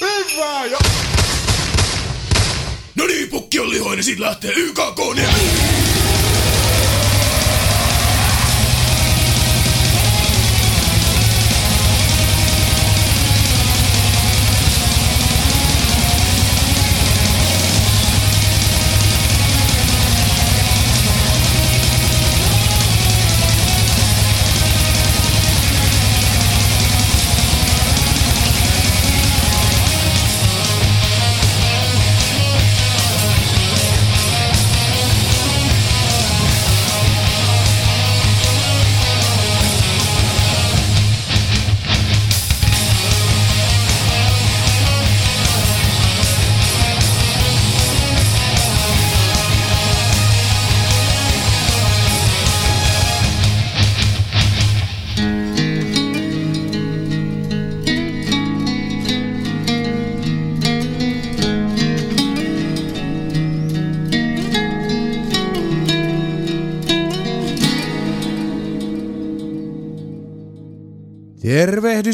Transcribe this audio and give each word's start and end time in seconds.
Hyvä 0.00 0.64
ja... 0.64 0.78
No 2.94 3.06
niin, 3.06 3.28
pukki 3.28 3.60
on 3.60 3.70
lihoinen, 3.70 4.04
siitä 4.04 4.22
lähtee 4.22 4.52
YKK 4.56 5.00
Tervehdys 5.16 5.79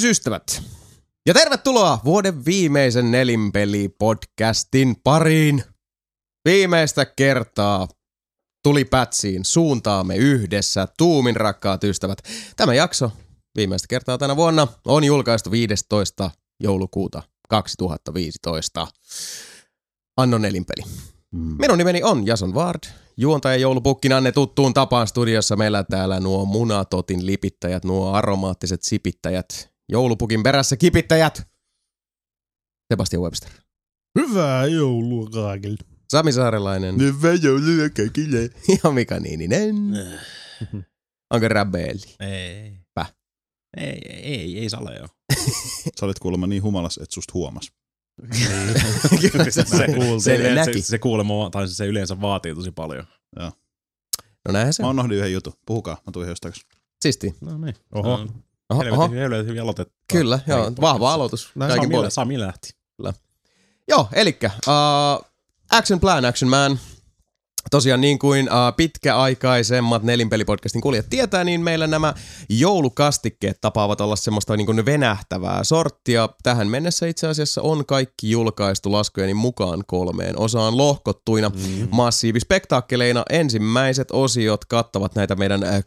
ystävät! 0.07 0.63
Ja 1.27 1.35
tervetuloa 1.35 1.99
vuoden 2.05 2.45
viimeisen 2.45 3.11
nelinpeli-podcastin 3.11 4.95
pariin. 5.05 5.65
Viimeistä 6.45 7.05
kertaa 7.05 7.89
tuli 8.63 8.85
pätsiin, 8.85 9.45
suuntaamme 9.45 10.17
yhdessä, 10.17 10.89
tuumin 10.99 11.37
rakkaat 11.37 11.85
ystävät. 11.85 12.19
Tämä 12.57 12.75
jakso 12.75 13.11
viimeistä 13.57 13.87
kertaa 13.89 14.19
tänä 14.19 14.37
vuonna 14.37 14.67
on 14.85 15.05
julkaistu 15.05 15.51
15. 15.51 16.31
joulukuuta 16.63 17.23
2015. 17.49 18.87
Anno 20.17 20.39
nelinpeli. 20.39 20.83
Minun 21.59 21.79
nimeni 21.79 22.03
on 22.03 22.27
Jason 22.27 22.55
Ward. 22.55 22.81
Juontaja 23.17 23.57
joulupukkin 23.57 24.13
Anne 24.13 24.33
tuttuun 24.33 24.75
tapaan 24.75 25.07
studiossa 25.07 25.57
meillä 25.57 25.85
täällä 25.85 26.21
nuo 26.21 26.45
munatotin 26.45 27.27
lipittäjät, 27.27 27.85
nuo 27.85 28.13
aromaattiset 28.13 28.83
sipittäjät, 28.83 29.76
joulupukin 29.89 30.43
perässä 30.43 30.77
kipittäjät. 30.77 31.49
Sebastian 32.93 33.23
Webster. 33.23 33.51
Hyvää 34.19 34.67
joulua 34.67 35.31
kaikille. 35.31 35.79
Sami 36.11 36.33
Saarelainen 36.33 36.99
Hyvä 37.01 37.33
joulua 37.33 37.89
kaikille. 37.97 38.51
ja 38.85 38.91
Mika 38.91 39.21
Niininen. 39.21 39.75
Onko 41.35 41.49
Rabelli? 41.49 42.15
Ei. 42.21 42.73
Päh. 42.95 43.15
Ei, 43.77 44.01
ei, 44.09 44.23
ei, 44.23 44.59
ei 44.59 44.71
sale 44.71 44.97
joo. 44.97 45.09
Sä 46.01 46.07
olet 46.07 46.19
kuulemma 46.19 46.47
niin 46.47 46.63
humalas, 46.63 46.99
että 46.99 47.15
susta 47.15 47.33
huomas. 47.35 47.73
Kyllä 49.33 49.45
se, 49.45 49.51
se, 49.51 49.65
se, 49.65 49.87
se. 50.21 50.73
Se, 50.73 50.83
se 50.83 50.99
kuulemma, 50.99 51.51
tai 51.51 51.69
se 51.69 51.87
yleensä 51.87 52.21
vaatii 52.21 52.55
tosi 52.55 52.71
paljon. 52.71 53.07
No 54.49 54.53
näinhän 54.53 54.73
se 54.75 54.83
Mä 54.83 54.89
on. 54.89 54.95
unohdin 54.95 55.19
yhden 55.19 55.33
jutun. 55.33 55.53
Puhukaa, 55.67 56.03
mä 56.07 56.13
tuin 56.13 56.29
jostain. 56.29 56.55
Siisti. 57.03 57.35
No 57.41 57.59
niin. 57.59 57.75
Oho. 57.95 58.13
Oho, 58.13 58.27
oho. 58.71 58.83
Helvetin, 58.83 59.19
helvetin 59.19 59.47
hyvin 59.47 59.63
aloitettu. 59.63 59.95
Kyllä, 60.13 60.39
joo. 60.47 60.73
Vahva 60.81 61.13
aloitus. 61.13 61.51
Näin 61.55 61.75
Sami, 61.75 61.89
puolin. 61.89 62.11
Sami 62.11 62.41
lähti. 62.41 62.77
Joo, 63.89 64.09
elikkä 64.13 64.51
uh, 64.67 65.27
Action 65.71 66.01
Plan, 66.01 66.25
Action 66.25 66.51
Man. 66.51 66.79
Tosiaan 67.71 68.01
niin 68.01 68.19
kuin 68.19 68.49
uh, 68.49 68.77
pitkäaikaisemmat 68.77 70.03
nelinpelipodcastin 70.03 70.81
kuulijat 70.81 71.07
tietää, 71.11 71.45
niin 71.45 71.61
meillä 71.61 71.87
nämä 71.87 72.15
joulukastikkeet 72.49 73.61
tapaavat 73.61 74.01
olla 74.01 74.17
semmoista 74.17 74.57
niin 74.57 74.67
kuin 74.67 74.87
venähtävää 74.87 75.65
sorttia. 75.65 76.29
Tähän 76.43 76.69
mennessä 76.69 77.07
itse 77.07 77.27
asiassa 77.27 77.63
on 77.63 77.87
kaikki 77.87 78.31
julkaistu 78.31 78.93
laskujeni 78.93 79.35
mukaan 79.35 79.85
kolmeen 79.87 80.39
osaan 80.39 80.77
lohkottuina 80.77 81.49
mm. 81.49 81.89
massiivispektaakkeleina. 81.91 83.23
Ensimmäiset 83.31 84.11
osiot 84.11 84.65
kattavat 84.65 85.15
näitä 85.15 85.35
meidän 85.35 85.65
äh, 85.65 85.85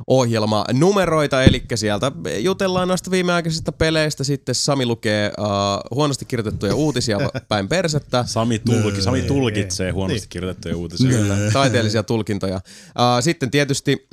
klassisia 0.00 0.04
ohjelmanumeroita, 0.06 1.42
eli 1.42 1.62
sieltä 1.74 2.12
jutellaan 2.38 2.88
noista 2.88 3.10
viimeaikaisista 3.10 3.72
peleistä, 3.72 4.24
sitten 4.24 4.54
Sami 4.54 4.86
lukee 4.86 5.32
uh, 5.38 5.96
huonosti 5.96 6.24
kirjoitettuja 6.24 6.74
uutisia 6.74 7.18
päin 7.48 7.68
persettä. 7.68 8.24
Sami, 8.26 8.58
tulki, 8.58 9.02
Sami 9.02 9.22
tulkitsee 9.22 9.90
huonosti 9.90 10.28
kirjoitettuja 10.28 10.76
uutisia. 10.76 11.08
Kyllä, 11.08 11.36
taiteellisia 11.52 12.02
tulkintoja. 12.02 12.56
Uh, 12.56 13.22
sitten 13.22 13.50
tietysti 13.50 14.08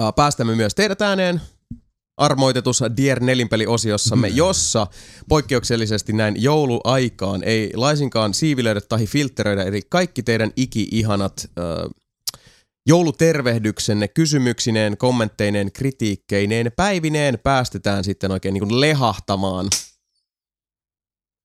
uh, 0.00 0.14
päästämme 0.16 0.54
myös 0.54 0.74
teidät 0.74 1.02
ääneen 1.02 1.40
armoitetussa 2.16 2.96
Dier 2.96 3.20
nelinpeli-osiossamme, 3.20 4.28
jossa 4.28 4.86
poikkeuksellisesti 5.28 6.12
näin 6.12 6.42
jouluaikaan 6.42 7.44
ei 7.44 7.70
laisinkaan 7.74 8.34
siivilöidä 8.34 8.80
tai 8.80 9.06
filtteröidä, 9.06 9.62
eli 9.62 9.82
kaikki 9.88 10.22
teidän 10.22 10.50
iki-ihanat 10.56 11.50
uh, 11.58 11.99
joulutervehdyksenne, 12.90 14.08
kysymyksineen, 14.08 14.96
kommentteineen, 14.96 15.72
kritiikkeineen, 15.72 16.72
päivineen 16.76 17.38
päästetään 17.42 18.04
sitten 18.04 18.30
oikein 18.30 18.52
niin 18.52 18.68
kuin 18.68 18.80
lehahtamaan 18.80 19.68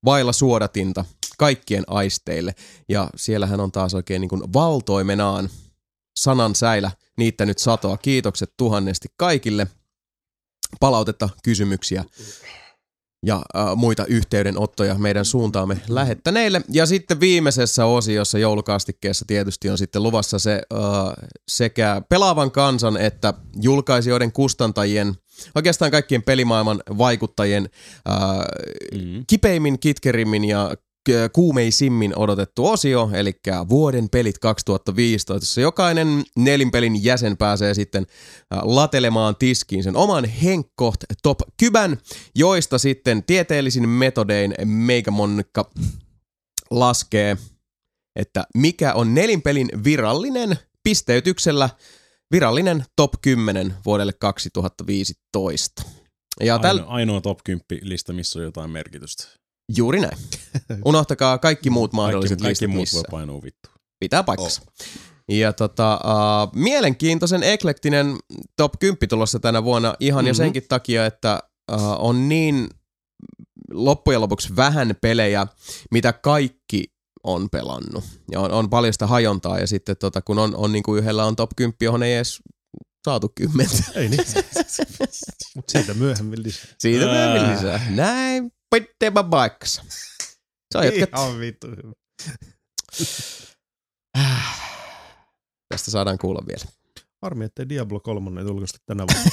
vailla 0.06 0.34
suodatinta 0.34 1.06
kaikkien 1.38 1.84
aisteille. 1.88 2.56
Ja 2.90 3.10
siellähän 3.16 3.60
on 3.60 3.72
taas 3.72 3.94
oikein 3.94 4.22
niin 4.22 4.30
kuin 4.30 4.54
valtoimenaan 4.54 5.50
sanan 6.20 6.56
säilä 6.56 6.92
niittänyt 7.18 7.58
satoa. 7.58 7.98
Kiitokset 7.98 8.54
tuhannesti 8.58 9.08
kaikille. 9.18 9.68
Palautetta, 10.80 11.30
kysymyksiä 11.44 12.04
ja 13.26 13.36
äh, 13.36 13.76
muita 13.76 14.06
yhteydenottoja 14.06 14.96
meidän 14.96 15.26
suuntaamme 15.26 15.78
lähettäneille. 15.90 16.62
Ja 16.70 16.86
sitten 16.86 17.20
viimeisessä 17.20 17.86
osiossa 17.86 18.38
joulukastikkeessa 18.40 19.26
tietysti 19.28 19.70
on 19.70 19.78
sitten 19.78 20.04
luvassa 20.04 20.40
se 20.40 20.62
äh, 20.74 20.80
sekä 21.48 22.02
pelaavan 22.10 22.52
kansan 22.52 22.98
että 22.98 23.34
julkaisijoiden 23.62 24.32
kustantajien, 24.32 25.14
oikeastaan 25.56 25.92
kaikkien 25.92 26.24
pelimaailman 26.24 26.82
vaikuttajien 26.98 27.70
äh, 28.10 28.16
Mm. 28.96 29.24
kipeimmin, 29.28 29.80
kitkerimmin 29.80 30.46
ja 30.46 30.76
kuumeisimmin 31.34 32.18
odotettu 32.18 32.68
osio, 32.68 33.10
eli 33.14 33.40
vuoden 33.70 34.10
pelit 34.10 34.40
2015, 34.40 35.46
jossa 35.46 35.62
jokainen 35.62 36.24
nelinpelin 36.36 37.04
jäsen 37.04 37.38
pääsee 37.38 37.74
sitten 37.74 38.06
latelemaan 38.62 39.36
tiskiin 39.36 39.84
sen 39.84 39.96
oman 39.96 40.26
Henkkoht 40.26 41.04
top 41.24 41.40
kybän, 41.60 41.98
joista 42.36 42.78
sitten 42.78 43.24
tieteellisin 43.24 43.90
metodein 43.90 44.56
Meigamonkka 44.66 45.70
laskee, 46.72 47.38
että 48.16 48.48
mikä 48.58 48.94
on 48.94 49.14
nelinpelin 49.14 49.70
virallinen 49.84 50.60
pisteytyksellä 50.84 51.70
virallinen 52.32 52.86
top 52.96 53.14
10 53.22 53.74
vuodelle 53.86 54.14
2015. 54.14 55.84
Ja 56.44 56.60
täl, 56.60 56.78
Ainoa, 56.78 56.94
ainoa 56.94 57.22
top 57.22 57.40
10 57.44 57.66
lista, 57.82 58.14
missä 58.14 58.40
on 58.40 58.46
jotain 58.46 58.70
merkitystä. 58.70 59.45
Juuri 59.78 60.00
näin. 60.00 60.18
Unohtakaa 60.86 61.38
kaikki 61.38 61.70
muut 61.70 61.94
mahdolliset 61.94 62.42
kaikki, 62.42 62.44
kaikki 62.44 62.66
listat 62.66 62.74
muut 62.76 62.82
missä. 62.82 62.96
voi 62.98 63.04
painua 63.12 63.42
vittu. 63.44 63.70
Pitää 64.00 64.24
paikkansa. 64.24 64.62
Ja 65.32 65.54
tota, 65.54 66.00
uh, 66.04 66.56
mielenkiintoisen 66.56 67.44
eklektinen 67.44 68.16
top 68.58 68.74
10 68.80 68.98
tulossa 69.10 69.40
tänä 69.40 69.64
vuonna 69.64 69.96
ihan 70.00 70.18
mm-hmm. 70.20 70.28
ja 70.28 70.34
Mhm. 70.34 70.38
senkin 70.38 70.64
takia, 70.70 71.06
että 71.06 71.40
uh, 71.72 71.82
on 72.00 72.30
niin 72.30 72.70
loppujen 73.72 74.22
lopuksi 74.22 74.56
vähän 74.56 74.96
pelejä, 75.02 75.48
mitä 75.92 76.14
kaikki 76.14 76.84
on 77.24 77.50
pelannut. 77.50 78.04
Ja 78.32 78.40
on, 78.40 78.52
on 78.52 78.70
paljon 78.70 78.94
sitä 78.94 79.08
hajontaa 79.08 79.60
ja 79.60 79.68
sitten 79.68 79.98
tota, 79.98 80.22
kun 80.22 80.40
on, 80.40 80.56
on 80.56 80.72
niin 80.72 80.84
kuin 80.84 81.00
yhdellä 81.04 81.26
on 81.26 81.36
top 81.36 81.50
10, 81.56 81.76
johon 81.82 82.04
ei 82.04 82.16
edes 82.16 82.40
saatu 83.06 83.32
kymmentä. 83.36 83.84
Ei 83.96 84.10
niin. 84.10 84.22
Mut 85.56 85.70
siitä 85.70 85.94
myöhemmin 85.94 86.44
lisää. 86.44 86.66
Siitä 86.80 87.06
myöhemmin 87.06 87.56
lisää. 87.56 87.82
Näin 87.90 88.52
pitää 88.82 89.24
paikkansa. 89.24 89.84
Se 90.72 90.78
on 90.78 90.86
jatkat. 90.86 91.10
Ihan 91.20 91.40
vittu 91.40 91.68
hyvä. 91.68 91.94
Tästä 95.70 95.92
saadaan 95.92 96.18
kuulla 96.18 96.42
vielä. 96.48 96.66
Harmi, 97.22 97.46
ettei 97.46 97.70
Diablo 97.70 98.00
3 98.00 98.42
ei 98.42 98.48
julkaistu 98.48 98.80
tänä 98.86 99.06
vuonna. 99.14 99.32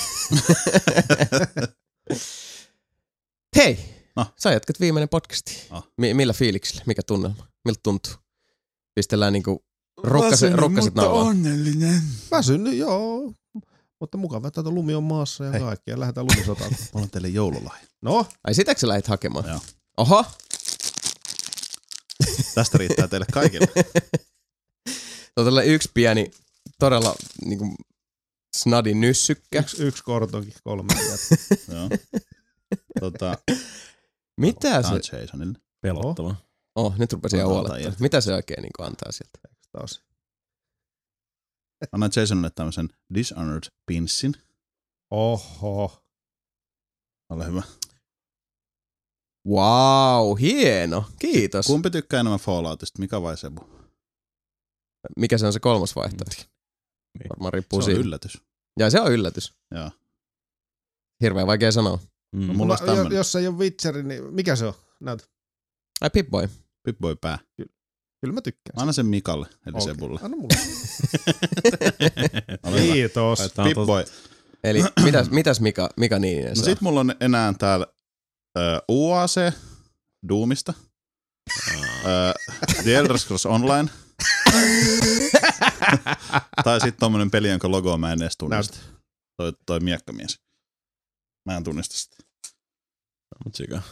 Hei, 3.56 3.78
No. 4.16 4.26
sä 4.42 4.52
jatkat 4.52 4.80
viimeinen 4.80 5.08
podcasti. 5.08 5.66
No. 5.70 5.82
Mi- 5.98 6.14
millä 6.14 6.32
fiiliksillä? 6.32 6.82
Mikä 6.86 7.02
tunnelma? 7.06 7.46
Miltä 7.64 7.80
tuntuu? 7.82 8.12
Pistellään 8.94 9.32
niinku 9.32 9.64
rukkaset, 10.02 10.54
rukkaset 10.54 10.94
naulaan. 10.94 11.26
onnellinen. 11.26 12.02
Väsynyt, 12.30 12.74
joo. 12.74 13.32
Mutta 14.02 14.18
mukava, 14.18 14.48
että 14.48 14.62
tuo 14.62 14.72
lumi 14.72 14.94
on 14.94 15.02
maassa 15.02 15.44
ja 15.44 15.50
Hei. 15.50 15.60
kaikki. 15.60 15.90
Ja 15.90 16.00
lähdetään 16.00 16.26
lumisotaan. 16.26 16.70
Mä 16.94 16.98
olen 16.98 17.10
teille 17.10 17.28
joululahja. 17.28 17.86
No, 18.02 18.26
Ai 18.44 18.54
sitäkö 18.54 18.80
sä 18.80 18.88
lähit 18.88 19.06
hakemaan? 19.06 19.48
Joo. 19.48 19.60
Oho, 19.96 20.24
Tästä 22.54 22.78
riittää 22.78 23.08
teille 23.08 23.26
kaikille. 23.32 23.66
tuo 25.34 25.44
tällä 25.44 25.62
yksi 25.62 25.90
pieni, 25.94 26.30
todella 26.78 27.14
niinku 27.44 27.74
snadi 28.56 28.94
nyssykkä. 28.94 29.60
yksi, 29.60 29.82
yksi 29.84 30.04
kortonkin, 30.04 30.54
kolme. 30.64 30.94
Joo. 31.74 31.88
Tota, 33.00 33.38
Mitä 34.40 34.82
se? 34.82 34.88
on 34.88 35.20
Jasonille. 35.20 35.58
Pelottava. 35.80 36.34
Oh, 36.74 36.98
nyt 36.98 37.12
rupesin 37.12 37.38
jo 37.40 37.48
huolettaa. 37.48 37.92
Mitä 38.00 38.20
se 38.20 38.34
oikein 38.34 38.62
niinku 38.62 38.82
antaa 38.82 39.12
sieltä? 39.12 39.38
taas. 39.72 40.02
Annan 41.92 42.10
Jasonille 42.16 42.50
tämmöisen 42.50 42.88
Dishonored 43.14 43.62
pinssin. 43.86 44.34
Oho. 45.10 46.02
Ole 47.30 47.46
hyvä. 47.46 47.62
Wow, 49.48 50.38
hieno. 50.40 51.04
Kiitos. 51.18 51.66
Kumpi 51.66 51.90
tykkää 51.90 52.20
enemmän 52.20 52.40
Falloutista, 52.40 52.98
Mika 52.98 53.22
vai 53.22 53.36
Sebu? 53.36 53.60
Mikä 55.16 55.38
se 55.38 55.46
on 55.46 55.52
se 55.52 55.60
kolmas 55.60 55.96
vaihtoehto? 55.96 56.42
Niin. 57.18 57.28
Varmaan 57.28 57.50
Se 57.50 57.54
riippuu 57.56 57.78
on 57.78 57.82
siitä. 57.82 58.00
yllätys. 58.00 58.38
Ja 58.78 58.90
se 58.90 59.00
on 59.00 59.12
yllätys. 59.12 59.52
Joo. 59.74 59.90
Hirveän 61.22 61.46
vaikea 61.46 61.72
sanoa. 61.72 61.98
Mm. 62.36 62.46
No, 62.46 62.52
mulla 62.54 62.76
Mulla, 62.86 63.14
jos 63.14 63.36
ei 63.36 63.46
ole 63.48 63.56
Witcher, 63.56 64.02
niin 64.02 64.34
mikä 64.34 64.56
se 64.56 64.66
on? 64.66 64.74
Näytä. 65.00 65.24
Ai 66.00 66.08
Pip-Boy. 66.10 66.48
Pip-Boy 66.88 67.16
pää. 67.20 67.38
Kyllä 68.22 68.34
mä 68.34 68.40
tykkään. 68.40 68.80
Anna 68.80 68.92
sen 68.92 69.06
Mikalle, 69.06 69.46
eli 69.66 69.74
Okei. 69.74 69.86
Sebulle. 69.94 70.20
Anna 70.22 70.36
mulle. 70.36 70.54
Kiitos. 72.92 73.38
Pip-Boy. 73.40 74.04
Eli 74.64 74.82
mitäs, 75.04 75.30
mitäs 75.30 75.60
Mika, 75.60 75.90
Mika 75.96 76.18
Niininen 76.18 76.48
No 76.48 76.54
saa? 76.54 76.64
sit 76.64 76.80
mulla 76.80 77.00
on 77.00 77.14
enää 77.20 77.54
täällä 77.58 77.86
ö, 78.58 78.82
UAC 78.88 79.54
Doomista. 80.28 80.74
Ö, 81.74 82.34
The 82.82 82.96
Elder 82.96 83.18
Scrolls 83.18 83.46
Online. 83.46 83.88
tai 86.64 86.80
sitten 86.80 87.00
tommonen 87.00 87.30
peli, 87.30 87.48
jonka 87.50 87.70
logoa 87.70 87.98
mä 87.98 88.12
en 88.12 88.22
edes 88.22 88.36
tunnista. 88.38 88.78
Toi, 89.36 89.52
toi 89.66 89.80
miekkamies. 89.80 90.40
Mä 91.46 91.56
en 91.56 91.64
tunnista 91.64 91.96
sitä. 91.96 92.16
Mut 93.44 93.54
sika. 93.54 93.82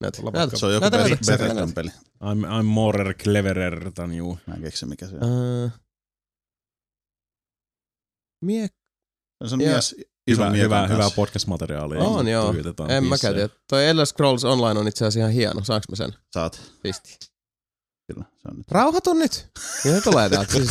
Näytä, 0.00 0.22
näytä. 0.32 0.56
Se 0.58 0.66
on 0.66 0.74
joku 0.74 0.86
näytä. 0.90 1.72
peli. 1.74 1.90
I'm, 2.22 2.44
I'm 2.60 2.62
more 2.62 3.14
cleverer 3.14 3.92
than 3.92 4.14
you. 4.14 4.38
Mä 4.46 4.54
en 4.54 4.62
keksi 4.62 4.86
mikä 4.86 5.06
se 5.06 5.16
on. 5.16 5.22
Äh, 5.64 5.72
Miek... 8.44 8.72
Se 9.46 9.54
on 9.54 9.60
Ja- 9.60 9.70
mies 9.72 9.96
Hyvä, 10.30 10.50
hyvä, 10.50 10.76
kanssa. 10.76 10.94
hyvää 10.94 11.10
podcast-materiaalia. 11.10 11.98
On 11.98 12.28
joo. 12.28 12.54
En 12.88 13.04
mä 13.04 13.18
tiedä. 13.18 13.48
Toi 13.70 13.86
Elder 13.88 14.06
Scrolls 14.06 14.44
Online 14.44 14.80
on 14.80 14.88
itse 14.88 15.04
asiassa 15.04 15.20
ihan 15.20 15.32
hieno. 15.32 15.64
Saanko 15.64 15.84
mä 15.90 15.96
sen? 15.96 16.12
Saat. 16.34 16.60
Pisti. 16.82 17.18
Kyllä, 18.12 18.24
se 18.42 18.48
on 18.50 18.56
nyt. 18.56 18.70
Rauhoitu 18.70 19.14
nyt. 19.14 19.32
Se 19.82 20.00
tulee 20.04 20.28
täältä. 20.30 20.52
Siis, 20.52 20.70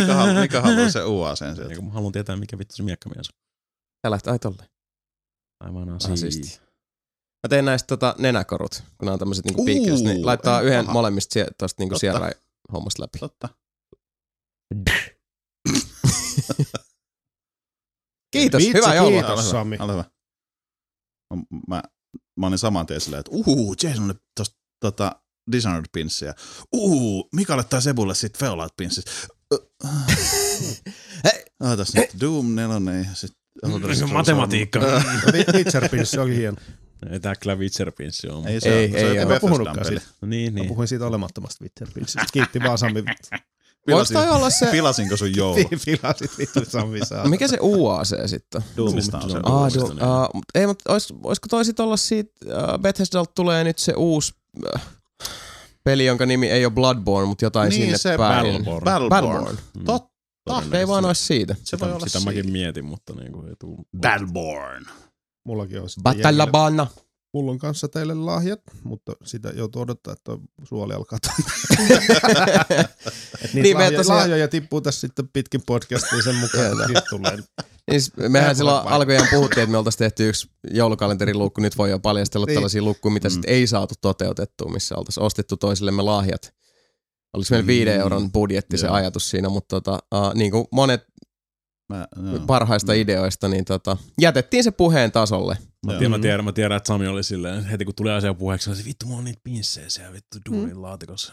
Mikä, 0.00 0.14
halu, 0.14 0.40
mikä 0.40 0.60
haluaa 0.60 0.90
se 0.90 1.04
UAC 1.04 1.40
Ja 1.40 1.54
sieltä? 1.54 1.82
mä 1.82 1.90
haluan 1.90 2.12
tietää, 2.12 2.36
mikä 2.36 2.58
vittu 2.58 2.76
se 2.76 2.82
miekkamies 2.82 3.28
on. 3.30 4.10
Lähtee, 4.10 4.32
ai 4.32 4.38
tolle. 4.38 4.68
Aivan 5.60 5.88
Ah, 5.88 5.96
asia. 5.96 6.16
siisti. 6.16 6.60
Mä 7.46 7.48
teen 7.48 7.64
näistä 7.64 7.86
tota, 7.86 8.14
nenäkorut, 8.18 8.74
kun 8.98 9.06
nämä 9.06 9.12
on 9.12 9.18
tämmöset 9.18 9.44
niinku 9.44 9.60
Uu, 9.60 9.64
piikkeys, 9.66 10.02
niin 10.02 10.26
laittaa 10.26 10.60
yhden 10.60 10.84
aha. 10.84 10.92
molemmista 10.92 11.32
sie, 11.32 11.46
tosta 11.58 11.82
niinku 11.82 11.92
Totta. 11.94 12.00
sierra 12.00 12.30
hommasta 12.72 13.02
läpi. 13.02 13.18
Totta. 13.18 13.48
Kiitos, 18.32 18.58
Vitsi, 18.62 18.74
hyvää 18.78 18.94
joulua. 18.94 19.10
kiitos. 19.22 19.30
Ole 19.38 19.42
hyvä, 19.42 19.50
Sami. 19.50 19.76
Ole 19.80 19.92
hyvä. 19.92 20.04
Mä, 21.34 21.42
mä, 21.68 21.82
mä 22.40 22.46
olin 22.46 22.58
saman 22.58 22.86
tien 22.86 23.00
silleen, 23.00 23.20
että 23.20 23.32
uhuu, 23.32 23.74
Jasonille 23.82 24.14
tosta 24.40 24.56
tota, 24.80 25.16
Dishonored 25.52 25.84
pinssiä. 25.92 26.34
Uhuu, 26.72 27.28
Mikalle 27.34 27.64
tai 27.64 27.82
Sebulle 27.82 28.14
sit 28.14 28.38
Fallout 28.38 28.72
pinssit. 28.76 29.04
Hei. 31.24 31.44
Ootas 31.60 31.94
nyt, 31.94 32.10
Doom 32.20 32.54
4 32.54 33.00
ja 33.08 33.14
sit 33.14 33.32
Scrolls 33.66 34.12
Matematiikka. 34.12 34.78
on- 34.78 35.02
Witcher 35.56 35.88
pinssi 35.88 36.18
oli 36.18 36.36
hieno. 36.36 36.56
Ei 37.10 37.20
tää 37.20 37.34
kyllä 37.34 37.54
Witcher-pinssi 37.54 38.28
on. 38.32 38.48
Ei 38.48 38.60
se 38.60 38.68
Ei, 38.68 38.84
ole, 38.90 39.00
se 39.00 39.06
ei 39.10 39.18
on 39.18 39.26
ole. 39.26 39.34
Mä 39.34 39.40
puhunutkaan 39.40 39.84
siitä. 39.86 40.02
No 40.20 40.28
niin, 40.28 40.52
Mä 40.52 40.58
niin. 40.60 40.68
puhuin 40.68 40.88
siitä 40.88 41.06
olemattomasta 41.06 41.62
Witcher 41.64 41.88
pinssistä. 41.94 42.26
Kiitti 42.32 42.60
vaan 42.60 42.78
Sami. 42.78 43.04
Voiko 43.90 44.04
toi 44.12 44.30
olla 44.30 44.50
se, 44.50 44.66
Pilasinko 44.66 45.16
sun 45.16 45.36
joulu? 45.36 45.68
Filasit 45.84 46.38
vittu 46.38 46.60
Sami 46.68 47.06
saa. 47.06 47.28
mikä 47.28 47.48
se 47.48 47.58
UAC 47.60 48.08
sitten? 48.26 48.62
Doomista 48.76 49.18
on 49.18 49.30
se. 49.30 49.36
Ah, 49.42 49.74
du, 49.74 49.88
niin. 49.88 49.98
uh, 50.02 50.42
ei, 50.54 50.66
mutta 50.66 50.92
olis, 50.92 51.08
olisiko 51.22 51.46
toi 51.50 51.64
sit 51.64 51.80
olla 51.80 51.96
siitä, 51.96 52.32
uh, 52.46 52.78
Bethesdalta 52.78 53.32
tulee 53.34 53.64
nyt 53.64 53.78
se 53.78 53.92
uusi 53.96 54.34
uh, 54.74 54.80
peli, 55.84 56.06
jonka 56.06 56.26
nimi 56.26 56.50
ei 56.50 56.64
ole 56.64 56.72
Bloodborne, 56.72 57.28
mutta 57.28 57.44
jotain 57.44 57.68
Niin, 57.68 57.82
sinne 57.82 57.98
se 57.98 58.16
päin. 58.18 58.44
Battleborn. 58.46 58.84
Battleborn. 58.84 59.08
Battleborn. 59.08 59.58
Mm. 59.78 59.84
Totta. 59.84 60.16
Ei 60.78 60.88
vaan 60.88 61.04
ois 61.04 61.26
siitä. 61.26 61.54
Se 61.64 61.78
voi 61.78 61.86
Sitä, 61.88 61.96
olla 61.96 62.06
sitä 62.06 62.18
siinä. 62.18 62.30
mäkin 62.34 62.52
mietin, 62.52 62.84
mutta 62.84 63.12
niinku 63.14 63.42
ei 63.48 63.54
tuu. 63.58 63.86
Battleborn. 64.00 64.84
Mullakin 65.46 65.80
on 65.80 65.88
sitten 65.90 66.10
jäljellä. 66.18 66.46
Batallabana. 66.46 66.86
Mulla 67.34 67.50
on 67.52 67.58
kanssa 67.58 67.88
teille 67.88 68.14
lahjat, 68.14 68.60
mutta 68.84 69.12
sitä 69.24 69.48
joutuu 69.56 69.82
odottaa, 69.82 70.12
että 70.12 70.32
suoli 70.64 70.94
alkaa 70.94 71.18
Niin, 73.54 73.76
me 73.76 73.82
lahjoja, 73.84 73.98
tosiaan- 73.98 74.18
lahjoja 74.20 74.48
tippuu 74.48 74.80
tässä 74.80 75.00
sitten 75.00 75.28
pitkin 75.32 75.62
podcastiin 75.66 76.22
sen 76.22 76.34
mukaan. 76.34 76.76
Niin, 77.90 78.02
mehän 78.32 78.56
silloin 78.56 78.88
alkujaan 78.88 79.28
puhuttiin, 79.30 79.62
että 79.62 79.70
me 79.72 79.78
oltaisiin 79.78 79.98
tehty 79.98 80.28
yksi 80.28 80.50
joulukalenteriluukku. 80.70 81.60
Nyt 81.60 81.78
voi 81.78 81.90
jo 81.90 81.98
paljastella 81.98 82.46
Niin. 82.46 82.54
tällaisia 82.56 82.82
lukkuja, 82.82 83.12
mitä 83.12 83.28
Mm. 83.28 83.32
sitten 83.32 83.50
ei 83.54 83.66
saatu 83.66 83.94
toteutettua, 84.00 84.70
missä 84.72 84.94
oltaisiin 84.96 85.24
ostettu 85.24 85.56
toisillemme 85.56 86.02
lahjat. 86.02 86.52
Oliko 87.34 87.46
meillä 87.50 87.66
viiden 87.66 87.94
Mm. 87.94 88.00
euron 88.00 88.32
budjetti 88.32 88.78
se 88.78 88.86
Joo. 88.86 88.94
ajatus 88.94 89.30
siinä, 89.30 89.48
mutta 89.48 89.80
tota, 89.80 89.98
uh, 90.14 90.34
niin 90.34 90.50
kuin 90.50 90.66
monet 90.72 91.04
Mä, 91.88 92.06
joo. 92.32 92.46
parhaista 92.46 92.92
Mm. 92.92 92.98
ideoista, 92.98 93.48
niin 93.48 93.64
tota, 93.64 93.96
jätettiin 94.20 94.64
se 94.64 94.70
puheen 94.70 95.12
tasolle. 95.12 95.58
Mä 95.86 95.92
tiedän, 95.92 96.10
mä, 96.10 96.18
tiedän, 96.18 96.44
mä 96.44 96.52
tiedän, 96.52 96.76
että 96.76 96.86
Sami 96.86 97.06
oli 97.06 97.24
silleen, 97.24 97.64
heti 97.64 97.84
kun 97.84 97.94
tuli 97.94 98.10
asia 98.10 98.34
puheeksi, 98.34 98.74
se 98.74 98.84
vittu, 98.84 99.06
mulla 99.06 99.18
on 99.18 99.24
niitä 99.24 99.40
pinssejä 99.44 99.88
siellä 99.88 100.12
vittu 100.12 100.38
duunin 100.50 100.82
laatikossa. 100.82 101.32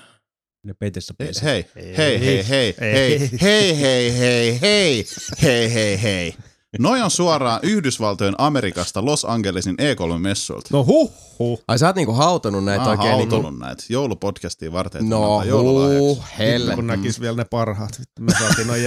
Ne 0.66 0.74
peitessä 0.74 1.14
Hei, 1.44 1.66
hei, 1.76 1.98
hei, 1.98 2.48
hei, 2.50 2.50
hei, 2.50 2.76
hei, 2.80 3.42
hei, 3.42 3.80
hei, 3.80 4.20
hei, 4.20 4.62
hei, 4.62 5.06
hei, 5.42 5.74
hei, 5.74 6.02
hei. 6.02 6.36
Noi 6.80 7.02
on 7.02 7.12
suoraan 7.12 7.60
Yhdysvaltojen 7.64 8.36
Amerikasta 8.38 9.06
Los 9.06 9.26
Angelesin 9.26 9.76
E3-messuilta. 9.76 10.68
No 10.72 10.84
huh, 10.84 11.14
huh. 11.40 11.62
Ai 11.68 11.80
sä 11.80 11.88
oot 11.88 11.96
niinku 11.96 12.14
hautonut 12.14 12.64
näitä 12.66 12.84
Mä 12.84 12.90
oon 12.90 13.00
oikein 13.00 13.18
niinku... 13.18 13.36
hautunut 13.36 13.60
näitä 13.60 13.84
joulupodcastiin 13.90 14.74
varten, 14.74 15.02
että 15.02 15.16
No 15.16 15.40
Vittu, 15.40 16.24
helle. 16.38 16.76
kun 16.76 16.88
näkis 16.88 17.22
vielä 17.22 17.38
ne 17.38 17.46
parhaat. 17.46 18.02
Me 18.20 18.34
saatiin 18.40 18.68
noin 18.68 18.82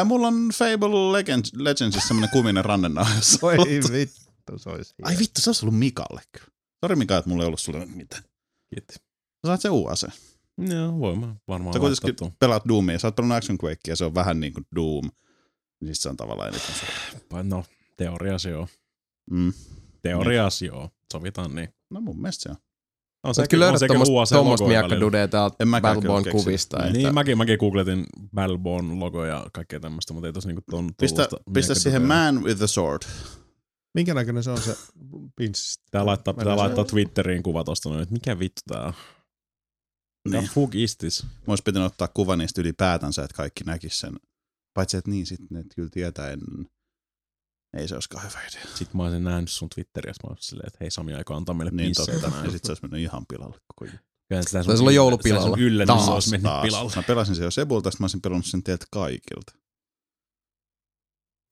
mulla 0.04 0.26
on 0.26 0.50
Fable 0.54 1.12
Legends, 1.12 1.52
Legendsissa 1.54 2.08
semmonen 2.08 2.30
kuminen 2.30 2.64
rannenauhassa. 2.64 3.38
Oi 3.42 3.56
vittu, 3.92 4.58
se 4.58 4.70
olisi 4.70 4.94
Ai 5.02 5.18
vittu, 5.18 5.40
se 5.40 5.50
olisi 5.50 5.66
ollut 5.66 5.78
Mikalle 5.78 6.22
kyllä. 6.32 6.56
Sori 6.84 6.96
Mika, 6.96 7.16
että 7.16 7.30
mulla 7.30 7.42
ei 7.42 7.46
ollut 7.46 7.60
sulle 7.60 7.86
mitään. 7.86 8.22
Kiitti. 8.74 8.94
Sä 8.94 9.00
saat 9.46 9.60
se 9.60 9.68
UAC. 9.70 9.98
Sä 10.00 10.08
Joo, 10.58 10.98
voi 10.98 11.16
mä 11.16 11.34
varmaan 11.48 11.80
kuitenkin 11.80 12.06
laittaa 12.06 12.12
tuon. 12.18 12.32
pelaat 12.40 12.62
Doomia. 12.68 12.98
Sä 12.98 13.06
oot 13.06 13.16
pelannut 13.16 13.36
Action 13.38 13.58
Quakea, 13.64 13.96
se 13.96 14.04
on 14.04 14.14
vähän 14.14 14.40
niin 14.40 14.52
kuin 14.52 14.64
Doom. 14.76 15.10
Niin 15.80 15.94
sit 15.94 16.02
se 16.02 16.08
on 16.08 16.16
tavallaan 16.16 16.48
eniten 16.48 16.74
se. 16.74 16.86
No, 17.42 17.64
teoriassa 17.96 18.48
joo. 18.48 18.68
Mm. 19.30 19.52
Teoriassa 20.02 20.64
joo. 20.64 20.90
Sovitaan 21.12 21.54
niin. 21.54 21.68
No 21.90 22.00
mun 22.00 22.20
mielestä 22.22 22.42
se 22.42 22.48
on. 22.50 22.56
On 23.24 23.34
Sä 23.34 23.46
kyllä 23.50 23.64
löydät 23.64 23.80
tuommoista 23.88 24.44
logoja 24.44 24.68
miakkadudea 24.68 25.28
täältä 25.28 25.56
Battleborn 25.82 26.24
kuvista. 26.32 26.76
Niin, 26.78 26.86
että- 26.86 26.98
Niin, 26.98 27.14
mäkin, 27.14 27.38
mäkin 27.38 27.58
googletin 27.60 28.06
Battleborn 28.34 29.00
logo 29.00 29.24
ja 29.24 29.46
kaikkea 29.52 29.80
tämmöistä, 29.80 30.12
mutta 30.14 30.26
ei 30.26 30.32
tos 30.32 30.46
niinku 30.46 30.62
ton 30.70 30.90
Pistä, 31.00 31.28
pistä 31.54 31.74
siihen. 31.74 32.02
Man 32.02 32.44
with 32.44 32.58
the 32.58 32.66
Sword. 32.66 33.02
Minkä 33.94 34.14
näköinen 34.14 34.42
se 34.42 34.50
on 34.50 34.60
se 34.60 34.76
pinssi? 35.36 35.80
Pitää 35.84 36.06
laittaa, 36.06 36.34
pitää 36.34 36.56
laittaa 36.56 36.84
Twitteriin 36.84 37.42
kuva 37.42 37.64
tosta 37.64 37.88
noin, 37.88 38.02
että 38.02 38.12
mikä 38.12 38.38
vittu 38.38 38.60
tää 38.68 38.82
on. 38.82 38.92
Niin. 40.30 40.40
Niin. 40.40 40.50
fuck 40.50 40.74
is 40.74 40.96
this? 40.96 41.22
Mä 41.22 41.28
ois 41.52 41.62
pitänyt 41.62 41.86
ottaa 41.92 42.08
kuva 42.08 42.36
niistä 42.36 42.60
ylipäätänsä, 42.60 43.24
että 43.24 43.36
kaikki 43.36 43.64
näkis 43.64 44.00
sen. 44.00 44.16
Paitsi, 44.74 44.96
että 44.96 45.10
niin 45.10 45.26
sitten 45.26 45.48
ne 45.50 45.64
kyllä 45.76 45.88
tietää 45.92 46.30
ennen. 46.30 46.66
Ei 47.76 47.88
se 47.88 47.94
olisikaan 47.94 48.24
hyvä 48.24 48.40
idea. 48.40 48.62
Sitten 48.74 48.96
mä 48.96 49.02
olisin 49.02 49.24
nähnyt 49.24 49.50
sun 49.50 49.68
Twitterissä, 49.68 50.26
mä 50.26 50.28
olisin 50.28 50.44
silleen, 50.48 50.66
että 50.66 50.78
hei 50.80 50.90
Sami 50.90 51.14
aika 51.14 51.36
antaa 51.36 51.54
meille 51.54 51.70
Niin 51.70 51.86
pinssejä 51.86 52.06
totta. 52.14 52.20
tänään. 52.30 52.44
Ja 52.44 52.50
sit 52.50 52.64
se 52.64 52.70
olisi 52.70 52.82
mennyt 52.82 53.00
ihan 53.00 53.26
pilalle 53.28 53.56
koko 53.66 53.84
juttu. 53.92 54.06
Kyllä 54.28 54.42
sitä 54.42 54.64
Taisi 54.64 54.80
olla 54.82 54.90
joulupilalla. 54.92 55.46
Sun 55.48 55.58
yllätys 55.60 55.86
Taas, 55.94 56.08
olisi 56.08 56.30
mennyt 56.30 56.42
Taas. 56.50 56.62
pilalle. 56.66 56.92
Mä 56.96 57.02
pelasin 57.02 57.34
sen 57.36 57.44
jo 57.44 57.50
Sebulta, 57.50 57.90
sit 57.90 58.00
mä 58.00 58.04
olisin 58.04 58.20
pelannut 58.20 58.46
sen 58.46 58.62
teiltä 58.62 58.86
kaikilta. 58.92 59.52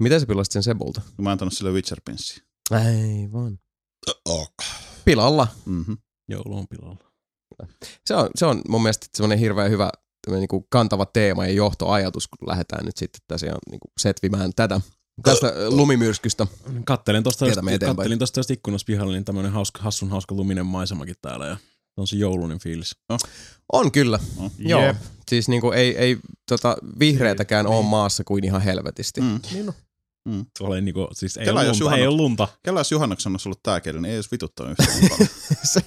Miten 0.02 0.20
sä 0.20 0.26
pilasit 0.26 0.52
sen 0.52 0.62
Sebulta? 0.62 1.00
Kun 1.16 1.24
mä 1.24 1.28
oon 1.28 1.32
antanut 1.32 1.54
sille 1.54 1.70
Witcher-pinssiä. 1.70 2.44
Aivan. 2.70 3.58
Oh. 4.24 4.54
Pilalla. 5.04 5.48
Mm-hmm. 5.66 5.98
Joulu 6.28 6.56
on 6.58 6.68
pilalla. 6.68 7.12
Se 8.06 8.14
on, 8.14 8.30
se 8.34 8.46
on 8.46 8.62
mun 8.68 8.82
mielestä 8.82 9.06
semmoinen 9.14 9.38
hirveän 9.38 9.70
hyvä 9.70 9.90
niin 10.30 10.48
kuin 10.48 10.66
kantava 10.68 11.06
teema 11.06 11.46
ja 11.46 11.52
johtoajatus, 11.52 12.28
kun 12.28 12.48
lähdetään 12.48 12.84
nyt 12.84 12.96
sitten 12.96 13.20
tosiaan 13.28 13.58
niin 13.70 13.80
kuin 13.80 13.90
setvimään 14.00 14.50
tätä 14.56 14.80
tästä 15.22 15.52
lumimyrskystä. 15.68 16.46
Kattelin 16.84 17.22
eteenpäin. 17.74 17.96
kattelin 17.96 18.18
tosta 18.18 18.34
tästä 18.34 18.52
ikkunasta 18.52 18.86
pihalla, 18.86 19.12
niin 19.12 19.24
tämmönen 19.24 19.52
hauska, 19.52 19.82
hassun 19.82 20.10
hauska 20.10 20.34
luminen 20.34 20.66
maisemakin 20.66 21.14
täällä 21.22 21.46
ja 21.46 21.56
on 21.96 22.06
se 22.06 22.16
joulunen 22.16 22.58
fiilis. 22.58 22.96
On 23.72 23.92
kyllä. 23.92 24.18
No. 24.38 24.50
Joo. 24.58 24.86
Jep. 24.86 24.96
Siis 25.28 25.48
niin 25.48 25.60
kuin 25.60 25.78
ei, 25.78 25.96
ei 25.98 26.18
tota, 26.48 26.76
vihreitäkään 26.98 27.66
ole 27.66 27.84
maassa 27.84 28.24
kuin 28.24 28.44
ihan 28.44 28.62
helvetisti. 28.62 29.20
Mm. 29.20 29.40
Niin 29.52 29.66
no. 29.66 29.74
Tuolla 30.58 30.76
ei 30.76 30.82
niinku, 30.82 31.08
siis 31.12 31.36
ei 31.36 31.44
Kela, 31.44 31.64
lunta, 31.64 31.96
ei 31.96 32.06
ole 32.06 32.16
lunta. 32.16 32.48
Kela 32.62 32.80
jos 32.80 32.92
juhannuksena 32.92 33.32
olisi 33.34 33.48
ollut 33.48 33.62
tää 33.62 33.80
keli, 33.80 34.00
niin 34.00 34.10
ei 34.10 34.14
edes 34.14 34.32
vituttanut 34.32 34.70
yhtään 34.72 34.98
niin 35.00 35.10
paljon. 35.10 35.28
se 35.64 35.80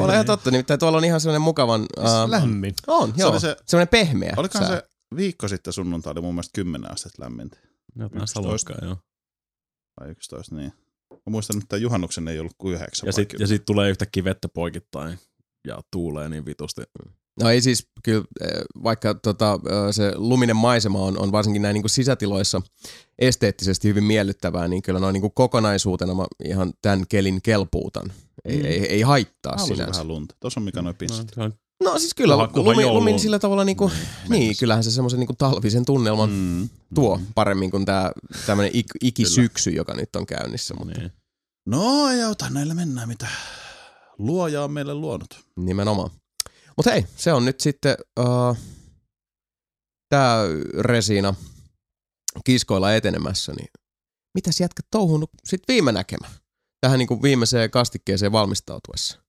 on 0.00 0.10
ihan 0.12 0.26
totta. 0.26 0.50
Nimittäin 0.50 0.80
tuolla 0.80 0.98
on 0.98 1.04
ihan 1.04 1.20
sellainen 1.20 1.42
mukavan... 1.42 1.80
Uh, 1.80 2.30
Lämmin. 2.30 2.74
on, 2.86 3.08
Se 3.16 3.20
joo. 3.20 3.30
oli 3.30 3.40
se- 3.40 3.56
Semmoinen 3.66 3.88
pehmeä. 3.88 4.34
Olikohan 4.36 4.66
sää. 4.68 4.76
se 4.76 4.88
viikko 5.16 5.48
sitten 5.48 5.72
sunnuntai 5.72 6.10
oli 6.12 6.20
mun 6.20 6.34
mielestä 6.34 6.50
10 6.54 6.90
astetta 6.92 7.22
lämmintä. 7.22 7.56
Jotain 7.96 8.28
sitä 8.28 8.40
11. 8.40 8.42
luokkaa, 8.72 8.88
joo. 8.88 8.96
Tai 10.00 10.10
11, 10.10 10.54
niin. 10.54 10.72
Mä 11.12 11.18
muistan, 11.30 11.58
että 11.62 11.76
juhannuksen 11.76 12.28
ei 12.28 12.38
ollut 12.38 12.54
kuin 12.58 12.74
9 12.74 13.06
Ja 13.06 13.12
sitten 13.12 13.40
ja 13.40 13.46
sit 13.46 13.64
tulee 13.64 13.90
yhtäkkiä 13.90 14.24
vettä 14.24 14.48
poikittain 14.48 15.18
ja 15.68 15.80
tuulee 15.90 16.28
niin 16.28 16.46
vitusti. 16.46 16.82
No 17.40 17.48
ei 17.50 17.60
siis, 17.60 17.86
kyllä 18.02 18.24
eh, 18.40 18.50
vaikka 18.82 19.14
tota, 19.14 19.52
eh, 19.54 19.94
se 19.94 20.12
luminen 20.16 20.56
maisema 20.56 20.98
on, 20.98 21.18
on 21.18 21.32
varsinkin 21.32 21.62
näin 21.62 21.74
niin 21.74 21.82
kuin 21.82 21.90
sisätiloissa 21.90 22.62
esteettisesti 23.18 23.88
hyvin 23.88 24.04
miellyttävää, 24.04 24.68
niin 24.68 24.82
kyllä 24.82 25.00
noin 25.00 25.12
niin 25.12 25.20
kuin 25.20 25.32
kokonaisuutena 25.34 26.14
mä 26.14 26.24
ihan 26.44 26.72
tämän 26.82 27.04
kelin 27.08 27.42
kelpuutan. 27.42 28.12
Ei, 28.44 28.56
Mm. 28.56 28.64
ei, 28.64 28.86
ei 28.86 29.02
haittaa 29.02 29.52
Halusin 29.56 29.76
sinänsä. 29.76 29.92
vähän 29.92 30.08
lunta. 30.08 30.34
Tuossa 30.40 30.60
on 30.60 30.64
mikä 30.64 30.82
noin 30.82 30.94
No, 30.94 30.98
pinssit. 30.98 31.32
on 31.36 31.52
No 31.84 31.98
siis 31.98 32.14
kyllä 32.14 32.34
Kunhan- 32.34 32.52
kunhan 32.52 32.76
lumi, 32.76 32.86
lumin 32.86 33.20
sillä 33.20 33.38
tavalla 33.38 33.64
niin 33.64 33.76
kuin, 33.76 33.92
niin, 34.28 34.56
kyllähän 34.60 34.84
se 34.84 34.90
semmoisen 34.90 35.20
niin 35.20 35.26
kuin 35.26 35.36
talvisen 35.36 35.84
tunnelman 35.84 36.30
Mm. 36.30 36.68
tuo 36.94 37.20
paremmin 37.34 37.70
kuin 37.70 37.84
tämä 37.84 38.12
tämmöinen 38.46 38.70
ik, 38.74 38.86
ikisyksy, 39.02 39.70
joka 39.70 39.94
nyt 39.94 40.16
on 40.16 40.26
käynnissä, 40.26 40.74
mutta 40.74 41.00
niin. 41.00 41.12
No 41.66 42.08
ei 42.08 42.22
auta, 42.22 42.50
näillä 42.50 42.74
mennään 42.74 43.08
mitä 43.08 43.26
luoja 44.18 44.64
on 44.64 44.72
meille 44.72 44.94
luonut. 44.94 45.40
nimenomaan. 45.56 46.10
Mutta 46.76 46.90
hei, 46.90 47.04
se 47.16 47.32
on 47.32 47.44
nyt 47.44 47.60
sitten 47.60 47.96
uh, 48.20 48.56
tämä 50.08 50.36
Resina 50.78 51.34
kiskoilla 52.44 52.94
etenemässä, 52.94 53.52
niin 53.52 53.68
mitäs 54.34 54.60
jätkä 54.60 54.82
touhunut 54.90 55.30
sitten 55.44 55.74
viime 55.74 55.92
näkemä? 55.92 56.28
Tähän 56.80 56.98
niin 56.98 57.08
kuin 57.08 57.22
viimeiseen 57.22 57.70
kastikkeeseen 57.70 58.32
valmistautuessa. 58.32 59.22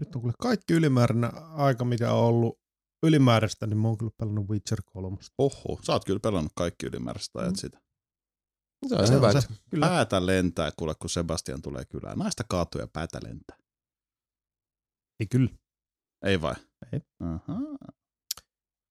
Nyt 0.00 0.14
on 0.16 0.22
kyllä 0.22 0.34
kaikki 0.40 0.74
ylimääräinen 0.74 1.30
aika, 1.38 1.84
mikä 1.84 2.12
on 2.12 2.24
ollut 2.24 2.58
ylimääräistä, 3.02 3.66
niin 3.66 3.78
mä 3.78 3.88
oon 3.88 3.98
kyllä 3.98 4.12
pelannut 4.18 4.48
Witcher 4.48 4.82
3. 4.92 5.16
Oho, 5.38 5.80
sä 5.82 5.92
oot 5.92 6.04
kyllä 6.04 6.20
pelannut 6.20 6.52
kaikki 6.56 6.86
ylimääräistä 6.86 7.38
ajat 7.38 7.50
Mm. 7.52 7.56
sitä. 7.56 7.80
Se 8.88 8.94
on 8.94 9.06
Se 9.06 9.14
hyvä. 9.14 9.40
se. 9.40 9.48
Kyllä. 9.70 9.86
Päätä 9.88 10.26
lentää, 10.26 10.70
kuule, 10.78 10.94
kun 10.94 11.10
Sebastian 11.10 11.62
tulee 11.62 11.84
kylään. 11.84 12.18
Naista 12.18 12.44
kaatuu 12.48 12.80
ja 12.80 12.86
päätä 12.92 13.20
lentää. 13.24 13.56
Ei 15.20 15.26
kyllä. 15.26 15.50
Ei 16.24 16.40
vai? 16.40 16.54
Ei. 16.92 17.00
Aha. 17.20 17.58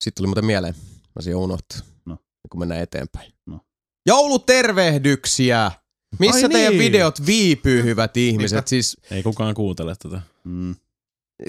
Sitten 0.03 0.13
tuli 0.17 0.27
muuten 0.27 0.45
mieleen, 0.45 0.73
mä 1.15 1.21
siinä 1.21 1.37
unohtaa, 1.37 1.79
No. 2.05 2.17
kun 2.51 2.59
mennään 2.59 2.81
eteenpäin. 2.81 3.33
No. 3.45 3.59
Joulutervehdyksiä! 4.05 5.71
Missä 6.19 6.45
Ai 6.45 6.49
teidän 6.51 6.71
niin. 6.73 6.79
videot 6.79 7.25
viipyy, 7.25 7.83
hyvät 7.83 8.17
ihmiset? 8.17 8.57
Mitä? 8.57 8.69
Siis 8.69 8.97
Ei 9.11 9.23
kukaan 9.23 9.53
kuuntele 9.55 9.95
tätä. 9.99 10.21
Mm. 10.43 10.75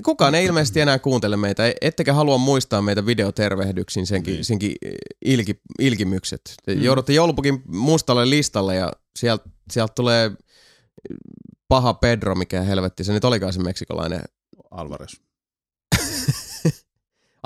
kukaan 0.05 0.35
ei 0.35 0.45
ilmeisesti 0.45 0.81
enää 0.81 0.99
kuuntele 0.99 1.37
meitä, 1.37 1.73
ettekä 1.81 2.12
halua 2.14 2.38
muistaa 2.38 2.83
meitä 2.83 3.07
videotervehdyksiin 3.07 4.07
senkin, 4.07 4.35
Niin. 4.35 4.45
senkin 4.45 4.73
ilki, 5.25 5.61
ilkimykset. 5.78 6.40
Te 6.64 6.75
Mm. 6.75 6.83
joudutte 6.83 7.12
joulupukin 7.12 7.62
mustalle 7.69 8.31
listalle 8.31 8.75
ja 8.75 8.93
sieltä 9.19 9.45
sielt 9.71 9.95
tulee 9.95 10.31
paha 11.69 11.95
Pedro, 11.95 12.35
mikä 12.35 12.62
helvetti 12.62 13.05
se 13.05 13.12
nyt 13.12 13.25
olikaan 13.25 13.52
se 13.52 13.61
meksikolainen 13.62 14.23
Alvarez. 14.71 15.21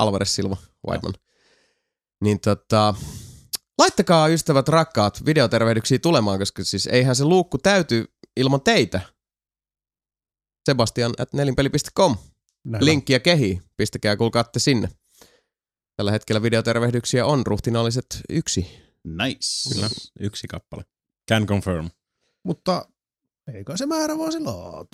Alvarez 0.01 0.29
Silva 0.29 0.57
Whiteman. 0.89 1.15
Niin 2.21 2.41
tota, 2.41 2.95
laittakaa 3.79 4.29
ystävät 4.29 4.69
rakkaat 4.69 5.25
videotervehdyksiä 5.27 5.99
tulemaan, 5.99 6.39
koska 6.39 6.65
siis 6.65 6.87
eihän 6.87 7.17
se 7.17 7.25
luukku 7.25 7.59
täyty 7.59 8.13
ilman 8.37 8.61
teitä. 8.61 9.01
Sebastian 10.65 11.13
at 11.19 11.33
nelinpeli.com. 11.33 12.17
Näin 12.65 12.83
on. 12.83 12.87
Linkkiä 12.87 13.21
kehi. 13.21 13.61
Pistäkää 13.77 14.17
kulkaatte 14.17 14.59
sinne. 14.59 14.89
Tällä 15.97 16.11
hetkellä 16.11 16.43
videotervehdyksiä 16.43 17.27
on 17.27 17.47
ruhtinaalliset 17.47 18.07
yksi. 18.29 18.67
Nice. 19.05 19.75
Kyllä. 19.75 19.89
Yksi 20.21 20.49
kappale. 20.49 20.85
Can 21.31 21.47
confirm. 21.47 21.91
Mutta 22.45 22.89
eikä 23.55 23.77
se 23.77 23.87
määrä 23.87 24.19
vaan 24.19 24.33
se 24.33 24.39
laatu. 24.39 24.89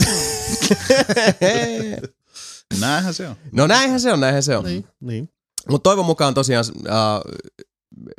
Näinhän 2.81 3.15
se 3.15 3.29
on. 3.29 3.37
no 3.53 3.67
näinhän 3.67 4.01
se 4.01 4.13
on, 4.13 4.21
näinhän 4.21 4.43
se 4.43 4.57
on. 4.57 4.65
niin, 4.65 4.87
niin. 5.01 5.29
Mutta 5.69 5.83
toivon 5.83 6.07
mukaan 6.07 6.35
tosiaan 6.35 6.65
äh, 6.89 6.95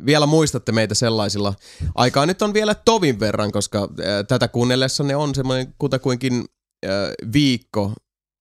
vielä 0.06 0.26
muistatte 0.26 0.72
meitä 0.72 0.94
sellaisilla. 0.94 1.54
Aikaa 1.94 2.26
nyt 2.26 2.42
on 2.42 2.54
vielä 2.54 2.74
tovin 2.74 3.20
verran, 3.20 3.52
koska 3.52 3.78
äh, 3.82 3.86
tätä 4.28 4.48
kuunnellessa 4.48 5.04
ne 5.04 5.16
on 5.16 5.34
semmoinen 5.34 5.74
kutakuinkin 5.78 6.44
äh, 6.86 6.90
viikko, 7.32 7.92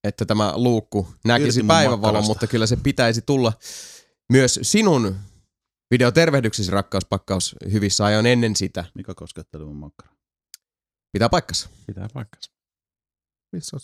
että 0.04 0.26
tämä 0.26 0.54
luukku 0.56 1.08
näkisi 1.26 1.64
päivänvalon, 1.64 2.02
makkarasta. 2.02 2.28
mutta 2.28 2.48
kyllä 2.48 2.68
se 2.68 2.76
pitäisi 2.76 3.22
tulla 3.22 3.54
myös 4.32 4.60
sinun 4.62 5.16
videotervehdyksesi 5.92 6.72
rakkauspakkaus 6.72 7.56
hyvissä 7.72 8.06
ajoin 8.06 8.26
ennen 8.26 8.56
sitä. 8.56 8.86
Mikä 8.96 9.14
kosketteli 9.16 9.66
mun 9.66 9.76
makkara? 9.76 10.12
Pitää 11.12 11.30
paikkansa. 11.30 11.70
Pitää 11.88 12.08
paikkansa. 12.14 12.57
Missä 13.54 13.76
on, 13.76 13.80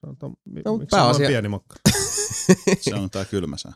se 0.00 0.06
on, 0.06 0.16
to, 0.16 0.28
mi, 0.44 0.62
No, 0.64 0.76
miksi 0.76 0.96
se 0.96 1.00
on 1.00 1.06
pääasia- 1.06 1.22
noin 1.22 1.32
pieni 1.32 1.48
makkara? 1.48 1.80
Se 2.80 2.94
on 2.94 3.10
tää 3.10 3.24
kylmä 3.24 3.56
sää. 3.56 3.72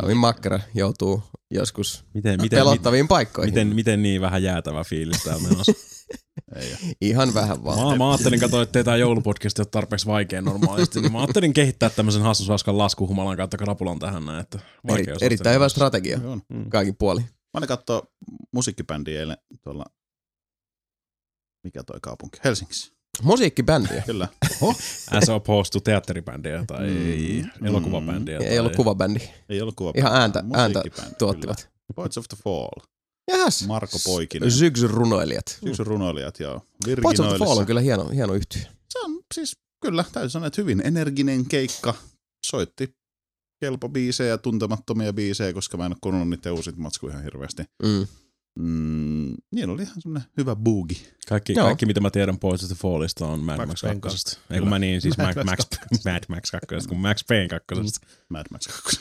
Savin 0.00 0.16
makkara 0.16 0.60
joutuu 0.74 1.22
joskus 1.50 2.04
Miten, 2.14 2.40
miten, 2.42 2.58
pelottaviin 2.58 3.08
paikkoihin. 3.08 3.50
miten, 3.54 3.74
miten 3.74 4.02
niin 4.02 4.20
vähän 4.20 4.42
jäätävä 4.42 4.84
fiilis 4.84 5.22
täällä 5.22 5.48
menossa? 5.48 5.72
Ei 6.56 6.72
oo. 6.72 6.78
Ihan 7.00 7.34
vähän 7.34 7.64
vaan. 7.64 7.88
Mä, 7.88 7.96
mä 8.04 8.10
ajattelin, 8.10 8.40
katsoa, 8.40 8.62
että 8.62 8.84
tämä 8.84 8.96
joulupodcast 8.96 9.58
ei 9.58 9.62
ole 9.62 9.68
tarpeeksi 9.70 10.06
vaikea 10.06 10.42
normaalisti, 10.42 11.00
niin 11.00 11.12
mä 11.12 11.18
ajattelin 11.18 11.52
kehittää 11.52 11.90
tämmöisen 11.90 12.22
hassun 12.22 12.46
saskan 12.46 12.78
laskuhumalan 12.78 13.36
kautta 13.36 13.56
krapulan 13.56 13.98
tähän 13.98 14.24
näin, 14.26 14.40
että 14.40 14.58
Eri, 14.88 15.04
erittäin 15.22 15.54
hyvä 15.54 15.68
strategia 15.68 16.20
On. 16.24 16.42
Mm. 16.48 16.70
kaikin 16.70 16.96
puoli. 16.98 17.20
Mä 17.56 17.60
olin 17.60 17.68
kattoo 17.68 18.12
musiikkibändiä 18.52 19.20
eilen 19.20 19.36
tuolla, 19.64 19.84
mikä 21.64 21.82
toi 21.82 21.98
kaupunki? 22.02 22.38
Helsingissä. 22.44 22.92
Musiikkibändiä. 23.22 24.02
Kyllä. 24.06 24.28
As 25.10 25.28
opposed 25.28 25.70
to 25.72 25.80
teatteribändiä 25.80 26.64
tai 26.66 26.86
Mm. 26.88 27.66
elokuvabändiä. 27.66 28.38
Ei 28.38 28.58
ollut 28.58 28.76
kuvabändi. 28.76 29.20
Ei 29.48 29.60
ollut 29.60 29.74
kuva. 29.76 29.92
Ihan 29.96 30.14
ääntä, 30.16 30.44
ääntä 30.54 30.82
tuottivat. 31.18 31.56
Kyllä. 31.56 31.72
Poets 31.94 32.18
of 32.18 32.24
the 32.28 32.36
Fall. 32.44 32.86
Jahas. 33.30 33.66
Marko 33.66 33.96
Poikinen. 34.04 34.50
Syksyn 34.50 34.90
runoilijat. 34.90 35.58
Syksyn 35.64 35.86
runoilijat, 35.86 36.40
joo. 36.40 36.66
Poets 37.02 37.20
of 37.20 37.28
the 37.28 37.38
Fall 37.38 37.58
on 37.58 37.66
kyllä 37.66 37.80
hieno, 37.80 38.08
hieno 38.08 38.34
yhtyö. 38.34 38.62
Se 38.90 38.98
on 38.98 39.22
siis, 39.34 39.56
kyllä, 39.82 40.04
täytyy 40.12 40.30
sanoa, 40.30 40.46
että 40.46 40.62
hyvin 40.62 40.82
energinen 40.86 41.46
keikka. 41.46 41.94
Soitti 42.46 42.96
kelpo 43.60 43.88
biisejä, 43.88 44.38
tuntemattomia 44.38 45.12
biisejä, 45.12 45.52
koska 45.52 45.76
mä 45.76 45.86
en 45.86 45.92
ole 45.92 45.98
kuunnellut 46.00 46.30
niiden 46.30 46.52
uusit 46.52 46.76
matskuja 46.76 47.12
ihan 47.12 47.24
hirveästi. 47.24 47.64
Mm. 47.82 48.06
Mm, 48.58 49.34
niin 49.52 49.70
oli 49.70 49.82
ihan 49.82 50.02
semmonen 50.02 50.28
hyvä 50.36 50.56
boogie. 50.56 50.98
Kaikki, 51.28 51.52
Joo. 51.52 51.66
kaikki, 51.66 51.86
mitä 51.86 52.00
mä 52.00 52.10
tiedän 52.10 52.38
of 52.42 52.60
the 52.66 52.74
Fallista 52.74 53.26
on 53.26 53.40
Mad 53.40 53.56
Max 53.56 53.68
Max 53.68 53.80
Payne 53.82 54.00
2. 54.00 54.38
Ei 54.50 54.60
kun 54.60 54.68
mä 54.68 54.78
niin, 54.78 55.00
siis 55.00 55.18
Mad 55.18 55.26
Max, 55.26 55.46
Max 55.46 55.58
Max, 55.58 56.04
Mad 56.12 56.22
Max 56.28 56.50
2, 56.50 56.88
kun 56.88 56.98
Max 56.98 57.26
Payne 57.28 57.48
2. 57.48 58.00
Mad 58.28 58.46
Max 58.50 58.66
2. 58.66 58.98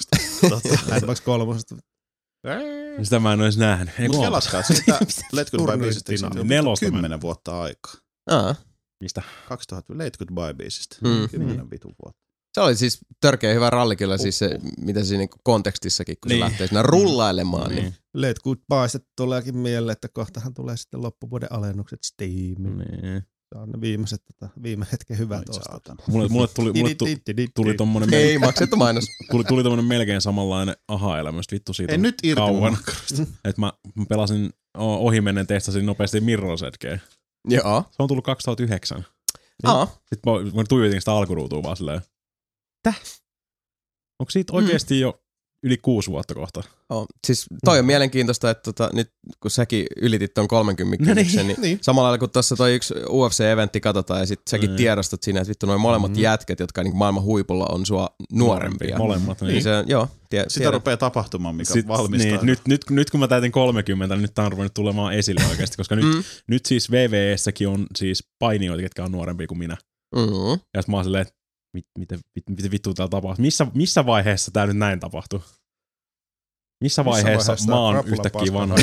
tota, 0.50 0.69
Mad 0.89 1.05
Max 1.05 1.21
3. 1.21 1.59
Sitä 3.03 3.19
mä 3.19 3.33
en 3.33 3.41
ois 3.41 3.57
nähnyt. 3.57 4.00
Ei 4.00 4.07
Mutta 4.07 4.17
kun 4.17 4.25
kelatkaa 4.25 4.62
siitä 4.62 5.00
Let 5.31 5.51
Goodbye 5.51 5.65
Turniin 5.65 5.79
biisistä, 5.79 6.43
Nelosta 6.43 6.85
kymmenen 6.85 7.21
vuotta 7.21 7.62
aikaa. 7.62 7.93
Aa, 8.29 8.55
Mistä? 9.00 9.21
2000 9.50 9.97
Let 9.97 10.17
Goodbye 10.17 10.53
biisistä. 10.53 10.95
Mm. 11.03 11.29
Kymmenen 11.29 11.71
vitun 11.71 11.95
vuotta. 12.03 12.25
Se 12.55 12.62
oli 12.62 12.75
siis 12.75 12.97
törkeä 13.21 13.53
hyvä 13.53 13.69
ralli 13.69 13.95
kyllä, 13.95 14.17
siis 14.17 14.39
se, 14.39 14.59
mitä 14.79 15.03
siinä 15.03 15.17
niinku 15.19 15.38
kontekstissakin, 15.43 16.15
kun 16.24 16.29
se 16.29 16.33
Niin. 16.33 16.39
lähtee 16.43 16.67
siinä 16.67 16.81
rullailemaan. 16.81 17.69
Niin. 17.69 17.81
Niin. 17.83 17.95
Let 18.13 18.39
Goodbye 18.39 19.01
tuleekin 19.17 19.57
mieleen, 19.57 19.93
että 19.93 20.07
kohtahan 20.13 20.53
tulee 20.53 20.77
sitten 20.77 21.01
loppuvuoden 21.01 21.51
alennukset 21.51 22.00
Steamiin. 22.05 22.77
niin. 22.77 23.24
Se 23.53 23.59
on 23.59 23.69
ne 23.69 23.81
viimeiset, 23.81 24.21
tota, 24.25 24.53
viime 24.63 24.85
hetken 24.91 25.17
hyvät 25.17 25.50
ostot. 25.50 25.63
saatana. 25.63 26.03
Mulle, 26.07 26.27
mulle 26.27 26.47
tuli, 26.47 26.74
mulle 26.74 26.95
tuli, 26.95 27.47
tuli 27.55 27.74
tommonen, 27.74 28.13
Ei, 28.13 28.38
maksettu 28.38 28.75
mainos. 28.75 29.05
tuli, 29.31 29.43
tuli 29.43 29.63
tommonen 29.63 29.85
melkein 29.85 30.21
samanlainen 30.21 30.75
aha-elämä, 30.88 31.39
just 31.39 31.51
vittu 31.51 31.74
siitä 31.74 31.91
Ei 31.93 31.95
on 31.97 32.01
nyt 32.01 32.15
irti 32.24 32.35
kauan. 32.41 32.77
Että 33.45 33.62
mä, 33.62 33.74
mä 33.95 34.05
pelasin 34.09 34.50
ohimennen 34.77 35.47
testasin 35.47 35.85
nopeasti 35.85 36.19
Mirror's 36.19 36.67
Edgeä. 36.67 37.00
Joo. 37.50 37.83
Se 37.91 37.95
on 38.03 38.07
tullut 38.07 38.25
2009. 38.25 39.05
Aa, 39.63 39.85
Sitten 39.85 40.33
mä, 40.33 40.51
mä 40.55 40.63
tuijotin 40.69 41.01
sitä 41.01 41.12
alkuruutua 41.13 41.63
vaan 41.63 41.77
silleen, 41.77 42.01
täh? 42.85 43.01
Onko 44.19 44.29
siitä 44.31 44.53
oikeesti 44.53 44.99
jo 44.99 45.21
yli 45.63 45.77
kuusi 45.77 46.11
vuotta 46.11 46.33
kohta? 46.33 46.63
Oh, 46.89 47.05
siis 47.27 47.45
toi 47.65 47.79
on 47.79 47.85
mielenkiintoista, 47.85 48.49
että 48.49 48.63
tota, 48.63 48.89
nyt 48.93 49.11
kun 49.39 49.51
säkin 49.51 49.85
ylitit 50.01 50.33
ton 50.33 50.47
30 50.47 51.05
kynnyksen, 51.05 51.47
niin, 51.47 51.61
niin. 51.61 51.79
samalla 51.81 52.07
lailla 52.07 52.17
kun 52.19 52.29
tuossa 52.29 52.55
toi 52.55 52.75
yksi 52.75 52.93
UFC-eventti 52.93 53.79
katsotaan 53.79 54.19
ja 54.19 54.25
sit 54.25 54.39
säkin 54.49 54.69
Niin. 54.69 54.77
tiedostat 54.77 55.23
siinä, 55.23 55.41
että 55.41 55.49
vittu 55.49 55.65
noin 55.65 55.81
molemmat 55.81 56.11
Mhm. 56.11 56.19
jätket, 56.19 56.59
jotka 56.59 56.83
niin 56.83 56.95
maailman 56.97 57.23
huipulla 57.23 57.65
on 57.71 57.85
sua 57.85 58.09
nuorempia. 58.31 58.97
Molemmat. 58.97 59.41
Niin. 59.41 59.51
Niin 59.51 59.63
se, 59.63 59.69
joo, 59.87 60.07
tie, 60.29 60.43
Sitä 60.47 60.53
tiedän. 60.59 60.73
rupeaa 60.73 60.97
tapahtumaan, 60.97 61.55
mikä 61.55 61.73
Sit, 61.73 61.87
valmistaa. 61.87 62.31
niin, 62.31 62.45
nyt, 62.45 62.59
nyt, 62.67 62.81
nyt, 62.89 63.09
kun 63.09 63.19
mä 63.19 63.27
täytin 63.27 63.51
30, 63.51 64.15
niin 64.15 64.21
nyt 64.21 64.33
tää 64.33 64.45
on 64.45 64.51
ruvennut 64.51 64.73
tulemaan 64.73 65.13
esille 65.13 65.41
oikeasti, 65.49 65.77
koska 65.77 65.95
nyt, 65.95 66.05
Mm. 66.05 66.23
nyt 66.47 66.65
siis 66.65 66.91
VVEssäkin 66.91 67.67
on 67.67 67.87
siis 67.95 68.23
painijoita, 68.39 68.81
ketkä 68.81 69.03
on 69.03 69.11
nuorempia 69.11 69.47
kuin 69.47 69.57
minä. 69.57 69.77
Mm-hmm. 70.15 70.59
Ja 70.73 70.81
mä 70.87 70.95
oon 70.97 71.03
silleen, 71.03 71.25
mit, 71.75 71.86
miten, 72.00 72.20
mit, 72.36 72.44
miten 72.50 72.72
vittu 72.72 72.94
täällä 72.94 73.10
tapahtuu? 73.10 73.41
Missä, 73.44 73.67
missä 73.74 74.05
vaiheessa 74.05 74.51
tää 74.51 74.67
nyt 74.67 74.77
näin 74.77 75.00
tapahtuu? 75.00 75.44
Missä 76.82 77.05
vaiheessa, 77.05 77.55
mä 77.67 77.79
oon 77.79 78.03
yhtäkkiä 78.08 78.53
vanha? 78.53 78.75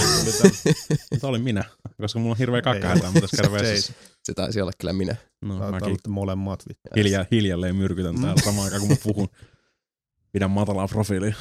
Tämä 1.20 1.28
oli 1.30 1.38
minä, 1.38 1.64
koska 2.00 2.18
mulla 2.18 2.32
on 2.32 2.38
hirveä 2.38 2.62
kakkahätä, 2.62 3.04
mutta 3.04 3.20
tässä 3.20 3.36
käydä 3.42 3.52
vessassa. 3.62 3.92
Se 4.24 4.34
taisi 4.34 4.60
olla 4.60 4.72
kyllä 4.78 4.92
minä. 4.92 5.16
No, 5.42 5.58
Taitaa 5.58 5.80
mäkin 5.80 5.96
molemmat. 6.08 6.64
vittu. 6.68 6.88
hilja, 6.96 7.26
hiljalleen 7.30 7.76
myrkytän 7.76 8.14
täällä 8.14 8.34
Mm. 8.34 8.42
samaan 8.44 8.64
aikaan, 8.64 8.80
kun 8.80 8.90
mä 8.90 8.96
puhun. 9.02 9.28
Pidän 10.32 10.50
matalaa 10.50 10.88
profiilia. 10.88 11.34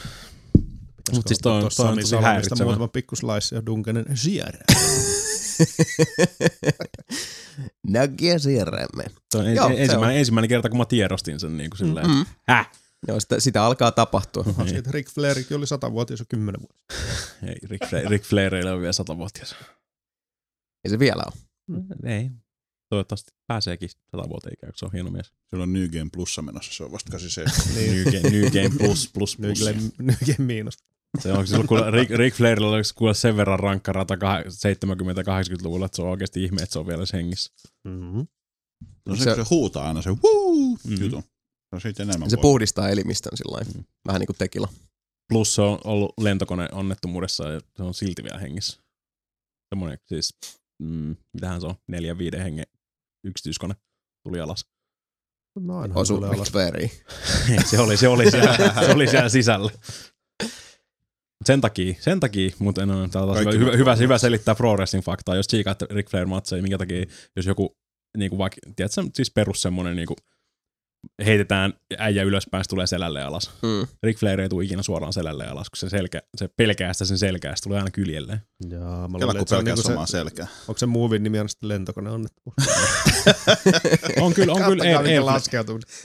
Pitäisikö 0.54 1.16
Mut 1.16 1.28
siis 1.28 1.40
toi 1.40 1.64
on- 1.64 1.70
toi 1.78 1.88
on 1.88 2.00
tosi 2.00 2.16
häiritsevä. 2.16 2.64
Muutama 2.64 2.88
pikkuslaisse 2.88 3.56
ja 3.56 3.66
Dunkanen 3.66 4.06
Sierra. 4.18 4.60
Näkiä 7.88 8.40
siirrämme. 8.40 9.04
Se 9.32 9.38
on 9.38 9.46
Joo, 9.46 9.56
Joo, 9.56 9.70
se 9.70 9.84
ensimmäinen, 9.84 10.18
ensimmäinen 10.18 10.50
kerta, 10.50 10.70
kun 10.70 10.78
mä 10.78 10.86
tiedostin 10.86 11.40
sen 11.40 11.58
niin 11.58 11.70
kuin 11.70 11.78
silleen, 11.78 12.08
mm. 12.08 12.14
Mm-hmm. 12.14 12.34
häh? 12.48 12.70
Joo, 13.08 13.20
sitä, 13.20 13.40
sitä 13.40 13.64
alkaa 13.64 13.92
tapahtua. 13.92 14.44
Niin. 14.58 14.70
Siitä 14.70 14.92
Rick 14.92 15.10
Flairikin 15.10 15.58
oli 15.58 15.68
satavuotias 15.68 16.20
jo 16.20 16.26
kymmenen 16.30 16.62
vuotta. 16.62 16.86
Ei, 17.48 17.56
Rick, 17.64 17.90
Flair, 17.90 18.10
Rick 18.10 18.26
Flair 18.26 18.56
ei 18.56 18.64
ole 18.64 18.82
vielä 18.82 18.94
satavuotias. 18.94 19.56
Ei 20.84 20.90
se 20.90 21.00
vielä 21.00 21.24
ole. 21.26 21.34
Ei. 22.06 22.30
Toivottavasti 22.90 23.32
pääseekin 23.48 23.90
satavuoteen 24.12 24.54
ikään, 24.54 24.74
se 24.76 24.86
on 24.86 24.92
hieno 24.94 25.12
mies. 25.12 25.34
Sillä 25.50 25.64
on 25.64 25.74
New 25.74 25.90
Game 25.90 26.10
Plussa 26.14 26.42
menossa, 26.42 26.74
se 26.74 26.84
on 26.84 26.92
vasta 26.92 27.12
87. 27.12 27.76
New, 27.76 28.04
game, 28.04 28.30
new 28.30 28.52
Game 28.52 28.78
Plus 28.78 29.10
Plus 29.14 29.38
Plus. 29.38 29.60
Game 30.26 30.36
miinus. 30.38 30.78
Se 31.20 31.34
on 31.34 31.48
silloin, 31.48 31.68
kun 31.68 31.94
Rick, 31.94 32.12
Rick 32.12 32.38
Flairilla 32.38 32.70
oli 32.70 32.82
kuule 32.96 33.14
sen 33.14 33.38
verran 33.38 33.60
rankka 33.60 33.94
rata 33.94 34.16
70-80-luvulla, 34.16 35.86
että 35.86 35.96
se 35.96 36.02
on 36.02 36.10
oikeasti 36.10 36.44
ihme, 36.44 36.62
että 36.62 36.74
se 36.74 36.80
on 36.80 36.88
vielä 36.88 37.04
hengissä. 37.14 37.52
Mm-hmm. 37.84 38.28
No 39.10 39.16
se, 39.16 39.24
Se- 39.24 39.30
se, 39.30 39.36
se 39.36 39.44
huutaa 39.50 39.88
aina 39.88 40.02
se 40.02 40.10
wuu 40.24 40.78
Mhm. 40.84 41.04
jutun. 41.04 41.24
Se 41.76 41.80
siitä 41.80 42.04
enemmän 42.04 42.30
Se 42.30 42.36
voi. 42.38 42.42
puhdistaa 42.42 42.90
elimistön 42.90 43.38
sillä 43.38 43.62
Mm. 43.76 43.84
Vähän 44.08 44.20
niin 44.20 44.28
kuin 44.28 44.38
tekila. 44.38 44.68
Plus 45.30 45.56
se 45.56 45.62
on 45.62 45.80
ollut 45.84 46.14
lentokone 46.22 46.68
onnettomuudessa 46.72 47.50
ja 47.50 47.62
se 47.78 47.84
on 47.84 47.94
silti 47.94 48.24
vielä 48.24 48.40
hengissä. 48.40 48.82
Semmoinen 49.70 50.00
siis, 50.08 50.34
mm, 50.84 51.16
mitähän 51.34 51.62
se 51.62 51.68
on, 51.68 51.76
neljän 51.88 52.18
viiden 52.18 52.42
hengen 52.42 52.66
yksityiskone 53.24 53.76
tuli 54.24 54.40
alas. 54.40 54.66
No 55.60 55.80
aina 55.80 55.96
Osu 55.96 56.20
Rick 56.20 56.34
alas. 56.34 56.52
Se 57.70 57.80
oli, 57.80 57.98
se 57.98 58.08
oli 58.08 58.32
siellä, 58.32 58.56
se 58.86 58.92
oli 58.94 59.08
siellä 59.08 59.30
sisällä. 59.30 59.72
Sen 61.46 61.62
takia, 61.62 61.94
sen 62.00 62.20
takia, 62.20 62.50
mutta 62.60 62.84
en 62.84 62.92
ole 62.92 63.10
täällä 63.10 63.34
taas 63.34 63.56
hyvä, 63.56 63.72
hyvä, 63.72 63.96
hyvä, 63.96 64.18
selittää 64.18 64.56
pro 64.56 64.74
wrestling 64.74 65.06
faktaa. 65.06 65.36
Jos 65.36 65.48
tsiikaatte 65.48 65.88
Ric 65.90 66.10
Flair 66.10 66.26
matseja, 66.26 66.62
minkä 66.62 66.78
takia, 66.78 67.06
jos 67.36 67.46
joku, 67.46 67.78
niinku 68.18 68.38
vaikka, 68.38 68.58
tiedätkö, 68.76 69.02
siis 69.14 69.32
perus 69.32 69.62
semmonen 69.62 69.96
niinku, 69.96 70.16
heitetään 71.26 71.74
äijä 71.98 72.24
ylöspäin, 72.24 72.64
se 72.64 72.70
tulee 72.70 72.88
selälle 72.88 73.24
alas. 73.24 73.52
Mm. 73.62 73.88
Ric 74.04 74.18
Flair 74.18 74.42
ei 74.42 74.50
tule 74.50 74.64
ikinä 74.64 74.84
suoraan 74.84 75.14
selälle 75.14 75.48
alas, 75.48 75.70
kun 75.70 75.78
se, 75.78 75.90
selkä, 75.90 76.22
se 76.38 76.50
pelkää 76.58 76.94
sitä 76.94 77.06
sen 77.06 77.18
selkää, 77.18 77.56
se 77.56 77.64
tulee 77.64 77.80
aina 77.80 77.92
kyljelleen. 77.92 78.42
Jaa, 78.70 79.08
mä 79.08 79.18
luulen, 79.18 79.38
että 79.38 79.50
se 79.50 79.56
on 79.56 79.60
pelkää 79.60 79.76
niinku 79.76 79.90
samaa 79.90 80.06
se, 80.06 80.12
selkää. 80.12 80.48
onko 80.68 80.78
se 80.78 80.86
movin 80.86 81.24
nimi 81.24 81.40
on 81.40 81.50
sitten 81.50 81.70
lentokone 81.70 82.12
onnettomuus? 82.12 82.56
On 84.22 84.34
kyllä, 84.34 84.54
on 84.54 84.64
kyllä 84.64 84.84
air, 84.84 84.98
air, 84.98 85.24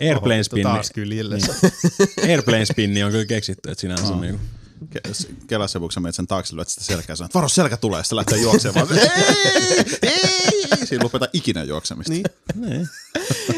airplane 0.00 0.34
Oho, 0.34 0.44
spinni. 0.44 0.62
Taas. 0.62 0.92
Niin. 0.96 2.30
Airplane 2.30 2.64
spinni 2.64 3.02
on 3.02 3.10
kyllä 3.10 3.24
keksitty, 3.24 3.70
että 3.70 3.80
sinänsä 3.80 4.06
on 4.06 4.20
niinku. 4.20 4.40
Ke- 4.84 5.12
s- 5.14 5.28
Kela 5.46 5.68
se, 5.68 5.78
kun 5.78 5.92
sä 5.92 6.00
menet 6.00 6.14
sen 6.14 6.26
taakse, 6.26 6.56
lyöt 6.56 6.68
sitä 6.68 6.84
selkää 6.84 7.12
ja 7.12 7.16
sanot, 7.16 7.34
varo 7.34 7.48
selkä 7.48 7.76
tulee, 7.76 8.02
sitten 8.02 8.16
lähtee 8.16 8.38
juoksemaan. 8.38 8.88
ei, 10.02 10.64
ei, 10.80 10.86
siinä 10.86 11.04
lopeta 11.04 11.26
ikinä 11.32 11.64
juoksemista. 11.64 12.12
Niin. 12.12 12.24
Niin. 12.54 12.88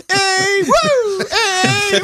Ei, 0.08 0.62
woo! 0.62 1.26
Ei, 1.30 2.00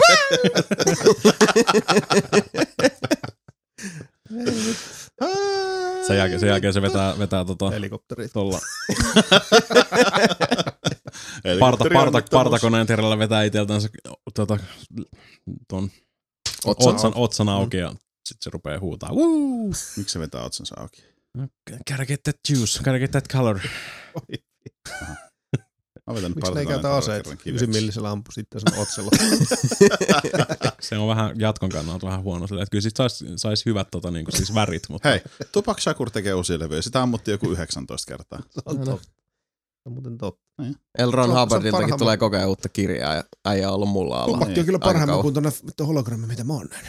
Sen 6.07 6.17
jälkeen, 6.17 6.41
sen 6.41 6.49
jälkeen 6.49 6.73
se 6.73 6.83
vetää, 6.83 7.19
vetää 7.19 7.45
tota, 7.45 7.71
Helikopterit. 7.71 8.33
tuolla 8.33 8.59
parta, 11.61 11.85
parta, 11.93 12.23
partakoneen 12.31 12.87
terällä 12.87 13.19
vetää 13.19 13.43
iteltänsä 13.43 13.89
tota, 14.35 14.59
ton 15.69 15.91
Otsan. 16.65 16.95
otsan, 16.95 17.13
otsan 17.15 17.49
auki 17.49 17.77
ja 17.77 17.93
sit 18.25 18.37
se 18.43 18.51
rupeaa 18.51 18.81
huutaa. 18.81 19.11
Woo! 19.13 19.67
Miksi 19.97 20.13
se 20.13 20.19
vetää 20.19 20.43
otsansa 20.45 20.75
auki? 20.79 21.05
Gotta 21.91 22.07
get 22.07 22.23
that 22.23 22.37
juice, 22.51 22.79
gotta 22.79 22.99
get 22.99 23.11
that 23.11 23.29
color. 23.29 23.59
Mä 26.07 26.29
Miksi 26.35 26.53
ne 26.55 26.61
ei 26.61 26.67
käytä 26.67 26.83
kerran 26.83 26.99
aseita? 26.99 27.37
kiveksi. 27.37 27.51
Ysi 27.65 27.67
millisellä 27.67 28.11
ampu 28.11 28.33
sitten 28.33 28.61
sen 28.61 28.79
otsella. 28.81 29.11
Se 30.81 30.99
on 30.99 31.09
vähän 31.09 31.41
jatkon 31.41 31.69
kannalta 31.71 32.07
vähän 32.07 32.23
huono 32.23 32.47
sille, 32.47 32.63
että 32.63 32.71
kyllä 32.71 32.83
sit 32.83 32.97
sais, 32.97 33.25
sais 33.37 33.67
hyvät 33.67 33.89
tota, 33.91 34.11
niinku, 34.11 34.31
siis 34.31 34.55
värit, 34.55 34.83
mutta 34.89 35.09
Hei, 35.09 35.21
Tupac 35.53 35.81
Shakur 35.81 36.11
tekee 36.11 36.35
uusia 36.35 36.59
levyjä. 36.59 36.83
Sitä 36.83 37.03
ammuttiin 37.03 37.33
joku 37.33 37.51
19 37.51 38.09
kertaa. 38.13 38.39
Se 38.51 38.61
on 38.67 38.79
totta. 38.85 39.05
Se 39.05 39.87
on 39.87 39.93
muuten 39.93 40.19
totta. 40.19 40.45
L. 41.07 41.11
Ron 41.11 41.13
Se 41.13 41.31
on- 41.31 41.37
se 41.37 41.41
on 41.41 41.41
Hubbardiltakin 41.41 41.99
tulee 41.99 42.17
koko 42.17 42.37
ajan 42.37 42.49
uutta 42.49 42.69
kirjaa 42.69 43.15
ja 43.15 43.25
äijä 43.45 43.69
on 43.69 43.75
ollut 43.75 43.89
mulla 43.89 44.23
alla. 44.23 44.39
Tupakki 44.39 44.61
on 44.61 44.67
kyllä 44.67 44.79
parhaimman 44.79 45.21
kuin 45.23 45.35
tuonne 45.35 45.51
hologrammi, 45.87 46.27
mitä 46.27 46.45
mä 46.45 46.53
oon 46.53 46.67
nähnyt. 46.71 46.89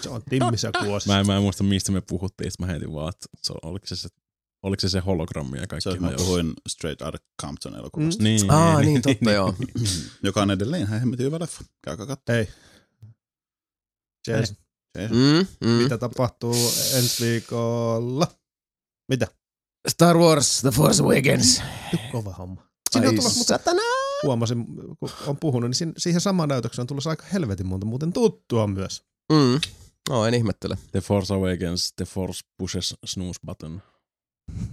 Se 0.00 0.08
on 0.08 0.22
timmissä 0.30 0.70
kuosi. 0.84 1.08
mä 1.08 1.20
en, 1.20 1.26
mä 1.26 1.36
en 1.36 1.42
muista 1.42 1.64
mistä 1.64 1.92
me 1.92 2.00
puhuttiin, 2.00 2.50
mä 2.58 2.66
heitin 2.66 2.92
vaan, 2.92 3.08
että 3.08 3.26
se, 3.42 3.54
oliko, 3.62 3.86
se, 3.86 3.96
se, 3.96 4.08
oliko 4.62 4.80
se 4.80 4.88
se 4.88 5.00
hologrammi 5.00 5.58
ja 5.58 5.66
kaikki 5.66 5.82
Se 5.82 5.90
on, 5.90 6.02
mä 6.02 6.10
puhuin 6.16 6.52
Straight 6.68 7.02
Outta 7.02 7.18
Compton 7.42 7.76
elokuvasta, 7.76 8.22
Niin, 8.22 8.50
Aa, 8.50 8.80
niin 8.80 9.02
totta 9.02 9.30
joo. 9.32 9.54
joka 10.22 10.42
on 10.42 10.50
edelleen 10.50 10.82
ihan 10.82 11.00
hemmetin 11.00 11.26
hyvä 11.26 11.38
leffa. 11.40 11.64
Käykää 11.84 12.06
katsomaan. 12.06 12.36
Hei. 12.46 12.48
Jason, 14.28 14.56
Mm, 15.10 15.46
mm. 15.60 15.68
mitä 15.70 15.98
tapahtuu 15.98 16.54
ensi 16.94 17.24
viikolla? 17.24 18.26
Mitä? 19.08 19.26
Star 19.88 20.16
Wars 20.18 20.60
The 20.60 20.70
Force 20.70 21.02
Awakens. 21.02 21.62
Kova 22.12 22.32
homma. 22.32 22.62
Sinne 22.92 23.08
on 23.08 23.14
tulossa, 23.16 23.38
mutta 23.38 23.58
satana. 23.58 23.82
huomasin, 24.22 24.66
kun 25.00 25.10
on 25.26 25.36
puhunut, 25.36 25.70
niin 25.70 25.92
siihen 25.96 26.20
samaan 26.20 26.48
näytökseen 26.48 26.82
on 26.82 26.86
tulossa 26.86 27.10
aika 27.10 27.24
helvetin 27.32 27.66
monta 27.66 27.86
muuten 27.86 28.12
tuttua 28.12 28.66
myös. 28.66 29.02
Mm. 29.30 29.60
No, 30.10 30.26
en 30.26 30.34
ihmettele. 30.34 30.78
The 30.92 31.00
Force 31.00 31.34
Awakens, 31.34 31.92
The 31.96 32.04
Force 32.04 32.40
pushes 32.58 32.94
snooze 33.04 33.40
button. 33.46 33.82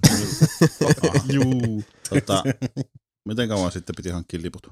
Juu. 1.33 1.83
Tota, 2.09 2.43
miten 3.25 3.47
kauan 3.47 3.71
sitten 3.71 3.95
piti 3.95 4.09
hankkia 4.09 4.41
liput? 4.41 4.67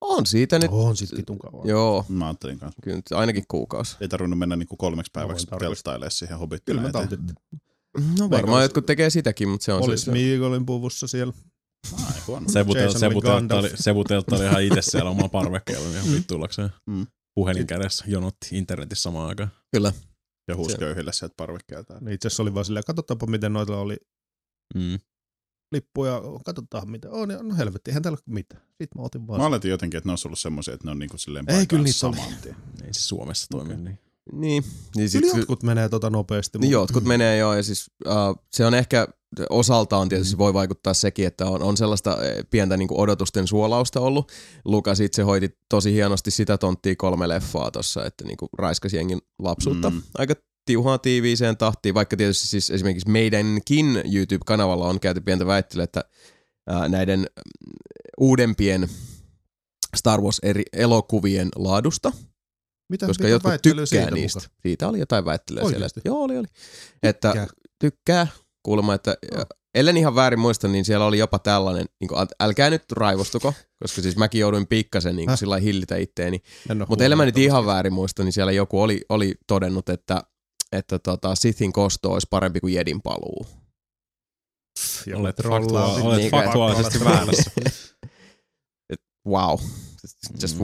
On 0.00 0.26
siitä 0.26 0.58
nyt. 0.58 0.70
On 0.72 0.96
sit 0.96 1.16
vitun 1.16 1.38
kauan. 1.38 1.68
Joo, 1.68 2.04
Mä 2.08 2.26
ajattelin 2.26 2.58
kanssa. 2.58 2.82
kyllä 2.82 2.96
nyt 2.96 3.12
ainakin 3.12 3.44
kuukausi. 3.48 3.96
Ei 4.00 4.08
tarvinnut 4.08 4.38
mennä 4.38 4.56
niinku 4.56 4.76
kolmeksi 4.76 5.10
päiväksi 5.12 5.46
telttailemaan 5.58 6.10
siihen 6.10 6.38
hobbittiin. 6.38 6.76
Kyllä 6.78 6.92
taltitte. 6.92 7.34
No 8.18 8.30
varmaan 8.30 8.62
jotkut 8.62 8.86
tekee 8.86 9.10
sitäkin, 9.10 9.48
mutta 9.48 9.64
se 9.64 9.72
on 9.72 9.82
Olis 9.82 10.02
se. 10.02 10.12
Miikolin 10.12 10.66
puvussa 10.66 11.06
siellä. 11.06 11.32
Ai, 12.06 12.20
huono. 12.26 12.48
Sebu, 12.48 12.74
Jason 12.74 13.00
Sebu, 13.00 13.18
oli 13.18 13.22
Gandalf. 13.22 13.64
oli, 14.32 14.44
ihan 14.46 14.62
itse 14.62 14.82
siellä 14.82 15.10
omalla 15.10 15.28
parvekkeella 15.28 15.88
niin 15.88 15.98
ihan 16.02 16.14
vittuillakseen. 16.14 16.70
Mm. 16.86 17.06
Puhelin 17.34 17.66
kädessä 17.66 18.04
jonotti 18.08 18.48
internetissä 18.52 19.02
samaan 19.02 19.28
aikaan. 19.28 19.50
Kyllä. 19.72 19.92
Ja 20.48 20.56
huusköyhille 20.56 21.12
sieltä 21.12 21.34
parvekkeelta. 21.36 21.98
Niin 22.00 22.12
itse 22.14 22.26
asiassa 22.28 22.42
oli 22.42 22.54
vaan 22.54 22.64
silleen, 22.64 22.84
katsotaanpa 22.86 23.26
miten 23.26 23.52
noilla 23.52 23.78
oli 23.78 23.96
Mm. 24.74 24.98
lippuja, 25.72 26.22
katsotaan 26.44 26.90
mitä 26.90 27.10
on. 27.10 27.30
Ja 27.30 27.42
no 27.42 27.54
helvetti, 27.56 27.90
eihän 27.90 28.02
täällä 28.02 28.18
ole 28.26 28.34
mitään. 28.34 28.62
Sitten 28.62 28.88
mä 29.00 29.02
otin 29.02 29.26
vaan. 29.26 29.40
Mä 29.40 29.46
oletin 29.46 29.70
jotenkin, 29.70 29.98
että 29.98 30.08
ne 30.08 30.12
olisi 30.12 30.28
ollut 30.28 30.38
semmoisia, 30.38 30.74
että 30.74 30.84
ne 30.86 30.90
on 30.90 30.98
niinku 30.98 31.18
silleen 31.18 31.50
Ei, 31.50 31.66
kyllä 31.66 31.82
niitä 31.82 32.06
oli. 32.06 32.16
saman 32.16 32.38
tien. 32.42 32.56
Ei 32.84 32.94
se 32.94 33.00
Suomessa 33.00 33.46
toimi 33.50 33.76
niin. 33.76 33.98
Niin. 34.32 34.64
niin 34.96 35.10
Kyllä 35.12 35.28
sit, 35.30 35.36
jotkut 35.36 35.62
menee 35.62 35.88
tota 35.88 36.10
nopeasti. 36.10 36.58
niin 36.58 36.68
mutta- 36.68 36.82
jotkut 36.82 37.04
menee 37.04 37.36
joo, 37.36 37.54
ja 37.54 37.62
siis 37.62 37.90
uh, 38.06 38.44
se 38.52 38.66
on 38.66 38.74
ehkä 38.74 39.08
osaltaan 39.50 40.08
tietysti 40.08 40.38
voi 40.38 40.54
vaikuttaa 40.54 40.94
sekin, 40.94 41.26
että 41.26 41.46
on, 41.46 41.62
on 41.62 41.76
sellaista 41.76 42.24
eh, 42.24 42.44
pientä 42.50 42.76
niin 42.76 42.88
odotusten 42.92 43.46
suolausta 43.46 44.00
ollut. 44.00 44.32
Lukas 44.64 45.00
itse 45.00 45.22
hoiti 45.22 45.58
tosi 45.68 45.92
hienosti 45.92 46.30
sitä 46.30 46.58
tonttia 46.58 46.94
kolme 46.98 47.28
leffaa 47.28 47.70
tossa, 47.70 48.04
että 48.04 48.24
niin 48.24 48.36
raiskasi 48.58 48.96
jengin 48.96 49.18
lapsuutta. 49.38 49.90
Mm. 49.90 49.96
Mm. 49.96 50.02
Aika 50.18 50.34
tiuhaan 50.64 51.00
tiiviiseen 51.00 51.56
tahtiin, 51.56 51.94
vaikka 51.94 52.16
tietysti 52.16 52.48
siis 52.48 52.70
esimerkiksi 52.70 53.10
meidänkin 53.10 54.02
YouTube-kanavalla 54.12 54.88
on 54.88 55.00
käyty 55.00 55.20
pientä 55.20 55.46
väittelyä, 55.46 55.84
että 55.84 56.04
ää, 56.66 56.88
näiden 56.88 57.20
mm, 57.20 57.26
uudempien 58.20 58.88
Star 59.96 60.20
Wars 60.20 60.38
eri 60.42 60.62
elokuvien 60.72 61.48
laadusta, 61.56 62.12
Mitä 62.92 63.06
koska 63.06 63.22
mitä 63.24 63.32
jotkut 63.32 63.52
tykkää 63.62 63.86
siitä 63.86 64.10
niistä. 64.10 64.40
muka? 64.40 64.54
Siitä 64.62 64.88
oli 64.88 64.98
jotain 64.98 65.24
väittelyä 65.24 65.68
siellä. 65.68 65.86
Että, 65.86 66.00
joo, 66.04 66.22
oli, 66.22 66.38
oli. 66.38 66.46
Että 67.02 67.28
Tykkää. 67.28 67.46
tykkää 67.78 68.26
kuulemma, 68.62 68.94
että 68.94 69.16
Joo. 69.32 69.44
ellen 69.74 69.96
ihan 69.96 70.14
väärin 70.14 70.38
muista, 70.38 70.68
niin 70.68 70.84
siellä 70.84 71.06
oli 71.06 71.18
jopa 71.18 71.38
tällainen, 71.38 71.86
niin 72.00 72.08
kuin, 72.08 72.26
älkää 72.40 72.70
nyt 72.70 72.92
raivostuko, 72.92 73.54
koska 73.82 74.02
siis 74.02 74.16
mäkin 74.16 74.40
jouduin 74.40 74.66
pikkasen 74.66 75.16
niin 75.16 75.36
sillä 75.36 75.56
hillitä 75.56 75.96
itteeni. 75.96 76.42
Mutta 76.88 77.04
ellei 77.04 77.16
mä 77.16 77.24
nyt 77.24 77.38
ihan 77.38 77.66
väärin 77.66 77.92
muista, 77.92 78.24
niin 78.24 78.32
siellä 78.32 78.52
joku 78.52 78.82
oli, 78.82 79.00
oli 79.08 79.34
todennut, 79.46 79.88
että, 79.88 80.22
että 80.72 80.98
tota, 80.98 81.34
Sithin 81.34 81.72
kosto 81.72 82.12
olisi 82.12 82.26
parempi 82.30 82.60
kuin 82.60 82.74
Jedin 82.74 83.02
paluu. 83.02 83.46
Joku 85.06 85.20
Olet, 85.22 85.36
trollaa 85.36 85.94
olet 85.94 86.18
Niin, 86.18 86.30
faktuaalisesti 86.30 87.04
väärässä. 87.04 87.50
Wow. 89.28 89.58
Just 90.42 90.58
Mm. 90.58 90.62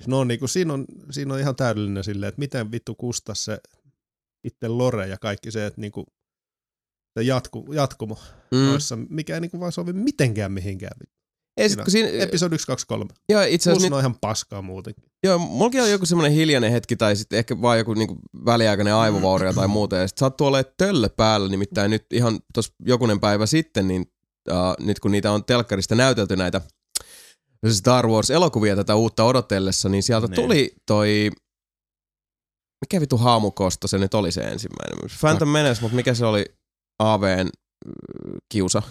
Wow. 0.00 0.10
No 0.10 0.24
niin 0.24 0.38
kuin 0.38 0.48
siinä 0.48 0.72
on, 0.72 0.84
siinä 1.10 1.34
on 1.34 1.40
ihan 1.40 1.56
täydellinen 1.56 2.04
silleen, 2.04 2.28
että 2.28 2.38
miten 2.38 2.72
vittu 2.72 2.94
kustaa 2.94 3.34
se 3.34 3.58
itse 4.44 4.68
lore 4.68 5.06
ja 5.06 5.18
kaikki 5.18 5.50
se, 5.50 5.66
että 5.66 5.80
niinku, 5.80 6.06
se 7.18 7.22
jatku, 7.22 7.72
jatkumo 7.72 8.18
mm. 8.50 8.58
Noissa, 8.58 8.96
mikä 8.96 9.34
ei 9.34 9.40
niinku 9.40 9.60
vaan 9.60 9.72
sovi 9.72 9.92
mitenkään 9.92 10.52
mihinkään. 10.52 11.00
Ei, 11.56 11.68
sit, 11.68 11.80
kun 11.80 11.90
siinä, 11.90 12.08
Episodi 12.08 12.54
1, 12.54 12.66
2, 12.66 12.86
3. 12.86 13.04
joo, 13.28 13.42
itse 13.42 13.70
asiassa 13.70 13.88
ne 13.88 13.94
on 13.94 14.00
ihan 14.00 14.18
paskaa 14.20 14.62
muutenkin. 14.62 15.04
Joo, 15.24 15.38
mullakin 15.38 15.82
on 15.82 15.90
joku 15.90 16.06
semmoinen 16.06 16.32
hiljainen 16.32 16.72
hetki 16.72 16.96
tai 16.96 17.16
sitten 17.16 17.38
ehkä 17.38 17.60
vaan 17.62 17.78
joku 17.78 17.94
niinku 17.94 18.18
väliaikainen 18.44 18.94
aivovaurio 18.94 19.52
tai 19.52 19.68
muuta. 19.68 19.96
Ja 19.96 20.08
sit 20.08 20.18
sattuu 20.18 20.46
olemaan 20.46 20.74
töllö 20.76 21.08
päällä, 21.08 21.48
nimittäin 21.48 21.90
nyt 21.90 22.12
ihan 22.12 22.40
tuossa 22.54 22.72
jokunen 22.84 23.20
päivä 23.20 23.46
sitten, 23.46 23.88
niin 23.88 24.12
uh, 24.50 24.86
nyt 24.86 25.00
kun 25.00 25.12
niitä 25.12 25.32
on 25.32 25.44
telkkarista 25.44 25.94
näytelty 25.94 26.36
näitä 26.36 26.60
Star 27.66 28.06
Wars-elokuvia 28.06 28.76
tätä 28.76 28.94
uutta 28.94 29.24
odotellessa, 29.24 29.88
niin 29.88 30.02
sieltä 30.02 30.26
Niin. 30.26 30.34
tuli 30.34 30.74
toi, 30.86 31.30
mikä 32.84 33.00
vitu 33.00 33.16
haamukosto 33.16 33.88
se 33.88 33.98
nyt 33.98 34.14
oli 34.14 34.32
se 34.32 34.40
ensimmäinen? 34.40 35.10
Phantom 35.20 35.48
Menace, 35.48 35.80
mutta 35.80 35.96
mikä 35.96 36.14
se 36.14 36.26
oli 36.26 36.44
AVn 36.98 37.40
äh, 37.40 37.50
kiusa? 38.52 38.82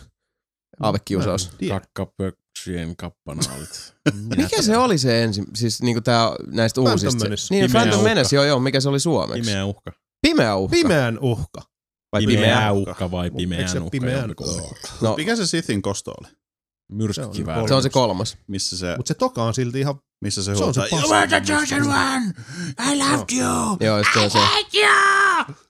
Aavekiusaus. 0.79 1.51
Kakkapöksien 1.69 2.95
kappanaalit. 2.97 3.93
Mikä 4.37 4.61
se 4.61 4.77
oli 4.77 4.97
se 4.97 5.23
ensin, 5.23 5.45
siis 5.55 5.81
niinku 5.81 6.01
tää 6.01 6.29
näistä 6.47 6.81
Phantom 6.81 6.93
uusista? 6.93 7.23
Menace. 7.25 7.47
Niin, 7.49 7.65
Pimeä 7.65 7.71
Phantom 7.81 7.99
uhka. 7.99 8.09
Menace, 8.09 8.35
joo 8.35 8.45
joo, 8.45 8.59
mikä 8.59 8.79
se 8.79 8.89
oli 8.89 8.99
suomeksi? 8.99 9.41
Pimeä 9.41 9.65
uhka. 9.65 9.91
Pimeä 10.21 10.55
uhka. 10.55 10.71
Pimeän 10.71 11.19
uhka. 11.19 11.61
Vai 12.11 12.25
Pimeä 12.25 12.35
pimeä? 12.35 12.71
uhka 12.71 13.11
vai 13.11 13.31
se 13.67 13.79
uhka? 13.79 13.89
pimeän 13.91 14.31
uhka? 14.39 14.87
No, 15.01 15.15
Mikä 15.15 15.35
se 15.35 15.47
Sithin 15.47 15.81
kosto 15.81 16.11
oli? 16.11 16.27
Myrskykiväärä. 16.91 17.67
se 17.67 17.73
on 17.73 17.83
se 17.83 17.89
kolmas. 17.89 18.37
Missä 18.47 18.77
se, 18.77 18.93
Mutta 18.97 19.07
se 19.07 19.13
toka 19.13 19.43
on 19.43 19.53
silti 19.53 19.79
ihan, 19.79 19.95
missä 20.21 20.43
se 20.43 20.55
se 20.55 20.63
on 20.63 20.73
se. 20.73 20.81
You 20.91 21.09
were 21.09 21.27
the 21.27 21.41
chosen 21.41 21.83
one! 21.83 22.33
I 22.91 22.97
loved 22.97 23.37
you! 23.37 23.77
Joo, 23.79 24.03
sit 24.03 24.13
se 24.13 24.19
on 24.19 24.31
se! 24.31 24.39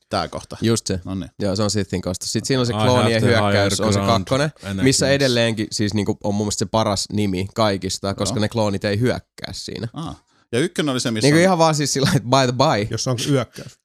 Tää 0.10 0.28
kohta. 0.28 0.58
just 0.62 0.88
se. 0.88 1.00
No 1.06 1.16
niin. 1.16 1.30
Joo, 1.40 1.56
se 1.56 1.64
on 1.64 1.70
Sithin 1.70 2.02
kosto. 2.02 2.26
Sitten 2.26 2.48
siinä 2.48 2.60
on 2.60 2.66
se 2.68 2.74
kloonien 2.74 3.22
hyökkäys, 3.22 3.82
on 3.82 3.94
se 3.94 4.00
kakkonen, 4.00 4.52
missä 4.82 5.10
edelleenkin 5.10 5.68
siis 5.72 5.94
niinku 5.94 6.18
on 6.24 6.36
mun 6.36 6.46
mielestä 6.46 6.60
se 6.60 6.66
paras 6.66 7.06
nimi 7.14 7.48
kaikista, 7.56 8.14
koska 8.14 8.36
Joo. 8.38 8.42
ne 8.42 8.50
kloonit 8.50 8.86
ei 8.86 9.00
hyökkää 9.00 9.54
siinä. 9.54 9.88
Ah. 9.94 10.24
Ja 10.52 10.60
ykkönen 10.60 10.92
oli 10.92 11.00
se, 11.00 11.12
missä, 11.12 11.26
Niinku 11.26 11.38
on, 11.38 11.42
ihan 11.44 11.58
vaan 11.58 11.76
siis 11.76 11.94
sillä 11.94 12.10
että 12.16 12.30
by 12.30 12.52
the 12.52 12.52
by. 12.52 12.88
jos 12.92 13.08
on 13.08 13.18
yökkäys. 13.32 13.80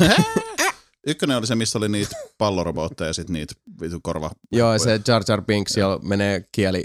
ykkönen 1.06 1.36
oli 1.36 1.46
se, 1.46 1.54
missä 1.54 1.78
oli 1.78 1.88
niitä 1.88 2.16
pallorobotteja 2.38 3.08
ja 3.08 3.14
sit 3.14 3.30
niitä 3.30 3.54
vitu 3.80 4.00
korva. 4.02 4.30
Joo, 4.52 4.72
ja 4.72 4.78
se 4.78 5.00
Jar 5.08 5.22
Jar 5.28 5.42
Binks, 5.42 5.76
jolla 5.76 5.98
menee 6.02 6.44
kieli 6.52 6.84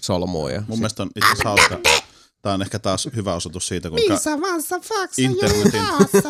solmuun. 0.00 0.52
Ja 0.52 0.62
Mun 0.68 0.78
mielestä 0.78 1.02
on 1.02 1.10
itse 1.16 1.26
asiassa 1.26 1.48
hauska. 1.48 1.78
Tää 2.42 2.54
on 2.54 2.62
ehkä 2.62 2.78
taas 2.78 3.08
hyvä 3.16 3.34
osoitus 3.34 3.68
siitä, 3.68 3.90
kuinka 3.90 4.18
internetin 5.18 5.82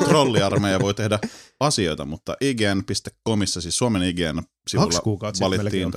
trolliarmeija 0.04 0.80
voi 0.80 0.94
tehdä 0.94 1.18
asioita, 1.60 2.04
mutta 2.04 2.36
ign.comissa, 2.40 3.60
siis 3.60 3.78
Suomen 3.78 4.02
IGN-sivulla 4.02 4.92
sitten 4.92 5.50
valittiin, 5.50 5.92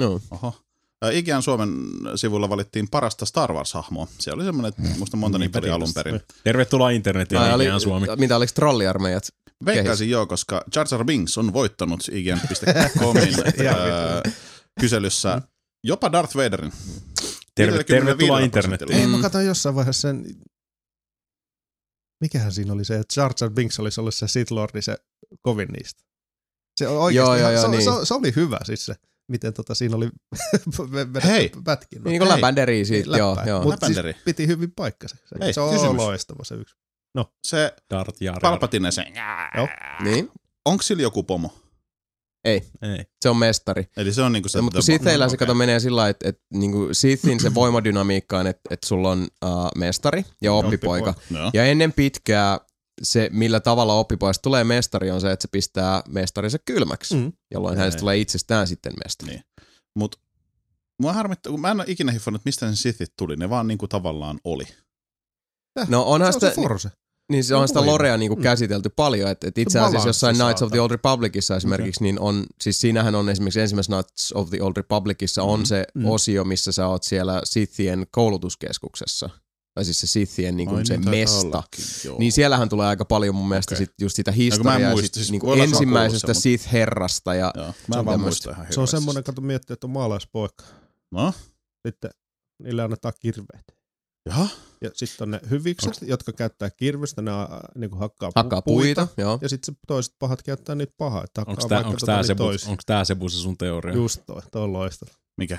no. 0.00 0.20
oho, 0.30 0.54
IGN 1.12 1.42
Suomen 1.42 1.70
sivulla 2.16 2.48
valittiin 2.48 2.88
parasta 2.90 3.26
Star 3.26 3.52
Wars-hahmoa. 3.52 4.06
Se 4.18 4.32
oli 4.32 4.44
semmoinen, 4.44 4.68
että 4.68 4.98
musta 4.98 5.16
monta 5.16 5.38
niitä 5.38 5.58
oli 5.58 5.70
alun 5.70 5.94
perin. 5.94 6.20
Tervetuloa 6.44 6.90
internetiin, 6.90 7.40
IGN 7.40 7.80
Suomi. 7.80 8.06
mitä 8.16 8.36
oliko 8.36 8.52
trolliarmeijat? 8.54 9.28
Veikkaisin 9.64 10.10
joo, 10.10 10.26
koska 10.26 10.64
Jar 10.76 10.86
Jar 10.90 11.04
Binks 11.04 11.38
on 11.38 11.52
voittanut 11.52 12.00
IGN.comin 12.12 13.34
kyselyssä 14.80 15.42
jopa 15.84 16.12
Darth 16.12 16.36
Vaderin. 16.36 16.72
Terve, 17.54 17.72
55 17.78 17.84
tervetuloa 17.86 18.40
internetiin. 18.40 18.92
Ei, 18.92 19.06
Mm. 19.06 19.10
mä 19.12 19.22
katsoin 19.22 19.46
jossain 19.46 19.74
vaiheessa 19.74 20.00
sen, 20.08 20.24
mikähän 22.20 22.52
siinä 22.52 22.72
oli 22.72 22.84
se, 22.84 22.98
että 22.98 23.20
Jar 23.20 23.32
Jar 23.40 23.50
Binks 23.50 23.80
olisi 23.80 24.00
ollut 24.00 24.14
se 24.14 24.28
Sith 24.28 24.52
Lordi, 24.52 24.82
se 24.82 24.96
kovin 25.42 25.68
niistä. 25.68 26.02
Se, 26.78 26.88
on 26.88 26.98
oikeasti 26.98 27.16
Joo, 27.30 27.34
joo, 27.36 27.40
ihan, 27.40 27.52
joo, 27.54 27.62
se, 27.62 27.68
niin. 27.68 27.82
se, 27.82 27.90
se, 28.06 28.14
oli 28.14 28.32
hyvä 28.36 28.58
siis 28.64 28.86
se, 28.86 28.94
miten 29.28 29.52
tota 29.54 29.74
siinä 29.74 29.96
oli 29.96 30.10
Hei. 31.24 31.52
pätkin. 31.64 32.02
Niin 32.04 32.18
kuin 32.18 32.28
läpänderiä 32.28 32.84
siitä, 32.84 33.16
joo. 33.16 33.38
joo. 33.46 33.62
Mutta 33.62 33.86
siis 33.86 33.98
piti 34.24 34.46
hyvin 34.46 34.72
paikkansa. 34.76 35.16
Se, 35.26 35.36
Hei, 35.40 35.52
se 35.52 35.60
on 35.60 35.74
kysymys. 35.74 35.96
loistava 35.96 36.44
se 36.44 36.54
yksi. 36.54 36.76
Se 37.46 37.74
Dart 37.90 38.20
Jar 38.20 38.34
Jar. 38.34 38.40
Palpatine, 38.40 38.90
se, 38.92 39.04
Joo. 39.56 39.68
Niin, 40.00 40.30
onko 40.64 40.82
sillä 40.82 41.02
joku 41.02 41.22
pomo? 41.22 41.54
Ei. 42.44 42.62
se 43.22 43.28
on 43.28 43.36
mestari. 43.36 43.88
Eli 43.96 44.12
se 44.12 44.22
on 44.22 44.32
niinku 44.32 44.48
se... 44.48 44.52
Se, 44.52 44.60
mutta 44.60 44.82
Sitheillä 44.82 45.28
se 45.28 45.36
kato 45.36 45.54
menee 45.54 45.80
sillä 45.80 45.96
lailla, 45.96 46.10
että, 46.10 46.28
että 46.28 46.42
niinku 46.54 46.88
Sithin 46.92 47.40
se 47.40 47.54
voimadynamiikka 47.54 48.38
on, 48.38 48.46
että, 48.46 48.60
että 48.70 48.86
sulla 48.88 49.10
on 49.10 49.22
uh, 49.44 49.68
mestari 49.76 50.24
ja 50.42 50.52
oppipoika. 50.52 51.14
Joo. 51.30 51.50
Ja 51.54 51.64
ennen 51.64 51.92
pitkää 51.92 52.60
se, 53.02 53.28
millä 53.32 53.60
tavalla 53.60 53.94
oppipoista 53.94 54.42
tulee 54.42 54.64
mestari, 54.64 55.10
on 55.10 55.20
se, 55.20 55.32
että 55.32 55.42
se 55.42 55.48
pistää 55.52 56.02
mestarinsa 56.08 56.58
kylmäksi, 56.64 57.14
Mm. 57.14 57.32
jolloin 57.50 57.78
hänestä 57.78 57.96
Ei. 57.96 58.00
tulee 58.00 58.16
itsestään 58.18 58.66
sitten 58.66 58.92
mestari. 59.04 59.32
Niin. 59.32 59.44
Mut 59.96 60.20
mua 61.02 61.12
harmittaa, 61.12 61.50
kun 61.50 61.60
mä 61.60 61.70
en 61.70 61.76
ole 61.80 61.84
ikinä 61.88 62.12
hiffannut, 62.12 62.42
mistä 62.44 62.66
ne 62.66 62.76
Sithit 62.76 63.12
tuli. 63.18 63.36
Ne 63.36 63.50
vaan 63.50 63.66
niinku 63.66 63.88
tavallaan 63.88 64.40
oli. 64.44 64.64
No 65.88 66.02
onhan 66.02 66.32
Se 66.32 66.36
on 66.36 66.40
se 66.40 66.48
sitä, 66.50 66.62
Force. 66.62 66.90
Niin 67.30 67.44
se 67.44 67.54
on 67.54 67.68
sitä. 67.68 67.86
Lorea 67.86 68.16
niinku 68.16 68.36
Mm. 68.36 68.42
käsitelty 68.42 68.88
paljon, 68.88 69.30
että, 69.30 69.48
että 69.48 69.60
itse 69.60 69.72
Se 69.72 69.78
asiassa 69.78 70.08
jossain 70.08 70.36
Knights 70.36 70.62
of 70.62 70.70
the. 70.70 70.80
Old 70.80 70.90
Republicissa 70.90 71.56
esimerkiksi, 71.56 72.02
niin 72.02 72.20
on, 72.20 72.46
siis 72.60 72.80
siinähän 72.80 73.14
on 73.14 73.28
esimerkiksi 73.28 73.60
ensimmäisessä 73.60 73.92
Knights 73.96 74.32
of 74.32 74.50
the 74.50 74.62
Old 74.62 74.72
Republicissa 74.76 75.42
on 75.42 75.60
Mm. 75.60 75.64
se 75.64 75.84
Mm. 75.94 76.04
osio, 76.06 76.44
missä 76.44 76.72
sä 76.72 76.88
oot 76.88 77.02
siellä 77.02 77.40
Sithien 77.44 78.06
koulutuskeskuksessa. 78.10 79.30
Tai 79.74 79.84
siis 79.84 80.00
se 80.00 80.06
Sithien 80.06 80.56
niin 80.56 80.68
kuin 80.68 80.86
se 80.86 80.94
taitaa 80.94 81.10
mesta. 81.10 81.38
ollakin, 81.46 81.84
joo. 82.04 82.18
Niin 82.18 82.32
siellähän 82.32 82.68
tulee 82.68 82.86
aika 82.86 83.04
paljon 83.04 83.34
mun 83.34 83.48
mielestä 83.48 83.74
Okei. 83.74 83.86
sit 83.86 83.94
just 84.00 84.16
sitä 84.16 84.30
en 84.30 84.34
historiaa 84.36 84.78
ja 84.78 84.90
muista, 84.90 85.06
sit 85.06 85.14
siis 85.14 85.30
niinku 85.30 85.46
mä 85.46 85.52
oon 85.52 85.60
ensimmäisestä 85.60 86.34
sen, 86.34 86.42
Sith-herrasta. 86.42 87.34
Ja, 87.34 87.52
Joo. 87.56 87.74
Mä 87.88 87.98
en 87.98 88.04
vaan 88.04 88.20
muista 88.20 88.50
ihan 88.50 88.66
Se 88.70 88.80
on 88.80 88.88
semmoinen, 88.88 89.24
kato 89.24 89.40
miettiä, 89.40 89.74
että 89.74 89.86
on 89.86 89.90
maalaispoika. 89.90 90.64
No? 91.10 91.32
Sitten 91.88 92.10
niille 92.62 92.82
annetaan 92.82 93.14
kirveet. 93.20 93.74
Jaha. 94.26 94.48
Ja 94.80 94.90
sitten 94.94 95.24
on 95.24 95.30
ne 95.30 95.40
hyvikset, 95.50 95.92
Onks- 95.92 96.08
jotka 96.08 96.32
käyttää 96.32 96.70
kirvestä, 96.70 97.22
ne 97.22 97.30
niinku 97.74 97.96
hakkaa, 97.96 98.28
pu- 98.28 98.32
hakkaa 98.36 98.62
puita. 98.62 99.08
Joo. 99.16 99.38
Ja 99.42 99.48
sitten 99.48 99.74
se 99.74 99.80
toiset 99.86 100.14
pahat 100.18 100.42
käyttää 100.42 100.74
niitä 100.74 100.92
pahaa, 100.98 101.24
että 101.24 101.40
hakkaa 101.40 101.52
Onko 101.52 101.88
onks 101.88 102.00
tota 102.00 102.22
se, 102.22 102.26
se, 102.26 102.34
sun 103.42 103.58
teoria? 103.58 103.94
Just 103.94 104.20
toi, 104.26 104.42
toi 104.52 104.62
on 104.62 104.72
loistava. 104.72 105.10
Mikä? 105.38 105.58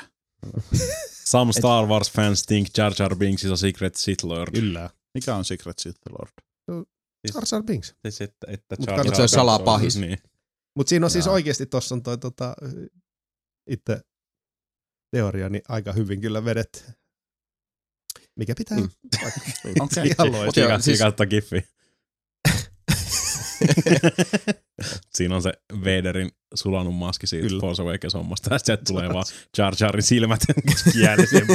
Some 1.25 1.53
Star 1.53 1.85
Wars 1.85 2.11
fans 2.11 2.43
think 2.43 2.67
Jar 2.77 2.93
Jar 2.99 3.15
Binks 3.15 3.43
is 3.43 3.51
a 3.51 3.55
secret 3.57 3.95
Sith 3.95 4.25
Lord. 4.25 4.51
Kyllä. 4.51 4.89
Mikä 5.13 5.35
on 5.35 5.45
Secret 5.45 5.79
Sith 5.79 5.99
Lord? 6.09 6.31
Jar 7.33 7.43
Jar 7.51 7.63
Binks. 7.63 7.95
Siis 8.01 8.21
että, 8.21 8.47
että 8.49 8.75
Jar 8.87 9.05
Jar 9.05 9.15
Se 9.15 9.21
on 9.21 9.29
salaa 9.29 9.57
Binks 9.59 9.69
on- 9.69 9.73
pahis. 9.73 9.97
Niin. 9.97 10.17
Mutta 10.77 10.89
siinä 10.89 11.05
on 11.05 11.09
siis 11.09 11.25
Jaa. 11.25 11.33
oikeasti 11.33 11.65
tossa 11.65 11.95
on 11.95 12.03
toi 12.03 12.17
tota, 12.17 12.55
itse 13.69 14.01
teoria 15.11 15.49
niin 15.49 15.61
aika 15.67 15.93
hyvin 15.93 16.21
kyllä 16.21 16.45
vedetty. 16.45 16.79
Mikä 18.35 18.53
pitää? 18.57 18.77
Mm. 18.77 18.83
Mm. 18.83 18.89
Okei. 19.81 20.07
Ihan 20.07 20.31
loistava. 20.31 20.67
Joo, 20.67 20.67
Kika, 20.67 20.79
siis-. 20.79 20.99
Kika 20.99 21.25
giffi. 21.25 21.63
Siinä 25.15 25.35
on 25.35 25.41
se 25.41 25.53
Vaderin 25.73 26.31
sulanut 26.55 26.95
maski 26.95 27.27
siitä 27.27 27.47
Kyllä. 27.47 27.61
Force 27.61 27.81
Awakens 27.81 28.13
hommasta. 28.13 28.53
Ja 28.53 28.59
sieltä 28.59 28.83
tulee 28.87 29.09
vaan 29.13 29.25
Jar 29.57 29.73
Jarin 29.79 30.03
silmät 30.03 30.41
kielisen 30.93 31.47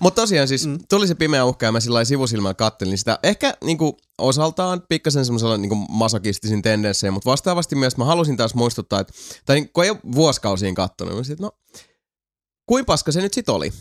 Mutta 0.00 0.22
tosiaan 0.22 0.48
siis 0.48 0.66
mm. 0.66 0.78
tuli 0.88 1.06
se 1.06 1.14
pimeä 1.14 1.44
uhka 1.44 1.66
ja 1.66 1.72
mä 1.72 1.80
sillä 1.80 1.94
lailla 1.94 2.08
sivusilmällä 2.08 2.54
kattelin 2.54 2.98
sitä. 2.98 3.18
Ehkä 3.22 3.54
niinku 3.64 3.98
osaltaan 4.18 4.82
pikkasen 4.88 5.24
semmoisella 5.24 5.56
niinku 5.56 5.74
masokistisin 5.74 6.62
tendenssejä, 6.62 7.10
mutta 7.10 7.30
vastaavasti 7.30 7.76
myös 7.76 7.96
mä 7.96 8.04
halusin 8.04 8.36
taas 8.36 8.54
muistuttaa, 8.54 9.00
että 9.00 9.12
tai 9.46 9.56
niin, 9.56 9.70
kun 9.72 9.84
ei 9.84 9.90
ole 9.90 9.98
vuosikausiin 10.14 10.74
kattonut, 10.74 11.14
niin 11.14 11.24
sit, 11.24 11.40
no 11.40 11.50
kuin 12.66 12.84
paska 12.84 13.12
se 13.12 13.20
nyt 13.20 13.34
sit 13.34 13.48
oli. 13.48 13.72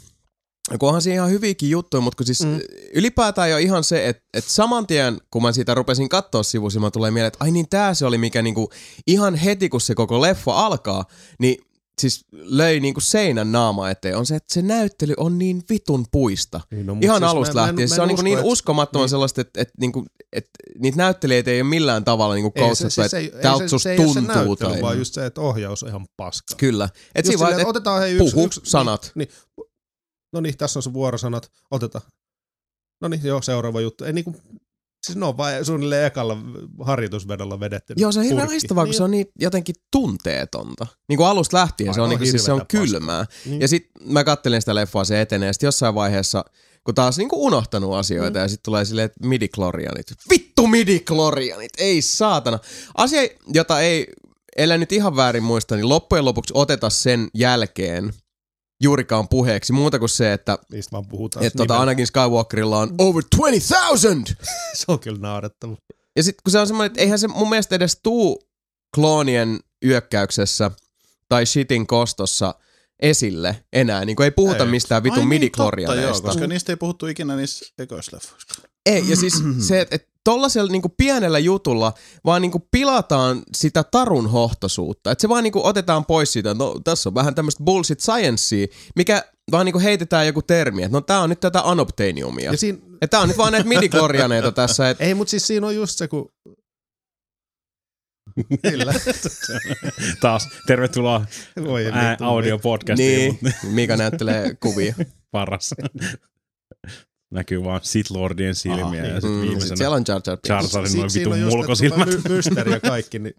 Ja 0.71 0.77
kun 0.77 0.87
onhan 0.89 1.01
siinä 1.01 1.15
ihan 1.15 1.29
hyviäkin 1.29 1.69
juttuja, 1.69 2.01
mutta 2.01 2.17
kun 2.17 2.25
siis 2.25 2.43
mm. 2.45 2.59
ylipäätään 2.93 3.51
jo 3.51 3.57
ihan 3.57 3.83
se, 3.83 4.07
että, 4.07 4.23
että 4.33 4.51
saman 4.51 4.87
tien, 4.87 5.17
kun 5.31 5.41
mä 5.41 5.51
siitä 5.51 5.73
rupesin 5.73 6.09
katsoa 6.09 6.43
sivusilmä, 6.43 6.91
tulee 6.91 7.11
mieleen, 7.11 7.27
että 7.27 7.43
ai 7.43 7.51
niin 7.51 7.69
tää 7.69 7.93
se 7.93 8.05
oli, 8.05 8.17
mikä 8.17 8.41
niinku 8.41 8.69
ihan 9.07 9.35
heti, 9.35 9.69
kun 9.69 9.81
se 9.81 9.95
koko 9.95 10.21
leffa 10.21 10.65
alkaa, 10.65 11.05
niin 11.39 11.57
siis 12.01 12.25
löi 12.31 12.79
niinku 12.79 12.99
seinän 13.01 13.51
naama 13.51 13.89
eteen, 13.89 14.17
on 14.17 14.25
se, 14.25 14.35
että 14.35 14.53
se 14.53 14.61
näyttely 14.61 15.13
on 15.17 15.37
niin 15.37 15.63
vitun 15.69 16.05
puista. 16.11 16.61
Niin, 16.71 16.85
no, 16.85 16.97
Ihan 17.01 17.17
siis 17.21 17.31
alusta 17.31 17.53
mä- 17.53 17.61
mä 17.61 17.63
en- 17.63 17.67
lähtien. 17.67 17.89
mä 17.89 17.95
se 17.95 18.01
en 18.01 18.01
on 18.01 18.07
niinku 18.07 18.19
usko, 18.21 18.23
niin 18.23 18.39
et- 18.39 18.45
uskomattoman 18.45 19.03
niin. 19.03 19.09
sellaista, 19.09 19.41
että, 19.41 19.61
että, 19.61 19.73
niinku, 19.79 20.05
että 20.33 20.49
niitä 20.79 20.97
näyttelijöitä 20.97 21.51
ei 21.51 21.61
ole 21.61 21.69
millään 21.69 22.03
tavalla 22.03 22.35
niinku 22.35 22.51
se, 22.73 22.75
se, 22.75 22.89
se, 22.89 23.05
että 23.05 23.17
ei, 23.17 23.31
ei, 23.35 23.41
tältä 23.41 23.67
se, 23.67 23.79
se 23.79 23.91
ei 23.91 23.97
ole 23.99 24.07
se 24.07 24.13
tuntuu. 24.13 24.35
näyttely, 24.35 24.71
Tai, 24.71 24.81
vaan 24.81 24.97
just 24.97 25.13
se, 25.13 25.25
että 25.25 25.41
ohjaus 25.41 25.83
on 25.83 25.89
ihan 25.89 26.05
paska. 26.17 26.55
Kyllä. 26.57 26.89
Et 27.15 27.25
siinä 27.25 27.39
vaan, 27.39 27.49
silleen, 27.51 27.61
et, 27.65 27.69
otetaan 27.69 28.01
hei 28.01 28.11
yksi, 28.13 28.31
puhu 28.33 28.45
yksi, 28.45 28.61
sanat. 28.63 29.11
Niin, 29.15 29.29
niin, 29.57 29.66
no 30.37 30.41
niin, 30.41 30.57
tässä 30.57 30.79
on 30.79 30.83
se 30.83 30.93
vuorosanat, 30.93 31.51
otetaan. 31.71 32.05
No 33.01 33.07
niin, 33.07 33.21
joo, 33.23 33.41
seuraava 33.41 33.81
juttu. 33.81 34.03
Ei 34.03 34.13
niinku, 34.13 34.35
siis 35.05 35.17
ne 35.17 35.25
on 35.25 35.37
vain 35.37 35.65
suunnilleen 35.65 36.05
ekalla 36.05 36.37
harjoitusvedolla 36.83 37.59
vedetty. 37.59 37.93
Joo, 37.97 38.11
se 38.11 38.19
on 38.19 38.25
hirveän 38.25 38.47
purkki. 38.47 38.53
haistavaa, 38.53 38.85
kun 38.85 38.93
se 38.93 39.03
on 39.03 39.11
niin 39.11 39.25
jotenkin 39.39 39.75
tunteetonta. 39.91 40.87
Niin 41.09 41.17
kuin 41.17 41.27
alusta 41.27 41.57
lähtien, 41.57 41.93
se 41.93 42.01
on, 42.01 42.09
niin 42.09 42.27
siis 42.27 42.45
se 42.45 42.51
on 42.51 42.67
kylmää. 42.67 43.25
Niin. 43.45 43.61
Ja 43.61 43.67
sit 43.67 43.89
mä 44.05 44.23
kattelin 44.23 44.61
sitä 44.61 44.75
leffaa, 44.75 45.03
se 45.03 45.21
etenee, 45.21 45.47
ja 45.47 45.53
sit 45.53 45.63
jossain 45.63 45.95
vaiheessa, 45.95 46.45
kun 46.83 46.95
taas 46.95 47.17
niinku 47.17 47.45
unohtanut 47.45 47.95
asioita, 47.95 48.39
mm. 48.39 48.43
ja 48.43 48.47
sit 48.47 48.63
tulee 48.63 48.85
silleen, 48.85 49.05
että 49.05 49.27
midi-klorianit. 49.27 50.13
Vittu 50.29 50.67
midi-klorianit! 50.67 51.71
Ei 51.77 52.01
saatana. 52.01 52.59
Asia, 52.97 53.21
jota 53.53 53.81
ei, 53.81 54.07
ellei 54.57 54.77
nyt 54.77 54.91
ihan 54.91 55.15
väärin 55.15 55.43
muista, 55.43 55.75
niin 55.75 55.89
loppujen 55.89 56.25
lopuksi 56.25 56.53
oteta 56.55 56.89
sen 56.89 57.27
jälkeen 57.33 58.13
juurikaan 58.83 59.27
puheeksi, 59.27 59.73
muuta 59.73 59.99
kuin 59.99 60.09
se, 60.09 60.33
että 60.33 60.57
Niistä 60.71 60.91
vaan 60.91 61.07
puhutaan. 61.07 61.45
et 61.45 61.53
tota, 61.57 61.77
Anakin 61.77 62.07
Skywalkerilla 62.07 62.79
on 62.79 62.95
over 62.97 63.23
20,000! 63.37 64.45
Se 64.73 64.85
on 64.87 64.99
kyllä 64.99 65.19
naurettava. 65.19 65.77
Ja 66.15 66.23
sitten 66.23 66.41
kun 66.43 66.51
se 66.51 66.59
on 66.59 66.67
semmoinen, 66.67 66.87
että 66.91 67.01
eihän 67.01 67.19
se 67.19 67.27
mun 67.27 67.49
mielestä 67.49 67.75
edes 67.75 67.99
tuu 68.03 68.43
kloonien 68.95 69.59
yökkäyksessä 69.85 70.71
tai 71.29 71.45
shitin 71.45 71.87
kostossa 71.87 72.55
esille 73.01 73.63
enää. 73.73 74.05
Niin 74.05 74.15
kuin 74.15 74.25
ei 74.25 74.31
puhuta 74.31 74.63
Ei. 74.63 74.69
mistään 74.69 74.99
Ai 74.99 75.03
vitun 75.03 75.17
niin, 75.17 75.27
midi 75.27 75.49
totta, 75.49 75.95
joo, 75.95 76.21
koska 76.21 76.47
niistä 76.47 76.71
ei 76.71 76.77
puhuttu 76.77 77.07
ikinä 77.07 77.35
niissä 77.35 77.65
ekoisleffoissa. 77.79 78.61
Ei, 78.85 79.09
ja 79.09 79.15
siis 79.15 79.43
se, 79.67 79.81
että 79.81 79.95
et 79.95 80.09
tollasella 80.27 80.71
niinku 80.71 80.89
pienellä 80.89 81.39
jutulla 81.39 81.93
vaan 82.25 82.41
niinku 82.41 82.67
pilataan 82.71 83.43
sitä 83.55 83.83
tarun 83.83 84.29
hohtosuutta. 84.29 85.11
Että 85.11 85.21
se 85.21 85.29
vaan 85.29 85.43
niinku 85.43 85.65
otetaan 85.65 86.05
pois 86.05 86.33
siitä, 86.33 86.53
no 86.53 86.75
tässä 86.83 87.09
on 87.09 87.15
vähän 87.15 87.35
tämmöistä 87.35 87.63
bullshit 87.63 87.99
sciencea, 87.99 88.67
mikä 88.95 89.23
vaan 89.51 89.65
niinku 89.65 89.79
heitetään 89.79 90.27
joku 90.27 90.41
termi, 90.41 90.83
että 90.83 90.97
no 90.97 91.01
tää 91.01 91.21
on 91.21 91.29
nyt 91.29 91.39
tätä 91.39 91.61
anopteniumia. 91.63 92.51
Ja 92.51 92.57
siinä, 92.57 92.77
Että 92.77 93.07
tää 93.07 93.19
on 93.19 93.27
nyt 93.27 93.37
vaan 93.37 93.51
näitä 93.51 93.69
midi-klorianeita 93.69 94.51
tässä, 94.51 94.89
että 94.89 95.03
ei, 95.03 95.13
mutta 95.13 95.31
siis 95.31 95.47
siinä 95.47 95.67
on 95.67 95.75
just 95.75 95.97
se, 95.97 96.07
kun... 96.07 96.29
Kyllä. 98.69 98.93
Taas 100.21 100.49
tervetuloa 100.67 101.25
Voi 101.63 101.85
ää, 101.85 102.17
audiopodcastiin, 102.19 103.19
niin, 103.19 103.39
mutta 103.41 103.67
mikä 103.67 103.97
näyttelee 103.97 104.55
kuvia. 104.59 104.95
paras. 105.31 105.73
Näkyy 107.31 107.63
vaan 107.63 107.79
Sith 107.83 108.11
Lordien 108.11 108.55
silmiä 108.55 108.85
Aha, 108.85 108.95
ja 108.95 109.01
niin. 109.03 109.21
sitten 109.21 109.53
Mm, 109.55 109.59
sit 109.61 109.77
siellä 109.77 109.95
on 109.95 110.03
Jar 110.07 110.21
Jar 110.27 110.37
Jar 110.49 110.59
Binks. 110.61 110.73
Jarin 110.73 110.89
Si- 110.91 110.97
noin 110.97 111.09
siinä 111.09 111.29
on 111.29 111.35
vitun 111.39 111.53
mulkosilmät. 111.57 112.07
my- 112.07 112.21
mysteeri 112.35 112.71
ja 112.71 112.79
kaikki, 112.89 113.19
niin 113.19 113.33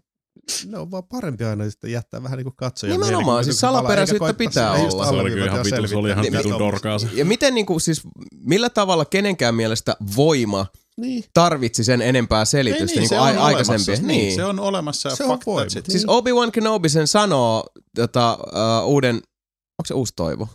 ne 0.65 0.77
on 0.77 0.91
vaan 0.91 1.03
parempi 1.03 1.43
aina 1.43 1.69
sitten 1.69 1.91
jättää 1.91 2.23
vähän 2.23 2.37
niinku 2.37 2.53
katsoja. 2.55 2.91
Nimenomaan, 2.93 3.43
siis 3.43 3.61
valaa, 3.61 3.73
salaperäisyyttä 3.81 4.33
pitää 4.33 4.71
olla. 4.71 5.05
Se 5.05 5.11
oli 5.15 5.29
kyllä 5.29 5.45
ihan 5.45 5.57
ja 5.57 5.63
vitun, 5.63 5.87
se 5.87 5.95
oli 5.95 6.09
ihan 6.09 6.25
vitun 6.25 6.45
mitä 6.51 6.59
dorkaa 6.59 6.99
se. 6.99 7.07
Ja 7.13 7.25
miten 7.25 7.53
niinku 7.53 7.79
siis, 7.79 8.01
millä 8.45 8.69
tavalla 8.69 9.05
kenenkään 9.05 9.55
mielestä 9.55 9.95
voima 10.15 10.65
Niin. 10.97 11.23
tarvitsi 11.33 11.83
sen 11.83 12.01
enempää 12.01 12.45
selitystä 12.45 12.99
niin, 12.99 13.09
se 13.09 13.15
kuin 13.15 13.29
on 13.29 13.37
a- 13.37 13.43
aikaisempia. 13.45 13.83
olemassa. 13.93 14.07
Niin. 14.07 14.35
Se 14.35 14.43
on 14.45 14.59
olemassa 14.59 15.09
ja 15.09 15.15
Se 15.15 15.23
on 15.23 15.39
voima. 15.45 15.65
that's 15.65 15.79
it. 15.79 15.85
Siis 15.89 16.05
Obi-Wan 16.07 16.51
Kenobi 16.51 16.89
sen 16.89 17.07
sanoo 17.07 17.63
tota, 17.95 18.37
uh, 18.83 18.89
uuden, 18.89 19.15
onko 19.15 19.85
se 19.85 19.93
uusi 19.93 20.13
toivo? 20.15 20.47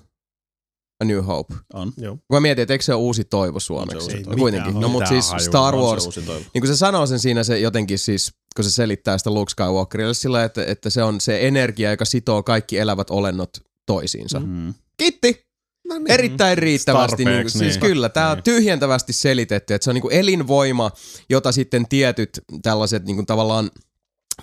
A 1.04 1.14
New 1.14 1.24
Hope. 1.24 1.54
On. 1.74 1.92
Joo. 1.96 2.14
Kun 2.16 2.24
mä 2.36 2.40
mietin, 2.40 2.62
että 2.62 2.74
eikö 2.74 2.84
se 2.84 2.94
ole 2.94 3.02
uusi 3.02 3.24
toivo 3.24 3.60
suomeksi? 3.60 4.04
uusi 4.04 4.16
No 4.16 4.22
toivo. 4.24 4.38
Kuitenkin. 4.40 4.66
Mitään 4.74 4.82
No 4.82 4.88
mutta 4.88 5.08
siis 5.08 5.26
hajua. 5.28 5.38
Star 5.38 5.74
On 5.74 5.80
se 5.82 5.86
Wars, 5.86 6.06
uusi 6.06 6.22
toivo. 6.22 6.44
niin 6.54 6.62
kun 6.62 6.68
se 6.68 6.76
sanoo 6.76 7.06
sen 7.06 7.18
siinä 7.18 7.44
se 7.44 7.58
jotenkin 7.58 7.98
siis, 7.98 8.32
kun 8.56 8.64
se 8.64 8.70
selittää 8.70 9.18
sitä 9.18 9.30
Luke 9.30 9.50
Skywalkerille 9.50 10.14
sillä, 10.14 10.44
että, 10.44 10.64
että 10.64 10.90
se 10.90 11.02
on 11.02 11.20
se 11.20 11.46
energia, 11.46 11.90
joka 11.90 12.04
sitoo 12.04 12.42
kaikki 12.42 12.78
elävät 12.78 13.10
olennot 13.10 13.50
toisiinsa. 13.86 14.40
Mm. 14.40 14.74
Kiitti! 14.96 15.44
No 15.88 15.98
niin. 15.98 16.10
Erittäin 16.10 16.58
riittävästi, 16.58 17.24
niin, 17.24 17.50
siis 17.50 17.62
niin. 17.62 17.80
kyllä, 17.80 18.08
tämä 18.08 18.30
on 18.30 18.36
Niin. 18.36 18.44
tyhjentävästi 18.44 19.12
selitetty, 19.12 19.74
että 19.74 19.84
se 19.84 19.90
on 19.90 19.94
niin 19.94 20.12
elinvoima, 20.12 20.90
jota 21.30 21.52
sitten 21.52 21.88
tietyt 21.88 22.30
tällaiset 22.62 23.04
niin 23.04 23.16
kuin 23.16 23.26
tavallaan 23.26 23.70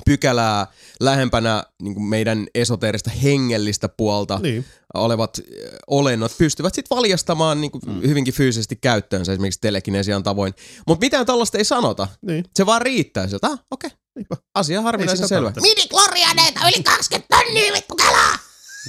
pykälää 0.06 0.68
lähempänä 1.00 1.64
niin 1.82 1.94
kuin 1.94 2.04
meidän 2.04 2.48
esoteerista 2.56 3.10
hengellistä 3.10 3.90
puolta 3.90 4.40
Niin. 4.44 4.66
olevat 4.94 5.38
ö, 5.38 5.44
olennot 5.88 6.38
pystyvät 6.38 6.74
sitten 6.76 6.96
valjastamaan 6.98 7.62
niin 7.62 7.72
kuin 7.72 7.82
Mm. 7.86 8.02
hyvinkin 8.02 8.34
fyysisesti 8.34 8.76
käyttöönsä 8.76 9.32
esimerkiksi 9.32 9.62
telekinesian 9.62 10.24
tavoin. 10.24 10.54
Mutta 10.88 11.06
mitään 11.06 11.26
tällaista 11.26 11.58
ei 11.58 11.66
sanota. 11.66 12.08
Niin. 12.22 12.46
Se 12.56 12.66
vaan 12.66 12.82
riittää 12.82 13.28
sieltä. 13.28 13.48
Ah, 13.48 13.60
okei. 13.72 13.88
Okay. 13.88 13.98
Niinpä. 14.16 14.36
Asia 14.56 14.82
harvinaisen 14.82 15.28
selvä. 15.28 15.52
tarvita. 15.52 15.62
Midi-klorianeita 15.62 16.68
yli 16.70 16.84
20 16.84 17.28
tonnia, 17.38 17.74
vittu 17.74 17.96
kalaa! 17.96 18.38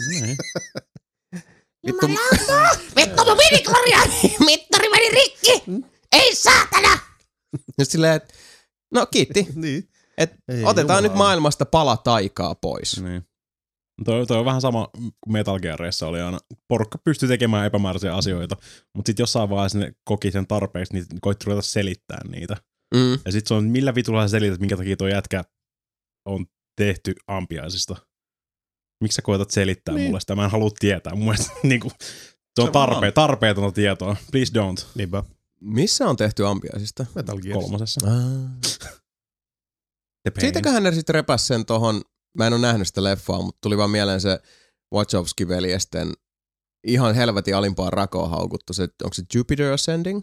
Niin. 0.09 0.37
Vittu, 1.87 2.07
Vittu 2.97 3.25
mun 3.25 3.37
midi-kloriaani! 3.37 4.37
Mittari 4.47 4.89
meni 4.89 5.09
rikki! 5.11 5.63
Ei 6.13 6.35
saatana! 6.37 6.99
nyt 7.79 7.91
silleen, 7.91 8.15
että 8.15 8.35
no 8.95 9.07
kiitti. 9.07 9.47
Niin. 9.55 9.89
Et 10.19 10.35
Ei 10.49 10.65
otetaan 10.65 11.03
nyt 11.03 11.11
jumalauta. 11.13 11.19
maailmasta 11.29 11.67
pala 11.67 11.97
taikaa 11.97 12.55
pois. 12.55 13.03
Niin. 13.03 13.23
Toi, 14.05 14.27
toi 14.27 14.39
on 14.39 14.45
vähän 14.45 14.61
sama 14.61 14.89
kuin 14.95 15.13
Metal 15.33 15.61
Gearissa 15.61 16.07
oli 16.07 16.21
aina. 16.21 16.39
Porukka 16.69 16.99
pystyy 16.99 17.29
tekemään 17.29 17.67
epämääräisiä 17.67 18.15
asioita, 18.17 18.57
mutta 18.95 19.09
sitten 19.09 19.23
jossain 19.23 19.51
vaiheessa 19.51 19.79
ne 19.79 19.93
koki 20.05 20.31
sen 20.31 20.47
tarpeeksi, 20.47 20.93
niin 20.95 21.07
koitti 21.21 21.45
ruveta 21.47 21.63
selittää 21.63 22.21
niitä. 22.29 22.57
Mm. 22.95 23.13
Ja 23.25 23.33
sitten 23.33 23.49
se 23.49 23.55
on, 23.55 23.65
millä 23.65 23.95
vitulla 23.95 24.23
sä 24.23 24.31
selität, 24.31 24.61
minkä 24.61 24.77
takia 24.77 24.97
tuo 24.97 25.09
jätkä 25.09 25.45
on 26.29 26.47
tehty 26.77 27.15
ampiaisista. 27.27 27.97
Miksi 29.03 29.17
sä 29.17 29.23
koetat 29.23 29.51
selittää 29.51 29.95
Niin. 29.95 30.07
mulle 30.07 30.21
sitä? 30.21 30.35
Mä 30.37 30.45
en 30.45 30.51
halua 30.51 30.71
tietää. 30.79 31.15
Mun 31.15 31.25
mielestä 31.25 31.53
niinku, 31.63 31.93
se 32.55 32.63
on 32.63 32.67
Se 32.69 32.73
vaan 32.73 32.89
tarpe, 32.91 33.07
on. 33.07 33.13
tarpeetonta 33.13 33.73
tietoa. 33.73 34.17
Please 34.33 34.53
don't. 34.59 34.87
Niinpä. 34.95 35.23
Missä 35.61 36.07
on 36.09 36.17
tehty 36.17 36.47
ampiaisista? 36.47 37.07
Metal 37.15 37.39
Gear. 37.39 37.59
Kolmosessa. 37.61 38.01
Ah. 38.07 38.93
The 40.23 40.31
pain. 40.31 40.41
Siitäköhän 40.41 40.83
ne 40.83 40.93
sitten 40.93 41.15
repäs 41.15 41.47
sen 41.47 41.67
tohon, 41.67 42.03
mä 42.39 42.47
en 42.47 42.53
ole 42.53 42.61
nähnyt 42.61 42.87
sitä 42.87 43.05
leffaa, 43.05 43.43
mutta 43.43 43.59
tuli 43.63 43.79
vaan 43.79 43.91
mieleen 43.91 44.21
se 44.21 44.39
Wachowski-veljesten 44.95 46.13
ihan 46.87 47.15
helvetin 47.15 47.57
alimpaan 47.57 47.93
rakoon 47.93 48.31
haukuttu. 48.31 48.73
Se, 48.73 48.83
onko 48.83 49.15
se 49.15 49.23
Jupiter 49.35 49.73
Ascending? 49.73 50.23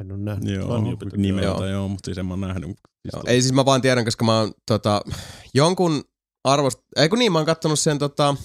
En 0.00 0.12
ole 0.12 0.20
nähnyt. 0.20 0.54
Joo, 0.54 0.74
On 0.74 0.86
Jupiter, 0.86 1.18
nimeltä 1.18 1.46
joo. 1.46 1.66
joo, 1.66 1.88
mutta 1.88 2.06
siis 2.06 2.18
en 2.18 2.26
mä 2.26 2.32
oon 2.32 2.40
nähnyt. 2.40 2.66
Siis 2.66 3.12
Joo. 3.12 3.22
Ei 3.26 3.42
siis 3.42 3.54
mä 3.54 3.64
vaan 3.64 3.82
tiedän, 3.82 4.04
koska 4.04 4.24
mä 4.24 4.38
oon 4.38 4.52
tota, 4.66 5.00
jonkun 5.54 6.04
arvost... 6.44 6.80
Ei 6.96 7.08
kun 7.08 7.18
niin, 7.18 7.32
mä 7.32 7.38
oon 7.38 7.46
kattonut 7.46 7.78
sen 7.78 7.98
tota, 7.98 8.36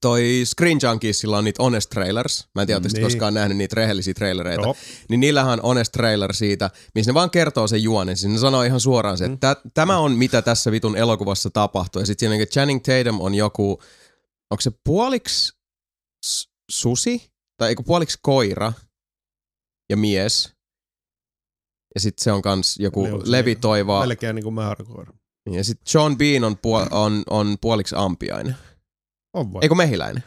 toi 0.00 0.40
Screen 0.44 0.78
Junkiesilla 0.82 1.38
on 1.38 1.44
niitä 1.44 1.62
honest 1.62 1.90
trailers. 1.90 2.48
Mä 2.54 2.62
en 2.62 2.66
tiedä, 2.66 2.80
Niin. 2.92 3.02
koskaan 3.02 3.34
nähnyt 3.34 3.58
niitä 3.58 3.74
rehellisiä 3.76 4.14
trailereita. 4.14 4.62
Joo. 4.62 4.76
Niin 5.08 5.20
niillähän 5.20 5.52
on 5.52 5.60
honest 5.62 5.92
trailer 5.92 6.34
siitä, 6.34 6.70
missä 6.94 7.10
ne 7.10 7.14
vaan 7.14 7.30
kertoo 7.30 7.68
sen 7.68 7.82
juonen. 7.82 8.16
Siis 8.16 8.32
ne 8.32 8.38
sanoo 8.38 8.62
ihan 8.62 8.80
suoraan 8.80 9.18
se, 9.18 9.24
että 9.24 9.54
tä- 9.54 9.60
tämä 9.74 9.98
on 9.98 10.12
mitä 10.12 10.42
tässä 10.42 10.72
vitun 10.72 10.96
elokuvassa 10.96 11.50
tapahtuu. 11.50 12.00
Ja 12.02 12.06
sitten 12.06 12.30
siinä 12.30 12.42
että 12.42 12.52
Channing 12.52 12.80
Tatum 12.82 13.20
on 13.20 13.34
joku, 13.34 13.70
onko 14.50 14.60
se 14.60 14.70
puoliksi 14.84 15.52
susi? 16.70 17.30
Tai 17.56 17.68
eikö 17.68 17.82
puoliksi 17.86 18.18
koira 18.22 18.72
ja 19.90 19.96
mies? 19.96 20.52
Ja 21.94 22.00
sitten 22.00 22.24
se 22.24 22.32
on 22.32 22.42
kans 22.42 22.76
joku 22.78 23.08
levitoiva. 23.24 24.00
Melkein 24.00 24.34
niin 24.34 24.44
kuin 24.44 24.54
määrkoira. 24.54 25.12
Ja 25.50 25.64
sitten 25.64 25.84
John 25.94 26.16
Bean 26.16 26.44
on, 26.44 26.52
puol- 26.56 26.88
on, 26.94 27.22
on 27.30 27.56
puoliksi 27.60 27.94
ampiainen. 27.98 28.56
On 29.34 29.52
vai? 29.52 29.60
Eikö 29.62 29.74
mehiläinen? 29.74 30.24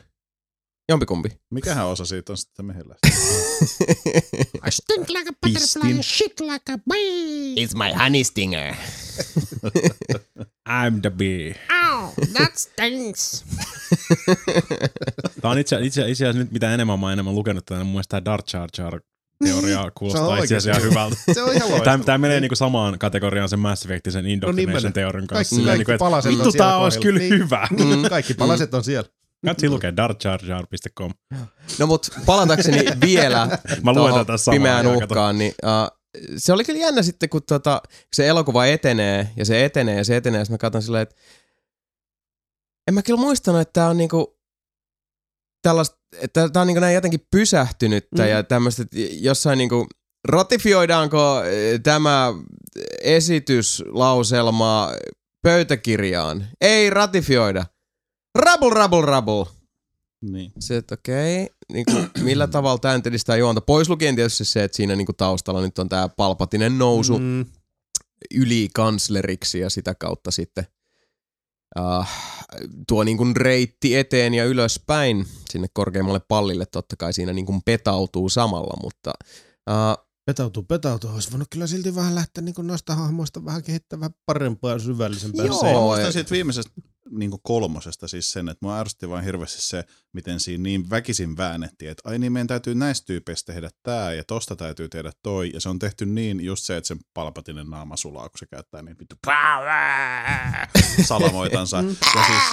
Jompikumpi. 0.89 1.29
Mikähän 1.51 1.87
osa 1.87 2.05
siitä 2.05 2.33
on 2.33 2.37
sitten 2.37 2.65
mehiläistä? 2.65 3.07
I 4.67 4.71
stink 4.71 5.09
like 5.09 5.29
a 5.29 5.33
butterfly 5.41 5.91
and 5.93 6.03
shit 6.03 6.39
like 6.39 6.73
a 6.73 6.77
bee. 6.89 7.55
It's 7.65 7.77
my 7.77 8.03
honey 8.03 8.23
stinger. 8.23 8.75
I'm 10.69 11.01
the 11.01 11.09
bee. 11.09 11.55
Ow, 11.85 12.09
that 12.33 12.57
stinks. 12.57 13.45
Tämä 15.41 15.51
on 15.51 15.57
itse, 15.59 15.77
itse, 15.81 16.09
itse 16.09 16.25
asiassa 16.25 16.39
nyt 16.39 16.51
mitä 16.51 16.73
enemmän 16.73 16.99
mä 16.99 17.05
oon 17.05 17.13
enemmän 17.13 17.35
lukenut 17.35 17.65
tätä, 17.65 17.83
mun 17.83 17.93
mielestä 17.93 18.09
tämä 18.09 18.25
Dark 18.25 18.45
Jar 18.53 18.69
Jar 18.77 19.01
teoria 19.43 19.91
kuulostaa 19.97 20.37
itse 20.37 20.55
asiassa 20.55 20.79
ihan 20.81 20.91
hyvältä. 20.91 21.15
Se 21.33 21.43
on 21.43 21.49
ihan 21.49 21.61
Tämä, 21.61 21.71
loistava. 21.77 22.03
tämä 22.03 22.17
menee 22.17 22.39
niinku 22.39 22.55
samaan 22.55 22.99
kategoriaan 22.99 23.49
sen 23.49 23.59
Mass 23.59 23.85
Effectisen 23.85 24.25
indoctrination 24.25 24.81
menee. 24.83 24.91
teorian 24.91 25.27
kanssa. 25.27 25.55
Kaikki, 25.55 25.65
kaikki 25.65 25.77
niinku, 25.77 25.91
että 25.91 25.99
palaset 25.99 26.31
on 26.31 26.37
vittu 26.37 26.51
siellä 26.51 26.67
tää 26.67 26.77
olisi 26.77 26.99
kyllä 26.99 27.19
kohdilla. 27.19 27.43
hyvä. 27.43 27.67
Niin, 27.71 28.09
kaikki 28.09 28.33
palaset 28.33 28.73
on 28.73 28.83
siellä. 28.83 29.09
Katsi 29.45 29.69
lukee 29.69 29.93
darkjarjar.com. 29.97 31.11
No 31.79 31.87
mut 31.87 32.09
palatakseni 32.25 32.85
vielä 33.05 33.47
Mä 33.83 33.93
luen 33.93 34.07
tuohon 34.07 34.25
tätä 34.25 34.51
pimeään 34.51 34.87
uhkaan, 34.87 35.37
niin 35.37 35.53
uh, 35.63 35.97
se 36.37 36.53
oli 36.53 36.63
kyllä 36.63 36.79
jännä 36.79 37.03
sitten, 37.03 37.29
kun 37.29 37.41
tota, 37.47 37.81
se 38.13 38.27
elokuva 38.27 38.65
etenee 38.65 39.29
ja 39.37 39.45
se 39.45 39.65
etenee 39.65 39.97
ja 39.97 40.03
se 40.05 40.15
etenee, 40.15 40.39
ja 40.39 40.45
sitten 40.45 40.53
mä 40.53 40.57
katson 40.57 40.81
silleen, 40.81 41.01
että 41.03 41.15
en 42.87 42.93
mä 42.93 43.01
kyllä 43.01 43.19
muistanut, 43.19 43.61
että 43.61 43.73
tää 43.73 43.89
on 43.89 43.97
niinku 43.97 44.37
tällaista, 45.61 45.97
että 46.21 46.49
tää 46.49 46.61
on 46.61 46.67
niinku 46.67 46.79
näin 46.79 46.95
jotenkin 46.95 47.27
pysähtynyttä 47.31 48.23
mm. 48.23 48.29
ja 48.29 48.43
tämmöistä, 48.43 48.81
että 48.81 48.97
jossain 49.11 49.57
niinku, 49.57 49.87
ratifioidaanko 50.27 51.43
eh, 51.43 51.79
tämä 51.83 52.33
esityslauselma 53.01 54.91
pöytäkirjaan? 55.41 56.47
Ei 56.61 56.89
ratifioida. 56.89 57.65
Rabul, 58.35 58.69
rabul, 58.69 59.01
rabul. 59.01 59.45
Niin. 60.21 60.51
Se, 60.59 60.77
että 60.77 60.93
okei, 60.93 61.49
niin 61.73 61.85
kuin, 61.85 62.09
millä 62.23 62.47
tavalla 62.47 62.77
tämä 62.77 62.95
nyt 62.95 63.07
edistää 63.07 63.35
juonta? 63.35 63.61
Pois 63.61 63.89
lukien 63.89 64.15
tietysti 64.15 64.45
se, 64.45 64.63
että 64.63 64.77
siinä 64.77 64.95
niin 64.95 65.05
kuin 65.05 65.15
taustalla 65.15 65.61
nyt 65.61 65.79
on 65.79 65.89
tämä 65.89 66.09
palpatinen 66.09 66.77
nousu 66.77 67.19
mm. 67.19 67.23
Mm, 67.23 67.45
ylikansleriksi 68.35 69.59
ja 69.59 69.69
sitä 69.69 69.95
kautta 69.95 70.31
sitten 70.31 70.67
uh, 71.79 72.05
tuo 72.87 73.03
niin 73.03 73.17
kuin 73.17 73.35
reitti 73.35 73.95
eteen 73.97 74.33
ja 74.33 74.45
ylöspäin 74.45 75.25
sinne 75.49 75.67
korkeimmalle 75.73 76.21
pallille 76.27 76.65
totta 76.65 76.95
kai 76.95 77.13
siinä 77.13 77.33
niin 77.33 77.45
kuin 77.45 77.61
petautuu 77.65 78.29
samalla, 78.29 78.73
mutta 78.83 79.13
uh, 79.69 80.04
petautuu, 80.25 80.63
petautuu. 80.63 81.09
Olisi 81.09 81.31
voinut 81.31 81.47
kyllä 81.51 81.67
silti 81.67 81.95
vähän 81.95 82.15
lähteä 82.15 82.41
niin 82.43 82.55
noista 82.61 82.95
hahmoista 82.95 83.45
vähän 83.45 83.63
kehittämään 83.63 84.11
parempaa 84.25 84.71
ja 84.71 84.79
syvällisempää. 84.79 85.45
Joo. 85.45 85.59
Se- 85.59 85.65
Mä 85.73 85.79
muistan 85.79 86.13
siitä 86.13 86.31
viimeisestä 86.31 86.71
niin 87.09 87.31
kolmosesta 87.43 88.07
siis 88.07 88.31
sen, 88.31 88.49
että 88.49 88.65
mua 88.65 88.79
ärsytti 88.79 89.09
vaan 89.09 89.23
hirveästi 89.23 89.61
se, 89.61 89.83
miten 90.13 90.39
siinä 90.39 90.61
niin 90.63 90.89
väkisin 90.89 91.37
väännettiin, 91.37 91.91
että 91.91 92.09
ai 92.09 92.19
niin 92.19 92.31
meidän 92.33 92.47
täytyy 92.47 92.75
näistä 92.75 93.05
tyypeistä 93.05 93.53
tehdä 93.53 93.69
tää 93.83 94.13
ja 94.13 94.23
tosta 94.27 94.55
täytyy 94.55 94.89
tehdä 94.89 95.11
toi. 95.23 95.49
Ja 95.53 95.61
se 95.61 95.69
on 95.69 95.79
tehty 95.79 96.05
niin 96.05 96.45
just 96.45 96.63
se, 96.65 96.77
että 96.77 96.87
sen 96.87 96.99
palpatinen 97.13 97.69
naama 97.69 97.97
sulaa, 97.97 98.29
kun 98.29 98.39
se 98.39 98.45
käyttää 98.45 98.81
niin 98.81 98.97
vittu 98.99 99.15
salamoitansa. 101.05 101.77
ja 102.15 102.25
siis, 102.25 102.43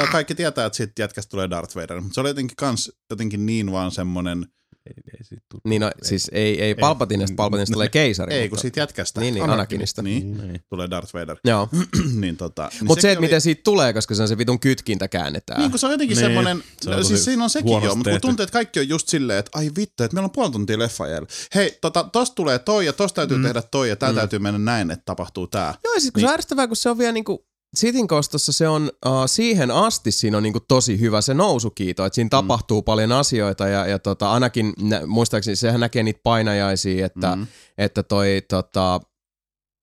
ja 0.00 0.06
kaikki 0.06 0.34
tietää, 0.34 0.66
että 0.66 0.76
siitä 0.76 1.02
jätkästä 1.02 1.30
tulee 1.30 1.50
Darth 1.50 1.76
Vader, 1.76 2.00
mutta 2.00 2.14
se 2.14 2.20
oli 2.20 2.28
jotenkin, 2.30 2.56
kans, 2.56 2.92
jotenkin 3.10 3.46
niin 3.46 3.72
vaan 3.72 3.90
semmonen, 3.90 4.46
Ei, 4.86 4.94
ei 5.18 5.24
siitä 5.24 5.44
tuu. 5.50 5.60
niin 5.64 5.80
no, 5.80 5.90
siis 6.02 6.30
ei, 6.32 6.62
ei 6.62 6.74
Palpatinesta, 6.74 7.36
Palpatinesta 7.36 7.72
tulee 7.72 7.88
keisari. 7.88 8.34
ei 8.34 8.48
kun 8.48 8.58
siitä 8.58 8.80
jätkästä. 8.80 9.20
Niin, 9.20 9.34
niin, 9.34 9.50
Anakinista. 9.50 10.02
Niin, 10.02 10.38
Niin. 10.38 10.60
tulee 10.68 10.90
Darth 10.90 11.14
Vader. 11.14 11.36
Joo, 11.44 11.68
niin 12.20 12.36
tota, 12.36 12.68
niin 12.72 12.84
mutta 12.84 13.02
se, 13.02 13.12
että 13.12 13.20
miten 13.20 13.40
siitä 13.40 13.60
tulee, 13.64 13.92
koska 13.92 14.14
se 14.14 14.22
on 14.22 14.28
se 14.28 14.38
vitun 14.38 14.60
kytkintä 14.60 15.08
käännetään. 15.08 15.60
Niin, 15.60 15.70
kun 15.70 15.78
se 15.78 15.86
on 15.86 15.92
jotenkin 15.92 16.16
Niin, 16.16 16.26
semmoinen, 16.26 16.64
se 16.80 16.90
on 16.90 16.96
no, 16.96 17.02
siis 17.02 17.24
siinä 17.24 17.44
on 17.44 17.50
sekin 17.50 17.82
jo, 17.82 17.94
mutta 17.94 18.10
kun 18.10 18.20
tuntuu, 18.20 18.42
että 18.42 18.52
kaikki 18.52 18.80
on 18.80 18.88
just 18.88 19.08
silleen, 19.08 19.38
että 19.38 19.58
ai 19.58 19.70
vittu, 19.76 20.02
että 20.02 20.14
meillä 20.14 20.26
on 20.26 20.30
puoli 20.30 20.50
tuntia 20.50 20.78
leffa 20.78 21.06
jäljellä. 21.06 21.28
Hei, 21.54 21.78
tota, 21.80 22.04
tosta 22.12 22.34
tulee 22.34 22.58
toi 22.58 22.86
ja 22.86 22.92
tosta 22.92 23.16
täytyy 23.16 23.36
mm. 23.36 23.42
tehdä 23.42 23.62
toi 23.62 23.88
ja 23.88 23.96
tää 23.96 24.10
mm. 24.12 24.16
täytyy 24.16 24.38
mennä 24.38 24.58
näin, 24.58 24.90
että 24.90 25.02
tapahtuu 25.04 25.46
tää. 25.46 25.74
Joo, 25.84 25.94
ja 25.94 26.00
sit 26.00 26.12
kun 26.12 26.20
niin. 26.20 26.28
se 26.28 26.30
on 26.30 26.34
ärsyttävää, 26.34 26.66
kun 26.66 26.76
se 26.76 26.90
on 26.90 26.98
vielä 26.98 27.12
niinku, 27.12 27.46
Sitin 27.76 28.08
kostossa 28.08 28.52
se 28.52 28.68
on 28.68 28.90
uh, 29.06 29.12
siihen 29.26 29.70
asti 29.70 30.10
siinä 30.12 30.36
on 30.36 30.42
niinku 30.42 30.60
tosi 30.60 31.00
hyvä 31.00 31.20
se 31.20 31.34
nousukiito, 31.34 32.04
että 32.04 32.14
siinä 32.14 32.26
mm. 32.26 32.30
tapahtuu 32.30 32.82
paljon 32.82 33.12
asioita 33.12 33.68
ja, 33.68 33.86
ja 33.86 33.98
tota, 33.98 34.32
ainakin 34.32 34.72
nä, 34.80 35.06
muistaakseni 35.06 35.56
sehän 35.56 35.80
näkee 35.80 36.02
niitä 36.02 36.20
painajaisia, 36.22 37.06
että, 37.06 37.36
mm. 37.36 37.46
Että 37.78 38.02
toi 38.02 38.42
tota, 38.48 39.00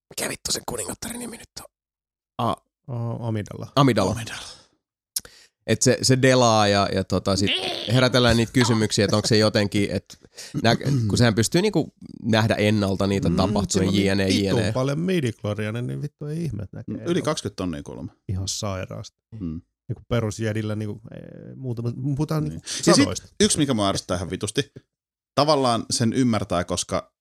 mikä 0.09 0.29
vittu 0.29 0.51
sen 0.51 0.63
kuningattarin 0.69 1.19
nimi 1.19 1.37
nyt 1.37 1.49
on? 1.59 1.65
A, 2.37 2.55
Oh, 2.87 3.27
Amidalla. 3.27 3.67
Amidala. 3.75 4.11
Amidala. 4.11 4.60
Että 5.71 5.83
se, 5.83 5.97
se 6.01 6.21
delaa 6.21 6.67
ja, 6.67 6.89
ja 6.93 7.03
tota, 7.03 7.35
sit 7.35 7.51
herätellään 7.93 8.37
niitä 8.37 8.53
kysymyksiä, 8.53 9.05
että 9.05 9.15
onko 9.15 9.27
se 9.27 9.37
jotenkin, 9.37 9.91
että 9.91 10.17
nä, 10.63 10.75
kun 11.07 11.17
sehän 11.17 11.35
pystyy 11.35 11.61
niinku 11.61 11.93
nähdä 12.23 12.55
ennalta 12.55 13.07
niitä 13.07 13.29
mm, 13.29 13.35
tapahtumia, 13.35 14.11
jne, 14.13 14.25
Vittu 14.25 14.57
jne. 14.57 14.71
paljon 14.71 14.99
midi 14.99 15.31
niin 15.81 16.01
vittu 16.01 16.25
ei 16.25 16.43
ihme, 16.43 16.63
että 16.63 16.77
näkee. 16.77 17.05
Yli 17.05 17.21
20 17.21 17.55
tonnia 17.55 17.83
kuulemma. 17.83 18.15
Ihan 18.29 18.47
sairaasti. 18.47 19.17
Mm. 19.39 19.61
Niin 19.87 19.95
kuin 19.95 20.05
perusjedillä 20.07 20.75
niin 20.75 20.89
kuin, 20.89 21.01
ee, 21.13 21.55
muutama, 21.55 21.91
puhutaan 22.15 22.43
niin. 22.43 22.61
Niin. 22.85 22.95
niin 23.05 23.15
sit 23.15 23.33
yksi, 23.39 23.57
mikä 23.57 23.73
mua 23.73 23.89
ärsyttää 23.89 24.17
ihan 24.17 24.29
vitusti, 24.29 24.71
tavallaan 25.35 25.85
sen 25.89 26.13
ymmärtää, 26.13 26.63
koska 26.63 27.13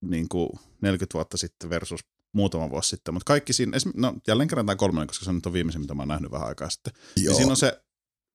niin 0.00 0.28
kuin 0.28 0.50
40 0.80 1.14
vuotta 1.14 1.36
sitten 1.36 1.70
versus 1.70 2.00
muutama 2.34 2.70
vuosi 2.70 2.88
sitten, 2.88 3.14
mutta 3.14 3.24
kaikki 3.24 3.52
siinä, 3.52 3.78
no 3.96 4.14
jälleen 4.28 4.48
kerran 4.48 4.66
tämä 4.66 4.76
kolmonen, 4.76 5.08
koska 5.08 5.24
se 5.24 5.32
nyt 5.32 5.46
on 5.46 5.52
viimeisin, 5.52 5.80
mitä 5.80 5.94
mä 5.94 6.02
oon 6.02 6.08
nähnyt 6.08 6.30
vähän 6.30 6.48
aikaa 6.48 6.70
sitten. 6.70 6.92
Ja 7.22 7.34
siinä 7.34 7.50
on 7.50 7.56
se 7.56 7.82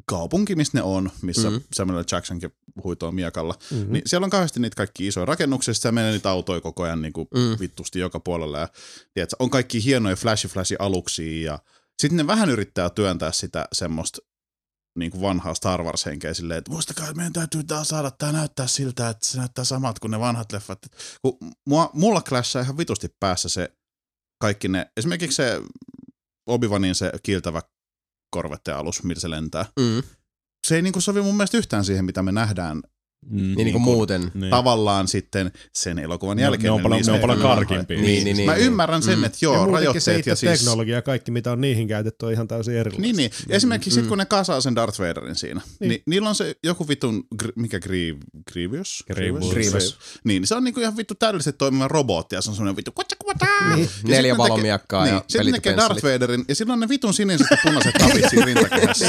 kaupunki, 0.06 0.56
missä 0.56 0.78
ne 0.78 0.82
on, 0.84 1.12
missä 1.22 1.50
Mhm. 1.50 1.58
mm. 1.58 1.64
Samuel 1.74 2.04
Jacksonkin 2.12 2.52
huitoo 2.84 3.12
miekalla. 3.12 3.56
Mm-hmm. 3.72 3.94
Niin 3.94 4.04
siellä 4.06 4.26
on 4.26 4.30
kauheasti 4.30 4.60
niitä 4.60 4.76
kaikki 4.76 5.08
isoja 5.08 5.26
rakennuksia, 5.26 5.74
sitten 5.74 5.94
menee 5.94 6.12
niitä 6.12 6.30
autoja 6.30 6.62
koko 6.62 6.84
ajan 6.84 7.02
niin 7.02 7.14
kuin 7.14 7.28
Mm. 7.34 7.60
vittusti 7.60 8.00
joka 8.00 8.20
puolella. 8.20 8.60
Ja, 8.60 8.68
tiedätkö, 9.14 9.36
on 9.40 9.50
kaikki 9.50 9.84
hienoja 9.84 10.16
flashy 10.16 10.48
flashy 10.50 10.76
aluksia 10.80 11.52
ja 11.52 11.60
sitten 12.02 12.18
ne 12.18 12.28
vähän 12.28 12.50
yrittää 12.50 12.90
työntää 12.90 13.32
sitä 13.32 13.68
semmoista 13.74 14.18
niin 14.98 15.12
kuin 15.12 15.22
vanhaa 15.22 15.54
Star 15.54 15.84
Wars-henkeä 15.84 16.34
silleen, 16.34 16.58
että 16.58 16.72
muistakaa, 16.72 17.06
että 17.06 17.16
meidän 17.18 17.34
täytyy 17.34 17.64
tää 17.64 17.84
saada 17.84 18.12
tämä 18.12 18.32
näyttää 18.32 18.68
siltä, 18.68 19.10
että 19.10 19.26
se 19.28 19.38
näyttää 19.38 19.66
samat 19.66 20.00
kuin 20.00 20.12
ne 20.12 20.20
vanhat 20.20 20.52
leffat. 20.52 20.80
Kun 21.22 21.38
mua, 21.68 21.90
mulla 21.94 22.22
clashaa 22.22 22.62
ihan 22.62 22.78
vitusti 22.78 23.16
päässä 23.20 23.50
se 23.50 23.70
kaikki 24.44 24.68
ne, 24.68 24.92
esimerkiksi 24.98 25.36
se 25.36 25.62
Obi-Wanin 26.50 26.96
se 26.96 27.12
kiiltävä 27.24 27.62
korvette-alus, 28.30 29.04
millä 29.04 29.20
se 29.20 29.30
lentää. 29.30 29.66
Mm. 29.80 30.04
Se 30.68 30.76
ei 30.76 30.82
niin 30.82 30.94
kuin 30.94 31.04
sovi 31.04 31.22
mun 31.22 31.36
mielestä 31.36 31.58
yhtään 31.58 31.86
siihen, 31.86 32.06
mitä 32.06 32.24
me 32.24 32.32
nähdään 32.32 32.82
Mm. 33.30 33.38
Niin, 33.38 33.56
niin 33.56 33.72
kuin 33.72 33.72
kuin 33.72 33.82
muuten. 33.96 34.32
Niin. 34.34 34.50
tavallaan 34.50 35.08
sitten 35.08 35.52
sen 35.74 36.00
elokuvan 36.00 36.40
jälkeen. 36.40 36.64
ne 36.64 36.72
on 36.72 36.82
paljon- 36.82 37.02
ne 37.06 37.12
on 37.12 37.20
paljon 37.20 37.38
lisätään. 37.40 37.58
karkeampia. 37.58 38.02
Niin, 38.02 38.24
niin, 38.24 38.38
niin. 38.38 38.50
Mä 38.50 38.56
ymmärrän 38.56 39.04
sen, 39.04 39.18
Mm. 39.18 39.24
että 39.24 39.38
ja 39.42 39.46
joo, 39.50 39.66
se 39.66 39.72
rajoitteet 39.72 40.20
itse 40.20 40.32
ja 40.32 40.36
siis... 40.36 40.60
teknologia 40.60 40.96
ja 40.96 41.02
kaikki, 41.02 41.32
mitä 41.32 41.52
on 41.52 41.62
niihin 41.62 41.88
käytetty, 41.88 42.26
on 42.26 42.32
ihan 42.32 42.48
täysin 42.48 42.74
erilaista. 42.76 43.02
Niin, 43.02 43.16
niin. 43.16 43.32
Esimerkiksi 43.50 43.90
Mm. 44.00 44.02
sit, 44.04 44.10
kun 44.10 44.18
ne 44.18 44.26
kasaa 44.26 44.62
sen 44.62 44.76
Darth 44.76 45.00
Vaderin 45.00 45.36
siinä, 45.36 45.62
niin, 45.66 45.78
Niin. 45.80 45.90
niin 45.90 46.04
niillä 46.06 46.30
on 46.30 46.36
se 46.36 46.56
joku 46.64 46.88
vitun, 46.88 47.24
gr- 47.44 47.52
mikä 47.56 47.80
Grievous? 47.80 48.34
Grievous? 48.54 49.04
Grievous. 49.16 49.52
Grievous. 49.54 49.98
Niin, 50.24 50.42
niin 50.42 50.48
se 50.48 50.56
on 50.56 50.64
niinku 50.64 50.80
ihan 50.80 50.98
vittu 50.98 51.16
täydellisesti 51.16 51.58
toimiva 51.58 51.88
robotti 51.88 52.36
ja 52.36 52.42
se 52.42 52.50
on 52.50 52.56
semmoinen 52.56 52.76
vittu. 52.76 52.92
Niin. 53.76 53.90
Neljä 54.08 54.38
valomiakkaa 54.38 55.04
niin, 55.04 55.14
ja 55.14 55.24
sitten 55.28 55.46
ne 55.46 55.52
tekee 55.52 55.78
Darth. 55.78 56.04
Vaderin 56.04 56.46
ja 56.48 56.56
silloin 56.56 56.80
ne 56.80 56.90
vitun 56.90 57.14
siniset 57.14 57.48
ja 57.52 57.58
punaiset 57.64 57.94
tapit 57.94 58.26
siinä 58.30 58.46
rintakehässä. 58.54 59.06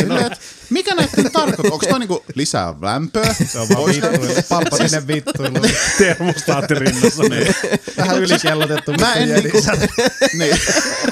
Mikä 0.70 0.94
näiden 0.94 1.32
tarkoittaa? 1.32 1.72
Onko 1.72 1.86
toi 1.86 1.98
niinku 1.98 2.24
lisää 2.34 2.74
lämpöä? 2.82 3.34
Se 3.46 3.58
on 3.58 3.68
vaan 3.68 3.82
vittuilu. 4.12 4.42
Palpatinen 4.48 5.06
vittuilu. 5.06 5.60
Termostaatti 5.98 6.74
rinnassa. 6.74 7.22
niin. 7.22 7.54
Vähän 7.96 8.18
ylikellotettu. 8.22 8.92
Mä 9.00 9.14
en 9.14 9.28
niinku... 9.28 9.58
niin, 10.38 10.56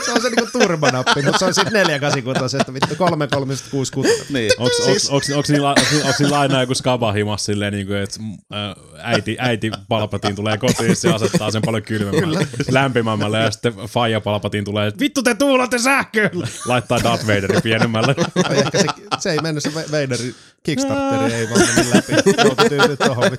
Se 0.05 0.12
on 0.12 0.22
se 0.22 0.28
niinku 0.31 0.59
turbanappi, 0.59 1.22
mutta 1.22 1.38
se 1.38 1.44
on 1.44 1.55
sitten 1.55 1.72
486, 1.72 2.57
vittu 2.74 2.94
3366. 2.96 4.09
niin. 4.33 4.50
Onks, 4.59 4.76
Siis- 4.76 4.88
onks, 4.88 5.11
onks, 5.11 5.31
onks, 5.31 5.50
niillä, 5.50 5.68
onks, 5.68 5.92
onks 6.05 6.18
niillä 6.20 6.40
aina 6.40 6.61
joku 6.61 6.74
skaba 6.74 7.12
himas 7.12 7.44
silleen, 7.44 7.72
niin 7.72 7.87
kuin, 7.87 7.98
että 7.98 8.20
äh, 8.55 8.74
äiti, 9.02 9.37
äiti 9.40 9.70
Palpatiin 9.88 10.35
tulee 10.35 10.59
kotiin 10.59 10.88
ja 10.90 10.96
se 10.96 11.09
asettaa 11.14 11.50
sen 11.50 11.62
paljon 11.62 11.83
kylmemmälle, 11.83 12.46
lämpimämmälle 12.70 13.38
ja 13.38 13.50
sitten 13.50 13.74
Faija 13.74 14.20
Palpatiin 14.20 14.64
tulee, 14.64 14.87
että 14.88 15.00
vittu 15.00 15.22
te 15.22 15.35
tuulatte 15.35 15.78
sähköä! 15.78 16.31
Laittaa 16.66 17.02
Darth 17.02 17.26
Vaderin 17.26 17.62
pienemmälle. 17.62 18.14
Ehkä 18.50 18.78
se, 18.78 18.87
se 19.18 19.31
ei 19.33 19.38
mennyt, 19.42 19.62
se 19.62 19.74
Vaderin 19.74 20.35
Kickstarteri 20.62 21.35
ei 21.35 21.51
vaan 21.51 21.61
mennyt 21.61 21.94
läpi. 21.94 22.96
Tohon. 22.96 23.31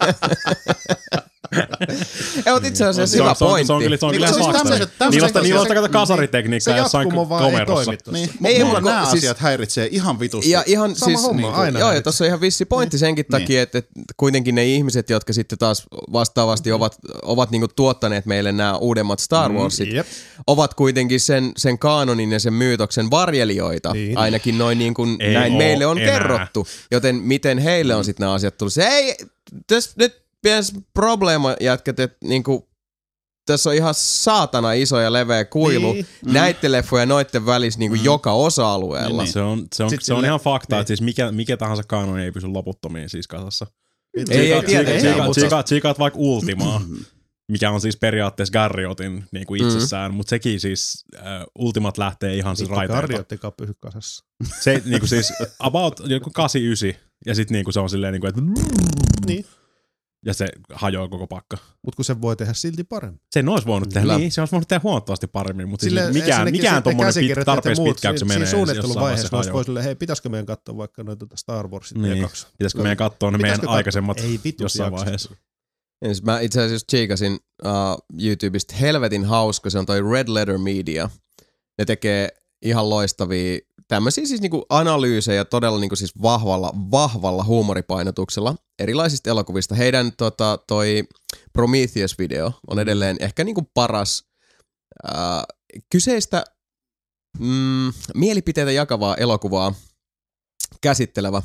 Ei, 2.45 2.53
mutta 2.53 2.67
itse 2.67 2.85
asiassa 2.85 3.15
Se 3.17 3.21
on, 3.21 3.25
hyvä 3.27 3.35
pointti. 3.39 3.67
se 3.67 3.73
on 3.73 3.81
kyllä, 3.83 3.97
se 3.97 4.05
on 4.05 4.11
Niin, 4.11 4.21
kyllä 4.21 4.37
tämmöiset- 4.97 5.41
Niillä 5.43 5.59
on 5.61 5.67
asiat- 5.67 5.73
kato 5.73 5.89
kasaritekniikkaa 5.89 6.77
jossain 6.77 7.09
komerossa. 7.11 7.91
Niin, 8.11 8.29
Ei, 8.45 8.63
mulla 8.63 8.81
nämä 8.81 9.05
siis- 9.11 9.23
asiat 9.23 9.37
häiritsee 9.39 9.87
ihan 9.91 10.19
vitusti. 10.19 10.49
Ja 10.51 10.63
ihan 10.65 10.95
siis, 10.95 11.19
niin, 11.33 11.53
aina 11.53 11.79
joo, 11.79 11.91
ja 11.93 12.01
tuossa 12.01 12.23
on 12.23 12.27
ihan 12.27 12.41
vissi 12.41 12.65
pointti 12.65 12.97
senkin 12.97 13.25
takia, 13.31 13.61
että, 13.61 13.83
kuitenkin 14.17 14.55
ne 14.55 14.65
ihmiset, 14.65 15.09
jotka 15.09 15.33
sitten 15.33 15.57
taas 15.57 15.83
vastaavasti 16.13 16.71
ovat, 16.71 16.97
ovat 17.21 17.51
niinku 17.51 17.67
tuottaneet 17.67 18.25
meille 18.25 18.51
nämä 18.51 18.77
uudemmat 18.77 19.19
Star 19.19 19.51
Warsit, 19.53 19.93
Jep. 19.93 20.07
ovat 20.47 20.73
kuitenkin 20.73 21.19
sen, 21.19 21.51
sen 21.57 21.79
kaanonin 21.79 22.31
ja 22.31 22.39
sen 22.39 22.53
myytoksen 22.53 23.11
varjelijoita. 23.11 23.93
Niin. 23.93 24.17
Ainakin 24.17 24.57
noin 24.57 24.79
niin 24.79 24.93
kuin 24.93 25.15
Ei 25.19 25.33
näin 25.33 25.53
meille 25.53 25.85
on 25.85 25.97
enää. 25.97 26.13
kerrottu. 26.13 26.67
Joten 26.91 27.15
miten 27.15 27.57
heille 27.57 27.95
on 27.95 28.05
sitten 28.05 28.23
nämä 28.23 28.33
asiat 28.33 28.57
tullut? 28.57 28.73
Se 28.73 28.83
ei, 28.87 29.15
tässä 29.67 29.91
nyt 29.97 30.22
piens 30.43 30.73
probleema 30.93 31.55
jätkät, 31.61 31.99
että 31.99 32.17
niinku, 32.23 32.69
tässä 33.45 33.69
on 33.69 33.75
ihan 33.75 33.93
saatana 33.93 34.73
iso 34.73 34.99
ja 34.99 35.13
leveä 35.13 35.45
kuilu 35.45 35.93
Niin. 35.93 36.07
niin. 36.25 36.33
näiden 36.33 36.71
leffojen 36.71 37.01
ja 37.01 37.05
noiden 37.05 37.45
välissä 37.45 37.79
niinku 37.79 37.97
Mm. 37.97 38.03
joka 38.03 38.31
osa-alueella. 38.31 39.23
Niin, 39.23 39.33
Se 39.33 39.41
on, 39.41 39.67
se 39.75 39.83
on, 39.83 39.89
se 39.89 40.13
on 40.13 40.19
sille- 40.19 40.25
ihan 40.27 40.39
fakta, 40.39 40.75
niin. 40.75 40.81
että 40.81 40.87
siis 40.87 41.01
mikä, 41.01 41.31
mikä 41.31 41.57
tahansa 41.57 41.83
kanoni 41.87 42.23
ei 42.23 42.31
pysy 42.31 42.47
loputtomiin 42.47 43.09
siis 43.09 43.27
kasassa. 43.27 43.67
Ei, 44.29 44.53
ei 44.53 44.63
Tsiikaat, 44.63 45.17
mutta- 45.25 45.31
tsiikaat, 45.39 45.65
tsiikaat 45.65 45.99
vaikka 45.99 46.19
Ultimaa, 46.19 46.81
mikä 47.51 47.71
on 47.71 47.81
siis 47.81 47.97
periaatteessa 47.97 48.51
Garriotin 48.53 49.23
niin 49.31 49.45
kuin 49.45 49.61
Mm. 49.61 49.67
itsessään, 49.67 50.13
mutta 50.13 50.29
sekin 50.29 50.59
siis 50.59 51.03
äh, 51.17 51.23
Ultimat 51.59 51.97
lähtee 51.97 52.35
ihan 52.35 52.57
siis 52.57 52.69
raiteilta. 52.69 53.01
Karjottikaan 53.01 53.53
pysy 53.57 53.73
kasassa. 53.79 54.25
Se 54.61 54.81
niin 54.85 54.99
kuin 54.99 55.09
siis 55.09 55.33
about 55.59 56.01
joku 56.05 56.29
89 56.33 57.01
ja 57.25 57.35
sitten 57.35 57.55
niin 57.55 57.63
kuin 57.63 57.73
se 57.73 57.79
on 57.79 57.89
silleen, 57.89 58.11
niin 58.13 58.21
kuin, 58.21 58.29
että 58.29 58.41
Niin. 59.27 59.45
Ja 60.25 60.33
se 60.33 60.47
hajoaa 60.73 61.07
koko 61.07 61.27
pakka. 61.27 61.57
Mutta 61.85 61.95
kun 61.95 62.05
se 62.05 62.21
voi 62.21 62.35
tehdä 62.35 62.53
silti 62.53 62.83
paremmin. 62.83 63.21
Sen 63.31 63.49
olisi 63.49 63.67
voinut 63.67 63.89
tehdä, 63.89 64.01
Kyllä. 64.01 64.17
niin, 64.17 64.31
se 64.31 64.41
olisi 64.41 64.51
voinut 64.51 64.67
tehdä 64.67 64.81
huomattavasti 64.83 65.27
paremmin, 65.27 65.69
mutta 65.69 65.83
siis 65.83 65.93
mikään, 65.93 66.07
ensinnäkin 66.07 66.51
mikään 66.51 66.75
sitten 66.75 66.83
tuommoinen 66.83 67.13
pit, 67.35 67.45
tarpeeksi 67.45 67.81
muut 67.81 67.95
pitkäksi 67.95 68.19
se 68.19 68.25
siinä- 68.25 68.33
menee. 68.33 68.47
Siinä 68.47 68.57
suunnitteluvaiheessa 68.57 69.37
olisi 69.37 69.51
vaiheessa 69.51 69.63
silleen, 69.65 69.85
hei, 69.85 69.95
pitäisikö 69.95 70.29
meidän 70.29 70.45
katsoa 70.45 70.77
vaikka 70.77 71.03
noita 71.03 71.25
Star 71.35 71.67
Warsit 71.67 71.97
Niin. 71.97 72.03
niin. 72.13 72.21
hajoaa. 72.23 72.47
Pitäisikö 72.57 72.81
meidän 72.83 72.97
katsoa 72.97 73.31
ne 73.31 73.37
meidän 73.37 73.59
katsoa? 73.59 73.75
aikaisemmat 73.75 74.19
Ei 74.19 74.39
jossain 74.59 74.85
jaksa. 74.91 75.05
vaiheessa? 75.05 75.35
Ja 76.01 76.07
siis 76.07 76.23
mä 76.23 76.39
itse 76.39 76.61
asiassa 76.61 76.87
chiikasin 76.91 77.33
uh, 77.65 78.19
YouTubesta 78.23 78.75
helvetin 78.75 79.25
hauska, 79.25 79.69
se 79.69 79.79
on 79.79 79.85
toi 79.85 80.01
Red 80.11 80.27
Letter 80.27 80.57
Media. 80.57 81.09
Ne 81.77 81.85
tekee 81.85 82.29
ihan 82.61 82.89
loistavia 82.89 83.59
tämmöisiä 83.93 84.25
siis 84.25 84.41
niinku 84.41 84.65
analyysejä 84.69 85.45
todella 85.45 85.79
niinku 85.79 85.95
siis 85.95 86.21
vahvalla, 86.21 86.73
vahvalla 86.91 87.43
huumoripainotuksella 87.43 88.55
erilaisista 88.79 89.29
elokuvista. 89.29 89.75
Heidän 89.75 90.11
tota, 90.17 90.59
toi 90.67 91.03
Prometheus-video 91.53 92.51
on 92.67 92.79
edelleen 92.79 93.17
ehkä 93.19 93.43
niinku 93.43 93.61
paras 93.73 94.23
uh, 95.03 95.79
kyseistä 95.91 96.43
mm, 97.39 97.93
mielipiteitä 98.15 98.71
jakavaa 98.71 99.15
elokuvaa 99.15 99.73
käsittelevä 100.81 101.37
uh, 101.37 101.43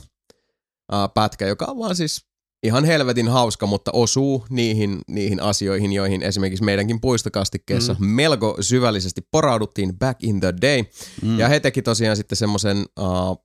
pätkä, 1.15 1.47
joka 1.47 1.65
on 1.65 1.79
vaan 1.79 1.97
siis 1.97 2.27
ihan 2.63 2.85
helvetin 2.85 3.29
hauska, 3.29 3.67
mutta 3.67 3.91
osuu 3.95 4.47
niihin, 4.51 4.99
niihin 5.09 5.43
asioihin, 5.43 5.93
joihin 5.93 6.23
esimerkiksi 6.23 6.65
meidänkin 6.65 7.01
puistokastikkeessa 7.01 7.97
mm. 7.99 8.07
melko 8.07 8.57
syvällisesti 8.61 9.21
porauduttiin 9.31 9.99
back 9.99 10.25
in 10.25 10.41
the 10.41 10.55
day. 10.63 10.85
Mm. 11.23 11.39
Ja 11.39 11.49
he 11.49 11.61
teki 11.61 11.83
tosiaan 11.83 12.17
sitten 12.17 12.37
semmoisen 12.37 12.85
uh, 13.01 13.45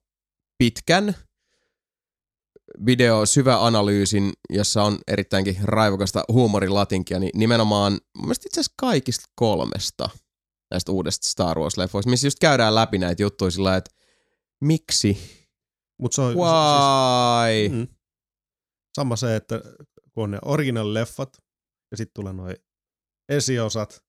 pitkän 0.58 1.14
video 2.86 3.26
syväanalyysin, 3.26 4.32
jossa 4.50 4.82
on 4.82 4.98
erittäinkin 5.08 5.56
raivokasta 5.62 6.24
huumorilatinkia, 6.32 7.18
niin 7.18 7.30
nimenomaan 7.34 7.92
mun 7.92 8.26
mielestä 8.26 8.48
itse 8.48 8.60
asiassa 8.60 8.74
kaikista 8.76 9.24
kolmesta 9.34 10.10
näistä 10.70 10.92
uudesta 10.92 11.28
Star 11.28 11.58
Wars-leffoista, 11.58 12.10
missä 12.10 12.26
just 12.26 12.38
käydään 12.38 12.74
läpi 12.74 12.98
näitä 12.98 13.22
juttuja 13.22 13.50
sillä 13.50 13.76
että 13.76 13.90
miksi, 14.60 15.18
Mut 15.98 16.12
se 16.12 16.22
on, 16.22 16.34
why, 16.34 17.68
Siis, 17.68 17.72
mm. 17.72 17.93
Sama 18.94 19.16
se, 19.16 19.36
että 19.36 19.60
kun 20.12 20.24
on 20.24 20.30
ne 20.30 20.38
original-leffat 20.44 21.38
ja 21.90 21.96
sitten 21.96 22.14
tulee 22.14 22.32
noin 22.32 22.56
esiosat, 23.28 24.04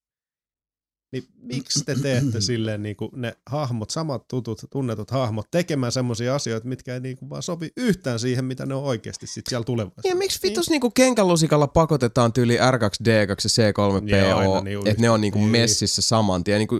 niin 1.11 1.27
miksi 1.41 1.83
te 1.85 1.95
teette 2.01 2.41
silleen 2.41 2.83
niin 2.83 2.95
kuin 2.95 3.09
ne 3.15 3.33
hahmot, 3.49 3.89
samat 3.89 4.27
tutut, 4.27 4.61
tunnetut 4.69 5.11
hahmot, 5.11 5.51
tekemään 5.51 5.91
semmoisia 5.91 6.35
asioita, 6.35 6.67
mitkä 6.67 6.93
ei 6.93 6.99
niin 6.99 7.17
kuin 7.17 7.29
vaan 7.29 7.43
sovi 7.43 7.69
yhtään 7.77 8.19
siihen, 8.19 8.45
mitä 8.45 8.65
ne 8.65 8.75
on 8.75 8.83
oikeasti 8.83 9.27
sit 9.27 9.45
siellä 9.49 9.63
tulevaisuudessa. 9.65 10.07
Ja 10.07 10.15
miksi 10.15 10.39
vitus 10.43 10.69
niinku 10.69 10.89
kenkälusikalla 10.91 11.67
pakotetaan 11.67 12.33
tyyli 12.33 12.57
R2D2 12.57 13.09
ja 13.09 13.35
C3PO, 13.35 14.15
Joo, 14.15 14.37
aina 14.37 14.61
niin 14.61 14.87
että 14.87 15.01
ne 15.01 15.09
on 15.09 15.21
niinku 15.21 15.39
niin. 15.39 15.49
messissä 15.49 16.01
saman 16.01 16.43
tien. 16.43 16.57
Niinku, 16.59 16.79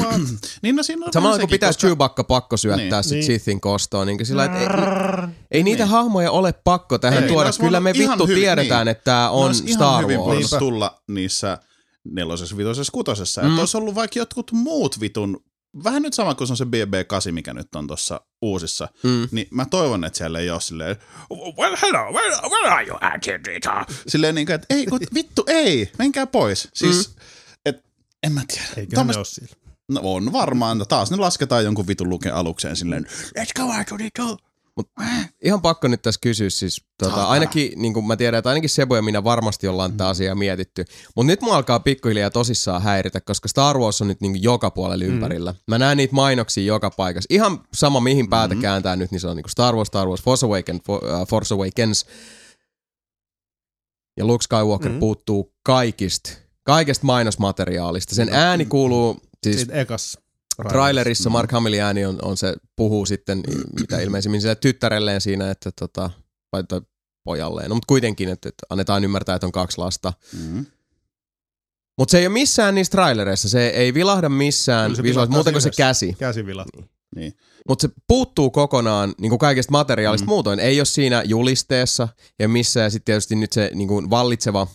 What? 0.00 0.20
Niin 0.62 0.76
no 0.76 0.82
siinä 0.82 1.06
on 1.06 1.12
samalla 1.12 1.38
kun 1.38 1.48
pitäisi 1.48 1.76
koska- 1.76 1.86
Chewbacca 1.88 2.24
pakko 2.24 2.56
syöttää 2.56 3.00
Niin. 3.00 3.04
sit 3.04 3.12
Niin. 3.12 3.22
Sithin 3.24 3.60
kostoon, 3.60 4.06
niin 4.06 4.26
sillä 4.26 4.44
että 4.44 4.58
ei, 4.60 4.66
ei 5.50 5.62
niitä 5.62 5.82
Niin. 5.84 5.90
hahmoja 5.90 6.30
ole 6.30 6.52
pakko 6.52 6.98
tähän 6.98 7.22
Ei, 7.22 7.28
tuoda. 7.28 7.50
Kyllä 7.60 7.80
me 7.80 7.92
vittu 7.92 8.26
hyvin- 8.26 8.40
tiedetään, 8.42 8.86
niin. 8.86 8.90
että 8.92 9.04
tämä 9.04 9.30
on 9.30 9.54
Star 9.54 10.04
Wars. 10.06 10.38
Niinpä. 10.40 10.58
tulla 10.58 11.00
niissä 11.08 11.58
nelosessa, 12.04 12.56
vitosessa, 12.56 12.92
kutosessa. 12.92 13.42
Mm. 13.42 13.48
Että 13.48 13.60
olisi 13.62 13.76
ollut 13.76 13.94
vaikka 13.94 14.18
jotkut 14.18 14.52
muut 14.52 15.00
vitun, 15.00 15.44
vähän 15.84 16.02
nyt 16.02 16.14
sama 16.14 16.34
kuin 16.34 16.48
se 16.48 16.52
on 16.52 16.56
se 16.56 16.64
BB8, 16.64 17.32
mikä 17.32 17.54
nyt 17.54 17.74
on 17.74 17.86
tuossa 17.86 18.20
uusissa, 18.42 18.88
Mm. 19.02 19.28
niin 19.30 19.46
mä 19.50 19.66
toivon, 19.66 20.04
että 20.04 20.16
siellä 20.18 20.38
ei 20.38 20.50
ole 20.50 20.60
silleen, 20.60 20.96
Well, 21.58 21.76
hello, 21.82 22.12
where, 22.12 22.36
where 22.48 22.68
are 22.70 22.86
you 22.86 22.96
at, 23.00 23.46
Rita? 23.46 23.84
silleen 24.06 24.34
niin 24.34 24.46
kuin, 24.46 24.54
että 24.54 24.66
ei, 24.74 24.86
kun, 24.86 25.00
vittu 25.14 25.44
ei, 25.46 25.90
menkää 25.98 26.26
pois. 26.26 26.68
Siis, 26.74 27.08
mm. 27.08 27.14
et, 27.66 27.84
en 28.22 28.32
mä 28.32 28.42
tiedä. 28.48 28.66
Eikä 28.76 28.96
Thomas- 28.96 29.14
ne 29.14 29.18
ole 29.18 29.24
siellä. 29.24 29.54
No 29.88 30.00
on 30.04 30.32
varmaan, 30.32 30.84
taas 30.88 31.10
ne 31.10 31.16
lasketaan 31.16 31.64
jonkun 31.64 31.86
vitun 31.86 32.08
luken 32.10 32.34
alukseen 32.34 32.76
silleen, 32.76 33.06
let's 33.38 33.52
go 33.56 34.36
R2D2. 34.80 35.04
Ihan 35.44 35.62
pakko 35.62 35.88
nyt 35.88 36.02
tässä 36.02 36.20
kysyä 36.22 36.50
siis, 36.50 36.84
tota, 36.98 37.24
ainakin, 37.28 37.72
niin 37.76 37.94
kuin 37.94 38.06
mä 38.06 38.16
tiedän, 38.16 38.38
että 38.38 38.50
ainakin 38.50 38.70
Sebu 38.70 38.94
ja 38.94 39.02
minä 39.02 39.24
varmasti 39.24 39.68
ollaan 39.68 39.92
tätä 39.92 40.08
asiaa 40.08 40.34
mietitty, 40.34 40.84
mutta 41.16 41.26
nyt 41.26 41.40
mua 41.40 41.56
alkaa 41.56 41.80
pikkuhiljaa 41.80 42.30
tosissaan 42.30 42.82
häiritä, 42.82 43.20
koska 43.20 43.48
Star 43.48 43.78
Wars 43.78 44.00
on 44.02 44.08
nyt 44.08 44.20
niin 44.20 44.42
joka 44.42 44.70
puolella 44.70 45.04
ympärillä. 45.04 45.54
Mä 45.66 45.78
näen 45.78 45.96
niitä 45.96 46.14
mainoksia 46.14 46.64
joka 46.64 46.90
paikassa. 46.90 47.26
Ihan 47.30 47.60
sama 47.74 48.00
mihin 48.00 48.28
päätä 48.30 48.54
kääntää 48.54 48.96
nyt, 48.96 49.10
niin 49.10 49.20
se 49.20 49.28
on 49.28 49.36
niin 49.36 49.50
Star 49.50 49.74
Wars, 49.76 49.86
Star 49.88 50.08
Wars, 50.08 50.22
Force, 50.22 50.46
Awaken, 50.46 50.80
For, 50.86 51.04
uh, 51.04 51.28
Force 51.28 51.54
Awakens. 51.54 52.06
Ja 54.16 54.24
Luke 54.24 54.42
Skywalker 54.42 54.90
Mhm. 54.90 54.98
puuttuu 55.00 55.54
kaikista, 55.62 56.30
kaikesta 56.62 57.06
mainosmateriaalista. 57.06 58.14
Sen 58.14 58.28
ääni 58.32 58.64
kuuluu, 58.64 59.20
siis 59.42 59.56
Siitä 59.56 59.74
ekas 59.74 60.18
trailerissa 60.68 61.30
Mark 61.30 61.52
Hamillin 61.52 61.82
ääni 61.82 62.04
on, 62.04 62.18
on 62.22 62.36
se, 62.36 62.54
puhuu 62.76 63.06
sitten 63.06 63.42
mitä 63.80 64.00
ilmeisimmin 64.00 64.40
sille 64.40 64.54
tyttärelleen 64.54 65.20
siinä, 65.20 65.50
että 65.50 65.70
tota, 65.78 66.10
vai 66.52 66.64
toi 66.64 66.80
pojalleen. 67.24 67.68
No, 67.68 67.74
mutta 67.74 67.86
kuitenkin, 67.86 68.28
että, 68.28 68.48
että 68.48 68.66
annetaan 68.68 69.04
ymmärtää, 69.04 69.34
että 69.34 69.46
on 69.46 69.52
kaksi 69.52 69.78
lasta. 69.78 70.12
Mm. 70.38 70.66
Mutta 71.98 72.12
se 72.12 72.18
ei 72.18 72.26
ole 72.26 72.32
missään 72.32 72.74
niissä 72.74 72.90
trailereissa, 72.90 73.48
se 73.48 73.68
ei 73.68 73.94
vilahda 73.94 74.28
missään 74.28 74.86
Kyllä 74.86 74.96
se 74.96 75.02
visuaalisesti, 75.02 75.32
vilahtaa 75.32 75.36
muuten 75.36 75.52
kuin 75.54 75.62
se 75.62 75.70
siinä 75.72 75.88
käsi. 75.88 76.16
Käsivilat. 76.18 76.68
Mutta 77.68 77.82
se 77.82 77.94
puuttuu 78.06 78.50
kokonaan 78.50 79.14
niin 79.20 79.30
kuin 79.30 79.38
kaikesta 79.38 79.72
materiaalista 79.72 80.24
mm. 80.24 80.28
muutoin. 80.28 80.60
Ei 80.60 80.80
ole 80.80 80.84
siinä 80.84 81.22
julisteessa 81.26 82.08
ja 82.38 82.48
missään. 82.48 82.84
Ja 82.84 82.90
sitten 82.90 83.04
tietysti 83.04 83.36
nyt 83.36 83.52
se 83.52 83.70
niin 83.74 83.88
kuin 83.88 84.10
vallitseva 84.10 84.66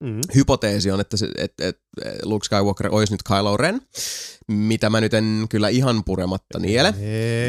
Mm. 0.00 0.20
hypoteesi 0.34 0.90
on, 0.90 1.00
että, 1.00 1.16
se, 1.16 1.28
että, 1.36 1.68
että 1.68 1.82
Luke 2.22 2.44
Skywalker 2.44 2.88
olisi 2.94 3.12
nyt 3.12 3.22
Kylo 3.22 3.56
Ren, 3.56 3.80
mitä 4.48 4.90
mä 4.90 5.00
nyt 5.00 5.14
en 5.14 5.46
kyllä 5.50 5.68
ihan 5.68 6.04
purematta 6.04 6.58
niele. 6.58 6.94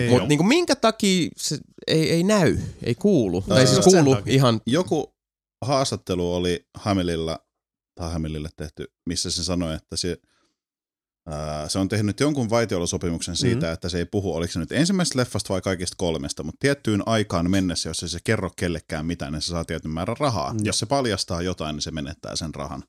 Mutta 0.09 0.27
niinku, 0.27 0.43
minkä 0.43 0.75
takia 0.75 1.29
se 1.37 1.57
ei, 1.87 2.11
ei 2.11 2.23
näy, 2.23 2.57
ei 2.83 2.95
kuulu? 2.95 3.43
Ää, 3.49 3.55
tai 3.55 3.67
siis 3.67 3.79
kuulu 3.79 4.17
ihan, 4.25 4.61
Joku 4.65 5.15
haastattelu 5.61 6.33
oli 6.33 6.67
Hamillilla, 6.77 7.39
tai 7.95 8.11
Hamillille 8.11 8.49
tehty, 8.57 8.93
missä 9.05 9.31
se 9.31 9.43
sanoi, 9.43 9.75
että 9.75 9.97
se, 9.97 10.17
se 11.67 11.79
on 11.79 11.89
tehnyt 11.89 12.19
jonkun 12.19 12.49
vaitiolosopimuksen 12.49 13.35
siitä, 13.35 13.55
Mhm. 13.57 13.65
mm. 13.65 13.73
että 13.73 13.89
se 13.89 13.97
ei 13.97 14.05
puhu, 14.05 14.35
oliko 14.35 14.51
se 14.53 14.59
nyt 14.59 14.71
ensimmäisestä 14.71 15.19
leffasta 15.19 15.53
vai 15.53 15.61
kaikista 15.61 15.95
kolmesta, 15.97 16.43
mutta 16.43 16.59
tiettyyn 16.59 17.03
aikaan 17.05 17.51
mennessä, 17.51 17.89
jos 17.89 18.03
ei 18.03 18.09
se 18.09 18.19
kerro 18.23 18.49
kellekään 18.55 19.05
mitään, 19.05 19.33
niin 19.33 19.41
se 19.41 19.47
saa 19.47 19.65
tietyn 19.65 19.91
määrän 19.91 20.17
rahaa. 20.19 20.47
Joo. 20.47 20.59
Jos 20.63 20.79
se 20.79 20.85
paljastaa 20.85 21.41
jotain, 21.41 21.73
niin 21.75 21.81
se 21.81 21.91
menettää 21.91 22.35
sen 22.35 22.55
rahan. 22.55 22.83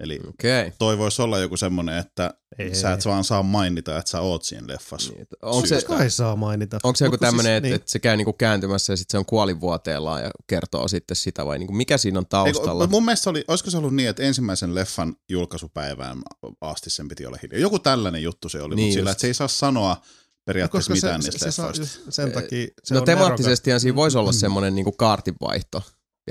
Eli 0.00 0.20
okei. 0.28 0.60
Okay. 0.60 0.72
toi 0.78 0.98
voisi 0.98 1.22
olla 1.22 1.38
joku 1.38 1.56
semmoinen, 1.56 1.98
että 1.98 2.34
Ei. 2.58 2.74
sä 2.74 2.92
et 2.92 3.04
vaan 3.06 3.24
saa 3.24 3.42
mainita, 3.42 3.98
että 3.98 4.10
sä 4.10 4.20
oot 4.20 4.42
siinä 4.44 4.66
leffassa. 4.66 5.12
Niin, 5.12 5.26
Onko 5.42 5.66
se. 5.66 5.82
Kai 5.82 6.10
saa 6.10 6.36
mainita. 6.36 6.78
onko 6.82 6.96
se 6.96 7.04
joku 7.04 7.18
tämmöinen, 7.18 7.50
siis- 7.50 7.56
että, 7.56 7.66
niin. 7.68 7.74
että 7.74 7.90
se 7.90 7.98
käy 7.98 8.16
niinku 8.16 8.32
kääntymässä 8.32 8.92
ja 8.92 8.96
sitten 8.96 9.12
se 9.12 9.18
on 9.18 9.26
kuolinvuoteellaan 9.26 10.22
ja 10.22 10.30
kertoo 10.46 10.88
sitten 10.88 11.16
sitä 11.16 11.46
vai 11.46 11.58
niinku, 11.58 11.72
mikä 11.74 11.98
siinä 11.98 12.18
on 12.18 12.26
taustalla? 12.26 12.84
Eikö, 12.84 12.90
mun 12.90 13.04
mielestä 13.04 13.22
se 13.24 13.30
oli, 13.30 13.44
olisiko 13.48 13.70
se 13.70 13.76
ollut 13.78 13.94
niin, 13.94 14.08
että 14.08 14.22
ensimmäisen 14.22 14.74
leffan 14.74 15.16
julkaisupäivään 15.28 16.18
asti 16.60 16.90
sen 16.90 17.08
piti 17.08 17.26
olla 17.26 17.38
hiljaa. 17.42 17.60
Joku 17.60 17.78
tällainen 17.78 18.22
juttu 18.22 18.48
se 18.48 18.62
oli, 18.62 18.74
Niin 18.74 18.86
mutta 18.86 18.94
sillä, 18.98 19.10
että 19.10 19.20
se 19.20 19.26
ei 19.26 19.34
saa 19.34 19.48
sanoa 19.48 19.96
periaatteessa 20.44 20.92
koska 20.92 21.06
mitään 21.06 21.22
se, 21.22 21.28
niistä 21.28 21.44
se, 21.44 21.50
se 21.50 21.56
saa 21.56 21.66
leffoista. 21.68 21.98
just 22.00 22.12
sen 22.14 22.32
takia, 22.32 22.66
se 22.84 22.94
no 22.94 23.00
on 23.00 23.06
temaattisestihan 23.06 23.80
siinä 23.80 23.96
voisi 23.96 24.16
Mm. 24.16 24.20
olla 24.20 24.32
semmoinen 24.32 24.74
niinku 24.74 24.92
kaartinvaihto. 24.92 25.82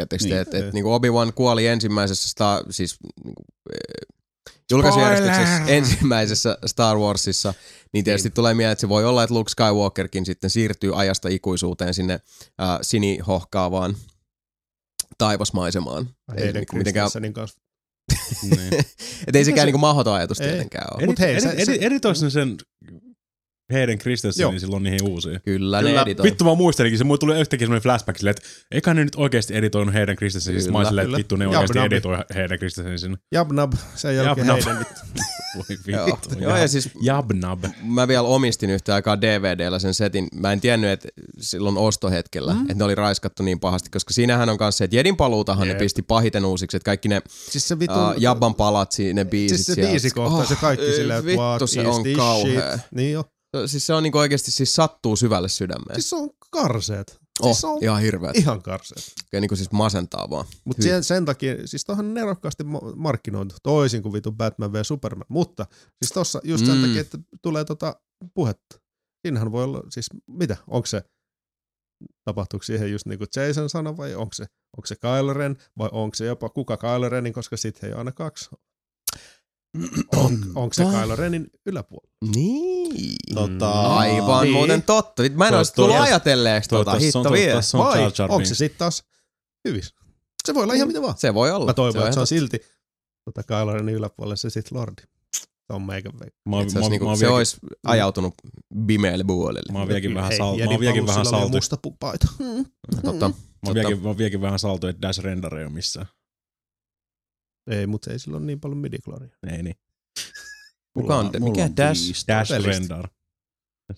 Tiedättekö 0.07 0.23
Niin. 0.23 0.33
te, 0.35 0.39
että 0.41 0.67
et, 0.67 0.73
niinku 0.73 0.93
Obi-Wan 0.93 1.33
kuoli 1.33 1.67
ensimmäisessä 1.67 2.29
Star, 2.29 2.63
siis 2.69 2.97
niinku, 3.25 3.43
eh, 3.73 4.07
julkaisujärjestyksessä 4.71 5.61
ensimmäisessä 5.67 6.57
Star 6.65 6.97
Warsissa, 6.97 7.53
niin 7.93 8.03
tietysti 8.05 8.29
tulee 8.29 8.53
mieleen, 8.53 8.71
että 8.71 8.81
se 8.81 8.89
voi 8.89 9.05
olla, 9.05 9.23
että 9.23 9.33
Luke 9.33 9.49
Skywalkerkin 9.49 10.25
sitten 10.25 10.49
siirtyy 10.49 10.99
ajasta 10.99 11.29
ikuisuuteen 11.29 11.93
sinne 11.93 12.13
äh, 12.61 12.77
sinihohkaavaan 12.81 13.95
taivasmaisemaan. 15.17 16.09
Ei 16.35 16.43
Heidän 16.43 16.53
niinku 16.53 16.75
mitenkään, 16.75 17.09
kanssa. 17.33 17.59
Niin. 18.43 18.73
et 19.27 19.35
ei 19.35 19.45
sekään 19.45 19.61
se- 19.61 19.65
niinku 19.65 19.77
mahdoton 19.77 20.13
ajatus 20.13 20.39
Ei. 20.41 20.47
tietenkään 20.47 20.87
ole. 20.93 21.01
Mut 21.01 21.09
Mut 21.09 21.19
hei, 21.19 21.41
se- 21.41 21.49
edi, 21.57 21.77
editois 21.81 22.21
ne 22.21 22.29
sen 22.29 22.57
Hayden 23.73 23.97
Christensen, 23.99 24.41
Joo. 24.43 24.51
niin 24.51 24.59
silloin 24.59 24.83
niihin 24.83 25.03
uusiin. 25.03 25.39
Kyllä, 25.45 25.79
Kyllä. 25.79 25.91
ne 25.91 26.01
editoi. 26.01 26.23
Vittu 26.23 26.43
mä 26.45 26.55
muistelinkin, 26.55 26.97
se 26.97 27.03
mulle 27.03 27.17
tuli 27.17 27.39
yhtäkkiä 27.39 27.65
semmoinen 27.65 27.83
flashback 27.83 28.17
silleen, 28.17 28.35
että 28.37 28.49
eikä 28.71 28.93
ne 28.93 29.03
nyt 29.03 29.15
oikeasti 29.15 29.55
editoinut 29.55 29.93
Hayden 29.93 30.15
Christensen. 30.15 30.53
Siis 30.61 30.71
mä 30.73 30.85
silleen, 30.85 31.05
että 31.05 31.17
vittu 31.17 31.35
ne 31.35 31.45
Jab 31.45 31.53
oikeasti 31.53 31.77
nabi. 31.79 31.95
editoi 31.95 32.17
Hayden 32.35 32.57
Christensen. 32.57 33.17
Jabnab, 33.31 33.73
sen 33.95 34.15
jälkeen 34.15 34.47
Jabnab. 34.47 34.65
heidän 34.65 34.79
vittu. 34.79 35.01
Voi 35.57 35.77
Joo, 35.87 36.05
vittu. 36.05 36.29
joo, 36.39 36.57
ja 36.57 36.67
siis 36.67 36.89
Jabnab. 37.01 37.63
mä 37.83 38.07
vielä 38.07 38.27
omistin 38.27 38.69
yhtä 38.69 38.95
aikaa 38.95 39.21
DVDllä 39.21 39.79
sen 39.79 39.93
setin. 39.93 40.27
Mä 40.35 40.51
en 40.51 40.61
tiennyt, 40.61 40.89
että 40.89 41.07
silloin 41.39 41.77
ostohetkellä, 41.77 42.53
mm. 42.53 42.61
että 42.61 42.73
ne 42.73 42.83
oli 42.83 42.95
raiskattu 42.95 43.43
niin 43.43 43.59
pahasti, 43.59 43.89
koska 43.89 44.13
siinähän 44.13 44.49
on 44.49 44.57
kanssa 44.57 44.77
se, 44.77 44.83
että 44.83 44.95
Jedin 44.95 45.17
paluutahan 45.17 45.67
Jep. 45.67 45.75
ne 45.77 45.79
pisti 45.79 46.01
pahiten 46.01 46.45
uusiksi, 46.45 46.77
että 46.77 46.85
kaikki 46.85 47.09
ne 47.09 47.21
Siis 47.27 47.67
se 47.67 47.79
vittu... 47.79 47.99
uh, 47.99 48.13
Jabban 48.17 48.55
palatsi, 48.55 49.13
ne 49.13 49.25
biisit 49.25 49.57
Siis 49.57 49.75
se 49.75 49.81
biisikohta, 49.81 50.45
se 50.45 50.55
kaikki 50.55 50.91
silleen, 50.91 51.19
että 51.19 51.31
vittu, 51.31 51.67
se 51.67 51.87
on 51.87 52.03
kauhea. 52.15 52.71
shit? 52.77 52.85
Niin 52.91 53.11
jo. 53.13 53.23
Siis 53.65 53.85
se 53.87 53.93
on 53.93 54.03
niinku 54.03 54.17
oikeasti 54.17 54.51
siis 54.51 54.75
sattuu 54.75 55.15
syvälle 55.15 55.49
sydämeen. 55.49 55.95
Siis 55.95 56.09
se 56.09 56.15
on 56.15 56.29
karseet. 56.51 57.19
oh, 57.41 57.47
Siis 57.51 57.63
on 57.65 57.77
ihan 57.81 58.01
hirveet. 58.01 58.35
ihan 58.35 58.61
karseet. 58.61 59.13
Oikein 59.25 59.41
niinku 59.41 59.55
siis 59.55 59.71
masentaa 59.71 60.29
vaan. 60.29 60.45
Mutta 60.65 60.83
sen, 60.83 61.03
sen 61.03 61.25
takia, 61.25 61.67
siis 61.67 61.85
tohan 61.85 62.13
nerokkaasti 62.13 62.63
markkinoitu, 62.95 63.55
toisin 63.63 64.01
kuin 64.03 64.13
vitu 64.13 64.31
Batman 64.31 64.73
v 64.73 64.75
Superman, 64.83 65.25
mutta 65.29 65.65
siis 66.01 66.11
tossa 66.13 66.41
just 66.43 66.65
sen 66.65 66.75
Mm. 66.77 66.81
takia, 66.81 67.01
että 67.01 67.17
tulee 67.41 67.65
tota 67.65 67.95
puhetta. 68.33 68.79
Siinähän 69.27 69.51
voi 69.51 69.63
olla, 69.63 69.81
siis 69.89 70.09
mitä, 70.27 70.57
onko 70.67 70.85
se, 70.85 71.03
tapahtuuko 72.25 72.63
siihen 72.63 72.91
just 72.91 73.05
niin 73.05 73.19
kuin 73.19 73.27
Jason 73.35 73.69
sanoi, 73.69 73.97
vai 73.97 74.15
onko 74.15 74.33
se, 74.33 74.43
onko 74.77 74.85
se 74.85 74.95
Kylo 74.95 75.33
Ren, 75.33 75.57
vai 75.77 75.89
onko 75.91 76.15
se 76.15 76.25
jopa 76.25 76.49
kuka 76.49 76.77
Kylo 76.77 77.09
Renin, 77.09 77.33
koska 77.33 77.57
sitten 77.57 77.87
ei 77.87 77.93
ole 77.93 77.99
aina 77.99 78.11
kaksi. 78.11 78.49
On, 80.17 80.43
onko 80.55 80.73
se 80.73 80.83
Kylo 80.83 81.15
Renin 81.15 81.47
yläpuolella? 81.65 82.13
Niin. 82.35 83.15
Tota, 83.33 83.71
Aivan 83.97 84.43
Niin. 84.43 84.53
muuten 84.53 84.81
totta. 84.83 85.23
Mä 85.33 85.47
en 85.47 85.53
olisi 85.53 85.73
tullut 85.73 85.95
ajatelleeksi 85.95 86.69
tota. 86.69 86.91
On, 86.91 86.99
Hitto 86.99 87.31
vie. 87.31 87.53
Vai 87.77 88.03
onko 88.29 88.45
se 88.45 88.55
sitten 88.55 88.79
taas 88.79 89.03
hyvissä? 89.67 89.95
Se 90.45 90.53
voi 90.53 90.63
olla 90.63 90.73
ihan 90.73 90.87
mitä 90.87 91.01
vaan. 91.01 91.13
Se 91.17 91.33
voi 91.33 91.51
olla. 91.51 91.65
Mä 91.65 91.73
toivon, 91.73 92.01
että 92.03 92.13
se 92.13 92.19
on 92.19 92.27
silti 92.27 92.59
tota 93.25 93.43
Kylo 93.43 93.73
Renin 93.73 93.95
yläpuolella 93.95 94.35
se 94.35 94.49
sitten 94.49 94.77
Lordi. 94.77 95.01
Se 95.37 95.73
on 95.73 95.81
meikä 95.81 96.09
veikka. 96.19 96.39
Mä, 96.49 96.55
oon- 96.55 96.65
totta. 96.65 96.79
Se, 96.79 96.85
mä, 96.85 96.89
niinku, 96.89 97.05
mä, 97.09 97.15
se 97.15 97.19
vieläkin- 97.19 97.35
olisi 97.37 97.57
ajautunut 97.85 98.33
bimeelle 98.85 99.23
puolelle. 99.23 99.71
Mä 99.73 99.79
oon 99.79 99.87
vieläkin 99.87 100.15
vähän, 100.15 100.29
Hei, 100.29 100.37
sal, 100.37 100.57
mä 100.57 100.65
oon 100.71 100.79
vieläkin 100.79 101.07
vähän 101.07 101.25
saltu. 101.25 101.49
musta 101.55 101.77
paita. 101.99 102.27
Mm. 102.39 102.65
Totta. 103.03 103.29
Mä 103.29 103.35
oon 103.65 103.75
vieläkin, 103.75 104.01
mä 104.01 104.07
oon 104.07 104.17
vieläkin 104.17 104.41
vähän 104.41 104.59
saltu, 104.59 104.87
että 104.87 105.01
Dash 105.01 105.19
Render 105.19 105.55
ei 105.57 105.63
ole 105.65 105.73
missään. 105.73 106.05
Ei, 107.67 107.87
mutta 107.87 108.11
ei 108.11 108.19
sillä 108.19 108.37
ole 108.37 108.45
niin 108.45 108.59
paljon 108.59 108.77
midicloria. 108.77 109.29
Ei 109.51 109.63
niin. 109.63 109.75
Kuka 110.93 111.15
on, 111.15 111.25
mulla 111.39 111.51
mikä 111.51 111.63
on 111.63 111.77
Dash? 111.77 112.05
viisi. 112.05 112.27
Dash 112.27 112.51
Pelistä. 112.51 112.71
Render. 112.71 113.07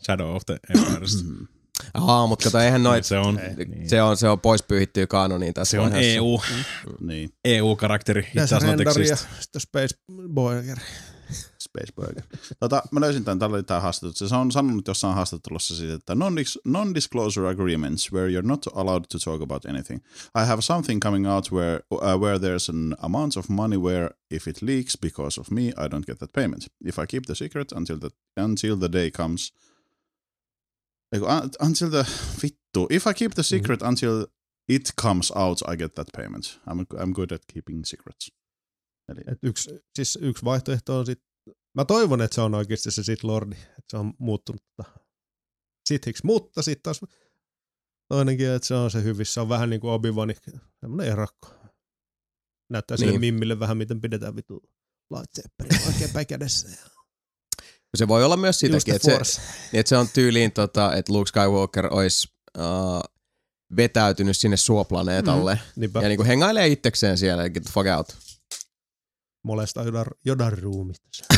Shadow 0.05 0.35
of 0.35 0.41
the 0.45 0.57
Empires. 0.75 1.23
Mm. 1.23 1.47
Aa, 1.93 2.27
mutta 2.27 2.43
kato, 2.43 2.59
eihän 2.59 2.83
noit, 2.83 3.05
se 3.05 3.17
on, 3.17 3.39
Ei. 3.39 3.55
niin. 3.65 3.89
se 3.89 4.01
on, 4.01 4.17
se 4.17 4.29
on 4.29 4.39
pois 4.39 4.63
pyyhittyä 4.63 5.07
kanoniin 5.07 5.53
tässä 5.53 5.71
se 5.71 5.79
on. 5.79 5.91
EU, 5.95 6.41
Niin, 6.99 7.29
EU-karakteri. 7.45 8.19
It 8.21 8.33
Tässä 8.35 8.55
does 8.55 8.63
not 8.63 8.77
rendari 8.77 9.07
ja 9.07 9.13
exist. 9.13 9.41
sitten 9.41 9.61
Space 9.61 9.95
Burger. 10.33 10.77
Space 11.59 11.93
Burger. 11.95 12.23
Tota, 12.59 12.83
mä 12.91 13.01
löysin 13.01 13.23
tämän, 13.23 13.39
täällä 13.39 13.55
oli 13.55 13.63
tää 13.63 13.79
haastattelu. 13.79 14.29
Se 14.29 14.35
on 14.35 14.51
sanonut 14.51 14.87
jossain 14.87 15.15
haastattelussa 15.15 15.75
siitä, 15.75 15.93
että 15.93 16.13
non-dis- 16.13 16.61
non-disclosure 16.65 17.49
agreements 17.49 18.11
where 18.13 18.27
you're 18.27 18.47
not 18.47 18.65
allowed 18.75 19.05
to 19.11 19.19
talk 19.19 19.41
about 19.41 19.65
anything. 19.65 20.01
I 20.35 20.45
have 20.45 20.61
something 20.61 21.01
coming 21.01 21.27
out 21.27 21.51
where, 21.51 21.79
uh, 21.91 22.21
where 22.21 22.37
there's 22.37 22.69
an 22.69 22.95
amount 22.99 23.37
of 23.37 23.49
money 23.49 23.77
where 23.77 24.09
if 24.31 24.47
it 24.47 24.61
leaks 24.61 24.97
because 25.01 25.39
of 25.39 25.51
me, 25.51 25.67
I 25.67 25.87
don't 25.87 26.05
get 26.05 26.19
that 26.19 26.33
payment. 26.33 26.67
If 26.85 26.99
I 26.99 27.05
keep 27.05 27.25
the 27.25 27.35
secret 27.35 27.71
until 27.71 27.99
the, 27.99 28.09
until 28.37 28.77
the 28.77 28.89
day 28.89 29.11
comes, 29.11 29.51
Eiku, 31.15 31.55
until 31.59 31.89
the, 31.89 32.03
vittu, 32.41 32.87
if 32.89 33.07
I 33.07 33.13
keep 33.13 33.33
the 33.33 33.43
secret 33.43 33.81
until 33.81 34.25
it 34.67 34.95
comes 34.95 35.31
out, 35.35 35.61
I 35.67 35.75
get 35.75 35.95
that 35.95 36.13
payment. 36.13 36.59
I'm, 36.65 36.87
I'm 36.97 37.13
good 37.13 37.31
at 37.31 37.47
keeping 37.47 37.85
secrets. 37.85 38.31
Eli, 39.11 39.21
Et 39.27 39.37
yksi, 39.43 39.79
siis 39.95 40.17
yksi 40.21 40.45
vaihtoehto 40.45 40.97
on 40.97 41.05
sit, 41.05 41.19
mä 41.73 41.85
toivon, 41.85 42.21
että 42.21 42.35
se 42.35 42.41
on 42.41 42.55
oikeasti 42.55 42.91
se 42.91 43.03
sit 43.03 43.23
Lordi, 43.23 43.55
että 43.55 43.83
se 43.89 43.97
on 43.97 44.13
muuttunut 44.17 44.63
tota 44.77 44.91
sithiksi, 45.89 46.25
mutta 46.25 46.61
sitten 46.61 46.83
taas 46.83 47.01
toinenkin, 48.07 48.49
että 48.49 48.67
se 48.67 48.73
on 48.73 48.91
se 48.91 49.03
hyvissä, 49.03 49.33
se 49.33 49.41
on 49.41 49.49
vähän 49.49 49.69
niin 49.69 49.81
kuin 49.81 49.91
Obi-Wan, 49.91 50.35
semmoinen 50.79 51.11
erakko. 51.11 51.47
Näyttää 52.69 52.97
sille 52.97 53.11
Niin. 53.11 53.21
mimmille 53.21 53.59
vähän, 53.59 53.77
miten 53.77 54.01
pidetään 54.01 54.35
vitu 54.35 54.61
lightsaberi 55.11 55.85
oikein 55.87 56.09
päin 56.13 56.27
kädessä. 56.27 56.69
Se 57.97 58.07
voi 58.07 58.23
olla 58.23 58.37
myös 58.37 58.59
sitäkin, 58.59 58.95
että 58.95 59.05
se, 59.05 59.11
force. 59.11 59.41
niin, 59.71 59.79
että 59.79 59.89
se 59.89 59.97
on 59.97 60.07
tyyliin, 60.13 60.51
tota, 60.51 60.95
että 60.95 61.13
Luke 61.13 61.27
Skywalker 61.27 61.93
olisi 61.93 62.27
uh, 62.57 62.63
vetäytynyt 63.75 64.37
sinne 64.37 64.57
suoplaneetalle 64.57 65.59
Niinpä, 65.75 66.01
ja 66.01 66.07
niinku 66.07 66.23
hengailee 66.23 66.67
itsekseen 66.67 67.17
siellä, 67.17 67.49
get 67.49 67.63
the 67.63 67.71
fuck 67.73 67.87
out. 67.97 68.17
Molestaa 69.43 69.83
Jodan, 69.83 70.05
Jodan 70.25 70.57
ruumista. 70.57 71.07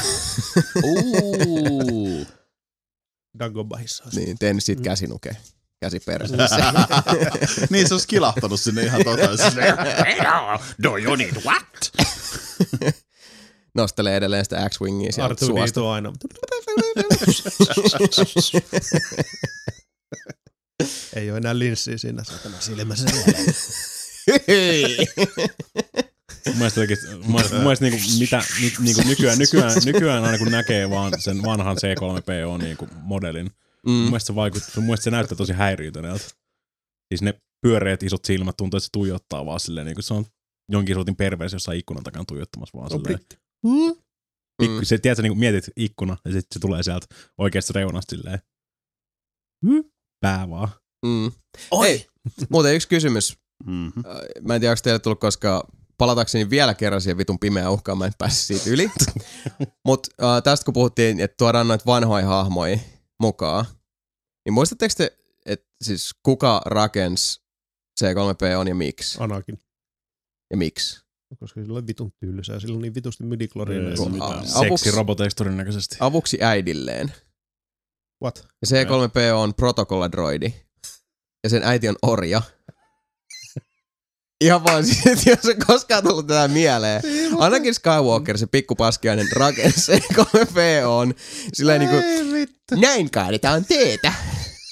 Dagobahissa. 3.39 4.03
niin, 4.15 4.37
tehnyt 4.39 4.63
siitä 4.63 4.79
Mm. 4.79 4.83
käsinuke. 4.83 5.37
Käsi 5.81 5.99
perseessä. 5.99 6.57
niin 7.69 7.87
se 7.87 7.93
olisi 7.93 8.07
kilahtanut 8.07 8.59
sinne 8.59 8.83
ihan 8.83 9.03
totaisesti. 9.03 9.59
Do 10.83 10.97
you 10.97 11.15
need 11.15 11.35
what? 11.45 11.91
Nostelee 13.75 14.15
edelleen 14.17 14.45
sitä 14.45 14.69
X-Wingia 14.69 15.11
sieltä 15.11 15.25
Artu 15.31 15.45
suosta. 15.45 15.91
Aina. 15.93 16.13
Ei 21.15 21.29
ole 21.31 21.37
enää 21.37 21.59
linssiä 21.59 21.97
siinä 21.97 22.23
satana 22.23 22.61
silmässä. 22.61 23.05
Mun 26.47 26.57
mielestä, 26.57 26.79
oikeesti, 26.79 27.07
mun 27.15 27.31
mielestä, 27.31 27.53
mun 27.55 27.63
mielestä 27.63 27.85
niinku, 27.85 28.01
mitä, 28.19 28.43
ni, 28.61 28.71
niinku 28.79 29.01
nykyään, 29.07 29.37
nykyään, 29.37 29.71
nykyään 29.85 30.23
aina 30.23 30.37
kun 30.37 30.51
näkee 30.51 30.89
vaan 30.89 31.21
sen 31.21 31.43
vanhan 31.43 31.77
C3PO 31.77 32.63
niinku 32.63 32.87
modelin, 33.01 33.45
mm. 33.45 33.91
mun, 33.91 34.01
Mm. 34.03 34.05
mielestä 34.05 34.27
se 34.27 34.35
vaikut, 34.35 34.63
mun 34.75 34.85
mielestä 34.85 35.03
se 35.03 35.11
näyttää 35.11 35.37
tosi 35.37 35.53
häiriötyneeltä. 35.53 36.23
Siis 37.13 37.21
ne 37.21 37.33
pyöreät 37.61 38.03
isot 38.03 38.25
silmät 38.25 38.57
tuntuu, 38.57 38.77
että 38.77 38.85
se 38.85 38.89
tuijottaa 38.91 39.45
vaan 39.45 39.59
silleen, 39.59 39.85
niin 39.85 39.95
kuin 39.95 40.03
se 40.03 40.13
on 40.13 40.25
jonkin 40.71 40.95
sortin 40.95 41.15
perversi 41.15 41.55
jossain 41.55 41.79
ikkunan 41.79 42.03
takana 42.03 42.25
tuijottamassa 42.27 42.77
vaan 42.77 42.89
silleen. 42.89 43.03
britti. 43.03 43.37
Pikku, 44.61 44.85
se, 44.85 44.97
tiedätkö, 44.97 45.21
niin 45.21 45.37
mietit 45.39 45.65
ikkuna 45.77 46.17
ja 46.25 46.31
sitten 46.31 46.53
se 46.53 46.59
tulee 46.59 46.83
sieltä 46.83 47.05
oikeasta 47.37 47.73
reunasta 47.75 48.15
silleen. 48.15 48.39
Pää 50.21 50.49
vaan. 50.49 50.69
Mm. 51.05 51.31
Oi. 51.71 52.05
Muuten 52.49 52.75
yksi 52.75 52.87
kysymys. 52.87 53.37
Mm-hmm. 53.65 54.03
Äh, 54.05 54.15
Mä 54.41 54.55
en 54.55 54.61
tiedä, 54.61 54.71
onko 54.71 54.79
teille 54.83 54.99
tullut 54.99 55.19
koskaan 55.19 55.63
palatakseni 55.97 56.49
vielä 56.49 56.73
kerran 56.73 57.01
siihen 57.01 57.17
vitun 57.17 57.39
pimeään 57.39 57.71
uhkaan, 57.71 57.97
mä 57.97 58.05
en 58.05 58.11
päässyt 58.17 58.45
siitä 58.61 58.69
yli. 58.69 58.91
Mutta 59.87 60.09
äh, 60.35 60.43
tästä 60.43 60.65
kun 60.65 60.73
puhuttiin, 60.73 61.19
että 61.19 61.35
tuodaan 61.37 61.67
noita 61.67 61.85
vanhoja 61.85 62.25
hahmoja 62.25 62.77
mukaan, 63.19 63.65
niin 64.45 64.53
muistatteko 64.53 64.93
te, 64.97 65.17
että 65.45 65.67
siis 65.83 66.11
kuka 66.23 66.61
rakensi 66.65 67.41
C3PO 68.03 68.57
on 68.57 68.67
ja 68.67 68.75
miksi? 68.75 69.17
Anakin. 69.21 69.59
Ja 70.51 70.57
miksi? 70.57 71.03
Koska 71.39 71.61
sillä 71.61 71.77
on 71.77 71.87
vitun 71.87 72.13
tylsää. 72.19 72.59
Sillä 72.59 72.75
on 72.75 72.81
niin 72.81 72.95
vitusti 72.95 73.23
midichlorian. 73.23 73.87
Ei 73.87 73.95
Kun- 73.97 74.05
se 74.05 74.11
mitään. 74.11 74.31
a- 74.39 74.41
Seksi 74.45 74.65
avuksi- 74.67 74.91
roboteiksi 74.91 75.35
todennäköisesti. 75.35 75.97
Avuksi 75.99 76.37
äidilleen. 76.41 77.13
What? 78.23 78.47
Ja 78.61 78.67
C3PO 78.83 79.35
on 79.35 79.53
protokolladroidi. 79.53 80.53
Ja 81.43 81.49
sen 81.49 81.63
äiti 81.63 81.89
on 81.89 81.95
orja. 82.01 82.41
Ihan 84.43 84.63
vaan 84.63 84.85
siitä, 84.87 85.11
että 85.11 85.29
jos 85.29 85.45
on 85.45 85.65
koskaan 85.67 86.03
tullut 86.03 86.27
tätä 86.27 86.47
mieleen. 86.47 87.01
Ainakin 87.37 87.73
Skywalker, 87.73 88.37
se 88.37 88.47
pikkupaskiainen 88.47 89.27
rakensi 89.31 89.91
C3PO 89.91 90.85
on 91.01 91.13
silleen 91.53 91.79
niinku, 91.79 91.95
näin 92.81 93.11
kaadetaan 93.11 93.65
teetä. 93.65 94.13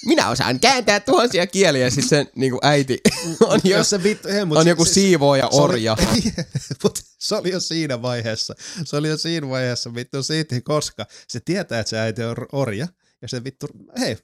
Minä 0.05 0.29
osaan 0.29 0.59
kääntää 0.59 0.99
tuhansia 0.99 1.47
kieliä, 1.47 1.83
ja 1.85 1.89
sitten 1.91 2.09
sen 2.09 2.27
niinku 2.35 2.59
äiti 2.61 2.97
on, 3.47 3.59
jo, 3.63 3.77
Jos 3.77 3.89
se 3.89 4.03
vittu, 4.03 4.27
hei, 4.27 4.45
mut 4.45 4.57
on 4.57 4.63
se- 4.63 4.69
joku 4.69 4.85
se- 4.85 4.93
siivooja 4.93 5.43
se 5.51 5.55
oli- 5.57 5.63
orja. 5.63 5.97
Mut 6.83 6.99
se 7.19 7.35
oli 7.35 7.51
jo 7.51 7.59
siinä 7.59 8.01
vaiheessa. 8.01 8.55
Se 8.85 8.95
oli 8.95 9.07
jo 9.07 9.17
siinä 9.17 9.49
vaiheessa 9.49 9.93
vittu 9.95 10.23
siitä, 10.23 10.55
koska 10.63 11.05
se 11.27 11.39
tietää, 11.39 11.79
että 11.79 11.89
se 11.89 11.99
äiti 11.99 12.23
on 12.23 12.35
orja. 12.51 12.87
Ja 13.21 13.27
se 13.27 13.43
vittu, 13.43 13.67
hei, 13.99 14.17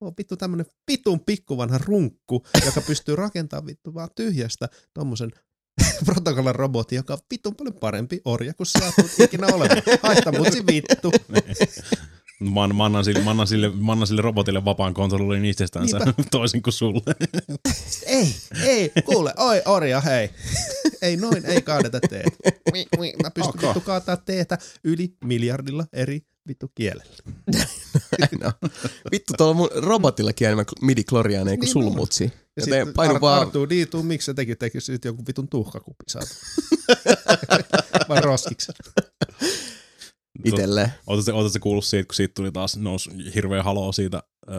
on 0.00 0.12
vittu 0.18 0.36
tämmönen 0.36 0.66
vitun 0.90 1.20
pikkuvanha 1.20 1.78
runkku, 1.78 2.46
joka 2.64 2.80
pystyy 2.80 3.16
rakentamaan 3.16 3.66
vittu 3.66 3.94
vaan 3.94 4.08
tyhjästä 4.14 4.68
tommosen 4.94 5.32
protokollan 6.06 6.54
robotin, 6.54 6.96
joka 6.96 7.12
on 7.12 7.18
vitun 7.30 7.54
paljon 7.56 7.74
parempi 7.74 8.20
orja 8.24 8.54
kuin 8.54 8.66
sä 8.66 8.92
tulet 8.96 9.20
ikinä 9.20 9.46
olemaan. 9.46 9.82
Haista 10.02 10.32
mutsi 10.32 10.66
vittu. 10.66 11.12
Mä, 12.40 12.66
mä, 12.74 12.84
annan 12.84 13.04
sille, 13.04 13.20
mä, 13.24 13.30
annan 13.30 13.46
sille, 13.46 13.70
mä 13.70 13.92
annan 13.92 14.06
sille 14.06 14.22
robotille 14.22 14.64
vapaan 14.64 14.94
kontrollin 14.94 15.44
itsestänsä 15.44 15.98
Niinpä. 15.98 16.22
toisin 16.30 16.62
kuin 16.62 16.74
sulle. 16.74 17.14
Ei, 18.06 18.34
ei, 18.64 18.92
kuule, 19.04 19.34
oi 19.36 19.62
orja, 19.66 20.00
hei. 20.00 20.30
ei 21.02 21.16
noin, 21.16 21.46
ei 21.46 21.62
kaadeta 21.62 22.00
mi, 22.72 22.86
Mä 23.22 23.30
pystyn 23.30 23.54
Ok. 23.54 23.62
vittu 23.62 23.80
kaataa 23.80 24.16
teetä 24.16 24.58
yli 24.84 25.16
miljardilla 25.24 25.86
eri 25.92 26.20
vittu 26.48 26.70
kielellä. 26.74 27.16
no. 28.44 28.52
Vittu, 29.12 29.32
tuolla 29.36 29.54
mun 29.54 29.68
robotillakin 29.74 30.46
enemmän 30.46 30.64
midi 30.80 31.04
kloriaaneja 31.04 31.56
kuin 31.56 31.60
Niin 31.64 31.72
sulla 31.72 31.90
on. 31.90 31.96
mutsi. 31.96 32.24
Ja 32.24 32.30
Joten 32.56 32.74
sitten 32.74 32.94
painu 32.94 33.14
Ar- 33.14 33.20
vaan 33.20 33.40
Artuu 33.40 33.68
diituu, 33.68 34.02
miksi 34.02 34.26
se 34.26 34.34
teki, 34.34 34.56
teki 34.56 34.80
sitten 34.80 35.08
joku 35.10 35.22
vitun 35.28 35.48
tuhkakupi 35.48 36.04
saatu. 36.08 36.28
Vai 38.08 38.20
roskiksi. 38.20 38.72
itselleen. 40.44 40.92
Oletko 41.06 41.32
oletko 41.32 41.58
kuullut 41.60 41.84
siitä, 41.84 42.06
kun 42.06 42.14
siitä 42.14 42.34
tuli 42.34 42.52
taas 42.52 42.76
nousi 42.76 43.10
hirveä 43.34 43.62
haloo 43.62 43.92
siitä 43.92 44.22
äh, 44.50 44.56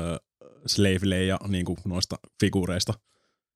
Slave 0.65 1.25
ja 1.25 1.39
niin 1.47 1.65
kuin 1.65 1.77
noista 1.85 2.15
figuureista. 2.39 2.93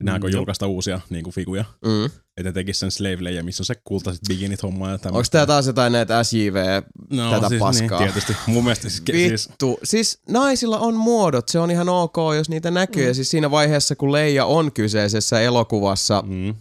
Nämä 0.03 0.19
kun 0.19 0.29
Mm, 0.29 0.33
julkaista 0.35 0.67
uusia 0.67 1.01
niin 1.09 1.23
kuin 1.23 1.33
figuja. 1.33 1.65
Mm. 1.85 2.05
Että 2.05 2.43
ne 2.43 2.51
tekis 2.51 2.79
sen 2.79 2.91
Slave 2.91 3.17
Leia, 3.19 3.43
missä 3.43 3.61
on 3.61 3.65
se 3.65 3.75
kultaiset 3.83 4.21
biginit 4.27 4.63
homma 4.63 4.89
ja 4.89 4.97
tämmöistä. 4.97 5.17
Onko 5.17 5.27
tää 5.31 5.45
taas 5.45 5.67
jotain 5.67 5.93
näitä 5.93 6.23
SJV 6.23 6.81
no, 7.09 7.31
tätä 7.31 7.49
siis, 7.49 7.59
paskaa? 7.59 7.99
Niin, 7.99 8.13
tietysti. 8.13 8.35
Mun 8.47 8.63
mielestä 8.63 8.89
siis, 8.89 9.03
siis 9.11 9.49
Vittu. 9.49 9.79
Siis 9.83 10.19
naisilla 10.29 10.79
on 10.79 10.95
muodot, 10.95 11.49
se 11.49 11.59
on 11.59 11.71
ihan 11.71 11.89
ok, 11.89 12.15
jos 12.35 12.49
niitä 12.49 12.71
näkyy. 12.71 13.03
Mm. 13.03 13.07
Ja 13.07 13.13
siis 13.13 13.29
siinä 13.31 13.51
vaiheessa, 13.51 13.95
kun 13.95 14.11
Leija 14.11 14.45
on 14.45 14.71
kyseisessä 14.71 15.41
elokuvassa 15.41 16.23
mm. 16.27 16.55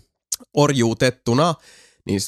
orjuutettuna, 0.56 1.54
niin 2.06 2.20
s- 2.20 2.26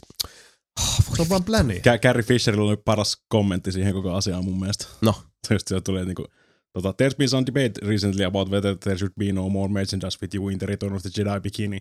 Se 1.16 1.22
on 1.22 1.28
vaan 1.28 1.44
pläni. 1.44 1.82
Carrie 2.02 2.22
Fisherilla 2.22 2.68
oli 2.70 2.76
paras 2.76 3.16
kommentti 3.28 3.72
siihen 3.72 3.92
koko 3.94 4.12
asiaan 4.14 4.44
mun 4.44 4.58
mielestä. 4.60 4.86
No. 5.00 5.14
Just 5.50 5.68
siellä 5.68 5.82
tulee 5.82 6.04
niinku, 6.04 6.24
tota, 6.74 6.92
there's 6.92 7.16
been 7.16 7.28
some 7.28 7.46
debate 7.46 7.72
recently 7.82 8.24
about 8.24 8.48
whether 8.48 8.74
there 8.74 8.98
should 8.98 9.14
be 9.18 9.32
no 9.32 9.48
more 9.48 9.68
merchandise 9.68 10.18
with 10.22 10.34
you 10.34 10.48
in 10.48 10.58
the 10.58 10.66
Return 10.66 10.94
of 10.94 11.02
the 11.02 11.08
Jedi 11.08 11.40
bikini. 11.40 11.76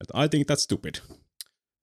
Että 0.00 0.24
I 0.24 0.28
think 0.28 0.46
that's 0.46 0.62
stupid. 0.62 0.94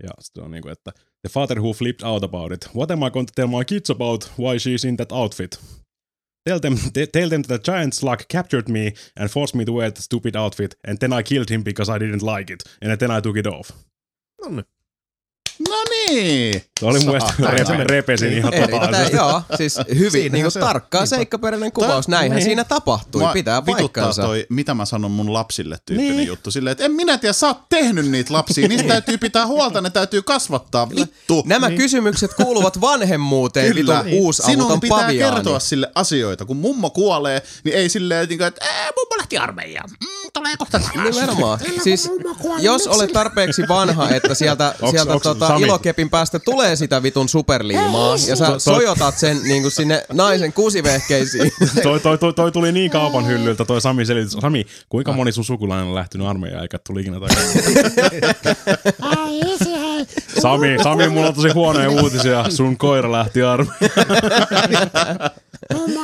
Ja 0.04 0.10
sitten 0.20 0.44
on 0.44 0.52
niinku, 0.52 0.70
että 0.70 0.92
the 1.22 1.30
father 1.30 1.60
who 1.60 1.74
flipped 1.74 2.08
out 2.08 2.24
about 2.24 2.52
it. 2.52 2.70
What 2.76 2.92
am 2.92 3.04
I 3.04 3.10
going 3.10 3.28
to 3.28 3.34
tell 3.36 3.48
my 3.48 3.66
kids 3.66 3.90
about 3.90 4.32
why 4.38 4.58
she's 4.58 4.88
in 4.88 4.98
that 4.98 5.12
outfit? 5.12 5.60
Tell 6.50 6.60
them, 6.60 6.76
tell 7.14 7.30
them 7.30 7.42
that 7.44 7.48
the 7.48 7.72
giant 7.72 7.94
slug 7.94 8.20
captured 8.28 8.70
me 8.70 8.94
and 9.16 9.30
forced 9.30 9.56
me 9.56 9.66
to 9.66 9.72
wear 9.72 9.92
the 9.92 10.02
stupid 10.02 10.36
outfit, 10.36 10.76
and 10.84 11.00
then 11.00 11.14
I 11.14 11.24
killed 11.24 11.50
him 11.50 11.64
because 11.64 11.90
I 11.96 12.00
didn't 12.00 12.22
like 12.22 12.54
it, 12.54 12.64
and 12.82 13.00
then 13.00 13.12
I 13.12 13.22
took 13.22 13.38
it 13.38 13.48
off. 13.48 13.72
No 15.70 15.76
niin. 15.90 16.62
Se 16.80 16.86
oli 16.86 17.00
mun 17.00 17.08
mielestä 17.08 17.34
repe, 17.52 17.84
repesin 17.84 18.34
ihan 18.34 18.54
Erittäin, 18.54 18.82
totaalisesti. 18.82 19.16
joo, 19.18 19.42
siis 19.58 19.80
hyvin 19.96 20.12
Siinähän 20.12 20.32
niin 20.44 20.52
se 20.52 20.60
on. 20.60 20.66
tarkkaa 20.68 21.02
Niinpä. 21.02 21.16
seikkaperäinen 21.16 21.72
kuvaus. 21.72 22.08
Näinhän 22.08 22.36
niin. 22.36 22.46
siinä 22.46 22.64
tapahtui, 22.64 23.22
Mua 23.22 23.34
pitää 23.34 23.62
paikkansa. 23.62 24.22
toi, 24.22 24.46
mitä 24.50 24.74
mä 24.74 24.86
sanon 24.86 25.12
mun 25.12 25.34
lapsille 25.34 25.78
tyyppinen 25.86 26.16
Niin. 26.18 26.28
juttu. 26.28 26.52
Silleen, 26.52 26.72
että 26.72 26.84
en 26.86 26.92
minä 26.92 27.18
tiedä, 27.18 27.34
sä 27.34 27.48
oot 27.48 27.70
tehnyt 27.70 28.06
niitä 28.12 28.34
lapsia. 28.34 28.68
Niistä 28.68 28.88
täytyy 28.94 29.18
pitää 29.18 29.48
huolta, 29.48 29.82
ne 29.82 29.90
täytyy 29.90 30.22
kasvattaa. 30.22 30.90
Vittu. 30.90 31.44
Nämä 31.46 31.72
kysymykset 31.72 32.34
kuuluvat 32.34 32.82
vanhemmuuteen, 32.82 33.76
vitun 33.76 33.96
uusi 34.12 34.42
Sinun 34.44 34.80
pitää 34.82 34.98
paviaani. 34.98 35.36
kertoa 35.36 35.60
sille 35.60 35.92
asioita. 35.96 36.46
Kun 36.46 36.58
mummo 36.58 36.90
kuolee, 36.90 37.42
niin 37.64 37.76
ei 37.76 37.90
silleen, 37.90 38.28
että 38.32 38.52
mummo 38.98 39.18
lähti 39.18 39.38
armeijaan. 39.38 39.90
Mm, 39.90 40.30
tulee 40.34 40.58
kohta. 40.58 40.82
Nimenomaan. 41.04 41.60
Kyllä, 41.60 41.84
Siis 41.84 42.10
jos 42.60 42.88
olet 42.88 43.12
tarpeeksi 43.14 43.62
vanha, 43.68 44.10
että 44.10 44.34
sieltä, 44.34 44.76
sieltä 44.92 45.20
tota, 45.24 45.53
Sami- 45.54 45.66
ilokepin 45.66 46.10
päästä 46.10 46.40
tulee 46.40 46.76
sitä 46.76 47.04
vitun 47.04 47.30
superliimaa 47.30 48.16
ja 48.28 48.36
sä 48.36 48.60
sojotat 48.60 49.18
sen 49.18 49.44
niinku 49.44 49.70
sinne 49.70 50.06
naisen 50.14 50.54
kusivehkeisiin. 50.54 51.52
toi, 51.84 52.00
toi, 52.00 52.18
toi, 52.18 52.34
toi, 52.34 52.52
tuli 52.52 52.72
niin 52.72 52.92
kaupan 52.92 53.28
hyllyltä, 53.28 53.66
toi 53.66 53.82
Sami 53.82 54.06
selitys. 54.06 54.32
Sami, 54.32 54.66
kuinka 54.90 55.14
moni 55.14 55.32
sun 55.32 55.46
sukulainen 55.46 55.88
on 55.88 55.96
lähtenyt 55.96 56.28
armeijaan 56.28 56.62
eikä 56.62 56.78
tuli 56.78 57.02
ikinä 57.02 57.20
takaisin? 57.20 57.62
Sami, 60.42 60.68
Sami, 60.84 61.10
mulla 61.10 61.28
on 61.28 61.34
tosi 61.34 61.50
huonoja 61.50 61.90
uutisia. 61.90 62.46
Sun 62.50 62.78
koira 62.78 63.12
lähti 63.12 63.42
armeijaan. 63.42 63.92
Mummo. 65.74 66.00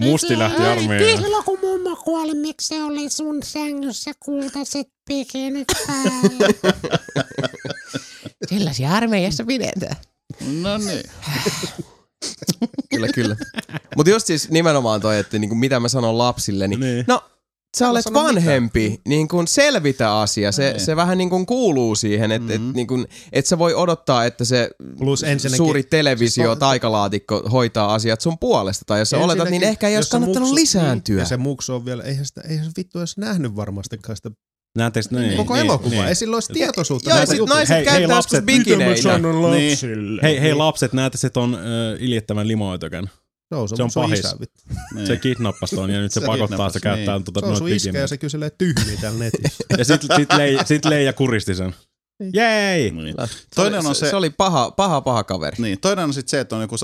Musti 0.00 0.38
lähti 0.38 0.62
armeijaan. 0.62 1.22
Silloin 1.22 1.44
kun 1.44 1.58
mummo 1.62 1.96
kuoli, 1.96 2.34
miksi 2.34 2.68
se 2.68 2.82
oli 2.82 3.10
sun 3.10 3.42
sängyssä 3.44 4.10
kultaiset 4.24 4.88
bikinit 5.08 5.68
päällä? 5.86 6.72
Sellaisia 8.50 8.90
armeijassa 8.92 9.44
pidetään. 9.44 9.96
no 10.62 10.78
niin. 10.78 11.02
kyllä, 12.90 13.08
kyllä. 13.14 13.36
Mutta 13.96 14.10
just 14.10 14.26
siis 14.26 14.50
nimenomaan 14.50 15.00
toi, 15.00 15.18
että 15.18 15.38
niinku, 15.38 15.54
mitä 15.54 15.80
mä 15.80 15.88
sanon 15.88 16.18
lapsille, 16.18 16.68
niin, 16.68 16.80
Niin. 16.80 17.04
no 17.08 17.22
sä 17.76 17.90
olet 17.90 18.04
vanhempi, 18.12 19.00
niin 19.08 19.28
kun 19.28 19.48
selvitä 19.48 20.18
asia. 20.20 20.52
Se, 20.52 20.70
Niin. 20.70 20.80
se 20.80 20.96
vähän 20.96 21.18
niin 21.18 21.30
kuin 21.30 21.46
kuuluu 21.46 21.94
siihen, 21.94 22.32
että 22.32 22.52
mm-hmm. 22.52 22.68
et, 22.70 22.74
niin 22.76 22.86
kun, 22.86 23.06
et 23.32 23.46
sä 23.46 23.58
voi 23.58 23.74
odottaa, 23.74 24.24
että 24.24 24.44
se 24.44 24.70
Plus 24.98 25.22
ensinnäkin- 25.22 25.56
suuri 25.56 25.82
televisio, 25.82 26.30
siis 26.44 26.48
on- 26.48 26.58
taikalaatikko 26.58 27.42
hoitaa 27.52 27.94
asiat 27.94 28.20
sun 28.20 28.38
puolesta. 28.38 28.84
Tai 28.86 28.98
jos 28.98 29.10
sä 29.10 29.18
oletat, 29.18 29.50
niin 29.50 29.62
ehkä 29.62 29.88
ei 29.88 29.94
jos 29.94 29.98
olisi 29.98 30.10
kannattanut 30.10 30.48
muksu- 30.48 30.54
lisääntyä. 30.54 31.14
Niin, 31.14 31.20
ja 31.20 31.26
se 31.26 31.36
muksu 31.36 31.74
on 31.74 31.84
vielä, 31.84 32.02
eihän, 32.02 32.26
sitä, 32.26 32.40
eihän 32.48 32.64
se 32.66 32.72
vittu 32.76 32.98
edes 32.98 33.16
nähnyt 33.16 33.56
varmastikaan 33.56 34.16
sitä 34.16 34.30
Näette 34.78 35.02
sitä? 35.02 35.20
Niin, 35.20 35.36
koko 35.36 35.54
niin, 35.54 35.66
elokuva. 35.66 35.90
niin. 35.94 36.06
Ei 36.06 36.14
sillä 36.14 36.36
olisi 36.36 36.52
tietoisuutta. 36.52 37.10
Joo, 37.10 37.26
sit 37.26 37.38
naiset 37.48 37.68
Hei- 37.68 37.76
hei, 37.76 37.84
käyttää 37.84 38.16
joskus 38.16 38.32
lapset, 38.32 38.46
bikineinä. 38.46 39.18
Niin. 39.50 39.78
Hei, 40.22 40.40
hei 40.40 40.54
lapset, 40.54 40.92
näette 40.92 41.18
se 41.18 41.30
ton 41.30 41.54
äh, 41.54 41.60
iljettävän 41.98 42.48
limoitökön. 42.48 43.10
Se 43.50 43.54
on, 43.54 43.68
se 43.68 43.76
se 43.76 43.82
on 43.82 43.90
se 43.90 44.00
pahis. 44.00 44.18
isä, 44.18 44.36
vittu. 44.40 44.62
niin. 44.94 45.06
Se 45.06 45.16
kidnappasi 45.16 45.76
ton 45.76 45.90
ja 45.90 46.00
nyt 46.00 46.12
se, 46.12 46.20
Se 46.20 46.26
pakottaa 46.26 46.70
sitä 46.70 46.80
käyttää 46.80 47.16
niin. 47.16 47.24
tota 47.24 47.40
Se 47.40 47.46
on 47.46 47.50
noita 47.50 47.58
sun 47.58 47.68
iskä 47.68 47.98
ja 47.98 48.06
se 48.06 48.18
kyselee 48.18 48.50
tyhmiä 48.50 48.96
täällä 49.00 49.18
netissä. 49.18 49.64
Ja 49.78 49.84
sit, 49.84 50.02
sit, 50.16 50.32
Leija, 50.36 50.64
sit 50.64 50.84
Leija 50.84 51.12
kuristi 51.12 51.54
sen. 51.54 51.74
Jei! 52.32 52.90
Niin. 52.90 53.14
Se 53.28 53.34
Toinen 53.54 53.80
oli, 53.80 53.88
on 53.88 53.94
se, 53.94 53.98
se, 53.98 54.10
se 54.10 54.16
oli 54.16 54.30
paha, 54.30 54.70
paha, 54.70 55.00
paha 55.00 55.24
kaveri. 55.24 55.56
Niin, 55.60 55.80
toinen 55.80 56.04
on 56.04 56.14
sitten 56.14 56.30
se, 56.30 56.40
että 56.40 56.56
on 56.56 56.62
joku 56.62 56.76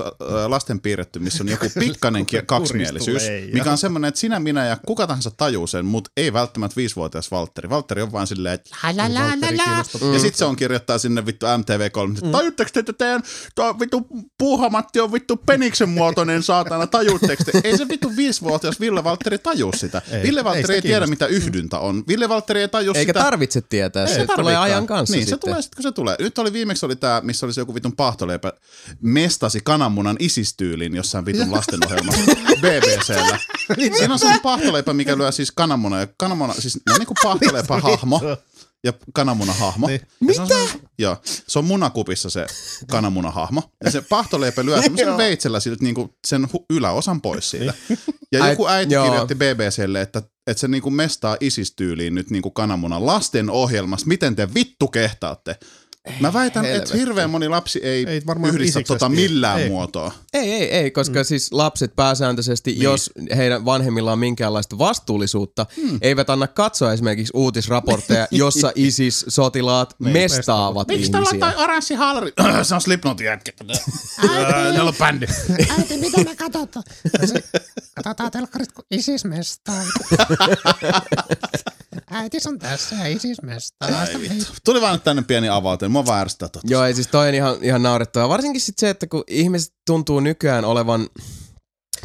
lasten 0.47 0.79
piirretty, 0.79 1.19
missä 1.19 1.43
on 1.43 1.49
joku 1.49 1.65
pikkanen 1.79 2.25
ki- 2.29 2.41
kaksimielisyys, 2.45 3.23
mikä 3.53 3.71
on 3.71 3.77
semmoinen, 3.77 4.07
että 4.07 4.19
sinä, 4.19 4.39
minä 4.39 4.65
ja 4.65 4.77
kuka 4.85 5.07
tahansa 5.07 5.31
tajuu 5.31 5.67
sen, 5.67 5.85
mutta 5.85 6.11
ei 6.17 6.33
välttämättä 6.33 6.75
viisivuotias 6.75 7.31
Valtteri. 7.31 7.69
Valtteri 7.69 8.01
on 8.01 8.11
vaan 8.11 8.27
silleen, 8.27 8.53
että 8.55 8.69
La 8.83 8.97
la 8.97 9.13
la 9.13 9.19
la 9.27 9.47
la. 9.57 10.13
Ja 10.13 10.19
sit 10.19 10.35
se 10.35 10.45
on 10.45 10.55
kirjoittaa 10.55 10.97
sinne 10.97 11.25
vittu 11.25 11.45
MTV3, 11.45 12.17
että 12.17 12.31
tajutteko 12.31 12.69
te, 12.73 12.79
että 12.79 12.93
teidän 12.93 13.23
tuo 13.55 13.79
vittu 13.79 14.07
puuhamatti 14.37 14.99
on 14.99 15.13
vittu 15.13 15.37
peniksen 15.37 15.89
muotoinen 15.89 16.43
saatana, 16.43 16.87
tajutteko 16.87 17.43
te? 17.43 17.61
Ei 17.63 17.77
se 17.77 17.87
vittu 17.87 18.15
viisivuotias 18.17 18.79
Ville 18.79 19.03
Valtteri 19.03 19.37
taju 19.37 19.71
sitä. 19.75 20.01
Ei, 20.11 20.23
Ville 20.23 20.39
ei 20.39 20.43
Valtteri 20.43 20.63
sitä 20.63 20.73
ei, 20.73 20.81
tiedä, 20.81 21.07
mitä 21.07 21.25
yhdyntä 21.27 21.79
on. 21.79 22.03
Ville 22.07 22.29
Valtteri 22.29 22.61
ei 22.61 22.67
taju 22.67 22.91
Eikä 22.95 23.09
sitä. 23.09 23.19
tarvitse 23.19 23.61
tietää, 23.61 24.05
Ei 24.05 24.13
se 24.15 24.27
tulee 24.35 24.57
ajan 24.57 24.87
kanssa 24.87 25.15
niin, 25.15 25.26
sitten. 25.29 25.39
se 25.39 25.49
tulee 25.49 25.61
sitten, 25.61 25.75
kun 25.77 25.83
se 25.83 25.91
tulee. 25.91 26.15
Nyt 26.19 26.37
oli 26.37 26.53
viimeksi 26.53 26.85
oli 26.85 26.95
tää, 26.95 27.21
missä 27.21 27.45
oli 27.45 27.53
se 27.53 27.61
joku 27.61 27.75
vitun 27.75 27.95
pahtoleipä, 27.95 28.53
mestasi 29.01 29.59
kananmunan 29.63 30.15
isistyylin 30.19 30.95
jossain 30.95 31.25
vitun 31.25 31.51
lastenohjelmassa 31.51 32.21
BBCllä. 32.61 33.39
Siinä 33.97 34.13
on 34.13 34.19
sellainen 34.19 34.41
pahtoleipä, 34.41 34.93
mikä 34.93 35.17
lyö 35.17 35.31
siis 35.31 35.51
kananmuna, 35.51 35.99
ja 35.99 36.07
kananmuna, 36.17 36.53
siis 36.53 36.75
ne 36.75 36.93
on 36.93 36.99
niinku 36.99 37.13
pahtoleipähahmo 37.23 38.21
ja 38.83 38.93
kananmunahahmo. 39.13 39.87
Niin. 39.87 40.01
Mitä? 40.19 40.45
Se 40.47 40.53
on, 40.53 40.69
joo, 40.99 41.17
se 41.23 41.59
on 41.59 41.65
munakupissa 41.65 42.29
se 42.29 42.45
kananmunahahmo. 42.87 43.63
Ja 43.83 43.91
se 43.91 44.01
pahtoleipä 44.01 44.65
lyö 44.65 44.81
semmoisen 44.81 45.17
veitsellä 45.17 45.59
siltä 45.59 45.83
niinku 45.83 46.15
sen 46.27 46.43
hu- 46.43 46.65
yläosan 46.69 47.21
pois 47.21 47.49
siitä. 47.49 47.73
Ja 48.31 48.43
Ai, 48.43 48.49
joku 48.49 48.67
äiti 48.67 48.95
kirjoitti 49.05 49.35
BBClle, 49.35 50.01
että, 50.01 50.21
että 50.47 50.61
se 50.61 50.67
niinku 50.67 50.89
mestaa 50.89 51.37
isistyyliin 51.39 52.15
nyt 52.15 52.29
niinku 52.29 52.51
kananmunan 52.51 53.05
lasten 53.05 53.49
ohjelmassa. 53.49 54.07
Miten 54.07 54.35
te 54.35 54.53
vittu 54.53 54.87
kehtaatte? 54.87 55.59
Mä 56.19 56.33
väitän, 56.33 56.65
että 56.65 56.97
hirveän 56.97 57.29
moni 57.29 57.47
lapsi 57.47 57.79
ei, 57.83 58.05
Ei 58.09 58.21
varmaan 58.25 58.53
yhdistä 58.53 58.81
tota 58.87 59.09
millään 59.09 59.59
Ei. 59.59 59.69
muotoa. 59.69 60.11
Ei, 60.33 60.51
ei, 60.53 60.71
ei, 60.71 60.91
koska 60.91 61.19
mm. 61.19 61.25
siis 61.25 61.51
lapset 61.51 61.95
pääsääntöisesti, 61.95 62.71
niin. 62.71 62.81
jos 62.81 63.11
heidän 63.35 63.65
vanhemmillaan 63.65 64.13
on 64.13 64.19
minkäänlaista 64.19 64.77
vastuullisuutta, 64.77 65.65
mm. 65.83 65.97
eivät 66.01 66.29
anna 66.29 66.47
katsoa 66.47 66.93
esimerkiksi 66.93 67.31
uutisraportteja, 67.35 68.27
jossa 68.41 68.71
ISIS-sotilaat 68.75 69.95
niin, 69.99 70.13
mestaavat 70.13 70.87
Miksi 70.87 71.11
täällä 71.11 71.29
on 71.29 71.35
ihmisiä. 71.35 71.53
toi 71.53 71.63
oranssi 71.63 71.95
halri? 71.95 72.31
se 72.63 72.75
on 72.75 72.81
Slipknotin 72.81 73.25
jätkä. 73.25 73.51
Täällä 74.21 74.83
on 74.83 74.95
bändi. 74.95 75.25
Äiti, 75.79 75.97
mitä 75.97 76.23
me 76.23 76.35
katsotaan? 76.35 76.83
Katsotaan 77.95 78.31
telkkarista, 78.31 78.73
kun 78.75 78.85
isis 78.91 79.25
mestaa. 79.25 79.83
Äiti 82.17 82.37
on 82.47 82.59
tässä 82.59 82.95
ja 82.95 83.07
isis 83.07 83.41
mestaa. 83.41 83.89
Tuli 84.65 84.81
vaan 84.81 84.93
nyt 84.93 85.03
tänne 85.03 85.21
pieni 85.21 85.49
avauten. 85.49 85.91
Mua 85.91 86.05
vaan 86.05 86.27
tota. 86.39 86.59
Joo, 86.63 86.85
ei 86.85 86.93
siis 86.93 87.07
toi 87.07 87.27
on 87.27 87.35
ihan, 87.35 87.55
ihan 87.61 87.83
naurettavaa. 87.83 88.29
Varsinkin 88.29 88.61
sit 88.61 88.77
se, 88.77 88.89
että 88.89 89.07
kun 89.07 89.23
ihmiset 89.27 89.73
tuntuu 89.85 90.19
nykyään 90.19 90.65
olevan... 90.65 91.09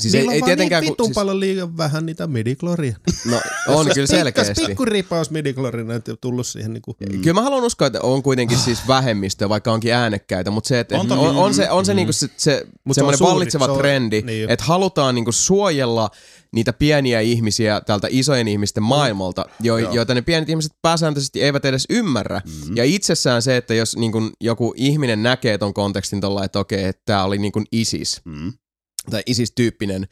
Siis 0.03 0.15
ei, 0.15 0.21
Niillä 0.21 0.31
on 0.31 0.35
ei 0.35 0.41
vaan 0.41 0.49
tietenkään... 0.49 0.81
niin 0.81 0.89
kun, 0.89 0.93
vitun 0.95 1.07
siis, 1.07 1.15
paljon 1.15 1.41
liian 1.41 1.77
vähän 1.77 2.07
niitä 2.07 2.27
midikloria. 2.27 2.97
no, 3.31 3.41
on 3.69 3.87
kyllä 3.95 4.07
selkeästi. 4.07 4.67
Pikku 4.67 4.85
ripaus 4.85 5.31
midiklorina 5.31 5.95
tullut 6.21 6.47
siihen 6.47 6.73
niinku... 6.73 6.97
Mm. 7.13 7.21
Kyllä 7.21 7.35
mä 7.35 7.43
haluan 7.43 7.65
uskoa, 7.65 7.87
että 7.87 8.01
on 8.03 8.23
kuitenkin 8.23 8.59
siis 8.59 8.89
vähemmistö, 8.89 9.49
vaikka 9.49 9.73
onkin 9.73 9.95
äänekkäitä, 9.95 10.51
mutta 10.51 10.69
se, 10.69 10.81
että 10.81 10.95
On 10.95 11.01
on, 11.01 11.09
toki. 11.09 11.21
on, 11.21 11.37
on 11.37 11.55
se, 11.55 11.71
on 11.71 11.85
se, 11.87 11.95
niinku 11.95 12.13
se, 12.13 12.29
se 12.37 12.67
Mut 12.85 12.95
se 12.95 12.99
semmoinen 12.99 13.15
on 13.15 13.19
suuri, 13.19 13.33
vallitseva 13.33 13.65
se 13.65 13.71
on- 13.71 13.79
trendi, 13.79 14.23
niin. 14.23 14.51
että 14.51 14.65
halutaan 14.65 15.15
niinku 15.15 15.33
suojella 15.33 16.11
niitä 16.53 16.73
pieniä 16.73 17.21
ihmisiä 17.21 17.81
tältä 17.81 18.09
isojen 18.11 18.49
ihmisten 18.49 18.83
maailmalta, 18.83 19.45
jo, 19.61 19.79
Joo. 19.79 19.93
joita 19.93 20.15
ne 20.15 20.23
pienet 20.23 20.49
ihmiset 20.49 20.73
pääsääntöisesti 20.83 21.43
eivät 21.43 21.65
edes 21.65 21.85
ymmärrä. 21.91 22.41
Mm-hmm. 22.47 22.77
Ja 22.77 22.85
itsessään 22.85 23.43
se, 23.43 23.57
että 23.57 23.75
jos 23.75 23.97
niinku 23.97 24.31
joku 24.41 24.75
ihminen 24.77 25.23
näkee 25.23 25.59
ton 25.59 25.75
kontekstin 25.75 26.21
tuolla, 26.21 26.45
että 26.45 26.59
okei, 26.59 26.85
että 26.85 27.03
tämä 27.07 27.25
oli 27.25 27.39
niinku 27.39 27.63
ISIS, 27.73 28.21
Mm. 28.25 28.53
Tai 29.11 29.23
isis-tyyppinen. 29.27 30.09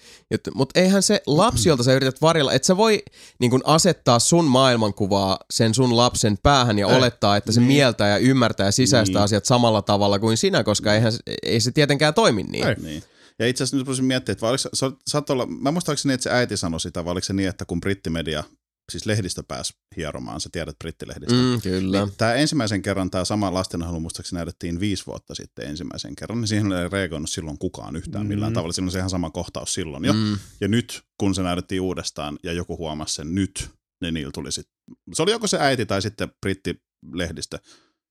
Mutta 0.54 0.80
eihän 0.80 1.02
se 1.02 1.22
lapsi, 1.26 1.68
jolta 1.68 1.82
sä 1.82 1.92
yrität 1.92 2.22
varjella, 2.22 2.52
että 2.52 2.66
sä 2.66 2.76
voi 2.76 3.02
niin 3.38 3.50
kun 3.50 3.60
asettaa 3.64 4.18
sun 4.18 4.44
maailmankuvaa 4.44 5.38
sen 5.50 5.74
sun 5.74 5.96
lapsen 5.96 6.38
päähän 6.42 6.78
ja 6.78 6.88
Ei. 6.88 6.96
olettaa, 6.96 7.36
että 7.36 7.52
se 7.52 7.60
Niin. 7.60 7.68
mieltää 7.68 8.08
ja 8.08 8.18
ymmärtää 8.18 8.66
ja 8.66 8.72
sisäistää 8.72 9.20
Niin. 9.20 9.24
asiat 9.24 9.44
samalla 9.44 9.82
tavalla 9.82 10.18
kuin 10.18 10.36
sinä, 10.36 10.64
koska 10.64 10.94
eihän, 10.94 11.12
se- 11.12 11.18
ei 11.42 11.60
se 11.60 11.70
tietenkään 11.72 12.14
toimi 12.14 12.42
niin. 12.42 12.66
Ei. 12.68 12.74
Niin. 12.82 13.02
Ja 13.38 13.46
itse 13.46 13.64
asiassa 13.64 13.76
nyt 13.76 13.86
voisin 13.86 14.04
miettiä, 14.04 14.32
että 14.32 14.46
oliko, 14.48 14.58
sä, 14.74 14.90
saat 15.06 15.30
olla, 15.30 15.46
mä 15.46 15.70
muistaakseni, 15.70 16.14
että 16.14 16.22
se 16.24 16.30
äiti 16.30 16.56
sanoi 16.56 16.80
sitä, 16.80 17.04
vai 17.04 17.12
oliko 17.12 17.24
se 17.24 17.32
niin, 17.32 17.48
että 17.48 17.64
kun 17.64 17.80
brittimedia, 17.80 18.44
siis 18.90 19.06
lehdistö 19.06 19.42
pääsi 19.48 19.72
hieromaan, 19.96 20.40
sä 20.40 20.48
tiedät 20.52 20.78
brittilehdistö. 20.78 21.34
Mm, 21.34 21.60
kyllä. 21.60 22.04
Niin, 22.04 22.14
tämä 22.18 22.34
ensimmäisen 22.34 22.82
kerran, 22.82 23.10
tämä 23.10 23.24
sama 23.24 23.54
lastenhahmo 23.54 24.00
muistaakseni 24.00 24.36
näytettiin 24.38 24.80
viisi 24.80 25.06
vuotta 25.06 25.34
sitten 25.34 25.66
ensimmäisen 25.68 26.16
kerran, 26.16 26.40
niin 26.40 26.48
siihen 26.48 26.72
ei 26.72 26.88
reagoinut 26.88 27.30
silloin 27.30 27.58
kukaan 27.58 27.96
yhtään 27.96 28.26
millään 28.26 28.52
Mm. 28.52 28.54
tavalla. 28.54 28.72
Silloin 28.72 28.92
se 28.92 28.98
ihan 28.98 29.10
sama 29.10 29.30
kohtaus 29.30 29.74
silloin 29.74 30.04
jo. 30.04 30.12
Mm. 30.12 30.38
Ja 30.60 30.68
nyt, 30.68 31.02
kun 31.20 31.34
se 31.34 31.42
näytettiin 31.42 31.80
uudestaan 31.80 32.38
ja 32.42 32.52
joku 32.52 32.76
huomasi 32.78 33.14
sen 33.14 33.34
nyt, 33.34 33.70
niin 34.00 34.14
niillä 34.14 34.32
tuli 34.34 34.52
sitten, 34.52 34.74
se 35.12 35.22
oli 35.22 35.30
joko 35.30 35.46
se 35.46 35.58
äiti 35.60 35.86
tai 35.86 36.02
sitten 36.02 36.32
brittilehdistö, 36.40 37.58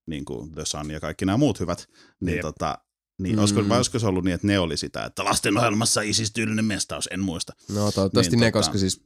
niin 0.10 0.26
kuin 0.26 0.52
The 0.52 0.66
Sun 0.66 0.92
ja 0.92 1.00
kaikki 1.00 1.26
nämä 1.26 1.38
muut 1.38 1.60
hyvät, 1.60 1.88
niin 2.22 2.36
Jep. 2.36 2.42
tota, 2.42 2.78
niin 3.20 3.36
Mm. 3.36 3.40
olisiko, 3.40 3.70
vai 3.70 3.78
olisiko 3.78 4.00
se 4.00 4.08
ollut 4.08 4.24
niin, 4.24 4.34
että 4.34 4.48
ne 4.48 4.60
oli 4.60 4.78
sitä, 4.78 5.04
että 5.06 5.24
lastenohjelmassa 5.26 6.02
isis-tyylinen 6.02 6.66
mestaus, 6.66 7.08
en 7.12 7.20
muista. 7.20 7.54
No 7.70 7.92
toivottavasti 7.92 8.36
Niin, 8.36 8.40
ne, 8.40 8.50
tota- 8.50 8.52
koska 8.52 8.78
siis 8.78 9.02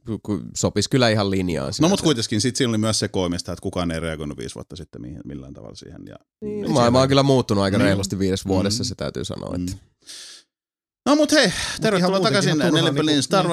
sopisi 0.56 0.90
kyllä 0.90 1.08
ihan 1.08 1.30
linjaan. 1.30 1.72
No 1.80 1.88
mutta 1.88 2.02
kuitenkin 2.04 2.40
sit 2.40 2.56
siinä 2.56 2.68
oli 2.70 2.78
myös 2.78 2.98
se 2.98 3.08
koomista, 3.08 3.52
että 3.52 3.62
kukaan 3.62 3.90
ei 3.90 4.00
reagoinut 4.00 4.38
viisi 4.38 4.54
vuotta 4.54 4.76
sitten 4.76 5.00
mihin, 5.00 5.20
millään 5.24 5.54
tavalla 5.54 5.74
siihen. 5.74 6.00
Ja, 6.08 6.16
Niin, 6.42 6.70
maailma 6.70 7.00
on 7.02 7.08
kyllä 7.08 7.22
muuttunut 7.22 7.64
aika 7.64 7.78
Niin. 7.78 7.84
reilusti 7.86 8.18
viidessä 8.18 8.48
vuodessa, 8.48 8.82
Mm. 8.82 8.86
se 8.86 8.94
täytyy 8.94 9.24
sanoa. 9.24 9.54
Että. 9.56 9.72
Mm. 9.72 9.78
No 11.06 11.16
mut 11.16 11.32
hei, 11.32 11.52
tervetuloa 11.80 11.98
ihan 11.98 12.10
muutenkin 12.10 12.58
takaisin 12.58 12.74
Nelipelin 12.74 13.06
niinku- 13.06 13.22
Star 13.22 13.44
niin. 13.44 13.50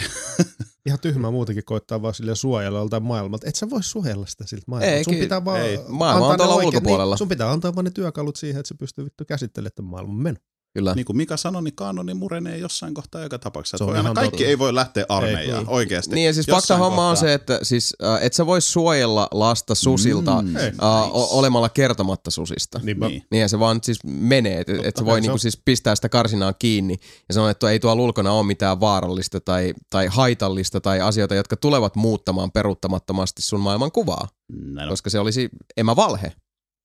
Ihan 0.86 1.00
tyhmä 1.00 1.30
muutenkin 1.30 1.64
koittaa 1.64 2.02
vaan 2.02 2.14
sille 2.14 2.34
suojella 2.34 2.78
joltain 2.78 3.02
maailmalta. 3.02 3.48
Et 3.48 3.54
sä 3.54 3.70
voi 3.70 3.82
suojella 3.82 4.26
sitä 4.26 4.46
siltä 4.46 4.64
maailmalta. 4.66 4.96
Ei, 4.96 5.04
sun 5.04 5.14
pitää 5.14 5.44
vaan 5.44 5.60
ei. 5.60 5.78
Maailma 5.88 6.30
antaa 6.30 6.46
on 6.46 6.50
tuolla 6.50 6.66
ulkopuolella. 6.66 7.14
Niin, 7.14 7.18
sun 7.18 7.28
pitää 7.28 7.50
antaa 7.50 7.74
vaan 7.74 7.84
ne 7.84 7.90
työkalut 7.90 8.36
siihen, 8.36 8.60
että 8.60 8.68
se 8.68 8.74
pystyy 8.74 9.04
vittu 9.04 9.24
käsittelemään 9.24 9.84
maailman 9.84 10.16
meno. 10.16 10.36
Kyllä. 10.76 10.94
niin 10.94 11.04
kuin 11.06 11.16
Mika 11.16 11.36
sanoi, 11.36 11.62
niin 11.62 11.74
kanoni 11.74 12.14
murenee 12.14 12.58
jossain 12.58 12.94
kohtaa 12.94 13.22
joka 13.22 13.38
tapauksessa. 13.38 13.78
Se 13.78 13.84
on 13.84 13.88
Voi 13.88 13.96
aina, 13.96 14.06
ihan 14.06 14.14
kaikki 14.14 14.36
totta. 14.36 14.48
ei 14.48 14.58
voi 14.58 14.74
lähteä 14.74 15.04
armeijaan, 15.08 15.64
niin. 15.64 15.68
oikeasti. 15.74 16.14
Niin 16.14 16.26
ja 16.26 16.34
siis 16.34 16.46
fakta 16.46 16.76
homma 16.76 17.08
on 17.10 17.16
se, 17.16 17.34
että 17.34 17.58
siis, 17.62 17.96
äh, 18.04 18.18
et 18.24 18.32
sä 18.32 18.46
voi 18.46 18.60
suojella 18.60 19.28
lasta 19.32 19.74
susilta 19.74 20.42
Mm, 20.42 20.56
Ei. 20.56 20.66
äh, 20.66 21.16
o- 21.16 21.38
olemalla 21.38 21.68
kertomatta 21.68 22.30
susista. 22.30 22.80
Niin, 22.82 23.00
Niin. 23.00 23.22
Niin 23.30 23.48
se 23.48 23.58
vaan 23.58 23.78
siis 23.82 23.98
menee, 24.04 24.60
että 24.60 24.72
et 24.84 24.96
sä 24.96 25.04
voi 25.04 25.20
niinku 25.20 25.38
siis 25.38 25.60
pistää 25.64 25.94
sitä 25.94 26.08
karsinaa 26.08 26.52
kiinni 26.52 26.96
ja 27.28 27.34
sanoa, 27.34 27.50
että 27.50 27.70
ei 27.70 27.80
tuolla 27.80 28.02
ulkona 28.02 28.32
ole 28.32 28.46
mitään 28.46 28.80
vaarallista 28.80 29.40
tai, 29.40 29.74
tai 29.90 30.06
haitallista 30.06 30.80
tai 30.80 31.00
asioita, 31.00 31.34
jotka 31.34 31.56
tulevat 31.56 31.96
muuttamaan 31.96 32.52
peruuttamattomasti 32.52 33.42
sun 33.42 33.60
maailman 33.60 33.92
kuvaa, 33.92 34.28
Näin 34.52 34.88
on, 34.88 34.92
koska 34.92 35.10
se 35.10 35.18
olisi 35.18 35.48
emävalhe. 35.76 36.32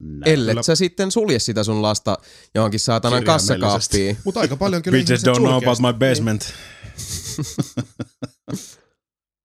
Näin. 0.02 0.34
Ellet 0.34 0.52
Kyllä. 0.52 0.64
sä 0.64 0.76
sitten 0.76 1.12
sulje 1.12 1.40
sitä 1.40 1.64
sun 1.64 1.82
lasta 1.82 2.18
johonkin 2.56 2.80
saatanan 2.80 3.24
kassakaappiin. 3.24 4.18
Mutta 4.26 4.40
aika 4.40 4.56
paljon 4.58 4.82
kyllä 4.82 4.98
Bitches 4.98 5.24
don't 5.24 5.38
know 5.40 5.58
about 5.58 5.80
my 5.80 5.94
basement. 6.10 6.54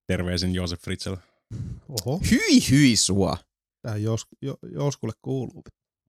Terveisin 0.06 0.54
Joosef 0.54 0.80
Fritzl. 0.82 1.14
Niin. 1.50 1.62
Oho, 1.88 2.20
Hyi 2.30 2.70
hyi 2.70 2.96
sua. 2.96 3.36
tää 3.82 3.96
jos, 3.96 4.26
jo, 4.42 4.56
joskulle 4.72 5.14
kuuluu. 5.22 5.62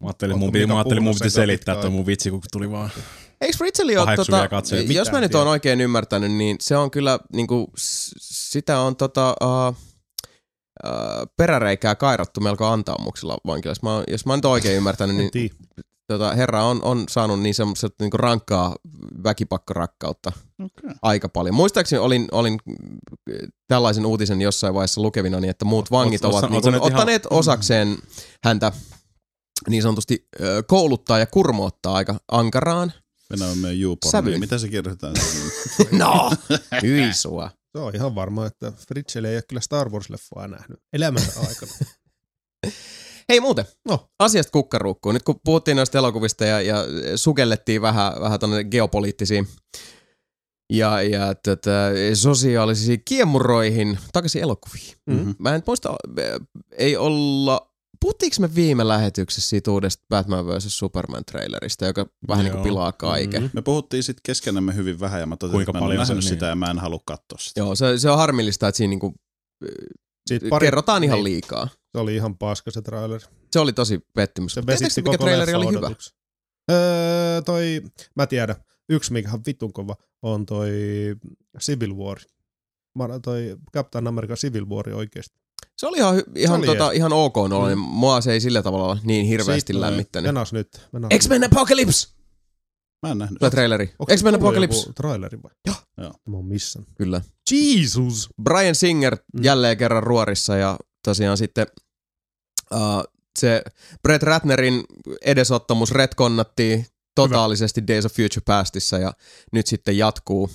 Mä 0.03 0.07
ajattelin, 0.07 0.39
mun 0.39 0.51
mä 0.67 0.75
ajattelin, 0.75 1.03
mun 1.03 1.13
piti 1.13 1.29
selittää 1.29 1.75
tuo 1.75 1.89
mun 1.89 2.05
vitsi, 2.05 2.29
kun 2.31 2.41
tuli 2.51 2.71
vaan. 2.71 2.89
Eikö 3.41 3.57
Fritzeli 3.57 3.97
ole, 3.97 4.15
tota, 4.15 4.47
katsoja. 4.47 4.81
jos 4.81 5.11
mä 5.11 5.21
nyt 5.21 5.35
oon 5.35 5.47
oikein 5.47 5.81
ymmärtänyt, 5.81 6.31
niin 6.31 6.57
se 6.61 6.77
on 6.77 6.91
kyllä, 6.91 7.19
niinku, 7.33 7.71
s- 7.77 8.11
sitä 8.19 8.79
on 8.79 8.95
tota, 8.95 9.35
uh, 9.69 9.75
peräreikää 11.37 11.95
kairattu 11.95 12.41
melko 12.41 12.65
antaamuksilla 12.65 13.37
vankilassa. 13.47 13.89
Mä, 13.89 14.03
jos 14.07 14.25
mä 14.25 14.35
nyt 14.35 14.45
oon 14.45 14.51
oikein 14.51 14.77
ymmärtänyt, 14.77 15.19
En 15.19 15.29
niin 15.33 15.51
tota, 16.07 16.33
herra 16.35 16.63
on, 16.63 16.83
on 16.83 17.03
saanut 17.09 17.39
niin 17.41 17.55
semmoista 17.55 17.87
niinku 17.99 18.17
rankkaa 18.17 18.75
väkipakkorakkautta 19.23 20.31
Okei. 20.65 20.95
aika 21.01 21.29
paljon. 21.29 21.55
Muistaakseni 21.55 21.99
olin, 21.99 22.27
olin 22.31 22.59
tällaisen 23.67 24.05
uutisen 24.05 24.41
jossain 24.41 24.73
vaiheessa 24.73 25.01
lukevina, 25.01 25.39
niin 25.39 25.49
että 25.49 25.65
muut 25.65 25.91
vangit 25.91 26.25
ovat 26.25 26.43
oot 26.43 26.63
sä 26.63 26.69
nyt 26.69 26.75
ihan- 26.75 26.81
ottaneet 26.81 27.27
osakseen 27.29 27.97
häntä 28.43 28.71
niin 29.69 29.81
sanotusti 29.83 30.27
kouluttaa 30.67 31.19
ja 31.19 31.25
kurmoottaa 31.25 31.93
aika 31.93 32.15
ankaraan. 32.31 32.93
Mennään 33.29 33.57
meidän 33.57 33.81
YouPorniin. 33.81 34.11
Sävyyn. 34.11 34.39
Mitä 34.39 34.57
se 34.57 34.67
kirjoitetaan? 34.67 35.15
No, 35.91 36.31
hyi 36.81 37.13
sua. 37.13 37.49
Se 37.77 37.81
on 37.81 37.95
ihan 37.95 38.15
varma, 38.15 38.45
että 38.45 38.71
Fritzl 38.87 39.25
ei 39.25 39.35
ole 39.35 39.41
kyllä 39.47 39.61
Star 39.61 39.89
Wars-leffaa 39.89 40.47
nähnyt 40.47 40.79
elämänsä 40.93 41.39
aikana. 41.49 41.71
Hei 43.29 43.39
muuten, 43.39 43.65
No. 43.87 44.09
asiasta 44.19 44.51
kukkaruukkuun. 44.51 45.13
Nyt 45.15 45.23
kun 45.23 45.39
puhuttiin 45.45 45.77
noista 45.77 45.97
elokuvista 45.97 46.45
ja, 46.45 46.61
ja 46.61 46.75
sukellettiin 47.15 47.81
vähän, 47.81 48.13
vähän 48.21 48.39
tuonne 48.39 48.63
geopoliittisiin 48.63 49.47
ja, 50.73 51.01
ja 51.01 51.35
tätä, 51.35 51.91
sosiaalisiin 52.13 53.01
kiemuroihin 53.05 53.99
takaisin 54.13 54.41
elokuviin. 54.41 54.95
Mhm. 55.05 55.31
Mä 55.39 55.55
en 55.55 55.63
muista, 55.67 55.95
ei 56.77 56.97
olla, 56.97 57.71
puhuttiinko 58.01 58.35
me 58.39 58.55
viime 58.55 58.87
lähetyksessä 58.87 59.49
siitä 59.49 59.71
uudesta 59.71 60.05
Batman 60.09 60.47
vs. 60.47 60.77
Superman 60.77 61.25
trailerista, 61.25 61.85
joka 61.85 62.05
vähän 62.27 62.43
niin 62.45 62.53
kuin 62.53 62.63
pilaa 62.63 62.91
kaiken. 62.91 63.43
Mhm. 63.43 63.51
Me 63.53 63.61
puhuttiin 63.61 64.03
sitten 64.03 64.21
keskenämme 64.23 64.75
hyvin 64.75 64.99
vähän 64.99 65.19
ja 65.19 65.25
mä 65.25 65.35
totesin, 65.35 65.55
Kuinka 65.57 65.69
että 65.69 65.79
mä 65.79 65.79
en 65.79 65.83
ole 65.83 65.93
paljon 65.95 66.05
se 66.05 66.13
nähnyt 66.13 66.25
niin? 66.25 66.33
sitä 66.33 66.45
ja 66.45 66.55
mä 66.55 66.71
en 66.71 66.79
halua 66.79 66.99
katsoa 67.05 67.37
sitä. 67.39 67.59
Joo, 67.59 67.75
se, 67.75 67.97
se 67.97 68.09
on 68.09 68.17
harmillista, 68.17 68.67
että 68.67 68.77
siinä 68.77 68.89
niinku, 68.89 69.13
Siitä 70.27 70.45
kerrotaan 70.59 71.03
ihan 71.03 71.17
niin, 71.17 71.23
liikaa. 71.23 71.67
Se 71.91 71.97
oli 71.97 72.15
ihan 72.15 72.37
paska 72.37 72.71
se 72.71 72.81
trailer. 72.81 73.21
Se 73.51 73.59
oli 73.59 73.73
tosi 73.73 73.99
pettymys. 74.13 74.53
Se 74.53 74.61
Tiedätkö, 74.61 74.85
mikä 74.85 75.11
koko 75.11 75.17
traileri 75.17 75.53
oli 75.53 75.75
hyvä? 75.75 75.91
Öö, 76.71 77.41
toi, 77.41 77.81
mä 78.15 78.27
tiedän, 78.27 78.55
yksi 78.89 79.13
mikä 79.13 79.31
on 79.31 79.41
vitun 79.45 79.73
kova 79.73 79.95
on 80.21 80.45
toi 80.45 80.71
Civil 81.59 81.95
War. 81.95 82.17
Mar- 82.99 83.19
toi 83.21 83.57
Captain 83.73 84.07
America 84.07 84.35
Civil 84.35 84.69
War 84.69 84.89
oikeesti. 84.89 85.39
Se 85.77 85.87
oli 85.87 85.97
ihan, 85.97 86.23
ihan, 86.35 86.57
oli 86.59 86.65
tota, 86.65 86.91
ihan 86.91 87.13
ok 87.13 87.37
oloinen. 87.37 87.77
Mm. 87.77 87.83
Mua 87.83 88.21
se 88.21 88.31
ei 88.31 88.41
sillä 88.41 88.63
tavalla 88.63 88.97
niin 89.03 89.25
hirveästi 89.25 89.73
Siitä- 89.73 89.81
lämmittänyt. 89.85 90.27
Venas 90.27 90.53
nyt. 90.53 90.67
Venas 90.93 91.09
X-Men 91.19 91.43
Apocalypse! 91.43 92.07
Mä 93.05 93.11
en 93.11 93.17
nähnyt. 93.17 93.39
Tulee 93.39 93.51
traileri. 93.51 93.93
Onko 93.99 94.15
X-Men 94.15 94.35
Apocalypse. 94.35 94.79
joku 94.79 94.93
traileri 94.93 95.43
vai? 95.43 95.51
Joo. 95.67 95.75
Joo. 95.97 96.13
Mä 96.29 96.35
oon 96.37 96.45
missan. 96.45 96.85
Kyllä. 96.95 97.21
Jesus! 97.51 98.29
Brian 98.43 98.75
Singer 98.75 99.17
Mm. 99.33 99.43
jälleen 99.43 99.77
kerran 99.77 100.03
ruorissa 100.03 100.55
ja 100.57 100.77
tosiaan 101.05 101.37
sitten 101.37 101.67
uh, 102.73 103.03
se 103.39 103.61
Brett 104.03 104.23
Ratnerin 104.23 104.83
edesottamus 105.21 105.91
retkonnattiin 105.91 106.85
totaalisesti 107.15 107.87
Days 107.87 108.05
of 108.05 108.11
Future 108.13 108.41
Pastissa 108.45 108.97
ja 108.97 109.13
nyt 109.51 109.67
sitten 109.67 109.97
jatkuu 109.97 110.49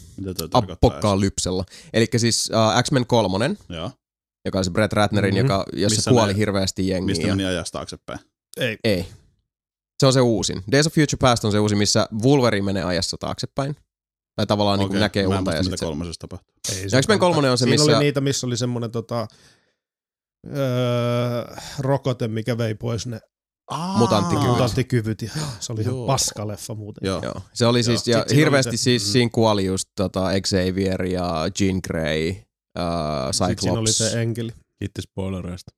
apokkalypsella. 0.53 1.65
Eli 1.93 2.07
siis 2.17 2.51
uh, 2.77 2.83
X-Men 2.83 3.07
3, 3.07 3.51
Joo. 3.69 3.91
Joka 4.45 4.59
on 4.59 4.65
se 4.65 4.71
Brett 4.71 4.93
Ratnerin, 4.93 5.35
Mhm. 5.35 5.39
joka, 5.45 5.65
jossa 5.73 5.97
Missä 5.97 6.11
kuoli 6.11 6.33
ne- 6.33 6.39
hirveästi 6.39 6.89
jengiä. 6.89 7.07
Mistä 7.07 7.27
ja- 7.27 7.37
meni 7.37 7.49
ajasta 7.49 7.79
taaksepäin? 7.79 8.19
Ei. 8.57 8.79
Ei. 8.85 9.07
Se 10.01 10.07
on 10.07 10.13
se 10.13 10.21
uusin. 10.21 10.63
Days 10.73 10.87
of 10.87 10.93
Future 10.95 11.17
Past 11.21 11.45
on 11.45 11.53
se 11.53 11.59
uusi, 11.59 11.75
missä 11.75 12.09
Wolverine 12.23 12.65
menee 12.65 12.85
ajassa 12.85 13.17
taaksepäin. 13.21 13.77
Tai 14.37 14.47
tavallaan 14.47 14.79
niin 14.79 14.89
Okei, 14.89 15.01
näkee 15.01 15.29
mä 15.29 15.35
en 15.35 15.39
unta 15.39 15.51
muista, 15.51 15.59
ja 15.59 15.63
mitä 15.63 15.65
sitten 15.65 15.79
se... 15.79 15.85
kolmosessa 15.85 16.19
tapahtuu. 16.21 16.55
Ei 16.73 16.87
Ja 16.93 17.01
X-Men 17.03 17.19
3 17.19 17.51
on 17.51 17.59
se, 17.59 17.63
Siinä 17.63 17.75
missä- 17.75 17.97
oli 17.97 18.05
niitä, 18.05 18.21
missä 18.21 18.47
oli 18.47 18.57
semmonen 18.57 18.91
tota, 18.91 19.27
öö, 20.57 21.55
rokote, 21.79 22.29
mikä 22.29 22.59
vei 22.59 22.75
pois 22.75 23.07
ne 23.07 23.21
Mutanttikyvyt. 23.97 24.49
mutanttikyvyt. 24.51 25.23
Ja 25.23 25.31
se 25.61 25.73
oli 25.73 25.81
ihan 25.81 25.95
paskaleffa 26.07 26.75
muuten. 26.75 27.07
Joo. 27.07 27.21
Joo. 27.23 27.35
Se 27.53 27.67
oli 27.67 27.83
siis, 27.83 28.09
Joo. 28.09 28.17
ja 28.19 28.23
Sit 28.23 28.29
siinä 28.29 28.39
hirveästi 28.39 28.77
se- 28.77 28.83
siis 28.83 29.07
mm. 29.07 29.11
siinä 29.13 29.31
kuoli 29.33 29.65
just 29.65 29.89
tota 29.97 30.29
Xavier 30.41 31.05
ja 31.05 31.49
Jean 31.61 31.81
Grey, 31.87 32.35
uh, 32.79 32.85
Sitten 33.33 33.57
siinä 33.61 33.79
oli 33.79 33.89
Cyclops. 33.91 34.13
se 34.13 34.23
enkeli. 34.23 34.51
Kiitti 34.79 35.03
spoilereista. 35.03 35.71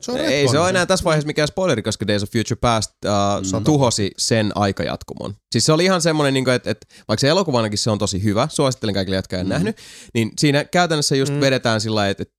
Se 0.00 0.12
on 0.12 0.18
Ei 0.18 0.48
se 0.48 0.58
ole 0.58 0.68
enää 0.68 0.86
tässä 0.86 1.04
vaiheessa 1.04 1.26
mikään 1.26 1.48
spoileri, 1.48 1.82
koska 1.82 2.06
Days 2.06 2.22
of 2.22 2.30
Future 2.30 2.58
Past 2.60 2.90
uh, 3.04 3.58
Mm. 3.58 3.64
tuhosi 3.64 4.10
sen 4.18 4.52
aikajatkumon. 4.54 5.34
Siis 5.52 5.66
se 5.66 5.72
oli 5.72 5.84
ihan 5.84 6.02
semmoinen, 6.02 6.34
niin 6.34 6.48
että, 6.48 6.70
että 6.70 6.86
vaikka 7.08 7.20
se 7.20 7.28
elokuvanakin 7.28 7.78
se 7.78 7.90
on 7.90 7.98
tosi 7.98 8.22
hyvä, 8.22 8.48
suosittelen 8.50 8.94
kaikille, 8.94 9.16
jotka 9.16 9.36
ei 9.36 9.42
Mm. 9.44 9.48
nähnyt, 9.48 9.76
niin 10.14 10.32
siinä 10.38 10.64
käytännössä 10.64 11.16
just 11.16 11.32
Mm. 11.32 11.40
vedetään 11.40 11.80
sillä 11.80 12.08
että, 12.08 12.22
että 12.22 12.34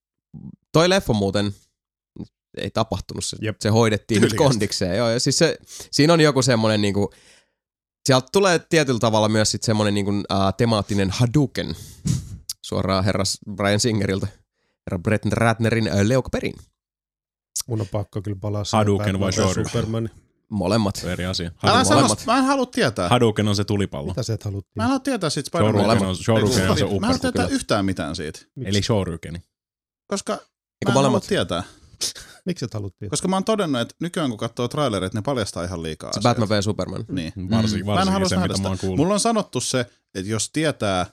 toi 0.74 0.90
leffa 0.90 1.14
muuten 1.14 1.56
ei 2.58 2.70
tapahtunut, 2.72 3.26
se, 3.26 3.38
Jep. 3.42 3.56
se 3.60 3.70
hoidettiin 3.70 4.22
nyt 4.22 4.30
Tyylikästä. 4.30 4.50
kondikseen. 4.50 4.98
Joo, 4.98 5.10
ja 5.10 5.20
siis 5.20 5.38
se, 5.38 5.58
siinä 5.92 6.14
on 6.14 6.22
joku 6.22 6.42
semmoinen 6.42 6.82
niin 6.82 6.94
kuin, 6.94 7.08
sieltä 8.08 8.28
tulee 8.32 8.60
tietyllä 8.70 9.00
tavalla 9.00 9.30
myös 9.30 9.52
sit 9.52 9.64
semmoinen 9.64 9.94
niin 9.94 10.06
kuin, 10.06 10.18
uh, 10.18 10.54
temaattinen 10.58 11.10
Hadouken 11.10 11.76
suoraan 12.72 13.04
herras 13.04 13.38
Brian 13.56 13.80
Singeriltä, 13.80 14.28
herra 14.88 15.00
Brett 15.00 15.26
Ratnerin 15.26 15.88
uh, 15.94 16.00
leukaperin. 16.04 16.54
Mun 17.68 17.82
on 17.82 17.88
pakko 17.92 18.22
kyllä 18.22 18.38
palaa 18.42 18.64
siihen 18.64 18.78
Hadouken 18.80 19.20
vai 19.20 19.34
Shoryuken? 19.34 19.66
Superman. 19.66 20.10
Molemmat. 20.50 21.04
Eri 21.04 21.26
asia. 21.26 21.48
Älä 21.48 21.56
Hadouken, 21.74 21.86
sano, 21.86 22.02
molemmat. 22.02 22.26
mä 22.26 22.38
en 22.38 22.44
halua 22.44 22.66
tietää. 22.66 23.10
Hadouken 23.10 23.48
on 23.48 23.56
se 23.56 23.64
tulipallo. 23.64 24.08
Mitä 24.08 24.24
sä 24.24 24.34
et 24.34 24.44
halua 24.44 24.62
Mä 24.62 24.64
en 24.68 24.74
tietää? 24.74 24.88
halua 24.88 25.00
tietää 25.00 25.30
siitä 25.30 25.48
Spider-Man. 25.48 26.04
on, 26.08 26.16
Shouryuken 26.16 26.70
on 26.72 26.78
se 26.78 26.84
Mä 26.86 26.92
en 26.92 27.02
halua 27.02 27.18
tietää 27.20 27.32
kyllä. 27.46 27.56
yhtään 27.56 27.86
mitään 27.86 28.16
siitä. 28.16 28.40
Miksi? 28.56 28.70
Eli 28.70 28.82
Shoryukeni. 28.82 29.40
Koska 30.08 30.34
mä 30.34 30.38
Eikö 30.40 30.48
en 30.88 30.88
halua 30.88 31.02
molemmat? 31.02 31.24
tietää. 31.28 31.64
Miksi 32.46 32.66
et 32.66 32.74
halua 32.74 32.90
tietää? 32.90 33.10
Koska 33.10 33.28
mä 33.28 33.36
oon 33.36 33.44
todennut, 33.44 33.82
että 33.82 33.96
nykyään 34.00 34.30
kun 34.30 34.38
katsoo 34.40 34.68
trailereita, 34.68 35.18
ne 35.18 35.22
paljastaa 35.22 35.64
ihan 35.64 35.84
liikaa 35.84 36.14
Se 36.14 36.20
asioita. 36.20 36.40
Batman 36.42 36.58
v 36.60 36.62
Superman. 36.62 37.06
Niin. 37.08 37.34
Varsin, 37.50 37.86
Mä 37.86 37.92
en 37.92 37.96
varsinkin 37.96 38.14
halua 38.14 38.30
se, 38.30 38.38
mitä 38.38 38.48
sitä. 38.56 38.62
mä 38.64 38.68
oon 38.70 38.78
kuullut. 38.80 38.98
Mulla 38.98 39.14
on 39.14 39.20
sanottu 39.20 39.62
se, 39.62 39.80
että 40.16 40.32
jos 40.32 40.50
tietää, 40.54 41.06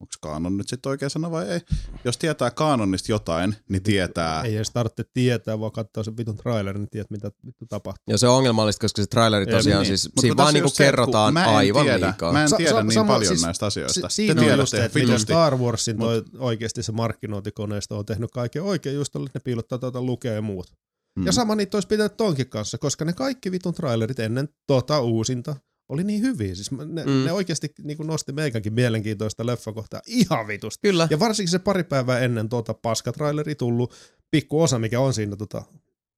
onko 0.00 0.12
kaanon 0.20 0.56
nyt 0.56 0.68
sitten 0.68 0.90
oikea 0.90 1.08
sana 1.08 1.30
vai 1.30 1.48
ei, 1.48 1.60
jos 2.04 2.16
tietää 2.18 2.50
kaanonista 2.50 3.12
jotain, 3.12 3.54
niin 3.68 3.82
tietää. 3.82 4.42
Ei 4.42 4.56
edes 4.56 4.70
tarvitse 4.70 5.04
tietää, 5.14 5.60
vaan 5.60 5.72
katsoa 5.72 6.04
sen 6.04 6.16
vitun 6.16 6.36
trailerin, 6.36 6.80
niin 6.80 6.90
tiedät 6.90 7.10
mitä 7.10 7.30
vittu 7.46 7.66
tapahtuu. 7.68 8.04
Ja 8.12 8.18
se 8.18 8.28
on 8.28 8.36
ongelmallista, 8.36 8.80
koska 8.80 9.02
se 9.02 9.06
traileri 9.06 9.46
tosiaan 9.46 9.82
niin. 9.82 9.86
siis, 9.98 10.14
Mut 10.16 10.20
siinä 10.20 10.36
vaan 10.36 10.54
niinku 10.54 10.68
se, 10.68 10.84
kerrotaan 10.84 11.36
en 11.36 11.44
aivan 11.44 11.84
tiedä, 11.84 12.06
liikaa. 12.06 12.32
Mä 12.32 12.44
en 12.44 12.50
tiedä 12.56 12.70
sa- 12.70 12.82
niin 12.82 12.92
sama- 12.92 13.12
paljon 13.12 13.28
siis 13.28 13.42
näistä 13.42 13.66
asioista. 13.66 14.08
Si- 14.08 14.14
siinä 14.14 14.34
Te 14.34 14.40
on 14.40 14.44
tiedätte 14.44 14.62
just 14.62 14.70
se, 14.70 14.84
että 14.84 14.98
miten. 14.98 15.20
Star 15.20 15.56
Warsin 15.56 15.98
toi 15.98 16.22
oikeasti 16.38 16.82
se 16.82 16.92
markkinointikoneisto 16.92 17.98
on 17.98 18.06
tehnyt 18.06 18.30
kaiken 18.30 18.62
oikein 18.62 18.96
just 18.96 19.16
oli, 19.16 19.26
että 19.26 19.38
ne 19.38 19.42
piilottaa 19.44 19.78
tuota 19.78 20.02
lukea 20.02 20.32
ja 20.32 20.42
muut. 20.42 20.72
Mm. 21.18 21.26
Ja 21.26 21.32
sama 21.32 21.54
niitä 21.54 21.76
olisi 21.76 21.88
pitänyt 21.88 22.16
tonkin 22.16 22.48
kanssa, 22.48 22.78
koska 22.78 23.04
ne 23.04 23.12
kaikki 23.12 23.50
vitun 23.52 23.74
trailerit 23.74 24.18
ennen 24.18 24.48
tota 24.66 25.00
uusinta 25.00 25.56
oli 25.88 26.04
niin 26.04 26.22
hyviä. 26.22 26.54
Siis 26.54 26.70
ne, 26.70 27.04
Mm. 27.04 27.24
ne 27.24 27.32
oikeasti 27.32 27.68
niin 27.82 27.98
nosti 28.06 28.32
meikänkin 28.32 28.72
mielenkiintoista 28.72 29.46
leffakohtaa 29.46 30.00
ihan 30.06 30.46
vitusti. 30.46 30.88
Kyllä. 30.88 31.08
Ja 31.10 31.18
varsinkin 31.18 31.50
se 31.50 31.58
pari 31.58 31.84
päivää 31.84 32.18
ennen 32.18 32.48
tuota 32.48 32.74
paskatraileri 32.74 33.54
tullut 33.54 33.94
pikku 34.30 34.62
osa, 34.62 34.78
mikä 34.78 35.00
on 35.00 35.14
siinä 35.14 35.36
tota, 35.36 35.62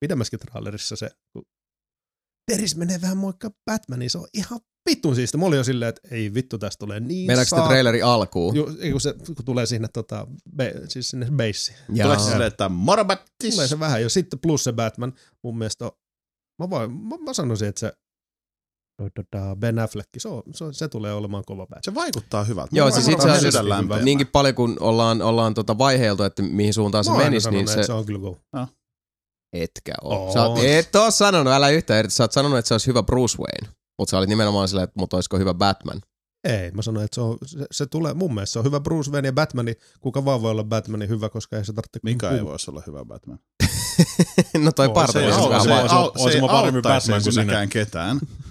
pidemmäskin 0.00 0.38
trailerissa 0.38 0.96
se, 0.96 1.10
kun 1.32 1.42
Teris 2.50 2.76
menee 2.76 3.00
vähän 3.00 3.16
moikka 3.16 3.50
Batmanin, 3.70 4.10
se 4.10 4.18
on 4.18 4.26
ihan 4.34 4.60
vitun 4.90 5.14
siisti. 5.14 5.38
Mä 5.38 5.46
olin 5.46 5.56
jo 5.56 5.64
silleen, 5.64 5.88
että 5.88 6.08
ei 6.10 6.34
vittu, 6.34 6.58
tästä 6.58 6.78
tulee 6.78 7.00
niin 7.00 7.26
Meinaatko 7.26 7.56
sitä 7.56 7.66
traileri 7.68 8.02
alkuun? 8.02 8.56
Ju, 8.56 8.66
kun 8.92 9.00
se 9.00 9.14
kun 9.36 9.44
tulee 9.44 9.66
sinne, 9.66 9.88
tota, 9.92 10.26
be, 10.56 10.74
siis 10.88 11.08
sinne 11.10 11.26
beissiin. 11.36 11.76
Tuleeko 12.02 12.22
se 12.22 12.30
silleen, 12.30 12.48
että 12.48 12.68
Morobattis? 12.68 13.54
Tulee 13.54 13.68
se 13.68 13.78
vähän 13.80 14.02
jo. 14.02 14.08
Sitten 14.08 14.38
plus 14.38 14.64
se 14.64 14.72
Batman, 14.72 15.12
mun 15.44 15.58
mielestä 15.58 15.84
on, 15.84 15.90
mä, 16.58 16.70
voin, 16.70 16.92
mä, 16.92 17.16
mä 17.24 17.32
sanoisin, 17.32 17.68
että 17.68 17.80
se 17.80 17.92
tota, 19.14 19.56
Ben 19.56 19.78
Affleck, 19.78 20.08
se, 20.18 20.28
on, 20.28 20.42
se, 20.54 20.64
on- 20.64 20.74
se 20.74 20.88
tulee 20.88 21.12
olemaan 21.14 21.44
kova 21.46 21.62
Batman. 21.66 21.80
Se 21.84 21.94
vaikuttaa 21.94 22.44
hyvältä. 22.44 22.70
Joo, 22.76 22.90
siis 22.90 23.08
itse 23.08 23.30
asiassa. 23.30 23.62
Niinkin 24.02 24.26
paljon 24.26 24.54
kun 24.54 24.76
ollaan, 24.80 25.22
ollaan 25.22 25.54
tota 25.54 25.78
vaiheiltu, 25.78 26.22
että 26.22 26.42
mihin 26.42 26.74
suuntaan 26.74 27.04
se 27.04 27.10
Mä 27.10 27.16
menisi, 27.16 27.44
sanonut, 27.44 27.58
niin 27.64 27.68
se... 27.68 27.74
että 27.74 27.86
se 27.86 27.92
on 27.92 28.06
kyllä 28.06 28.18
go. 28.20 28.38
Etkä 29.52 29.92
oo. 30.02 30.16
Oo. 30.16 30.32
Sä 30.32 30.46
oot, 30.46 30.58
et 30.62 30.96
oo 30.96 31.10
sanonut, 31.10 31.52
älä 31.52 31.68
yhtään 31.68 31.98
eri. 31.98 32.10
Sä 32.10 32.24
oot 32.24 32.32
sanonut, 32.32 32.58
että 32.58 32.68
se 32.68 32.74
olisi 32.74 32.86
hyvä 32.86 33.02
Bruce 33.02 33.36
Wayne. 33.38 33.74
Mutta 33.98 34.10
sä 34.10 34.18
olit 34.18 34.28
nimenomaan 34.28 34.68
silleen, 34.68 34.84
että 34.84 34.98
mut 35.00 35.12
olisiko 35.12 35.38
hyvä 35.38 35.54
Batman. 35.54 36.00
Ei, 36.44 36.70
mä 36.70 36.82
sanoin, 36.82 37.04
että 37.04 37.14
se, 37.14 37.20
on, 37.20 37.38
se, 37.46 37.66
se, 37.70 37.86
tulee, 37.86 38.14
mun 38.14 38.34
mielestä 38.34 38.52
se 38.52 38.58
on 38.58 38.64
hyvä 38.64 38.80
Bruce 38.80 39.10
Wayne 39.10 39.28
ja 39.28 39.32
Batmani, 39.32 39.74
kuka 40.00 40.24
vaan 40.24 40.42
voi 40.42 40.50
olla 40.50 40.64
Batmanin 40.64 41.08
hyvä, 41.08 41.28
koska 41.28 41.56
ei 41.56 41.64
se 41.64 41.72
tarvitse... 41.72 42.00
Mikä 42.02 42.30
ei 42.30 42.44
voisi 42.44 42.70
olla 42.70 42.82
hyvä 42.86 43.04
Batman? 43.04 43.38
no 44.64 44.72
toi 44.72 44.86
Oo, 44.86 44.94
parta 44.94 45.12
se 45.12 45.18
ei 45.20 45.24
voisi 45.32 45.40
au- 45.40 45.48
vähän 45.48 45.62
se, 45.62 45.68
vaan- 45.68 45.80
olisi- 45.82 45.94
au, 45.96 46.12
se 46.16 46.22
olisi 46.22 46.36
ei 46.38 46.42
mä 46.42 46.48
paremmin 46.48 46.76
auttaisi 46.76 47.06
Batman 47.10 47.22
kuin 47.22 47.32
sinä. 47.32 47.42
sinäkään 47.42 47.68
ketään. 47.68 48.20
Se 48.20 48.26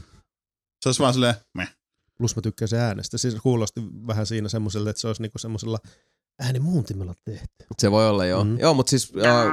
olisi 0.85 0.99
vaan 0.99 1.13
silleen, 1.13 1.35
meh. 1.53 1.75
Plus 2.17 2.35
mä 2.35 2.41
tykkään 2.41 2.69
se 2.69 2.79
äänestä. 2.79 3.17
Siis 3.17 3.33
se 3.33 3.39
kuulosti 3.43 3.81
vähän 4.07 4.25
siinä 4.25 4.49
semmoiselle, 4.49 4.89
että 4.89 4.99
se 4.99 5.07
olisi 5.07 5.21
niinku 5.21 5.37
semmoisella 5.37 5.79
äänimuuntimella 6.39 7.13
tehty. 7.25 7.47
Se 7.79 7.91
voi 7.91 8.09
olla, 8.09 8.25
joo. 8.25 8.43
Mm. 8.43 8.59
Joo, 8.59 8.73
mutta 8.73 8.89
siis 8.89 9.11
äh, 9.25 9.51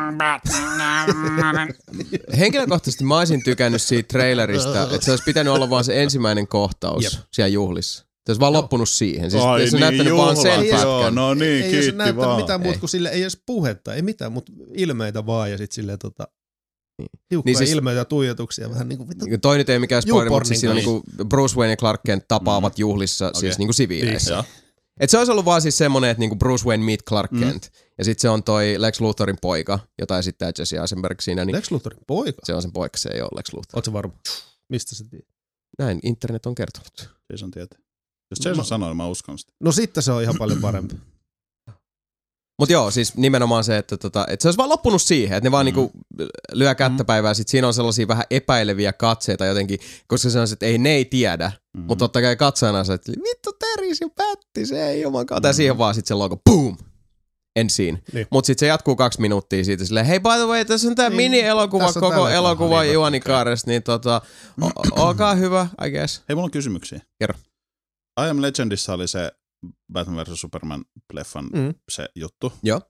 henkilökohtaisesti 2.38 3.04
mä 3.04 3.18
olisin 3.18 3.44
tykännyt 3.44 3.82
siitä 3.82 4.08
trailerista, 4.08 4.82
että 4.82 5.04
se 5.04 5.10
olisi 5.10 5.24
pitänyt 5.24 5.52
olla 5.52 5.70
vaan 5.70 5.84
se 5.84 6.02
ensimmäinen 6.02 6.48
kohtaus 6.48 7.04
Jep. 7.04 7.12
siellä 7.32 7.48
juhlissa. 7.48 8.02
Se 8.04 8.32
olisi 8.32 8.40
vaan 8.40 8.52
Joo. 8.52 8.62
loppunut 8.62 8.88
siihen. 8.88 9.30
Siis 9.30 9.42
Ai 9.42 9.66
se 9.66 9.76
niin, 9.76 9.80
näyttänyt 9.80 10.16
vaan 10.16 10.36
sen 10.36 10.52
juhlat, 10.52 10.70
pätkän. 10.70 10.80
joo, 10.82 11.10
no 11.10 11.34
niin, 11.34 11.42
ei 11.52 11.62
se 11.62 11.70
kiitti 11.70 11.92
näyttänyt 11.92 12.16
vaan. 12.26 12.40
mitään 12.40 12.60
muuta 12.60 12.74
Ei. 12.74 12.80
kuin 12.80 12.90
sille 12.90 13.08
ei 13.08 13.22
edes 13.22 13.42
puhetta, 13.46 13.94
ei 13.94 14.02
mitään, 14.02 14.32
mutta 14.32 14.52
ilmeitä 14.74 15.26
vaan 15.26 15.50
ja 15.50 15.58
sitten 15.58 15.74
silleen 15.74 15.98
tota, 15.98 16.28
Niin. 16.98 17.08
tiukkoja 17.28 17.50
Niin 17.52 17.58
niin 17.58 17.66
siis- 17.66 17.70
ilmeitä 17.76 17.98
ja 17.98 18.04
tuijotuksia 18.04 18.70
vähän 18.70 18.88
niinku 18.88 19.08
vittu. 19.08 19.24
Niin 19.24 19.40
Toi 19.40 19.58
nyt 19.58 19.68
ei 19.68 19.78
mikään 19.78 20.02
spoileri, 20.02 20.30
mutta 20.30 20.48
siis 20.48 20.60
siinä 20.60 20.70
on 20.74 20.76
kanssa. 20.76 20.90
niinku 20.90 21.24
Bruce 21.24 21.56
Wayne 21.56 21.72
ja 21.72 21.76
Clark 21.76 22.00
Kent 22.06 22.28
tapaavat 22.28 22.78
juhlissa, 22.78 23.28
Okei. 23.28 23.40
siis 23.40 23.58
niinku 23.58 23.72
siviileissä. 23.72 24.32
Joo. 24.34 24.44
Et 25.00 25.10
se 25.10 25.18
olisi 25.18 25.32
ollut 25.32 25.44
vaan 25.44 25.62
siis 25.62 25.78
semmonen, 25.78 26.10
että 26.10 26.20
niinku 26.20 26.36
Bruce 26.36 26.64
Wayne 26.66 26.84
meet 26.84 27.02
Clark 27.08 27.30
Mm. 27.30 27.40
Kent. 27.40 27.70
Ja 27.98 28.04
sitten 28.04 28.22
se 28.22 28.28
on 28.28 28.42
toi 28.42 28.74
Lex 28.78 29.00
Luthorin 29.00 29.36
poika, 29.42 29.78
jota 29.98 30.18
esittää 30.18 30.52
Jesse 30.58 30.76
Eisenberg 30.76 31.20
siinä. 31.20 31.44
Niin 31.44 31.56
Lex 31.56 31.70
Luthorin 31.70 32.00
poika. 32.06 32.38
se 32.44 32.54
on 32.54 32.62
sen 32.62 32.72
poika, 32.72 32.98
se 32.98 33.10
ei 33.14 33.20
ole 33.20 33.28
Lex 33.36 33.52
Luthor. 33.52 33.70
Oletko 33.76 33.92
varma? 33.92 34.12
Mistä 34.68 34.94
se 34.94 35.04
tiedät? 35.04 35.26
Näin 35.78 36.00
internet 36.02 36.46
on 36.46 36.54
kertonut. 36.54 37.10
Jason 37.32 37.50
tietää. 37.50 37.78
Jos 38.30 38.38
Jason 38.38 38.56
Mä- 38.56 38.64
sanoo, 38.64 38.88
niin 38.88 38.96
mä 38.96 39.06
uskon 39.08 39.38
sitä. 39.38 39.52
No 39.60 39.72
sitten 39.72 40.02
se 40.02 40.12
on 40.12 40.22
ihan 40.22 40.34
paljon 40.38 40.60
parempi. 40.60 40.94
Mutta 42.58 42.72
joo, 42.72 42.90
siis 42.90 43.16
nimenomaan 43.16 43.64
se, 43.64 43.76
että, 43.76 43.96
tota, 43.96 44.26
että 44.28 44.42
se 44.42 44.48
olisi 44.48 44.56
vaan 44.58 44.68
loppunut 44.68 45.02
siihen, 45.02 45.36
että 45.36 45.46
ne 45.46 45.52
vaan 45.52 45.66
Mm. 45.66 45.72
mm. 45.72 45.76
niinku 45.76 45.92
lyö 46.52 46.74
kättäpäivää. 46.74 47.34
Sitten 47.34 47.50
siinä 47.50 47.66
on 47.66 47.74
sellaisia 47.74 48.08
vähän 48.08 48.24
epäileviä 48.30 48.92
katseita 48.92 49.44
jotenkin, 49.46 49.78
koska 50.06 50.30
se 50.30 50.40
on 50.40 50.48
se, 50.48 50.52
että 50.52 50.66
ei 50.66 50.78
ne 50.78 50.90
ei 50.90 51.04
tiedä. 51.04 51.52
Mm. 51.76 51.82
Mutta 51.82 52.02
totta 52.04 52.22
kai 52.22 52.36
katsojana 52.36 52.84
se, 52.84 52.92
että 52.92 53.12
vittu 53.12 53.52
terisin 53.52 54.10
pätti, 54.10 54.66
se 54.66 54.88
ei 54.88 55.06
oman 55.06 55.26
kautta. 55.26 55.48
Ja 55.48 55.52
siihen 55.52 55.78
vaan 55.78 55.94
sitten 55.94 56.08
se 56.08 56.14
logo, 56.14 56.36
boom, 56.50 56.76
ensin. 57.56 58.02
Niin. 58.12 58.26
Mutta 58.30 58.46
sitten 58.46 58.60
se 58.60 58.66
jatkuu 58.66 58.96
kaksi 58.96 59.20
minuuttia 59.20 59.64
siitä 59.64 59.84
silleen, 59.84 60.06
hei 60.06 60.20
by 60.20 60.28
the 60.28 60.46
way, 60.46 60.64
tässä 60.64 60.88
on 60.88 60.94
tämä 60.94 61.08
Niin, 61.08 61.16
mini-elokuva 61.16 61.92
koko 61.92 62.10
tällä 62.10 62.30
elokuvan 62.32 62.56
tavalla, 62.68 62.82
niin, 62.82 62.94
juonikaaresta, 62.94 63.70
niin 63.70 63.82
tota, 63.82 64.20
o- 64.62 65.02
olkaa 65.06 65.34
hyvä, 65.34 65.66
I 65.86 65.90
guess. 65.90 66.22
Hei, 66.28 66.34
mulla 66.34 66.44
on 66.44 66.50
kysymyksiä. 66.50 67.00
Kerro. 67.18 67.34
I 68.26 68.28
Am 68.30 68.42
Legendissa 68.42 68.92
oli 68.92 69.08
se 69.08 69.32
Batman 69.92 70.26
vs. 70.26 70.40
Superman-leffan 70.40 71.44
Mm. 71.54 71.74
se 71.88 72.08
juttu. 72.14 72.52
Joo. 72.62 72.80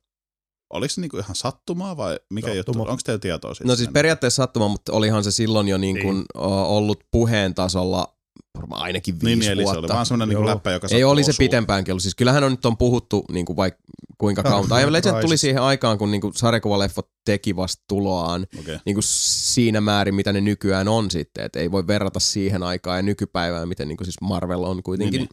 Oliko 0.72 0.95
se 0.95 1.01
niinku 1.01 1.18
ihan 1.18 1.37
sattumaa 1.37 1.97
vai 1.97 2.18
mikä 2.31 2.47
Sattuma. 2.55 2.79
juttu? 2.79 2.91
Onko 2.91 3.01
teillä 3.05 3.18
tietoa 3.18 3.55
siitä? 3.55 3.68
No 3.72 3.77
siis 3.77 3.89
periaatteessa 3.93 4.43
sattuma, 4.43 4.68
mutta 4.68 4.93
olihan 4.93 5.24
se 5.24 5.31
silloin 5.31 5.68
jo 5.68 5.79
niin 5.79 6.03
kuin 6.03 6.16
Niin. 6.16 6.27
o, 6.39 6.77
ollut 6.77 7.05
puheen 7.11 7.55
tasolla 7.55 8.16
varmaan 8.57 8.83
ainakin 8.83 9.14
viisi 9.14 9.27
niin, 9.27 9.39
niin, 9.39 9.51
eli 9.53 9.61
se 9.61 9.64
vuotta. 9.64 9.79
oli 9.79 9.89
vaan 9.89 10.07
semmoinen 10.07 10.29
niinku 10.29 10.47
läppä, 10.47 10.70
joka 10.72 10.89
Ei 10.91 11.05
oli 11.05 11.24
se 11.24 11.33
pitempäänkin 11.39 11.93
ollut. 11.93 12.03
Siis 12.03 12.14
kyllähän 12.14 12.45
on 12.45 12.51
nyt 12.51 12.66
on 12.66 12.77
puhuttu 12.77 13.24
niin 13.33 13.47
kuin 13.47 13.57
vaikka 13.57 13.81
kuinka 14.18 14.43
Dark 14.45 14.51
kauan. 14.53 14.64
Mutta 14.64 14.81
I 14.81 14.85
Am 14.85 14.93
Legend 14.93 15.20
tuli 15.20 15.37
siihen 15.37 15.62
aikaan, 15.62 15.99
kun 15.99 16.11
niin 16.11 16.20
kuin 16.20 16.35
sarjakuvaleffot 16.35 17.11
teki 17.24 17.57
vasta 17.57 17.85
tuloaan 17.89 18.47
Okei. 18.61 18.79
niin 18.87 18.95
kuin 18.95 19.03
siinä 19.05 19.81
määrin, 19.81 20.14
mitä 20.14 20.33
ne 20.33 20.41
nykyään 20.41 20.89
on 20.89 21.11
sitten. 21.11 21.45
Et 21.45 21.57
ei 21.57 21.70
voi 21.70 21.87
verrata 21.87 22.20
siihen 22.20 22.62
aikaan 22.62 22.99
ja 22.99 23.03
nykypäivään, 23.03 23.68
miten 23.68 23.89
niin 23.89 23.97
kuin 23.97 24.07
siis 24.07 24.20
Marvel 24.20 24.62
on 24.62 24.83
kuitenkin 24.83 25.18
Niin, 25.20 25.29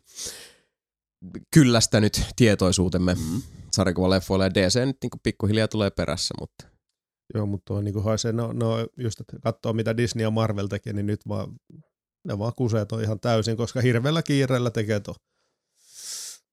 kyllästänyt 1.54 2.22
tietoisuutemme 2.36 3.14
Mm. 3.14 3.42
sarjakuvaleffoille. 3.72 4.46
Ja 4.46 4.54
DC 4.54 4.76
nyt 4.86 4.98
niin 5.04 5.10
kuin 5.10 5.22
pikkuhiljaa 5.24 5.68
tulee 5.68 5.90
perässä, 5.92 6.34
mutta 6.40 6.68
Joo, 7.36 7.46
mutta 7.46 7.64
tuo 7.66 7.82
niinku 7.82 8.02
haisee, 8.02 8.32
no, 8.32 8.54
no 8.54 8.88
just, 8.98 9.20
että 9.20 9.38
katsoo 9.44 9.74
mitä 9.74 9.98
Disney 9.98 10.24
ja 10.24 10.32
Marvel 10.32 10.68
tekee, 10.68 10.94
niin 10.94 11.06
nyt 11.06 11.20
vaan, 11.28 11.56
ne 12.28 12.40
vaan 12.40 12.54
kuseet 12.56 12.92
on 12.92 13.04
ihan 13.04 13.20
täysin, 13.20 13.58
koska 13.58 13.82
hirveällä 13.82 14.24
kiireellä 14.24 14.70
tekee 14.72 15.00
to, 15.00 15.16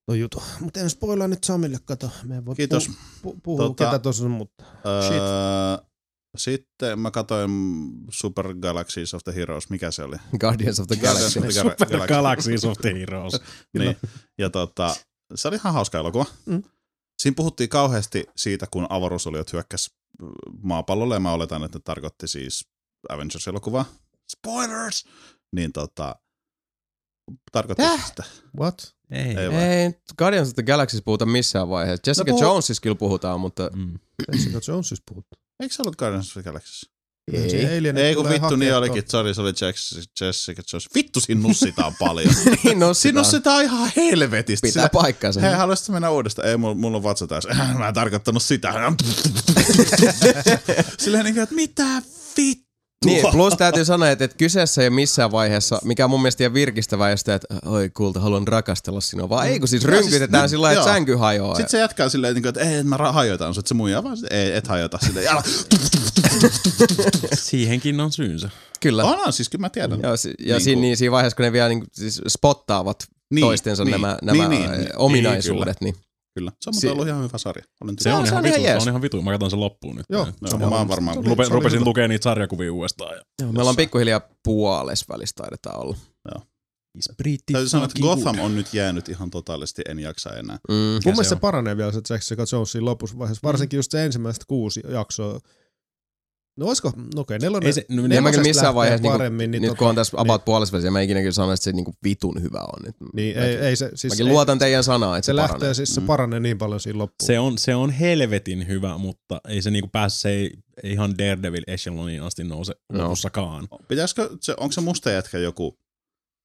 to 0.06 0.14
jutu. 0.14 0.42
Mutta 0.60 0.80
en 0.80 0.90
spoilaa 0.90 1.28
nyt 1.28 1.44
Samille, 1.44 1.78
kato. 1.84 2.10
Me 2.24 2.44
voi 2.44 2.54
Kiitos. 2.54 2.86
Pu, 2.88 2.94
pu, 3.22 3.40
puhua, 3.42 3.66
Tota- 3.68 3.74
ketä 3.74 3.98
tuossa 3.98 4.24
on, 4.24 4.30
mutta 4.30 4.64
Öö, 4.86 5.69
sitten 6.36 6.98
mä 6.98 7.10
katsoin 7.10 7.50
Super 8.10 8.54
Galaxies 8.54 9.14
of 9.14 9.24
the 9.24 9.34
Heroes. 9.34 9.70
Mikä 9.70 9.90
se 9.90 10.02
oli? 10.04 10.16
Guardians 10.40 10.80
of 10.80 10.86
the 10.86 10.96
Guardians 10.96 11.34
Galaxy. 11.34 11.58
of 11.60 11.66
the 11.76 11.86
Super 11.86 12.06
Galaxies 12.08 12.64
of 12.64 12.78
the 12.80 12.92
Heroes. 12.94 13.32
Niin. 13.78 13.96
Ja 14.38 14.50
tota, 14.50 14.94
se 15.34 15.48
oli 15.48 15.56
ihan 15.56 15.72
hauska 15.74 15.98
elokuva. 15.98 16.24
Mm. 16.46 16.62
Siinä 17.22 17.34
puhuttiin 17.36 17.68
kauheasti 17.68 18.24
siitä, 18.36 18.66
kun 18.70 18.86
avaruusoliot 18.90 19.52
hyökkäs 19.52 19.90
äh, 20.22 20.28
maapallolle, 20.62 21.14
ja 21.14 21.20
mä 21.20 21.32
oletan, 21.32 21.64
että 21.64 21.78
ne 21.78 21.82
tarkoitti 21.84 22.28
siis 22.28 22.64
Avengers-elokuvaa. 23.08 23.84
Spoilers! 24.36 25.04
Niin 25.56 25.72
tota, 25.72 26.16
tarkoitti 27.52 27.82
Häh? 27.82 28.06
sitä. 28.06 28.22
what? 28.60 28.94
Ei. 29.10 29.36
Ei? 29.36 29.46
Ei, 29.56 29.90
Guardians 30.18 30.48
of 30.48 30.54
the 30.54 30.62
Galaxy 30.62 31.00
puhuta 31.04 31.26
missään 31.26 31.68
vaiheessa. 31.68 32.10
Jessica 32.10 32.30
No 32.30 32.36
puhu- 32.38 32.44
Jonesissa 32.44 32.80
kyllä 32.82 32.94
puhutaan, 32.96 33.40
mutta 33.40 33.70
Mm. 33.74 33.98
Jessica 34.32 34.58
Jonesista 34.68 35.02
puhuttu. 35.08 35.36
Eikö 35.60 35.74
se 35.74 35.82
ollut 35.82 35.96
Guardians 35.96 36.26
of 36.28 36.32
the 36.32 36.42
Galaxy? 36.42 36.90
Ei. 37.32 37.50
Se 37.50 37.78
alien 37.78 37.98
Ei 37.98 38.14
kun 38.14 38.28
vittu, 38.28 38.56
niin 38.56 38.74
olikin. 38.74 39.02
Sorry, 39.08 39.34
se 39.34 39.40
oli 39.40 39.52
Jessica, 40.20 40.62
Jones. 40.72 40.88
Vittu, 40.94 41.20
siinä 41.20 41.42
nussitaan 41.42 41.94
paljon. 41.98 42.34
niin 42.64 42.78
no 42.78 42.94
siinä 42.94 43.20
nussitaan 43.20 43.64
ihan 43.64 43.90
helvetisti. 43.96 44.68
Pitää 44.68 44.82
Sillä- 44.82 45.02
paikkaansa. 45.02 45.40
Hei, 45.40 45.52
haluaisitko 45.52 45.92
mennä 45.92 46.10
uudestaan? 46.10 46.48
Ei, 46.48 46.56
mulla, 46.56 46.74
mulla 46.74 46.96
on 46.96 47.02
vatsa 47.02 47.26
täys. 47.26 47.46
Mä 47.78 47.88
en 47.88 47.94
tarkoittanut 47.94 48.42
sitä. 48.42 48.72
Silleen 50.98 51.24
niin 51.24 51.34
kuin, 51.34 51.42
että 51.42 51.54
mitä 51.54 52.02
vittu? 52.36 52.69
Niin, 53.04 53.26
plus 53.32 53.54
täytyy 53.56 53.84
sanoa, 53.84 54.10
että, 54.10 54.24
että 54.24 54.36
kyseessä 54.36 54.82
ei 54.82 54.88
ole 54.88 54.94
missään 54.94 55.32
vaiheessa, 55.32 55.78
mikä 55.84 56.04
on 56.04 56.10
mun 56.10 56.22
mielestä 56.22 56.42
ihan 56.42 56.54
virkistävää, 56.54 57.10
että 57.12 57.40
oi 57.66 57.90
kulta, 57.90 58.20
haluan 58.20 58.48
rakastella 58.48 59.00
sinua, 59.00 59.28
vaan 59.28 59.46
ei 59.48 59.58
kun 59.58 59.68
siis 59.68 59.82
Joo, 59.84 59.90
rynkytetään 59.90 60.42
siis- 60.42 60.50
sillä 60.50 60.62
lailla, 60.62 60.82
että 60.82 60.92
sänky 60.92 61.14
hajoaa. 61.14 61.54
Sitten 61.54 61.70
se 61.70 61.78
jatkaa 61.78 62.08
silleen, 62.08 62.34
niin 62.34 62.42
kuin, 62.42 62.48
että 62.48 62.60
ei, 62.60 62.74
että 62.74 62.84
mä 62.84 62.96
hajotan 63.12 63.54
sut, 63.54 63.66
se 63.66 63.74
muija 63.74 64.02
vaan, 64.04 64.16
ei, 64.30 64.52
et 64.56 64.66
hajota 64.68 64.98
sitä. 65.06 65.20
Ja, 65.20 65.42
Siihenkin 67.34 68.00
on 68.00 68.12
syynsä. 68.12 68.50
Kyllä. 68.80 69.04
on, 69.04 69.18
on, 69.26 69.32
siis 69.32 69.48
kyllä 69.48 69.60
mä 69.62 69.68
tiedän. 69.70 70.00
Joo, 70.02 70.16
si- 70.16 70.34
ja 70.38 70.54
Niin 70.54 70.64
siinä, 70.64 70.80
niin, 70.80 70.96
siinä 70.96 71.12
vaiheessa, 71.12 71.36
kun 71.36 71.44
ne 71.44 71.52
vielä 71.52 71.68
niin, 71.68 71.84
siis 71.92 72.20
spottaavat 72.28 73.04
Niin, 73.30 73.44
toistensa 73.46 73.84
niin, 73.84 73.90
nämä, 73.92 74.18
nämä 74.22 74.48
niin, 74.48 74.50
niin, 74.60 74.70
niin, 74.70 74.80
niin, 74.80 74.90
ominaisuudet, 74.96 75.80
niin, 75.80 75.94
Kyllä. 76.40 76.52
Se 76.60 76.70
on 76.70 76.74
Si- 76.74 76.88
ollut 76.88 77.06
ihan 77.08 77.22
hyvä 77.24 77.38
sarja. 77.38 77.64
Olen 77.80 77.94
Se 78.00 78.12
on, 78.12 78.26
se 78.26 78.28
ihan 78.28 78.38
on 78.38 78.42
vitu, 78.44 78.54
ihan 78.56 78.64
se 78.66 78.70
jees. 78.72 78.82
on 78.82 78.88
ihan 78.88 79.02
vitu. 79.02 79.22
Mä 79.22 79.30
katson 79.30 79.50
sen 79.50 79.60
loppuun 79.60 79.96
nyt. 79.96 80.06
Joo, 80.10 80.26
No, 80.40 80.50
sama 80.50 80.70
mä 80.70 80.88
varmaan... 80.88 81.24
Se 81.24 81.30
oli 81.30 81.48
rupesin 81.48 81.84
lukemaan 81.84 82.10
niitä 82.10 82.22
sarjakuvia 82.24 82.72
uudestaan. 82.72 83.16
Ja... 83.16 83.22
joo, 83.42 83.52
me 83.52 83.60
ollaan 83.60 83.76
pikkuhiljaa 83.76 84.20
puolessa 84.44 85.06
välissä 85.12 85.34
taidetaan 85.36 85.80
olla. 85.80 85.96
Täytyy 87.52 87.68
sanoa, 87.68 87.84
että 87.84 88.00
Gotham 88.00 88.38
on 88.38 88.54
nyt 88.56 88.74
jäänyt 88.74 89.08
ihan 89.08 89.30
totaalisesti, 89.30 89.82
en 89.88 89.98
jaksa 89.98 90.30
enää. 90.30 90.58
Mm. 90.68 90.74
Mun 90.74 91.00
mielestä 91.04 91.22
se 91.22 91.28
se 91.28 91.34
on? 91.34 91.40
paranee 91.40 91.76
vielä 91.76 91.92
se 91.92 92.00
Jessica 92.10 92.44
Jonesin 92.52 92.84
lopussa 92.84 93.18
vaiheessa, 93.18 93.40
varsinkin 93.42 93.76
just 93.78 93.90
se 93.90 94.04
ensimmäiset 94.04 94.44
kuusi 94.48 94.80
jaksoa. 94.88 95.40
No 96.60 96.66
olisiko, 96.66 96.92
no 97.14 97.20
okei, 97.20 97.38
nelonen, 97.38 97.66
Ei 97.66 97.72
se, 97.72 97.84
no, 97.88 97.94
En 97.94 98.02
mä 98.02 98.08
kyllä 98.08 98.20
nelosesta 98.20 98.42
missään 98.48 98.74
vaiheessa, 98.74 99.02
niinku, 99.02 99.18
paremmin, 99.18 99.50
niin 99.50 99.62
nyt 99.62 99.72
tota- 99.72 99.76
kun 99.76 99.88
on 99.88 99.94
tässä 99.94 100.16
niin. 100.16 100.20
about 100.20 100.44
puolessa 100.44 100.72
välissä, 100.72 100.90
mä 100.90 101.00
ikinä 101.00 101.20
kyllä 101.20 101.32
sanoa, 101.32 101.54
että 101.54 101.64
se 101.64 101.72
niinku 101.72 101.94
vitun 102.04 102.42
hyvä 102.42 102.60
on 102.60 102.82
nyt. 102.86 102.96
Niin, 103.12 103.36
Mäkin- 103.36 103.42
ei, 103.48 103.56
ei 103.56 103.76
se, 103.76 103.90
siis 103.94 104.12
Mäkin 104.12 104.26
ei, 104.26 104.32
luotan 104.32 104.58
teidän 104.58 104.84
sanaan, 104.84 105.18
että 105.18 105.26
se 105.26 105.32
se, 105.32 105.36
lähtee, 105.36 105.54
paranee. 105.58 105.74
siis 105.74 105.94
se 105.94 106.00
Mm. 106.00 106.06
paranee 106.06 106.40
niin 106.40 106.58
paljon 106.58 106.80
siinä 106.80 106.98
loppuun. 106.98 107.26
se, 107.26 107.38
on, 107.38 107.58
se 107.58 107.74
on 107.74 107.90
helvetin 107.90 108.68
hyvä, 108.68 108.98
mutta 108.98 109.40
ei 109.48 109.62
se 109.62 109.70
niinku 109.70 109.88
pääse, 109.92 110.16
se 110.20 110.30
ei, 110.30 110.50
ei 110.82 110.92
ihan 110.92 111.18
Daredevil 111.18 111.64
echeloniin 111.66 112.22
asti 112.22 112.44
nouse 112.44 112.72
No. 112.92 113.02
lopussakaan. 113.04 113.68
Pitäisikö, 113.88 114.30
se, 114.40 114.54
onko 114.56 114.72
se 114.72 114.80
musta 114.80 115.10
jätkä 115.10 115.38
joku, 115.38 115.78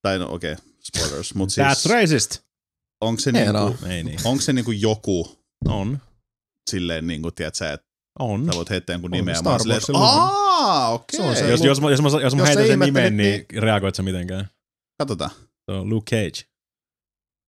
tai 0.01 0.19
no 0.19 0.27
okei, 0.33 0.53
okay, 0.53 0.65
spoilers, 0.83 1.33
mutta 1.35 1.61
That's 1.71 1.75
siis 1.75 1.85
racist! 1.93 2.39
onko 3.01 3.19
se, 3.21 3.29
Ei 3.29 3.33
niinku, 3.33 3.51
no. 3.53 3.75
Ei 3.89 4.03
niin. 4.03 4.19
onko 4.23 4.41
se 4.41 4.53
niinku 4.53 4.71
joku 4.71 5.37
On. 5.67 5.99
silleen 6.69 7.07
niinku, 7.07 7.31
tiedätkö, 7.31 7.73
että 7.73 7.87
On. 8.19 8.45
sä 8.45 8.51
voit 8.55 8.69
heittää 8.69 8.93
jonkun 8.93 9.11
On 9.11 9.17
nimeä. 9.17 9.35
Star 9.35 9.49
vaan 9.49 9.59
silleen. 9.59 9.81
Aa, 9.95 10.89
okei. 10.89 11.17
Se 11.17 11.23
on 11.23 11.35
se 11.35 11.41
Okay. 11.41 11.51
Jos, 11.51 11.59
jos, 11.59 11.79
jos, 11.81 11.81
mä, 11.81 11.89
jos 12.21 12.35
mä 12.35 12.41
Jos 12.41 12.47
heitän 12.47 12.67
sen 12.67 12.79
nimen, 12.79 13.17
niin 13.17 13.45
reagoit 13.57 13.95
sä 13.95 14.03
mitenkään? 14.03 14.49
Katsotaan. 14.99 15.31
Se 15.65 15.71
on 15.71 15.89
Luke 15.89 16.15
Cage. 16.15 16.54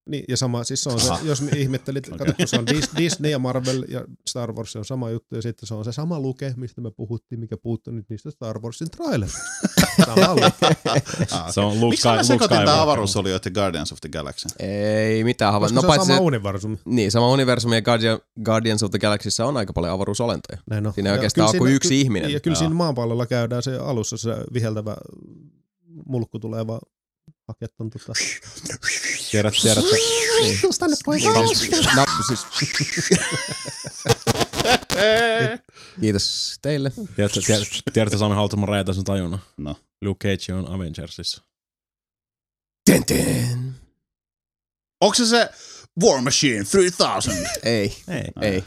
Niin, 0.08 0.24
ja 0.30 0.38
sama, 0.38 0.64
siis 0.64 0.84
se 0.84 0.90
on 0.90 1.00
se, 1.00 1.14
jos 1.24 1.42
me 1.42 1.52
ihmettelit, 1.56 2.08
okay. 2.14 2.18
kato, 2.18 2.34
kun 2.38 2.48
se 2.48 2.60
on 2.60 2.66
Dis- 2.68 2.98
Disney 2.98 3.32
ja 3.32 3.40
Marvel 3.40 3.84
ja 3.88 4.06
Star 4.30 4.52
Wars, 4.54 4.72
se 4.72 4.80
on 4.80 4.86
sama 4.86 5.10
juttu, 5.10 5.36
ja 5.36 5.42
sitten 5.42 5.68
se 5.68 5.74
on 5.74 5.86
se 5.86 5.92
sama 5.92 6.20
luke, 6.20 6.54
mistä 6.58 6.82
me 6.82 6.92
puhuttiin, 6.92 7.40
mikä 7.40 7.58
puuttui 7.58 7.94
nyt 7.94 8.06
niistä 8.10 8.32
Star 8.32 8.60
Warsin 8.60 8.92
trailerista. 8.92 9.40
sama 10.06 10.36
luke. 10.36 10.76
Ah, 11.32 11.54
Se 11.54 11.62
on 11.62 11.80
Luke, 11.80 11.90
Miksi 11.90 12.02
sekoitin 12.04 12.28
tää 12.50 12.58
Skywalker. 12.58 12.70
avaruusolio 12.84 13.34
ja 13.46 13.52
Guardians 13.52 13.92
of 13.92 13.98
the 14.02 14.10
Galaxy? 14.10 14.48
Ei 14.60 15.24
mitään 15.24 15.54
havaintoa. 15.54 15.82
Koska 15.82 15.88
No 15.88 15.94
se 15.96 16.00
on 16.02 16.06
sama 16.08 16.18
se, 16.18 16.24
universumi. 16.24 16.78
niin, 16.86 17.12
sama 17.12 17.30
universumi 17.32 17.76
ja 17.76 17.82
Guardian, 17.82 18.20
Guardians 18.46 18.84
of 18.84 18.92
the 18.92 19.00
Galaxyssä 19.00 19.46
on 19.46 19.58
aika 19.58 19.74
paljon 19.74 19.94
avaruusolentoja. 19.94 20.58
Näin 20.70 20.88
on. 20.88 20.94
Siinä 20.94 21.10
ei 21.10 21.12
Ja 21.12 21.18
oikeastaan 21.18 21.46
kyllä 21.46 21.52
ole 21.52 21.58
kuin 21.58 21.74
yksi 21.76 21.90
ky- 21.90 21.96
ihminen. 21.96 22.32
Ja 22.34 22.40
kyllä 22.40 22.58
siinä 22.58 22.74
maapallolla 22.74 23.26
käydään 23.26 23.64
se 23.64 23.78
alussa 23.78 24.18
se 24.18 24.36
viheltävä 24.54 24.98
mulkku 26.06 26.40
tuleva 27.28 27.44
paketon 27.46 27.90
tota. 27.90 28.14
Tiedät, 29.32 29.54
tiedät, 29.62 29.84
Niin. 30.42 30.60
Tus 30.62 30.80
tänne 30.80 30.96
poika. 31.06 31.30
No, 31.96 32.06
siis. 32.28 32.48
Kiitos 36.02 36.58
teille. 36.62 36.92
tiedätkö, 37.16 37.42
tiedätkö, 37.94 38.18
Sami 38.18 38.36
Haltamo 38.36 38.66
räjätä 38.66 38.94
sen 38.94 39.04
tajunnan? 39.04 39.42
No. 39.58 39.76
Luke 40.02 40.30
Cage 40.30 40.54
on 40.54 40.72
Avengersissa. 40.72 41.42
Ten, 42.86 43.06
ten. 43.06 43.76
Onko 45.02 45.16
se 45.16 45.26
se 45.26 45.50
War 46.04 46.22
Machine 46.22 46.66
3000? 46.72 47.32
Ei, 47.64 47.96
Ei. 48.08 48.24
ei. 48.42 48.64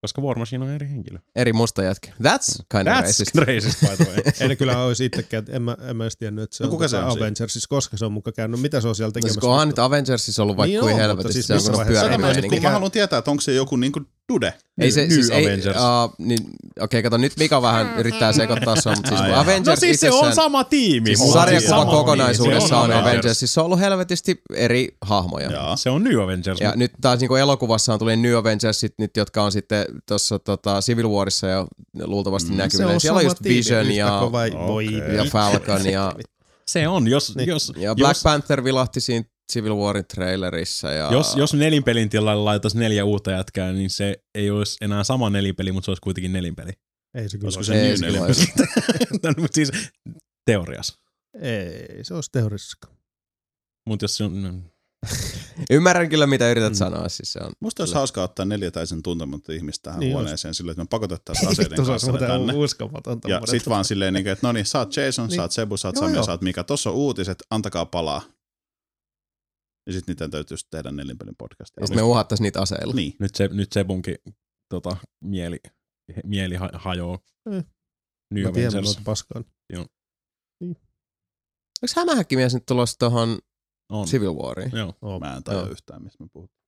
Koska 0.00 0.22
War 0.22 0.38
Machine 0.38 0.64
on 0.64 0.70
eri 0.70 0.88
henkilö. 0.88 1.18
Eri 1.36 1.52
musta 1.52 1.82
jätkä. 1.82 2.08
That's 2.22 2.62
kind 2.72 2.86
of 2.88 2.94
That's 2.94 3.00
racist. 3.02 3.34
racist, 3.34 3.80
by 3.80 4.04
the 4.04 4.12
way. 4.12 4.32
Ne 4.48 4.56
kyllä 4.56 4.84
olisi 4.84 5.04
itsekään, 5.04 5.44
en 5.48 5.62
mä, 5.62 5.76
en 5.88 5.96
mä 5.96 6.04
edes 6.04 6.16
tiennyt, 6.16 6.44
että 6.44 6.56
se 6.56 6.64
No 6.64 6.66
on, 6.66 6.70
kuka 6.70 6.88
se 6.88 6.96
tota 6.96 7.06
on 7.06 7.12
siinä? 7.12 7.24
Avengersissa, 7.26 7.66
koska 7.68 7.96
se 7.96 8.04
on 8.04 8.12
mukaan 8.12 8.34
käynyt. 8.34 8.60
Mitä 8.60 8.80
se 8.80 8.88
on 8.88 8.94
siellä 8.94 9.08
No, 9.08 9.12
tekemässä? 9.12 9.40
kun 9.40 9.50
onhan 9.50 9.68
nyt 9.68 9.78
Avengersissa 9.78 10.42
ollut 10.42 10.56
vaikka 10.56 10.70
Niin 10.70 10.80
kuin 10.80 10.92
on, 10.92 10.98
helvetissä, 11.00 11.32
siis 11.32 11.46
se 11.46 11.52
on 11.52 11.56
missä 11.56 11.70
kun 11.72 11.78
vaiheessa- 11.78 12.60
mä 12.62 12.70
haluan 12.70 12.90
tietää, 12.90 13.18
että 13.18 13.30
onko 13.30 13.40
se 13.40 13.54
joku 13.54 13.76
niinku 13.76 14.00
dude. 14.34 14.54
Ei 14.80 14.92
se, 14.92 15.00
New 15.00 15.10
siis 15.10 15.30
ei, 15.30 15.46
Avengers. 15.46 15.76
uh, 15.76 16.14
niin, 16.18 16.38
okei, 16.40 16.54
okay, 16.80 17.02
kato, 17.02 17.16
nyt 17.16 17.32
Mika 17.38 17.62
vähän 17.62 17.98
yrittää 17.98 18.32
sekoittaa 18.32 18.76
se, 18.76 18.90
mutta 18.90 19.08
siis 19.08 19.20
Ai 19.20 19.30
jaa. 19.30 19.40
Avengers 19.40 19.66
No 19.66 19.76
siis 19.76 20.00
se 20.00 20.10
on 20.10 20.34
sama 20.34 20.64
tiimi. 20.64 21.06
siis 21.16 21.20
on 21.20 21.32
sarjakuva 21.32 21.84
kokonaisuudessa 21.84 22.68
tiimi. 22.68 22.82
on 22.82 22.90
Se 22.90 22.94
Avengersissa 23.10 23.60
on 23.60 23.64
ollut 23.64 23.80
helvetisti 23.80 24.40
eri 24.54 24.88
hahmoja. 25.02 25.50
Joo. 25.52 25.76
Se 25.76 25.90
on 25.90 26.04
New 26.04 26.20
Avengers. 26.22 26.60
Ja 26.60 26.72
nyt 26.76 26.92
taas 27.00 27.20
niin 27.20 27.36
elokuvassa 27.36 27.92
on 27.92 27.98
tuli 27.98 28.16
New 28.16 28.36
Avengersit 28.36 28.94
nyt, 28.98 29.16
jotka 29.16 29.42
on 29.42 29.52
sitten 29.52 29.84
tuossa 30.08 30.38
tota, 30.38 30.80
Civil 30.80 31.08
Warissa 31.08 31.46
jo 31.48 31.66
luultavasti 32.02 32.50
mm, 32.50 32.56
Se 32.56 32.62
näkyvillä. 32.62 32.92
on 32.92 33.00
Siellä 33.00 33.18
on 33.18 33.24
just 33.24 33.38
tiimi, 33.42 33.56
Vision 33.56 33.92
ja, 33.92 34.20
voi 34.66 34.86
ja. 35.16 35.24
Falcon 35.24 35.86
ja, 35.86 36.12
Se 36.70 36.88
on, 36.88 37.08
jos, 37.08 37.36
Niin. 37.36 37.48
jos, 37.48 37.72
ja 37.76 37.94
Black 37.94 38.16
jos, 38.16 38.22
Panther 38.22 38.64
vilahti 38.64 39.00
siinä 39.00 39.24
Civil 39.50 39.74
Warin 39.76 40.04
trailerissa. 40.14 40.90
Ja, 40.90 41.12
jos, 41.12 41.36
jos 41.36 41.54
nelinpelin 41.54 42.10
tilalle 42.10 42.42
laitaisi 42.44 42.78
neljä 42.78 43.04
uutta 43.04 43.30
jätkää, 43.30 43.72
niin 43.72 43.90
se 43.90 44.16
ei 44.34 44.50
olisi 44.50 44.76
enää 44.80 45.04
sama 45.04 45.30
nelinpeli, 45.30 45.72
mutta 45.72 45.84
se 45.84 45.90
olisi 45.90 46.00
kuitenkin 46.02 46.32
nelinpeli. 46.32 46.72
Ei 47.14 47.28
se 47.28 47.38
kyllä 47.38 47.46
Olisiko 47.56 47.58
olisi. 47.58 47.72
se 47.72 47.80
Ei, 47.80 47.94
kyllä 47.94 48.06
nelinpeli? 48.06 48.26
olisi. 48.26 49.40
mutta 49.42 49.54
siis 49.54 49.70
teoriassa. 50.46 50.94
Ei, 51.42 52.04
se 52.04 52.14
olisi 52.14 52.30
teoriassa. 52.32 52.76
Mutta 53.88 54.04
jos 54.04 54.16
se 54.16 54.24
on, 54.24 54.42
no, 54.42 54.52
Ymmärrän 55.70 56.08
kyllä, 56.08 56.26
mitä 56.26 56.50
yrität 56.50 56.72
Mm. 56.72 56.76
sanoa. 56.76 57.08
Siis 57.08 57.32
se 57.32 57.38
on, 57.42 57.52
Musta 57.60 57.82
olisi 57.82 57.94
hauskaa 57.94 58.24
ottaa 58.24 58.44
neljä 58.46 58.70
täysin 58.70 59.02
tuntematta 59.02 59.52
ihmistä 59.52 59.82
tähän 59.82 60.00
Niin 60.00 60.12
huoneeseen 60.12 60.54
silleen, 60.54 60.72
että 60.72 60.82
me 60.82 60.86
pakotettaisiin 60.90 61.48
aseiden 61.52 61.86
kanssa 61.86 62.12
ne 62.12 62.18
tänne. 62.18 62.54
uskomatonta. 62.54 63.28
Ja 63.30 63.40
sit 63.50 63.68
vaan 63.68 63.84
silleen, 63.84 64.14
niin, 64.14 64.26
että 64.26 64.46
no 64.46 64.52
niin, 64.52 64.66
sä 64.66 64.78
oot 64.78 64.96
Jason, 64.96 65.28
Niin. 65.28 65.36
sä 65.36 65.42
oot 65.42 65.52
Sebu, 65.52 65.76
sä 65.76 65.88
oot 65.88 65.96
Sami, 65.96 66.24
sä 66.24 66.30
oot 66.30 66.40
Mika. 66.42 66.64
Tossa 66.64 66.90
on 66.90 66.96
uutiset, 66.96 67.42
antakaa 67.50 67.86
palaa. 67.86 68.22
Ja 69.90 70.00
sit 70.00 70.06
niitä 70.06 70.28
täytyy 70.28 70.56
sit 70.56 70.70
tehdä 70.70 70.90
nelinpelin 70.92 71.34
podcast. 71.38 71.72
ja 71.80 71.86
sitten 71.86 72.04
me 72.04 72.08
uhattaisiin 72.08 72.44
niitä 72.44 72.60
aseilla. 72.60 72.94
Niin. 72.94 73.16
nyt, 73.18 73.34
se, 73.34 73.48
nyt 73.48 73.72
Sebunkin 73.72 74.16
tota, 74.68 74.96
mieli, 75.24 75.58
mieli 76.24 76.54
ha- 76.54 76.70
hajoaa. 76.74 77.18
Mm. 77.48 77.64
New 78.34 78.44
Mä 78.44 78.52
tiedän, 78.52 78.72
Avengers. 78.72 78.86
noita 78.86 79.00
paskaan. 79.04 79.44
Onko 81.82 81.92
hämähäkkimies 81.96 82.54
nyt 82.54 82.66
tulossa 82.66 82.98
tuohon 82.98 83.38
On. 83.88 84.06
Civil 84.06 84.34
Wariin? 84.34 84.70
Joo. 84.74 84.94
Oh. 85.02 85.20
Mä 85.20 85.36
en 85.36 85.44
tajua 85.44 85.62
Joo. 85.62 85.70
yhtään, 85.70 86.02
mistä 86.02 86.24
me 86.24 86.28
puhutaan. 86.32 86.60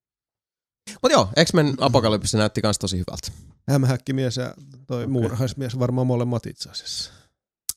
Mutta 1.03 1.13
joo, 1.13 1.29
X-Men 1.45 1.75
Apocalypse 1.79 2.39
näytti 2.39 2.63
kans 2.63 2.79
tosi 2.79 2.99
hyvältä. 2.99 3.33
Hämähäkkimies 3.69 4.37
ja 4.37 4.55
toi 4.87 5.03
okay. 5.03 5.13
muurahaismies 5.13 5.79
varmaan 5.79 6.07
molemmat 6.07 6.47
itse 6.47 6.71
asiassa. 6.71 7.13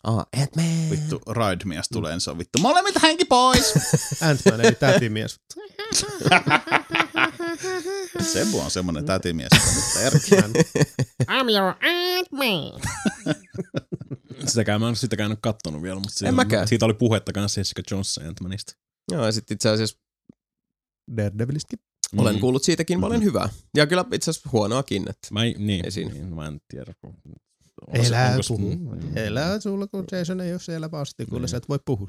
Ah, 0.07 0.25
Ant-Man. 0.41 0.89
Vittu, 0.91 1.21
Ride-mies 1.31 1.89
tulee, 1.93 2.11
niin 2.11 2.21
se 2.21 2.31
on 2.31 2.37
vittu. 2.37 2.59
Molemmit 2.59 2.95
hänki 3.01 3.25
pois! 3.25 3.73
Ant-Man 4.29 4.61
eli 4.61 4.75
tätimies. 4.75 5.39
Sebu 8.33 8.59
on 8.59 8.71
semmonen 8.71 9.05
tätimies, 9.05 9.47
että 9.55 9.67
nyt 9.75 9.83
perkele. 10.11 10.63
I'm 11.23 11.49
your 11.51 11.73
Ant-Man. 11.81 12.81
Sitäkään 14.49 14.81
mä 14.81 14.85
en 14.85 14.89
ole 14.89 14.95
sitäkään 14.95 15.29
nyt 15.29 15.39
kattonut 15.41 15.81
vielä, 15.81 15.95
mutta 15.99 16.13
siitä, 16.13 16.29
En 16.29 16.35
mäkään. 16.35 16.67
siitä 16.67 16.85
oli 16.85 16.93
puhetta 16.93 17.33
kanssa 17.33 17.59
Jessica 17.59 17.81
Jones 17.91 18.19
ja 18.23 18.29
Ant-Manista. 18.31 18.73
Joo, 19.11 19.25
ja 19.25 19.31
sitten 19.31 19.55
itse 19.55 19.69
asiassa 19.69 19.97
Daredevilistäkin. 21.17 21.79
Mm. 22.13 22.19
olen 22.19 22.39
kuullut 22.39 22.63
siitäkin 22.63 23.01
paljon 23.01 23.23
hyvää. 23.23 23.49
Ja 23.77 23.87
kyllä 23.87 24.05
itse 24.13 24.31
asiassa 24.31 24.49
huonoakin. 24.51 25.09
Että 25.09 25.27
Mä, 25.31 25.43
ei- 25.43 25.55
niin, 25.57 25.85
niin, 25.95 26.35
mä 26.35 26.47
en 26.47 26.61
tiedä. 26.67 26.93
kun- 27.01 27.15
se- 28.01 28.07
Elää 28.07 28.29
onko 28.31 28.41
puhu. 28.47 28.75
mm. 28.75 29.17
Elää 29.17 29.59
sulla, 29.59 29.87
kun 29.87 30.05
Jason 30.11 30.41
ei 30.41 30.51
ole 30.51 30.59
siellä 30.59 30.91
vastikuulla, 30.91 31.41
Niin. 31.41 31.49
sä 31.49 31.57
et 31.57 31.69
voi 31.69 31.79
puhua. 31.85 32.07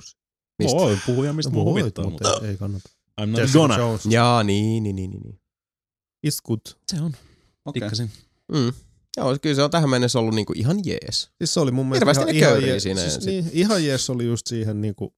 mistä? 0.58 0.76
Voi 0.78 0.98
puhuja, 1.06 1.32
mistä 1.32 1.50
No 1.50 1.54
mua 1.54 1.64
voit, 1.64 1.80
huvittaa, 1.82 2.10
mutta 2.10 2.28
mutta 2.32 2.46
ei 2.48 2.56
kannata. 2.56 2.88
I'm 3.20 3.26
not 3.26 3.40
Jessica 3.40 3.58
gonna. 3.58 3.78
Jones. 3.78 4.06
Jaa, 4.06 4.42
niin, 4.42 4.82
niin, 4.82 4.96
niin, 4.96 5.10
niin. 5.10 5.22
niin. 5.22 5.40
It's 6.26 6.38
good. 6.46 6.60
Se 6.92 7.00
on. 7.02 7.12
Okei. 7.64 7.80
Tikkasin. 7.80 8.10
Mm. 8.52 8.72
Joo, 9.16 9.38
kyllä 9.42 9.54
se 9.56 9.62
on 9.62 9.70
tähän 9.70 9.90
mennessä 9.90 10.18
ollut 10.18 10.34
niinku 10.34 10.52
ihan 10.56 10.76
jees. 10.84 11.30
Siis 11.38 11.54
se 11.54 11.60
oli 11.60 11.70
mun 11.70 11.86
mielestä 11.86 12.06
Hirveästi 12.10 12.38
ihan, 12.38 12.52
ne 12.52 12.58
ihan, 12.58 12.68
jees, 12.68 12.82
siinä 12.82 13.00
siis 13.00 13.26
niin, 13.26 13.50
ihan 13.52 13.84
jees 13.84 14.10
oli 14.10 14.24
just 14.26 14.46
siihen 14.46 14.80
niinku 14.80 15.14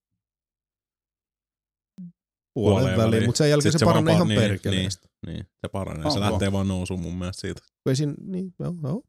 puolen 2.55 2.85
väliin, 2.85 2.99
väliin. 2.99 3.27
mutta 3.27 3.39
sen 3.39 3.51
jälkeen 3.51 3.73
se, 3.73 3.79
se 3.79 3.85
paranee 3.85 4.05
vaan 4.15 4.17
ihan 4.17 4.29
niin, 4.29 4.41
perkeleesti. 4.41 5.09
Niin, 5.27 5.47
se 5.61 5.69
paranee. 5.73 6.05
On, 6.05 6.13
se 6.13 6.21
lähtee 6.21 6.53
vaan 6.53 6.69
nousuun 6.69 7.01
mun 7.01 7.15
mielestä 7.19 7.41
siitä. 7.41 7.61
Ei 7.89 7.97
siinä, 7.97 8.15
niin, 8.25 8.55
joo, 8.59 8.75
joo. 8.83 9.03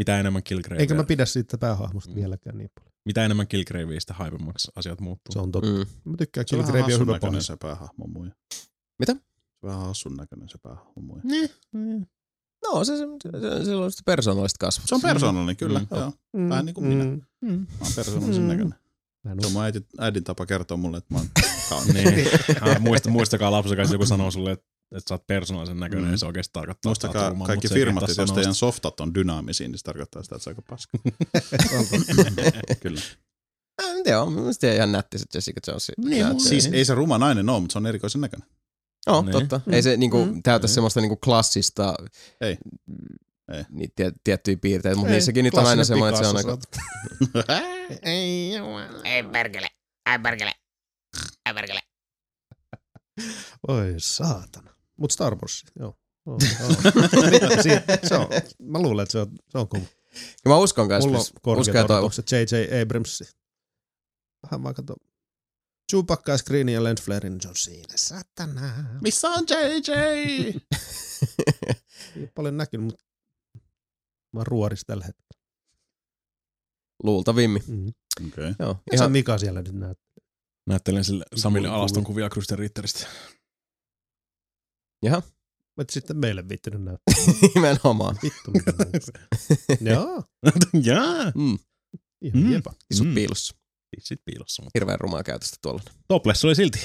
Mitä 0.00 0.20
enemmän 0.20 0.42
Killgrave, 0.42 0.80
Eikä 0.80 0.94
mä 0.94 1.04
pidä 1.04 1.26
siitä 1.26 1.58
päähahmosta 1.58 2.10
Mm. 2.10 2.14
vieläkään 2.16 2.58
niin 2.58 2.70
paljon. 2.74 2.92
mitä 3.04 3.24
enemmän 3.24 3.46
Killgravea, 3.48 4.00
sitä 4.00 4.14
haipemmaksi 4.14 4.70
asiat 4.76 5.00
muuttuu. 5.00 5.32
Se 5.32 5.38
on 5.38 5.52
totta. 5.52 5.70
Mm. 5.70 5.86
Mä 6.10 6.16
tykkään 6.16 6.44
Se 6.48 6.56
on 6.56 6.62
vähän 6.62 6.72
Killgrave 6.72 6.84
on 6.84 6.90
hassun 6.92 7.06
hyvä 7.06 7.12
näköinen 7.12 7.32
pahis. 7.32 7.46
se 7.46 7.56
päähahmo 7.56 8.06
muija. 8.06 8.32
Mitä? 8.98 9.12
Se 9.12 9.20
on 9.62 9.68
vähän 9.70 9.80
hassun 9.86 10.16
näköinen 10.16 10.48
se 10.48 10.58
päähahmo 10.62 11.02
muija. 11.02 11.22
Niin, 11.24 11.50
niin. 11.72 12.08
No 12.66 12.84
se, 12.84 12.92
se, 12.96 13.04
se, 13.58 13.64
se 13.64 13.74
on 13.74 13.90
sitä 13.92 14.02
persoonallista 14.06 14.56
kasvua. 14.66 14.86
Se 14.86 14.94
on 14.94 15.00
persoonallinen, 15.00 15.56
kyllä. 15.56 15.78
Mm. 15.78 15.86
Joo. 15.90 16.12
Vähän 16.48 16.66
niin 16.66 16.74
kuin 16.74 16.86
minä. 16.86 17.04
Mm. 17.04 17.20
Mm. 17.40 17.50
Mä 17.58 17.66
oon 17.80 17.92
persoonallisen 17.96 18.42
Mm. 18.42 18.48
näköinen. 18.48 18.74
Se 19.40 19.46
on 19.46 19.52
mun 19.52 19.64
äidin, 19.64 19.86
äidin 19.98 20.24
tapa 20.24 20.46
kertoa 20.46 20.76
mulle, 20.76 20.96
että 20.98 21.14
mä 21.14 21.18
oon 21.20 21.28
kaunis. 21.70 21.94
Niin. 21.94 22.28
Ah, 22.60 22.80
muista, 22.80 23.10
muistakaa 23.10 23.50
lapsena, 23.50 23.82
jos 23.82 23.92
joku 23.92 24.06
sanoo 24.06 24.30
sulle, 24.30 24.52
että, 24.52 24.66
että 24.96 25.08
sä 25.08 25.14
oot 25.14 25.26
persoonallisen 25.26 25.80
näköinen, 25.80 26.04
Mm. 26.04 26.10
niin 26.10 26.18
se 26.18 26.26
oikeasti 26.26 26.52
tarkoittaa. 26.52 26.90
Muistakaa 26.90 27.28
rumma, 27.28 27.46
kaikki 27.46 27.66
ei 27.70 27.74
firmat, 27.74 28.10
että 28.10 28.22
jos 28.22 28.32
teidän 28.32 28.54
softat 28.54 29.00
on 29.00 29.14
dynaamisia, 29.14 29.68
niin 29.68 29.78
se 29.78 29.84
tarkoittaa 29.84 30.22
sitä, 30.22 30.34
että 30.36 30.44
se 30.44 30.50
on 30.50 30.56
aika 30.56 30.62
paska. 30.70 30.98
Kyllä. 32.82 33.00
Äh, 33.82 33.90
en 33.90 34.04
tiedä, 34.04 34.22
on 34.22 34.32
mielestäni 34.32 34.76
ihan 34.76 34.92
nätti 34.92 35.18
se 35.18 35.24
Jessica 35.34 35.60
Jones. 35.66 35.92
Niin, 35.96 36.22
näyttelijä. 36.22 36.48
Siis 36.48 36.66
ei 36.66 36.84
se 36.84 36.94
ruma 36.94 37.18
nainen 37.18 37.48
ole, 37.48 37.60
mutta 37.60 37.72
se 37.72 37.78
on 37.78 37.86
erikoisen 37.86 38.20
näköinen. 38.20 38.48
No, 39.06 39.22
Niin. 39.22 39.32
totta. 39.32 39.60
Ei 39.72 39.82
se 39.82 39.96
niinku 39.96 40.24
Mm. 40.24 40.42
täytä 40.42 40.66
Niin. 40.66 40.74
semmoista 40.74 41.00
niinku 41.00 41.16
klassista 41.16 41.94
Ei. 42.40 42.58
Ei. 43.52 43.64
Niitä 43.70 43.92
tie, 43.96 44.12
tiettyjä 44.24 44.56
piirteitä, 44.56 44.96
mutta 44.96 45.10
Ei, 45.10 45.14
niissäkin 45.16 45.42
niitä 45.44 45.60
on 45.60 45.66
aina 45.66 45.84
semmoinen, 45.84 46.14
että 46.14 46.30
se 46.30 46.30
on 46.30 46.36
aika... 46.36 46.58
Ei, 48.02 48.52
ei 49.04 49.22
perkele, 49.22 49.66
ei 50.12 50.18
perkele, 50.18 50.52
ei 51.46 51.54
perkele. 51.54 51.80
Oi 53.68 53.94
saatana. 53.98 54.70
Mut 55.00 55.10
Star 55.10 55.34
Wars, 55.34 55.64
joo. 55.78 55.98
joo, 56.26 56.38
joo. 56.60 56.70
Se 58.08 58.14
on, 58.14 58.28
mä 58.58 58.78
luulen, 58.78 59.02
että 59.02 59.12
se 59.12 59.18
on, 59.18 59.30
se 59.48 59.58
on 59.58 59.68
kova. 59.68 59.84
Ja 60.44 60.48
mä 60.48 60.56
uskon 60.56 60.88
kanssa, 60.88 61.08
Mulla 61.08 61.20
on 61.20 61.24
korkeat 61.42 61.90
odotukset 61.90 62.32
J.J. 62.32 62.82
Abramsi. 62.82 63.24
Vähän 64.42 64.62
vaan 64.62 64.74
kato. 64.74 64.96
Chewbacca, 65.92 66.38
Screen 66.38 66.68
ja 66.68 66.84
Lens 66.84 67.02
Flarein 67.02 67.38
on 67.48 67.56
siinä. 67.56 67.94
Satana. 67.96 68.72
Missä 69.00 69.28
on 69.28 69.44
JJ? 69.50 69.92
Ei 72.16 72.26
paljon 72.34 72.56
näkynyt, 72.56 72.84
mutta 72.84 73.04
mä 74.32 74.44
ruoris 74.44 74.84
tällä 74.86 75.04
hetkellä. 75.04 75.40
Luultavimmin. 77.02 77.62
Mm. 77.66 77.92
Okei. 78.26 78.52
Joo, 78.58 78.76
Ihan 78.92 79.12
Mika 79.12 79.38
siellä 79.38 79.62
nyt 79.62 79.72
näyttää. 79.72 80.10
Näyttelen 80.66 81.04
sille 81.04 81.24
Samille 81.36 81.68
alaston 81.68 82.04
kuvia 82.04 82.30
Krysten 82.30 82.58
Ritteristä. 82.58 83.06
Mä 85.08 85.82
et 85.82 85.90
sitten 85.90 86.16
meille 86.16 86.48
viittinyt 86.48 86.82
näyttää. 86.82 87.14
nimenomaan. 87.54 88.16
Vittu 88.22 88.50
mitä 88.50 88.72
Joo, 89.90 90.22
Jaa. 90.84 91.24
Mm, 91.34 91.58
ihan 92.22 92.42
Mm. 92.42 92.52
jepa. 92.52 92.72
isut 92.90 93.06
Mm. 93.06 93.14
piilossa. 93.14 93.54
Sitten 93.98 94.24
piilossa. 94.24 94.62
Mutta 94.62 94.78
Hirveän 94.78 95.00
rumaa 95.00 95.22
käytöstä 95.22 95.56
tuolla. 95.62 95.82
topless 96.08 96.44
oli 96.44 96.54
silti. 96.54 96.78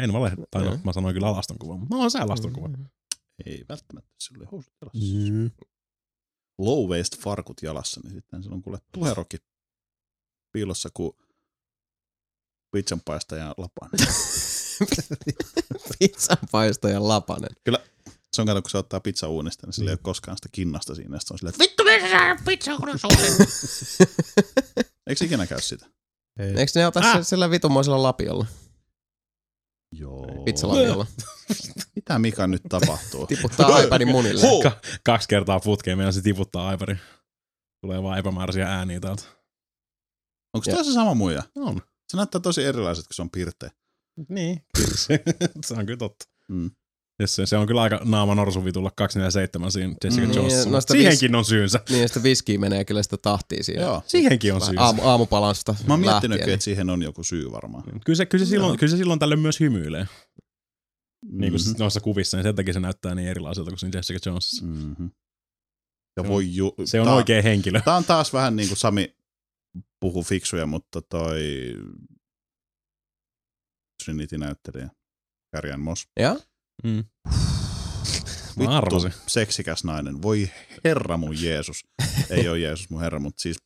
En 0.00 0.12
vale, 0.12 0.32
tai 0.50 0.64
no, 0.64 0.74
Mm. 0.76 0.80
mä 0.84 0.92
sanoin 0.92 1.14
kyllä 1.14 1.26
alaston 1.28 1.58
kuva, 1.58 1.76
mutta 1.76 1.96
no 1.96 2.02
on 2.02 2.10
se 2.10 2.18
alaston 2.18 2.52
kuva. 2.52 2.68
Ei 3.46 3.64
välttämättä, 3.68 4.10
sillä 4.20 4.38
oli 4.38 4.48
housut 4.52 4.72
jalassa. 4.82 5.30
Mm. 5.32 5.50
Low 6.58 6.90
waist 6.90 7.18
farkut 7.18 7.62
jalassa, 7.62 8.00
niin 8.04 8.14
sitten 8.14 8.42
sillä 8.42 8.54
on 8.54 8.62
kuule 8.62 8.78
tuherokki 8.92 9.36
piilossa 10.52 10.88
kuin 10.94 11.12
pizzanpaistaja 12.72 13.54
lapanen. 13.58 14.06
Pizzanpaistajan 15.98 17.08
lapanen. 17.08 17.50
Se 18.32 18.42
on 18.42 18.46
kato, 18.46 18.62
kun 18.62 18.70
se 18.70 18.78
ottaa 18.78 19.00
pizza 19.00 19.28
uunista, 19.28 19.66
niin 19.66 19.74
sillä 19.74 19.90
ei 19.90 19.92
ole 19.92 20.00
koskaan 20.02 20.36
sitä 20.36 20.48
kinnasta 20.52 20.94
siinä. 20.94 21.16
Ja 21.16 21.20
sit 21.20 21.30
on 21.30 21.38
silleen, 21.38 21.54
että 21.54 21.64
Vittu, 21.64 21.84
missä 21.84 22.08
sä 22.08 22.36
pizza 22.44 22.76
kun 22.76 22.88
on 22.88 22.98
suunnilleen? 22.98 23.36
eikö 25.06 25.18
se 25.18 25.24
ikinä 25.24 25.46
käy 25.46 25.60
sitä? 25.60 25.86
Ei. 26.38 26.48
Eikö 26.48 26.72
ne 26.74 26.86
ota 26.86 27.00
ah. 27.00 27.26
sillä 27.26 27.50
vitumoisella 27.50 28.02
lapiolla? 28.02 28.46
Joo. 29.92 30.42
Pizzalapiolla. 30.44 31.06
Mitä 31.96 32.18
Mika 32.18 32.46
nyt 32.46 32.62
tapahtuu? 32.68 33.26
Tiputtaa 33.26 33.80
iPadin 33.80 34.08
munille. 34.08 34.48
Huh. 34.48 34.62
Ka- 34.62 34.80
kaksi 35.04 35.28
kertaa 35.28 35.60
putkeen 35.60 35.98
meidän 35.98 36.12
se 36.12 36.22
tiputtaa 36.22 36.68
aipari. 36.68 36.96
Tulee 37.80 38.02
vaan 38.02 38.18
epämääräisiä 38.18 38.68
ääniä 38.68 39.00
täältä. 39.00 39.22
Onko 40.54 40.64
tämä 40.70 40.84
se 40.84 40.92
sama 40.92 41.14
muija? 41.14 41.42
On. 41.56 41.82
Se 42.08 42.16
näyttää 42.16 42.40
tosi 42.40 42.64
erilaiset, 42.64 43.06
kun 43.06 43.14
se 43.14 43.22
on 43.22 43.30
pirteä. 43.30 43.70
Niin. 44.28 44.62
Kyllä 44.76 44.96
se, 45.06 45.22
se 45.66 45.74
on 45.74 45.86
kyllä 45.86 45.96
totta. 45.98 46.24
Mm. 46.48 46.70
Yes, 47.20 47.36
se, 47.36 47.46
se 47.46 47.56
on 47.56 47.66
kyllä 47.66 47.82
aika 47.82 48.00
naama 48.04 48.34
norsuvitulla 48.34 48.90
247 48.96 49.72
siinä 49.72 49.94
Jessica 50.04 50.26
Mm. 50.26 50.32
Jones. 50.34 50.52
Niin, 50.64 50.72
noista 50.72 50.92
Siihenkin 50.92 51.34
on 51.34 51.44
syynsä. 51.44 51.80
Niin, 51.90 52.08
sitä 52.08 52.22
viskiä 52.22 52.58
menee 52.58 52.84
kyllä 52.84 53.02
sitä 53.02 53.16
tahtia 53.16 53.62
siihen. 53.64 53.82
Joo. 53.82 54.02
Siihenkin 54.06 54.54
on 54.54 54.60
syynsä. 54.60 54.82
Aamu, 54.82 55.02
aamupalansta 55.02 55.74
Mä 55.86 55.92
oon 55.94 56.00
miettinyt, 56.00 56.38
lähtien, 56.38 56.54
että 56.54 56.64
siihen 56.64 56.90
on 56.90 57.02
joku 57.02 57.24
syy 57.24 57.52
varmaan. 57.52 57.84
Kyllä 58.04 58.16
se, 58.16 58.26
kyllä, 58.26 58.44
se 58.44 58.48
silloin, 58.48 58.78
kyllä 58.78 58.90
se 58.90 58.96
silloin 58.96 59.18
tällöin 59.18 59.40
myös 59.40 59.60
hymyilee. 59.60 60.06
Niin 61.32 61.52
kuin 61.52 61.62
Mhm. 61.70 61.78
noissa 61.78 62.00
kuvissa, 62.00 62.36
niin 62.36 62.42
sen 62.42 62.54
takia 62.56 62.74
se 62.74 62.80
näyttää 62.80 63.14
niin 63.14 63.28
erilaiselta 63.28 63.70
kuin 63.70 63.78
siinä 63.78 63.98
Jessica 63.98 64.18
Jonesissa. 64.26 64.66
Mhm. 64.66 65.02
Ja 65.04 65.08
Se 66.14 66.20
on- 66.20 66.28
voi 66.28 66.54
ju- 66.54 66.74
Se 66.84 67.00
on 67.00 67.06
tää- 67.06 67.14
oikea 67.14 67.42
henkilö. 67.42 67.80
Tää 67.84 67.96
on 67.96 68.04
taas 68.04 68.32
vähän 68.32 68.56
niin 68.56 68.68
kuin 68.68 68.78
Sami 68.78 69.14
puhuu 70.00 70.22
fiksuja, 70.22 70.66
mutta 70.66 71.02
toi 71.02 71.40
Trinity-näyttelijä, 74.04 74.88
Kärjän 75.56 75.80
Moss. 75.80 76.06
Ja? 76.20 76.36
Mm. 76.84 77.04
Mä 78.56 78.76
arvasin. 78.76 79.14
seksikäs 79.26 79.84
nainen. 79.84 80.22
Voi 80.22 80.50
herra 80.84 81.16
mun 81.16 81.42
Jeesus. 81.42 81.84
Ei 82.30 82.48
ole 82.48 82.58
Jeesus 82.58 82.90
mun 82.90 83.00
herra, 83.00 83.18
mutta 83.20 83.42
siis 83.42 83.56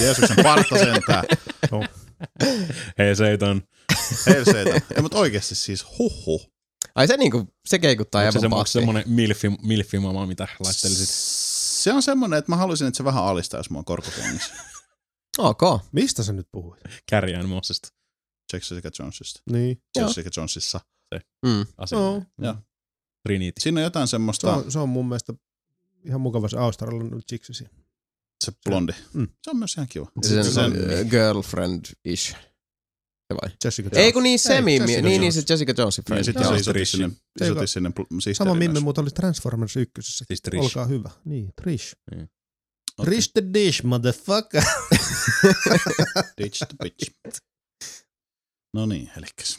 Jeesuksen 0.00 0.36
parta 0.42 0.78
sentään. 0.78 1.24
Hei 2.98 3.16
Seitan. 3.16 3.62
Helseitä. 4.26 4.80
Ei, 4.96 5.02
mutta 5.02 5.18
oikeasti 5.18 5.54
siis 5.54 5.98
huhhuh. 5.98 6.52
Ai 6.94 7.06
se 7.06 7.16
niinku, 7.16 7.54
se 7.66 7.78
keikuttaa 7.78 8.20
Onko 8.22 8.32
se 8.32 8.40
semmo, 8.40 8.56
pahti. 8.56 8.70
semmonen 8.72 9.04
milfi, 9.06 9.48
milfimama, 9.62 10.26
mitä 10.26 10.48
laittelisit? 10.60 11.08
Se 11.82 11.92
on 11.92 12.02
semmonen, 12.02 12.38
että 12.38 12.52
mä 12.52 12.56
haluaisin, 12.56 12.86
että 12.88 12.96
se 12.96 13.04
vähän 13.04 13.24
alistaisi 13.24 13.72
mua 13.72 13.82
korkokengissä. 13.82 14.54
Ok. 15.38 15.60
Mistä 15.92 16.22
sä 16.22 16.32
nyt 16.32 16.48
puhuit? 16.52 16.80
Kärjään 17.10 17.48
Mossista. 17.48 17.88
Jessica 18.56 18.90
Jonesista. 18.98 19.40
Niin. 19.50 19.82
Joo. 19.96 20.06
Jessica 20.06 20.30
Jonesissa. 20.36 20.80
Mm. 21.46 21.66
Asia. 21.78 21.98
No, 21.98 22.22
Joo. 22.38 22.54
Trinity. 23.26 23.60
Siinä 23.60 23.80
on 23.80 23.84
jotain 23.84 24.06
se, 24.06 24.10
semmoista, 24.10 24.54
on, 24.56 24.72
se 24.72 24.78
on 24.78 24.88
mun 24.88 25.08
mielestä 25.08 25.34
ihan 26.04 26.20
mukava 26.20 26.48
se 26.48 26.56
australialainen 26.58 27.20
chiksi 27.30 27.54
siinä. 27.54 27.72
se 28.44 28.52
blondi. 28.68 28.92
Mm. 29.12 29.28
Se 29.42 29.50
on 29.50 29.56
myös 29.56 29.74
ihan 29.74 29.88
kiva. 29.88 30.10
Se, 30.22 30.42
Se- 30.42 30.52
se 30.52 30.60
on 30.60 30.72
girlfriend-ish. 31.10 32.36
Se 33.32 33.36
vai? 33.42 33.50
Jessica 33.64 33.88
Ei 33.92 34.02
Jones. 34.02 34.12
kun 34.12 34.22
niin 34.22 34.38
semi, 34.38 34.72
Jessica 34.74 34.86
niin, 34.86 35.04
niin 35.04 35.20
Jones. 35.22 35.34
se 35.34 35.44
Jessica 35.52 35.72
Niin, 35.78 36.04
friend. 36.06 36.24
sitten 36.24 36.42
Joo. 36.42 36.52
se 36.52 36.60
isotti 36.60 36.72
Trish. 36.78 36.90
sinne, 36.90 37.10
Se, 37.38 37.46
joka- 37.46 37.66
sinne 37.66 37.88
pl- 38.00 38.34
Sama 38.34 38.54
Mimme 38.54 38.80
muuten 38.80 39.02
oli 39.02 39.10
Transformers 39.10 39.76
ykkösessä. 39.76 40.24
Siis 40.28 40.40
Trish. 40.42 40.64
Olkaa 40.64 40.84
hyvä. 40.84 41.10
Niin, 41.24 41.52
Trish. 41.62 41.94
Okei. 42.12 42.26
Trish 43.04 43.30
the 43.32 43.42
dish, 43.54 43.84
motherfucker. 43.84 44.62
Ditch 46.38 46.58
the 46.58 46.76
bitch. 46.82 47.10
No 48.74 48.86
niin, 48.86 49.10
elikkäs. 49.18 49.58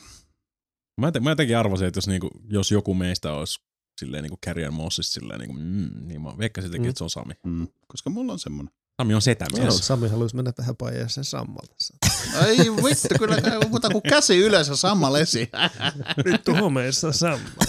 Mä, 1.01 1.11
te, 1.11 1.19
mä 1.19 1.31
jotenkin 1.31 1.57
arvasin, 1.57 1.87
että 1.87 1.97
jos, 1.97 2.07
niinku, 2.07 2.29
jos 2.49 2.71
joku 2.71 2.93
meistä 2.93 3.33
olisi 3.33 3.59
silleen 3.99 4.23
niinku 4.23 4.37
Carrier 4.45 4.71
Mossista 4.71 5.13
silleen 5.13 5.39
niinku, 5.39 5.55
mm, 5.59 6.07
niin 6.07 6.21
mä 6.21 6.37
veikkasin 6.37 6.67
jotenkin, 6.67 6.87
Mm. 6.87 6.89
että 6.89 6.97
se 6.97 7.03
on 7.03 7.09
Sami. 7.09 7.33
Mm, 7.45 7.67
koska 7.87 8.09
mulla 8.09 8.33
on 8.33 8.39
semmonen. 8.39 8.73
Sami 9.01 9.13
on 9.15 9.21
setä 9.21 9.45
Sano, 9.51 9.63
mies. 9.63 9.87
Sami 9.87 10.07
haluaisi 10.09 10.35
mennä 10.35 10.51
tähän 10.51 10.75
paijaseen 10.75 11.25
sammalta. 11.25 11.75
Ei 12.45 12.57
vittu, 12.57 13.07
kyllä 13.19 13.37
muuta 13.69 13.89
kuin 13.89 14.01
käsi 14.01 14.37
ylös 14.37 14.67
ja 14.67 14.75
samma 14.75 15.13
lesi. 15.13 15.49
Vittu 16.25 16.53
homeissa 16.61 17.11
sammalta. 17.11 17.65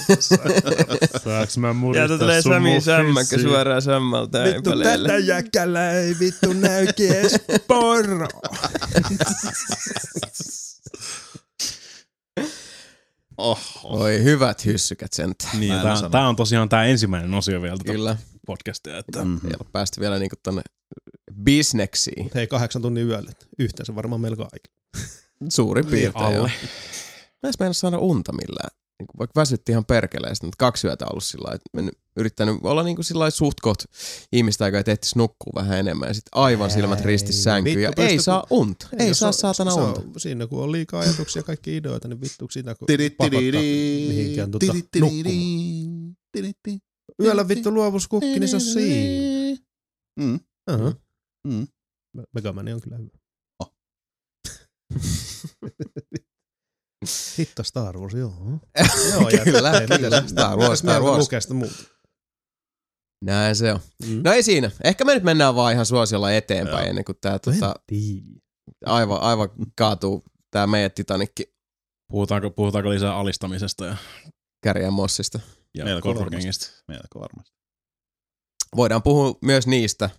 Saaks 1.25 1.59
mä 1.59 1.75
Ja 1.97 2.19
tulee 2.19 2.43
Sami 2.43 2.81
Sämmäkkä 2.81 3.39
suoraan 3.43 3.83
sammalta 3.83 4.39
Vittu 4.45 4.71
tätä 4.83 5.19
jäkälä 5.19 5.93
ei 5.93 6.15
vittu 6.21 6.53
näy 6.53 6.87
poro. 7.67 8.29
Oh, 13.39 13.61
Oi 13.85 14.22
hyvät 14.22 14.64
hyssykät 14.64 15.12
sentään. 15.12 15.61
Niin, 15.61 15.72
Mä 15.72 15.76
en 15.78 15.82
tää, 15.82 15.97
sano. 15.97 16.11
tää, 16.11 16.28
on 16.28 16.37
tosiaan 16.37 16.68
tää 16.68 16.85
ensimmäinen 16.85 17.35
osio 17.35 17.62
vielä 17.62 17.76
tätä 17.76 17.93
Kyllä. 17.93 18.16
podcastia. 18.47 18.99
Että 18.99 19.24
mm-hmm. 19.24 19.51
Ei 19.51 19.57
ole 19.61 19.68
päästy 19.72 20.01
vielä 20.01 20.18
niinku 20.18 20.37
tonne 20.43 20.62
bisneksiin. 21.43 22.30
Hei, 22.35 22.47
kahdeksan 22.47 22.82
tunnin 22.82 23.07
yölle. 23.07 23.30
Yhteensä 23.59 23.95
varmaan 23.95 24.20
melko 24.20 24.43
aika. 24.43 25.05
Suurin 25.49 25.87
piirtein. 25.87 26.24
alle. 26.24 26.53
Mä 27.61 27.66
en 27.66 27.74
saada 27.74 27.99
unta 27.99 28.32
millään. 28.32 28.70
Niin 28.99 29.07
kuin 29.07 29.19
vaikka 29.19 29.41
väsytti 29.41 29.73
ihan 29.73 29.85
perkeleesti, 29.85 30.47
mutta 30.47 30.57
kaksi 30.59 30.87
yötä 30.87 31.07
ollut 31.11 31.25
sillä 31.25 31.43
lailla, 31.43 31.55
että 31.57 31.71
mennyt, 31.73 31.95
yrittänyt 32.16 32.57
olla 32.62 32.83
niin 32.83 32.97
kuin 32.97 33.05
sillä 33.05 33.19
lailla 33.19 33.31
suht 33.31 33.61
koht 33.61 33.83
ihmistä, 34.33 34.66
joka 34.66 34.91
ehtis 34.91 35.16
nukkuu 35.16 35.53
vähän 35.55 35.79
enemmän 35.79 36.09
ja 36.09 36.15
sitten 36.15 36.31
aivan 36.41 36.71
silmät 36.71 37.01
ristissä 37.01 37.43
sänkyyn 37.43 37.83
ja 37.83 37.93
ei 37.97 38.19
saa 38.19 38.47
unta. 38.51 38.89
Ei, 38.99 39.15
saa 39.15 39.33
saatana 39.33 39.75
unta. 39.75 40.01
Siinä 40.16 40.47
kun 40.47 40.62
on 40.62 40.73
liikaa 40.73 41.01
ajatuksia 41.01 41.41
ja 41.41 41.45
kaikki 41.45 41.77
ideoita, 41.77 42.09
niin 42.09 42.21
vittu 42.21 42.47
sitä 42.51 42.75
kun 42.75 42.87
pakottaa 43.16 43.61
mihinkään 44.09 44.51
tota, 44.51 44.66
nukkumaan. 45.01 46.16
Yöllä 47.23 47.49
vittu 47.49 47.71
luovuuskukki, 47.75 48.41
niin 48.41 48.49
se 48.49 48.57
on 48.57 48.61
siinä. 48.61 49.57
Mm. 50.21 50.41
Uh-huh. 50.73 50.95
Mm. 51.47 51.66
Megamani 52.35 52.73
on 52.73 52.81
kyllä 52.81 52.97
hyvä. 52.97 53.11
Oh. 53.61 53.75
Hitto 57.39 57.62
Star 57.62 57.98
Wars, 57.98 58.15
joo. 58.15 58.32
Kyllä, 59.44 59.70
hei, 59.70 59.81
mitäs- 59.81 59.98
kyllä. 60.01 60.23
Star 60.27 60.59
Wars, 60.59 60.78
Star 60.78 61.02
Wars. 61.02 61.19
lukee 61.19 61.40
sitä 61.40 61.55
muuta? 61.55 61.74
Näin 63.24 63.56
se 63.56 63.73
on. 63.73 63.81
Mm. 64.06 64.20
No 64.24 64.32
ei 64.32 64.43
siinä. 64.43 64.70
Ehkä 64.85 65.05
me 65.05 65.15
nyt 65.15 65.23
mennään 65.23 65.55
vaan 65.55 65.73
ihan 65.73 65.86
suosiolla 65.86 66.32
eteenpäin 66.32 66.78
Joo. 66.78 66.89
ennen 66.89 67.05
kuin 67.05 67.19
tää 67.20 67.39
tota, 67.39 67.74
aivan, 68.86 69.20
aivan 69.20 69.48
kaatuu 69.78 70.24
tää 70.51 70.66
meidän 70.66 70.90
Titanikki 70.93 71.55
Puhutaanko, 72.11 72.51
puhutaanko 72.51 72.90
lisää 72.90 73.16
alistamisesta 73.16 73.85
ja, 73.86 73.97
kärjän 74.62 74.93
mossista. 74.93 75.40
ja 75.74 75.85
Melko 75.85 76.15
korkokengistä? 76.15 76.66
Melko 76.89 77.20
varmasti. 77.20 77.55
Voidaan 78.77 79.02
puhua 79.02 79.39
myös 79.43 79.66
niistä 79.66 80.11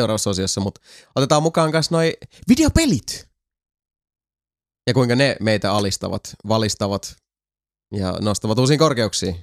seuraavassa 0.00 0.30
osiossa, 0.30 0.60
mutta 0.60 0.80
otetaan 1.16 1.42
mukaan 1.42 1.70
myös 1.70 1.90
noi 1.90 2.16
videopelit. 2.48 3.28
Ja 4.86 4.94
kuinka 4.94 5.16
ne 5.16 5.36
meitä 5.40 5.72
alistavat, 5.72 6.34
valistavat 6.48 7.16
ja 7.94 8.12
nostavat 8.20 8.58
uusiin 8.58 8.78
korkeuksiin. 8.78 9.36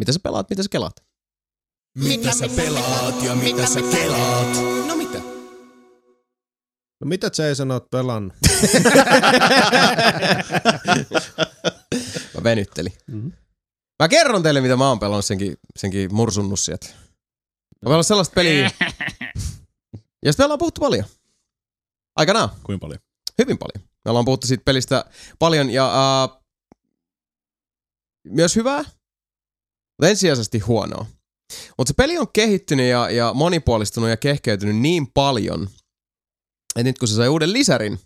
Mitä 0.00 0.12
sä 0.12 0.20
pelaat, 0.22 0.50
mitä 0.50 0.62
sä 0.62 0.68
kelaat? 0.68 0.96
Mitä 1.98 2.32
sä 2.32 2.48
pelaat 2.56 3.22
ja 3.22 3.34
mitä 3.34 3.66
sä 3.66 3.80
kelaat? 3.82 4.48
No 4.86 4.96
mitä? 4.96 5.18
No 7.00 7.04
mitä 7.04 7.30
Jason 7.38 7.70
oot 7.70 7.90
pelannut? 7.90 8.32
Mä 12.34 12.42
venyttelin. 12.42 12.92
Mhm. 13.06 13.28
Mä 14.02 14.08
kerron 14.08 14.42
teille, 14.42 14.60
mitä 14.60 14.76
mä 14.76 14.88
oon 14.88 14.98
pelannut 14.98 15.24
senkin, 15.24 15.56
senkin 15.76 16.14
mursunnut 16.14 16.60
sieltä. 16.60 16.86
Mä 16.86 17.84
pelannut 17.84 18.06
sellaista 18.06 18.34
peliä, 18.34 18.70
josta 20.26 20.40
me 20.40 20.44
ollaan 20.44 20.58
puhuttu 20.58 20.80
paljon. 20.80 21.04
Aikanaan. 22.16 22.48
Kuinka 22.62 22.80
paljon? 22.80 23.00
Hyvin 23.38 23.58
paljon. 23.58 23.87
Me 24.04 24.10
ollaan 24.10 24.24
puhuttu 24.24 24.46
siitä 24.46 24.62
pelistä 24.64 25.04
paljon 25.38 25.70
ja 25.70 25.92
uh, 26.24 26.42
myös 28.28 28.56
hyvää, 28.56 28.78
mutta 29.98 30.08
ensisijaisesti 30.08 30.58
huonoa. 30.58 31.06
Mutta 31.78 31.88
se 31.90 31.94
peli 31.94 32.18
on 32.18 32.26
kehittynyt 32.32 32.86
ja, 32.90 33.10
ja 33.10 33.34
monipuolistunut 33.34 34.10
ja 34.10 34.16
kehkeytynyt 34.16 34.76
niin 34.76 35.06
paljon, 35.14 35.62
että 36.76 36.82
nyt 36.82 36.98
kun 36.98 37.08
se 37.08 37.14
sai 37.14 37.28
uuden 37.28 37.52
lisärin, 37.52 37.98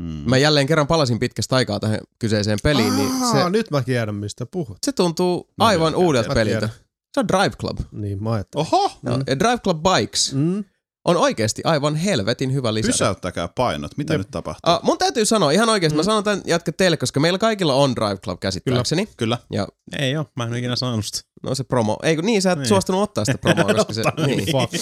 Mm. 0.00 0.04
mä 0.26 0.36
jälleen 0.36 0.66
kerran 0.66 0.86
palasin 0.86 1.18
pitkästä 1.18 1.56
aikaa 1.56 1.80
tähän 1.80 2.00
kyseiseen 2.18 2.58
peliin, 2.62 2.96
niin 2.96 3.10
Aa, 3.22 3.32
se, 3.44 3.50
nyt 3.50 3.70
mä 3.70 3.82
tiedän 3.82 4.14
mistä 4.14 4.46
puhut. 4.46 4.78
se 4.86 4.92
tuntuu 4.92 5.50
Mä 5.58 5.64
aivan 5.66 5.92
tiedän, 5.92 6.06
uudelta 6.06 6.34
peliltä. 6.34 6.58
tiedän. 6.68 6.76
Se 7.14 7.20
on 7.20 7.28
Drive 7.28 7.50
Club. 7.60 7.78
Niin 7.92 8.22
mä 8.22 8.32
ajattelin. 8.32 8.66
Oho! 8.66 8.92
No, 9.02 9.12
ja 9.26 9.38
Drive 9.38 9.58
Club 9.58 9.82
Bikes 9.82 10.32
Mm. 10.34 10.64
On 11.08 11.16
oikeasti 11.16 11.62
aivan 11.64 11.96
helvetin 11.96 12.52
hyvä 12.52 12.74
lisäri. 12.74 12.92
Pysäyttäkää 12.92 13.48
painot. 13.48 13.96
Mitä 13.96 14.14
Jep. 14.14 14.18
nyt 14.20 14.30
tapahtuu? 14.30 14.72
Uh, 14.74 14.80
mun 14.82 14.98
täytyy 14.98 15.24
sanoa 15.24 15.50
ihan 15.50 15.68
oikeasti, 15.68 15.94
Mm. 15.94 15.98
mä 15.98 16.02
sanon 16.02 16.24
tämän 16.24 16.42
jätkä 16.46 16.72
teille, 16.72 16.96
koska 16.96 17.20
meillä 17.20 17.38
kaikilla 17.38 17.74
on 17.74 17.96
Drive 17.96 18.16
Club 18.16 18.40
käsittääkseni. 18.40 19.08
Kyllä. 19.16 19.38
Ja 19.52 19.68
Ei 19.98 20.16
oo, 20.16 20.26
mä 20.36 20.44
en 20.44 20.54
ikinä 20.54 20.76
sanonut 20.76 21.04
sitä. 21.04 21.20
no 21.42 21.54
se 21.54 21.64
promo, 21.64 21.96
ei 22.02 22.16
kun 22.16 22.24
niin, 22.26 22.42
sä 22.42 22.52
et 22.52 22.58
Niin. 22.58 22.68
suostunut 22.68 23.02
ottaa 23.02 23.24
sitä 23.24 23.38
promoa, 23.38 23.74
koska 23.74 23.92
se, 23.92 24.02
niin, 24.26 24.46
Fuck. 24.52 24.72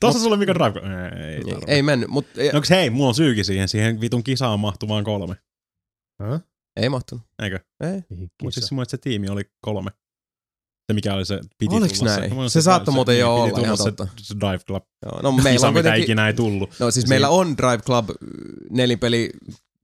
Tossa 0.00 0.20
sulla 0.20 0.36
mikä 0.36 0.54
drive. 0.54 0.80
Ei, 0.80 1.44
niin, 1.44 1.54
tarvi. 1.54 1.72
ei 1.72 1.82
mennyt, 1.82 2.08
mutta 2.10 2.40
No, 2.52 2.56
onks 2.56 2.70
hei, 2.70 2.90
mulla 2.90 3.08
on 3.08 3.14
syykin 3.14 3.44
siihen. 3.44 3.68
Siihen 3.68 4.00
vitun 4.00 4.24
kisaan 4.24 4.60
mahtuu 4.60 4.88
vaan 4.88 5.04
kolme. 5.04 5.36
Häh? 6.22 6.40
ei 6.76 6.88
mahtunut. 6.88 7.24
Eikö? 7.42 7.58
Ei. 7.80 8.02
Mutta 8.42 8.54
siis 8.60 8.70
mun 8.72 8.76
mielestä 8.76 8.90
se 8.90 8.98
tiimi 8.98 9.28
oli 9.28 9.42
kolme. 9.60 9.90
Se 10.86 10.92
mikä 10.94 11.14
oli 11.14 11.26
se, 11.26 11.40
piti 11.58 11.74
Oliks 11.76 11.98
tulla 11.98 12.16
näin? 12.16 12.28
Se, 12.30 12.34
Mun 12.34 12.50
Se 12.50 12.62
saattoi 12.62 12.94
muuten 12.94 13.18
jo 13.18 13.34
olla, 13.34 13.58
ihan 13.60 13.76
se, 13.76 13.84
totta. 13.84 14.08
se 14.16 14.34
Drive 14.40 14.58
Club 14.58 14.84
Joo, 15.04 15.22
no 15.22 15.32
meillä 15.32 15.50
kisa, 15.52 15.68
on 15.68 15.74
mitä 15.74 15.82
kuitenkin, 15.82 16.02
ikinä 16.04 16.26
ei 16.26 16.34
tullut. 16.34 16.70
no 16.78 16.90
siis 16.90 17.04
Ja 17.04 17.08
meillä 17.08 17.28
on 17.28 17.56
Drive 17.56 17.78
Club 17.78 18.10
äh, 18.10 18.16
nelipeli 18.70 19.30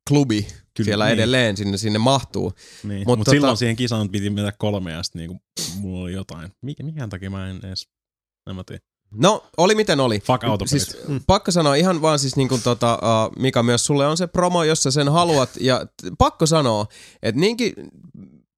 klubi 0.08 0.42
Kyllä, 0.74 0.84
siellä 0.84 1.04
niin. 1.04 1.12
edelleen, 1.14 1.56
sinne, 1.56 1.76
sinne 1.78 1.98
mahtuu. 1.98 2.52
Niin. 2.82 2.98
Mut 2.98 3.06
Mutta 3.06 3.16
Mut 3.18 3.28
tota- 3.28 3.30
silloin 3.30 3.56
siihen 3.56 3.76
kisaan 3.76 4.08
piti 4.08 4.30
mennä 4.30 4.52
kolme 4.58 4.92
ja 4.92 5.02
sitten 5.02 5.18
niinku, 5.20 5.42
mulla 5.80 6.02
oli 6.04 6.12
jotain. 6.12 6.48
Mikä, 6.62 6.82
mikä 6.82 7.08
takia 7.08 7.30
mä 7.30 7.50
en 7.50 7.60
edes, 7.64 7.88
en 8.50 8.56
mä 8.56 8.64
tiedä. 8.66 8.82
No, 9.14 9.44
oli 9.56 9.74
miten 9.74 10.00
oli. 10.00 10.20
Fuck 10.20 10.44
autopelit. 10.44 10.70
Siis 10.82 10.96
pakko 11.26 11.50
sanoa 11.50 11.74
ihan 11.74 12.02
vaan 12.02 12.18
siis 12.18 12.36
niin 12.36 12.48
kuin 12.48 12.62
tota, 12.62 12.94
uh, 12.94 13.36
Mika 13.42 13.62
myös 13.62 13.86
sulle 13.86 14.06
on 14.06 14.16
se 14.16 14.26
promo, 14.26 14.64
jos 14.64 14.82
sä 14.82 14.90
sen 14.90 15.08
haluat. 15.12 15.50
Ja 15.60 15.86
t- 15.86 16.06
pakko 16.18 16.46
sanoa, 16.46 16.86
että 17.22 17.40
niinkin 17.40 17.72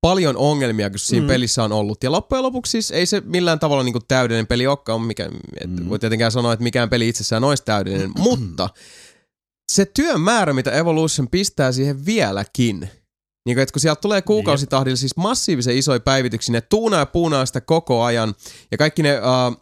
paljon 0.02 0.36
ongelmia, 0.36 0.90
kun 0.90 0.98
siinä 0.98 1.22
Mm. 1.22 1.28
pelissä 1.28 1.64
on 1.64 1.72
ollut. 1.72 2.04
Ja 2.04 2.12
loppujen 2.12 2.42
lopuksi 2.42 2.70
siis 2.70 2.90
ei 2.90 3.06
se 3.06 3.22
millään 3.24 3.58
tavalla 3.58 3.82
niin 3.82 3.92
kuin 3.92 4.02
täydellinen 4.08 4.46
peli 4.46 4.66
olekaan. 4.66 5.02
Mikä, 5.02 5.28
et 5.60 5.70
Mm. 5.70 5.88
Voi 5.88 5.98
tietenkään 5.98 6.32
sanoa, 6.32 6.52
että 6.52 6.62
mikään 6.62 6.90
peli 6.90 7.08
itsessään 7.08 7.44
olisi 7.44 7.62
täydellinen. 7.64 8.10
mutta 8.28 8.68
se 9.72 9.84
työn 9.86 10.20
määrä, 10.20 10.52
mitä 10.52 10.70
Evolution 10.72 11.28
pistää 11.28 11.72
siihen 11.72 12.06
vieläkin, 12.06 12.80
niin 13.46 13.56
kuin, 13.56 13.58
että 13.58 13.72
kun 13.72 13.80
sieltä 13.80 14.00
tulee 14.00 14.22
kuukausitahdilla 14.22 14.96
siis 14.96 15.16
massiivisen 15.16 15.76
isoja 15.76 16.00
päivityksiä, 16.00 16.52
ne 16.52 16.60
tuunaa 16.60 17.00
ja 17.00 17.06
puunaa 17.06 17.46
sitä 17.46 17.60
koko 17.60 18.02
ajan, 18.02 18.34
ja 18.70 18.78
kaikki 18.78 19.02
ne 19.02 19.18
uh, 19.18 19.56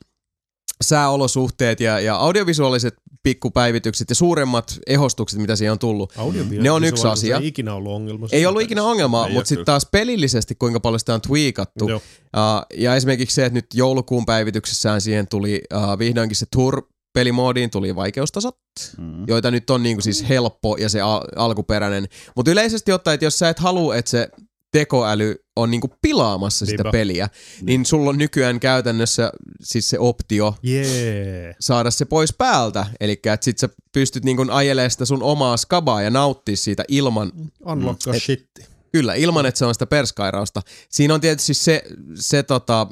sääolosuhteet 0.85 1.81
ja, 1.81 2.01
ja 2.01 2.17
audiovisuaaliset 2.17 2.95
pikkupäivitykset 3.23 4.11
ja 4.11 4.15
suuremmat 4.15 4.79
ehostukset, 4.87 5.41
mitä 5.41 5.57
siihen 5.57 5.73
on 5.73 5.79
tullut. 5.79 6.13
Ne 6.61 6.71
on 6.71 6.85
yksi 6.85 7.07
asia. 7.07 7.37
Ei 7.37 7.47
ikinä 7.47 7.75
ollut 7.75 7.93
ongelma. 7.93 8.27
Ei 8.33 8.47
ollut 8.47 8.63
ikinä 8.63 8.83
ongelmaa, 8.83 9.27
Ei 9.27 9.33
mutta 9.33 9.49
sitten 9.49 9.67
taas 9.67 9.87
pelillisesti, 9.93 10.55
kuinka 10.55 10.81
paljon 10.81 11.01
sitä 11.01 11.15
on 11.15 11.21
tweakattu. 11.21 11.89
Joo. 11.89 11.97
Uh, 11.97 12.79
ja 12.81 12.95
esimerkiksi 12.95 13.35
se, 13.35 13.45
että 13.47 13.55
nyt 13.55 13.67
joulukuun 13.75 14.27
päivityksessään 14.27 15.01
siihen 15.01 15.29
tuli 15.29 15.61
uh, 15.75 15.99
vihdoinkin 15.99 16.37
se 16.37 16.47
tour 16.57 16.83
pelimoodiin 17.13 17.71
tuli 17.71 17.97
vaikeustasot, 17.97 18.57
Mm. 18.99 19.25
joita 19.27 19.51
nyt 19.51 19.71
on 19.71 19.83
niinku 19.83 20.03
siis 20.03 20.29
helppo 20.29 20.77
ja 20.77 20.89
se 20.89 21.01
al- 21.01 21.25
alkuperäinen. 21.37 22.09
Mutta 22.37 22.51
yleisesti 22.51 22.93
ottaen, 22.93 23.15
että 23.15 23.27
jos 23.27 23.39
sä 23.39 23.49
et 23.49 23.59
halua, 23.59 23.97
että 23.97 24.11
se 24.11 24.29
tekoäly 24.73 25.35
on 25.57 25.71
niinku 25.71 25.91
pilaamassa 26.03 26.67
sitä 26.67 26.83
Niinpä. 26.83 26.91
peliä, 26.91 27.29
niin 27.63 27.87
sulla 27.87 28.11
on 28.11 28.19
nykyään 28.19 28.61
käytännössä 28.61 29.33
siis 29.63 29.91
se 29.91 29.99
optio 29.99 30.55
Jee. 30.63 31.55
saada 31.61 31.91
se 31.91 32.05
pois 32.05 32.35
päältä. 32.39 32.87
Eli 33.01 33.13
että 33.13 33.39
sit 33.41 33.59
sä 33.59 33.69
pystyt 33.93 34.25
niinku 34.25 34.47
ajelemaan 34.51 34.91
sitä 34.91 35.05
sun 35.05 35.23
omaa 35.23 35.57
skabaa 35.57 36.03
ja 36.03 36.11
nauttia 36.11 36.57
siitä 36.57 36.85
ilman, 36.89 37.33
Unlocka 37.67 38.15
Et- 38.15 38.23
shitti. 38.23 38.63
kyllä, 38.93 39.15
ilman 39.15 39.47
että 39.47 39.59
se 39.59 39.65
on 39.65 39.75
sitä 39.75 39.87
perskairausta. 39.87 40.63
Siinä 40.89 41.15
on 41.15 41.21
tietysti 41.21 41.55
se, 41.55 41.83
se 42.15 42.43
tota, 42.43 42.87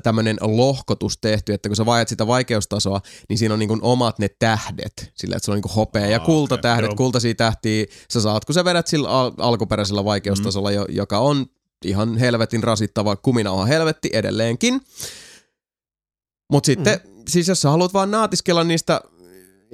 tämmöinen 0.00 0.36
lohkotus 0.40 1.18
tehty, 1.18 1.52
että 1.52 1.68
kun 1.68 1.76
sä 1.76 1.86
vajat 1.86 2.08
sitä 2.08 2.26
vaikeustasoa, 2.26 3.00
niin 3.28 3.38
siinä 3.38 3.54
on 3.54 3.58
niinku 3.58 3.78
omat 3.82 4.18
ne 4.18 4.28
tähdet, 4.38 5.12
sillä 5.14 5.36
että 5.36 5.46
sulla 5.46 5.54
on 5.54 5.56
niinku 5.56 5.74
hopea 5.76 6.06
ja 6.06 6.20
kultatähdet, 6.20 6.88
joo. 6.88 6.96
kultaisia 6.96 7.34
tähtiä 7.34 7.84
sä 8.10 8.20
saat, 8.20 8.44
kun 8.44 8.54
sä 8.54 8.64
vedät 8.64 8.86
sillä 8.86 9.08
al- 9.08 9.32
alkuperäisellä 9.38 10.04
vaikeustasolla, 10.04 10.72
jo, 10.72 10.86
joka 10.88 11.18
on 11.18 11.46
ihan 11.84 12.16
helvetin 12.16 12.62
rasittava 12.62 13.16
kuminauha 13.16 13.64
helvetti 13.64 14.10
edelleenkin. 14.12 14.80
Mutta 16.52 16.66
sitten, 16.66 17.00
mm. 17.04 17.22
siis 17.28 17.48
jos 17.48 17.60
sä 17.60 17.70
haluat 17.70 17.94
vaan 17.94 18.10
naatiskella 18.10 18.64
niistä 18.64 19.00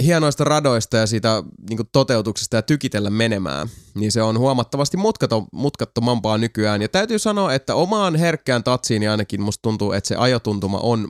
hienoista 0.03 0.45
radoista 0.45 0.97
ja 0.97 1.07
siitä 1.07 1.43
niin 1.71 1.79
toteutuksesta 1.93 2.57
ja 2.57 2.63
tykitellä 2.63 3.11
menemään, 3.11 3.69
niin 3.95 4.13
se 4.13 4.23
on 4.23 4.39
huomattavasti 4.39 4.97
mutkato, 4.97 5.45
mutkattomampaa 5.53 6.39
nykyään. 6.39 6.83
Ja 6.83 6.89
täytyy 6.89 7.19
sanoa, 7.19 7.55
että 7.55 7.75
omaan 7.75 8.17
herkkään 8.17 8.65
tatsiini 8.65 9.09
ainakin 9.09 9.41
musta 9.41 9.63
tuntuu, 9.63 9.93
että 9.93 10.09
se 10.09 10.17
ajotuntuma 10.17 10.79
on 10.79 11.09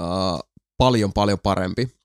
äh, 0.00 0.06
paljon 0.78 1.12
paljon 1.12 1.38
parempi 1.42 2.00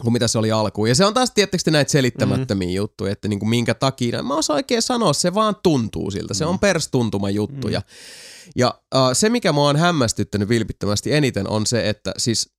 kuin 0.00 0.12
mitä 0.12 0.28
se 0.28 0.38
oli 0.38 0.52
alkuun. 0.52 0.88
Ja 0.88 0.94
se 0.94 1.04
on 1.04 1.14
taas 1.14 1.30
tietysti 1.30 1.70
näitä 1.70 1.90
selittämättömiä 1.90 2.68
mm. 2.68 2.74
juttuja, 2.74 3.12
että 3.12 3.28
niin 3.28 3.38
kuin 3.38 3.48
minkä 3.48 3.74
takia, 3.74 4.22
mä 4.22 4.34
osaan 4.36 4.56
oikein 4.56 4.82
sanoa, 4.82 5.12
se 5.12 5.34
vaan 5.34 5.56
tuntuu 5.62 6.10
siltä. 6.10 6.34
Se 6.34 6.44
on 6.44 6.58
perstuntuma 6.58 7.30
juttuja. 7.30 7.80
Mm. 7.80 7.84
Ja 8.56 8.74
äh, 8.94 9.00
se, 9.12 9.28
mikä 9.28 9.52
mua 9.52 9.68
on 9.68 9.76
hämmästyttänyt 9.76 10.48
vilpittömästi 10.48 11.12
eniten, 11.12 11.48
on 11.48 11.66
se, 11.66 11.88
että 11.88 12.12
siis 12.16 12.51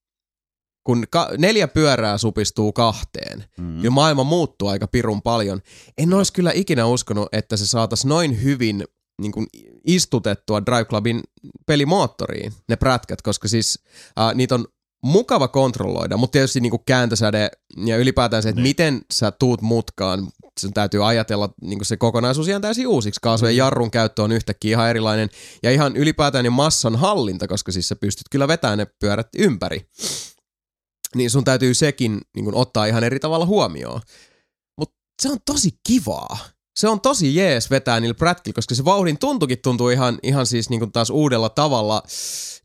kun 0.84 1.04
ka- 1.10 1.30
neljä 1.38 1.68
pyörää 1.68 2.18
supistuu 2.18 2.74
kahteen, 2.74 3.46
Mm. 3.58 3.66
mm. 3.66 3.82
niin 3.82 3.94
maailma 3.94 4.24
muuttuu 4.24 4.68
aika 4.68 4.88
pirun 4.88 5.22
paljon. 5.22 5.62
En 5.98 6.14
olisi 6.14 6.34
kyllä 6.34 6.52
ikinä 6.56 6.86
uskonut, 6.86 7.28
että 7.32 7.58
se 7.58 7.68
saataisiin 7.68 8.10
noin 8.10 8.44
hyvin 8.44 8.84
niin 9.22 9.32
kuin 9.32 9.48
istutettua 9.88 10.66
Drive 10.66 10.86
Clubin 10.86 11.22
pelimoottoriin, 11.66 12.54
ne 12.70 12.76
prätkät, 12.76 13.22
koska 13.22 13.48
siis 13.48 13.80
äh, 14.20 14.36
niitä 14.36 14.56
on 14.56 14.66
mukava 15.04 15.48
kontrolloida, 15.48 16.18
mutta 16.18 16.32
tietysti 16.32 16.60
niin 16.60 16.70
kuin 16.70 16.82
kääntösäde 16.86 17.50
ja 17.86 17.98
ylipäätään 17.98 18.44
se, 18.44 18.50
että 18.50 18.62
Niin. 18.62 18.70
miten 18.70 19.02
sä 19.14 19.32
tuut 19.32 19.62
mutkaan, 19.62 20.28
sun 20.60 20.74
täytyy 20.74 21.08
ajatella 21.08 21.50
niin 21.62 21.80
kuin 21.80 21.86
se 21.86 21.98
kokonaisuus 21.98 22.48
ihan 22.48 22.62
täysin 22.62 22.88
uusiksi. 22.88 23.20
Kaasujen 23.22 23.58
jarrun 23.58 23.92
käyttö 23.92 24.24
on 24.24 24.32
yhtäkkiä 24.32 24.70
ihan 24.78 24.90
erilainen 24.90 25.30
ja 25.64 25.72
ihan 25.72 25.98
ylipäätään 25.98 26.44
niin 26.44 26.54
massan 26.54 26.96
hallinta, 26.96 27.48
koska 27.48 27.72
siis 27.72 27.88
sä 27.88 27.96
pystyt 27.96 28.26
kyllä 28.32 28.48
vetämään 28.48 28.78
ne 28.78 28.88
pyörät 29.00 29.28
ympäri. 29.38 29.88
Niin 31.16 31.30
sun 31.30 31.44
täytyy 31.44 31.74
sekin 31.74 32.22
niin 32.36 32.46
kuin, 32.46 32.56
ottaa 32.56 32.86
ihan 32.86 33.04
eri 33.04 33.20
tavalla 33.20 33.46
huomioon. 33.46 34.02
Mutta 34.80 34.96
se 35.22 35.30
on 35.30 35.38
tosi 35.46 35.70
kivaa. 35.88 36.38
Se 36.80 36.88
on 36.88 37.02
tosi 37.02 37.36
jees 37.36 37.70
vetää 37.70 38.00
niillä 38.00 38.14
prätkillä, 38.14 38.56
koska 38.56 38.76
se 38.76 38.86
vauhdin 38.86 39.18
tuntukin 39.18 39.60
tuntuu 39.60 39.90
ihan, 39.90 40.20
ihan 40.24 40.46
siis 40.46 40.70
niin 40.70 40.92
taas 40.92 41.10
uudella 41.10 41.50
tavalla 41.50 42.04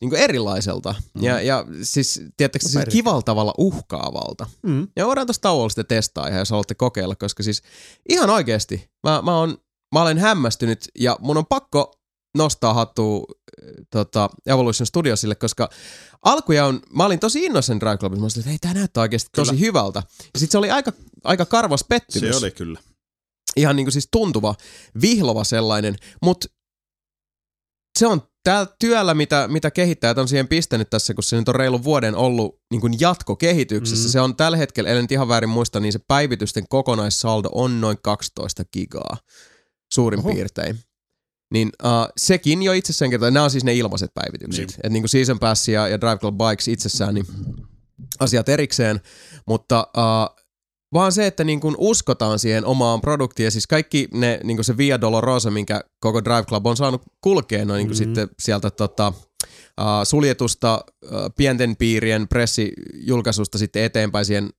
niin 0.00 0.14
erilaiselta. 0.14 0.94
Mm. 1.14 1.22
Ja, 1.22 1.40
ja 1.40 1.64
siis, 1.82 2.22
tiedättekö, 2.36 2.64
No 2.64 2.70
siis 2.70 2.84
kivalla 2.92 3.22
tavalla 3.22 3.54
uhkaavalta. 3.58 4.46
Mm. 4.62 4.88
Ja 4.96 5.06
voidaan 5.06 5.26
tuossa 5.26 5.42
tauolla 5.42 5.68
sitten 5.68 5.86
testaa 5.86 6.26
ihan, 6.28 6.38
jos 6.38 6.50
haluatte 6.50 6.74
kokeilla, 6.74 7.16
koska 7.16 7.42
siis 7.42 7.62
ihan 8.08 8.30
oikeasti 8.30 8.90
mä, 9.06 9.22
mä, 9.22 9.38
on, 9.38 9.58
mä 9.94 10.02
olen 10.02 10.18
hämmästynyt 10.18 10.88
ja 10.98 11.16
mun 11.20 11.36
on 11.36 11.46
pakko 11.46 11.97
nostaa 12.38 12.74
hattua 12.74 13.18
äh, 13.18 13.70
tota, 13.90 14.30
Evolution 14.46 14.86
Studiosille, 14.86 15.34
koska 15.34 15.68
alkuja 16.22 16.66
on, 16.66 16.80
mä 16.90 17.04
olin 17.04 17.20
tosi 17.20 17.44
innoissani 17.44 17.80
Drive 17.80 17.96
Clubissa, 17.96 18.20
mä 18.20 18.24
olin, 18.24 18.38
että 18.38 18.48
hei, 18.48 18.58
tää 18.58 18.74
näyttää 18.74 19.00
oikeasti 19.00 19.30
tosi 19.36 19.50
Kyllä. 19.50 19.60
hyvältä. 19.60 20.02
Ja 20.34 20.40
sit 20.40 20.50
se 20.50 20.58
oli 20.58 20.70
aika, 20.70 20.92
aika 21.24 21.46
karvas 21.46 21.84
pettymys. 21.88 22.38
Se 22.38 22.44
oli 22.44 22.50
kyllä. 22.50 22.80
Ihan 23.56 23.76
niinku 23.76 23.90
siis 23.90 24.08
tuntuva, 24.12 24.54
vihlova 25.00 25.44
sellainen, 25.44 25.96
mutta 26.22 26.48
se 27.98 28.06
on 28.06 28.22
tällä 28.44 28.66
työllä, 28.78 29.14
mitä, 29.14 29.48
mitä 29.48 29.70
kehittäjät 29.70 30.18
on 30.18 30.28
siihen 30.28 30.48
pistänyt 30.48 30.90
tässä, 30.90 31.14
kun 31.14 31.24
se 31.24 31.36
nyt 31.36 31.48
on 31.48 31.54
reilun 31.54 31.84
vuoden 31.84 32.14
ollut 32.16 32.60
niin 32.70 32.80
kuin 32.80 33.00
jatkokehityksessä. 33.00 34.08
Mm. 34.08 34.12
Se 34.12 34.20
on 34.20 34.36
tällä 34.36 34.56
hetkellä, 34.56 34.90
ellen 34.90 35.04
nyt 35.04 35.12
ihan 35.12 35.28
väärin 35.28 35.50
muista, 35.50 35.80
niin 35.80 35.92
se 35.92 35.98
päivitysten 36.08 36.68
kokonaissaldo 36.68 37.48
on 37.52 37.80
noin 37.80 37.98
12 38.02 38.64
gigaa 38.72 39.16
suurin. 39.94 40.20
Oho. 40.20 40.32
piirtein. 40.32 40.78
Niin 41.52 41.70
uh, 41.84 41.90
sekin 42.16 42.62
jo 42.62 42.72
itsessään 42.72 43.10
kertoo, 43.10 43.30
nämä 43.30 43.44
on 43.44 43.50
siis 43.50 43.64
ne 43.64 43.74
ilmaiset 43.74 44.10
päivitykset. 44.14 44.68
Niin. 44.68 44.74
Että 44.76 44.88
niin 44.88 45.02
kuin 45.02 45.10
Season 45.10 45.38
Pass 45.38 45.68
ja, 45.68 45.88
ja 45.88 46.00
Drive 46.00 46.18
Club 46.18 46.36
Bikes 46.38 46.68
itsessään, 46.68 47.14
niin 47.14 47.26
asiat 48.20 48.48
erikseen. 48.48 49.00
Mutta 49.46 49.86
uh, 49.96 50.36
vaan 50.94 51.12
se, 51.12 51.26
että 51.26 51.44
niin 51.44 51.60
kuin 51.60 51.74
uskotaan 51.78 52.38
siihen 52.38 52.64
omaan 52.64 53.00
produktiin 53.00 53.44
ja 53.44 53.50
siis 53.50 53.66
kaikki 53.66 54.08
ne, 54.14 54.40
niin 54.44 54.56
kuin 54.56 54.64
se 54.64 54.76
Via 54.76 55.00
Dolorosa, 55.00 55.50
minkä 55.50 55.80
koko 56.00 56.24
Drive 56.24 56.44
Club 56.44 56.66
on 56.66 56.76
saanut 56.76 57.02
kulkea, 57.20 57.64
no 57.64 57.74
niin 57.74 57.86
kuin 57.86 57.96
Mhm. 57.98 58.02
mm-hmm. 58.04 58.14
sitten 58.14 58.36
sieltä 58.40 58.70
tota, 58.70 59.08
uh, 59.80 59.86
suljetusta 60.04 60.84
uh, 61.04 61.10
pienten 61.36 61.76
piirien 61.76 62.28
pressijulkaisusta 62.28 63.58
sitten 63.58 63.82
eteenpäin 63.82 64.24
siihen 64.24 64.50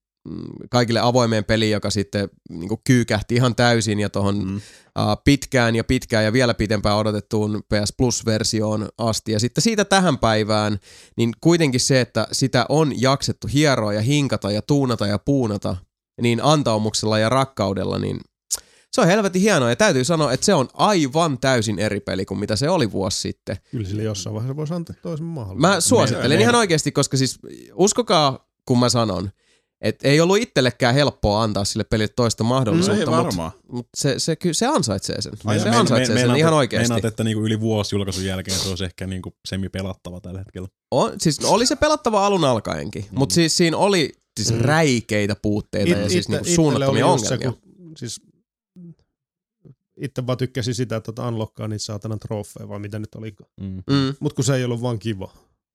kaikille 0.69 0.99
avoimeen 0.99 1.45
peliin, 1.45 1.71
joka 1.71 1.89
sitten 1.89 2.29
niin 2.49 2.67
kuin 2.69 2.81
kyykähti 2.83 3.35
ihan 3.35 3.55
täysin 3.55 3.99
ja 3.99 4.09
tuohon 4.09 4.35
Mm. 4.47 4.55
uh, 4.55 4.61
pitkään 5.23 5.75
ja 5.75 5.83
pitkään 5.83 6.25
ja 6.25 6.33
vielä 6.33 6.53
pitempään 6.53 6.97
odotettuun 6.97 7.63
PS 7.63 7.93
Plus-versioon 7.97 8.89
asti. 8.97 9.31
Ja 9.31 9.39
sitten 9.39 9.61
siitä 9.61 9.85
tähän 9.85 10.17
päivään, 10.17 10.79
niin 11.17 11.31
kuitenkin 11.41 11.79
se, 11.79 12.01
että 12.01 12.27
sitä 12.31 12.65
on 12.69 13.01
jaksettu 13.01 13.47
hieroa 13.53 13.93
ja 13.93 14.01
hinkata 14.01 14.51
ja 14.51 14.61
tuunata 14.61 15.07
ja 15.07 15.19
puunata 15.19 15.77
niin 16.21 16.39
antaumuksella 16.43 17.19
ja 17.19 17.29
rakkaudella, 17.29 17.99
niin 17.99 18.19
se 18.91 19.01
on 19.01 19.07
helvetin 19.07 19.41
hienoa. 19.41 19.69
Ja 19.69 19.75
täytyy 19.75 20.03
sanoa, 20.03 20.33
että 20.33 20.45
se 20.45 20.53
on 20.53 20.67
aivan 20.73 21.39
täysin 21.39 21.79
eri 21.79 21.99
peli 21.99 22.25
kuin 22.25 22.39
mitä 22.39 22.55
se 22.55 22.69
oli 22.69 22.91
vuosi 22.91 23.19
sitten. 23.21 23.57
Kyllä 23.71 23.87
sille 23.87 24.03
jossain 24.03 24.33
vaiheessa 24.33 24.55
voisi 24.55 24.73
antaa 24.73 24.95
toisen 25.01 25.25
mahdollisuuden. 25.25 25.75
Mä 25.75 25.81
suosittelen 25.81 26.39
ihan 26.41 26.55
oikeasti, 26.55 26.91
koska 26.91 27.17
siis 27.17 27.39
uskokaa, 27.73 28.49
kun 28.65 28.79
mä 28.79 28.89
sanon, 28.89 29.29
että 29.81 30.07
ei 30.07 30.21
ollut 30.21 30.37
itsellekään 30.37 30.95
helppoa 30.95 31.43
antaa 31.43 31.65
sille 31.65 31.83
pelille 31.83 32.13
toista 32.15 32.43
No 32.43 32.47
mahdollisuutta, 32.49 33.17
ei 33.17 33.23
mutta 33.23 33.51
mut 33.71 33.87
se, 33.97 34.19
se, 34.19 34.35
ky- 34.35 34.53
se 34.53 34.65
ansaitsee 34.67 35.21
sen. 35.21 35.33
Meina- 35.45 35.59
se 35.63 35.69
meina- 35.69 35.79
ansaitsee 35.79 36.13
me- 36.15 36.19
sen 36.19 36.27
meinaat, 36.27 36.37
ihan 36.39 36.53
oikeasti. 36.53 36.87
Meinaat, 36.93 37.05
että 37.05 37.23
niinku 37.23 37.45
yli 37.45 37.59
vuosi 37.59 37.95
julkaisun 37.95 38.25
jälkeen 38.25 38.59
se 38.59 38.69
olisi 38.69 38.83
ehkä 38.83 39.07
niinku 39.07 39.35
semi-pelattava 39.47 40.21
tällä 40.21 40.39
hetkellä. 40.39 40.67
On, 40.91 41.13
siis 41.17 41.39
oli 41.45 41.65
se 41.65 41.75
pelattava 41.75 42.25
alun 42.25 42.43
alkaenkin, 42.45 43.05
mm. 43.11 43.19
mutta 43.19 43.35
siis 43.35 43.57
siinä 43.57 43.77
oli 43.77 44.13
siis 44.39 44.53
Mm. 44.53 44.61
räikeitä 44.61 45.35
puutteita 45.41 45.91
ja 45.91 46.09
siis 46.09 46.29
niinku 46.29 46.45
suunnattomia 46.55 47.05
just 47.07 47.25
se, 47.27 47.33
ongelmia. 47.33 47.59
kun, 47.61 47.93
siis 47.97 48.21
itse 50.01 50.27
vaan 50.27 50.37
tykkäsin 50.37 50.75
sitä, 50.75 50.95
että 50.95 51.11
tota 51.11 51.27
unlockkaa 51.27 51.67
niitä 51.67 51.83
saatana 51.83 52.17
trofeja, 52.17 52.69
vai 52.69 52.79
mitä 52.79 52.99
nyt 52.99 53.15
oli. 53.15 53.35
Mm. 53.61 53.83
Mm. 53.89 54.15
Mut 54.19 54.33
kun 54.33 54.43
se 54.45 54.55
ei 54.55 54.63
ollut 54.63 54.81
vaan 54.81 54.99
kiva. 54.99 55.31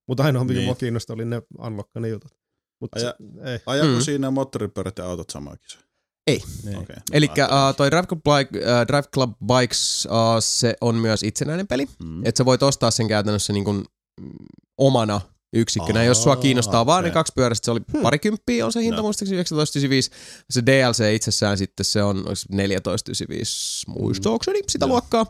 Mutta 0.08 0.22
ainoa, 0.22 0.44
mikä 0.44 0.54
Niin. 0.58 0.64
mua 0.66 0.74
kiinnosti, 0.74 1.12
oli 1.12 1.24
ne 1.24 1.42
unlockkaa 1.58 2.00
ne 2.00 2.08
jutut. 2.08 2.32
Mutta 2.80 2.98
Aja- 3.00 3.14
ei. 3.50 3.58
Ajako 3.66 3.88
Mm. 3.88 4.00
siinä 4.00 4.30
moottoripyörät 4.30 4.98
ja 4.98 5.04
autot 5.06 5.30
samaa 5.30 5.56
kisaa? 5.56 5.82
Ei. 6.26 6.42
Ei. 6.68 6.76
Okei. 6.76 6.96
Eli 7.12 7.26
uh, 7.26 7.76
toi 7.76 7.90
Drive 7.90 8.06
Club, 8.06 8.20
Bike, 8.24 8.58
uh, 8.58 8.86
Drive 8.88 9.08
Club 9.14 9.32
Bikes, 9.46 10.08
uh, 10.10 10.36
se 10.40 10.76
on 10.80 10.94
myös 10.94 11.22
itsenäinen 11.22 11.66
peli. 11.66 11.86
Mm. 12.04 12.26
Että 12.26 12.38
sä 12.38 12.44
voit 12.44 12.62
ostaa 12.62 12.90
sen 12.90 13.08
käytännössä 13.08 13.52
niin 13.52 13.64
kuin, 13.64 13.84
mm, 14.20 14.30
omana 14.78 15.20
yksikkönä. 15.56 15.98
Aa, 16.00 16.04
Jos 16.04 16.22
sua 16.22 16.36
kiinnostaa 16.36 16.86
vaan 16.86 17.04
ne 17.04 17.10
kaksi 17.10 17.32
pyörästä, 17.36 17.64
se 17.64 17.70
oli 17.70 17.80
parikymppiä 18.02 18.66
on 18.66 18.72
se 18.72 18.80
hinta 18.82 18.96
No. 18.96 19.02
muistaakseni 19.02 19.36
1995. 19.36 20.10
Se 20.50 20.62
DLC 20.66 21.14
itsessään 21.14 21.58
sitten 21.58 21.84
se 21.84 22.02
on 22.02 22.16
olis 22.28 22.46
1495 22.50 23.84
muistaakseni 23.90 24.60
sitä 24.68 24.84
Joo. 24.84 24.88
luokkaa. 24.92 25.26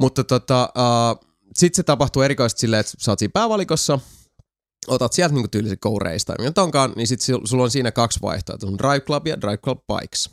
Mutta 0.00 0.24
tota, 0.24 0.72
uh, 0.76 1.26
sitten 1.56 1.76
se 1.76 1.82
tapahtuu 1.82 2.22
erikoisesti 2.22 2.60
silleen, 2.60 2.80
että 2.80 2.92
sä 2.98 3.12
oot 3.12 3.18
siinä 3.18 3.30
päävalikossa, 3.34 3.98
otat 4.90 5.12
sieltä 5.12 5.34
niinku 5.34 5.48
tyylisen 5.48 5.78
Go-Race 5.82 6.24
tai 6.26 6.36
mitä 6.38 6.62
onkaan, 6.62 6.92
niin 6.96 7.06
sit 7.06 7.20
sul- 7.20 7.46
sulla 7.46 7.62
on 7.62 7.70
siinä 7.70 7.92
kaksi 7.92 8.18
vaihtoehtoa. 8.22 8.70
On 8.70 8.78
Drive 8.78 9.00
Club 9.00 9.26
ja 9.26 9.40
Drive 9.40 9.56
Club 9.56 9.78
Bikes. 9.92 10.30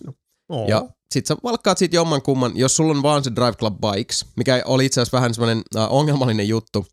Oo. 0.50 0.68
Ja 0.68 0.86
sit 1.12 1.26
sä 1.26 1.36
valkkaat 1.44 1.78
siitä 1.78 1.96
jomman 1.96 2.22
kumman, 2.22 2.52
jos 2.58 2.76
sulla 2.76 2.92
on 2.92 3.04
vaan 3.04 3.24
se 3.24 3.32
Drive 3.36 3.54
Club 3.54 3.78
Bikes, 3.82 4.26
mikä 4.36 4.62
oli 4.66 4.86
itse 4.86 5.02
asiassa 5.02 5.18
vähän 5.18 5.34
semmoinen 5.34 5.64
äh, 5.76 5.94
ongelmallinen 5.94 6.48
juttu, 6.48 6.88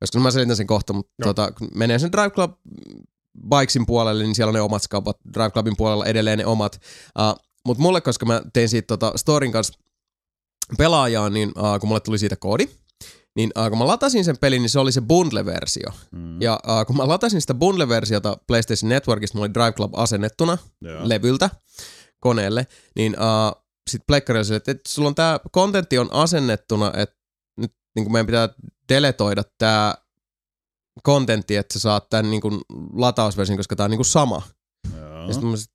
koska 0.00 0.20
mä 0.20 0.30
selitän 0.30 0.56
sen 0.56 0.66
kohta, 0.66 0.92
mutta 0.92 1.12
Joo. 1.18 1.34
tota, 1.34 1.52
kun 1.52 1.68
menee 1.74 1.98
sen 1.98 2.12
Drive 2.12 2.30
Club 2.30 2.52
Bikesin 3.48 3.86
puolelle, 3.86 4.24
niin 4.24 4.34
siellä 4.34 4.48
on 4.50 4.54
ne 4.54 4.60
omat 4.60 4.82
skaupat, 4.82 5.16
Drive 5.34 5.50
Clubin 5.50 5.76
puolella 5.76 6.06
edelleen 6.06 6.38
ne 6.38 6.46
omat. 6.46 6.80
Uh, 7.18 7.44
mutta 7.66 7.82
mulle, 7.82 8.00
koska 8.00 8.26
mä 8.26 8.42
tein 8.52 8.68
siitä 8.68 8.86
tota, 8.86 9.12
Storin 9.16 9.52
kanssa 9.52 9.78
pelaajaa, 10.78 11.30
niin 11.30 11.48
uh, 11.48 11.80
kun 11.80 11.88
mulle 11.88 12.00
tuli 12.00 12.18
siitä 12.18 12.36
koodi, 12.36 12.68
niin 13.36 13.50
uh, 13.58 13.68
kun 13.68 13.78
mä 13.78 13.86
latasin 13.86 14.24
sen 14.24 14.38
pelin, 14.38 14.62
niin 14.62 14.70
se 14.70 14.78
oli 14.78 14.92
se 14.92 15.00
bundle-versio. 15.00 15.92
Mm. 16.10 16.42
Ja 16.42 16.60
uh, 16.68 16.86
kun 16.86 16.96
mä 16.96 17.08
latasin 17.08 17.40
sitä 17.40 17.54
bundle-versiota 17.54 18.36
PlayStation 18.46 18.88
Networkista, 18.88 19.38
mulla 19.38 19.46
oli 19.46 19.54
Drive 19.54 19.72
Club 19.72 19.94
asennettuna, 19.94 20.58
Joo. 20.80 21.08
levyltä 21.08 21.50
koneelle, 22.20 22.66
niin 22.96 23.12
uh, 23.12 23.62
sitten 23.90 24.06
pleikkarilla 24.06 24.44
sille, 24.44 24.56
että, 24.56 24.70
että 24.70 24.90
sulla 24.90 25.08
on 25.08 25.14
tämä 25.14 25.40
kontentti 25.52 25.98
on 25.98 26.08
asennettuna, 26.12 26.92
että 26.96 27.16
nyt 27.56 27.72
niin 27.94 28.12
meidän 28.12 28.26
pitää 28.26 28.48
deletoida 28.88 29.42
tämä 29.58 29.94
kontentti, 31.02 31.56
että 31.56 31.74
sä 31.74 31.78
saat 31.80 32.10
tämän 32.10 32.30
niin 32.30 32.40
kuin, 32.40 32.60
latausversion, 32.92 33.56
koska 33.56 33.76
tämä 33.76 33.84
on 33.84 33.90
niin 33.90 33.98
kuin 33.98 34.06
sama. 34.06 34.42
Joo. 34.96 35.26
Ja 35.26 35.32
sitten 35.32 35.50
mä 35.50 35.56
sit, 35.56 35.70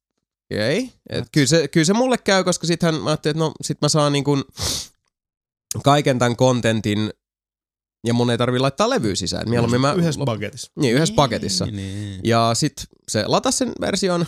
ei. 0.50 0.94
Et 1.10 1.28
kyllä, 1.32 1.48
se, 1.48 1.68
kyllä 1.68 1.86
se 1.86 1.94
mulle 1.94 2.18
käy, 2.18 2.44
koska 2.44 2.68
sittenhän 2.68 3.02
mä 3.02 3.10
ajattelin, 3.10 3.38
että 3.38 3.44
no 3.44 3.52
sit 3.62 3.82
mä 3.82 3.90
saan 3.90 4.14
niin 4.14 4.24
kuin 4.24 4.44
kaiken 5.84 6.20
tämän 6.20 6.36
kontentin 6.36 7.10
ja 8.08 8.14
mun 8.14 8.32
ei 8.32 8.38
tarvi 8.38 8.60
laittaa 8.60 8.90
levyä 8.90 9.16
sisään. 9.16 9.50
Mieluummin 9.50 9.82
mä... 9.82 9.94
Yhdessä 9.94 10.22
paketissa. 10.26 10.72
Niin, 10.76 10.96
yhdessä 10.96 11.16
paketissa. 11.16 11.66
Niin. 11.66 12.22
Ja 12.24 12.52
sit 12.54 12.74
se 13.08 13.24
lataa 13.28 13.52
sen 13.52 13.72
version 13.82 14.26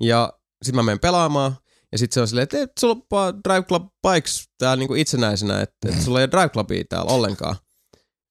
ja 0.00 0.32
sit 0.62 0.74
mä 0.74 0.82
menen 0.82 1.00
pelaamaan. 1.00 1.56
Ja 1.92 1.98
sit 1.98 2.12
se 2.12 2.20
on 2.20 2.28
silleen, 2.28 2.42
että 2.42 2.62
et, 2.62 2.72
sulla 2.80 2.96
on 3.10 3.40
Drive 3.48 3.62
Club 3.62 3.86
Bikes 4.08 4.44
täällä 4.58 4.76
niinku 4.76 4.94
itsenäisenä, 4.94 5.60
että 5.60 5.88
et 5.88 6.02
sulla 6.02 6.20
ei 6.20 6.24
ole 6.24 6.30
Drive 6.30 6.48
Clubia 6.48 6.84
täällä 6.88 7.12
ollenkaan. 7.12 7.56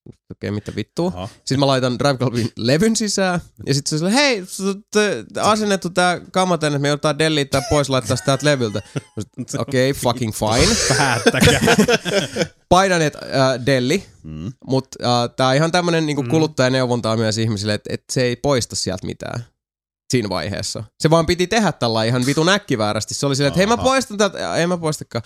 Okei, 0.10 0.50
okay, 0.50 0.52
mitä 0.56 0.76
vittua. 0.76 1.08
Aha. 1.16 1.28
Sitten 1.28 1.60
mä 1.60 1.68
laitan 1.68 2.00
Drive 2.00 2.18
Clubin 2.18 2.50
levyn 2.58 2.96
sisään. 2.96 3.40
Ja 3.66 3.74
sitten 3.74 3.90
se 3.90 3.96
on 4.06 4.12
silleen, 4.12 4.16
hei, 4.16 4.44
asennettu 5.42 5.90
tää 5.90 6.20
kama 6.32 6.58
tänne, 6.58 6.76
että 6.76 6.82
me 6.82 6.88
joudutaan 6.88 7.20
delliittää 7.20 7.62
pois 7.70 7.90
laittaa 7.90 8.16
sitä 8.16 8.26
täältä 8.26 8.46
levyltä. 8.46 8.82
Okei, 9.58 9.92
okay, 9.92 10.02
fucking 10.02 10.34
fine. 10.34 10.76
Päättäkää. 10.98 11.62
Painan, 12.70 13.02
että 13.02 13.20
äh, 13.20 13.66
delli, 13.66 14.04
Mm. 14.24 14.52
mutta 14.68 15.24
äh, 15.24 15.30
tää 15.36 15.48
on 15.48 15.56
ihan 15.56 15.72
tämmönen 15.72 16.06
niinku 16.06 16.22
Mm. 16.24 16.30
kuluttajaneuvontaa 16.30 17.18
myös 17.18 17.38
ihmisille, 17.38 17.74
että 17.74 17.94
et 17.94 18.04
se 18.12 18.22
ei 18.22 18.36
poista 18.36 18.76
sieltä 18.76 19.06
mitään 19.06 19.46
siinä 20.12 20.30
vaiheessa. 20.30 20.84
Se 21.00 21.10
vaan 21.10 21.26
piti 21.26 21.48
tehdä 21.48 21.72
tällä 21.72 22.04
ihan 22.04 22.26
vitun 22.26 22.50
äkkiväärästi. 22.50 23.14
Se 23.14 23.26
oli 23.26 23.36
silleen, 23.36 23.48
että 23.48 23.58
hei 23.58 23.68
mä 23.68 23.78
poistan 23.78 24.18
tätä, 24.18 24.56
ei 24.56 24.68
mä 24.68 24.78
poistakaan. 24.78 25.24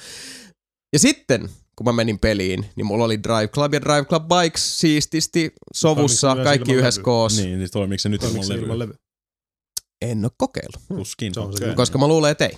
Ja 0.94 1.00
sitten, 1.00 1.50
kun 1.76 1.86
mä 1.86 1.92
menin 1.92 2.20
peliin, 2.20 2.66
niin 2.76 2.86
mulla 2.86 3.06
oli 3.06 3.24
Drive 3.24 3.48
Club 3.48 3.74
ja 3.74 3.82
Drive 3.82 4.06
Club 4.06 4.24
Bikes 4.28 4.80
siististi 4.80 5.54
sovussa, 5.74 6.36
kaikki 6.44 6.74
yhdessä 6.74 7.02
koossa. 7.02 7.42
niin, 7.42 7.60
niin 7.60 7.72
toimiiko 7.72 8.00
se 8.00 8.10
nyt 8.10 8.24
ilman 8.24 8.50
levyä? 8.50 8.62
ilman 8.64 8.80
levy? 8.80 8.94
En 10.02 10.26
oo 10.26 10.32
kokeillut, 10.38 10.82
Tuskin. 10.88 11.34
Se 11.34 11.40
on 11.40 11.46
se 11.46 11.50
Okei. 11.50 11.60
kyllä. 11.66 11.76
koska 11.76 11.98
mä 11.98 12.08
luulen, 12.08 12.32
että 12.32 12.46
ei. 12.46 12.58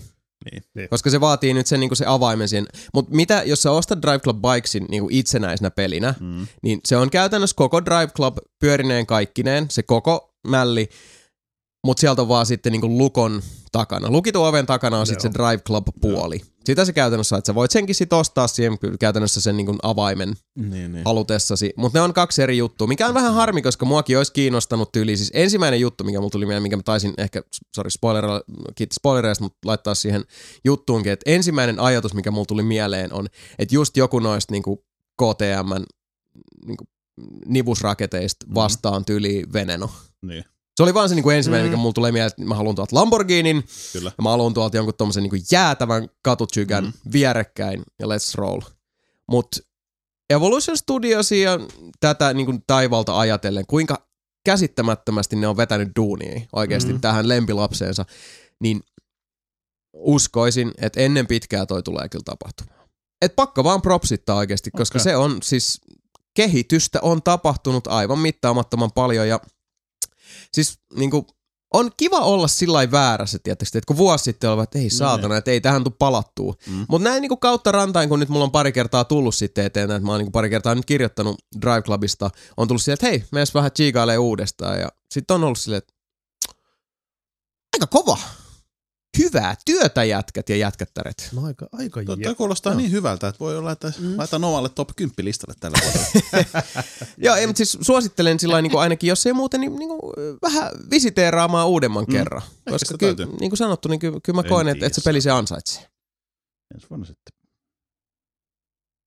Niin. 0.52 0.90
Koska 0.90 1.10
se 1.10 1.22
vaatii 1.22 1.54
nyt 1.54 1.68
sen, 1.68 1.80
niin 1.80 1.96
se 1.96 2.06
avaimen 2.08 2.48
siihen. 2.50 2.68
Mutta 2.94 3.16
mitä, 3.16 3.44
jos 3.46 3.62
sä 3.62 3.72
ostat 3.72 4.02
Drive 4.02 4.20
Club 4.20 4.38
Bikesin 4.42 4.86
niin 4.90 5.04
itsenäisenä 5.10 5.72
pelinä, 5.72 6.16
Mm. 6.20 6.48
niin 6.64 6.80
se 6.86 6.98
on 6.98 7.10
käytännössä 7.10 7.54
koko 7.56 7.86
Drive 7.86 8.08
Club 8.08 8.38
pyörineen 8.60 9.06
kaikkineen, 9.06 9.66
se 9.70 9.84
koko 9.84 10.34
mälli, 10.48 10.90
mutta 11.88 12.02
sieltä 12.02 12.22
on 12.22 12.28
vaan 12.28 12.46
sitten 12.46 12.72
niinku 12.72 12.98
lukon 12.98 13.42
takana. 13.72 14.12
Lukitun 14.12 14.48
oven 14.48 14.66
takana 14.66 15.00
on 15.00 15.08
sitten 15.08 15.32
se 15.32 15.34
Drive 15.34 15.58
Club-puoli. 15.58 16.42
Sitä 16.66 16.86
se 16.86 16.94
käytännössä 16.94 17.38
että 17.38 17.48
sä 17.48 17.56
voit 17.56 17.72
senkin 17.72 17.96
sit 17.96 18.14
ostaa 18.14 18.48
siihen 18.48 18.78
käytännössä 19.00 19.42
sen 19.42 19.58
niinku 19.58 19.76
avaimen 19.84 20.34
Niin, 20.56 20.92
niin. 20.92 21.06
halutessasi. 21.06 21.74
Mutta 21.78 22.00
ne 22.00 22.04
on 22.04 22.14
kaksi 22.14 22.42
eri 22.42 22.58
juttua, 22.58 22.88
mikä 22.88 23.08
on 23.08 23.14
vähän 23.14 23.34
harmi, 23.34 23.62
koska 23.62 23.86
muakin 23.86 24.18
olisi 24.18 24.34
kiinnostanut 24.34 24.92
tyyli. 24.92 25.18
Siis 25.18 25.32
ensimmäinen 25.34 25.80
juttu, 25.80 26.04
mikä 26.04 26.20
mulla 26.20 26.30
tuli 26.30 26.46
mieleen, 26.46 26.62
minkä 26.62 26.76
mä 26.78 26.84
taisin 26.84 27.14
ehkä, 27.18 27.42
sorry 27.76 27.90
spoilerilla, 27.90 28.42
kiitos 28.76 28.96
spoilereista, 28.96 29.44
mutta 29.44 29.58
laittaa 29.66 29.96
siihen 29.96 30.24
juttuunkin, 30.66 31.12
että 31.12 31.32
ensimmäinen 31.32 31.80
ajatus, 31.80 32.14
mikä 32.14 32.32
mulla 32.32 32.46
tuli 32.46 32.64
mieleen 32.64 33.14
on, 33.14 33.28
että 33.60 33.76
just 33.76 33.98
joku 33.98 34.20
noista 34.20 34.54
niinku 34.54 34.86
KTM 35.22 35.84
niinku 36.66 36.84
nivusraketeista 37.46 38.46
vastaan 38.56 39.06
tyyli 39.06 39.44
Veneno. 39.54 39.90
Niin, 40.22 40.44
Se 40.78 40.84
oli 40.84 40.94
vaan 40.94 41.10
se 41.10 41.16
niinku 41.16 41.30
ensimmäinen, 41.30 41.66
Mm. 41.66 41.70
mikä 41.72 41.78
mulla 41.82 41.94
tulee 41.94 42.12
mieleen, 42.12 42.28
että 42.28 42.42
mä 42.44 42.56
haluan 42.56 42.76
tuolta 42.76 42.96
Lamborghinin, 42.96 43.64
kyllä. 43.94 44.12
ja 44.18 44.22
mä 44.24 44.30
haluan 44.30 44.54
tuolta 44.54 44.78
jonkun 44.78 44.94
tommosen 44.98 45.24
niinku 45.24 45.38
jäätävän 45.52 46.08
katutsyykän 46.22 46.84
Mm. 46.84 46.94
vierekkäin 47.12 47.84
ja 48.00 48.08
let's 48.08 48.36
roll. 48.36 48.62
Mut 49.32 49.48
Evolution 50.30 50.78
Studiosia 50.78 51.60
tätä 52.00 52.34
niin 52.34 52.46
kuin 52.46 52.64
taivalta 52.68 53.20
ajatellen, 53.20 53.66
kuinka 53.68 54.08
käsittämättömästi 54.46 55.36
ne 55.36 55.48
on 55.48 55.58
vetänyt 55.58 55.90
duunia 55.96 56.42
oikeasti 56.54 56.94
mm. 56.94 57.02
tähän 57.02 57.28
lempilapseensa, 57.30 58.06
niin 58.62 58.82
uskoisin, 59.94 60.72
että 60.78 61.00
ennen 61.02 61.28
pitkää 61.28 61.66
toi 61.66 61.84
tulee 61.84 62.10
kyllä 62.10 62.24
tapahtumaan. 62.26 62.88
Et 63.22 63.36
pakko 63.36 63.64
vaan 63.64 63.82
propsittaa 63.82 64.36
oikeasti, 64.38 64.72
koska 64.72 64.98
Okei. 64.98 65.04
se 65.04 65.16
on 65.18 65.38
siis, 65.44 65.82
kehitystä 66.36 67.00
on 67.02 67.24
tapahtunut 67.24 67.88
aivan 67.88 68.20
mittaamattoman 68.20 68.92
paljon 68.92 69.28
ja 69.28 69.40
siis 70.54 70.80
niinku, 70.96 71.28
on 71.74 71.92
kiva 71.98 72.20
olla 72.20 72.48
sillä 72.48 72.92
väärässä, 72.92 73.40
tietysti, 73.44 73.78
että 73.78 73.88
kun 73.88 73.98
vuosi 73.98 74.24
sitten 74.24 74.50
olivat, 74.50 74.64
että 74.64 74.80
ei 74.80 74.90
saatana, 74.90 75.38
että 75.38 75.52
ei 75.52 75.62
tähän 75.62 75.84
tule 75.84 75.96
palattua. 76.00 76.54
Mm. 76.68 76.86
Mutta 76.90 77.10
näin 77.10 77.22
niinku 77.22 77.38
kautta 77.38 77.72
rantain, 77.72 78.10
kun 78.10 78.20
nyt 78.20 78.30
mulla 78.30 78.46
on 78.46 78.52
pari 78.52 78.72
kertaa 78.72 79.04
tullut 79.04 79.36
sitten 79.36 79.66
eteen, 79.66 79.92
että 79.92 80.06
mä 80.06 80.12
oon 80.12 80.20
niinku 80.20 80.32
pari 80.32 80.50
kertaa 80.50 80.76
nyt 80.76 80.86
kirjoittanut 80.86 81.36
Drive 81.62 81.82
Clubista, 81.82 82.30
on 82.58 82.68
tullut 82.68 82.82
silleen, 82.82 82.94
että 82.94 83.08
hei, 83.08 83.24
mees 83.32 83.54
vähän 83.54 83.72
chiikailee 83.72 84.18
uudestaan. 84.18 84.80
Ja 84.80 84.90
sitten 85.12 85.36
on 85.36 85.44
ollut 85.44 85.60
silleen, 85.60 85.78
että 85.78 85.94
aika 87.76 87.88
kova. 87.88 88.18
Hyvää 89.18 89.56
työtä 89.66 90.04
jätkät 90.04 90.50
ja 90.50 90.56
jätkättäret. 90.56 91.30
No 91.34 91.46
aika, 91.46 91.68
aika 91.72 92.04
Tuo, 92.04 92.16
toi 92.16 92.36
kuulostaa 92.36 92.74
niin 92.74 92.92
hyvältä, 92.92 93.28
että 93.28 93.40
voi 93.40 93.58
olla, 93.58 93.72
että 93.72 93.94
Mm. 94.00 94.18
laitan 94.18 94.44
omalle 94.44 94.70
top 94.70 94.90
10 94.96 95.26
listalle 95.26 95.56
tällä 95.60 95.78
vuodella. 95.84 96.64
Joo, 97.26 97.36
ei, 97.36 97.48
mutta 97.48 97.58
siis 97.58 97.78
suosittelen 97.82 98.40
sillä 98.40 98.62
niin 98.62 98.78
ainakin, 98.78 99.08
jos 99.08 99.26
ei 99.26 99.34
muuten, 99.34 99.62
niin, 99.62 99.76
niin 99.76 99.90
kuin, 99.90 100.02
vähän 100.42 100.72
visiteeraamaan 100.92 101.68
uudemman 101.68 102.06
Mm. 102.08 102.12
kerran. 102.14 102.42
Koska 102.70 102.86
se 102.92 102.98
ky, 102.98 103.26
niin 103.40 103.50
kuin 103.50 103.58
sanottu, 103.58 103.90
niin 103.90 104.00
kyllä, 104.00 104.20
kyllä 104.24 104.38
mä 104.38 104.42
En 104.42 104.50
koen, 104.50 104.68
että, 104.68 104.86
että 104.86 105.02
se 105.02 105.06
peli 105.06 105.22
se 105.22 105.32
ansaitsee. 105.32 105.88
Ensi 106.76 106.90
vuonna 106.90 107.06
sitten. 107.06 107.34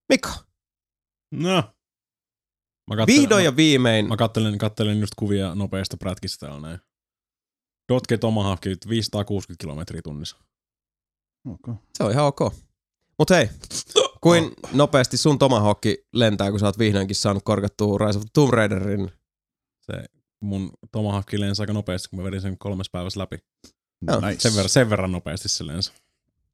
Mika, 0.09 0.31
No. 1.35 1.63
Mä 2.91 2.97
kattelen, 2.97 3.21
vihdoin 3.21 3.45
ja 3.45 3.57
viimein. 3.57 4.09
Mä 4.09 4.17
kattelen, 4.17 4.59
kattelen 4.59 5.01
just 5.01 5.13
kuvia 5.17 5.55
nopeasta 5.55 5.97
prätkistä 5.97 6.61
näin. 6.61 6.79
Dotke 7.91 8.19
Tomahawk 8.19 8.61
560 8.89 9.63
kilometriä 9.63 10.03
tunnissa. 10.03 10.37
Okay. 11.49 11.75
Se 11.95 12.05
on 12.05 12.11
ihan 12.11 12.25
ok. 12.25 12.41
Mut 13.19 13.31
hei, 13.31 13.49
kuin 14.21 14.51
nopeasti 14.73 15.17
sun 15.17 15.39
Tomahawk 15.39 15.83
lentää, 16.13 16.51
kun 16.51 16.61
sä 16.61 16.67
oot 16.67 16.79
vihdoinkin 16.79 17.17
saanut 17.17 17.43
korkattua 17.43 17.99
Rise 17.99 18.19
of 18.19 18.25
Tomb 18.33 18.53
Raiderin. 18.53 19.11
Se 19.81 19.93
mun 20.41 20.71
Tomahawk 20.93 21.33
lensi 21.33 21.63
aika 21.63 21.73
nopeasti, 21.73 22.09
kun 22.09 22.19
mä 22.19 22.25
vedin 22.25 22.41
sen 22.41 22.59
kolmes 22.59 22.91
päivässä 22.91 23.21
läpi. 23.21 23.39
Joo, 24.07 24.21
Nice. 24.21 24.41
Sen 24.41 24.55
verran, 24.55 24.69
sen 24.69 24.91
verran 24.91 25.13
nopeasti 25.13 25.49
se 25.49 25.67
lensi. 25.67 25.93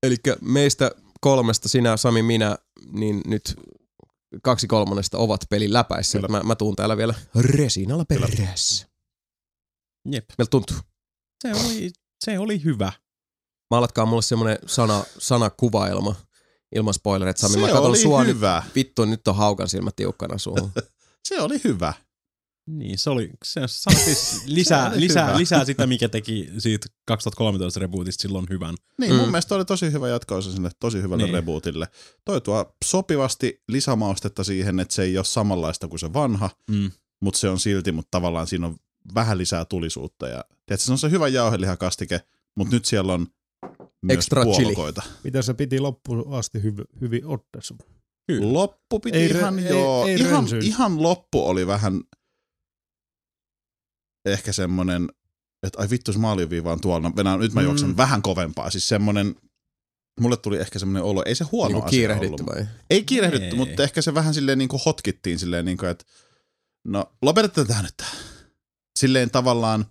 Eli 0.03 0.17
meistä 0.41 0.91
kolmesta, 1.21 1.69
sinä, 1.69 1.97
Sami, 1.97 2.23
minä, 2.23 2.59
niin 2.93 3.21
nyt 3.27 3.55
kaksi 4.43 4.67
kolmannesta 4.67 5.19
ovat 5.19 5.41
pelin 5.51 5.73
läpäissä. 5.73 6.19
Mä, 6.19 6.43
mä 6.43 6.55
tuun 6.55 6.77
täällä 6.77 6.97
vielä 6.97 7.15
resinalla 7.41 8.05
perässä. 8.05 8.87
Jep. 10.13 10.25
Miltä 10.39 10.51
tuntuu? 10.51 10.77
Se 11.55 11.67
oli, 11.67 11.91
se 12.25 12.39
oli 12.39 12.65
hyvä. 12.65 12.93
Maalatkaa 13.71 14.07
mulle 14.07 14.23
semmonen 14.23 14.59
sana, 14.67 15.05
sanakuvailma 15.19 16.15
ilman 16.75 16.95
spoilereita, 16.95 17.41
Sami. 17.41 17.53
Se 17.55 17.61
mä 17.61 17.67
katson 17.67 17.85
oli 17.87 17.99
sua 17.99 18.23
hyvä. 18.23 18.63
nyt. 18.65 18.75
Vittu, 18.75 19.05
nyt 19.05 19.29
on 19.29 19.37
haukan 19.37 19.69
silmät 19.69 19.97
tiukkana 19.97 20.39
suuhun. 20.39 20.71
Se 21.29 21.41
oli 21.41 21.61
hyvä. 21.65 21.93
Niin, 22.71 22.99
se 22.99 23.11
oli, 23.11 23.31
se 23.45 23.61
siis 24.05 24.43
lisää, 24.47 24.89
oli 24.91 25.01
lisää, 25.01 25.27
hyvä. 25.27 25.39
lisää 25.39 25.65
sitä, 25.65 25.87
mikä 25.87 26.09
teki 26.09 26.49
siitä 26.59 26.87
2013 27.07 27.81
rebootista 27.81 28.23
silloin 28.23 28.47
hyvän. 28.51 28.75
Niin, 29.01 29.13
Mm. 29.13 29.19
mun 29.19 29.29
mielestä 29.31 29.55
oli 29.55 29.65
tosi 29.65 29.93
hyvä 29.93 30.09
jatkoisa 30.09 30.53
sinne 30.53 30.71
tosi 30.81 31.03
hyvälle 31.03 31.23
niin. 31.25 31.35
rebootille. 31.35 31.89
Toi 32.25 32.41
tuo 32.41 32.77
sopivasti 32.85 33.63
lisämaustetta 33.69 34.45
siihen, 34.45 34.81
että 34.81 34.95
se 34.95 35.03
ei 35.03 35.17
ole 35.19 35.25
samanlaista 35.25 35.89
kuin 35.89 36.01
se 36.01 36.13
vanha, 36.13 36.51
Mm. 36.71 36.91
mutta 37.23 37.41
se 37.41 37.49
on 37.49 37.61
silti, 37.61 37.93
mutta 37.93 38.09
tavallaan 38.11 38.47
siinä 38.47 38.67
on 38.67 38.77
vähän 39.15 39.39
lisää 39.39 39.65
tulisuutta. 39.65 40.29
Ja, 40.29 40.45
tiedätkö, 40.67 40.85
se 40.85 40.93
on 40.93 40.99
se 40.99 41.11
hyvä 41.11 41.29
jauhelihakastike, 41.29 42.21
mutta 42.57 42.75
nyt 42.75 42.85
siellä 42.85 43.13
on 43.13 43.27
myös 44.03 44.17
Extra 44.19 44.43
chili. 44.45 44.55
puolukoita. 44.57 45.03
Mitä 45.25 45.43
se 45.43 45.55
piti 45.55 45.81
loppuun 45.81 46.35
asti 46.35 46.59
hyv- 46.59 47.01
hyvin. 47.01 47.23
Kyllä. 48.27 48.53
Loppu 48.53 49.01
piti 49.01 49.19
Ei 49.19 49.23
ei, 49.25 49.33
re- 49.33 49.37
ihan 49.39 49.59
ei- 49.59 49.69
joo. 49.69 50.07
ei 50.07 50.15
ihan, 50.21 50.45
ihan 50.63 51.03
loppu 51.03 51.49
oli 51.49 51.67
vähän 51.67 52.01
ehkä 54.25 54.53
semmonen, 54.53 55.09
että 55.63 55.81
ai 55.81 55.91
vittu 55.91 56.13
se 56.13 56.19
maaliviivaan 56.19 56.81
tuolla. 56.81 57.09
No, 57.09 57.17
Venä, 57.17 57.37
nyt 57.37 57.53
mä 57.55 57.61
Mm. 57.61 57.65
juoksen 57.65 57.89
mm. 57.89 57.97
vähän 57.97 58.23
kovempaa. 58.23 58.71
Siis 58.71 58.89
semmonen, 58.89 59.35
mulle 60.21 60.37
tuli 60.37 60.59
ehkä 60.59 60.79
semmonen 60.79 61.03
olo, 61.03 61.23
ei 61.27 61.35
se 61.35 61.45
huono 61.45 61.69
Niinku 61.69 61.87
asia 61.87 61.91
kiirehditty 61.91 62.43
ollut. 62.43 62.57
vai? 62.57 62.67
Ei 62.91 63.05
kiirehditty, 63.05 63.47
Ei. 63.47 63.55
mutta 63.55 63.83
ehkä 63.83 64.03
se 64.03 64.15
vähän 64.15 64.35
silleen 64.35 64.59
niin 64.59 64.69
kuin 64.69 64.81
hotkittiin 64.87 65.39
silleen 65.39 65.65
niin 65.65 65.79
kuin, 65.79 65.89
että 65.91 66.05
no 66.85 67.13
lopetetaan 67.23 67.67
tää 67.67 67.83
nyt. 67.83 67.95
Silleen 68.97 69.31
tavallaan 69.31 69.85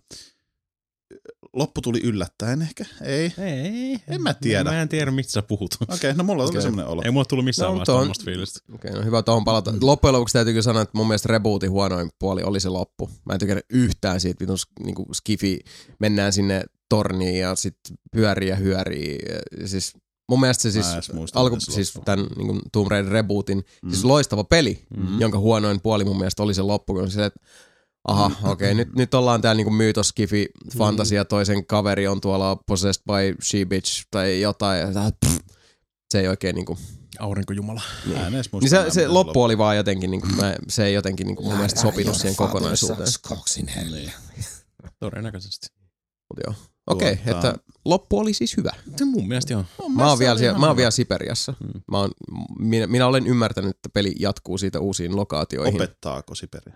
loppu 1.54 1.82
tuli 1.82 2.00
yllättäen 2.04 2.62
ehkä, 2.62 2.86
ei. 3.02 3.34
Ei. 3.38 3.98
En 4.08 4.22
mä 4.22 4.34
tiedä. 4.34 4.64
Mä 4.72 4.82
en 4.82 4.90
tiedä, 4.90 5.12
mistä 5.12 5.32
sä 5.32 5.42
puhut. 5.42 5.76
Okei, 5.82 5.96
okay, 5.96 6.14
no 6.14 6.24
mulla 6.24 6.44
tuli 6.44 6.50
Okei. 6.52 6.62
semmoinen 6.62 6.92
olo. 6.92 7.02
Ei 7.06 7.12
mulle 7.12 7.26
tullut 7.30 7.46
missään 7.46 7.68
No, 7.68 7.72
vaiheessa 7.74 7.94
on- 7.94 8.00
tämmöistä 8.00 8.24
fiilistä. 8.26 8.60
Okei, 8.76 8.92
no 8.92 9.04
hyvä 9.04 9.24
tuohon 9.24 9.44
palata. 9.46 9.74
Loppujen 9.82 10.14
lopuksi 10.14 10.34
täytyy 10.34 10.54
kyllä 10.54 10.62
sanoa, 10.64 10.82
että 10.82 10.98
mun 10.98 11.08
mielestä 11.08 11.28
rebootin 11.34 11.72
huonoin 11.72 12.10
puoli 12.20 12.44
oli 12.44 12.60
se 12.60 12.70
loppu. 12.70 13.10
Mä 13.26 13.34
en 13.34 13.40
tykännyt 13.40 13.66
yhtään 13.70 14.20
siitä 14.20 14.40
vitun 14.40 14.58
niinku 14.86 15.06
skifi, 15.14 15.60
mennään 16.00 16.34
sinne 16.34 16.64
torniin 16.90 17.40
ja 17.40 17.56
sitten 17.56 17.98
pyörii 18.12 18.50
ja 18.50 18.56
hyörii. 18.56 19.18
Ja 19.60 19.68
Siis 19.68 19.94
mun 20.30 20.40
mielestä 20.40 20.62
se 20.62 20.72
siis, 20.72 20.86
alku, 21.34 21.60
siis 21.60 21.94
tämän 22.06 22.28
niin 22.38 22.62
Tomb 22.72 22.92
Raider 22.92 23.12
rebootin, 23.12 23.64
Mm. 23.84 23.90
siis 23.90 24.04
loistava 24.06 24.44
peli, 24.44 24.86
Mm. 24.98 25.22
jonka 25.22 25.40
huonoin 25.40 25.82
puoli 25.82 26.04
mun 26.06 26.18
mielestä 26.18 26.44
oli 26.44 26.54
se 26.54 26.62
loppu, 26.62 26.94
kun 26.94 27.12
se, 27.12 27.26
että 27.26 27.40
aha, 28.06 28.30
Mm. 28.30 28.36
okei, 28.44 28.52
okay, 28.52 28.74
nyt, 28.74 28.96
nyt 28.96 29.14
ollaan 29.14 29.42
täällä 29.42 29.58
niinku 29.58 29.72
myytoskifi 29.72 30.48
fantasia, 30.78 31.26
toisen 31.26 31.66
kaveri 31.66 32.08
on 32.08 32.22
tuolla 32.22 32.56
possessed 32.68 33.04
by 33.08 33.36
she 33.44 33.66
bitch 33.66 34.06
tai 34.12 34.42
jotain, 34.42 34.80
ja 34.80 34.94
tää, 34.94 35.12
pff, 35.26 35.38
se 36.12 36.20
ei 36.20 36.28
oikein 36.28 36.56
niinku, 36.56 36.78
Aurinkojumala. 37.20 37.82
niin. 38.06 38.18
Mä 38.20 38.28
en 38.28 38.36
edes 38.36 38.52
muista 38.52 38.78
Niin 38.78 38.86
se, 38.86 38.94
se 38.94 39.00
miten 39.02 39.14
loppu 39.14 39.44
oli 39.44 39.58
vaan 39.58 39.78
jotenkin, 39.78 40.12
niinku, 40.12 40.28
mä, 40.28 40.56
se 40.70 40.86
ei 40.86 40.94
jotenkin 40.94 41.28
niinku 41.28 41.44
mun 41.44 41.54
mielestä 41.56 41.82
sopinut 41.82 42.16
siihen 42.16 42.36
kokonaisuuteen. 42.36 43.08
Todennäköisesti. 45.00 45.68
Mut 46.30 46.40
joo. 46.48 46.56
Okei, 46.88 47.14
okay, 47.14 47.34
Tuota- 47.34 47.50
että 47.50 47.64
loppu 47.86 48.20
oli 48.20 48.34
siis 48.34 48.58
hyvä. 48.58 48.72
Se 48.96 49.06
mun 49.06 49.28
mielestä 49.28 49.54
joo. 49.54 49.66
Mä 49.96 50.10
oon, 50.10 50.20
vielä, 50.20 50.40
siellä, 50.40 50.60
mä 50.60 50.68
oon 50.68 50.78
vielä 50.78 50.92
Siperiassa. 50.92 51.54
Mm. 51.60 51.82
Mä 51.92 51.98
oon, 51.98 52.12
minä, 52.60 52.88
minä 52.88 53.08
olen 53.08 53.28
ymmärtänyt, 53.28 53.70
että 53.76 53.90
peli 53.94 54.16
jatkuu 54.20 54.58
siitä 54.58 54.80
uusiin 54.80 55.16
lokaatioihin. 55.16 55.76
Opettaako 55.76 56.36
Siberia? 56.36 56.76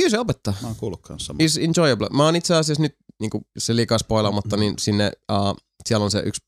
Kyllä 0.00 0.10
se 0.10 0.18
opettaa. 0.18 0.54
Mä 0.62 0.66
oon 0.68 0.76
kuullut 0.76 1.00
kanssa. 1.02 1.34
Is 1.38 1.58
enjoyable. 1.58 2.08
Mä 2.12 2.24
oon 2.24 2.36
itse 2.36 2.54
asiassa 2.54 2.82
nyt, 2.82 2.96
niin 3.20 3.30
kuin 3.30 3.46
se 3.58 3.76
liikaa 3.76 3.98
spoilaamatta, 3.98 4.56
Mm. 4.56 4.60
niin 4.60 4.74
sinne, 4.78 5.12
uh, 5.32 5.56
siellä 5.86 6.04
on 6.04 6.10
se 6.10 6.22
yksi, 6.26 6.42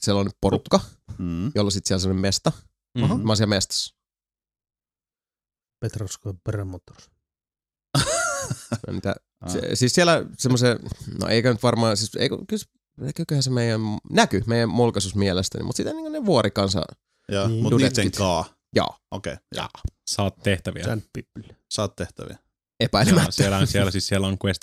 siellä 0.00 0.20
on 0.20 0.30
porukka, 0.40 0.80
Mm. 1.18 1.52
jolla 1.54 1.70
sit 1.70 1.86
siellä 1.86 1.96
on 1.96 2.00
semmoinen 2.00 2.20
mesta. 2.22 2.52
Mm-hmm. 2.98 3.20
Mä 3.20 3.30
oon 3.30 3.36
siellä 3.36 3.54
mestassa. 3.54 3.94
Petrosko 5.80 6.34
Peremotors. 6.44 7.10
Mitä, 8.90 9.14
Ah. 9.40 9.52
se, 9.52 9.60
siis 9.74 9.94
siellä 9.94 10.24
semmoisen, 10.38 10.78
no 11.20 11.28
eikä 11.28 11.52
nyt 11.52 11.62
varmaan, 11.62 11.96
siis 11.96 12.10
eikö, 12.16 12.36
kyllä, 13.28 13.42
se- 13.42 13.50
meidän, 13.50 13.80
näky 14.10 14.42
meidän 14.46 14.68
mulkaisus 14.68 15.14
mielestäni, 15.14 15.64
mutta 15.64 15.76
sitä 15.76 15.92
niin 15.92 16.12
ne 16.12 16.26
vuorikansa, 16.26 16.82
Ja, 17.32 17.48
Niin. 17.48 17.62
mut 17.62 17.72
niiden 17.76 18.12
kaa. 18.12 18.44
joo, 18.72 18.96
Okei, 19.10 19.36
okay, 19.56 19.68
Saat 20.06 20.36
tehtäviä. 20.42 20.84
Saat 21.70 21.96
tehtäviä. 21.96 22.38
Siellä, 22.82 22.86
epäilemättä. 23.02 23.30
siellä, 23.32 23.56
on, 23.56 23.66
siellä, 23.66 23.90
siis 23.90 24.06
siellä 24.06 24.26
on 24.26 24.36
quest, 24.44 24.62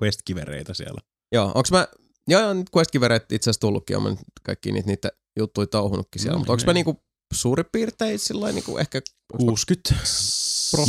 quest-kivereitä 0.00 0.74
siellä. 0.74 1.00
Joo, 1.32 1.52
onks 1.54 1.70
mä, 1.70 1.88
joo, 2.28 2.40
joo, 2.40 2.54
nyt 2.54 2.66
quest-kivereet 2.76 3.32
itse 3.32 3.50
asiassa 3.50 3.60
tullutkin, 3.60 3.96
on 3.96 4.02
mä 4.02 4.08
nyt 4.08 4.18
kaikki 4.42 4.72
niitä, 4.72 4.86
niitä 4.86 5.10
juttuja 5.38 5.66
touhunutkin 5.66 6.22
siellä, 6.22 6.34
No, 6.34 6.38
mutta 6.38 6.52
onks 6.52 6.62
niin. 6.62 6.68
mä 6.68 6.72
niinku 6.72 7.02
suurin 7.34 7.66
piirtein 7.72 8.18
sillä 8.18 8.52
niinku 8.52 8.78
ehkä, 8.78 9.02
60. 9.36 9.94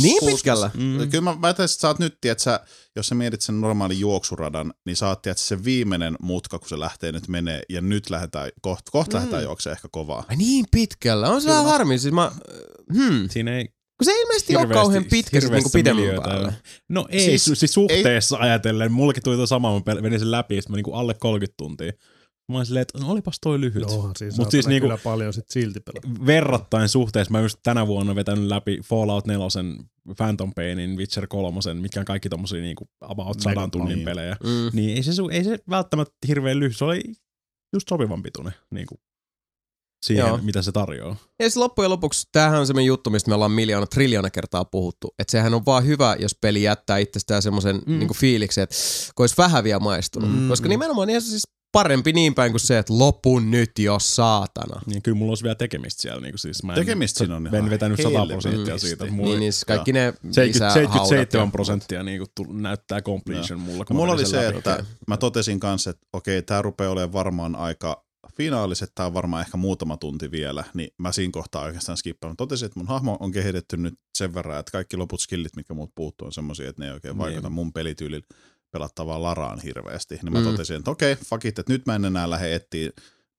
niin 0.02 0.18
pitkällä? 0.26 0.70
Mm. 0.74 1.10
Kyllä 1.10 1.20
mä 1.20 1.42
väitän, 1.42 1.64
että 1.64 1.76
sä 1.80 1.88
oot 1.88 1.98
nyt, 1.98 2.24
että 2.24 2.44
sä, 2.44 2.60
jos 2.96 3.06
sä 3.06 3.14
mietit 3.14 3.40
sen 3.40 3.60
normaalin 3.60 4.00
juoksuradan, 4.00 4.72
niin 4.86 4.96
sä 4.96 5.08
oot, 5.08 5.22
tiedät, 5.22 5.38
se 5.38 5.64
viimeinen 5.64 6.16
mutka, 6.20 6.58
kun 6.58 6.68
se 6.68 6.78
lähtee 6.80 7.12
nyt 7.12 7.28
menee, 7.28 7.62
ja 7.68 7.80
nyt 7.80 8.10
lähdetään, 8.10 8.50
kohta 8.62 8.90
koht 8.92 9.08
Mm. 9.12 9.14
lähdetään 9.14 9.42
juoksemaan 9.42 9.76
ehkä 9.76 9.88
kovaa. 9.92 10.24
Ai 10.28 10.36
niin 10.36 10.64
pitkällä, 10.70 11.28
on 11.30 11.42
se 11.42 11.48
vähän 11.48 11.64
mä- 11.64 11.70
harmi, 11.70 11.98
siis 11.98 12.14
mä, 12.14 12.32
hmm, 12.94 13.28
Siinä 13.30 13.56
ei 13.58 13.68
kun 13.98 14.04
se 14.04 14.10
ei 14.10 14.20
ilmeisesti 14.22 14.56
ole 14.56 14.60
hirveästi- 14.62 14.80
kauhean 14.82 15.04
pitkä 15.04 15.40
sit 15.40 15.50
niinku 15.50 15.70
pidemmän 15.70 16.04
päälle. 16.24 16.46
ole. 16.48 16.54
No 16.88 17.06
ei, 17.10 17.20
Siis- 17.20 17.44
siis, 17.44 17.60
siis 17.60 17.72
suhteessa 17.74 18.36
ei. 18.38 18.42
ajatellen. 18.42 18.92
Mullekin 18.92 19.22
tuli 19.22 19.36
tuo 19.36 19.46
sama, 19.46 19.72
mä 19.86 20.02
vedin 20.02 20.18
sen 20.18 20.30
läpi, 20.30 20.62
sit 20.62 20.68
mä 20.68 20.76
niinku 20.76 20.92
alle 20.92 21.14
30 21.14 21.54
tuntia. 21.56 21.92
Mä 22.52 22.56
olin 22.56 22.66
silleen, 22.66 22.82
että 22.82 22.98
no 22.98 23.10
olipas 23.12 23.38
toi 23.40 23.60
lyhyt. 23.60 23.82
No 23.82 23.88
onhan 23.94 24.12
siinä 24.16 24.34
Mut 24.38 24.44
siis 24.44 24.50
siis 24.50 24.66
niinku- 24.66 24.84
kyllä 24.84 24.98
paljon 24.98 25.32
sit 25.32 25.44
silti 25.50 25.80
pelata. 25.80 26.26
verrattain 26.26 26.88
suhteessa 26.88 27.30
mä 27.32 27.40
just 27.40 27.58
tänä 27.62 27.86
vuonna 27.86 28.14
vetänyt 28.14 28.44
läpi 28.44 28.80
Fallout 28.84 29.26
4, 29.26 29.74
Phantom 30.16 30.52
Painin, 30.54 30.96
Witcher 30.96 31.26
3, 31.26 31.74
mitkä 31.74 32.00
on 32.00 32.06
kaikki 32.06 32.28
tommosia 32.28 32.60
niinku 32.60 32.88
about 33.00 33.40
sadan 33.40 33.70
tunnin 33.70 34.04
pelejä. 34.04 34.36
Mm. 34.44 34.70
Niin 34.72 34.96
ei 34.96 35.02
se, 35.02 35.10
su- 35.10 35.28
ei 35.32 35.44
se 35.44 35.58
välttämättä 35.70 36.14
hirveän 36.28 36.60
lyhyt, 36.60 36.76
se 36.76 36.84
oli 36.84 37.02
just 37.72 37.88
sopivan 37.88 38.22
pituinen. 38.22 38.52
Niinku. 38.70 39.00
Siihen, 40.02 40.26
Joo. 40.26 40.38
mitä 40.42 40.62
se 40.62 40.72
tarjoaa. 40.72 41.16
Ja 41.38 41.44
siis 41.44 41.56
loppujen 41.56 41.90
lopuksi 41.90 42.28
tämähän 42.32 42.60
on 42.60 42.66
semmoinen 42.66 42.86
juttu, 42.86 43.10
mistä 43.10 43.28
me 43.28 43.34
ollaan 43.34 43.50
miljoona, 43.52 43.86
triljoona 43.86 44.30
kertaa 44.30 44.64
puhuttu. 44.64 45.14
Että 45.18 45.30
sehän 45.30 45.54
on 45.54 45.66
vaan 45.66 45.86
hyvä, 45.86 46.16
jos 46.18 46.34
peli 46.40 46.62
jättää 46.62 46.98
itsestään 46.98 47.42
semmoisen 47.42 47.76
mm. 47.86 47.98
niin 47.98 48.14
fiiliksen, 48.14 48.62
että 48.62 48.76
kun 49.14 49.22
olisi 49.22 49.34
vähän 49.38 49.64
vielä 49.64 49.80
maistunut. 49.80 50.30
Mm. 50.40 50.48
Koska 50.48 50.68
nimenomaan 50.68 51.08
niin 51.08 51.22
se 51.22 51.28
siis 51.28 51.42
parempi 51.72 52.12
niin 52.12 52.34
päin 52.34 52.52
kuin 52.52 52.60
se, 52.60 52.78
että 52.78 52.98
lopun 52.98 53.50
nyt 53.50 53.70
jo 53.78 53.98
saatana. 53.98 54.80
Niin 54.86 55.02
kyllä 55.02 55.18
mulla 55.18 55.30
olisi 55.30 55.42
vielä 55.44 55.54
tekemistä 55.54 56.02
siellä. 56.02 56.20
Niin 56.20 56.32
kuin 56.32 56.38
siis 56.38 56.62
mä 56.62 56.72
en, 56.72 56.78
Tekemistä 56.78 57.18
siinä 57.18 57.36
on 57.36 57.54
en 57.54 57.70
vetänyt 57.70 58.00
100 58.02 58.08
helvetisti. 58.18 58.48
prosenttia 58.48 58.78
siitä. 58.78 59.06
Mulla 59.10 59.28
Niin, 59.30 59.40
niin 59.40 59.52
siis 59.52 59.64
kaikki 59.64 59.92
ne 59.92 60.00
70, 60.30 60.42
lisää 60.42 60.70
77 60.70 61.18
haudat 61.18 61.48
ja- 61.48 61.52
prosenttia 61.52 62.02
niin 62.02 62.18
kuin, 62.18 62.28
tu- 62.34 62.52
näyttää 62.52 63.02
completion 63.02 63.60
mulla. 63.60 63.84
kun 63.84 63.96
No, 63.96 64.00
mulla 64.00 64.12
oli 64.12 64.26
se, 64.26 64.46
läpi. 64.46 64.58
että 64.58 64.84
mä 65.06 65.16
totesin 65.16 65.60
kanssa, 65.60 65.90
että 65.90 66.06
okei, 66.12 66.42
tämä 66.42 66.62
rupeaa 66.62 66.90
olemaan 66.92 67.12
varmaan 67.12 67.56
aika 67.56 68.05
finaaliset, 68.34 68.92
tämä 68.94 69.06
on 69.06 69.14
varmaan 69.14 69.40
ehkä 69.42 69.56
muutama 69.56 69.96
tunti 69.96 70.30
vielä, 70.30 70.64
niin 70.74 70.90
mä 70.98 71.12
siinä 71.12 71.30
kohtaa 71.32 71.64
oikeastaan 71.64 71.98
skippaan. 71.98 72.30
Mä 72.32 72.36
totesin, 72.36 72.66
että 72.66 72.78
mun 72.80 72.88
hahmo 72.88 73.16
on 73.20 73.32
kehitetty 73.32 73.76
nyt 73.76 73.94
sen 74.14 74.34
verran, 74.34 74.60
että 74.60 74.72
kaikki 74.72 74.96
loput 74.96 75.20
skillit, 75.20 75.56
mitkä 75.56 75.74
muut 75.74 75.92
puuttuu, 75.94 76.26
on 76.26 76.32
semmoisia, 76.32 76.68
että 76.70 76.82
ne 76.82 76.86
ei 76.86 76.92
oikein 76.94 77.12
Niin. 77.12 77.18
vaikuta 77.18 77.50
mun 77.50 77.72
pelityylin 77.72 78.22
pelattavaan 78.70 79.22
Laraan 79.22 79.60
hirveästi. 79.60 80.18
Niin 80.22 80.32
mä 80.32 80.38
Mm. 80.38 80.44
totesin, 80.44 80.76
että 80.76 80.90
okei, 80.90 81.16
fuck 81.16 81.44
it, 81.44 81.58
että 81.58 81.72
nyt 81.72 81.86
mä 81.86 81.94
en 81.94 82.04
enää 82.04 82.30
lähde 82.30 82.54
etsiä 82.54 82.90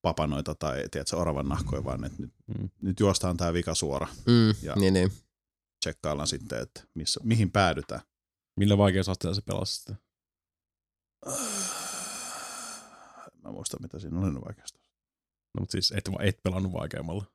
papanoita 0.02 0.56
tai 0.56 0.84
tiedätkö, 0.92 1.18
oravan 1.18 1.50
nahkoja, 1.50 1.84
vaan 1.84 2.04
että 2.06 2.22
nyt, 2.22 2.32
Mm. 2.60 2.70
nyt 2.82 3.00
juostaan 3.00 3.38
tämä 3.38 3.54
vika 3.54 3.76
suora. 3.76 4.08
Mm, 4.26 4.54
Ja- 4.62 4.76
niin, 4.76 4.94
niin. 4.94 5.12
Tsekkaillaan 5.84 6.28
sitten, 6.28 6.62
että 6.62 6.82
missä, 6.94 7.20
mihin 7.24 7.52
päädytään. 7.52 8.02
Millä 8.60 8.78
vaikeusasteella 8.78 9.36
se 9.36 9.42
pelasi 9.42 9.76
sitä? 9.80 9.96
Mä 13.44 13.52
muistan, 13.52 13.82
mitä 13.82 14.00
siinä 14.00 14.20
oli 14.20 14.42
vaikeasta. 14.46 14.77
No, 15.54 15.60
mutta 15.60 15.72
siis 15.72 15.92
et, 15.92 16.10
et 16.20 16.44
pelannut 16.44 16.74
vaikeammalla. 16.74 17.26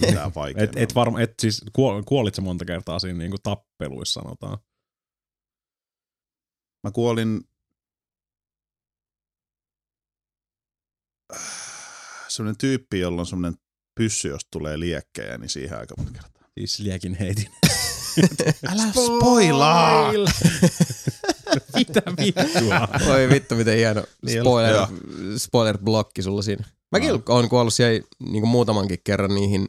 Mitään 0.00 0.34
vaikeaa. 0.34 0.64
Et, 0.64 0.76
et, 0.76 0.94
varma, 0.94 1.20
et 1.20 1.34
siis 1.40 1.64
kuol, 1.72 2.02
kuolit 2.02 2.34
se 2.34 2.40
monta 2.40 2.64
kertaa 2.64 2.98
siinä 2.98 3.18
niin 3.18 3.30
kuin 3.30 3.42
tappeluissa 3.42 4.20
sanotaan. 4.20 4.58
Mä 6.84 6.90
kuolin 6.92 7.40
semmoinen 12.28 12.58
tyyppi, 12.58 12.98
jolla 12.98 13.20
on 13.20 13.26
semmoinen 13.26 13.60
pyssy, 13.94 14.28
jos 14.28 14.46
tulee 14.50 14.80
liekkejä, 14.80 15.38
niin 15.38 15.48
siihen 15.48 15.78
aika 15.78 15.94
monta 15.98 16.12
kertaa. 16.12 16.48
Siis 16.58 16.78
liekin 16.78 17.14
heitin. 17.14 17.48
Älä 18.72 18.92
spoilaa! 18.92 20.12
Mitä 21.74 22.02
vittua? 22.16 22.88
Oi 23.12 23.28
vittu, 23.28 23.54
miten 23.54 23.76
hieno 23.76 24.04
Niin 24.22 24.40
spoiler, 24.40 24.74
spoiler-blokki 25.36 26.22
sulla 26.22 26.42
siinä. 26.42 26.64
Mäkin 26.92 27.08
Joo. 27.08 27.22
olen 27.28 27.48
kuollut 27.48 27.74
siellä 27.74 28.00
niin 28.28 28.40
kuin 28.42 28.48
muutamankin 28.50 28.98
kerran 29.04 29.34
niihin 29.34 29.66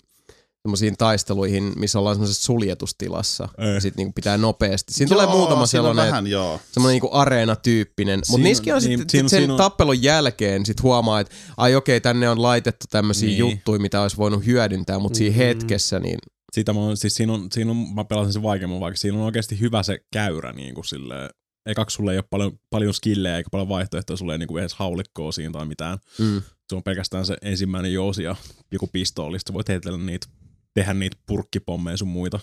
semmoisiin 0.61 0.98
taisteluihin, 0.98 1.73
missä 1.76 1.99
ollaan 1.99 2.15
semmoisessa 2.15 2.44
suljetustilassa. 2.44 3.49
Ei. 3.57 3.73
Ja 3.73 3.81
sit 3.81 3.95
niin 3.98 4.14
pitää 4.14 4.38
nopeasti. 4.38 4.94
Siinä 4.94 5.10
tulee 5.10 5.27
muutama 5.27 5.65
sellainen, 5.65 6.06
vähän, 6.06 6.27
joo. 6.27 6.60
semmoinen 6.72 6.94
niinku 6.94 7.10
areena-tyyppinen. 7.11 8.22
Mutta 8.30 8.44
niissäkin 8.44 8.76
on 8.76 8.81
niin, 8.84 9.03
siinä 9.10 9.26
on- 9.26 9.30
sen 9.30 9.39
siinä 9.39 9.53
on- 9.53 9.57
tappelun 9.57 10.03
jälkeen 10.03 10.65
sit 10.65 10.84
huomaa, 10.84 11.19
että 11.19 11.35
ai 11.57 11.76
okei, 11.76 12.02
tänne 12.02 12.30
on 12.30 12.41
laitettu 12.41 12.85
tämmöisiä 12.89 13.27
Niin. 13.30 13.38
juttuja, 13.39 13.80
mitä 13.80 14.02
olisi 14.02 14.18
voinut 14.18 14.45
hyödyntää, 14.45 14.99
mutta 14.99 15.18
siinä 15.18 15.31
Mhm. 15.31 15.39
hetkessä 15.39 15.99
niin 15.99 16.19
Sitä 16.53 16.73
mä, 16.73 16.80
siis 16.95 17.15
siinä 17.15 17.34
on, 17.34 17.48
siinä 17.52 17.72
on, 17.72 17.77
mä 17.77 18.03
pelasin 18.03 18.34
sen 18.34 18.44
vaikeamman, 18.44 18.80
vaikka 18.80 18.98
siinä 18.98 19.18
on 19.18 19.23
oikeasti 19.23 19.60
hyvä 19.60 19.84
se 19.84 19.99
käyrä 20.14 20.53
niin 20.53 20.76
kuin 20.76 20.85
silleen. 20.85 21.30
Ekaksi 21.65 21.95
sulle 21.95 22.11
ei 22.11 22.18
ole 22.18 22.26
paljon, 22.30 22.52
paljon 22.69 22.94
skillejä 22.94 23.38
eikä 23.38 23.49
paljon 23.52 23.69
vaihtoehtoja, 23.69 24.18
sulle 24.18 24.31
ei 24.34 24.38
niin 24.38 24.48
kuin 24.48 24.60
edes 24.61 24.73
haulikkoa 24.73 25.31
siinä 25.31 25.52
tai 25.52 25.65
mitään. 25.65 25.98
mm, 26.19 26.41
Se 26.69 26.76
on 26.76 26.84
pelkästään 26.84 27.26
se 27.26 27.38
ensimmäinen 27.41 27.94
jousi 27.94 28.23
ja 28.23 28.35
joku 28.72 28.88
pistooli, 28.88 29.39
sitten 29.39 29.52
sä 29.52 29.56
voit 29.56 29.68
heitellä 29.68 29.98
niitä, 29.98 30.27
tehdä 30.73 30.94
niitä 30.94 31.18
purkkipommeja 31.27 31.98
sun 31.98 32.07
muita. 32.07 32.39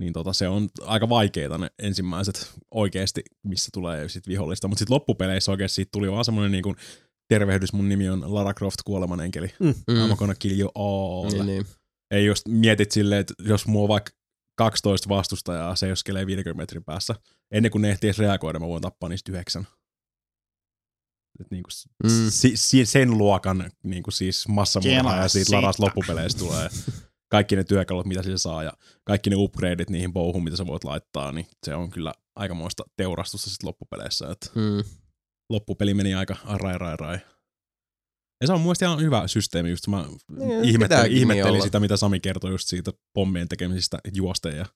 Niin 0.00 0.12
tota, 0.12 0.32
se 0.32 0.48
on 0.48 0.68
aika 0.80 1.08
vaikeita 1.08 1.58
ne 1.58 1.70
ensimmäiset 1.78 2.52
oikeasti, 2.70 3.22
missä 3.42 3.70
tulee 3.72 4.08
sit 4.08 4.28
vihollista. 4.28 4.68
Mutta 4.68 4.78
sitten 4.78 4.94
loppupeleissä 4.94 5.50
oikeasti 5.50 5.74
siitä 5.74 5.90
tuli 5.92 6.10
vaan 6.10 6.24
semmoinen 6.24 6.52
niin 6.52 6.62
kuin, 6.62 6.76
tervehdys, 7.28 7.72
mun 7.72 7.88
nimi 7.88 8.08
on 8.08 8.34
Lara 8.34 8.54
Croft 8.54 8.78
kuoleman 8.84 9.20
enkeli. 9.20 9.52
mm, 9.60 9.74
I'm 9.88 10.16
gonna 10.16 10.34
kill 10.34 10.60
you 10.60 10.70
all. 10.74 11.30
niin, 11.30 11.46
niin. 11.46 11.66
Ei 12.10 12.24
jos 12.24 12.42
mietit 12.48 12.92
silleen, 12.92 13.20
että 13.20 13.34
jos 13.38 13.66
on 13.66 13.88
vaikka 13.88 14.10
12 14.56 15.08
vastustajaa, 15.08 15.76
se 15.76 15.88
joskelee 15.88 16.26
50 16.26 16.62
metrin 16.62 16.84
päässä. 16.84 17.14
Ennen 17.50 17.70
kuin 17.70 17.82
ne 17.82 17.90
ehtii 17.90 18.08
edes 18.08 18.18
reagoida, 18.18 18.58
mä 18.58 18.66
voin 18.66 18.82
tappaa 18.82 19.08
niistä 19.08 19.32
yhdeksän. 19.32 19.66
Et 21.40 21.50
niinku 21.50 21.70
s- 21.70 21.88
Mm. 22.04 22.10
si, 22.30 22.52
si, 22.56 22.86
sen 22.86 23.18
luokan 23.18 23.70
niinku 23.82 24.10
siis 24.10 24.48
massamurha 24.48 25.16
ja 25.16 25.28
siitä 25.28 25.52
laras 25.52 25.78
loppupeleistä 25.78 26.38
tulee 26.38 26.68
kaikki 27.32 27.56
ne 27.56 27.64
työkalut, 27.64 28.06
mitä 28.06 28.22
sillä 28.22 28.38
saa 28.38 28.62
ja 28.62 28.72
kaikki 29.04 29.30
ne 29.30 29.36
upgradeit 29.36 29.90
niihin 29.90 30.12
bouhun, 30.12 30.44
mitä 30.44 30.56
sä 30.56 30.66
voit 30.66 30.84
laittaa, 30.84 31.32
niin 31.32 31.46
se 31.66 31.74
on 31.74 31.90
kyllä 31.90 32.12
aikamoista 32.36 32.82
teurastusta 32.96 33.50
sitten 33.50 33.66
loppupeleissä. 33.68 34.30
Et 34.30 34.52
Mm. 34.54 34.84
loppupeli 35.50 35.94
meni 35.94 36.14
aika 36.14 36.36
rai 36.44 36.78
rai 36.78 36.96
rai. 36.96 37.18
Ja 38.40 38.46
se 38.46 38.52
on 38.52 38.60
mun 38.60 38.74
ihan 38.82 39.00
hyvä 39.00 39.28
systeemi, 39.28 39.70
just 39.70 39.88
mä 39.88 40.04
Niin, 40.38 40.64
ihmettelin, 40.64 41.02
niin 41.04 41.16
ihmettelin 41.18 41.62
sitä, 41.62 41.80
mitä 41.80 41.96
Sami 41.96 42.20
kertoi 42.20 42.50
just 42.50 42.68
siitä 42.68 42.92
pommien 43.12 43.48
tekemisistä 43.48 43.98
juosten 44.14 44.56
ja 44.56 44.66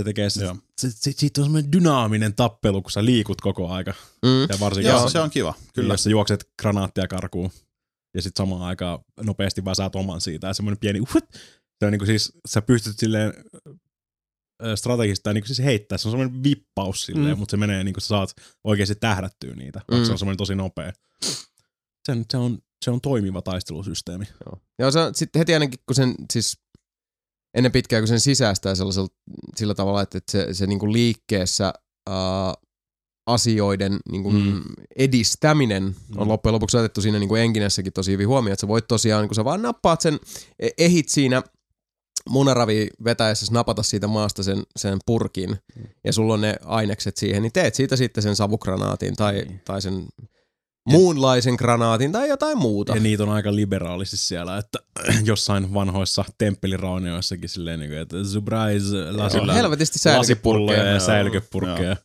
se 0.00 0.04
tekee 0.04 0.30
se, 0.30 0.44
Joo. 0.44 0.56
se, 0.78 0.90
se, 0.90 1.12
siitä 1.12 1.40
on 1.40 1.44
semmoinen 1.44 1.72
dynaaminen 1.72 2.34
tappelu, 2.34 2.82
kun 2.82 2.90
sä 2.90 3.04
liikut 3.04 3.40
koko 3.40 3.68
aika. 3.68 3.94
Mm. 4.22 4.40
Ja 4.48 4.60
varsinkin, 4.60 4.90
Joo, 4.90 5.02
jos, 5.02 5.12
se 5.12 5.20
on 5.20 5.30
kiva, 5.30 5.54
kyllä. 5.74 5.94
jos 5.94 6.04
sä 6.04 6.10
juokset 6.10 6.50
granaattia 6.62 7.08
karkuun 7.08 7.50
ja 8.14 8.22
sitten 8.22 8.44
samaan 8.44 8.62
aikaan 8.62 8.98
nopeasti 9.22 9.64
väsäät 9.64 9.96
oman 9.96 10.20
siitä 10.20 10.46
ja 10.46 10.54
semmoinen 10.54 10.78
pieni 10.78 11.00
uhut, 11.00 11.24
se 11.78 11.86
on 11.86 11.90
niinku 11.92 12.06
siis, 12.06 12.32
sä 12.48 12.62
pystyt 12.62 12.98
silleen 12.98 13.32
strategista 14.74 15.32
niin 15.32 15.46
siis 15.46 15.58
heittää, 15.58 15.98
se 15.98 16.08
on 16.08 16.12
semmoinen 16.12 16.42
vippaus 16.42 17.02
silleen, 17.06 17.34
Mm. 17.34 17.38
mutta 17.38 17.50
se 17.50 17.56
menee 17.56 17.84
niin 17.84 17.94
kuin 17.94 18.02
sä 18.02 18.06
saat 18.08 18.34
oikeasti 18.64 18.94
tähdättyä 18.94 19.54
niitä, 19.54 19.78
vaikka 19.78 19.96
Mm. 19.96 20.04
se 20.04 20.12
on 20.12 20.18
semmoinen 20.18 20.38
tosi 20.38 20.54
nopea. 20.54 20.92
Se, 22.06 22.12
on- 22.12 22.24
se, 22.30 22.36
on, 22.36 22.58
se 22.84 22.90
on 22.90 23.00
toimiva 23.00 23.42
taistelusysteemi. 23.42 24.24
Joo. 24.46 24.60
Joo, 24.78 24.90
se 24.90 24.98
on 25.00 25.14
sitten 25.14 25.40
heti 25.40 25.54
ainakin, 25.54 25.80
kun 25.86 25.94
sen 25.94 26.14
siis 26.32 26.58
ennen 27.54 27.72
pitkää, 27.72 28.00
kun 28.00 28.08
sen 28.08 28.20
sisäistää 28.20 28.74
sellaisella, 28.74 29.08
sillä 29.56 29.74
tavalla, 29.74 30.02
että, 30.02 30.18
että 30.18 30.32
se, 30.32 30.54
se 30.54 30.66
niinku 30.66 30.92
liikkeessä 30.92 31.72
ää, 32.10 32.54
asioiden 33.26 33.98
niinku 34.10 34.30
Mm. 34.30 34.38
mm. 34.38 34.62
edistäminen 34.96 35.84
on 36.16 36.26
Mm. 36.26 36.28
loppujen 36.28 36.52
lopuksi 36.54 36.76
otettu 36.76 37.00
siinä 37.02 37.18
niinku 37.18 37.34
enkinessäkin 37.34 37.92
tosi 37.92 38.12
hyvin 38.12 38.28
huomioon, 38.28 38.52
että 38.52 38.60
sä 38.60 38.68
voit 38.68 38.88
tosiaan, 38.88 39.28
kun 39.28 39.34
sä 39.34 39.44
vaan 39.44 39.62
nappaat 39.62 40.00
sen, 40.00 40.18
e- 40.58 40.68
ehit 40.78 41.08
siinä 41.08 41.42
munaravi 42.28 42.88
vetäessä 43.04 43.46
napata 43.50 43.82
siitä 43.82 44.06
maasta 44.06 44.42
sen, 44.42 44.62
sen 44.76 44.98
purkin 45.06 45.50
Mm. 45.50 45.82
ja 46.04 46.12
sulla 46.12 46.34
on 46.34 46.40
ne 46.40 46.54
ainekset 46.64 47.16
siihen, 47.16 47.42
niin 47.42 47.52
teet 47.52 47.74
siitä 47.74 47.96
sitten 47.96 48.22
sen 48.22 48.36
savukranaatin 48.36 49.16
tai, 49.16 49.32
Niin. 49.34 49.60
tai 49.64 49.82
sen 49.82 50.06
muunlaisen 50.88 51.54
granaatin 51.54 52.12
tai 52.12 52.28
jotain 52.28 52.58
muuta. 52.58 52.94
Ja 52.94 53.00
niitä 53.00 53.22
on 53.22 53.28
aika 53.28 53.56
liberaalisti 53.56 54.16
siellä, 54.16 54.58
että 54.58 54.78
jossain 55.24 55.74
vanhoissa 55.74 56.24
temppeliraunioissakin 56.38 57.48
silleen, 57.48 57.80
niin 57.80 57.90
kuin, 57.90 57.98
että 58.00 58.24
surprise, 58.24 59.12
lasi, 59.12 59.36
Joo, 59.36 59.54
helvetisti 59.54 60.08
lasipulloja 60.16 60.84
ja 60.84 61.00
säilykepurkkeja. 61.00 61.96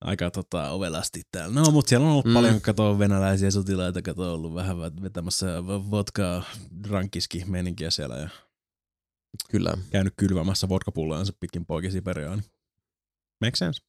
Aika 0.00 0.30
tota, 0.30 0.70
ovelasti 0.70 1.22
täällä. 1.32 1.60
No, 1.60 1.70
mutta 1.70 1.88
siellä 1.88 2.06
on 2.06 2.12
ollut 2.12 2.24
Mm. 2.26 2.32
paljon, 2.34 2.60
kato, 2.60 2.98
venäläisiä 2.98 3.50
sotilaita, 3.50 4.02
kato, 4.02 4.34
ollut 4.34 4.54
vähän 4.54 4.78
vetämässä 4.80 5.46
vodkaa, 5.66 6.42
drankiski 6.88 7.44
meininkiä 7.46 7.90
siellä 7.90 8.16
ja 8.16 8.28
Kyllä. 9.50 9.74
käynyt 9.90 10.14
kylvämässä 10.16 10.68
vodkapullojansa 10.68 11.32
pitkin 11.40 11.66
poikin 11.66 11.92
Siberiaan. 11.92 12.38
niin 12.38 12.50
Make 13.44 13.56
sense? 13.56 13.80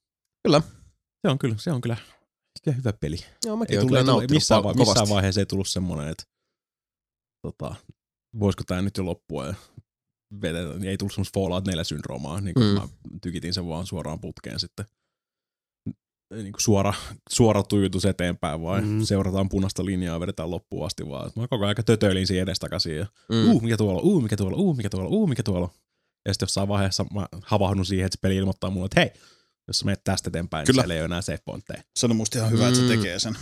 Kyllä. 0.43 0.61
Se 1.21 1.29
on 1.31 1.39
kyllä, 1.39 1.55
se 1.57 1.71
on 1.71 1.81
kyllä 1.81 1.97
kyllä 2.63 2.77
hyvä 2.77 2.93
peli. 2.93 3.17
Joo, 3.45 3.55
mäkin 3.55 3.79
Ei 3.79 3.85
olen 3.85 4.05
tullut, 4.05 4.31
missään, 4.31 4.63
va- 4.63 4.73
missään 4.73 5.09
vaiheessa 5.09 5.41
ei 5.41 5.45
tullut 5.45 5.67
semmoinen, 5.67 6.07
että 6.07 6.23
tota, 7.47 7.75
voisiko 8.39 8.63
tämä 8.67 8.81
nyt 8.81 8.97
jo 8.97 9.05
loppua 9.05 9.45
ja 9.47 9.53
niin 10.79 10.83
ei 10.89 10.97
tullut 10.97 11.13
semmoista 11.13 11.39
Fallout 11.39 11.67
4-syndroomaa, 11.67 12.41
niin 12.41 12.53
kuin 12.53 12.65
Mm. 12.65 12.73
mä 12.73 12.87
tykitin 13.21 13.53
sen 13.53 13.67
vaan 13.67 13.85
suoraan 13.85 14.19
putkeen 14.21 14.59
sitten. 14.59 14.85
Niin 16.33 16.51
kuin 16.53 16.61
suora, 16.61 16.93
suora 17.29 17.63
tuijotus 17.63 18.05
eteenpäin 18.05 18.61
vai 18.61 18.81
Mm. 18.81 19.01
seurataan 19.03 19.49
punaista 19.49 19.85
linjaa 19.85 20.15
ja 20.15 20.19
vedetään 20.19 20.51
loppuun 20.51 20.85
asti 20.85 21.09
vaan. 21.09 21.31
Mä 21.35 21.47
koko 21.47 21.65
ajan 21.65 21.75
tötöilin 21.85 22.27
siinä 22.27 22.43
edestakaisin 22.43 22.97
ja 22.97 23.05
Mm. 23.29 23.51
uh, 23.51 23.61
mikä 23.61 23.77
tuolla, 23.77 24.01
uh, 24.03 24.21
mikä 24.23 24.37
tuolla, 24.37 24.57
uh, 24.57 24.75
mikä 24.77 24.89
tuolla, 24.89 25.09
uh, 25.09 25.29
mikä 25.29 25.43
tuolla. 25.43 25.69
Ja 26.27 26.33
sitten 26.33 26.43
jossain 26.45 26.67
vaiheessa 26.67 27.05
mä 27.13 27.27
havahdun 27.43 27.85
siihen, 27.85 28.05
että 28.05 28.17
se 28.17 28.21
peli 28.21 28.35
ilmoittaa 28.35 28.69
mulle, 28.69 28.85
että 28.85 28.99
hei, 29.01 29.11
jos 29.67 29.79
sä 29.79 29.85
menet 29.85 30.03
tästä 30.03 30.29
eteenpäin, 30.29 30.65
Kyllä. 30.65 30.75
niin 30.81 30.83
siellä 30.83 30.93
ei 30.93 30.99
ole 30.99 31.05
enää 31.05 31.21
save 31.21 31.39
pointteja. 31.45 31.83
Se 31.99 32.05
on 32.05 32.15
musta 32.15 32.37
ihan 32.39 32.51
hyvä, 32.51 32.67
että 32.67 32.79
se 32.79 32.85
Mm. 32.85 32.87
tekee 32.97 33.19
sen. 33.19 33.37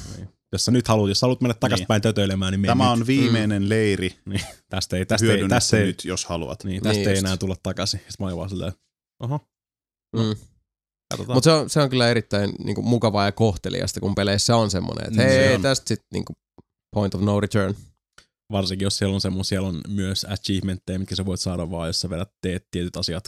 Jos 0.52 0.66
sä 0.66 0.72
nyt 0.72 0.88
haluat, 0.88 1.10
jos 1.10 1.20
sä 1.20 1.24
haluat 1.26 1.42
mennä 1.42 1.54
takaisinpäin 1.60 2.02
tötöilemään, 2.02 2.52
niin 2.52 2.62
Tämä 2.62 2.84
nyt. 2.84 3.02
on 3.02 3.08
viimeinen 3.08 3.70
leiri. 3.70 4.16
Tästä 4.70 4.98
ei, 4.98 5.06
tästä 5.06 5.34
ei, 5.34 5.48
tästä 5.50 5.70
se 5.70 5.80
ei, 5.80 5.86
nyt, 5.86 6.06
jos 6.06 6.26
haluat. 6.26 6.64
niin, 6.64 6.82
tästä 6.84 6.98
Niin 6.98 7.08
ei 7.08 7.14
just. 7.16 7.26
enää 7.26 7.38
tulla 7.38 7.56
takaisin. 7.64 8.00
Sitten 8.00 8.16
mä 8.20 8.26
olin 8.26 8.38
vaan 8.38 8.50
silleen, 8.50 8.74
oho, 9.24 9.40
Mm. 10.16 10.36
Mutta 11.28 11.42
se 11.44 11.52
on, 11.52 11.70
se 11.70 11.82
on 11.82 11.90
kyllä 11.90 12.10
erittäin 12.10 12.52
niinku, 12.64 12.82
mukavaa 12.82 13.26
ja 13.26 13.32
kohteliasta, 13.32 14.00
kun 14.00 14.16
peleissä 14.16 14.56
on 14.56 14.72
semmoinen, 14.72 15.08
että 15.08 15.22
Mm, 15.22 15.28
hei, 15.28 15.38
se 15.38 15.46
hei 15.48 15.56
on. 15.56 15.62
tästä 15.62 15.88
sitten 15.88 16.08
niinku, 16.14 16.34
point 16.96 17.16
of 17.16 17.22
no 17.22 17.40
return. 17.40 17.76
Varsinkin 18.52 18.86
jos 18.86 18.98
siellä 18.98 19.16
on 19.16 19.22
semmoisia, 19.22 19.50
siellä 19.50 19.68
on 19.68 19.82
myös 19.88 20.26
achievementteja, 20.30 21.00
mitkä 21.00 21.16
sä 21.16 21.26
voit 21.26 21.40
saada 21.40 21.72
vaan, 21.72 21.90
jos 21.90 22.00
sä 22.00 22.10
vedät, 22.10 22.32
teet 22.42 22.68
tietyt 22.72 22.98
asiat 22.98 23.24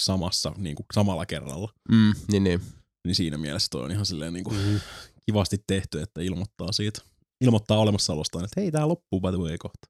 samassa, 0.00 0.52
niin 0.56 0.76
kuin 0.76 0.86
samalla 0.94 1.26
kerralla. 1.26 1.72
Mm, 1.90 2.12
niin, 2.32 2.44
niin. 2.44 2.60
Niin 3.06 3.14
siinä 3.14 3.38
mielessä 3.38 3.68
toi 3.70 3.82
on 3.84 3.90
ihan 3.90 4.06
silleen 4.06 4.32
niin 4.32 4.44
kuin 4.44 4.56
mm. 4.66 4.80
kivasti 5.26 5.64
tehty, 5.66 6.00
että 6.00 6.20
ilmoittaa 6.20 6.72
siitä. 6.72 7.02
Ilmoittaa 7.40 7.78
olemassaolostaan, 7.78 8.44
että 8.44 8.60
hei, 8.60 8.70
tää 8.72 8.88
loppuu 8.88 9.20
by 9.20 9.28
the 9.28 9.36
way 9.38 9.58
kohta. 9.58 9.88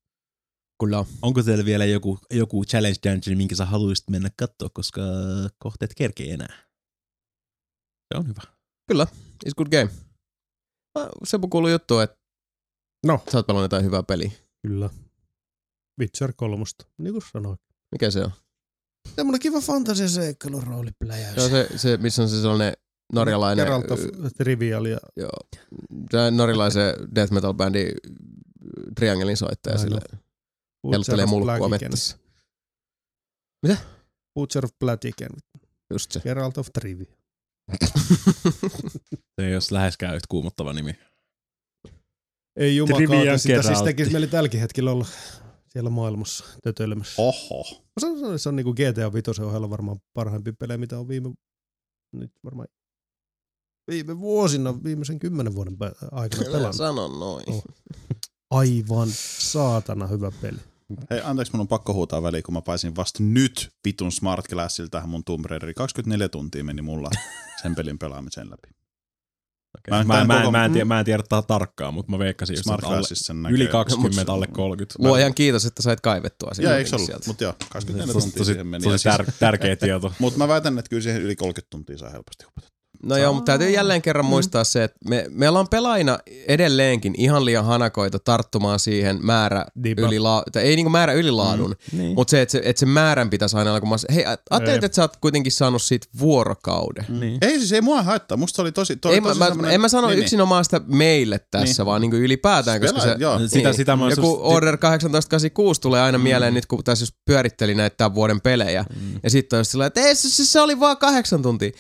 Kyllä. 0.81 1.05
Onko 1.23 1.43
teillä 1.43 1.65
vielä 1.65 1.85
joku, 1.85 2.19
joku 2.31 2.65
challenge 2.65 2.99
dungeon, 3.11 3.37
minkä 3.37 3.55
sä 3.55 3.65
haluaisit 3.65 4.11
mennä 4.11 4.31
katsoa, 4.37 4.69
koska 4.73 5.01
kohteet 5.59 5.95
kerkee 5.97 6.33
enää? 6.35 6.55
Se 8.15 8.19
on 8.19 8.29
hyvä. 8.29 8.43
Kyllä, 8.89 9.07
it's 9.47 9.55
good 9.57 9.69
game. 9.71 9.91
Mä- 10.99 11.09
Seppo 11.25 11.49
kuuluu 11.49 11.71
juttu, 11.71 11.99
että 11.99 12.21
No, 13.07 13.21
sä 13.33 13.39
oot 13.39 13.47
pelannut 13.47 13.65
jotain 13.65 13.85
hyvää 13.85 14.03
peliä. 14.03 14.31
kyllä. 14.67 14.91
Witcher 16.01 16.33
kolmosta, 16.37 16.87
niin 16.99 17.13
kuin 17.13 17.23
sanoin. 17.33 17.59
Mikä 17.93 18.11
se 18.11 18.21
on? 18.25 18.31
Semmoinen 19.17 19.41
kiva 19.41 19.61
fantasia-seikkailu 19.61 20.61
roolipläjäys. 20.61 21.35
Se 21.35 21.41
on 21.41 21.51
se, 21.51 21.69
se 21.77 21.97
missä 21.97 22.23
on 22.23 22.29
se 22.29 22.41
sellainen 22.41 22.73
norjalainen... 23.13 23.67
Geralt 23.67 23.91
of 23.91 24.01
Trivial 24.37 24.85
ja 24.85 24.99
Joo. 25.17 25.39
Se 26.11 26.31
norjalaisen 26.31 26.95
death 27.15 27.33
metal 27.33 27.55
bändi 27.55 27.93
Triangelin 28.95 29.37
soittaja 29.37 29.77
Ai 29.77 29.85
no. 29.85 29.89
sille 29.89 30.01
helttelee 30.93 31.27
mulkkua 31.27 31.69
mettässä. 31.69 32.17
Butcher 34.35 34.65
of 34.65 34.71
Blaziken. 34.79 35.31
Just 35.91 36.13
se. 36.13 36.21
Geralt 36.21 36.59
of 36.59 36.69
Trivial. 36.73 37.17
Se 39.41 39.47
ei 39.47 39.55
ole 39.55 39.63
läheskään 39.71 40.15
yhtä 40.15 40.27
kuumottava 40.29 40.73
nimi. 40.73 40.91
Ei 42.57 42.57
Trivia 42.57 42.77
jumakautta, 42.77 43.39
sitä 43.39 43.63
siis 43.63 43.83
tekisi 43.83 44.11
mieli 44.11 44.27
tälläkin 44.27 44.61
hetkellä 44.61 44.93
olla 44.93 45.07
siellä 45.73 45.91
maailmassa 45.91 46.45
tötöilemässä. 46.63 47.23
Oho. 47.23 47.65
Mä 47.73 48.01
sanoisin, 48.01 48.27
että 48.27 48.39
se 48.39 48.49
on 48.49 48.57
niinku 48.57 48.75
GTA 48.75 49.13
5 49.13 49.43
ohella 49.43 49.71
varmaan 49.71 50.01
parhaimpia 50.13 50.53
pelejä, 50.59 50.79
mitä 50.79 50.99
on 50.99 51.09
viime, 51.09 51.33
nyt 52.13 52.33
varmaan 52.45 52.69
viime 53.91 54.21
vuosina, 54.21 54.85
viimeisen 54.85 55.19
kymmenen 55.19 55.55
vuoden 55.55 55.77
aikana 56.13 56.45
pelannut. 56.45 56.77
sano 56.77 57.09
noin. 57.09 57.45
Oh. 57.51 57.65
Aivan 58.51 59.09
saatana 59.39 60.07
hyvä 60.07 60.33
peli. 60.43 60.59
Hei, 61.11 61.21
anteeksi, 61.25 61.53
mun 61.53 61.61
on 61.61 61.69
pakko 61.69 61.95
huutaa 61.95 62.23
väliin, 62.23 62.43
kun 62.43 62.55
mä 62.55 62.63
pääsin 62.63 62.97
vasta 62.97 63.23
nyt 63.23 63.73
vitun 63.85 64.13
Smart 64.13 64.49
Glassilla 64.49 64.89
tähän 64.91 65.09
mun 65.09 65.25
Tomb 65.25 65.45
Raideriin. 65.45 65.75
24 65.75 66.29
tuntia 66.29 66.65
meni 66.65 66.83
mulla 66.83 67.11
sen 67.63 67.75
pelin 67.75 67.99
pelaamisen 67.99 68.51
läpi. 68.51 68.80
Okay. 69.79 69.99
Mä- 69.99 70.05
Mä, 70.05 70.25
mä, 70.25 70.43
mä, 70.45 70.51
mä, 70.51 70.65
en 70.65 70.73
tiedä, 70.73 70.85
mä 70.85 70.99
en 70.99 71.05
tiedä 71.05 71.23
ta- 71.29 71.43
tarkkaan, 71.43 71.95
mutta 71.95 72.13
mä 72.13 72.19
veikkasin 72.19 72.55
just, 72.55 72.63
Smart 72.65 72.79
että 72.85 72.89
alle, 72.97 73.07
sen 73.13 73.43
näkee. 73.43 73.55
yli 73.57 73.67
20, 73.67 74.23
Mut- 74.23 74.29
alle 74.35 74.47
30. 74.47 75.09
Luojan 75.09 75.35
kiitos, 75.35 75.65
että 75.65 75.83
sait 75.83 76.01
kaivettua 76.01 76.55
sen 76.55 76.63
Joo, 76.63 76.75
eikö 76.75 76.91
ollut? 76.93 77.07
sieltä. 77.07 77.25
Mutta 77.27 77.45
joo, 77.45 77.53
24 77.73 78.13
Tosi, 78.13 78.25
tuntia 78.27 78.39
tosi, 78.41 78.53
siihen 78.53 78.67
meni. 78.67 78.83
tosi 78.85 78.95
Ja 79.09 79.17
siis- 79.17 79.27
tär, 79.27 79.33
tärkeä 79.41 79.77
tieto. 79.77 80.13
Mutta 80.19 80.39
mä 80.39 80.49
väitän, 80.49 80.79
että 80.79 80.89
kyllä 80.89 81.03
siihen 81.03 81.23
yli 81.23 81.37
30 81.37 81.71
tuntia 81.71 81.99
saa 81.99 82.11
helposti 82.11 82.45
hupata. 82.45 82.69
No 83.03 83.17
joo, 83.17 83.33
mutta 83.33 83.53
täytyy 83.53 83.71
jälleen 83.71 84.03
kerran 84.03 84.25
muistaa 84.25 84.65
se, 84.65 84.85
että 84.85 84.99
me, 85.09 85.27
me 85.31 85.49
ollaan 85.49 85.69
pelaajina 85.69 86.19
edelleenkin 86.49 87.15
ihan 87.19 87.45
liian 87.45 87.65
hanakoita 87.65 88.19
tarttumaan 88.19 88.79
siihen 88.79 89.19
määrä 89.23 89.65
ylila- 89.99 90.43
tai 90.53 90.63
ei 90.63 90.77
niinku 90.77 90.91
määrä 90.91 91.13
ylilaadun, 91.13 91.75
mm, 91.93 91.99
Niin. 91.99 92.15
mutta 92.15 92.31
se, 92.31 92.43
että 92.43 92.53
se, 92.53 92.61
että 92.65 92.81
se 92.81 92.87
määrän 92.87 93.31
pitäisi 93.31 93.57
aina 93.57 93.71
olla, 93.71 93.81
kun 93.81 93.89
mä 93.89 93.97
hei, 94.15 94.25
ajattelit, 94.27 94.69
Ei. 94.83 94.87
että 94.87 94.97
sä 94.97 95.03
oot 95.03 95.17
kuitenkin 95.17 95.53
saanut 95.53 95.83
siitä 95.83 96.07
vuorokauden. 96.19 97.07
Niin. 97.09 97.39
Ei 97.43 97.59
siis, 97.59 97.73
ei 97.73 97.81
mua 97.81 98.03
haittaa. 98.03 98.37
Musta 98.37 98.57
se 98.57 98.63
oli 98.63 98.73
tosi, 98.73 98.97
toi, 98.97 99.15
Ei, 99.15 99.21
mä, 99.21 99.29
tosi 99.29 99.39
mä, 99.39 99.47
semmonen- 99.47 99.75
en 99.75 99.81
mä 99.81 99.89
sano 99.89 100.07
niin, 100.07 100.17
niin, 100.17 100.23
yksinomaan 100.23 100.65
sitä 100.65 100.81
meille 100.87 101.41
tässä, 101.51 101.83
Niin. 101.83 101.87
vaan 101.87 102.01
niinku 102.01 102.17
ylipäätään, 102.17 102.81
koska 102.81 103.01
Pelaa- 103.01 103.15
se, 103.17 103.23
joo. 103.23 103.39
Sitä, 103.49 103.73
sitä 103.73 103.97
mä 103.97 104.11
joku 104.11 104.23
just- 104.23 104.41
Order 104.43 104.77
1886 104.79 105.81
tulee 105.81 106.01
aina 106.01 106.19
mieleen 106.19 106.55
nyt, 106.55 106.67
kun 106.67 106.85
tässä 106.85 107.03
just 107.03 107.15
pyöritteli 107.25 107.75
näitä 107.75 107.97
tämän 107.97 108.15
vuoden 108.15 108.41
pelejä. 108.41 108.85
Mm. 108.97 109.21
Ja 109.23 109.31
sitten 109.31 109.57
on 109.57 109.61
just 109.61 109.71
sillä, 109.71 109.87
että 109.87 110.01
ei, 110.01 110.15
se, 110.17 110.31
se, 110.31 110.45
se 110.47 110.61
oli 110.61 110.81
vaan 110.81 110.97
kahdeksan 110.97 111.43
tuntia. 111.43 111.71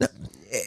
No, 0.00 0.06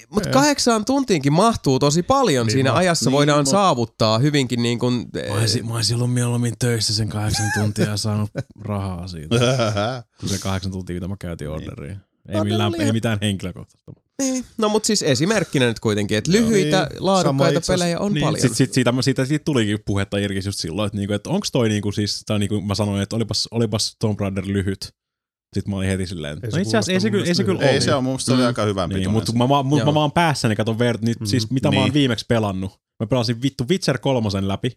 mutta 0.10 0.30
kahdeksaan 0.30 0.86
tuntiinkin 0.86 1.34
mahtuu 1.34 1.80
tosi 1.80 2.04
paljon. 2.04 2.46
Niin 2.46 2.52
Siinä 2.54 2.70
mahtuu. 2.70 2.80
ajassa 2.80 3.10
Niin, 3.10 3.16
voidaan 3.16 3.40
mut- 3.46 3.52
saavuttaa 3.52 4.20
hyvinkin 4.20 4.64
niin 4.64 4.80
kuin... 4.80 5.06
Mä 5.30 5.34
olisin, 5.40 5.68
mä 5.68 5.76
olisin 5.76 5.96
ollut 5.96 6.14
mieluummin 6.14 6.54
töissä 6.60 6.94
sen 6.96 7.10
kahdeksan 7.10 7.52
tuntia 7.60 7.86
ja 7.86 7.98
saanut 7.98 8.30
rahaa 8.62 9.08
siitä. 9.08 9.36
Kun 10.20 10.30
se 10.30 10.38
kahdeksan 10.38 10.72
tuntia, 10.72 10.94
mitä 10.94 11.08
mä 11.08 11.16
käytin 11.20 11.50
orderiin. 11.50 11.98
Ei, 12.30 12.36
No, 12.38 12.44
millään, 12.44 12.74
ei 12.82 12.92
mitään 12.92 13.18
henkilökohtaista. 13.22 13.92
Niin. 14.22 14.46
No 14.58 14.70
mutta 14.70 14.88
siis 14.88 15.04
esimerkkinä 15.04 15.66
nyt 15.68 15.80
kuitenkin, 15.80 16.18
että 16.18 16.32
lyhyitä, 16.32 16.88
Niin, 16.92 17.06
laadukkaita 17.06 17.62
pelejä 17.68 18.00
on 18.00 18.14
niin, 18.14 18.24
paljon. 18.26 18.42
Sit, 18.42 18.56
sit, 18.56 18.74
siitä, 18.74 18.94
siitä, 19.02 19.26
siitä, 19.26 19.44
tulikin 19.44 19.80
puhetta 19.86 20.18
Irkis 20.18 20.46
just 20.46 20.60
silloin, 20.60 20.88
että, 20.88 20.98
niinku, 20.98 21.14
että 21.14 21.30
onko 21.30 21.48
toi 21.52 21.70
niinku 21.70 21.92
siis, 21.92 22.24
tai 22.26 22.40
niinku 22.40 22.62
mä 22.62 22.76
sanoin, 22.76 23.02
että 23.02 23.16
olipas, 23.16 23.48
olipas 23.52 23.96
Tomb 24.00 24.20
Raider 24.20 24.44
lyhyt. 24.48 24.94
Sitten 25.56 25.70
mä 25.72 25.78
olin 25.78 25.90
heti 25.90 26.08
silleen, 26.08 26.38
Ei 26.44 26.50
no 26.50 26.52
se 26.56 26.62
itse 26.62 26.78
asiassa 26.78 26.92
ei 26.92 27.00
se, 27.00 27.12
kyllä, 27.12 27.26
ei 27.26 27.36
se 27.36 27.44
kyllä 27.44 27.58
mielestä 27.60 27.74
Ei 27.76 27.82
se 27.82 27.94
on, 27.96 28.04
mun 28.04 28.12
mielestä 28.12 28.26
se 28.26 28.34
oli 28.34 28.42
Mm. 28.42 28.48
aika 28.48 28.64
hyvän 28.66 28.90
Niin, 28.90 28.96
pitoinen. 29.00 29.12
mutta 29.12 29.34
mä, 29.34 29.50
vaan- 29.50 29.66
mut 29.66 29.80
Joo. 29.80 29.86
mä 29.86 29.94
vaan 29.94 30.12
päässäni 30.12 30.56
katon 30.56 30.80
ver, 30.80 30.98
nyt, 31.02 31.20
Mhm. 31.20 31.26
siis 31.26 31.52
mitä 31.52 31.72
mä 31.72 31.76
oon 31.78 31.84
Niin. 31.86 31.94
viimeksi 31.94 32.26
pelannut. 32.30 32.72
Mä 33.00 33.08
pelasin 33.08 33.42
vittu 33.42 33.64
Witcher 33.70 33.98
kolmosen 33.98 34.48
läpi 34.48 34.72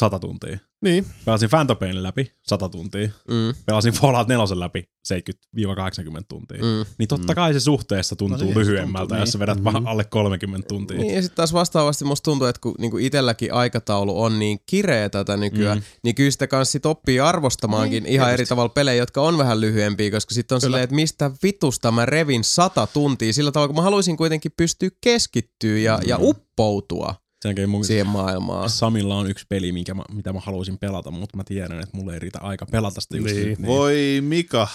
100 0.00 0.18
tuntia. 0.18 0.58
Niin, 0.82 1.06
Pelasin 1.24 1.50
Phantom 1.50 1.76
Painin 1.76 2.02
läpi 2.02 2.32
100 2.42 2.68
tuntia. 2.68 3.08
Mm, 3.30 3.54
Pelasin 3.66 3.92
Fallout 3.92 4.28
4 4.28 4.44
läpi 4.60 4.82
70-80 5.08 6.24
tuntia. 6.28 6.58
mm. 6.62 6.84
Niin 6.98 7.08
totta 7.08 7.34
kai 7.34 7.52
se 7.52 7.60
suhteessa 7.60 8.16
tuntuu 8.16 8.46
No 8.48 8.52
se 8.52 8.58
lyhyemmältä, 8.58 9.08
tuntuu, 9.08 9.22
jos 9.22 9.32
sä 9.32 9.38
vedät 9.38 9.56
niin. 9.56 9.64
vaan 9.64 9.86
alle 9.86 10.04
30 10.04 10.68
tuntia. 10.68 10.98
Niin, 10.98 11.14
ja 11.14 11.22
sitten 11.22 11.36
taas 11.36 11.52
vastaavasti 11.52 12.04
musta 12.04 12.24
tuntuu, 12.24 12.46
että 12.46 12.60
kun 12.60 12.74
niinku 12.78 12.98
itselläkin 12.98 13.52
aikataulu 13.54 14.22
on 14.22 14.38
niin 14.38 14.58
kireä 14.66 15.08
tätä 15.08 15.36
nykyään, 15.36 15.78
Mm. 15.78 15.82
mm. 15.82 15.98
niin 16.04 16.14
kyllä 16.14 16.30
sitä 16.30 16.46
kanssa 16.46 16.72
sit 16.72 16.86
oppii 16.86 17.20
arvostamaankin 17.20 18.02
niin, 18.02 18.12
ihan 18.12 18.32
eri 18.32 18.46
tavalla 18.46 18.68
pelejä, 18.68 19.02
jotka 19.02 19.20
on 19.22 19.38
vähän 19.38 19.60
lyhyempiä, 19.60 20.10
koska 20.10 20.34
sitten 20.34 20.54
on 20.54 20.60
silleen, 20.60 20.82
että 20.84 20.96
mistä 20.96 21.30
vitusta 21.42 21.92
mä 21.92 22.06
revin 22.06 22.44
sata 22.44 22.86
tuntia 22.86 23.32
sillä 23.32 23.52
tavalla, 23.52 23.68
kun 23.68 23.76
mä 23.76 23.82
haluaisin 23.82 24.16
kuitenkin 24.16 24.52
pystyä 24.56 24.88
keskittyä 25.00 25.78
ja, 25.78 25.96
mm. 26.02 26.08
ja 26.08 26.18
uppoutua 26.20 27.14
Sen 27.42 27.48
jälkeen 27.48 27.68
mun 27.70 27.84
siihen 27.84 28.06
maailmaan. 28.06 28.70
Samilla 28.70 29.16
on 29.16 29.30
yksi 29.30 29.46
peli, 29.48 29.72
minkä 29.72 29.94
mä, 29.94 30.02
mitä 30.12 30.32
mä 30.32 30.40
haluaisin 30.40 30.78
pelata, 30.78 31.10
mutta 31.10 31.36
mä 31.36 31.44
tiedän, 31.44 31.80
että 31.80 31.96
mulla 31.96 32.12
ei 32.14 32.18
riitä 32.18 32.38
aika 32.40 32.66
pelata 32.66 33.00
sitä 33.00 33.16
just 33.16 33.34
Niin. 33.34 33.48
nyt. 33.48 33.58
Niin. 33.58 33.66
Voi 33.66 34.18
Mika. 34.22 34.68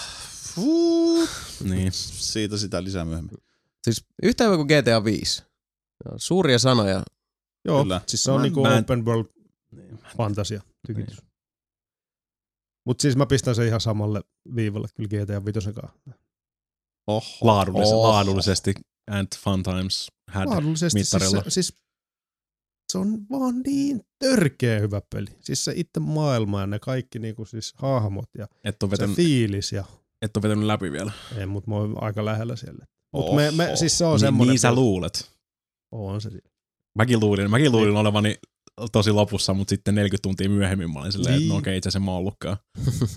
Niin. 1.64 1.92
Siitä 1.92 2.56
sitä 2.56 2.84
lisää 2.84 3.04
myöhemmin. 3.04 3.36
Siis 3.84 4.04
yhtä 4.22 4.44
hyvä 4.44 4.56
kuin 4.56 4.66
GTA 4.66 5.04
5. 5.04 5.42
Joo, 6.04 6.14
Suuria 6.16 6.58
sanoja. 6.58 7.02
joo. 7.64 7.82
Kyllä. 7.82 8.00
Siis 8.06 8.22
se 8.22 8.30
on 8.30 8.36
Mä- 8.40 8.42
niinku 8.42 8.62
mä 8.62 8.72
en- 8.76 8.80
open 8.84 9.04
world 9.04 9.26
fantasia 10.16 10.62
tykitys. 10.86 11.18
Mut 12.86 13.00
siis 13.00 13.16
mä 13.16 13.26
pistän 13.26 13.54
sen 13.54 13.66
ihan 13.66 13.80
samalle 13.80 14.20
viivalle 14.56 14.88
kyllä 14.94 15.08
GTA 15.08 15.44
5 15.44 15.72
kanssa. 15.72 15.98
Oho. 17.06 17.24
Laadullis- 17.64 17.86
Oho. 17.92 18.02
laadullisesti 18.08 18.74
and 19.10 19.26
fun 19.38 19.62
times 19.62 20.08
had. 20.28 20.46
Laadullisesti 20.48 21.04
siis 21.04 21.12
mittarilla. 21.14 21.42
se, 21.44 21.50
siis 21.50 21.74
se 22.92 22.98
on 22.98 23.18
vaan 23.30 23.60
niin 23.66 24.00
törkeä 24.18 24.80
hyvä 24.80 25.00
peli. 25.14 25.26
Siis 25.40 25.64
se 25.64 25.72
itse 25.76 26.00
maailma 26.00 26.60
ja 26.60 26.66
ne 26.66 26.78
kaikki 26.78 27.18
niinku 27.18 27.44
siis 27.44 27.72
hahmot 27.76 28.28
ja 28.38 28.48
Et 28.64 28.76
se 28.84 28.90
vetänyt, 28.90 29.16
fiilis 29.16 29.72
ja 29.72 29.84
et 30.22 30.36
ole 30.36 30.42
vetänyt 30.42 30.64
läpi 30.64 30.92
vielä. 30.92 31.12
ei, 31.38 31.46
mut 31.46 31.66
mä 31.66 31.74
oon 31.74 32.02
aika 32.02 32.24
lähellä 32.24 32.56
siellä. 32.56 32.86
Mut 33.12 33.34
me, 33.36 33.50
me, 33.50 33.76
siis 33.76 33.98
se 33.98 34.04
on 34.04 34.12
Niin, 34.12 34.20
semmoinen. 34.20 34.52
niin 34.52 34.58
sä 34.60 34.74
luulet. 34.74 35.30
On 35.92 36.20
se. 36.20 36.30
Mäkin 36.98 37.20
luulin, 37.20 37.50
mäkin 37.50 37.72
luulin 37.72 37.96
olevani 37.96 38.36
tosi 38.92 39.10
lopussa, 39.12 39.54
mutta 39.54 39.70
sitten 39.70 39.94
40 39.94 40.22
tuntia 40.22 40.48
myöhemmin 40.48 40.92
mä 40.92 41.00
olin 41.00 41.12
silleen, 41.12 41.34
että 41.34 41.48
no 41.48 41.54
Niin. 41.54 41.58
okei, 41.58 41.76
itse 41.76 41.88
asiassa 41.88 41.98
en 41.98 42.04
mä 42.04 42.12
ollutkaan. 42.16 42.56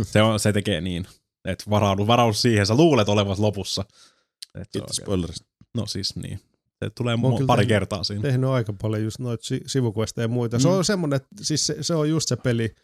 se, 0.04 0.22
on, 0.22 0.40
se 0.40 0.54
tekee 0.54 0.82
niin. 0.82 1.08
Et 1.48 1.64
varaudu, 1.70 2.08
varaudu 2.08 2.34
siihen, 2.34 2.66
sä 2.66 2.76
luulet 2.76 3.10
olevas 3.10 3.40
lopussa. 3.40 3.82
Et 3.82 3.92
se 4.54 4.60
on 4.60 4.66
Kiitos 4.72 4.96
spoilerista. 4.96 5.46
No 5.78 5.86
siis 5.86 6.16
niin. 6.16 6.40
Se 6.86 6.90
tulee 6.96 7.16
kyllä 7.18 7.48
pari 7.48 7.60
tehnyt- 7.60 7.68
kertaa 7.76 8.04
siinä. 8.04 8.22
tehnyt 8.22 8.50
aika 8.50 8.74
paljon 8.82 9.04
just 9.04 9.20
noita 9.20 9.44
si- 9.46 9.62
sivuquesteja 9.68 10.24
ja 10.24 10.28
muita. 10.28 10.60
Se 10.60 10.68
Mm. 10.68 10.74
on 10.74 10.86
semmoinen, 10.86 11.16
että 11.18 11.28
siis 11.42 11.68
se, 11.68 11.78
se, 11.82 11.96
on 11.96 12.10
just 12.10 12.30
se 12.30 12.36
peli, 12.36 12.76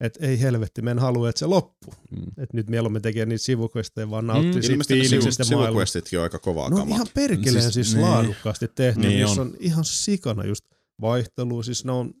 että 0.00 0.26
ei 0.26 0.40
helvetti, 0.40 0.82
mä 0.82 0.90
en 0.90 0.98
halua, 0.98 1.28
että 1.28 1.38
se 1.38 1.46
loppuu. 1.46 1.94
Mm. 2.10 2.22
Että 2.28 2.56
nyt 2.56 2.70
mieluummin 2.70 3.02
tekee 3.02 3.26
niitä 3.26 3.44
sivuquesteja, 3.44 4.10
vaan 4.10 4.26
nauttii 4.26 4.48
Mm. 4.54 4.62
siitä 4.62 4.84
sivu, 4.84 5.00
fiiliksestä 5.00 5.44
maailmasta. 5.44 5.66
sivuquestitkin 5.68 6.18
on 6.18 6.22
aika 6.22 6.38
kovaa 6.38 6.68
No 6.70 6.76
on 6.76 6.82
kamaa. 6.82 6.94
ihan 6.96 7.06
perkeleen 7.14 7.62
Siis- 7.62 7.74
siis, 7.74 7.94
niin. 7.94 8.04
laadukkaasti 8.06 8.68
tehty. 8.74 9.00
Niin 9.00 9.10
Niin 9.10 9.26
on. 9.26 9.38
on. 9.40 9.54
ihan 9.60 9.84
sikana 9.84 10.44
just 10.44 10.64
vaihtelu. 11.00 11.62
Siis 11.62 11.84
ne 11.84 11.92
on, 11.92 12.14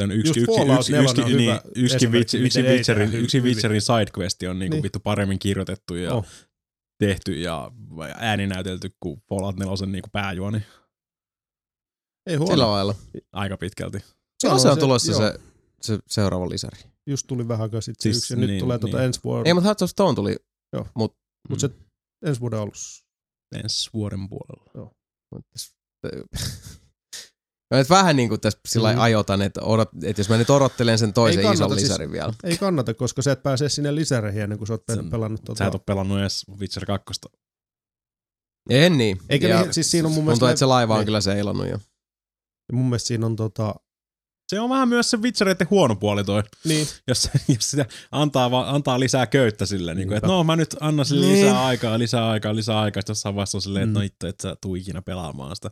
Se 0.00 0.04
on 0.04 0.12
yksi, 0.12 0.28
Just 0.28 0.36
yksi, 0.36 0.50
yksi, 0.50 0.92
4 0.92 1.02
yksi, 1.02 1.20
on 1.22 1.36
niin, 1.36 1.60
yksi, 1.76 2.12
vitsi, 2.12 2.38
yksi, 2.38 2.62
Witcherin, 2.62 3.14
yksi. 3.14 3.40
Witcherin 3.40 3.80
sidequest 3.82 4.42
on 4.42 4.58
niinku 4.58 4.74
Niin. 4.74 4.82
vittu 4.82 5.00
paremmin 5.00 5.38
kirjoitettu 5.38 5.94
ja 5.94 6.14
Oh. 6.14 6.26
Tehty 6.98 7.32
ja 7.40 7.70
ääninäytelty 8.16 8.90
kuin 9.00 9.22
Fallout 9.28 9.56
4 9.56 9.86
niinku 9.86 10.08
pääjuoni 10.12 10.58
ei 12.26 12.38
Sillä 12.38 12.44
huono. 12.56 12.72
lailla. 12.72 12.94
aika 13.32 13.56
pitkälti. 13.56 13.98
Se 14.40 14.48
on 14.48 14.60
se- 14.60 14.76
tulossa 14.80 15.12
joo. 15.12 15.20
se, 15.20 15.38
se 15.80 15.98
seuraava 16.06 16.48
lisäri? 16.48 16.78
Just 17.06 17.26
tuli 17.26 17.48
vähän 17.48 17.62
aikaa 17.62 17.80
sitten 17.80 18.02
Siis 18.02 18.16
yksi 18.16 18.34
ja 18.34 18.40
nyt 18.40 18.50
niin, 18.50 18.60
tulee 18.60 18.78
tuota 18.78 18.96
niin. 18.96 19.04
ensi 19.06 19.20
vuonna. 19.24 19.46
Ei, 19.48 19.54
mutta 19.54 19.64
Hearts 19.64 19.82
of 19.82 19.90
Stone 19.90 20.14
tuli. 20.14 20.36
Mut 20.94 21.16
Mm. 21.50 21.56
se 21.58 21.70
ensi 22.26 22.40
vuoden 22.40 22.58
alussa. 22.60 23.06
ensi 23.54 23.90
vuoden 23.94 24.28
puolella. 24.28 24.90
Mut- 27.70 27.80
Et 27.80 27.90
vähän 27.90 28.16
niin 28.16 28.28
kuin 28.28 28.40
tässä 28.40 28.58
sillä 28.68 28.92
Mm. 28.92 28.96
mm. 28.98 29.02
ajotan, 29.02 29.42
että, 29.42 29.60
odot, 29.62 29.88
että 30.04 30.20
jos 30.20 30.28
mä 30.28 30.36
nyt 30.36 30.50
odottelen 30.50 30.98
sen 30.98 31.12
toisen 31.12 31.38
Ei 31.38 31.42
kannata, 31.44 31.64
ison 31.64 31.78
siis- 31.78 31.82
lisärin 31.90 32.12
vielä. 32.12 32.32
Ei 32.44 32.58
kannata, 32.58 32.94
koska 32.94 33.22
sä 33.22 33.32
et 33.32 33.42
pääse 33.42 33.68
sinne 33.68 33.94
lisäreihin 33.94 34.42
ennen 34.42 34.58
kuin 34.58 34.68
sä 34.68 34.74
oot 34.74 34.82
Sen- 34.94 35.10
pelannut 35.10 35.40
Sä 35.40 35.44
tota. 35.46 35.66
et 35.66 35.74
ole 35.74 35.82
pelannut 35.86 36.18
edes 36.20 36.44
Witcher 36.60 36.86
2. 36.86 37.04
En 38.70 38.98
niin. 38.98 39.18
Eikä 39.28 39.48
Ja 39.48 39.60
niin, 39.62 39.74
siis 39.74 39.90
siinä 39.90 40.06
on 40.08 40.12
mun 40.12 40.24
Tuntuu, 40.24 40.34
mielestä... 40.36 40.50
että 40.50 40.58
se 40.58 40.66
laiva 40.66 40.94
on 40.94 41.00
niin. 41.00 41.04
kyllä 41.06 41.20
seilannut 41.20 41.68
jo. 41.68 41.78
Mun 42.72 42.84
mielestä 42.86 43.06
siinä 43.06 43.26
on 43.26 43.36
tota... 43.36 43.74
Se 44.48 44.60
on 44.60 44.70
vähän 44.70 44.88
myös 44.88 45.10
se 45.10 45.16
Witchereiden 45.16 45.66
huono 45.70 45.96
puoli 45.96 46.24
toi. 46.24 46.42
Niin, 46.64 46.86
jos, 47.08 47.28
jos 47.48 47.70
sitä 47.70 47.86
antaa, 48.12 48.50
va, 48.50 48.70
antaa 48.70 49.00
lisää 49.00 49.26
köyttä 49.26 49.66
silleen, 49.66 49.96
niin 49.96 50.08
kuin, 50.08 50.16
että 50.16 50.26
no 50.26 50.44
mä 50.44 50.56
nyt 50.56 50.76
annan 50.80 51.06
sille 51.06 51.26
Niin. 51.26 51.46
lisää 51.46 51.64
aikaa, 51.66 51.98
lisää 51.98 52.28
aikaa, 52.30 52.54
lisää 52.56 52.80
aikaa, 52.80 53.00
sitten 53.00 53.10
jossain 53.12 53.34
vaiheessa 53.34 53.58
on 53.58 53.62
silleen, 53.62 53.88
että 53.88 53.94
no 53.94 54.00
Mm. 54.00 54.06
itse, 54.06 54.28
et 54.28 54.40
sä 54.40 54.56
tuu 54.60 54.74
ikinä 54.74 55.02
pelaamaan 55.02 55.56
sitä. 55.56 55.70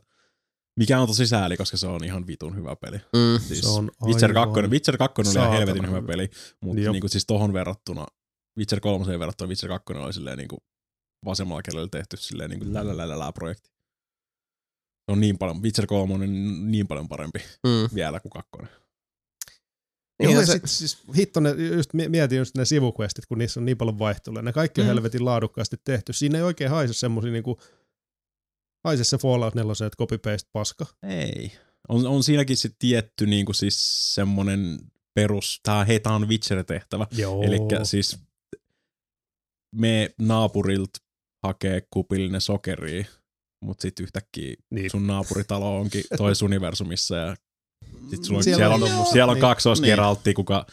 Mikä 0.78 1.00
on 1.00 1.06
tosi 1.08 1.26
sääli, 1.26 1.56
koska 1.56 1.76
se 1.76 1.86
on 1.86 2.04
ihan 2.04 2.26
vitun 2.26 2.56
hyvä 2.56 2.76
peli. 2.76 2.96
Mm. 2.96 3.40
Siis 3.40 3.60
se 3.60 3.68
on 3.68 3.90
Witcher 4.06 4.30
aivan 4.38 4.52
2, 4.54 4.70
Witcher 4.70 4.96
2 4.96 5.20
oli 5.20 5.28
ihan 5.34 5.52
helvetin 5.52 5.88
hyvä 5.88 6.02
peli, 6.02 6.30
mutta 6.60 6.90
niin 6.90 7.00
kuin, 7.00 7.10
siis 7.10 7.26
tohon 7.26 7.52
verrattuna, 7.52 8.06
Witcher 8.58 8.80
3 8.80 9.18
verrattuna 9.18 9.48
Witcher 9.48 9.68
2 9.68 9.92
oli 9.92 10.12
silleen 10.12 10.38
niin 10.38 10.48
kuin 10.48 10.60
vasemmalla 11.24 11.62
kädellä 11.62 11.88
tehty 11.88 12.16
silleen 12.16 12.50
niin 12.50 12.60
kuin 12.60 12.74
lälälälälää 12.74 13.32
projekti. 13.32 13.70
Se 15.06 15.12
on 15.12 15.20
niin 15.20 15.38
paljon, 15.38 15.62
Witcher 15.62 15.86
3 15.86 16.14
on 16.14 16.20
niin 16.70 16.86
paljon 16.86 17.08
parempi 17.08 17.38
Mm. 17.38 17.94
vielä 17.94 18.20
kuin 18.20 18.30
kakkonen. 18.32 18.68
Joo, 20.22 20.28
Niin, 20.30 20.40
ja 20.40 20.46
se- 20.46 20.52
sit, 20.52 20.62
siis 20.66 20.98
hitto, 21.16 21.40
ne, 21.40 21.50
just 21.50 21.94
mi- 21.94 22.08
mietin 22.08 22.38
just 22.38 22.56
ne 22.56 22.64
sivuquestit, 22.64 23.26
kun 23.26 23.38
niissä 23.38 23.60
on 23.60 23.64
niin 23.64 23.76
paljon 23.76 23.98
vaihtelua. 23.98 24.42
Ne 24.42 24.52
kaikki 24.52 24.80
on 24.80 24.86
Mm. 24.86 24.88
helvetin 24.88 25.24
laadukkaasti 25.24 25.76
tehty. 25.84 26.12
Siinä 26.12 26.38
ei 26.38 26.44
oikein 26.44 26.70
haise 26.70 26.94
semmosia 26.94 27.32
niinku, 27.32 27.60
haise 28.84 29.04
se 29.04 29.18
Fallout 29.18 29.54
4, 29.54 29.72
että 29.72 29.96
copy-paste 29.96 30.50
paska. 30.52 30.86
Ei. 31.02 31.52
On, 31.88 32.06
on 32.06 32.22
siinäkin 32.22 32.56
se 32.56 32.70
tietty 32.78 33.26
niin 33.26 33.46
kuin 33.46 33.56
siis 33.56 34.14
semmonen 34.14 34.78
perus, 35.14 35.60
tää, 35.62 35.84
hei, 35.84 36.00
tää 36.00 36.14
on 36.14 36.28
Witcher-tehtävä. 36.28 37.06
Joo. 37.16 37.42
Eli 37.42 37.58
siis 37.82 38.18
me 39.74 40.14
naapurilta 40.18 40.98
hakee 41.42 41.82
kupillinen 41.90 42.40
sokeria, 42.40 43.04
mutta 43.64 43.82
sitten 43.82 44.04
yhtäkkiä 44.04 44.54
Niin. 44.70 44.90
sun 44.90 45.06
naapuritalo 45.06 45.80
onkin 45.80 46.04
toisessa 46.16 46.44
universumissa 46.50 47.16
ja 47.16 47.36
sit 48.10 48.24
sulla 48.24 48.38
on, 48.38 48.44
Siellä 48.44 48.58
siellä, 48.58 48.74
on 48.74 48.80
tommosia, 48.80 49.12
siellä 49.12 49.30
on 49.30 49.34
niin. 49.34 49.40
kaksois 49.40 49.80
Niin. 49.80 50.34
Kuka 50.34 50.66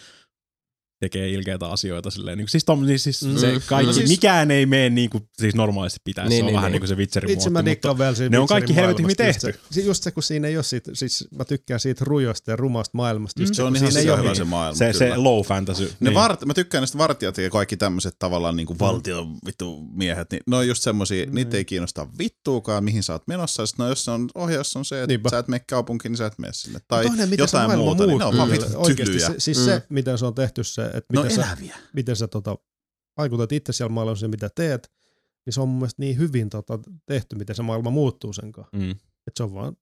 tekee 0.99 1.29
ilkeitä 1.29 1.67
asioita 1.67 2.11
silleen. 2.11 2.37
Niin, 2.37 2.47
siis, 2.49 2.65
tom, 2.65 2.85
niin 2.85 2.99
siis 2.99 3.23
Mm. 3.25 3.37
se 3.37 3.59
kaikki, 3.65 3.87
No 3.87 3.93
siis- 3.93 4.09
mikään 4.09 4.51
ei 4.51 4.65
mene 4.65 4.89
niin 4.89 5.09
kuin 5.09 5.23
siis 5.39 5.55
normaalisti 5.55 5.99
pitäisi. 6.03 6.29
Niin, 6.29 6.39
se 6.39 6.43
on 6.43 6.47
niin, 6.47 6.55
vähän 6.55 6.67
niin. 6.67 6.71
niin 6.73 6.81
kuin 6.81 6.87
se 6.87 6.95
Witcherin 6.95 7.31
Itse 7.31 7.49
mä 7.49 7.53
muotti, 7.53 7.59
mutta 7.59 7.69
dikkaan 7.71 7.97
vielä 7.97 8.15
siitä 8.15 8.29
ne 8.31 8.39
on 8.39 8.47
kaikki 8.47 8.75
helvetin 8.75 9.03
hyvin 9.05 9.15
tehty. 9.17 9.47
Just 9.47 9.59
se, 9.71 9.81
just 9.81 10.03
se, 10.03 10.11
kun 10.11 10.23
siinä 10.23 10.47
ei 10.47 10.57
ole 10.57 10.63
siitä, 10.63 10.91
siis 10.93 11.27
mä 11.37 11.45
tykkään 11.45 11.79
siitä 11.79 12.05
rujosta 12.05 12.51
ja 12.51 12.55
rumasta 12.55 12.91
maailmasta. 12.93 13.41
Just 13.41 13.53
Se 13.55 13.63
on 13.63 13.73
kun 13.73 13.77
ihan 13.77 13.91
siinä 13.91 14.11
ole 14.13 14.19
hyvä 14.19 14.29
niin- 14.29 14.35
se 14.37 14.43
maailma. 14.43 14.77
se, 14.77 14.93
se 14.93 15.05
kyllä. 15.05 15.23
low 15.23 15.41
fantasy. 15.45 15.83
Ne 15.99 16.09
niin. 16.09 16.13
vart, 16.15 16.45
mä 16.45 16.53
tykkään 16.53 16.81
näistä 16.81 16.97
vartijat 16.97 17.37
ja 17.37 17.49
kaikki 17.49 17.77
tämmöiset 17.77 18.15
tavallaan 18.19 18.55
niinku 18.55 18.75
valtion 18.79 19.37
vittu 19.45 19.81
miehet, 19.93 20.31
niin 20.31 20.41
ne 20.47 20.55
on 20.55 20.67
just 20.67 20.83
semmosia, 20.83 21.25
Mm. 21.25 21.35
niitä 21.35 21.57
ei 21.57 21.65
kiinnosta 21.65 22.07
vittuukaan, 22.19 22.83
mihin 22.83 23.03
sä 23.03 23.13
oot 23.13 23.27
menossa. 23.27 23.65
Sitten 23.65 23.83
no, 23.83 23.89
jos 23.89 24.05
se 24.05 24.11
on, 24.11 24.29
ohjaus 24.35 24.75
on 24.75 24.85
se, 24.85 24.95
että 25.03 25.07
Niinpä. 25.07 25.29
sä 25.29 25.37
et 25.39 25.47
mene 25.47 25.63
kaupunkiin, 25.69 26.11
niin 26.11 26.17
sä 26.17 26.25
et 26.25 26.39
mene 26.39 26.53
sinne. 26.53 26.79
Tai 26.87 27.03
se 27.03 27.09
jotain 27.37 27.77
muuta, 27.79 28.05
niin 28.05 28.17
ne 28.19 28.25
on 28.25 28.37
vaan 28.37 28.51
vittu 28.51 28.65
Oikeesti 28.75 29.03
tylyjä. 29.05 29.27
Se, 29.27 29.33
siis 29.37 29.57
Mm. 29.57 29.65
se, 29.65 29.83
miten 29.89 30.17
se 30.17 30.25
on 30.25 30.35
tehty 30.35 30.63
se, 30.63 30.88
että 30.93 31.13
Ne 31.13 31.19
on 31.19 31.25
miten 31.25 31.35
sä, 31.43 31.47
eläviä. 31.51 31.77
miten 31.93 32.15
sä 32.15 32.27
tota, 32.27 32.57
vaikutat 33.17 33.51
itse 33.51 33.73
siellä 33.73 33.93
maailmassa 33.93 34.25
ja 34.25 34.29
mitä 34.29 34.49
teet, 34.55 34.91
niin 35.45 35.53
se 35.53 35.61
on 35.61 35.69
mun 35.69 35.77
mielestä 35.77 36.01
niin 36.01 36.17
hyvin 36.17 36.49
tota, 36.49 36.79
tehty, 37.05 37.35
miten 37.35 37.55
se 37.55 37.63
maailma 37.63 37.89
muuttuu 37.89 38.33
sen 38.33 38.51
kanssa. 38.51 38.77
Mm. 38.77 38.91
Että 38.91 39.37
se 39.37 39.43
on 39.43 39.53
vaan, 39.53 39.77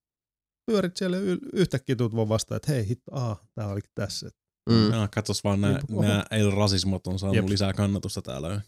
pyörit 0.66 0.98
siellä 0.98 1.18
y- 1.18 1.38
yhtäkkiä 1.54 1.96
tuut 1.96 2.16
vaan 2.16 2.30
vastaan, 2.30 2.56
että 2.58 2.72
hei 2.72 2.88
hitto, 2.88 3.16
aah, 3.16 3.42
tää 3.56 3.68
olikin 3.68 3.92
tässä. 3.96 4.30
Mm. 4.70 4.92
Ja 4.92 5.08
katos 5.08 5.44
vaan, 5.44 5.62
nämä, 5.62 5.80
Niin, 5.90 6.02
nämä 6.02 6.26
ei-rasismot 6.32 7.08
on 7.08 7.20
saanut 7.20 7.36
Jep. 7.36 7.50
lisää 7.50 7.74
kannatusta 7.74 8.22
täällä. 8.22 8.62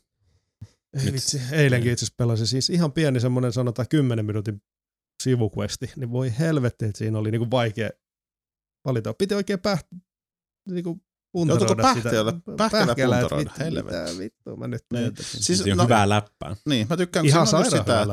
Ei 0.97 1.05
Nyt- 1.05 1.13
vitsi, 1.13 1.41
eilenkin 1.51 1.91
itse 1.91 2.05
asiassa 2.05 2.15
pelasin 2.17 2.47
siis 2.47 2.69
ihan 2.69 2.91
pieni 2.91 3.19
semmonen 3.19 3.53
sanotaan 3.53 3.87
10 3.89 4.25
minuutin 4.25 4.61
sivuquesti, 5.23 5.91
niin 5.95 6.11
voi 6.11 6.33
helvetti, 6.39 6.85
että 6.85 6.97
siinä 6.97 7.17
oli 7.19 7.31
niinku 7.31 7.51
vaikea 7.51 7.89
valita. 8.85 9.13
Piti 9.13 9.35
oikein 9.35 9.59
päht, 9.59 9.87
niinku 10.69 11.01
puntaroida 11.31 11.83
Joutuuko 11.83 11.93
sitä. 11.93 12.53
Pähkäillä, 12.57 12.91
että 12.91 13.05
puntaroida? 13.05 13.37
vittu, 13.37 13.63
Helvetti. 13.63 14.11
Mitä 14.11 14.19
vittua 14.19 14.55
mä 14.55 14.67
nyt 14.67 14.85
Niin. 14.93 15.13
Siis, 15.19 15.45
Siis, 15.45 15.61
on 15.61 15.77
no, 15.77 15.83
hyvää 15.83 16.09
läppää. 16.09 16.55
Niin, 16.65 16.87
mä 16.89 16.97
tykkään, 16.97 17.23
kun 17.23 17.29
Ihan 17.29 17.47
siinä 17.47 17.59
on 17.59 17.65
sitä, 17.65 18.05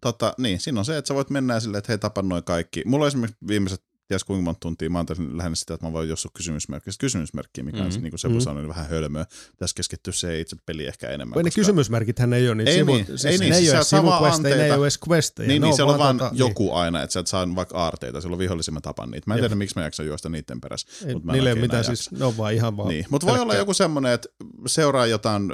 tota, 0.00 0.34
niin, 0.38 0.60
siinä 0.60 0.80
on 0.80 0.84
se, 0.84 0.96
että 0.96 1.08
sä 1.08 1.14
voit 1.14 1.30
mennä 1.30 1.60
silleen, 1.60 1.78
että 1.78 1.92
hei, 1.92 1.98
tapan 1.98 2.28
noin 2.28 2.44
kaikki. 2.44 2.82
Mulla 2.86 3.04
on 3.04 3.08
esimerkiksi 3.08 3.38
viimeiset 3.48 3.84
ties 4.08 4.24
kuinka 4.24 4.42
monta 4.44 4.60
tuntia, 4.60 4.90
mä 4.90 4.98
oon 4.98 5.36
lähinnä 5.36 5.54
sitä, 5.56 5.74
että 5.74 5.86
mä 5.86 5.92
voin 5.92 6.08
jossain 6.08 6.32
kysymysmerkkiä, 6.32 6.92
kysymysmerkkiä, 7.00 7.64
mikä 7.64 7.78
mm-hmm. 7.78 7.94
on 7.96 8.02
niin 8.02 8.10
kuin 8.10 8.18
se 8.18 8.28
Mhm. 8.28 8.34
voi 8.34 8.42
sanoa, 8.42 8.60
niin 8.62 8.68
vähän 8.68 8.88
hölmöä. 8.88 9.26
Tässä 9.58 9.74
keskittyy 9.76 10.12
se 10.12 10.40
itse 10.40 10.56
peli 10.66 10.86
ehkä 10.86 11.08
enemmän. 11.08 11.34
Vai 11.34 11.42
ne 11.42 11.50
kysymysmerkithän 11.50 12.32
ei 12.32 12.48
ole 12.48 12.54
niitä 12.54 12.70
Ei 12.70 12.76
sivu, 12.76 12.94
niin, 12.94 13.06
siis 13.06 13.24
ei 13.24 13.38
niin, 13.38 13.50
ne 13.50 13.56
ei 13.56 13.62
siis 13.62 13.74
ole 13.74 13.84
sivuquesteja, 13.84 14.56
ne 14.56 14.64
ei 14.64 14.70
ole 14.70 14.84
edes 14.84 14.98
questeja. 15.08 15.48
Niin, 15.48 15.62
niin 15.62 15.74
siellä 15.74 15.92
on 15.92 15.98
vaan 15.98 16.18
tota, 16.18 16.30
joku 16.34 16.72
aina, 16.72 17.02
että 17.02 17.12
sä 17.12 17.20
et 17.20 17.26
saa 17.26 17.54
vaikka 17.54 17.78
aarteita, 17.78 18.38
vihollisia, 18.38 18.72
mä 18.72 18.80
tapan 18.80 19.10
niitä. 19.10 19.24
Mä 19.26 19.34
en 19.34 19.38
Jep. 19.38 19.42
tiedä, 19.42 19.54
miksi 19.54 19.78
mä 19.78 19.82
jaksan 19.84 20.06
juosta 20.06 20.28
niiden 20.28 20.60
perässä. 20.60 21.06
Niin, 21.06 21.16
ei, 21.16 21.32
niille 21.32 21.50
ei 21.50 21.56
mitään, 21.60 21.84
siis 21.84 22.10
ne 22.10 22.24
on 22.24 22.36
vaan 22.36 22.54
ihan 22.54 22.76
vaan. 22.76 22.88
Niin, 22.88 23.06
mutta 23.10 23.26
voi 23.26 23.38
olla 23.38 23.54
joku 23.54 23.74
semmoinen, 23.74 24.12
että 24.12 24.28
seuraa 24.66 25.06
jotain 25.06 25.52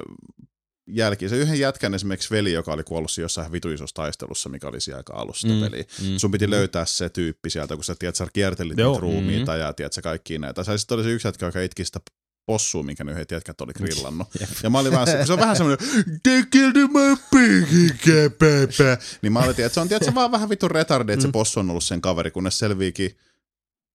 jälkiä. 0.92 1.28
Se 1.28 1.36
yhden 1.36 1.58
jätkän 1.58 1.94
esimerkiksi 1.94 2.30
veli, 2.30 2.52
joka 2.52 2.72
oli 2.72 2.84
kuollut 2.84 3.10
jossain 3.18 3.52
vitu 3.52 3.70
isossa 3.70 3.94
taistelussa, 3.94 4.48
mikä 4.48 4.68
oli 4.68 4.80
siellä 4.80 4.96
aika 4.98 5.12
alussa 5.14 5.48
Mm, 5.48 5.60
peliä. 5.60 5.84
mm. 6.02 6.16
Sun 6.16 6.30
piti 6.30 6.50
löytää 6.50 6.84
se 6.84 7.08
tyyppi 7.08 7.50
sieltä, 7.50 7.74
kun 7.74 7.84
sä 7.84 7.94
tiedät, 7.98 8.16
sä 8.16 8.26
kiertelit 8.32 8.78
Joo. 8.78 8.90
niitä 8.92 9.00
ruumiita 9.00 9.52
Mhm. 9.52 9.60
ja 9.60 9.72
tiedät 9.72 9.92
sä 9.92 10.02
kaikki 10.02 10.38
näitä. 10.38 10.64
Sä 10.64 10.78
sitten 10.78 10.94
oli 10.94 11.04
se 11.04 11.10
yksi 11.10 11.28
jätkä, 11.28 11.46
joka 11.46 11.60
itki 11.60 11.84
sitä 11.84 12.00
possua, 12.46 12.82
minkä 12.82 13.04
ne 13.04 13.12
yhdet 13.12 13.30
jätkät 13.30 13.60
oli 13.60 13.72
grillannut. 13.72 14.28
ja 14.62 14.70
mä 14.70 14.78
olin 14.78 14.92
vaan, 14.92 15.06
se, 15.06 15.26
se 15.26 15.32
on 15.32 15.38
vähän 15.38 15.56
semmoinen, 15.56 15.88
they 16.22 16.42
killed 16.50 16.76
my 16.76 17.16
pig, 17.30 18.02
pepe. 18.38 18.98
Niin 19.22 19.32
mä 19.32 19.38
olin, 19.38 19.50
että 19.50 19.68
se 19.68 19.80
on 19.80 19.88
tiedät, 19.88 20.04
se 20.04 20.14
vaan 20.14 20.32
vähän 20.32 20.48
vittu 20.48 20.68
retardi, 20.68 21.12
että 21.12 21.22
se 21.22 21.28
Mm. 21.28 21.32
possu 21.32 21.60
on 21.60 21.70
ollut 21.70 21.84
sen 21.84 22.00
kaveri, 22.00 22.30
kunnes 22.30 22.58
selviikin, 22.58 23.16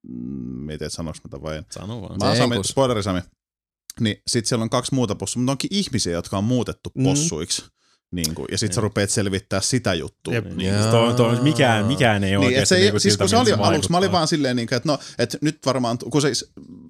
mm, 0.08 0.66
mietin, 0.66 0.86
että 0.86 0.96
sanoks 0.96 1.20
mä 1.24 1.30
tämän 1.30 1.44
vai 1.44 1.58
en. 1.58 1.66
Sano 1.72 2.02
vaan. 2.02 2.18
Mä 2.20 2.28
oon 2.28 2.38
Sami, 2.38 2.56
enkus. 2.56 2.68
spoileri 2.68 3.04
Sami. 3.04 3.20
Niin 4.00 4.22
sit 4.28 4.46
siellä 4.46 4.64
on 4.64 4.70
kaksi 4.70 4.96
muuta 4.96 5.16
possua, 5.16 5.40
mutta 5.40 5.52
onkin 5.52 5.74
ihmisiä, 5.74 6.14
jotka 6.14 6.38
on 6.38 6.44
muutettu 6.44 6.92
Mm. 6.96 7.04
Niin 8.12 8.36
kuin, 8.36 8.48
ja 8.52 8.58
sit 8.58 8.74
sä 8.74 8.82
Niin. 8.82 8.84
rupeat 8.84 9.10
selvittää 9.10 9.62
sitä 9.62 9.94
juttua. 9.94 10.34
Jep. 10.34 10.46
Niin, 10.46 10.58
Niin, 10.58 10.92
toi, 10.92 11.14
toi, 11.14 11.42
mikään, 11.42 11.86
mikään 11.86 12.24
ei 12.24 12.30
niin, 12.30 12.40
oikeasti 12.40 12.66
se 12.70 12.76
ei, 12.76 12.82
niinku 12.82 13.00
siis 13.00 13.18
kun 13.18 13.30
se 13.30 13.38
oli 13.38 13.52
aluksi, 13.54 13.92
mä 13.92 13.98
olin 13.98 14.12
vaan 14.12 14.28
silleen, 14.28 14.56
niin, 14.56 14.68
että 14.74 14.90
no, 14.90 15.00
että 15.20 15.38
nyt 15.42 15.60
varmaan, 15.66 15.98
kun 15.98 16.22
se, 16.22 16.32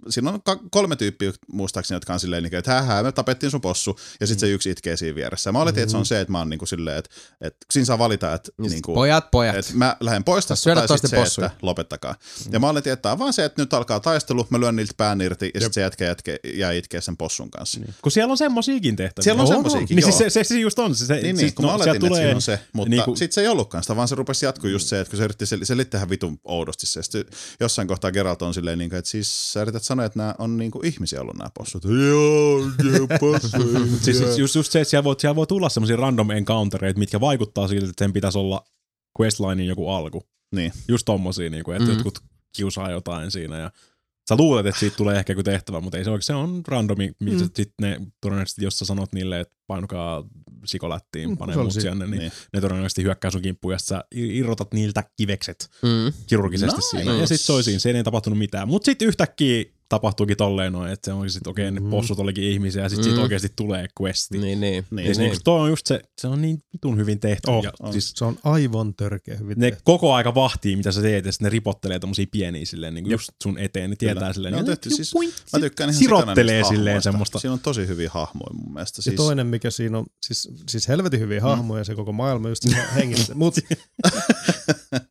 siinä 0.10 0.32
on 0.32 0.40
kolme 0.72 0.96
tyyppiä 0.96 1.34
muistaakseni, 1.52 1.96
jotka 1.96 2.14
on 2.14 2.20
silleen, 2.20 2.44
niin, 2.44 2.56
että 2.56 2.82
hää, 2.82 3.04
me 3.04 3.12
tapettiin 3.12 3.52
sun 3.52 3.62
possu, 3.62 4.00
ja 4.20 4.28
sitten 4.28 4.40
se 4.40 4.54
yksi 4.54 4.70
itkee 4.72 4.98
siinä 4.98 5.16
vieressä. 5.16 5.48
Ja 5.48 5.52
mä 5.52 5.62
oletin, 5.62 5.84
että 5.84 5.92
se 5.92 5.98
on 5.98 6.06
se, 6.06 6.22
että 6.22 6.32
mä 6.32 6.38
oon 6.40 6.50
niin 6.50 6.58
kuin 6.60 6.70
silleen, 6.70 6.98
että, 6.98 7.10
että 7.42 7.66
siinä 7.72 7.86
saa 7.86 8.00
valita, 8.00 8.34
että 8.34 8.52
niin 8.58 8.82
kuin, 8.82 8.96
Pojat, 8.96 9.32
pojat. 9.32 9.56
että 9.56 9.72
mä 9.76 9.98
lähden 10.00 10.24
pois 10.24 10.46
tästä, 10.46 10.76
tai 10.76 10.88
sitten 10.88 11.10
se, 11.10 11.16
possuja. 11.16 11.48
että 11.48 11.58
lopettakaa. 11.62 12.16
Ja 12.52 12.60
mä 12.60 12.70
oletin, 12.70 12.94
että 12.94 13.12
on 13.12 13.20
vaan 13.20 13.34
se, 13.34 13.46
että 13.46 13.62
nyt 13.62 13.74
alkaa 13.74 14.00
taistelu, 14.00 14.48
mä 14.50 14.60
lyön 14.60 14.76
niiltä 14.76 14.94
pään 14.98 15.22
irti, 15.22 15.52
ja 15.54 15.62
sitten 15.62 15.74
se 15.74 15.82
jätkä, 15.82 16.06
jätkä 16.06 16.38
jää 16.54 16.72
itkeä 16.72 17.02
sen 17.02 17.18
possun 17.18 17.52
kanssa. 17.52 17.80
Niin. 17.80 17.94
Kun 18.02 18.12
siellä 18.12 18.32
on 18.32 18.38
semmosiakin 18.38 18.96
tehtäviä. 18.96 19.24
Siellä 19.24 19.42
on 19.42 19.48
Joo, 19.48 19.56
semmosiakin, 19.56 19.96
Niin 19.96 20.04
siis 20.04 20.18
se, 20.18 20.30
se, 20.30 20.44
se 20.44 20.60
just 20.60 20.80
on. 20.80 20.96
Se, 21.06 21.14
Niin, 21.14 21.24
niin 21.24 21.38
siis, 21.38 21.54
kun 21.54 21.66
mä 21.66 21.72
no, 21.72 21.76
oletin, 21.76 22.02
sieltä 22.02 22.22
että 22.22 22.36
on 22.36 22.42
se, 22.42 22.60
mutta 22.74 22.90
niin 22.90 22.98
niin 22.98 23.06
kuin- 23.06 23.18
sitten 23.18 23.34
se 23.36 23.42
ei 23.42 23.48
ollutkaan 23.48 23.84
sitä, 23.84 23.96
vaan 23.96 24.08
se 24.08 24.16
rupesi 24.16 24.46
jatkuu 24.46 24.70
just 24.70 24.88
se, 24.88 25.00
että 25.00 25.12
kun 25.12 25.18
se 25.18 25.24
yritti 25.24 25.46
sel- 25.46 25.66
selittää 25.66 25.98
ihan 26.00 26.10
vitun 26.10 26.40
oudosti 26.44 26.88
se. 26.88 27.04
Sitten 27.04 27.26
jossain 27.60 27.88
kohtaa 27.88 28.12
Geralt 28.12 28.42
on 28.42 28.54
silleen, 28.54 28.78
niin 28.78 28.90
kuin, 28.90 29.00
että 29.00 29.12
siis 29.12 29.54
sä 29.54 29.62
yrität 29.62 29.84
sanoa, 29.84 30.06
että 30.06 30.20
nämä 30.20 30.36
on 30.40 30.58
niin 30.58 30.72
kuin 30.72 30.86
ihmisiä 30.86 31.22
ollut 31.22 31.38
nämä 31.38 31.50
possut. 31.58 31.84
Joo, 31.84 32.60
joo, 32.94 33.08
possu. 33.20 33.58
Siis 34.02 34.18
siis 34.18 34.38
just, 34.38 34.56
just 34.56 34.72
se, 34.72 34.82
että 34.82 34.90
siellä 34.90 35.04
voi, 35.04 35.16
siellä 35.20 35.36
voi 35.36 35.48
tulla 35.48 35.70
semmoisia 35.70 35.96
random 35.96 36.32
encountereita, 36.32 37.00
mitkä 37.00 37.20
vaikuttaa 37.20 37.68
siltä, 37.68 37.90
että 37.90 38.06
sen 38.06 38.14
pitäisi 38.14 38.38
olla 38.38 38.66
questlinein 39.22 39.68
joku 39.68 39.90
alku. 39.90 40.24
Niin. 40.56 40.72
Just 40.88 41.06
tommosia, 41.06 41.50
niin 41.50 41.64
kuin, 41.64 41.78
että 41.78 41.90
mm. 41.90 41.94
jotkut 41.94 42.20
kiusaa 42.56 42.92
jotain 42.92 43.32
siinä 43.32 43.60
ja 43.60 43.72
sä 44.30 44.36
luulet, 44.38 44.66
että 44.66 44.80
siitä 44.80 44.98
tulee 44.98 45.18
ehkä 45.20 45.34
joku 45.34 45.44
tehtävä, 45.44 45.82
mutta 45.82 45.98
ei 45.98 46.04
se 46.04 46.10
oikein, 46.10 46.24
se 46.24 46.34
on 46.34 46.62
randomi, 46.68 47.12
missä 47.20 47.46
Mm. 47.46 47.52
sitten 47.56 47.90
ne 47.90 48.02
todennäköisesti, 48.22 48.64
jos 48.64 48.80
sä 48.80 48.86
sanot 48.86 49.14
niille, 49.14 49.40
että 49.40 49.56
painukaa 49.68 50.24
sikolättiin, 50.66 51.30
Mm, 51.30 51.38
pane 51.38 51.54
siinä. 51.72 51.92
sinne, 51.92 52.08
niin, 52.08 52.20
Niin. 52.20 52.32
ne 52.54 52.62
todennäköisesti 52.62 53.04
hyökkää 53.04 53.32
sun 53.32 53.42
kimppuun 53.42 53.74
ja 53.74 53.80
sä 53.80 54.04
irrotat 54.16 54.74
niiltä 54.74 55.04
kivekset 55.18 55.70
Mm. 55.82 56.14
kirurgisesti 56.28 56.76
Nice. 56.76 56.88
siinä. 56.90 57.14
Ja 57.14 57.28
sitten 57.28 57.46
se 57.46 57.54
siinä, 57.64 57.80
se 57.80 57.90
ei 57.90 58.04
tapahtunut 58.04 58.40
mitään. 58.40 58.68
Mutta 58.68 58.86
sitten 58.86 59.08
yhtäkkiä 59.08 59.66
tapahtuukin 59.90 60.38
tolleen 60.38 60.74
noin, 60.74 60.92
että 60.92 61.06
se 61.06 61.14
onkin 61.14 61.30
sitten 61.30 61.52
okei, 61.52 61.70
okay, 61.70 61.80
ne 61.84 61.90
possut 61.90 62.20
olikin 62.20 62.44
ihmisiä 62.44 62.84
ja 62.84 62.90
sitten 62.90 63.06
Mm. 63.06 63.10
siitä 63.10 63.22
oikeasti 63.24 63.48
tulee 63.56 63.88
questi. 64.02 64.38
Niin, 64.38 64.60
niin. 64.62 64.86
Niin, 64.92 65.08
Ja 65.08 65.14
niin. 65.18 65.30
niin. 65.32 65.44
toi 65.44 65.60
on 65.62 65.70
just 65.70 65.88
se, 65.88 66.02
se 66.22 66.28
on 66.28 66.42
niin 66.42 66.60
vitun 66.74 66.98
hyvin 66.98 67.20
tehty. 67.20 67.52
Oh, 67.52 67.64
ja 67.64 67.72
on. 67.80 67.92
siis 67.94 68.14
Se 68.16 68.26
on 68.26 68.38
aivan 68.44 68.94
törkeä 68.96 69.36
hyvin 69.38 69.60
ne 69.60 69.70
tehty. 69.70 69.82
koko 69.86 70.14
aika 70.14 70.36
vahtii, 70.36 70.76
mitä 70.76 70.92
sä 70.92 71.02
teet, 71.02 71.26
ja 71.26 71.32
sit 71.32 71.42
ne 71.42 71.50
ripottelee 71.50 72.00
tommosia 72.00 72.26
pieniä 72.32 72.66
silleen, 72.66 72.94
niin 72.94 73.10
just 73.10 73.30
sun 73.44 73.58
eteen. 73.58 73.90
Ne 73.90 73.96
tietää 73.96 74.22
Kyllä. 74.22 74.34
silleen, 74.34 74.52
Ne 74.52 74.58
on 74.60 74.66
niin, 74.66 74.72
tehty 74.72 74.90
"Ju- 74.90 74.96
siis- 74.96 75.12
puing", 75.12 75.32
Mä 75.54 75.60
tykkään 75.60 75.90
ihan 75.90 76.00
Sirottelee 76.00 76.64
silleen 76.64 77.02
semmoista. 77.02 77.40
Siinä 77.40 77.54
on 77.54 77.60
tosi 77.60 77.88
hyviä 77.88 78.10
hahmoja 78.14 78.54
mun 78.54 78.74
mielestä. 78.74 79.00
Ja 79.00 79.04
Siis, 79.04 79.16
toinen, 79.16 79.48
mikä 79.48 79.72
siinä 79.72 79.98
on, 79.98 80.06
siis, 80.26 80.50
siis 80.70 80.88
helvetin 80.88 81.20
hyviä 81.20 81.40
Mm. 81.40 81.44
hahmoja, 81.44 81.84
se 81.84 81.96
koko 81.96 82.12
maailma 82.12 82.50
just 82.50 82.66
ihan 82.66 82.86
hengissä. 82.96 83.36
Mut 83.36 83.56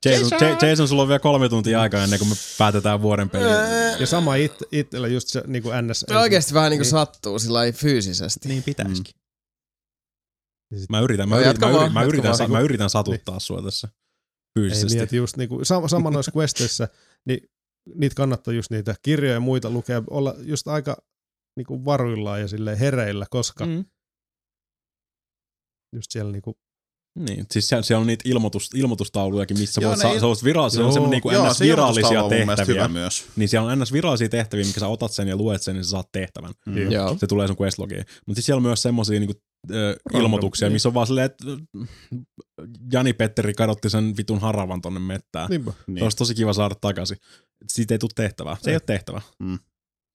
Jason, 0.04 0.30
Jason, 0.68 0.88
sulla 0.88 1.02
on 1.02 1.08
vielä 1.08 1.18
kolme 1.18 1.48
tuntia 1.48 1.80
aikaa 1.80 2.04
ennen 2.04 2.18
kuin 2.18 2.28
me 2.28 2.34
päätetään 2.58 3.02
vuoden 3.02 3.30
peli. 3.30 3.44
Ja 4.00 4.06
sama 4.06 4.36
it, 4.72 4.86
itsellä 4.86 5.08
just 5.08 5.28
se 5.28 5.42
niin 5.46 5.62
kuin 5.62 5.86
NS. 5.86 6.00
Se 6.08 6.16
oikeasti 6.16 6.54
vähän 6.54 6.70
niinku 6.70 6.84
sattuu 6.84 7.38
sillä 7.38 7.56
lailla 7.58 7.72
fyysisesti. 7.78 8.48
Niin 8.48 8.62
pitäisikin. 8.62 9.14
Sit- 10.78 10.90
Mä 10.90 11.00
yritän, 11.00 11.28
mä 11.28 11.34
No, 11.34 11.40
yritän, 11.42 11.70
mä 11.70 11.76
yritän, 11.76 11.92
mä 11.92 12.02
yritän, 12.04 12.50
mä 12.50 12.60
yritän 12.60 12.90
satuttaa 12.90 13.40
sua 13.40 13.62
tässä 13.62 13.88
Ei 13.88 14.60
fyysisesti. 14.60 14.96
mieti 14.96 15.16
just 15.16 15.36
niinku, 15.36 15.64
sama, 15.64 15.88
sama 15.88 16.10
noissa 16.10 16.32
questeissä, 16.38 16.88
niin 17.26 17.48
niitä 17.94 18.14
kannattaa 18.14 18.54
just 18.54 18.70
niitä 18.70 18.94
kirjoja 19.02 19.34
ja 19.34 19.40
muita 19.40 19.70
lukea, 19.70 20.02
olla 20.10 20.34
just 20.38 20.68
aika 20.68 20.96
niinku 21.56 21.84
varuillaan 21.84 22.40
ja 22.40 22.48
silleen 22.48 22.78
hereillä, 22.78 23.26
koska 23.30 23.66
mm. 23.66 23.72
Mm. 23.72 23.84
just 25.96 26.10
siellä 26.10 26.32
niinku, 26.32 26.58
Niin, 27.18 27.46
siis 27.50 27.68
siellä, 27.68 27.82
siellä 27.82 28.00
on 28.00 28.06
niitä 28.06 28.28
ilmoitus, 28.28 28.70
ilmoitustaulujakin, 28.74 29.58
missä 29.58 29.80
Joo, 29.80 29.88
voit 29.88 29.98
ne 29.98 30.02
sa- 30.02 30.14
il- 30.14 30.20
se 30.20 30.26
on, 30.26 30.36
vira, 30.44 30.68
se 30.68 30.78
on 30.78 30.84
Joo. 30.84 30.92
semmoinen 30.92 31.20
niin 31.24 31.32
Joo, 31.34 31.50
ns. 31.50 31.58
se 31.58 31.64
virallisia 31.64 32.22
on 32.22 32.30
mielestä 32.30 32.56
tehtäviä. 32.56 32.82
hyvä 32.82 32.88
myös. 32.92 33.24
Niin 33.36 33.48
siellä 33.48 33.72
on 33.72 33.78
ns. 33.78 33.92
virallisia 33.92 34.28
tehtäviä, 34.28 34.64
mikä 34.66 34.80
sä 34.80 34.88
otat 34.88 35.12
sen 35.12 35.28
ja 35.28 35.36
luet 35.36 35.62
sen, 35.62 35.74
niin 35.76 35.84
sä 35.84 35.90
saat 35.90 36.08
tehtävän. 36.12 36.52
Mm. 36.66 36.90
Joo. 36.90 37.16
Se 37.20 37.26
tulee 37.26 37.46
sun 37.46 37.56
questlogiin. 37.60 37.98
Mutta 38.00 38.14
sitten 38.26 38.42
siellä 38.42 38.58
on 38.58 38.62
myös 38.62 38.82
semmoisia 38.82 39.20
niinku, 39.20 39.34
ö, 39.70 39.96
ilmoituksia, 40.14 40.68
niin. 40.68 40.72
missä 40.72 40.88
on 40.88 40.94
vaan 40.94 41.06
silleen, 41.06 41.24
että 41.26 41.44
Jani 42.92 43.12
Petteri 43.12 43.54
kadotti 43.54 43.90
sen 43.90 44.14
vitun 44.16 44.40
haravan 44.40 44.80
tonne 44.80 45.00
mettään. 45.00 45.50
niinpä. 45.50 45.72
Se 45.98 46.04
olisi 46.04 46.16
tosi 46.16 46.34
kiva 46.34 46.52
saada 46.52 46.74
takaisin. 46.80 47.16
Siitä 47.68 47.94
ei 47.94 47.98
tule 47.98 48.10
tehtävää. 48.14 48.56
Se 48.60 48.70
ei 48.70 48.72
Ei. 48.72 48.76
ole 48.76 48.82
tehtävä. 48.86 49.20
Mm. 49.38 49.58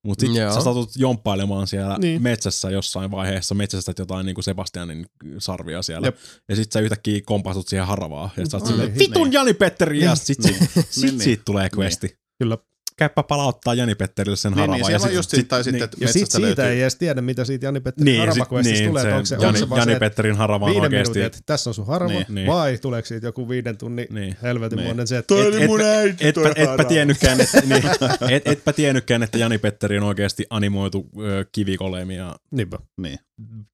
Mutta 0.06 0.26
sitten 0.26 0.54
sä 0.54 0.62
satut 0.62 0.90
jomppailemaan 0.96 1.68
siellä 1.68 1.98
niin. 1.98 2.02
Niin. 2.02 2.22
metsässä 2.22 2.70
jossain 2.70 3.12
vaiheessa, 3.12 3.56
metsästät 3.56 4.00
jotain 4.00 4.26
niin 4.26 4.36
kuin 4.36 4.44
Sebastianin 4.44 5.06
sarvia 5.38 5.82
siellä. 5.82 6.08
Jep. 6.08 6.18
Ja 6.50 6.56
sitten 6.56 6.74
sä 6.74 6.80
yhtäkkiä 6.80 7.22
kompastut 7.26 7.68
siihen 7.68 7.88
haravaan. 7.88 8.30
Ja 8.38 8.46
sä 8.50 8.58
oot 8.58 8.64
Mm. 8.64 8.68
silleen, 8.70 8.90
Niin. 8.90 9.00
vitun 9.00 9.24
Niin. 9.24 9.34
Jani 9.34 9.54
Petteri! 9.54 10.00
Ja 10.04 10.16
sit, 10.16 10.38
sit, 10.42 10.56
sit, 10.56 11.04
Niin, 11.04 11.12
niin. 11.12 11.20
siitä 11.22 11.44
tulee 11.46 11.70
questi. 11.78 12.16
Kyllä. 12.40 12.58
Käypä 13.00 13.24
palauttaa 13.24 13.74
Jani 13.74 13.96
Petterille 13.96 14.36
sen 14.36 14.52
Niin, 14.52 14.60
haravan. 14.60 14.80
niin, 14.82 14.92
ja 14.92 15.00
sit- 15.00 15.14
just 15.14 15.30
sit- 15.30 15.40
sit, 15.40 15.48
tai 15.48 15.64
sitten, 15.64 15.82
niin. 15.82 16.02
Ja 16.02 16.14
sit 16.14 16.32
siitä 16.32 16.42
löytyy. 16.42 16.66
ei 16.66 16.82
edes 16.82 16.96
tiedä, 16.96 17.22
mitä 17.22 17.46
siitä 17.46 17.66
Jani 17.66 17.80
Petterin 17.80 18.06
Niin, 18.06 18.20
niin, 18.20 18.32
sit, 18.32 18.38
haravaquestista 18.40 18.80
niin 18.80 18.90
tulee, 18.90 19.02
että 19.04 19.10
se, 19.12 19.16
onko 19.16 19.26
se, 19.26 19.36
Jani, 19.36 19.62
onko 19.64 19.76
se 19.76 19.80
Jani 19.82 19.94
se, 19.94 20.00
Petterin 20.00 20.36
harava 20.36 20.66
on 20.66 20.72
viiden 20.72 20.82
oikeesti. 20.84 21.14
minuutin, 21.20 21.24
että 21.24 21.40
tässä 21.46 21.70
on 21.70 21.74
sun 21.74 21.88
harava, 21.88 22.12
Niin. 22.12 22.26
Niin. 22.30 22.48
vai 22.48 22.78
tuleeko 22.78 23.06
siitä 23.06 23.28
joku 23.28 23.50
viiden 23.50 23.78
tunnin 23.78 24.08
Niin. 24.10 24.36
helvetinmoinen 24.42 24.98
Niin. 24.98 25.08
se, 25.08 25.18
että 25.18 25.28
Toi 25.36 25.42
et, 25.48 25.48
oli 25.56 25.68
mun 25.68 25.82
äiti, 25.82 26.28
Etpä, 26.28 26.42
toi 26.42 26.52
etpä, 26.56 26.84
tiennytkään, 26.84 27.42
että, 27.42 27.62
niin, 27.70 27.84
et, 28.32 28.48
etpä 28.48 28.74
tiennytkään, 28.74 29.24
että 29.24 29.38
Jani 29.38 29.58
Petteri 29.58 29.98
on 29.98 30.04
oikeasti 30.04 30.46
animoitu 30.50 31.10
ö, 31.20 31.46
kivikolemi 31.52 32.16
ja 32.16 32.36
niinpä. 32.52 32.78
Niin. 32.98 33.20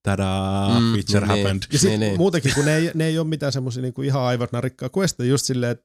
tadaa, 0.02 0.80
Mm, 0.80 0.92
feature 0.92 1.20
niin. 1.26 1.28
happened. 1.28 1.62
Ja 1.72 1.78
sit 1.78 1.90
Niin, 1.90 2.00
niin. 2.00 2.16
muutenkin, 2.16 2.54
kun 2.54 2.64
ne 2.64 2.76
ei, 2.76 2.90
ne 2.94 3.06
ei 3.06 3.18
ole 3.18 3.26
mitään 3.26 3.52
semmoisia 3.52 3.82
niinku 3.82 4.02
ihan 4.02 4.22
aivan 4.22 4.48
narikkaa 4.52 4.90
questeja, 4.98 5.28
just 5.30 5.44
silleen, 5.46 5.72
että 5.72 5.84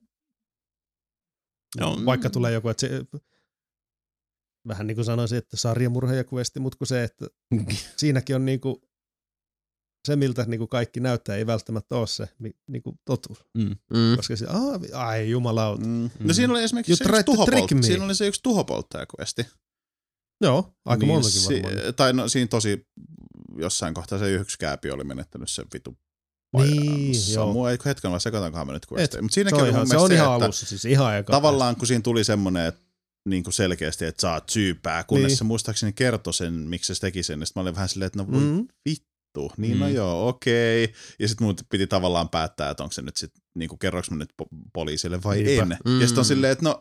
Joo. 1.79 1.99
vaikka 2.05 2.29
tulee 2.29 2.51
joku, 2.51 2.69
että 2.69 2.81
se, 2.87 3.01
vähän 4.67 4.87
niin 4.87 4.95
kuin 4.95 5.05
sanoisin, 5.05 5.37
että 5.37 5.57
sarjamurhaaja 5.57 6.23
questi, 6.33 6.59
mutta 6.59 6.77
kun 6.77 6.87
se, 6.87 7.03
että 7.03 7.27
siinäkin 7.97 8.35
on 8.35 8.45
niinku, 8.45 8.81
se, 10.07 10.15
miltä 10.15 10.45
niinku 10.45 10.67
kaikki 10.67 10.99
näyttää, 10.99 11.35
ei 11.35 11.47
välttämättä 11.47 11.95
ole 11.95 12.07
se 12.07 12.29
mi- 12.39 12.55
niinku 12.67 12.99
totuus. 13.05 13.39
Mm. 13.57 13.75
Mm. 13.93 14.15
Koska 14.15 14.35
se, 14.35 14.45
ai, 14.47 14.79
ai 14.93 15.29
jumalauta. 15.29 15.85
Mm. 15.85 16.09
No 16.19 16.33
siinä 16.33 16.53
oli 16.53 16.63
esimerkiksi 16.63 16.91
You 16.91 16.97
se 16.97 17.03
yksi 17.03 17.23
tuhopolttaja. 17.23 17.67
me. 17.75 17.81
Siinä 17.83 18.05
oli 18.05 18.15
se 18.15 18.27
yksi 18.27 18.41
tuhopolttaja-questi. 18.43 19.45
Joo, 20.43 20.73
aika 20.85 20.99
niin 20.99 21.07
montakin 21.13 21.41
si- 21.41 21.63
varmaan. 21.63 21.93
Tai 21.95 22.13
no 22.13 22.27
siinä 22.27 22.47
tosi 22.47 22.87
jossain 23.57 23.93
kohtaa 23.93 24.19
se 24.19 24.31
yksi 24.31 24.57
kääpi 24.59 24.91
oli 24.91 25.03
menettänyt 25.03 25.49
sen 25.49 25.65
vitu 25.73 25.97
Niin, 26.57 27.33
joo. 27.33 27.45
Samu, 27.47 27.65
ei 27.65 27.77
hetken 27.85 28.11
vai 28.11 28.21
sekoitankohan 28.21 28.67
me 28.67 28.73
nyt 28.73 28.83
Et, 28.83 28.91
questeja. 28.91 29.21
Mutta 29.21 29.33
Se 29.33 29.35
siinäkin 29.35 29.55
on 29.55 29.61
oli 29.61 29.69
ihan, 29.69 29.81
mun 29.81 29.87
se 29.87 29.97
on 29.97 30.01
mielestä 30.01 30.23
ihan 30.23 30.35
että 30.35 30.45
alussa, 30.45 30.65
siis 30.65 30.85
ihan 30.85 31.17
eka. 31.17 31.31
tavallaan 31.33 31.75
kun 31.75 31.87
siinä 31.87 32.01
tuli 32.01 32.23
semmoinen, 32.23 32.65
että 32.65 32.81
niin 33.25 33.43
kuin 33.43 33.53
selkeästi, 33.53 34.05
että 34.05 34.21
saat 34.21 34.49
syypää, 34.49 35.03
kunnes 35.03 35.27
Niin. 35.29 35.37
se 35.37 35.43
muistaakseni 35.43 35.93
kertoi 35.93 36.33
sen, 36.33 36.53
miksi 36.53 36.95
se 36.95 37.01
teki 37.01 37.23
sen. 37.23 37.39
Ja 37.39 37.45
sitten 37.45 37.61
mä 37.61 37.63
olin 37.63 37.75
vähän 37.75 37.89
silleen, 37.89 38.07
että 38.07 38.19
no 38.19 38.31
voi 38.31 38.41
Mm. 38.41 38.67
vittu, 38.89 39.51
niin 39.57 39.79
no 39.79 39.87
Mm. 39.87 39.93
joo, 39.93 40.27
okei. 40.27 40.93
Ja 41.19 41.27
sitten 41.27 41.47
mun 41.47 41.55
piti 41.69 41.87
tavallaan 41.87 42.29
päättää, 42.29 42.69
että 42.69 42.83
onko 42.83 42.93
se 42.93 43.01
nyt 43.01 43.17
sitten, 43.17 43.43
niin 43.55 43.69
kuin 43.69 43.79
kerroks 43.79 44.11
mä 44.11 44.17
nyt 44.17 44.33
po- 44.41 44.57
poliisille 44.73 45.23
vai 45.23 45.43
Niinpä. 45.43 45.63
en. 45.85 45.99
Ja 46.01 46.07
sitten 46.07 46.19
on 46.21 46.25
Mm. 46.25 46.27
silleen, 46.27 46.51
että 46.51 46.65
no 46.65 46.79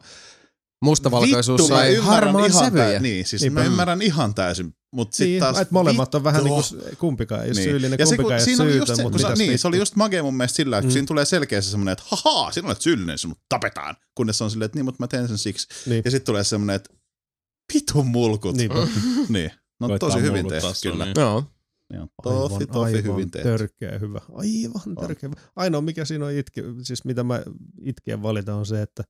Mustavalkoisuus 0.83 1.61
vittu, 1.61 1.73
mä 1.75 1.79
sai 1.79 1.95
ymmärrän 1.95 2.15
harmaan 2.15 2.51
ihan 2.51 2.65
sävyjä. 2.65 2.93
tä- 2.93 2.99
niin, 3.01 3.27
siis 3.27 3.43
Niinpä. 3.43 3.61
mä 3.61 3.67
ymmärrän 3.67 4.03
ihan 4.03 4.35
täysin. 4.35 4.75
Mutta 4.93 5.17
sitten 5.17 5.29
Niin, 5.29 5.41
taas 5.41 5.59
että 5.59 5.73
molemmat 5.75 6.15
on 6.15 6.25
vähän 6.25 6.45
vittu. 6.45 6.57
niin 6.77 6.83
kuin 6.85 6.97
kumpikaan 6.99 7.41
ei 7.43 7.49
ole 7.49 7.55
Niin. 7.55 7.65
syyllinen, 7.65 7.97
Ja 7.99 8.07
se, 8.07 8.17
kun, 8.17 8.25
kumpikaan 8.25 8.39
ei 8.41 8.45
siinä 8.45 8.87
se, 8.97 9.03
mutta 9.03 9.19
mitäs 9.19 9.39
niin, 9.39 9.49
vittu? 9.51 9.61
se 9.63 9.69
oli 9.69 9.79
just 9.79 9.97
magea 9.97 10.23
mun 10.23 10.37
mielestä 10.37 10.57
sillä, 10.57 10.79
että 10.79 10.89
Mm. 10.89 10.93
siinä 10.93 11.07
tulee 11.07 11.25
selkeästi 11.25 11.71
semmoinen, 11.71 11.93
että 11.93 12.05
hahaa, 12.07 12.53
sinä 12.53 12.67
olet 12.69 12.81
syyllinen, 12.81 13.19
sinut 13.19 13.39
tapetaan. 13.49 13.97
Kunnes 14.15 14.39
se 14.39 14.45
on 14.45 14.51
silleen, 14.51 14.67
että 14.67 14.79
niin, 14.79 14.85
mutta 14.85 15.03
mä 15.03 15.09
teen 15.09 15.29
sen 15.29 15.39
siksi. 15.39 15.67
Niin. 15.87 16.03
Ja 16.05 16.11
sitten 16.11 16.27
tulee 16.27 16.45
semmoinen, 16.45 16.77
että 16.77 16.91
vitun 17.75 18.07
mulkut. 18.07 18.57
Niinpä. 18.57 18.75
Niin. 19.29 19.51
No 19.81 19.89
Koittaa 19.89 20.09
tosi 20.11 20.23
hyvin 20.23 20.49
tehty, 20.49 20.69
kyllä. 20.83 21.05
niin. 21.05 21.15
Joo. 21.19 21.45
Niin 21.93 22.03
on 22.03 22.09
tosi, 22.23 22.55
Aivan, 22.55 22.69
tosi 22.69 22.97
aivan 22.97 23.13
hyvin 23.13 23.31
tehty. 23.31 23.49
törkeä 23.49 23.99
hyvä. 23.99 24.21
Aivan 24.35 24.97
törkeä 25.01 25.29
hyvä. 25.29 25.41
Ainoa 25.57 25.81
mikä 25.81 26.05
siinä 26.05 26.25
on 26.27 26.33
itke, 26.33 26.63
siis 26.83 27.05
mitä 27.05 27.23
mä 27.25 27.43
itkien 27.85 28.23
valita 28.23 28.55
on 28.55 28.67
se, 28.67 28.83
että 28.83 29.05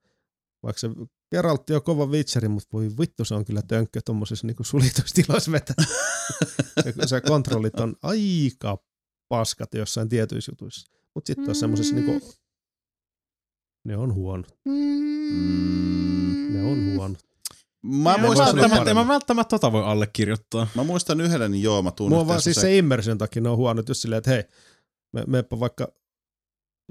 vaikka 0.62 0.80
se 0.80 0.88
Geraltti 1.30 1.74
on 1.74 1.82
kova 1.82 2.10
vitseri, 2.10 2.48
mutta 2.48 2.68
voi 2.72 2.90
vittu 3.00 3.24
se 3.24 3.34
on 3.34 3.44
kyllä 3.44 3.62
tönkkö 3.62 4.00
tuommoisessa 4.04 4.46
niinku 4.46 4.64
suljetuissa 4.64 5.14
tiloissa 5.14 5.52
vetää. 5.52 5.84
se, 6.84 6.94
se 7.06 7.20
kontrollit 7.20 7.80
on 7.80 7.96
aika 8.02 8.78
paskat 9.28 9.74
jossain 9.74 10.08
tietyissä 10.08 10.52
jutuissa. 10.52 10.90
Mutta 11.14 11.26
sitten 11.26 11.48
on 11.48 11.54
semmoisessa 11.54 11.94
niinku, 11.94 12.32
ne 13.84 13.96
on 13.96 14.14
huono. 14.14 14.44
Mm. 14.64 16.52
Ne 16.52 16.62
on 16.64 16.94
huono. 16.94 17.14
Mä, 17.82 18.12
Ne 18.16 18.18
muistan 18.22 18.26
vois 18.26 18.38
olla 18.38 18.48
yhden, 18.48 18.60
Välttämättä, 18.60 18.90
en 18.90 18.96
mä 18.96 19.08
välttämättä 19.08 19.48
tota 19.50 19.72
voi 19.72 19.84
allekirjoittaa. 19.84 20.66
mä 20.74 20.84
muistan 20.84 21.20
yhden, 21.20 21.50
niin 21.50 21.62
joo, 21.62 21.82
mä 21.82 21.90
tuun 21.90 22.10
Mua 22.10 22.26
vaan 22.26 22.42
siis 22.42 22.54
se- 22.54 22.60
se 22.60 22.78
immersion 22.78 23.18
takia 23.18 23.42
ne 23.42 23.48
on 23.48 23.56
huonot, 23.56 23.88
just 23.88 24.00
silleen, 24.00 24.18
että 24.18 24.30
hei, 24.30 24.44
me, 25.12 25.24
meppä 25.26 25.60
vaikka 25.60 25.92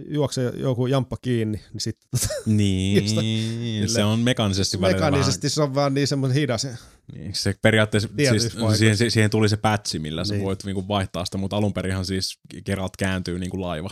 juokse 0.07 0.43
joku 0.55 0.87
jamppa 0.87 1.17
kiinni, 1.21 1.57
niin 1.73 1.81
sitten 1.81 2.09
tota, 2.11 2.33
Niin, 2.45 3.89
se 3.89 4.03
on 4.03 4.19
mekaanisesti 4.19 4.81
välillä 4.81 4.95
mekaanisesti 5.05 5.49
se 5.49 5.61
on 5.61 5.75
vaan 5.75 5.93
niin 5.93 6.07
semmoinen 6.07 6.35
hidas. 6.37 6.63
vähän. 6.63 6.77
Niin, 7.13 7.35
se 7.35 7.55
periaatteessa, 7.61 8.09
siis, 8.29 8.55
siihen, 8.77 8.97
si- 8.97 9.09
siihen 9.09 9.29
tuli 9.29 9.49
se 9.49 9.57
pätsi, 9.57 9.99
millä 9.99 10.25
sä 10.25 10.33
Niin. 10.33 10.43
voit 10.45 10.63
niinku 10.63 10.87
vaihtaa 10.87 11.25
sitä, 11.25 11.37
mutta 11.37 11.55
alun 11.55 11.73
perinhan 11.73 12.05
siis 12.05 12.39
Geralt 12.65 12.97
kääntyy 12.97 13.39
niinku 13.39 13.61
laiva. 13.61 13.89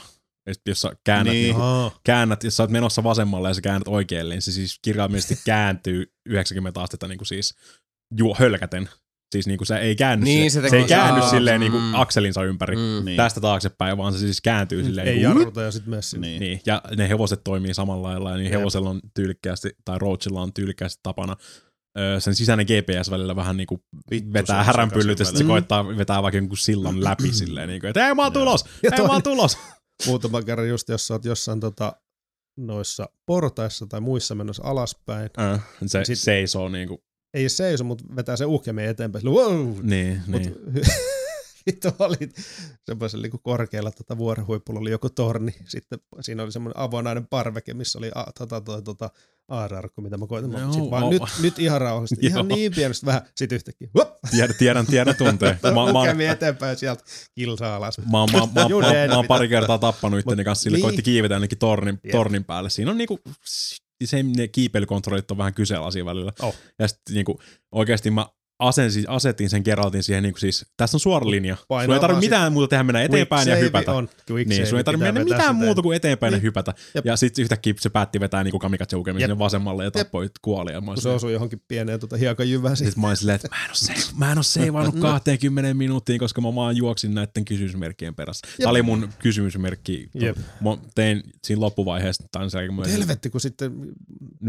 Ja 0.47 0.53
sit 0.53 0.63
jos 0.67 0.81
sä 0.81 0.91
käännät, 1.03 1.33
Niin. 1.33 1.55
niin. 1.57 1.91
Käännät, 2.03 2.43
jos 2.43 2.57
sä 2.57 2.63
oot 2.63 2.69
menossa 2.69 3.03
vasemmalle 3.03 3.47
ja 3.49 3.53
sä 3.53 3.61
käännät 3.61 3.87
oikealle, 3.87 4.33
niin 4.33 4.41
se 4.41 4.51
siis 4.51 4.79
kirjaimellisesti 4.81 5.39
kääntyy 5.45 6.13
90 6.29 6.81
astetta 6.81 7.07
niinku 7.07 7.25
siis 7.25 7.55
juo, 8.17 8.35
hölkäten. 8.39 8.89
Siis 9.31 9.47
niinku 9.47 9.65
se 9.65 9.77
ei 9.77 9.95
käänny, 9.95 10.23
Niin, 10.25 10.51
sille- 10.51 10.67
se 10.67 10.69
se, 10.69 10.77
ei 10.77 10.83
käänny 10.87 11.21
Aa, 11.21 11.29
silleen 11.29 11.61
mm. 11.61 11.71
niinku 11.71 11.77
akselinsa 11.93 12.43
ympäri 12.43 12.75
Mm. 12.75 13.05
Niin. 13.05 13.17
tästä 13.17 13.41
taaksepäin, 13.41 13.97
vaan 13.97 14.13
se 14.13 14.19
siis 14.19 14.41
kääntyy 14.41 14.83
silleen 14.83 15.07
ei 15.07 15.13
niinku, 15.15 15.39
jarruta 15.39 15.61
ja 15.61 15.71
sitten 15.71 15.89
messi. 15.93 16.17
Niin. 16.19 16.39
niin, 16.39 16.61
ja 16.65 16.81
ne 16.97 17.09
hevoset 17.09 17.41
toimii 17.43 17.73
samalla 17.73 18.07
lailla, 18.07 18.31
ja 18.31 18.37
niin 18.37 18.51
Jep. 18.51 18.59
hevosella 18.59 18.89
on 18.89 18.99
tyylikkäästi, 19.13 19.69
tai 19.85 19.99
Roachilla 19.99 20.41
on 20.41 20.53
tyylikkäästi 20.53 20.99
tapana 21.03 21.35
öö, 21.99 22.19
sen 22.19 22.35
sisäinen 22.35 22.65
GPS 22.65 23.11
välillä 23.11 23.35
vähän 23.35 23.57
niinku 23.57 23.83
Vittu, 24.11 24.27
se 24.29 24.33
vetää 24.33 24.63
häränpyllyt, 24.63 25.19
ja 25.19 25.25
sitten 25.25 25.37
se 25.45 25.47
koittaa 25.47 25.87
vetää 25.97 26.21
vaikka 26.23 26.37
jonkun 26.37 26.57
sillan 26.57 27.03
läpi 27.03 27.33
silleen, 27.33 27.69
niinku, 27.69 27.87
että 27.87 28.07
ei 28.07 28.13
mä 28.15 28.23
oon 28.23 28.33
tulos, 28.33 28.65
Ja 28.83 28.89
ei 28.97 29.01
mä 29.07 29.13
oon 29.13 29.23
tulos. 29.23 29.57
Muutama 30.07 30.41
kerran 30.41 30.67
just, 30.69 30.89
jos 30.89 31.07
sä 31.07 31.13
oot 31.13 31.25
jossain 31.25 31.59
tota, 31.59 31.93
noissa 32.57 33.09
portaissa 33.25 33.87
tai 33.87 34.01
muissa 34.01 34.35
menossa 34.35 34.63
alaspäin. 34.65 35.29
Äh, 35.39 35.65
se 35.85 36.03
Sit- 36.05 36.19
seisoo 36.19 36.69
niinku, 36.69 37.03
Ei 37.37 37.49
seiso, 37.49 37.83
mutta 37.83 38.03
vetää 38.15 38.35
se 38.35 38.45
uhkemmin 38.45 38.85
eteenpäin. 38.85 39.21
Sille, 39.21 39.35
wow! 39.35 39.75
niin, 39.81 40.21
Mut, 40.27 40.41
niin. 40.41 40.55
Vittu 41.65 41.89
oli 41.99 42.29
semmoisella 42.85 43.21
niin 43.21 43.39
korkealla 43.43 43.91
tota 43.91 44.17
vuoren 44.17 44.47
huipulla 44.47 44.79
oli 44.79 44.91
joku 44.91 45.09
torni. 45.09 45.55
Sitten 45.65 45.99
siinä 46.21 46.43
oli 46.43 46.51
semmoinen 46.51 46.79
avonainen 46.79 47.27
parveke, 47.27 47.73
missä 47.73 47.99
oli 47.99 48.11
a, 48.15 48.25
tota, 48.37 48.61
tota, 48.61 48.81
tota, 48.81 49.09
aararkku, 49.47 50.01
mitä 50.01 50.17
mä 50.17 50.27
koitin. 50.27 50.51
Mä 50.51 50.59
Joo, 50.59 50.73
sit 50.73 50.89
vaan, 50.91 51.03
o- 51.03 51.09
nyt, 51.09 51.21
nyt 51.41 51.59
ihan 51.59 51.81
rauhallisesti. 51.81 52.25
Ihan 52.25 52.47
niin 52.47 52.75
pienestä 52.75 53.05
vähän. 53.05 53.21
Sitten 53.35 53.55
yhtäkkiä. 53.55 53.89
Huop! 53.93 54.09
Tiedän, 54.31 54.55
tiedän, 54.59 54.85
tiedän 54.85 55.15
tuntee. 55.15 55.59
Mä, 55.63 55.71
mä, 55.71 56.01
Ukemi 56.01 56.25
eteenpäin 56.25 56.77
sieltä 56.77 57.03
kilsaa 57.35 57.75
alas. 57.75 57.97
Mä 57.97 58.05
mä, 58.05 58.17
mä, 58.19 58.39
mä, 58.39 58.61
mä 58.61 59.17
mitä? 59.17 59.27
pari 59.27 59.47
kertaa 59.47 59.77
tappanut 59.77 60.19
itteni 60.19 60.43
kanssa 60.43 60.63
sille, 60.63 60.75
niin. 60.75 60.83
koitti 60.83 61.01
kiivetä 61.01 61.35
jonnekin 61.35 61.57
tornin, 61.57 61.99
tornin 62.11 62.43
päälle. 62.43 62.69
Siinä 62.69 62.91
on 62.91 62.97
niinku, 62.97 63.19
se, 64.03 64.23
ne 64.23 64.47
kiipeilykontrollit 64.47 65.31
on 65.31 65.37
vähän 65.37 65.53
kyseenalaisia 65.53 66.05
välillä. 66.05 66.33
Oh. 66.41 66.55
Ja 66.79 66.87
sitten 66.87 67.15
niinku, 67.15 67.39
oikeasti 67.71 68.11
mä 68.11 68.25
asensin, 68.59 69.09
asetin 69.09 69.49
sen 69.49 69.61
Geraltin 69.65 70.03
siihen, 70.03 70.23
niinku 70.23 70.39
siis, 70.39 70.65
tässä 70.77 70.95
on 70.97 70.99
suora 70.99 71.29
linja. 71.29 71.57
Painaa 71.67 71.85
Sulla 71.85 71.95
ei 71.95 72.01
tarvitse 72.01 72.25
mitään 72.25 72.53
muuta 72.53 72.67
tehdä, 72.67 72.83
mennä 72.83 73.01
eteenpäin 73.03 73.47
ja 73.47 73.55
hypätä. 73.55 73.91
On. 73.91 74.09
Niin, 74.45 74.67
sun 74.67 74.77
ei 74.77 74.83
tarvitse 74.83 75.05
mennä 75.05 75.23
mitään 75.23 75.41
sitä. 75.41 75.53
muuta 75.53 75.81
kuin 75.81 75.95
eteenpäin 75.95 76.31
ja 76.31 76.37
Niin. 76.37 76.43
hypätä. 76.43 76.73
Jep. 76.95 77.05
Ja 77.05 77.17
sitten 77.17 77.43
yhtäkkiä 77.43 77.73
se 77.79 77.89
päätti 77.89 78.19
vetää 78.19 78.45
kamikaze 78.59 78.95
ukemi 78.95 79.21
Jep. 79.21 79.29
sinne 79.29 79.39
vasemmalle 79.39 79.83
ja 79.83 79.87
Jep. 79.87 79.93
tappoi 79.93 80.29
kuoli. 80.41 80.71
Ja 80.71 80.81
se 80.95 81.09
osui 81.09 81.33
johonkin 81.33 81.61
pieneen 81.67 81.99
tuota 81.99 82.17
hiekajyvään. 82.17 82.77
Sitten 82.77 83.01
mä 83.01 83.07
olin 83.07 83.17
silleen, 83.17 83.35
että 83.35 83.47
mä 84.15 84.31
en 84.31 84.37
oo 84.37 84.43
seivannut 84.43 84.95
20 84.99 85.73
minuuttiin, 85.73 86.19
koska 86.19 86.41
mä 86.41 86.55
vaan 86.55 86.77
juoksin 86.77 87.13
näiden 87.13 87.45
kysymysmerkkien 87.45 88.15
perässä. 88.15 88.47
Tämä 88.57 88.69
oli 88.69 88.81
mun 88.81 89.09
kysymysmerkki. 89.19 90.09
Jep. 90.13 90.37
Mä 90.37 90.77
tein 90.95 91.23
siinä 91.43 91.59
loppuvaiheessa, 91.61 92.23
tai 92.31 92.49
sen 92.49 92.59
jälkeen 92.59 92.79
mä 92.79 92.85
Helvetti, 92.87 93.29
kun 93.29 93.41
sitten... 93.41 93.71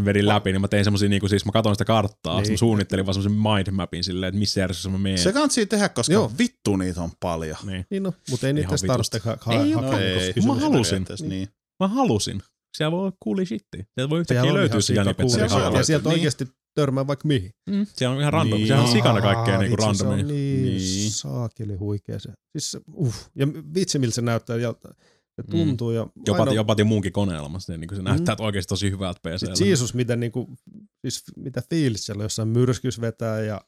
vedin 0.05 0.27
läpi, 0.27 0.51
niin 0.51 0.61
mä 0.61 0.67
tein 0.67 0.83
semmosia, 0.83 1.09
niinku, 1.09 1.27
siis 1.27 1.45
mä 1.45 1.51
katsoin 1.51 1.75
sitä 1.75 1.85
karttaa, 1.85 2.35
niin. 2.35 2.43
Niin. 2.43 2.53
mä 2.53 2.57
suunnittelin 2.57 3.05
vaan 3.05 3.13
semmosen 3.13 3.41
mindmapin 3.41 3.98
silleen, 4.03 4.27
että 4.29 4.39
missä 4.39 4.59
järjestyksessä 4.59 4.89
mä 4.89 4.97
menen. 4.97 5.17
Se 5.17 5.33
kannattaa 5.33 5.65
tehdä, 5.65 5.89
koska 5.89 6.13
Joo. 6.13 6.31
vittu 6.39 6.75
niitä 6.75 7.01
on 7.01 7.11
paljon. 7.19 7.57
niin. 7.65 7.85
Niin 7.89 8.03
no, 8.03 8.13
mutta 8.29 8.47
ei 8.47 8.53
niitä 8.53 8.75
tarvitse 8.87 9.21
ha- 9.25 9.37
ha- 9.41 9.53
Ei 9.53 9.71
hakea. 9.71 9.91
No 9.91 9.97
ei, 9.99 10.33
Mä 10.47 10.53
halusin. 10.55 10.89
periaatteessa, 10.91 11.25
Niin. 11.25 11.47
Mä 11.79 11.87
halusin. 11.87 12.41
Siellä 12.77 12.91
voi 12.91 12.99
olla 12.99 13.13
cool 13.23 13.45
shitti. 13.45 13.77
Sieltä 13.93 14.09
voi 14.09 14.19
yhtäkkiä 14.19 14.53
löytyä 14.53 14.81
sitä 14.81 15.03
shit. 15.29 15.51
olla. 15.51 15.77
Ja 15.77 15.83
sieltä 15.83 16.09
Niin. 16.09 16.13
oikeasti 16.13 16.47
törmää 16.75 17.07
vaikka 17.07 17.27
mihin. 17.27 17.51
Mm, 17.69 17.85
siellä 17.95 18.15
on 18.15 18.21
ihan 18.21 18.33
random. 18.33 18.57
Niin. 18.57 18.67
Siellä 18.67 18.83
on 18.83 18.91
sikana 18.91 19.21
kaikkea 19.21 19.59
niinku 19.59 19.77
Se 19.81 19.85
randomia. 19.87 20.13
on 20.13 20.17
niin, 20.27 20.63
Niin. 20.63 20.77
niin. 20.77 21.11
saakeli 21.11 21.75
huikea 21.75 22.19
se. 22.19 22.29
Siis 22.51 22.71
se, 22.71 22.79
uh. 22.93 23.13
Ja 23.35 23.47
vitsi, 23.73 23.99
miltä 23.99 24.15
se 24.15 24.21
näyttää 24.21 24.55
ja 24.57 24.73
se 25.35 25.41
Mm. 25.41 25.51
tuntuu. 25.51 25.91
Ja 25.91 26.07
Jopa, 26.27 26.39
aina- 26.39 26.53
jopa 26.53 26.75
muunkin 26.85 27.11
koneelma. 27.11 27.59
Se, 27.59 27.77
niin 27.77 27.95
se 27.95 28.01
näyttää 28.01 28.33
että 28.33 28.43
oikeasti 28.43 28.69
tosi 28.69 28.91
hyvältä 28.91 29.19
PCllä. 29.23 29.65
Jeesus, 29.67 29.93
miten 29.93 30.19
niinku, 30.19 30.49
siis 31.01 31.23
mitä 31.37 31.61
fiilis 31.69 32.05
siellä 32.05 32.23
jossain 32.23 32.47
myrskys 32.47 33.01
vetää 33.01 33.41
ja 33.41 33.61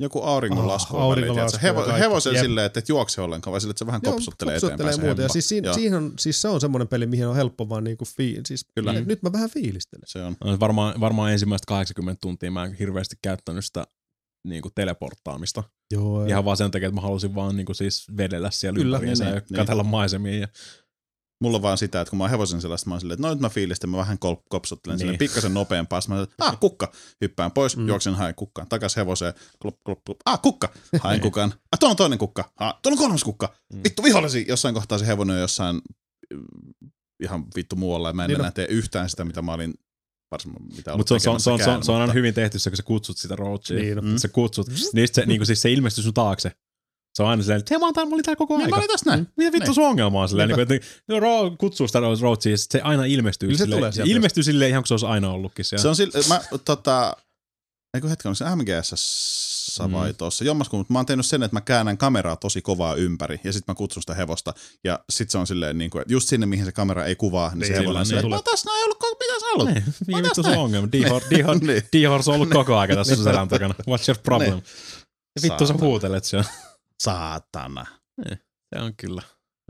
Joku 0.00 0.22
auringonlasku 0.22 0.96
Ah, 0.96 1.02
on 1.02 1.10
väliin, 1.10 1.24
auringonlasku 1.28 1.58
Hevo, 1.62 1.86
hevosen 1.98 2.34
Jep. 2.34 2.42
silleen, 2.42 2.66
että 2.66 2.78
et 2.80 2.88
juokse 2.88 3.20
ollenkaan, 3.20 3.52
vaan 3.52 3.60
silleen, 3.60 3.72
että 3.72 3.78
se 3.78 3.86
vähän 3.86 4.00
Joo, 4.04 4.12
kopsuttelee, 4.12 4.54
kopsuttelee 4.54 4.74
eteenpäin. 4.92 5.00
se 5.00 5.06
muuta. 5.06 5.22
Ja 5.22 5.28
siis, 5.28 5.48
siinä, 5.48 5.66
Joo, 5.68 5.74
siihen 5.74 5.94
on, 5.94 6.12
siis 6.18 6.42
se 6.42 6.48
on 6.48 6.60
semmoinen 6.60 6.88
peli, 6.88 7.06
mihin 7.06 7.26
on 7.26 7.36
helppo 7.36 7.68
vaan 7.68 7.84
niinku 7.84 8.04
fiil, 8.04 8.42
siis 8.46 8.66
Kyllä. 8.74 8.92
Kyllä. 8.92 9.06
nyt 9.06 9.22
mä 9.22 9.32
vähän 9.32 9.50
fiilistelen. 9.50 10.02
Se 10.06 10.22
on. 10.24 10.36
No, 10.44 10.60
varmaan, 10.60 11.00
varmaan 11.00 11.32
ensimmäistä 11.32 11.64
80 11.68 12.20
tuntia 12.20 12.50
mä 12.50 12.64
en 12.64 12.72
hirveästi 12.74 13.16
käyttänyt 13.22 13.64
sitä 13.64 13.86
niin 14.44 14.62
kuin 14.62 14.72
teleporttaamista. 14.74 15.62
Joo, 15.90 16.24
Ihan 16.26 16.44
vaan 16.44 16.56
sen 16.56 16.70
takia, 16.70 16.88
että 16.88 16.94
mä 16.94 17.00
halusin 17.00 17.34
vaan 17.34 17.56
niin 17.56 17.66
kuin 17.66 17.76
siis 17.76 18.06
vedellä 18.16 18.50
siellä 18.50 18.76
Kyllä, 18.76 18.96
ympäriinsä 18.96 19.24
niin, 19.24 19.34
ja 19.34 19.40
niin. 19.50 19.56
katella 19.56 19.82
maisemia. 19.82 20.40
Ja, 20.40 20.48
Mulla 21.40 21.56
on 21.56 21.62
vaan 21.62 21.78
sitä, 21.78 22.00
että 22.00 22.10
kun 22.10 22.16
mä 22.18 22.24
oon 22.24 22.30
hevosen 22.30 22.60
sellaista, 22.60 22.88
mä 22.88 22.94
oon 22.94 23.00
silleen, 23.00 23.14
että 23.14 23.26
no 23.28 23.34
nyt 23.34 23.40
mä 23.40 23.48
fiilistän, 23.48 23.90
mä 23.90 23.96
vähän 23.96 24.18
kol- 24.18 24.36
kopsuttelen 24.48 24.94
niin. 24.94 24.98
Niin. 24.98 25.14
silleen 25.14 25.18
pikkasen 25.18 25.54
nopeampaa. 25.54 26.00
Sitten 26.00 26.16
mä 26.16 26.22
että 26.22 26.34
ah, 26.44 26.60
kukka, 26.60 26.92
hyppään 27.20 27.50
pois, 27.50 27.76
Mm. 27.76 27.82
mm. 27.82 27.88
juoksen, 27.88 28.14
haen 28.14 28.34
kukkaan, 28.34 28.68
takas 28.68 28.96
hevoseen, 28.96 29.34
klop, 29.62 29.76
klop, 29.84 29.98
klop, 30.06 30.16
ah, 30.24 30.42
kukka, 30.42 30.68
haen 31.00 31.20
kukan, 31.20 31.54
ah, 31.72 31.78
tuolla 31.78 31.90
on 31.92 31.96
toinen 31.96 32.18
kukka, 32.18 32.52
ah, 32.56 32.78
tuolla 32.82 32.94
on 32.94 32.98
kolmas 32.98 33.24
kukka, 33.24 33.54
Mm. 33.74 33.80
vittu 33.84 34.02
vihollesi, 34.02 34.44
jossain 34.48 34.74
kohtaa 34.74 34.98
se 34.98 35.06
hevonen 35.06 35.34
on 35.36 35.40
jossain 35.40 35.80
mm, 36.34 36.42
ihan 37.22 37.44
vittu 37.56 37.76
muualla, 37.76 38.08
ja 38.08 38.12
mä 38.12 38.24
en 38.24 38.28
Niin 38.28 38.34
niin 38.34 38.40
enää 38.40 38.50
tee 38.50 38.66
yhtään 38.70 39.10
sitä, 39.10 39.24
mitä 39.24 39.42
mä 39.42 39.52
olin 39.52 39.74
mitä 40.76 40.96
mutta 40.96 41.18
se, 41.18 41.30
on- 41.30 41.40
se, 41.40 41.50
on- 41.50 41.58
se, 41.58 41.64
on- 41.64 41.64
se, 41.64 41.70
on- 41.70 41.84
se 41.84 41.92
on 41.92 42.00
aina 42.00 42.12
hyvin 42.12 42.34
tehty 42.34 42.58
se, 42.58 42.70
kun 42.70 42.76
sä 42.76 42.82
kutsut 42.82 43.16
sitä 43.18 43.36
roachia. 43.36 43.76
Niin, 43.78 43.96
no. 43.96 44.02
Mm. 44.02 44.16
Sä 44.16 44.28
kutsut, 44.28 44.66
niin 44.92 45.08
se, 45.12 45.26
niin 45.26 45.38
kuin 45.38 45.46
siis 45.46 45.62
se 45.62 45.72
ilmestyy 45.72 46.04
sun 46.04 46.14
taakse. 46.14 46.52
Se 47.18 47.22
on 47.22 47.28
aina 47.28 47.42
silleen, 47.42 47.58
että 47.60 47.74
hei 47.74 47.78
mä, 47.78 47.86
oon 47.86 47.94
täällä, 47.94 48.10
mä 48.10 48.14
olin 48.14 48.24
täällä 48.24 48.36
koko 48.38 48.56
Niin 48.56 48.64
aika. 48.64 48.76
mä 48.76 48.80
olin 48.80 48.88
tässä 48.90 49.10
näin. 49.10 49.28
Mitä 49.36 49.52
vittu 49.52 49.66
Niin. 49.66 49.74
sun 49.74 49.84
ongelma 49.84 50.22
on 50.22 50.28
silleen, 50.28 50.48
niin 50.48 50.66
kuin, 50.66 50.72
että 50.76 50.88
no, 51.08 51.20
Ro 51.20 51.50
kutsuu 51.58 51.86
sitä 51.86 51.98
roachia, 52.20 52.52
ja 52.52 52.58
sit 52.58 52.70
se 52.70 52.80
aina 52.80 53.04
ilmestyy. 53.04 53.46
Kyllä 53.46 53.58
se 53.58 53.64
silleen, 53.64 53.78
tulee 53.78 53.92
sieltä. 53.92 54.12
ilmestyy 54.12 54.42
silleen 54.42 54.70
ihan 54.70 54.82
kuin 54.82 54.88
se 54.88 54.94
olisi 54.94 55.06
aina 55.06 55.30
ollutkin 55.30 55.64
siellä. 55.64 55.82
Se 55.82 55.88
on 55.88 55.96
sille, 55.96 56.12
mä 56.28 56.40
tota, 56.64 57.16
eikö 57.96 58.08
hetken, 58.08 58.28
onko 58.28 58.34
se 58.34 58.44
MGS 58.56 58.94
Mm. 59.86 59.92
vai 59.92 60.14
tuossa, 60.14 60.44
jommaskummin, 60.44 60.80
mutta 60.80 60.92
mä 60.92 60.98
oon 60.98 61.06
tehnyt 61.06 61.26
sen, 61.26 61.42
että 61.42 61.56
mä 61.56 61.60
käännän 61.60 61.98
kameraa 61.98 62.36
tosi 62.36 62.62
kovaa 62.62 62.94
ympäri 62.94 63.40
ja 63.44 63.52
sitten 63.52 63.72
mä 63.72 63.76
kutsun 63.76 64.02
sitä 64.02 64.14
hevosta 64.14 64.54
ja 64.84 65.00
sitten 65.10 65.32
se 65.32 65.38
on 65.38 65.46
silleen, 65.46 65.78
niin 65.78 65.90
kuin, 65.90 66.02
että 66.02 66.12
just 66.12 66.28
sinne, 66.28 66.46
mihin 66.46 66.64
se 66.64 66.72
kamera 66.72 67.04
ei 67.04 67.16
kuvaa, 67.16 67.48
niin, 67.48 67.58
Niin, 67.58 67.66
se 67.68 67.74
hevonen 67.74 68.00
on 68.00 68.06
silleen, 68.06 68.24
niin. 68.24 68.34
että 68.34 68.50
mä 68.50 68.50
oon 68.50 68.56
tässä 68.56 68.70
näin 68.70 68.84
ollut, 68.84 68.98
koko- 68.98 69.16
mitä 69.20 69.40
sä 69.40 69.46
haluat? 69.46 69.74
Niin, 69.74 69.84
Mä 70.16 70.22
vittu 70.22 70.42
se 70.42 70.48
ongelma? 70.56 70.88
D-Horse 70.92 71.26
Niin. 71.92 72.08
On 72.08 72.22
ollut 72.34 72.50
koko 72.50 72.76
aika 72.76 72.94
tässä 72.94 73.16
selän 73.16 73.48
takana. 73.48 73.74
What's 73.80 74.04
your 74.08 74.18
problem? 74.22 74.50
Niin. 74.52 74.62
Vittu 75.42 75.66
sä 75.66 75.74
huutelet 75.80 76.24
siellä. 76.24 76.44
Saatana. 77.02 77.86
Se 78.74 78.82
on 78.82 78.92
kyllä. 78.96 79.22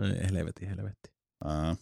Ei, 0.03 0.31
helvetti, 0.31 0.67
helvetti. 0.69 1.11
Ää, 1.45 1.77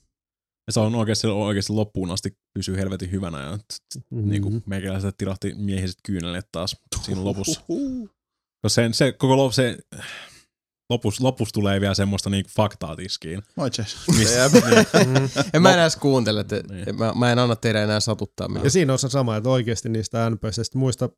Ja 0.66 0.73
se 0.73 0.81
on 0.81 0.94
oikeasti, 0.94 1.27
oikeasti 1.27 1.73
loppuun 1.73 2.10
asti 2.10 2.36
pysyy 2.59 2.77
helvetin 2.77 3.10
hyvänä 3.10 3.43
ja 3.43 3.59
t- 3.59 3.62
t- 3.62 4.02
Mm-hmm. 4.10 4.31
niin 4.31 4.43
kuin 4.43 4.62
meikäläiset 4.66 5.14
tirahti 5.18 5.55
miehiset 5.55 5.97
kyyneleet 6.06 6.48
taas 6.52 6.77
siinä 7.02 7.24
lopussa. 7.24 7.60
Koska 8.62 8.68
se, 8.68 8.89
se 8.93 9.12
koko 9.12 9.36
lop, 9.36 9.52
se, 9.52 9.78
lopus, 10.90 11.20
lopus 11.20 11.52
tulee 11.52 11.81
vielä 11.81 11.94
semmoista 11.94 12.31
niinku 12.31 12.51
faktaa 12.56 12.97
tiskiin. 12.97 13.43
Moi 13.56 13.70
Jess. 13.78 14.09
Mistä- 14.18 14.51
En 15.55 15.62
mä 15.62 15.73
enää 15.73 15.85
edes 15.85 15.97
kuuntele, 15.97 16.40
että 16.40 16.56
Niin. 16.70 16.98
mä, 16.98 17.12
mä 17.14 17.32
en 17.32 17.39
anna 17.39 17.56
teidän 17.56 17.82
enää 17.82 18.01
satuttaa 18.01 18.48
minua. 18.48 18.64
Ja 18.64 18.70
siinä 18.70 18.93
on 18.93 18.98
se 18.98 19.09
sama, 19.09 19.36
että 19.36 19.48
oikeasti 19.48 19.89
niistä 19.89 20.31
NPCistä 20.31 20.78
muista, 20.78 21.09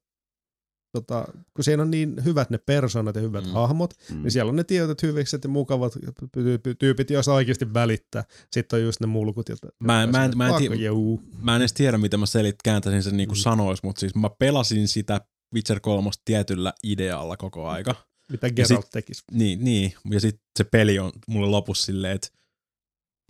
tota, 0.93 1.25
kun 1.55 1.65
siinä 1.65 1.83
on 1.83 1.91
niin 1.91 2.25
hyvät 2.25 2.51
ne 2.51 2.59
persoonat 2.59 3.17
ja 3.17 3.23
hyvät 3.23 3.45
Mm. 3.45 3.51
hahmot, 3.51 3.95
Mm. 4.11 4.23
niin 4.23 4.31
siellä 4.31 4.51
on 4.51 4.57
ne 4.57 4.65
tietyt 4.65 5.03
hyvikset 5.03 5.45
ja 5.45 5.51
mukavat 5.51 5.95
tyypit- 6.85 7.13
joissa 7.13 7.33
oikeasti 7.35 7.75
välittää. 7.75 8.25
Sitten 8.53 8.77
on 8.77 8.83
just 8.83 9.01
ne 9.01 9.07
mulkut. 9.07 9.49
Jotka, 9.49 9.69
Mä 9.81 10.03
en- 10.03 10.11
mä 10.11 10.25
en- 10.25 10.39
mä 10.39 10.49
en 10.49 10.55
tii-. 10.55 11.21
Mä 11.43 11.57
en 11.57 11.63
edes 11.63 11.73
tiedä, 11.73 11.99
miten 11.99 12.21
mä 12.21 12.27
selit, 12.27 12.57
kääntäisin 12.65 13.03
sen 13.03 13.17
niinku 13.17 13.35
Mm. 13.35 13.39
sanois, 13.39 13.83
mutta 13.83 14.01
siis 14.01 14.15
mä 14.15 14.31
pelasin 14.39 14.89
sitä 14.89 15.21
Witcher 15.55 15.81
3 15.81 16.11
tietyllä 16.25 16.73
idealla 16.85 17.37
koko 17.37 17.69
aika. 17.69 17.95
Mitä 18.31 18.51
Geralt 18.51 18.85
sit- 18.85 18.91
tekisi. 18.91 19.23
Niin, 19.33 19.65
niin. 19.65 19.93
ja 20.11 20.21
sitten 20.21 20.43
se 20.59 20.65
peli 20.65 20.99
on 20.99 21.13
mulle 21.29 21.47
lopussa 21.47 21.87
silleen, 21.87 22.15
että 22.15 22.29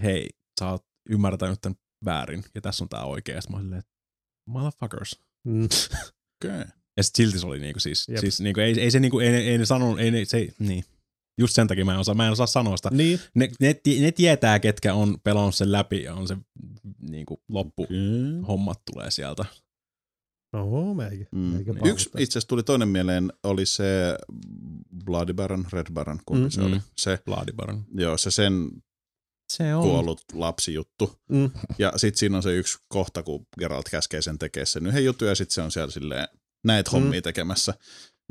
hei, 0.03 0.29
sä 0.61 0.71
oot 0.71 0.85
ymmärtänyt 1.11 1.59
tämän 1.61 1.77
väärin, 2.05 2.45
ja 2.55 2.61
tässä 2.61 2.85
on 2.85 2.89
tää 2.89 3.05
oikea. 3.05 3.41
Mä 3.51 3.57
oon 3.57 3.63
silleen, 3.65 3.83
motherfuckers. 4.49 5.21
Mm. 5.47 5.69
Okay. 6.45 6.65
Ja 6.99 7.03
sit 7.03 7.15
silti 7.17 7.39
se 7.39 7.47
oli 7.47 7.59
niinku 7.59 7.81
siis, 7.81 8.09
Jep. 8.09 8.19
siis 8.19 8.41
niinku, 8.41 8.61
ei, 8.61 8.81
ei 8.81 8.91
se 8.91 9.01
niinku, 9.01 9.19
ei, 9.21 9.29
ei 9.35 9.59
ne 9.59 9.65
sanonut, 9.67 10.01
ei 10.01 10.11
ne, 10.11 10.25
se, 10.25 10.37
ei- 10.37 10.53
niin. 10.59 10.85
Just 11.41 11.55
sen 11.55 11.67
takia 11.69 11.85
mä 11.85 11.93
en 11.93 11.99
osaa, 11.99 12.15
mä 12.15 12.27
en 12.27 12.33
osaa 12.33 12.47
sanoa 12.47 12.77
sitä. 12.77 12.91
Niin, 12.93 13.21
Ne, 13.35 13.49
ne, 13.61 13.81
ne 14.01 14.13
tietää, 14.13 14.59
ketkä 14.61 14.95
on 14.95 15.19
pelannut 15.25 15.55
sen 15.55 15.73
läpi 15.73 16.03
ja 16.03 16.15
on 16.15 16.29
se 16.29 16.37
niinku 17.11 17.43
loppu. 17.49 17.83
Okay. 17.83 17.97
Hommat 18.49 18.81
tulee 18.93 19.11
sieltä. 19.11 19.45
no 20.53 20.95
meikin. 20.95 21.29
Mm. 21.33 21.41
meikin 21.41 21.69
Yksi 21.77 21.85
paukuttaa. 21.85 22.21
itse 22.21 22.33
asiassa 22.33 22.49
tuli 22.49 22.63
toinen 22.63 22.89
mieleen, 22.89 23.33
oli 23.45 23.67
se 23.67 24.19
Bloody 25.05 25.33
Baron, 25.35 25.67
Red 25.73 25.87
Baron, 25.93 26.21
kumpi 26.27 26.45
Mm. 26.45 26.51
se 26.51 26.61
oli. 26.63 26.75
Mm. 26.75 26.81
Se, 26.97 27.19
Bloodibaron. 27.25 27.85
joo, 27.95 28.19
se 28.19 28.31
sen 28.31 28.71
Se 29.53 29.75
on. 29.75 29.83
kuollut 29.83 30.21
lapsijuttu. 30.33 31.19
Mm. 31.29 31.51
Ja 31.79 31.93
sitten 31.97 32.19
siinä 32.19 32.37
on 32.37 32.43
se 32.43 32.57
yksi 32.57 32.79
kohta, 32.89 33.23
kun 33.23 33.47
Geralt 33.59 33.89
käskee 33.89 34.23
sen 34.23 34.39
tekee 34.39 34.67
sen 34.67 34.87
yhden 34.87 35.05
jutun 35.05 35.29
ja 35.29 35.35
sitten 35.35 35.55
se 35.55 35.63
on 35.63 35.71
siellä 35.71 35.91
silleen 35.91 36.29
näitä 36.65 36.91
hommia 36.91 37.23
tekemässä. 37.23 37.75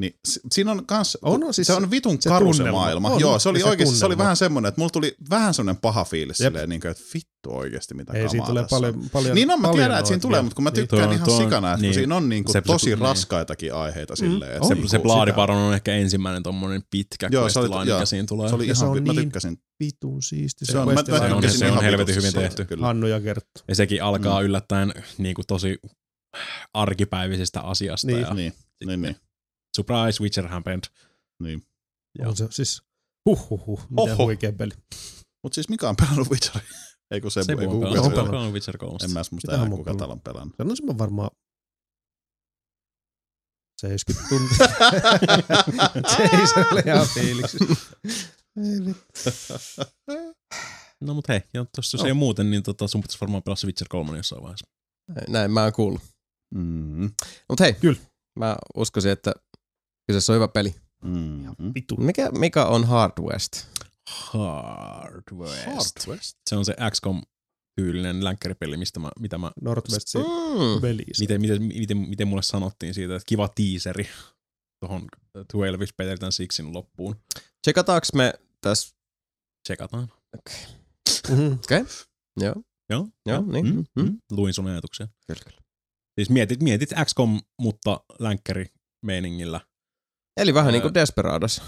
Niin 0.02 0.14
si- 0.28 0.40
siinä 0.52 0.72
on 0.72 0.86
kans, 0.86 1.18
On, 1.22 1.44
on, 1.44 1.54
siis 1.54 1.68
se 1.68 1.74
on 1.74 1.91
vitun 1.91 2.22
se 2.22 2.30
karu 2.30 2.54
se 2.54 2.58
tunnelma. 2.58 2.80
maailma. 2.80 3.10
On, 3.10 3.22
Joo, 3.22 3.40
se 3.40 3.49
oli 3.49 3.60
se 3.60 3.66
oikeasti, 3.66 3.95
se 3.95 4.06
oli 4.06 4.12
tunnelma. 4.14 4.24
vähän 4.24 4.36
semmoinen, 4.38 4.68
että 4.70 4.82
mulla 4.82 4.90
tuli 4.90 5.16
vähän 5.30 5.54
semmoinen 5.54 5.82
paha 5.82 6.04
fiilis 6.06 6.40
Jep. 6.40 6.48
silleen, 6.54 6.70
niin 6.70 6.82
kuin, 6.82 6.91
että 6.91 7.04
vittu 7.14 7.58
oikeasti 7.58 7.94
mitä 7.94 8.14
Ei, 8.14 8.20
kamaa 8.20 8.30
siinä 8.32 8.45
tulee 8.45 8.64
tässä 8.64 8.76
paljon, 8.76 9.10
paljon 9.14 9.36
Niin 9.36 9.52
on, 9.52 9.62
mä 9.62 9.72
tiedän, 9.74 9.98
että 9.98 10.08
siinä 10.08 10.20
tulee, 10.22 10.41
mutta 10.41 10.56
kun 10.56 10.64
mä 10.64 10.70
Niin. 10.70 10.76
tykkään 10.76 10.99
Tuo 11.02 11.10
on- 11.10 11.16
ihan 11.16 11.26
tuo 11.28 11.38
sikana, 11.38 11.74
että 11.74 11.82
niin. 11.82 11.90
kun 11.90 11.94
siinä 11.94 12.16
on 12.16 12.30
niinku 12.30 12.52
Se- 12.52 12.58
se- 12.60 12.62
tosi 12.62 12.86
niin. 12.90 12.99
raskaitakin 12.99 13.74
aiheita 13.74 14.16
silleen. 14.16 14.52
että. 14.56 14.68
Se, 14.68 14.74
niinku 14.74 14.88
se 14.88 14.91
sitä- 14.91 15.04
Bloodibaron 15.04 15.58
on 15.58 15.74
ehkä 15.74 15.94
ensimmäinen 15.94 16.44
tommonen 16.44 16.84
pitkä 16.90 17.30
Joo, 17.32 17.49
se 17.49 17.60
oli- 17.60 17.70
questline, 17.70 17.94
mikä 17.95 18.06
siinä 18.06 18.26
tulee. 18.28 18.49
Se 18.49 18.56
oli 18.56 18.66
se 18.66 18.72
ihan, 18.72 18.90
on 18.90 19.04
mä 19.04 19.14
niin- 19.14 19.24
tykkäsin. 19.24 19.58
Vitun 19.80 20.24
siisti. 20.24 20.66
Se 20.66 20.78
on, 20.78 20.88
mä, 20.88 20.95
se 20.95 21.04
tykkäsin 21.04 21.60
se 21.60 21.68
ihan 21.68 21.84
helvetin 21.84 22.16
hyvin 22.16 22.34
tehty. 22.34 22.66
Kyllä. 22.66 22.86
Hannu 22.86 23.08
ja 23.08 23.22
Kerttu. 23.22 23.62
Ja 23.68 23.76
sekin 23.76 24.04
alkaa 24.04 24.40
Mm. 24.40 24.45
yllättäen 24.45 24.94
niin 25.18 25.36
kuin 25.36 25.45
tosi 25.48 25.80
arkipäiväisestä 26.74 27.62
asiasta. 27.62 28.08
Niin, 28.08 28.22
ja 28.22 28.34
niin, 28.34 28.54
niin, 28.86 29.02
niin, 29.02 29.16
Surprise, 29.76 30.24
Witcher 30.24 30.48
happened. 30.48 30.84
niin. 31.44 31.64
Joo. 32.20 32.30
On 32.30 32.38
se 32.38 32.48
siis, 32.49 32.82
huhhuh, 33.26 33.80
miten 33.90 34.14
Oho. 34.14 34.24
huikea 34.26 34.54
peli. 34.54 34.72
Mutta 35.44 35.56
siis 35.56 35.70
mikä 35.70 35.90
on 35.90 35.95
pelannut 35.95 36.30
Witcheria? 36.30 36.70
Ei 37.12 37.22
kun 37.22 37.32
se, 37.32 37.44
Se 37.44 37.52
ei 37.52 37.56
kun 37.68 37.80
pelannut. 37.80 38.04
se 38.04 38.10
pelannut. 38.10 38.32
pelannut 38.32 38.54
Witcher 38.54 38.78
3. 38.78 38.98
En 39.04 39.12
mä 39.12 39.20
edes 39.20 39.32
muista 39.32 39.52
enää, 39.52 39.62
oon 39.62 39.72
kuka 39.78 39.95
täällä 39.95 40.14
on 40.14 40.22
pelannut. 40.22 40.56
Sanoisin 40.58 40.86
mä 40.86 40.98
varmaan 40.98 41.30
70 43.82 44.30
tuntia. 44.30 44.68
Jasonille 46.41 46.84
ihan 46.86 47.08
fiiliksi. 47.14 47.58
Ei 48.58 48.86
vittu. 48.86 49.04
No 51.02 51.14
mut 51.14 51.28
hei, 51.28 51.41
ja 51.54 51.66
tossa 51.76 51.98
jos 51.98 52.06
ei 52.06 52.14
muuten, 52.14 52.52
niin 52.52 52.64
tota, 52.64 52.88
sun 52.88 53.02
pitäisi 53.02 53.22
varmaan 53.22 53.44
pelaa 53.44 53.56
se 53.56 53.68
Witcher 53.68 53.88
3 53.90 54.18
jossain 54.18 54.41
vaiheessa. 54.44 54.68
Näin 55.30 55.52
mä 55.52 55.64
oon 55.64 55.74
kuullut. 55.74 56.02
Mm, 56.56 57.10
Mut 57.49 57.60
hei, 57.60 57.74
Kyllä. 57.74 57.99
mä 58.40 58.56
uskoisin, 58.76 59.11
että 59.11 59.34
kyseessä 60.07 60.34
on 60.34 60.36
hyvä 60.36 60.48
peli. 60.48 60.76
mm. 61.03 61.56
Mikä, 61.98 62.32
mikä 62.32 62.65
on 62.65 62.84
Hard 62.88 63.14
West? 63.22 63.65
Hard 64.10 65.24
West. 65.34 65.65
Hard 65.65 66.07
West. 66.07 66.38
Se 66.49 66.56
on 66.56 66.65
se 66.65 66.76
XCOM 66.91 67.22
tyylinen 67.76 68.24
länkkäripeli, 68.24 68.78
mistä 68.78 68.99
mä, 68.99 69.10
mitä 69.19 69.38
mä, 69.38 69.52
Northwest 69.61 70.07
Mm. 70.15 70.82
velissä. 70.82 71.22
miten, 71.24 71.41
miten, 71.41 71.61
miten, 71.64 71.98
miten 71.98 72.28
mulle 72.28 72.44
sanottiin 72.44 72.94
siitä, 72.94 73.15
että 73.15 73.26
kiva 73.28 73.48
tiiseri 73.48 74.10
tuohon 74.80 75.07
12 75.52 75.94
Better 75.98 76.19
Than 76.19 76.32
Sixin 76.32 76.74
loppuun. 76.74 77.15
Tsekataanko 77.61 78.07
me 78.14 78.34
tässä 78.61 78.95
Tsekataan. 79.68 80.11
Okei. 80.38 80.56
Okay. 81.82 81.86
Joo. 82.40 82.56
Joo. 82.90 83.07
Joo, 83.26 83.41
niin. 83.41 83.65
Mm, 83.65 83.84
Mm. 83.95 84.03
mm. 84.03 84.18
Luin 84.32 84.53
sun 84.53 84.68
ajatuksia. 84.68 85.07
Kyllä, 85.28 85.41
kyllä. 85.44 85.57
Siis 86.18 86.30
mietit, 86.30 86.64
mietit 86.64 86.89
XCOM, 87.06 87.41
mutta 87.61 87.99
länkkäri 88.19 88.65
meiningillä. 89.06 89.61
Eli 90.38 90.53
vähän 90.53 90.68
Öö. 90.68 90.72
niin 90.72 90.81
kuin 90.81 90.94
Desperados. 90.94 91.61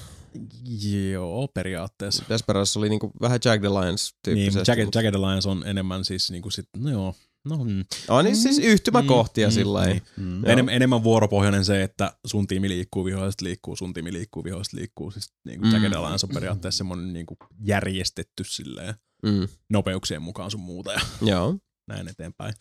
Joo, 1.11 1.47
periaatteessa. 1.47 2.23
Desperados 2.29 2.77
oli 2.77 2.89
niin 2.89 2.99
kuin 2.99 3.11
vähän 3.21 3.39
Jagged 3.45 3.65
Alliance 3.69 4.11
Niin, 4.27 4.35
tyyppisesti. 4.37 4.71
Jagged, 4.71 4.87
Jagged 4.95 5.13
Alliance 5.15 5.49
on 5.49 5.63
enemmän 5.67 6.05
siis 6.05 6.31
niinku 6.31 6.49
sit, 6.49 6.65
no 6.77 6.89
joo, 6.91 7.15
no 7.45 7.63
mm. 7.63 7.85
On 8.09 8.25
niin 8.25 8.35
siis 8.37 8.59
yhtymäkohtia 8.59 9.47
Mm, 9.47 9.51
mm, 9.51 9.53
sillä 9.53 9.85
mm. 10.17 10.23
Mm. 10.23 10.45
Enem, 10.45 10.69
enemmän 10.69 11.03
vuoropohjainen 11.03 11.65
se, 11.65 11.83
että 11.83 12.13
sun 12.27 12.47
tiimi 12.47 12.69
liikkuu, 12.69 13.05
viholliset 13.05 13.41
liikkuu, 13.41 13.75
sun 13.75 13.93
tiimi 13.93 14.13
liikkuu, 14.13 14.43
viholliset 14.43 14.73
liikkuu. 14.73 15.11
Siis 15.11 15.33
niinku 15.45 15.65
Mm. 15.65 15.73
Jagged 15.73 15.93
Alliance 15.93 16.25
on 16.25 16.33
periaatteessa 16.33 16.77
semmoinen 16.77 17.13
niinku 17.13 17.37
järjestetty 17.63 18.43
silleen 18.43 18.93
Mm. 19.23 19.47
nopeuksien 19.69 20.21
mukaan 20.21 20.51
sun 20.51 20.59
muuta 20.61 20.91
ja 20.93 20.99
Joo. 21.21 21.55
näin 21.87 22.07
eteenpäin. 22.07 22.53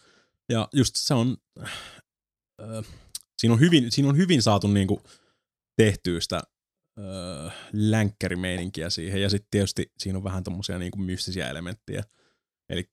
Ja 0.48 0.68
just 0.72 0.96
se 0.96 1.14
on, 1.14 1.36
äh, 1.62 2.84
siinä, 3.38 3.54
on 3.54 3.60
hyvin, 3.60 3.92
siinä 3.92 4.08
on 4.08 4.16
hyvin 4.16 4.42
saatu 4.42 4.66
niinku 4.66 5.02
tehtyä 5.76 6.20
sitä 6.20 6.36
äh, 6.98 7.54
länkkärimeininkiä 7.72 8.90
siihen, 8.90 9.22
ja 9.22 9.30
sitten 9.30 9.48
tietysti 9.50 9.92
siinä 9.98 10.18
on 10.18 10.24
vähän 10.24 10.44
tommosia 10.44 10.78
niinku 10.78 10.98
mystisiä 10.98 11.50
elementtejä. 11.50 12.04
Eli 12.70 12.90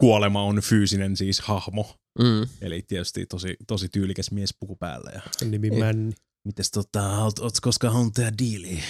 kuolema 0.00 0.42
on 0.42 0.60
fyysinen 0.60 1.16
siis 1.16 1.40
hahmo, 1.40 1.94
Mm. 2.18 2.48
eli 2.60 2.82
tietysti 2.82 3.26
tosi, 3.26 3.56
tosi 3.66 3.88
tyylikäs 3.88 4.30
mies 4.30 4.54
puku 4.60 4.76
päällä. 4.76 5.10
Ja 5.14 5.22
nimi. 5.48 5.70
Männi. 5.70 6.14
mites 6.44 6.70
tota, 6.70 7.18
oot, 7.18 7.38
oot 7.38 7.60
koskaan 7.62 7.92
halunnut 7.92 8.14
tehdä 8.14 8.32
diiliä? 8.38 8.82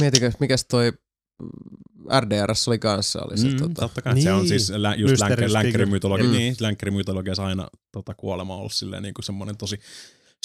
Mietinkö, 0.00 0.32
mikäs 0.40 0.64
toi 0.64 0.92
RDRS 2.20 2.68
oli 2.68 2.78
kanssa? 2.78 3.20
Oli 3.22 3.38
se, 3.38 3.48
Mm, 3.48 3.56
tota, 3.56 3.74
totta 3.74 4.02
kai. 4.02 4.14
Niin. 4.14 4.22
Se 4.22 4.32
on 4.32 4.38
Niin. 4.38 4.48
siis 4.48 4.70
lä, 4.70 4.94
just 4.94 5.20
länkkär, 5.20 5.52
länkkärimytologia. 5.52 6.26
Mm. 6.26 6.32
Niin, 6.32 6.56
länkkärimytologiassa 6.60 7.46
aina 7.46 7.68
tota, 7.92 8.14
kuolema 8.14 8.54
on 8.54 8.58
ollut 8.58 8.72
silleen 8.72 9.02
niin 9.02 9.14
kuin 9.14 9.24
semmoinen 9.24 9.56
tosi 9.56 9.80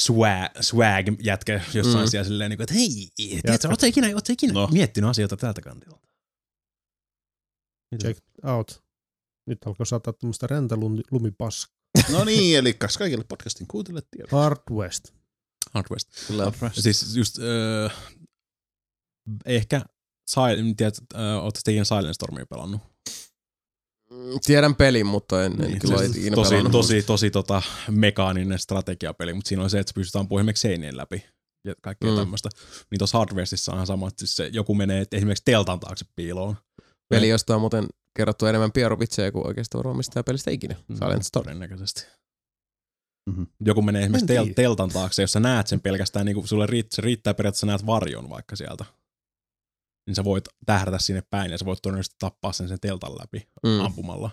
swag, 0.02 0.52
swag 0.62 1.06
jätkä 1.24 1.62
jossain 1.74 2.06
Mm. 2.06 2.10
siellä 2.10 2.28
silleen, 2.28 2.50
niin 2.50 2.58
kuin, 2.58 2.64
että 2.64 2.74
hei, 2.74 3.08
tiedätkö, 3.16 3.68
ootko 3.70 3.86
ikinä, 3.86 4.08
ootko 4.08 4.34
ikinä 4.34 4.54
No. 4.54 4.62
no. 4.62 4.68
miettinyt 4.72 5.10
asioita 5.10 5.38
tältä 5.38 5.62
kantilta? 5.62 6.00
Check 8.02 8.20
out. 8.46 8.84
Nyt 9.48 9.58
alkoi 9.66 9.86
sataa 9.86 10.14
tämmöistä 10.14 10.48
rentalumipaskaa. 10.48 11.76
No 12.12 12.24
niin, 12.24 12.58
eli 12.58 12.74
kaikille 12.74 13.24
podcastin 13.30 13.68
kuuntelijat 13.68 14.08
tiedot. 14.12 14.32
Hard 14.32 14.58
West. 14.72 15.14
Hard 15.74 15.86
West. 15.92 16.28
kyllä. 16.28 16.52
Siis 16.74 17.16
just 17.16 17.40
äh, 17.40 17.94
ehkä, 19.46 19.82
sai, 20.28 20.58
tiedät, 20.78 20.96
äh, 21.16 21.44
ootte 21.44 21.72
ikinä 21.72 21.84
Silent 21.84 22.16
Stormia 22.16 22.46
pelannut? 22.46 22.82
Mm, 24.12 24.40
Tiedän 24.46 24.76
pelin, 24.76 25.06
mutta 25.06 25.44
en, 25.46 25.52
en 25.52 25.58
Niin, 25.58 25.80
kyllä 25.80 25.96
ole 25.96 26.06
ikinä 26.06 26.36
tosi, 26.36 26.50
pelannut. 26.50 26.72
tosi, 26.72 27.04
tosi 27.04 27.32
tota, 27.32 27.62
mekaaninen 27.92 28.60
strategiapeli, 28.60 29.34
mutta 29.34 29.50
siinä 29.50 29.64
on 29.64 29.70
se, 29.70 29.80
että 29.80 29.90
se 29.90 29.96
pystytään 29.96 30.28
puhelimeksi 30.28 30.62
seinien 30.62 30.98
läpi 30.98 31.26
ja 31.68 31.74
kaikkea 31.82 32.10
Mm. 32.10 32.16
mm. 32.16 32.20
tämmöistä. 32.20 32.50
Niin 32.92 33.00
tuossa 33.00 33.18
Hardwestissa 33.18 33.72
on 33.72 33.76
ihan 33.78 33.88
sama, 33.88 34.08
että 34.08 34.20
siis 34.20 34.36
se 34.36 34.50
joku 34.54 34.76
menee 34.76 35.02
että 35.02 35.18
esimerkiksi 35.18 35.46
teltan 35.46 35.80
taakse 35.80 36.06
piiloon. 36.16 36.58
Peli, 37.10 37.30
josta 37.30 37.56
on 37.56 37.62
muuten 37.62 37.86
kerrottu 38.16 38.46
enemmän 38.46 38.72
pierovitsejä 38.72 39.32
kuin 39.32 39.48
oikeastaan 39.48 39.84
varmistaa 39.84 40.24
pelistä 40.24 40.52
ikinä. 40.52 40.76
Silent 40.94 41.24
Story. 41.24 41.44
Todennäköisesti. 41.44 42.06
Mhm. 43.30 43.44
Joku 43.66 43.82
menee 43.82 44.02
esimerkiksi 44.02 44.28
tel- 44.34 44.54
teltan 44.56 44.90
taakse, 44.90 45.22
jos 45.24 45.32
sä 45.32 45.40
näet 45.40 45.68
sen 45.68 45.82
pelkästään, 45.82 46.26
niin 46.26 46.36
kuin 46.36 46.48
sulle 46.48 46.68
riittää, 46.68 47.04
riittää 47.04 47.34
periaatteessa 47.34 47.66
näet 47.66 47.86
varjon 47.86 48.30
vaikka 48.30 48.56
sieltä. 48.56 48.86
Niin 50.08 50.16
sä 50.16 50.24
voit 50.24 50.44
tähdätä 50.66 51.00
sinne 51.00 51.24
päin 51.30 51.52
ja 51.52 51.58
sä 51.58 51.66
voit 51.66 51.80
todennäköisesti 51.82 52.16
tappaa 52.20 52.54
sen 52.54 52.68
sen 52.68 52.80
teltan 52.80 53.12
läpi 53.18 53.48
Mm. 53.64 53.80
ampumalla. 53.86 54.30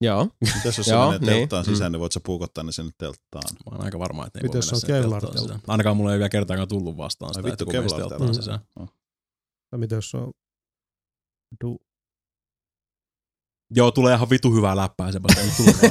Joo. 0.00 0.28
Mitäs 0.56 0.78
jos 0.78 0.86
Joo, 0.88 1.04
sä 1.04 1.06
menet 1.06 1.20
niin. 1.20 1.32
telttaan 1.38 1.64
sisään, 1.64 1.92
niin 1.92 2.00
voit 2.00 2.12
sä 2.12 2.20
puukottaa 2.24 2.64
ne 2.64 2.72
sinne 2.72 2.92
telttaan. 2.98 3.42
Mä 3.54 3.76
oon 3.76 3.84
aika 3.84 3.98
varma, 3.98 4.26
että 4.26 4.38
ne 4.38 4.40
ei 4.40 4.48
Mites 4.48 4.72
voi 4.72 4.80
se 4.80 4.92
mennä 4.92 5.16
on 5.16 5.20
sinne 5.20 5.34
telttaan. 5.38 5.60
Ainakaan 5.66 5.96
mulla 5.96 6.12
ei 6.12 6.18
vielä 6.18 6.28
kertaakaan 6.28 6.68
tullut 6.68 6.96
vastaan 6.96 7.28
Ai 7.30 7.34
sitä, 7.34 7.48
vittu, 7.48 7.64
että 7.64 7.80
kun 7.82 7.96
telttaan 8.00 8.20
teltta. 8.20 8.34
sisään. 8.34 8.60
Oh. 8.76 8.88
Tai 9.70 9.78
mitä 9.80 9.94
jos 9.94 10.10
se 10.10 10.16
on 10.16 10.32
du... 11.64 11.78
Joo, 13.74 13.90
tulee 13.90 14.14
ihan 14.14 14.30
vitu 14.30 14.54
hyvää 14.54 14.76
läppää, 14.76 15.12
se 15.12 15.22
vasta 15.22 15.40
nyt 15.42 15.56
tulee 15.56 15.74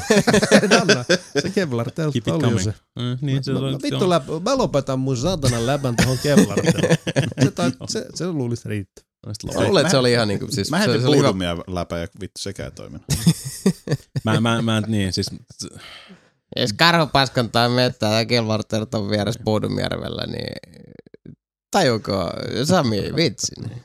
vaan. 0.72 0.82
Anna, 0.82 1.06
se 1.42 1.50
Kevlar 1.50 1.92
teltta 1.92 2.34
oli 2.34 2.64
se. 2.64 2.74
Mm, 3.00 3.18
niin, 3.22 3.44
se 3.44 3.52
mä, 3.54 3.60
on, 3.60 3.80
vittu 3.84 4.04
on, 4.04 4.10
läp, 4.10 4.24
mä 4.44 4.58
lopetan 4.58 5.00
mun 5.00 5.18
saatanan 5.18 5.66
läpän 5.66 5.96
tohon 5.96 6.18
Kevlar 6.24 6.60
se, 7.44 7.52
tai, 7.52 7.72
se, 7.90 8.06
se 8.16 8.28
luulisi 8.28 8.70
riittää. 8.70 9.04
on 9.28 9.34
Mä 9.56 9.64
luulen, 9.64 9.82
että 9.82 9.92
se 9.92 9.98
oli 9.98 10.12
ihan 10.12 10.28
niinku, 10.28 10.48
siis 10.50 10.72
Mä 10.72 10.84
se, 10.84 10.88
heitin 10.88 11.06
puudumia 11.06 11.58
läpä 11.68 11.98
ja 11.98 12.08
vittu 12.22 12.40
sekään 12.40 12.68
ei 12.68 12.76
toiminut. 12.76 13.06
mä, 14.26 14.42
mä, 14.42 14.62
mä, 14.62 14.82
niin, 14.88 15.14
siis 15.14 15.30
Jos 16.56 16.74
karhu 16.74 17.08
paskantaa 17.08 17.70
mettää 17.70 18.20
ja 18.20 18.26
kelvarterton 18.26 19.10
vieressä 19.10 19.42
Puudumjärvellä, 19.46 20.26
niin 20.28 20.56
tajuuko 21.72 22.30
Sami 22.64 22.98
vitsin? 23.16 23.84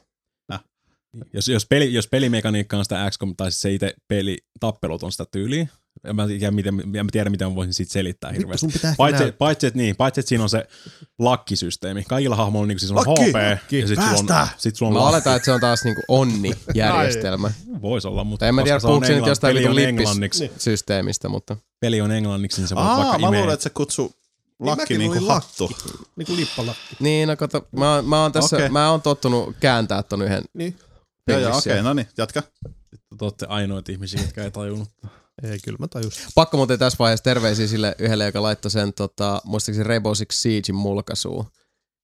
Jos, 1.32 1.48
jos, 1.48 1.66
peli, 1.66 1.94
jos 1.94 2.08
pelimekaniikka 2.08 2.76
on 2.78 2.84
sitä 2.84 3.10
XCOM, 3.10 3.36
tai 3.36 3.50
siis 3.50 3.62
se 3.62 3.72
itse 3.72 3.94
peli, 4.08 4.38
tappelut 4.60 5.02
on 5.02 5.12
sitä 5.12 5.24
tyyliä, 5.30 5.66
en 6.04 6.16
mä, 6.16 6.26
tiedä, 6.26 6.50
miten, 6.50 6.80
en 6.80 7.06
mä 7.06 7.10
tiedä, 7.12 7.30
miten 7.30 7.48
mä 7.48 7.54
voisin 7.54 7.74
siitä 7.74 7.92
selittää 7.92 8.30
Vittu, 8.30 8.40
hirveästi. 8.40 8.66
Paitsi, 8.96 9.22
näyttää. 9.22 9.38
paitsi, 9.38 9.66
että 9.66 9.78
niin, 9.78 9.96
paitsi, 9.96 10.20
että 10.20 10.28
siinä 10.28 10.42
on 10.42 10.48
se 10.48 10.66
lakkisysteemi. 11.18 12.04
Kaikilla 12.04 12.36
hahmoilla 12.36 12.62
on, 12.62 12.68
niin 12.68 12.78
siis 12.78 12.90
on 12.90 12.96
Lakki! 12.96 13.30
HP, 13.30 13.34
Lakki! 13.34 13.80
ja 13.80 13.86
sit 13.86 13.98
sulla 14.16 14.40
on, 14.40 14.48
sit 14.56 14.76
sulla 14.76 14.88
on 14.88 14.94
Mä 14.94 15.00
lakki. 15.00 15.14
oletan, 15.14 15.36
että 15.36 15.44
se 15.44 15.52
on 15.52 15.60
taas 15.60 15.84
niinku 15.84 16.02
onni-järjestelmä. 16.08 17.50
Voisi 17.82 18.08
olla, 18.08 18.24
mutta 18.24 18.38
Tai 18.38 18.48
en 18.48 18.54
mä 18.54 18.62
tiedä, 18.62 18.76
koska 18.76 18.88
se 18.88 18.92
on 18.92 19.00
puhuuko 19.00 19.06
se 19.06 19.14
nyt 19.14 19.26
jostain 19.26 19.50
peli 19.50 19.58
vitun 19.58 19.70
on 19.70 19.76
lippis 19.76 19.88
englanniksi, 19.88 20.50
systeemistä, 20.58 21.28
mutta 21.28 21.56
peli 21.80 22.00
on 22.00 22.12
englanniksi, 22.12 22.60
niin 22.60 22.68
se 22.68 22.74
voit 22.74 22.86
Aa, 22.86 22.96
vaikka 22.98 23.18
mä 23.18 23.30
luulen, 23.30 23.54
että 23.54 23.62
se 23.62 23.70
kutsuu 23.70 24.14
lakki 24.60 24.82
mäkin 24.82 24.98
niinku 24.98 25.18
luin 25.18 25.28
hattu. 25.28 25.70
Niinku 26.16 26.36
lippalakki. 26.36 26.96
niin, 27.00 27.28
no 27.28 27.36
kato, 27.36 27.68
mä, 27.72 28.02
mä 28.02 28.22
oon 28.22 28.32
tässä, 28.32 28.56
okay. 28.56 28.68
mä 28.68 28.90
oon 28.90 29.02
tottunut 29.02 29.56
kääntää 29.60 30.02
ton 30.02 30.22
yhden 30.22 30.42
Niin. 30.54 30.78
Joo, 31.28 31.38
joo, 31.40 31.56
okei, 31.58 31.82
no 31.82 31.94
niin, 31.94 32.08
jatka. 32.18 32.42
Te 33.18 33.24
olette 33.24 33.46
ainoita 33.48 33.92
ihmisiä, 33.92 34.20
jotka 34.20 34.42
ei 34.42 34.50
tajunnut. 34.50 34.88
Ei, 35.42 35.58
kyllä 35.64 35.78
mä 35.80 35.88
tajusin. 35.88 36.26
Pakko 36.34 36.56
muuten 36.56 36.78
tässä 36.78 36.96
vaiheessa 36.98 37.24
terveisiä 37.24 37.66
sille 37.66 37.94
yhdelle, 37.98 38.24
joka 38.26 38.42
laittoi 38.42 38.70
sen, 38.70 38.92
tota, 38.92 39.40
muistaakseni 39.44 39.88
Rainbow 39.88 40.12
Six 40.14 40.34
Siegein 40.34 40.76
mulkaisuun. 40.76 41.46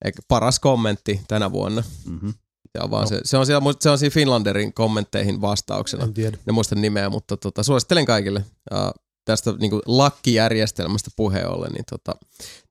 Eikä, 0.04 0.22
paras 0.28 0.60
kommentti 0.60 1.20
tänä 1.28 1.52
vuonna. 1.52 1.82
Mhm. 2.06 2.28
Se 2.78 2.84
on, 2.84 2.90
vaan 2.90 3.02
No. 3.02 3.08
se, 3.08 3.20
se, 3.24 3.36
on 3.36 3.46
siellä, 3.46 3.72
se 3.80 3.90
on 3.90 3.98
siinä 3.98 4.12
Finlanderin 4.14 4.74
kommentteihin 4.74 5.40
vastauksena. 5.40 6.04
En 6.04 6.14
tiedä. 6.14 6.38
Ne 6.46 6.52
muistan 6.52 6.80
nimeä, 6.82 7.10
mutta 7.10 7.36
tota, 7.36 7.62
suosittelen 7.62 8.06
kaikille. 8.06 8.44
Ja 8.70 8.94
tästä 9.24 9.52
niin 9.52 9.70
kuin 9.70 9.82
lakkijärjestelmästä 9.86 11.10
puheen 11.16 11.48
ollen, 11.48 11.72
niin 11.72 11.84
tota, 11.90 12.14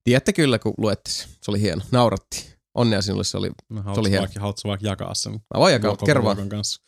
tiedätte 0.04 0.34
kyllä, 0.34 0.60
kun 0.60 0.74
luette 0.78 1.12
se. 1.12 1.24
Se 1.42 1.52
oli 1.52 1.62
hieno. 1.62 1.82
Nauratti. 1.92 2.56
Onnea 2.76 3.02
sinulle, 3.02 3.24
se 3.24 3.38
oli. 3.38 3.52
No, 3.70 3.76
oli 3.76 3.84
haluatko 3.84 4.10
hieno. 4.10 4.22
vaikka, 4.22 4.40
haluatko 4.40 4.70
vaikka 4.70 4.88
jakaa 4.88 5.14
sen 5.14 5.32
Mä 5.32 5.60
voin 5.60 5.74
jakaa, 5.74 5.98
kerro 6.06 6.36
kanssa? 6.50 6.82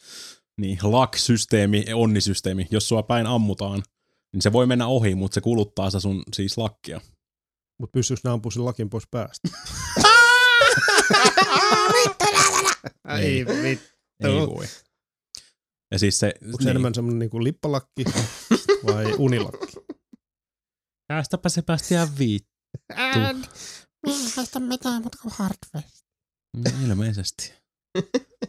Niin, 0.61 0.79
luck-systeemi, 0.83 1.85
onnisysteemi. 1.93 2.67
Jos 2.71 2.87
sua 2.87 3.03
päin 3.03 3.27
ammutaan, 3.27 3.83
niin 4.33 4.41
se 4.41 4.53
voi 4.53 4.65
mennä 4.67 4.87
ohi, 4.87 5.15
mutta 5.15 5.35
se 5.35 5.41
kuluttaa 5.41 5.89
sitä 5.89 5.99
sun 5.99 6.23
siis 6.33 6.57
lakkia. 6.57 7.01
Mut 7.79 7.91
pystyykö 7.91 8.21
ne 8.23 8.29
ampua 8.29 8.51
sen 8.51 8.65
lakin 8.65 8.89
pois 8.89 9.03
päästä? 9.11 9.49
Ei 13.19 13.45
vittu. 13.45 13.87
Ei 14.23 14.47
voi. 14.47 14.65
Ja 15.91 15.99
siis 15.99 16.19
se... 16.19 16.33
Onko 16.45 16.63
se 16.63 16.69
enemmän 16.69 16.95
semmonen 16.95 17.19
niinku 17.19 17.43
lippalakki 17.43 18.03
vai 18.85 19.13
unilakki? 19.17 19.73
Päästäpä 21.07 21.49
Sebastian 21.49 22.07
viit. 24.05 24.15
En 24.17 24.21
miehestä 24.35 24.59
mitään 24.59 25.01
muuta 25.01 25.17
kuin 25.21 25.33
hardware. 25.37 25.85
Ilmeisesti. 26.83 27.53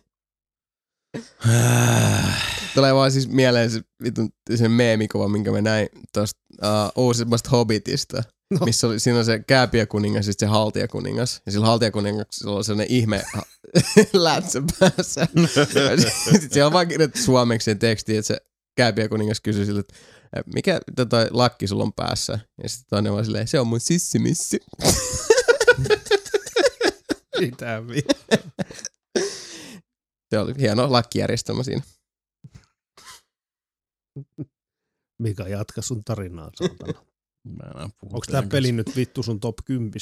Tulee 2.74 2.94
vaan 2.94 3.12
siis 3.12 3.28
mieleen 3.28 3.70
se, 3.70 3.81
vitun, 4.02 4.32
se 4.55 4.68
meemikuva, 4.68 5.28
minkä 5.28 5.51
mä 5.51 5.60
näin 5.60 5.89
tuosta 6.12 6.40
uh, 6.62 7.02
uusimmasta 7.05 7.51
Hobbitista. 7.51 8.22
No. 8.51 8.59
Missä 8.66 8.86
oli, 8.86 9.01
siinä 9.01 9.18
on 9.18 9.24
se 9.24 9.39
kääpiökuningas 9.47 10.26
ja 10.26 10.32
sitten 10.32 10.48
se 10.48 10.51
haltijakuningas. 10.51 11.43
Ja 11.47 11.52
sillä 11.52 11.66
haltijakuningaksella 11.66 12.56
on 12.56 12.64
sellainen 12.64 12.97
ihme 12.97 13.22
lätsä 14.12 14.62
päässä. 14.81 15.26
sitten 16.32 16.51
siellä 16.52 16.66
on 16.66 16.72
vaan 16.72 16.89
kirjoitettu 16.89 17.24
suomeksi 17.24 17.64
sen 17.64 17.78
teksti, 17.78 18.16
että 18.16 18.26
se 18.26 18.36
kääpiökuningas 18.76 19.40
kysyy 19.40 19.64
siltä, 19.66 19.81
että 19.81 19.94
"Ä, 20.39 20.43
mikä 20.55 20.81
tota, 20.97 21.16
lakki 21.31 21.66
sulla 21.66 21.82
on 21.85 21.93
päässä? 21.93 22.39
Ja 22.62 22.68
sitten 22.68 22.86
toinen 22.90 23.12
vaan 23.12 23.24
silleen, 23.24 23.48
se 23.48 23.60
on 23.60 23.66
mun 23.66 23.81
sissimissi. 23.81 24.60
Mitä 27.40 27.82
se 30.31 30.39
oli 30.39 30.55
hieno 30.59 30.93
lakkijärjestelmä 30.93 31.62
siinä. 31.62 31.82
Mika, 35.23 35.48
jatka 35.48 35.82
sun 35.82 36.05
tarinaa, 36.05 36.51
saatana. 36.55 37.05
Mä 37.48 37.89
puhu 38.01 38.15
Onko 38.15 38.27
tämä 38.31 38.48
peli 38.48 38.73
nyt 38.73 38.97
vittu 38.97 39.23
sun 39.23 39.40
top 39.40 39.55
10? 39.65 39.93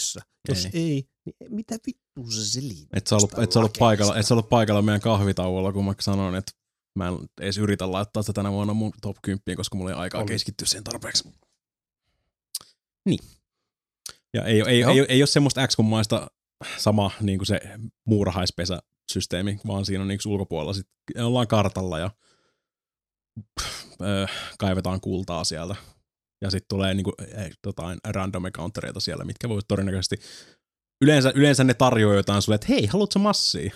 Jos 0.48 0.64
Ei. 0.64 0.70
ei, 0.74 1.04
niin 1.24 1.54
mitä 1.54 1.76
vittu 1.86 2.30
se 2.30 2.50
selittää? 2.50 2.98
Et 2.98 3.06
sä 3.06 3.16
ollut, 3.16 3.38
et 3.38 3.52
sä 3.52 3.58
ollut, 3.58 3.76
paikalla, 3.78 4.16
et 4.16 4.26
sä 4.26 4.34
ollut 4.34 4.48
paikalla 4.48 4.82
meidän 4.82 5.00
kahvitauolla, 5.00 5.72
kun 5.72 5.84
mä 5.84 5.94
sanoin, 6.00 6.34
että 6.34 6.52
mä 6.98 7.08
en 7.08 7.14
edes 7.40 7.58
yritä 7.58 7.92
laittaa 7.92 8.22
sitä 8.22 8.32
tänä 8.32 8.50
vuonna 8.50 8.74
mun 8.74 8.92
top 9.02 9.16
10, 9.22 9.56
koska 9.56 9.76
mulla 9.76 9.90
ei 9.90 9.96
aikaa 9.96 10.20
Oli. 10.20 10.28
keskittyä 10.28 10.66
siihen 10.66 10.84
tarpeeksi. 10.84 11.28
Niin. 13.08 13.18
Ja 14.34 14.44
ei, 14.44 14.62
ei, 14.66 14.80
Joo. 14.80 14.90
ei, 14.90 15.06
ei 15.08 15.22
ole 15.22 15.26
semmoista 15.26 15.66
XCOM-maista 15.66 16.30
sama 16.76 17.10
niin 17.20 17.38
kuin 17.38 17.46
se 17.46 17.60
muurahaispesäsysteemi, 18.04 19.60
vaan 19.66 19.84
siinä 19.86 20.02
on 20.02 20.08
niin 20.08 20.20
ulkopuolella 20.26 20.72
sit 20.72 20.88
ollaan 21.18 21.46
kartalla 21.46 21.98
ja 21.98 22.10
öö, 24.02 24.26
kaivetaan 24.58 25.00
kultaa 25.00 25.44
sieltä. 25.44 25.76
Ja 26.40 26.50
sitten 26.50 26.68
tulee 26.68 26.94
niinku, 26.94 27.12
eh, 27.34 27.50
jotain 27.66 27.98
random 28.08 28.44
encountereita 28.46 29.00
siellä, 29.00 29.24
mitkä 29.24 29.48
voi 29.48 29.60
todennäköisesti 29.68 30.16
yleensä, 31.02 31.32
yleensä 31.34 31.64
ne 31.64 31.74
tarjoaa 31.74 32.14
jotain 32.16 32.42
sulle, 32.42 32.54
että 32.54 32.66
hei, 32.68 32.86
haluatko 32.86 33.18
massia? 33.18 33.72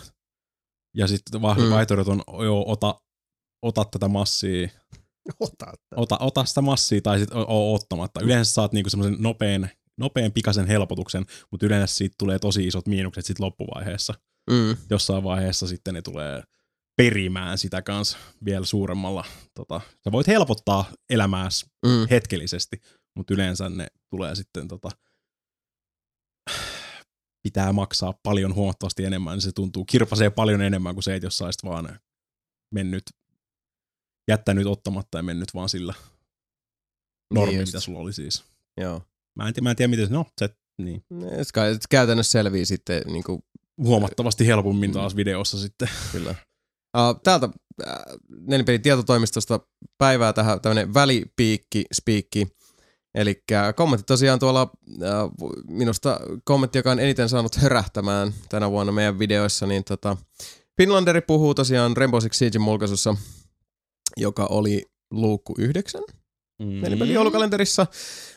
Ja 0.97 1.07
sitten 1.07 1.41
Mm. 1.41 1.71
vaihtoehdot 1.71 2.09
on, 2.09 2.23
joo, 2.45 2.65
ota, 2.67 3.01
ota 3.63 3.85
tätä 3.85 4.09
massia, 4.09 4.69
Ota, 5.41 5.73
ota, 5.97 6.17
ota 6.21 6.45
sitä 6.45 6.61
massia 6.61 7.01
tai 7.01 7.19
sitten 7.19 7.39
oo 7.39 7.75
ottamatta. 7.75 8.21
Yleensä 8.25 8.53
saat 8.53 8.73
niinku 8.73 8.91
semmoisen 8.91 9.17
nopean, 9.19 9.69
nopean 9.99 10.33
pikaisen 10.33 10.67
helpotuksen, 10.67 11.27
mutta 11.51 11.67
yleensä 11.67 11.97
siitä 11.97 12.15
tulee 12.19 12.39
tosi 12.39 12.67
isot 12.67 12.87
miinukset 12.87 13.27
sitten 13.27 13.47
loppuvaiheessa. 13.47 14.15
Mm. 14.51 14.77
Jossain 14.91 15.25
vaiheessa 15.25 15.67
sitten 15.67 15.95
ne 15.95 16.03
tulee 16.03 16.43
perimään 16.97 17.59
sitä 17.59 17.83
kanssa 17.83 18.19
vielä 18.45 18.65
suuremmalla. 18.67 19.25
Tota, 19.55 19.81
sä 20.05 20.13
voit 20.13 20.27
helpottaa 20.27 20.85
elämääsi 21.11 21.67
Mm. 21.87 22.07
hetkellisesti, 22.11 22.81
mutta 23.17 23.35
yleensä 23.35 23.69
ne 23.69 23.87
tulee 24.11 24.35
sitten 24.35 24.69
tota, 24.69 24.91
pitää 27.43 27.73
maksaa 27.73 28.15
paljon 28.23 28.55
huomattavasti 28.55 29.05
enemmän, 29.05 29.33
niin 29.33 29.43
se 29.43 29.53
tuntuu, 29.53 29.85
kirpasee 29.85 30.31
paljon 30.31 30.63
enemmän 30.63 30.95
kuin 30.95 31.03
se, 31.03 31.15
että 31.15 31.27
jos 31.27 31.39
sä 31.39 31.45
vaan 31.65 32.01
mennyt, 32.75 33.03
jättänyt 34.29 34.67
ottamatta 34.67 35.19
ja 35.19 35.23
mennyt 35.23 35.55
vaan 35.55 35.69
sillä 35.69 35.95
normi, 37.35 37.55
Niin 37.55 37.69
mitä 37.69 37.81
sulla 37.81 37.99
oli 37.99 38.13
siis. 38.13 38.45
Joo. 38.81 39.03
Mä 39.37 39.49
en, 39.49 39.55
mä 39.63 39.71
en 39.71 39.77
tiedä, 39.77 39.91
miten 39.91 40.07
se, 40.07 40.13
no, 40.13 40.27
se, 40.39 40.49
niin. 40.79 41.03
Et 41.39 41.79
Käytännössä 41.91 42.31
selvii 42.33 42.67
sitten 42.67 43.03
niin 43.07 43.25
kuin, 43.25 43.43
Huomattavasti 43.83 44.47
helpommin 44.47 44.91
Mm. 44.91 44.95
taas 44.95 45.17
videossa 45.17 45.59
sitten. 45.59 45.89
kyllä. 46.13 46.31
Uh, 46.97 47.21
täältä 47.25 47.47
uh, 47.47 47.55
Nelipelin 48.49 48.83
tietotoimistosta 48.83 49.61
päivää 49.99 50.33
tähän 50.33 50.61
tämmönen 50.61 50.95
välipiikki, 50.95 51.85
spiikki. 51.95 52.47
Eli 53.15 53.43
kommentti 53.77 54.05
tosiaan 54.07 54.39
tuolla, 54.39 54.63
uh, 54.89 55.51
minusta 55.69 56.21
kommentti, 56.45 56.79
joka 56.79 56.91
on 56.91 57.01
eniten 57.01 57.29
saanut 57.29 57.57
hörähtämään 57.57 58.33
tänä 58.49 58.71
vuonna 58.71 58.93
meidän 58.93 59.19
videoissa, 59.19 59.67
niin 59.67 59.85
tota, 59.85 60.17
Finlanderi 60.77 61.21
puhuu 61.21 61.55
tosiaan 61.55 61.97
Rainbow 61.97 62.21
Six 62.21 62.37
Siegein 62.37 62.63
mulkaisussa, 62.63 63.17
joka 64.17 64.47
oli 64.47 64.87
luukku 65.11 65.55
9 65.59 66.03
Mm. 66.59 66.81
nelipeli 66.81 67.13
joulukalenterissa. 67.13 67.87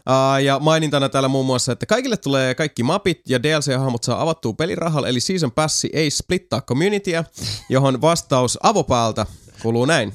Uh, 0.10 0.44
ja 0.44 0.60
mainintana 0.60 1.10
täällä 1.10 1.30
muun 1.30 1.46
muassa, 1.46 1.72
että 1.72 1.86
kaikille 1.86 2.18
tulee 2.18 2.56
kaikki 2.56 2.84
mapit 2.84 3.22
ja 3.28 3.44
DLC-hahmot 3.44 4.04
saa 4.04 4.22
avattua 4.22 4.54
pelirahalla, 4.54 5.08
eli 5.08 5.20
Season 5.20 5.52
Passi 5.52 5.90
ei 5.94 6.12
splittaa 6.12 6.62
communityä, 6.62 7.24
johon 7.70 8.02
vastaus 8.02 8.60
avopäältä 8.64 9.26
kuuluu 9.62 9.86
näin. 9.86 10.14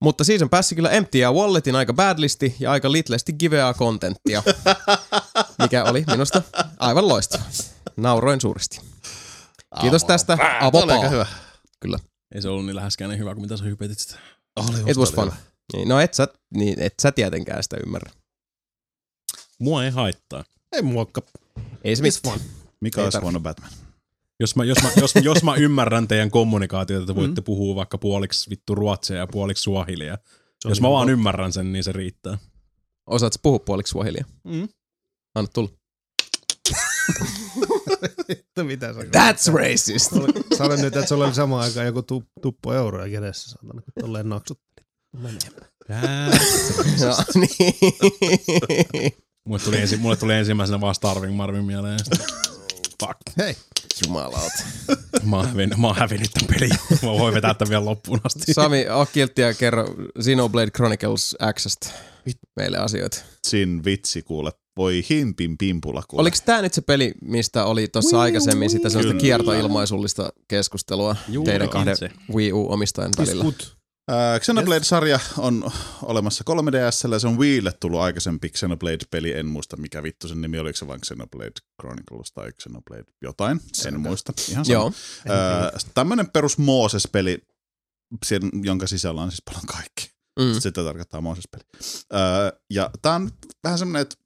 Mutta 0.00 0.24
Season 0.24 0.50
Passi 0.50 0.74
kyllä 0.74 0.90
emptiää 0.90 1.32
walletin 1.32 1.76
aika 1.76 1.92
badlisti 1.92 2.56
ja 2.60 2.70
aika 2.70 2.92
litlesti 2.92 3.32
giveaa 3.32 3.74
contenttia, 3.74 4.42
mikä 5.62 5.84
oli 5.84 6.04
minusta 6.10 6.42
aivan 6.78 7.08
loistava. 7.08 7.42
Nauroin 7.96 8.40
suuresti. 8.40 8.80
Kiitos 9.80 10.04
tästä, 10.04 10.38
avopaa. 10.60 11.08
hyvä. 11.08 11.26
Kyllä, 11.80 11.98
Ei 12.34 12.42
se 12.42 12.48
ollut 12.48 12.66
niin 12.66 12.76
läheskään 12.76 13.10
niin 13.10 13.20
hyvä 13.20 13.34
kuin 13.34 13.42
mitä 13.42 13.56
sä 13.56 13.64
hypetit 13.64 13.98
sitä. 13.98 14.16
Oli, 14.56 14.90
it 14.90 14.96
was 14.96 15.12
fun. 15.12 15.24
hyvä. 15.24 15.36
Niin, 15.72 15.88
No 15.88 16.00
et 16.00 16.14
sä, 16.14 16.28
niin, 16.54 16.80
et 16.80 16.94
sä 17.02 17.12
tietenkään 17.12 17.62
sitä 17.62 17.76
ymmärrä. 17.86 18.10
Mua 19.58 19.84
ei 19.84 19.90
haittaa. 19.90 20.44
ei 20.72 20.82
muokka. 20.82 21.22
Ei 21.84 21.96
se 21.96 22.02
mitään. 22.02 22.40
Mikä 22.80 23.04
olisi 23.04 23.18
huono 23.18 23.40
Batman? 23.40 23.70
Jos 24.40 24.56
mä, 24.56 24.64
jos, 24.64 24.78
mä, 24.82 24.90
jos, 25.00 25.14
jos 25.22 25.42
mä 25.42 25.54
ymmärrän 25.54 26.08
teidän 26.08 26.30
kommunikaatiota, 26.30 27.02
että 27.02 27.14
voitte 27.14 27.40
mm. 27.40 27.44
puhua 27.44 27.76
vaikka 27.76 27.98
puoliksi 27.98 28.50
vittu 28.50 28.74
ruotsia 28.74 29.16
ja 29.16 29.26
puoliksi 29.26 29.62
suahilia. 29.62 30.18
Jos 30.64 30.80
mä 30.80 30.88
niin 30.88 30.92
vaan 30.92 31.08
ymmärrän 31.08 31.52
sen, 31.52 31.72
niin 31.72 31.84
se 31.84 31.92
riittää. 31.92 32.38
Osaat 33.06 33.32
sä 33.32 33.38
puhua 33.42 33.58
puoliksi 33.58 33.90
suohilia? 33.90 34.24
Mm. 34.44 34.68
Anna 35.34 35.50
tulla. 35.54 35.68
Vittu, 38.28 38.64
mitä 38.64 38.94
sä 38.94 39.00
That's 39.00 39.52
racist. 39.52 40.12
Sano 40.58 40.76
nyt, 40.76 40.96
että 40.96 41.06
sulla 41.06 41.24
oli 41.24 41.34
samaan 41.34 41.64
aikaan 41.64 41.86
joku 41.86 42.02
tu, 42.02 42.24
tuppo 42.42 42.74
euroa 42.74 43.08
kädessä, 43.08 43.50
saatana, 43.50 43.82
kun 43.82 43.92
tolleen 44.00 44.28
naksut. 44.28 44.60
Joo, 47.00 47.14
niin. 47.34 49.12
mulle, 49.44 49.62
tuli 49.62 49.76
ensi, 49.76 49.96
mulle 49.96 50.16
tuli 50.16 50.34
ensimmäisenä 50.34 50.80
vaan 50.80 50.94
Starving 50.94 51.36
Marvin 51.36 51.64
mieleen. 51.64 51.98
Fuck. 53.00 53.18
Hei, 53.38 53.56
Jumalauta. 54.06 54.62
Mä 55.22 55.36
oon 55.36 55.48
hävinnyt, 55.48 55.78
mä 55.78 55.86
oon 55.86 55.96
hävinnyt 55.96 56.30
tämän 56.30 56.54
pelin. 56.54 56.70
Mä 57.02 57.08
voin 57.08 57.34
vetää 57.34 57.54
tämän 57.54 57.70
vielä 57.70 57.84
loppuun 57.84 58.20
asti. 58.24 58.54
Sami, 58.54 58.88
oo 58.88 59.06
kiltti 59.06 59.42
ja 59.42 59.54
kerro 59.54 59.94
Xenoblade 60.22 60.70
Chronicles 60.70 61.36
Xstä 61.54 61.86
meille 62.56 62.78
asioita. 62.78 63.18
Sin 63.46 63.84
vitsi 63.84 64.22
kuule. 64.22 64.50
Voi 64.76 65.04
himpin 65.10 65.58
pimpula 65.58 66.02
kuule. 66.08 66.20
Oliko 66.20 66.36
tää 66.44 66.62
nyt 66.62 66.74
se 66.74 66.80
peli, 66.80 67.14
mistä 67.22 67.64
oli 67.64 67.88
tuossa 67.88 68.20
aikaisemmin 68.20 68.70
sitä 68.70 68.88
sellaista 68.88 69.20
kiertoilmaisullista 69.20 70.32
keskustelua 70.48 71.16
Juu, 71.28 71.44
teidän 71.44 71.68
kahden. 71.68 71.96
Wii 72.34 72.52
U-omistajan 72.52 73.12
välillä? 73.18 73.44
Iskut. 73.44 73.77
Äh, 74.10 74.40
Xenoblade-sarja 74.40 75.20
on 75.38 75.70
olemassa 76.02 76.44
3DSllä, 76.50 77.18
se 77.18 77.26
on 77.26 77.38
Wiille 77.38 77.72
tullut 77.80 78.00
aikaisempi 78.00 78.48
Xenoblade-peli, 78.48 79.32
en 79.32 79.46
muista 79.46 79.76
mikä 79.76 80.02
vittu 80.02 80.28
sen 80.28 80.40
nimi, 80.40 80.58
oliko 80.58 80.76
se 80.76 80.86
vain 80.86 81.00
Xenoblade 81.00 81.52
Chronicles 81.82 82.32
tai 82.32 82.52
Xenoblade 82.52 83.04
jotain, 83.22 83.60
en 83.86 84.00
muista, 84.00 84.32
ihan 84.48 84.64
sama. 84.64 84.74
Joo. 84.74 84.92
Äh, 85.30 85.84
tämmönen 85.94 86.30
perus 86.30 86.58
Mooses-peli, 86.58 87.38
sen- 88.26 88.50
jonka 88.62 88.86
sisällä 88.86 89.22
on 89.22 89.30
siis 89.30 89.42
paljon 89.44 89.66
kaikki. 89.66 90.10
Mm. 90.38 90.60
Sitä 90.60 90.84
tarkoittaa 90.84 91.20
Mooses-peli. 91.20 91.64
Öö, 92.14 92.20
ja 92.70 92.90
tää 93.02 93.14
on 93.14 93.30
vähän 93.64 93.78
semmoinen, 93.78 94.02
että 94.02 94.16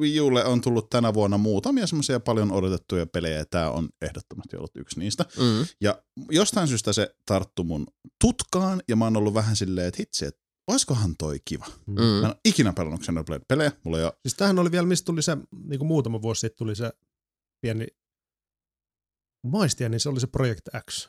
Wii 0.00 0.20
Ulle 0.20 0.44
on 0.44 0.60
tullut 0.60 0.90
tänä 0.90 1.14
vuonna 1.14 1.38
muutamia 1.38 1.86
semmoisia 1.86 2.20
paljon 2.20 2.52
odotettuja 2.52 3.06
pelejä, 3.06 3.38
ja 3.38 3.46
tää 3.46 3.70
on 3.70 3.88
ehdottomasti 4.02 4.56
ollut 4.56 4.76
yksi 4.76 4.98
niistä. 4.98 5.24
Mm. 5.38 5.66
Ja 5.80 6.02
jostain 6.30 6.68
syystä 6.68 6.92
se 6.92 7.16
tarttu 7.26 7.64
mun 7.64 7.86
tutkaan, 8.20 8.82
ja 8.88 8.96
mä 8.96 9.04
oon 9.04 9.16
ollut 9.16 9.34
vähän 9.34 9.56
silleen, 9.56 9.88
että 9.88 9.98
hitsi, 10.00 10.24
että 10.26 10.40
oiskohan 10.70 11.14
toi 11.18 11.38
kiva. 11.44 11.66
Mä 11.86 12.02
en 12.02 12.08
Mm. 12.08 12.24
ole 12.24 12.36
ikinä 12.44 12.72
pelannut 12.72 13.00
Xenoblade-pelejä, 13.00 13.72
mulla 13.84 13.98
ole 13.98 14.12
Siis 14.22 14.34
tämähän 14.34 14.58
oli 14.58 14.70
vielä, 14.70 14.86
mistä 14.86 15.06
tuli 15.06 15.22
se, 15.22 15.36
niin 15.64 15.78
kuin 15.78 15.88
muutama 15.88 16.22
vuosi 16.22 16.40
sitten 16.40 16.58
tuli 16.58 16.76
se 16.76 16.92
pieni 17.60 17.86
maistia, 19.46 19.88
niin 19.88 20.00
se 20.00 20.08
oli 20.08 20.20
se 20.20 20.26
Project 20.26 20.68
X. 20.90 21.08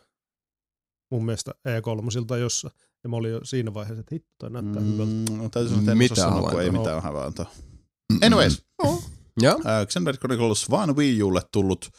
Mun 1.12 1.26
mielestä 1.26 1.52
E3 1.52 2.38
jossa. 2.38 2.72
Ja 3.04 3.10
mä 3.10 3.16
olin 3.16 3.32
jo 3.32 3.40
siinä 3.44 3.74
vaiheessa, 3.74 4.00
että 4.00 4.16
hitto, 4.16 4.30
toi 4.40 4.50
näyttää 4.50 4.82
mm. 4.82 4.92
hyvältä. 4.92 5.32
Mm, 5.32 5.52
täytyy 5.52 5.70
sanoa, 5.70 5.80
että 5.80 5.92
en 5.92 5.98
Mitä 5.98 6.14
osaa 6.14 6.30
sanoa, 6.30 6.52
kun 6.52 6.62
ei 6.62 6.72
mitään 6.72 7.04
havaintoa. 7.04 7.52
Anyways, 8.22 8.62
Joo. 9.42 9.56
äh, 9.66 9.88
Xenoblade 9.88 10.18
Chronicles 10.18 10.70
vaan 10.70 10.96
Wii 10.96 11.24
Ulle 11.24 11.42
tullut 11.52 11.90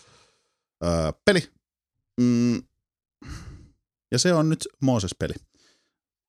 äh, 0.84 1.14
peli. 1.24 1.50
Mm, 2.20 2.62
ja 4.12 4.18
se 4.18 4.34
on 4.34 4.48
nyt 4.48 4.68
Mooses-peli. 4.82 5.34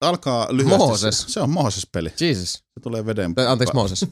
Alkaa 0.02 0.48
lyhyesti. 0.52 0.78
Mooses? 0.78 1.26
Se, 1.28 1.40
on 1.40 1.50
Mooses-peli. 1.50 2.14
Jesus. 2.22 2.54
Se 2.54 2.80
tulee 2.82 3.06
veden. 3.06 3.36
Tai 3.36 3.48
Anteeksi 3.48 3.74
Mooses. 3.76 4.06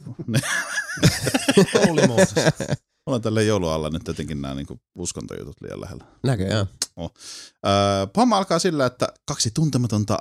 Holy 1.86 2.06
Moses. 2.06 2.34
Mulla 3.06 3.16
on 3.16 3.22
tälle 3.22 3.44
joulualla 3.44 3.90
nyt 3.90 4.08
jotenkin 4.08 4.42
nämä 4.42 4.54
niinku 4.54 4.80
uskontojutut 4.94 5.56
liian 5.60 5.80
lähellä. 5.80 6.04
Näköjään. 6.22 6.66
Öö, 7.00 7.06
homma 8.16 8.36
alkaa 8.36 8.58
sillä, 8.58 8.86
että 8.86 9.08
kaksi 9.26 9.50
tuntematonta 9.50 10.18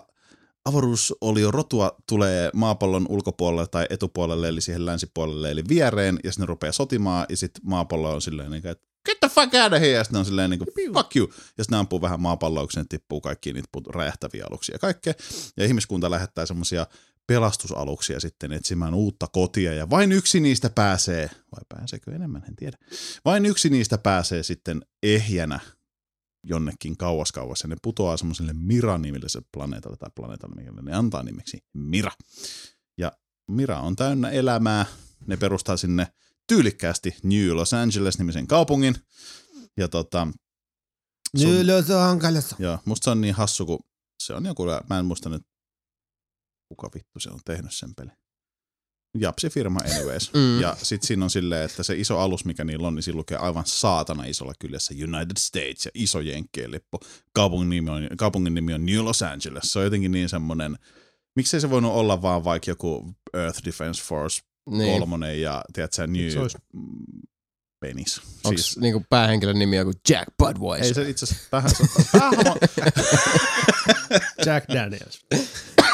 avaruusolio 0.68 1.52
rotua 1.52 1.96
tulee 2.10 2.50
maapallon 2.54 3.06
ulkopuolelle 3.10 3.68
tai 3.68 3.86
etupuolelle, 3.90 4.48
eli 4.48 4.62
siihen 4.62 4.86
länsipuolelle, 4.86 5.52
eli 5.52 5.64
viereen, 5.70 6.20
ja 6.24 6.32
sitten 6.32 6.44
ne 6.44 6.48
rupeaa 6.48 6.72
sotimaan, 6.72 7.26
ja 7.30 7.38
sitten 7.38 7.62
maapallo 7.66 8.14
on 8.14 8.22
silleen, 8.22 8.52
niin 8.52 8.62
kuin, 8.62 8.72
että 8.72 8.88
get 9.06 9.20
the 9.20 9.30
fuck 9.30 9.54
out 9.54 9.74
of 9.74 9.80
here, 9.80 9.88
ja 9.88 10.04
sitten 10.04 10.20
on 10.20 10.26
silleen, 10.26 10.50
niin 10.50 10.60
kuin, 10.60 10.94
fuck 10.94 11.16
you, 11.16 11.28
ja 11.28 11.64
sitten 11.64 11.76
ne 11.76 11.78
ampuu 11.78 12.02
vähän 12.02 12.20
sinne 12.72 12.86
tippuu 12.90 13.22
kaikki 13.22 13.54
niitä 13.54 13.70
räjähtäviä 13.90 14.46
aluksia 14.50 14.76
ja 14.76 14.80
kaikkea, 14.80 15.14
ja 15.58 15.66
ihmiskunta 15.66 16.12
lähettää 16.12 16.46
semmoisia 16.46 16.88
pelastusaluksia 17.28 18.20
sitten 18.20 18.52
etsimään 18.52 18.94
uutta 18.94 19.28
kotia, 19.28 19.74
ja 19.74 19.90
vain 19.90 20.12
yksi 20.12 20.40
niistä 20.40 20.70
pääsee, 20.70 21.30
vai 21.52 21.62
pääseekö 21.70 22.16
enemmän, 22.16 22.44
en 22.48 22.56
tiedä, 22.56 22.78
vain 23.26 23.46
yksi 23.46 23.70
niistä 23.70 23.98
pääsee 23.98 24.44
sitten 24.44 24.82
ehjänä 25.04 25.60
jonnekin 26.50 26.98
kauas 26.98 27.32
kauas, 27.32 27.62
ja 27.62 27.68
ne 27.68 27.76
putoaa 27.82 28.18
semmoiselle 28.18 28.54
Mira-nimiselle 28.54 29.46
planeetalle, 29.54 29.98
tai 29.98 30.10
planeetalle, 30.16 30.56
mikä 30.56 30.82
ne 30.82 30.94
antaa 30.96 31.24
nimeksi 31.24 31.58
Mira. 31.74 32.12
Ja 32.98 33.12
Mira 33.52 33.80
on 33.80 33.96
täynnä 33.96 34.30
elämää, 34.30 34.86
ne 35.28 35.38
perustaa 35.38 35.78
sinne 35.78 36.08
tyylikkäästi 36.48 37.16
New 37.24 37.50
Los 37.56 37.74
Angeles-nimisen 37.74 38.48
kaupungin. 38.48 38.96
Ja 39.78 39.88
tota, 39.88 40.28
sun- 41.38 41.52
Nyt 41.68 41.90
on 41.90 42.02
hankalassa. 42.02 42.56
Joo, 42.60 42.80
musta 42.86 43.04
se 43.04 43.10
on 43.10 43.22
niin 43.22 43.34
hassu, 43.36 43.66
kun 43.66 43.80
se 44.24 44.34
on 44.34 44.46
joku, 44.46 44.64
mä 44.90 45.00
en 45.00 45.06
muista 45.06 45.30
nyt, 45.30 45.42
kuka 46.70 46.90
vittu 46.96 47.20
se 47.20 47.30
on 47.30 47.40
tehnyt 47.46 47.74
sen 47.74 47.96
peli. 47.96 48.10
Japsi-firma 49.18 49.80
anyways. 49.96 50.32
Mm. 50.34 50.62
Ja 50.62 50.76
sit 50.84 51.04
siinä 51.04 51.24
on 51.24 51.30
silleen, 51.30 51.66
että 51.66 51.84
se 51.84 51.96
iso 51.98 52.20
alus, 52.20 52.46
mikä 52.46 52.64
niillä 52.64 52.88
on, 52.88 52.96
niin 52.96 53.04
siinä 53.04 53.18
lukee 53.18 53.38
aivan 53.38 53.64
saatana 53.66 54.24
isolla 54.26 54.54
kyljessä 54.60 54.94
United 54.94 55.38
States 55.40 55.86
ja 55.86 55.92
iso 55.94 56.20
jenkkien 56.20 56.72
lippu. 56.72 57.00
Kaupungin 57.34 57.70
nimi 57.70 57.90
on, 57.90 58.08
kaupungin 58.18 58.54
nimi 58.54 58.74
on 58.74 58.86
New 58.86 59.04
Los 59.04 59.22
Angeles. 59.22 59.74
Se 59.74 59.80
on 59.80 59.86
jotenkin 59.86 60.12
niin 60.12 60.30
semmonen, 60.30 60.78
miksei 61.36 61.62
se 61.62 61.70
voinut 61.70 61.94
olla 61.94 62.22
vaan 62.22 62.44
vaikka 62.44 62.72
joku 62.72 63.14
Earth 63.34 63.60
Defense 63.66 64.04
Force 64.04 64.42
Niin. 64.70 64.92
kolmonen 65.00 65.42
ja 65.42 65.64
tiedätkö, 65.74 66.08
New 66.08 66.30
Se 66.30 66.40
olisi- 66.40 66.58
Penis. 67.80 68.22
Onko 68.44 68.58
siis... 68.58 68.78
niinku 68.78 69.04
päähenkilön 69.10 69.60
nimi 69.60 69.76
joku 69.78 69.94
Jack 70.10 70.28
Budweiser? 70.40 70.88
ei 70.88 70.94
se 70.94 71.10
itse 71.10 71.26
asiassa 71.26 71.48
päähahmo, 71.52 72.58
Jack 74.46 74.68
Daniels. 74.74 75.26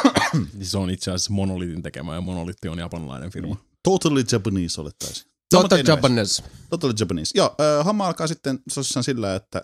Niin 0.54 0.66
Se 0.66 0.78
on 0.78 0.90
itse 0.90 1.12
asiassa 1.12 1.34
Monolitin 1.34 1.84
tekemä 1.84 2.16
ja 2.16 2.22
Monolitti 2.22 2.68
on 2.68 2.80
japanilainen 2.80 3.32
firma. 3.32 3.58
Totally 3.84 4.24
Japanese 4.32 4.82
olettaisiin. 4.82 5.28
Mutta 5.54 5.76
anyways. 5.76 5.88
Japanese. 5.88 6.44
Totally 6.70 6.94
Japanese. 7.00 7.32
Joo, 7.36 7.56
äh, 7.80 7.86
homma 7.86 8.08
alkaa 8.08 8.28
sitten 8.28 8.60
tosissaan 8.76 9.04
sillä, 9.04 9.36
että 9.36 9.62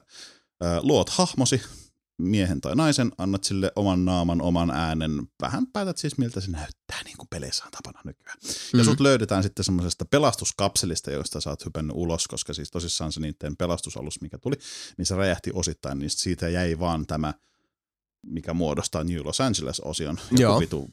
äh, 0.64 0.80
luot 0.82 1.10
hahmosi, 1.10 1.62
miehen 2.22 2.62
tai 2.62 2.76
naisen, 2.76 3.12
annat 3.18 3.44
sille 3.44 3.72
oman 3.76 4.06
naaman, 4.06 4.42
oman 4.42 4.72
äänen, 4.72 5.12
vähän 5.42 5.68
päätät 5.68 5.98
siis 5.98 6.18
miltä 6.18 6.42
se 6.42 6.52
näyttää, 6.52 7.04
niin 7.06 7.18
kuin 7.18 7.28
peleissä 7.30 7.66
on 7.66 7.72
tapana 7.72 8.02
nykyään. 8.06 8.38
Ja 8.74 8.80
Mhm. 8.80 8.86
sut 8.86 9.00
löydetään 9.00 9.44
sitten 9.44 9.66
semmoisesta 9.66 10.06
pelastuskapselista, 10.06 11.12
josta 11.12 11.42
sä 11.42 11.50
oot 11.50 11.66
hypännyt 11.66 11.96
ulos, 11.96 12.28
koska 12.28 12.54
siis 12.54 12.72
tosissaan 12.72 13.12
se 13.12 13.20
niiden 13.20 13.58
pelastusalus, 13.58 14.22
mikä 14.22 14.38
tuli, 14.38 14.56
niin 14.98 15.06
se 15.06 15.16
räjähti 15.16 15.52
osittain, 15.54 16.00
niin 16.00 16.10
siitä 16.10 16.50
jäi 16.50 16.80
vaan 16.80 17.06
tämä, 17.08 17.34
mikä 18.26 18.54
muodostaa 18.54 19.04
New 19.04 19.26
Los 19.26 19.42
Angeles-osion. 19.42 20.20
Joku 20.32 20.42
Joo. 20.42 20.60
vitu 20.60 20.90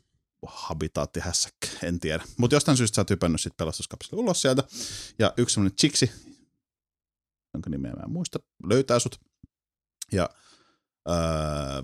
habitaattihässäkkä, 0.47 1.69
en 1.83 2.01
tiedä. 2.01 2.25
Mutta 2.37 2.57
jostain 2.57 2.77
syystä 2.77 2.95
sä 2.95 3.01
oot 3.01 3.11
hypännyt 3.11 3.41
sitten 3.41 3.57
pelastuskapselista 3.57 4.17
ulos 4.17 4.43
sieltä, 4.43 4.63
ja 5.19 5.35
yksi 5.37 5.55
semmoinen 5.55 5.77
chiksi, 5.77 6.11
jonka 7.55 7.71
nimeä 7.71 7.93
mä 7.93 8.03
en 8.03 8.11
muista, 8.11 8.39
löytää 8.65 8.99
sut 8.99 9.21
ja 10.13 10.31
öö, 11.09 11.15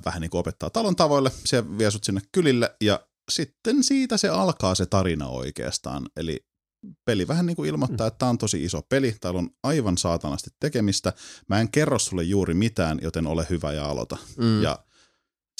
vähän 0.04 0.20
niin 0.20 0.30
kuin 0.30 0.38
opettaa 0.38 0.70
talon 0.70 0.96
tavoille. 0.96 1.32
Se 1.44 1.78
vie 1.78 1.90
sut 1.90 2.04
sinne 2.04 2.20
kylille 2.32 2.76
ja 2.80 3.06
sitten 3.30 3.84
siitä 3.84 4.16
se 4.16 4.28
alkaa 4.28 4.74
se 4.74 4.86
tarina 4.86 5.28
oikeastaan. 5.28 6.08
Eli 6.16 6.46
peli 7.04 7.28
vähän 7.28 7.46
niin 7.46 7.56
kuin 7.56 7.68
ilmoittaa, 7.68 8.06
että 8.06 8.18
tämä 8.18 8.30
on 8.30 8.38
tosi 8.38 8.64
iso 8.64 8.82
peli. 8.82 9.16
Täällä 9.20 9.38
on 9.38 9.50
aivan 9.62 9.98
saatanasti 9.98 10.50
tekemistä. 10.60 11.12
Mä 11.48 11.60
en 11.60 11.70
kerro 11.70 11.98
sulle 11.98 12.22
juuri 12.22 12.54
mitään, 12.54 12.98
joten 13.02 13.26
ole 13.26 13.46
hyvä 13.50 13.72
ja 13.72 13.86
aloita. 13.86 14.16
Mm. 14.36 14.62
Ja 14.62 14.84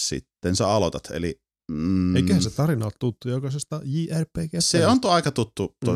sitten 0.01 0.57
sä 0.57 0.69
aloitat. 0.69 1.11
Eli 1.11 1.41
mm, 1.71 2.17
Eiköhän 2.17 2.43
se 2.43 2.51
tarina 2.51 2.85
ole 2.85 2.93
tuttu 2.99 3.29
jokaisesta 3.29 3.81
JRPG. 3.85 4.53
se 4.59 4.87
on 4.87 5.01
to, 5.01 5.11
aika 5.11 5.31
tuttu 5.31 5.77
to, 5.85 5.93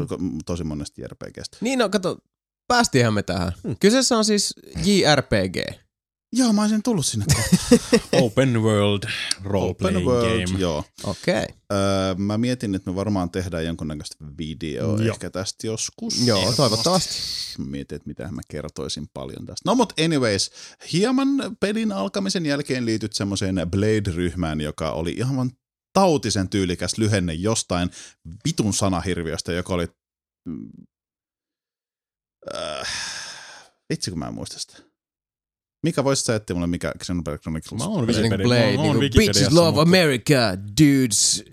tosi 0.46 0.64
monesti 0.64 1.02
JRPGstä. 1.02 1.56
Niin 1.60 1.78
no 1.78 1.88
kato, 1.88 2.18
päästiinhän 2.68 3.14
me 3.14 3.22
tähän. 3.22 3.52
Hmm. 3.64 3.76
Kyseessä 3.80 4.18
on 4.18 4.24
siis 4.24 4.54
JRPG. 4.84 5.85
Joo, 6.32 6.52
mä 6.52 6.60
olisin 6.60 6.82
tullut 6.82 7.06
sinne. 7.06 7.26
Open 8.22 8.62
World 8.62 9.02
Role 9.44 9.70
Open 9.70 9.76
Playing 9.92 10.08
World, 10.08 10.46
Game. 10.46 10.58
joo. 10.58 10.84
Okei. 11.04 11.42
Okay. 11.42 11.56
Öö, 11.72 12.14
mä 12.14 12.38
mietin, 12.38 12.74
että 12.74 12.90
me 12.90 12.96
varmaan 12.96 13.30
tehdään 13.30 13.64
jonkunnäköistä 13.66 14.16
videoa 14.38 15.02
Joo. 15.02 15.12
ehkä 15.14 15.30
tästä 15.30 15.66
joskus. 15.66 16.26
Joo, 16.26 16.52
toivottavasti. 16.56 17.14
Mä 17.58 17.64
mietin, 17.64 17.96
että 17.96 18.08
mitä 18.08 18.28
mä 18.32 18.40
kertoisin 18.48 19.08
paljon 19.14 19.46
tästä. 19.46 19.62
No 19.70 19.74
mut 19.74 19.92
anyways, 20.04 20.50
hieman 20.92 21.28
pelin 21.60 21.92
alkamisen 21.92 22.46
jälkeen 22.46 22.86
liityt 22.86 23.12
semmoiseen 23.12 23.54
Blade-ryhmään, 23.70 24.60
joka 24.60 24.90
oli 24.92 25.10
ihan 25.12 25.50
tautisen 25.92 26.48
tyylikäs 26.48 26.98
lyhenne 26.98 27.32
jostain 27.34 27.90
vitun 28.44 28.74
sanahirviöstä, 28.74 29.52
joka 29.52 29.74
oli... 29.74 29.86
mm, 30.48 30.68
Äh, 32.54 32.88
vitsi, 33.90 34.10
kun 34.10 34.18
mä 34.18 34.26
en 34.26 34.34
muista 34.34 34.58
sitä. 34.58 34.78
Mikä 35.82 36.04
voisi 36.04 36.24
sä 36.24 36.34
etsiä 36.34 36.54
mulle, 36.54 36.66
mikä 36.66 36.92
Xenoblade 36.98 37.38
Chronicles? 37.38 37.78
Mä 37.78 37.84
oon 37.88 38.06
Wikipedia- 38.06 38.46
Blade, 38.46 38.76
mä 38.76 38.82
oon 38.82 39.00
Wikipediassa, 39.00 39.40
Bitches 39.40 39.52
love 39.52 39.70
mutta- 39.70 39.82
America, 39.82 40.56
dudes 40.80 41.44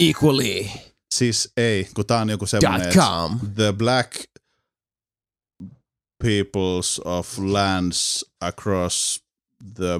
equally. 0.00 0.66
Siis 1.14 1.52
ei, 1.56 1.88
kun 1.94 2.06
tää 2.06 2.20
on 2.20 2.30
joku 2.30 2.46
semmoinen, 2.46 2.80
Dot 2.80 2.88
että 2.88 3.52
the 3.54 3.72
black 3.72 4.12
peoples 6.24 7.00
of 7.04 7.38
lands 7.38 8.24
across 8.40 9.24
the 9.74 9.98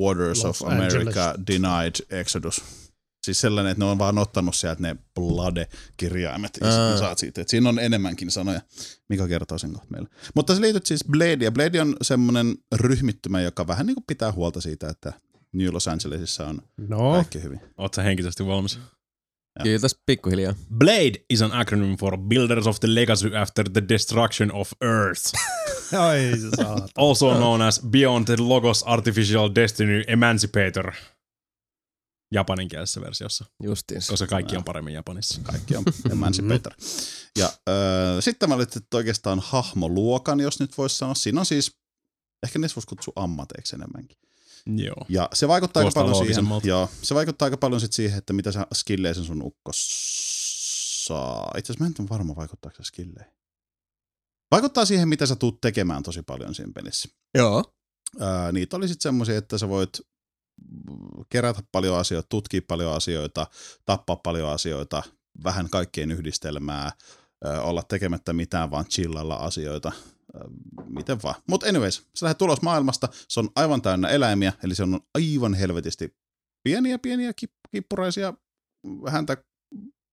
waters 0.00 0.44
Los 0.44 0.62
of 0.62 0.68
America 0.72 0.96
Angeles. 1.30 1.46
denied 1.46 1.94
exodus. 2.20 2.60
Siis 3.28 3.40
sellainen, 3.40 3.70
että 3.70 3.84
ne 3.84 3.90
on 3.90 3.98
vaan 3.98 4.18
ottanut 4.18 4.56
sieltä 4.56 4.82
ne 4.82 4.96
blade-kirjaimet 5.14 6.58
ja 6.60 6.98
saat 6.98 7.18
siitä. 7.18 7.40
Et 7.40 7.48
siinä 7.48 7.68
on 7.68 7.78
enemmänkin 7.78 8.30
sanoja, 8.30 8.60
mikä 9.08 9.28
kertoo 9.28 9.58
sen 9.58 9.72
kohta 9.72 9.86
meille. 9.90 10.08
Mutta 10.34 10.54
se 10.54 10.60
liityt 10.60 10.86
siis 10.86 11.04
Blade, 11.10 11.44
ja 11.44 11.52
Blade 11.52 11.80
on 11.80 11.96
semmoinen 12.02 12.54
ryhmittymä, 12.74 13.40
joka 13.40 13.66
vähän 13.66 13.86
niin 13.86 13.94
kuin 13.94 14.04
pitää 14.06 14.32
huolta 14.32 14.60
siitä, 14.60 14.88
että 14.88 15.12
New 15.52 15.68
Los 15.72 15.88
Angelesissa 15.88 16.46
on 16.46 16.62
No, 16.76 17.12
kaikki 17.12 17.42
hyvin. 17.42 17.60
Oot 17.78 17.94
sä 17.94 18.02
henkisesti 18.02 18.46
valmis? 18.46 18.78
Kyllä 19.62 19.78
tässä 19.78 19.98
pikkuhiljaa. 20.06 20.54
Blade 20.78 21.12
is 21.30 21.42
an 21.42 21.52
acronym 21.52 21.96
for 21.96 22.18
Builders 22.18 22.66
of 22.66 22.80
the 22.80 22.94
Legacy 22.94 23.36
After 23.36 23.70
the 23.70 23.82
Destruction 23.88 24.52
of 24.52 24.72
Earth. 24.82 25.32
ai 26.08 26.32
se. 26.56 26.64
Also 26.96 27.34
known 27.34 27.62
as 27.62 27.80
Beyond 27.90 28.24
the 28.26 28.36
Logos 28.38 28.82
Artificial 28.82 29.50
Destiny 29.54 30.04
Emancipator. 30.06 30.92
Japaninkielisessä 32.32 33.00
versiossa, 33.00 33.44
Justiinsa. 33.62 34.12
koska 34.12 34.26
kaikki 34.26 34.56
on 34.56 34.64
paremmin 34.64 34.94
Japanissa. 34.94 35.40
kaikki 35.42 35.76
on 35.76 35.84
Emancipator. 36.12 36.72
Ja 37.38 37.52
öö, 37.68 38.20
sitten 38.20 38.48
mä 38.48 38.54
valitsin 38.54 38.82
oikeastaan 38.94 39.40
hahmoluokan, 39.40 40.40
jos 40.40 40.60
nyt 40.60 40.78
voisi 40.78 40.96
sanoa. 40.96 41.14
Siinä 41.14 41.40
on 41.40 41.46
siis, 41.46 41.76
ehkä 42.42 42.58
niistä 42.58 42.76
voisi 42.76 42.86
kutsua 42.86 43.12
ammateiksi 43.16 43.76
enemmänkin. 43.76 44.18
Joo. 44.66 45.06
Ja 45.08 45.28
se 45.34 45.48
vaikuttaa 45.48 45.80
aika 45.80 45.92
Kuulostaa 46.00 46.22
paljon 46.22 46.34
siihen, 46.34 46.68
joo, 46.68 46.90
se 47.02 47.14
vaikuttaa 47.14 47.46
aika 47.46 47.56
paljon 47.56 47.80
sit 47.80 47.92
siihen, 47.92 48.18
että 48.18 48.32
mitä 48.32 48.52
sä 48.52 48.66
skilleisen 48.74 49.24
sun 49.24 49.42
ukkos 49.42 49.88
saa. 51.06 51.50
Itse 51.58 51.72
asiassa 51.72 51.84
mä 51.84 51.86
en 51.86 51.94
ole 51.98 52.08
varma, 52.08 52.36
vaikuttaako 52.36 52.76
se 52.76 52.86
skilleihin. 52.86 53.32
Vaikuttaa 54.50 54.84
siihen, 54.84 55.08
mitä 55.08 55.26
sä 55.26 55.36
tuut 55.36 55.60
tekemään 55.60 56.02
tosi 56.02 56.22
paljon 56.22 56.54
siinä 56.54 56.72
pelissä. 56.74 57.08
Joo. 57.34 57.74
Ää, 58.20 58.52
niitä 58.52 58.76
oli 58.76 58.88
sitten 58.88 59.02
semmoisia, 59.02 59.38
että 59.38 59.58
sä 59.58 59.68
voit 59.68 60.00
kerätä 61.28 61.62
paljon 61.72 61.98
asioita, 61.98 62.28
tutkia 62.28 62.60
paljon 62.68 62.92
asioita, 62.92 63.46
tappaa 63.84 64.16
paljon 64.16 64.50
asioita, 64.50 65.02
vähän 65.44 65.70
kaikkien 65.70 66.10
yhdistelmää, 66.10 66.92
ää, 67.44 67.62
olla 67.62 67.82
tekemättä 67.82 68.32
mitään, 68.32 68.70
vaan 68.70 68.86
chillalla 68.86 69.34
asioita, 69.34 69.92
miten 70.88 71.22
vaan. 71.22 71.34
Mutta 71.48 71.66
anyways, 71.68 72.06
sä 72.14 72.26
lähdet 72.26 72.38
tulos 72.38 72.62
maailmasta, 72.62 73.08
se 73.28 73.40
on 73.40 73.48
aivan 73.54 73.82
täynnä 73.82 74.08
eläimiä, 74.08 74.52
eli 74.64 74.74
se 74.74 74.82
on 74.82 75.00
aivan 75.14 75.54
helvetisti 75.54 76.16
pieniä, 76.64 76.98
pieniä 76.98 77.30
kip- 77.30 77.70
kippuraisia 77.70 78.34
häntä 79.06 79.36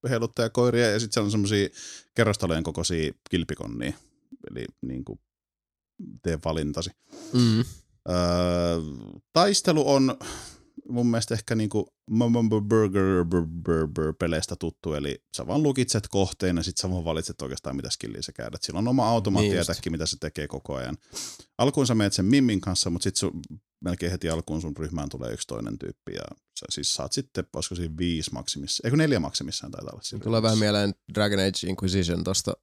heiluttajakoiria, 0.09 0.91
ja 0.91 0.99
sitten 0.99 1.13
siellä 1.13 1.27
on 1.27 1.31
semmoisia 1.31 1.69
kerrostalojen 2.15 2.63
kokoisia 2.63 3.13
kilpikonnia, 3.29 3.93
eli 4.51 4.65
niin 4.81 5.05
kuin 5.05 5.19
tee 6.23 6.39
valintasi. 6.45 6.89
Mm. 7.33 7.63
Öö, 8.09 8.15
taistelu 9.33 9.89
on 9.89 10.17
mun 10.89 11.07
mielestä 11.07 11.33
ehkä 11.33 11.55
niinku 11.55 11.93
Burger 12.69 13.25
Bur- 13.25 13.69
Bur- 13.69 13.87
Bur- 13.99 14.15
peleistä 14.19 14.55
tuttu, 14.55 14.93
eli 14.93 15.23
sä 15.37 15.47
vaan 15.47 15.63
lukitset 15.63 16.07
kohteen 16.07 16.57
ja 16.57 16.63
sit 16.63 16.77
sä 16.77 16.91
vaan 16.91 17.05
valitset 17.05 17.41
oikeastaan 17.41 17.75
mitä 17.75 17.89
skilliä 17.89 18.21
sä 18.21 18.31
käydät. 18.31 18.63
Sillä 18.63 18.77
on 18.77 18.87
oma 18.87 19.03
Niin 19.03 19.11
automaattiätäkki, 19.11 19.89
mitä 19.89 20.05
se 20.05 20.17
tekee 20.19 20.47
koko 20.47 20.75
ajan. 20.75 20.97
Alkuun 21.57 21.87
sä 21.87 21.95
meet 21.95 22.13
sen 22.13 22.25
Mimmin 22.25 22.61
kanssa, 22.61 22.89
mutta 22.89 23.03
sit 23.03 23.15
sun, 23.15 23.41
melkein 23.81 24.11
heti 24.11 24.29
alkuun 24.29 24.61
sun 24.61 24.77
ryhmään 24.77 25.09
tulee 25.09 25.33
yksi 25.33 25.47
toinen 25.47 25.79
tyyppi 25.79 26.13
ja 26.13 26.23
sä 26.59 26.65
siis 26.69 26.93
saat 26.93 27.13
sitten, 27.13 27.45
olisiko 27.55 27.75
siinä 27.75 27.97
viisi 27.97 28.31
maksimissa, 28.33 28.81
eikö 28.85 28.97
neljä 28.97 29.19
maksimissaan 29.19 29.71
taitaa 29.71 29.93
olla 29.93 30.23
Tulee 30.23 30.41
vähän 30.41 30.57
mieleen 30.57 30.95
Dragon 31.13 31.39
Age 31.39 31.67
Inquisition 31.67 32.23
tosta 32.23 32.53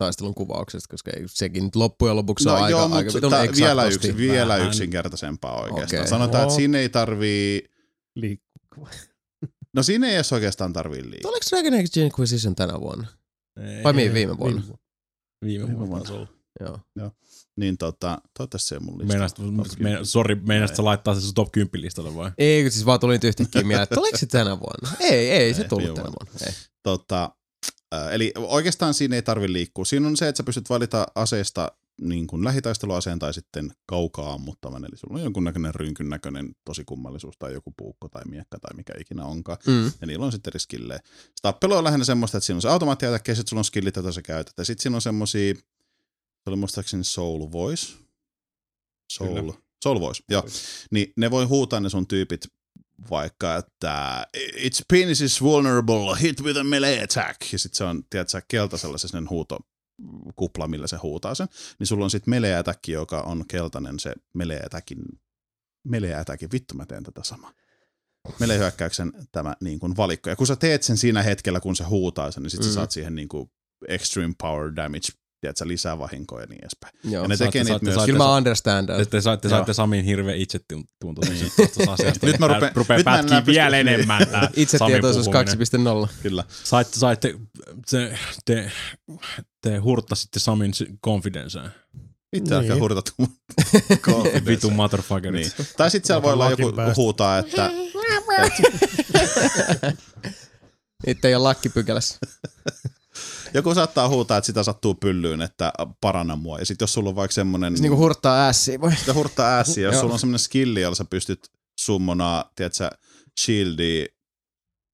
taistelun 0.00 0.34
kuvauksesta, 0.34 0.88
koska 0.90 1.10
ei, 1.16 1.22
sekin 1.26 1.64
nyt 1.64 1.76
loppujen 1.76 2.16
lopuksi 2.16 2.44
No 2.44 2.50
on 2.54 2.56
aika, 2.58 2.70
joo, 2.70 2.82
aika 2.82 2.94
mutta 2.96 3.14
vitun 3.14 3.30
tää 3.30 3.46
vielä, 3.56 3.84
yksi, 3.84 4.16
vielä 4.16 4.54
Vähän. 4.54 4.66
yksinkertaisempaa 4.68 5.60
oikeastaan. 5.62 6.00
Okay. 6.00 6.08
Sanotaan, 6.08 6.42
että 6.42 6.52
Joo. 6.52 6.56
siinä 6.56 6.78
ei 6.78 6.88
tarvii 6.88 7.64
Liikkuu. 8.16 8.88
No 9.74 9.82
siinä 9.82 10.08
ei 10.08 10.14
edes 10.14 10.32
oikeastaan 10.32 10.72
tarvii 10.72 11.10
liikaa. 11.10 11.30
Oliko 11.30 11.46
Dragon 11.50 11.74
Age 11.74 12.00
Inquisition 12.04 12.54
tänä 12.54 12.80
vuonna? 12.80 13.06
Ei, 13.60 13.84
Vai 13.84 13.92
mihin 13.92 14.14
viime 14.14 14.38
vuonna? 14.38 14.60
Viime 14.62 14.78
Viime 15.44 15.66
Viime 15.66 15.78
vuonna 15.88 16.08
vuonna. 16.08 16.14
olla. 16.14 16.80
Joo. 16.96 17.10
Niin 17.56 17.78
tota, 17.78 18.18
toivottavasti 18.36 18.68
se 18.68 18.74
ei 18.74 18.80
mun 18.80 18.98
listalla. 18.98 19.12
Meinasit, 19.12 19.36
Top 19.36 19.46
meina, 19.78 19.96
10. 19.96 20.06
sorry, 20.06 20.34
meinasit 20.46 20.76
sä 20.76 20.84
laittaa 20.84 21.14
se 21.14 21.20
sun 21.20 21.34
top 21.34 21.52
10 21.52 21.82
listalle 21.82 22.14
vai? 22.14 22.30
Ei, 22.38 22.62
kun 22.62 22.70
siis 22.72 22.86
vaan 22.86 23.00
tuli 23.00 23.12
nyt 23.12 23.24
yhtäkkiä 23.24 23.62
mieleen, 23.62 23.82
että 23.82 24.00
oliko 24.00 24.18
se 24.18 24.26
tänä 24.26 24.50
vuonna? 24.60 24.96
Ei, 25.00 25.30
ei 25.30 25.54
se 25.54 25.62
Ei, 25.62 25.68
tullut 25.68 25.84
viime 25.84 25.94
tänä 25.96 26.12
vuonna. 26.18 26.32
vuonna. 26.32 26.46
Ei. 26.46 26.52
Tota, 26.82 27.30
eli 28.12 28.32
oikeastaan 28.36 28.94
siinä 28.94 29.16
ei 29.16 29.22
tarvi 29.22 29.52
liikkua. 29.52 29.84
Siinä 29.84 30.08
on 30.08 30.16
se, 30.16 30.28
että 30.28 30.36
sä 30.36 30.42
pystyt 30.42 30.70
valita 30.70 31.06
aseesta 31.14 31.72
niin 32.00 32.26
kuin 32.26 32.44
lähitaisteluaseen 32.44 33.18
tai 33.18 33.34
sitten 33.34 33.72
kaukaa 33.86 34.32
ammuttavan. 34.32 34.84
Eli 34.84 34.96
sulla 34.96 35.14
on 35.14 35.22
jonkunnäköinen 35.22 35.74
rynkyn 35.74 36.08
näköinen 36.08 36.54
tosi 36.64 36.84
kummallisuus 36.84 37.38
tai 37.38 37.52
joku 37.52 37.74
puukko 37.76 38.08
tai 38.08 38.22
miekka 38.24 38.58
tai 38.58 38.76
mikä 38.76 38.92
ikinä 38.98 39.24
onkaan. 39.24 39.58
Mm. 39.66 39.92
Ja 40.00 40.06
niillä 40.06 40.26
on 40.26 40.32
sitten 40.32 40.50
eri 40.50 40.60
skillejä. 40.60 41.00
Se 41.24 41.42
tappelu 41.42 41.74
on 41.74 41.84
lähinnä 41.84 42.04
semmoista, 42.04 42.38
että 42.38 42.46
siinä 42.46 42.56
on 42.56 42.62
se 42.62 42.68
automaattiatakki 42.68 43.30
ja 43.30 43.34
sitten 43.34 43.50
sulla 43.50 43.60
on 43.60 43.64
skillit, 43.64 43.96
joita 43.96 44.12
sä 44.12 44.22
käytät. 44.22 44.54
Ja 44.58 44.64
sitten 44.64 44.82
siinä 44.82 44.96
on 44.96 45.02
semmosia, 45.02 45.54
se 45.54 45.60
oli 46.46 46.56
muistaakseni 46.56 47.04
Soul 47.04 47.52
Voice. 47.52 47.86
Soul, 49.12 49.40
Kyllä. 49.40 49.52
Soul 49.82 50.00
Voice, 50.00 50.22
joo. 50.30 50.44
Niin 50.90 51.12
ne 51.16 51.30
voi 51.30 51.44
huutaa 51.44 51.80
ne 51.80 51.88
sun 51.88 52.06
tyypit 52.06 52.46
vaikka, 53.10 53.56
että 53.56 54.26
its 54.54 54.82
penis 54.92 55.20
is 55.20 55.42
vulnerable, 55.42 56.20
hit 56.22 56.42
with 56.42 56.58
a 56.58 56.64
melee 56.64 57.02
attack. 57.02 57.52
Ja 57.52 57.58
sitten 57.58 57.76
se 57.76 57.84
on, 57.84 58.04
tiedätkö, 58.10 58.42
keltaisella 58.48 58.98
se 58.98 59.08
sellainen 59.08 59.30
huuto 59.30 59.58
kupla, 60.36 60.68
millä 60.68 60.86
se 60.86 60.96
huutaa 60.96 61.34
sen. 61.34 61.48
Niin 61.78 61.86
sulla 61.86 62.04
on 62.04 62.10
sitten 62.10 62.30
melee 62.30 62.56
attack, 62.56 62.88
joka 62.88 63.20
on 63.20 63.44
keltainen 63.48 63.98
se 63.98 64.12
melee 64.34 64.62
attackin, 64.66 64.98
melee 65.84 66.14
attackin, 66.14 66.52
vittu 66.52 66.74
mä 66.74 66.86
teen 66.86 67.02
tätä 67.02 67.20
samaa. 67.24 67.52
Melee 68.38 68.58
hyökkäyksen 68.58 69.12
tämä 69.32 69.54
niin 69.60 69.80
kuin 69.80 69.96
valikko. 69.96 70.30
Ja 70.30 70.36
kun 70.36 70.46
sä 70.46 70.56
teet 70.56 70.82
sen 70.82 70.96
siinä 70.96 71.22
hetkellä, 71.22 71.60
kun 71.60 71.76
se 71.76 71.84
huutaa 71.84 72.30
sen, 72.30 72.42
niin 72.42 72.50
sit. 72.50 72.60
Mm. 72.60 72.66
sä 72.66 72.72
saat 72.72 72.90
siihen 72.90 73.14
niin 73.14 73.28
kuin 73.28 73.50
extreme 73.88 74.34
power 74.40 74.76
damage, 74.76 75.08
tiedätkö, 75.40 75.68
lisää 75.68 75.98
vahinkoa 75.98 76.40
ja 76.40 76.46
niin 76.46 76.58
edespäin. 76.62 76.92
Joo. 77.04 77.22
Ja 77.22 77.28
ne 77.28 77.34
saatte- 77.36 77.44
tekee 77.46 77.62
niitä 77.64 77.72
saatte- 77.74 77.84
myös. 77.84 77.94
saatte- 77.94 78.06
Kyllä 78.06 78.18
mä 78.24 78.36
understand 78.36 78.86
Te, 78.88 78.94
that. 78.94 79.10
te, 79.10 79.20
saitte, 79.20 79.48
Joo. 79.48 79.56
saitte 79.56 79.72
Samin 79.72 80.04
hirveän 80.04 80.38
itsetuntoisen 80.38 81.36
tuosta 81.56 81.92
asiasta. 81.92 82.26
Nyt 82.26 82.38
mä 82.38 82.46
rupean- 82.48 82.72
rupeaa 82.74 82.96
nyt 82.98 83.04
mä 83.06 83.14
en 83.18 83.20
pätkiä 83.24 83.36
enää 83.38 83.46
vielä 83.46 83.76
niin. 83.76 83.88
enemmän 83.88 84.26
tää 84.28 84.48
Itsetietoisuus 84.56 85.28
puhuminen. 85.28 86.06
2.0. 86.08 86.08
Kyllä. 86.22 86.44
Saitte, 86.64 86.98
saitte 86.98 87.34
te, 87.90 88.18
te, 88.44 88.72
te 89.62 89.76
hurttasitte 89.76 90.38
Samin 90.40 90.72
confidenceen. 91.04 91.70
Itse 92.32 92.54
niin. 92.54 92.60
Niin. 92.60 92.72
ehkä 92.72 92.82
hurtat. 92.82 93.12
Vitu 94.46 94.70
motherfuckerit. 94.70 95.54
Niin. 95.58 95.66
Tai 95.76 95.90
sitten 95.90 96.06
siellä 96.06 96.22
voi 96.22 96.32
olla 96.32 96.50
joku 96.50 96.72
päästä. 96.72 96.94
huutaa, 96.96 97.38
että 97.38 97.70
Itse 101.06 101.28
ei 101.28 101.34
ole 101.34 101.42
lakkipykälässä. 101.42 102.18
Joku 103.54 103.74
saattaa 103.74 104.08
huutaa, 104.08 104.38
että 104.38 104.46
sitä 104.46 104.62
sattuu 104.62 104.94
pyllyyn, 104.94 105.40
että 105.42 105.72
paranna 106.00 106.36
mua. 106.36 106.58
Ja 106.58 106.66
sitten 106.66 106.82
jos 106.84 106.92
sulla 106.92 107.08
on 107.08 107.16
vaikka 107.16 107.34
semmoinen, 107.34 107.76
Se 107.76 107.82
niinku 107.82 107.96
hurttaa 107.96 108.48
ässiä 108.48 108.80
voi. 108.80 108.96
sitä 108.96 109.14
hurttaa 109.14 109.48
äässiä, 109.50 109.88
jos 109.88 110.00
sulla 110.00 110.12
on 110.12 110.18
semmoinen 110.20 110.38
skilli, 110.38 110.80
jolla 110.80 110.94
sä 110.94 111.04
pystyt 111.04 111.50
summonaa, 111.80 112.52
tiedätkö, 112.56 112.90
shieldi 113.40 114.06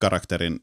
karakterin 0.00 0.60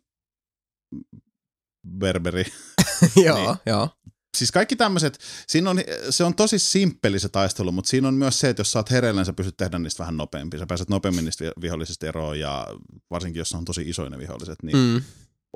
berberi. 1.97 2.45
joo, 3.25 3.37
Niin. 3.37 3.55
joo. 3.65 3.89
Siis 4.37 4.51
kaikki 4.51 4.75
tämmöiset, 4.75 5.19
siinä 5.47 5.69
on, 5.69 5.79
se 6.09 6.23
on 6.23 6.35
tosi 6.35 6.59
simppeli 6.59 7.19
se 7.19 7.29
taistelu, 7.29 7.71
mutta 7.71 7.89
siinä 7.89 8.07
on 8.07 8.13
myös 8.13 8.39
se, 8.39 8.49
että 8.49 8.59
jos 8.59 8.71
sä 8.71 8.79
oot 8.79 8.91
hereillä, 8.91 9.19
niin 9.19 9.25
sä 9.25 9.33
pystyt 9.33 9.57
tehdä 9.57 9.79
niistä 9.79 9.99
vähän 10.03 10.17
nopeampia. 10.17 10.59
Sä 10.59 10.65
pääset 10.65 10.89
nopeammin 10.89 11.25
niistä 11.25 11.45
vi- 11.45 11.51
vihollisista 11.61 12.07
eroon 12.07 12.39
ja 12.39 12.67
varsinkin 13.11 13.39
jos 13.39 13.53
on 13.53 13.65
tosi 13.65 13.89
isoja 13.89 14.09
ne 14.09 14.17
viholliset, 14.17 14.63
niin 14.63 14.77
mm. 14.77 15.01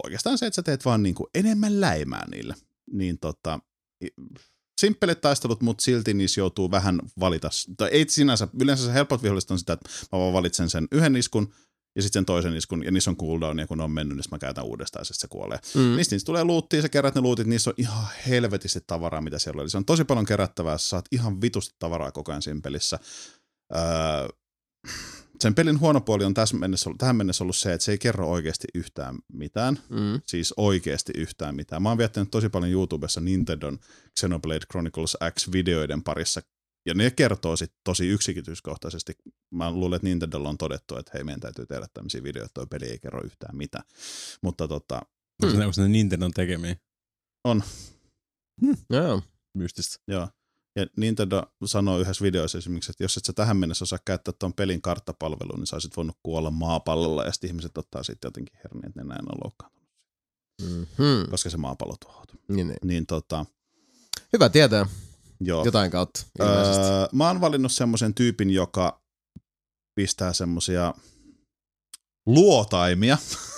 Oikeastaan 0.04 0.38
se, 0.38 0.46
että 0.46 0.56
sä 0.56 0.64
teet 0.64 0.86
vaan 0.86 1.04
niinku 1.04 1.30
enemmän 1.36 1.82
läimää 1.82 2.26
niille. 2.32 2.56
Niin 2.92 3.20
tota, 3.20 3.60
simppelit 4.82 5.22
taistelut, 5.22 5.62
mutta 5.62 5.82
silti 5.82 6.14
niissä 6.14 6.42
joutuu 6.42 6.72
vähän 6.72 7.00
valita. 7.20 7.50
Tai 7.78 7.90
ei 7.92 8.06
sinänsä, 8.10 8.48
yleensä 8.62 8.86
se 8.86 8.94
helpot 8.94 9.24
viholliset 9.24 9.52
on 9.52 9.60
sitä, 9.60 9.74
että 9.74 9.90
mä 10.12 10.20
vaan 10.20 10.34
valitsen 10.34 10.70
sen 10.70 10.88
yhden 10.92 11.16
iskun 11.16 11.54
ja 11.96 12.02
sitten 12.02 12.20
sen 12.20 12.26
toisen 12.26 12.56
iskun, 12.56 12.86
ja 12.86 12.92
niissä 12.92 13.12
on 13.12 13.18
cooldown, 13.18 13.60
ja 13.60 13.68
kun 13.68 13.78
ne 13.78 13.84
on 13.84 13.92
mennyt, 13.92 14.18
niin 14.18 14.24
mä 14.32 14.40
käytän 14.40 14.66
uudestaan, 14.66 15.02
ja 15.02 15.06
sitten 15.06 15.22
se 15.22 15.28
kuolee. 15.28 15.60
Mm. 15.76 15.96
Niistä, 15.96 16.16
niistä 16.16 16.26
tulee 16.26 16.44
luuttia, 16.44 16.82
sä 16.82 16.90
kerät 16.90 17.16
ne 17.16 17.22
luutit, 17.22 17.48
niissä 17.48 17.70
on 17.70 17.74
ihan 17.78 18.06
helvetisti 18.28 18.80
tavaraa, 18.88 19.22
mitä 19.22 19.40
siellä 19.40 19.62
oli. 19.62 19.70
Se 19.70 19.78
on 19.78 19.86
tosi 19.86 20.04
paljon 20.04 20.26
kerättävää, 20.26 20.78
sä 20.78 20.88
saat 20.88 21.06
ihan 21.12 21.42
vitusti 21.42 21.76
tavaraa 21.80 22.12
koko 22.12 22.32
ajan 22.32 22.42
siinä 22.42 22.60
pelissä. 22.64 23.00
Öö, 23.76 23.82
sen 25.40 25.56
pelin 25.56 25.80
huono 25.80 26.02
puoli 26.02 26.26
on 26.26 26.34
tässä 26.34 26.58
mennessä, 26.58 26.90
ollut- 26.90 26.98
tähän 26.98 27.16
mennessä 27.16 27.44
ollut 27.44 27.56
se, 27.56 27.74
että 27.74 27.86
se 27.86 27.92
ei 27.92 27.98
kerro 27.98 28.30
oikeasti 28.30 28.68
yhtään 28.76 29.20
mitään. 29.34 29.80
Mm. 29.90 30.22
Siis 30.26 30.54
oikeasti 30.58 31.14
yhtään 31.16 31.56
mitään. 31.56 31.82
Mä 31.82 31.90
oon 31.90 31.98
viettänyt 31.98 32.32
tosi 32.32 32.50
paljon 32.50 32.72
YouTubessa 32.72 33.22
Nintendon 33.22 33.80
Xenoblade 34.20 34.66
Chronicles 34.72 35.18
X-videoiden 35.34 36.04
parissa, 36.04 36.42
ja 36.86 36.94
ne 36.94 37.12
kertoo 37.12 37.56
sit 37.56 37.74
tosi 37.84 38.08
yksityiskohtaisesti. 38.08 39.14
Mä 39.52 39.72
luulen, 39.72 39.96
että 39.96 40.08
Nintendolla 40.08 40.50
on 40.50 40.58
todettu, 40.58 40.98
että 40.98 41.12
hei, 41.14 41.24
meidän 41.24 41.40
täytyy 41.40 41.66
tehdä 41.66 41.88
tämmöisiä 41.94 42.24
videoita, 42.24 42.52
toi 42.54 42.68
peli 42.68 42.86
ei 42.86 43.00
kerro 43.00 43.22
yhtään 43.26 43.58
mitään. 43.58 43.84
Mutta 44.42 44.68
tota, 44.68 45.02
ne, 45.42 45.66
onko 45.66 45.82
ne 45.82 45.88
Nintendon 45.88 46.32
tekemiä? 46.32 46.76
Joo. 48.90 49.22
Mystistä. 49.54 50.04
Joo. 50.08 50.28
Ja 50.78 50.86
Nintendo 50.98 51.44
sanoo 51.66 52.00
yhdessä 52.00 52.24
videossa 52.24 52.58
esimerkiksi, 52.58 52.92
että 52.92 53.04
jos 53.04 53.18
et 53.18 53.26
sä 53.26 53.34
tähän 53.34 53.58
mennessä 53.58 53.84
osaa 53.84 54.00
käyttää 54.06 54.34
tuon 54.40 54.54
pelin 54.54 54.82
karttapalveluun, 54.82 55.60
niin 55.60 55.68
sä 55.68 55.76
olisit 55.76 55.98
voinut 55.98 56.18
kuolla 56.24 56.52
maapallolla 56.52 57.24
ja 57.24 57.32
sitten 57.32 57.48
ihmiset 57.48 57.78
ottaa 57.78 58.04
sitten 58.04 58.28
jotenkin 58.28 58.60
herniä, 58.64 58.88
että 58.88 59.02
ne 59.02 59.08
näin 59.08 59.32
on 59.32 59.38
loukkaantunut, 59.44 59.88
Mm-hmm. 60.62 61.30
koska 61.30 61.50
se 61.50 61.58
maapallo 61.58 61.96
tuhoutui. 62.06 62.40
Niin, 62.48 62.68
niin. 62.68 62.78
Niin 62.84 63.06
tota, 63.06 63.46
Hyvä 64.34 64.50
tietää 64.50 64.86
joo. 65.40 65.66
jotain 65.66 65.92
kautta. 65.92 66.26
Öö, 66.40 66.48
mä 67.14 67.28
oon 67.28 67.42
valinnut 67.42 67.72
semmoisen 67.72 68.14
tyypin, 68.14 68.50
joka 68.50 69.02
pistää 69.96 70.34
semmosia 70.34 70.94
luotaimia 72.28 73.18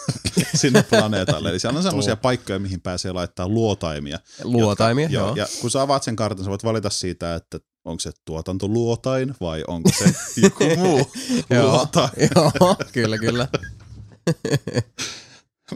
sinne 0.62 0.84
planeetalle. 0.84 1.50
Eli 1.50 1.60
siellä 1.60 1.78
on 1.78 1.84
semmoisia 1.84 2.16
paikkoja, 2.16 2.60
mihin 2.60 2.82
pääsee 2.82 3.12
laittaa 3.12 3.48
luotaimia. 3.48 4.20
Luotaimia, 4.44 5.04
jotka, 5.04 5.16
joo. 5.16 5.28
joo. 5.28 5.36
Ja 5.36 5.48
kun 5.62 5.72
sä 5.72 5.82
avaat 5.82 6.04
sen 6.04 6.16
kartan, 6.16 6.46
sä 6.46 6.50
voit 6.50 6.64
valita 6.64 6.90
siitä, 6.90 7.36
että 7.36 7.60
onko 7.86 8.00
se 8.00 8.12
tuotantoluotain 8.26 9.36
vai 9.42 9.64
onko 9.68 9.90
se 9.98 10.14
joku 10.42 10.64
muu 10.78 11.12
Joo. 11.50 11.72
luotain. 11.72 12.10
Joo, 12.36 12.76
kyllä, 12.92 13.18
kyllä. 13.18 13.48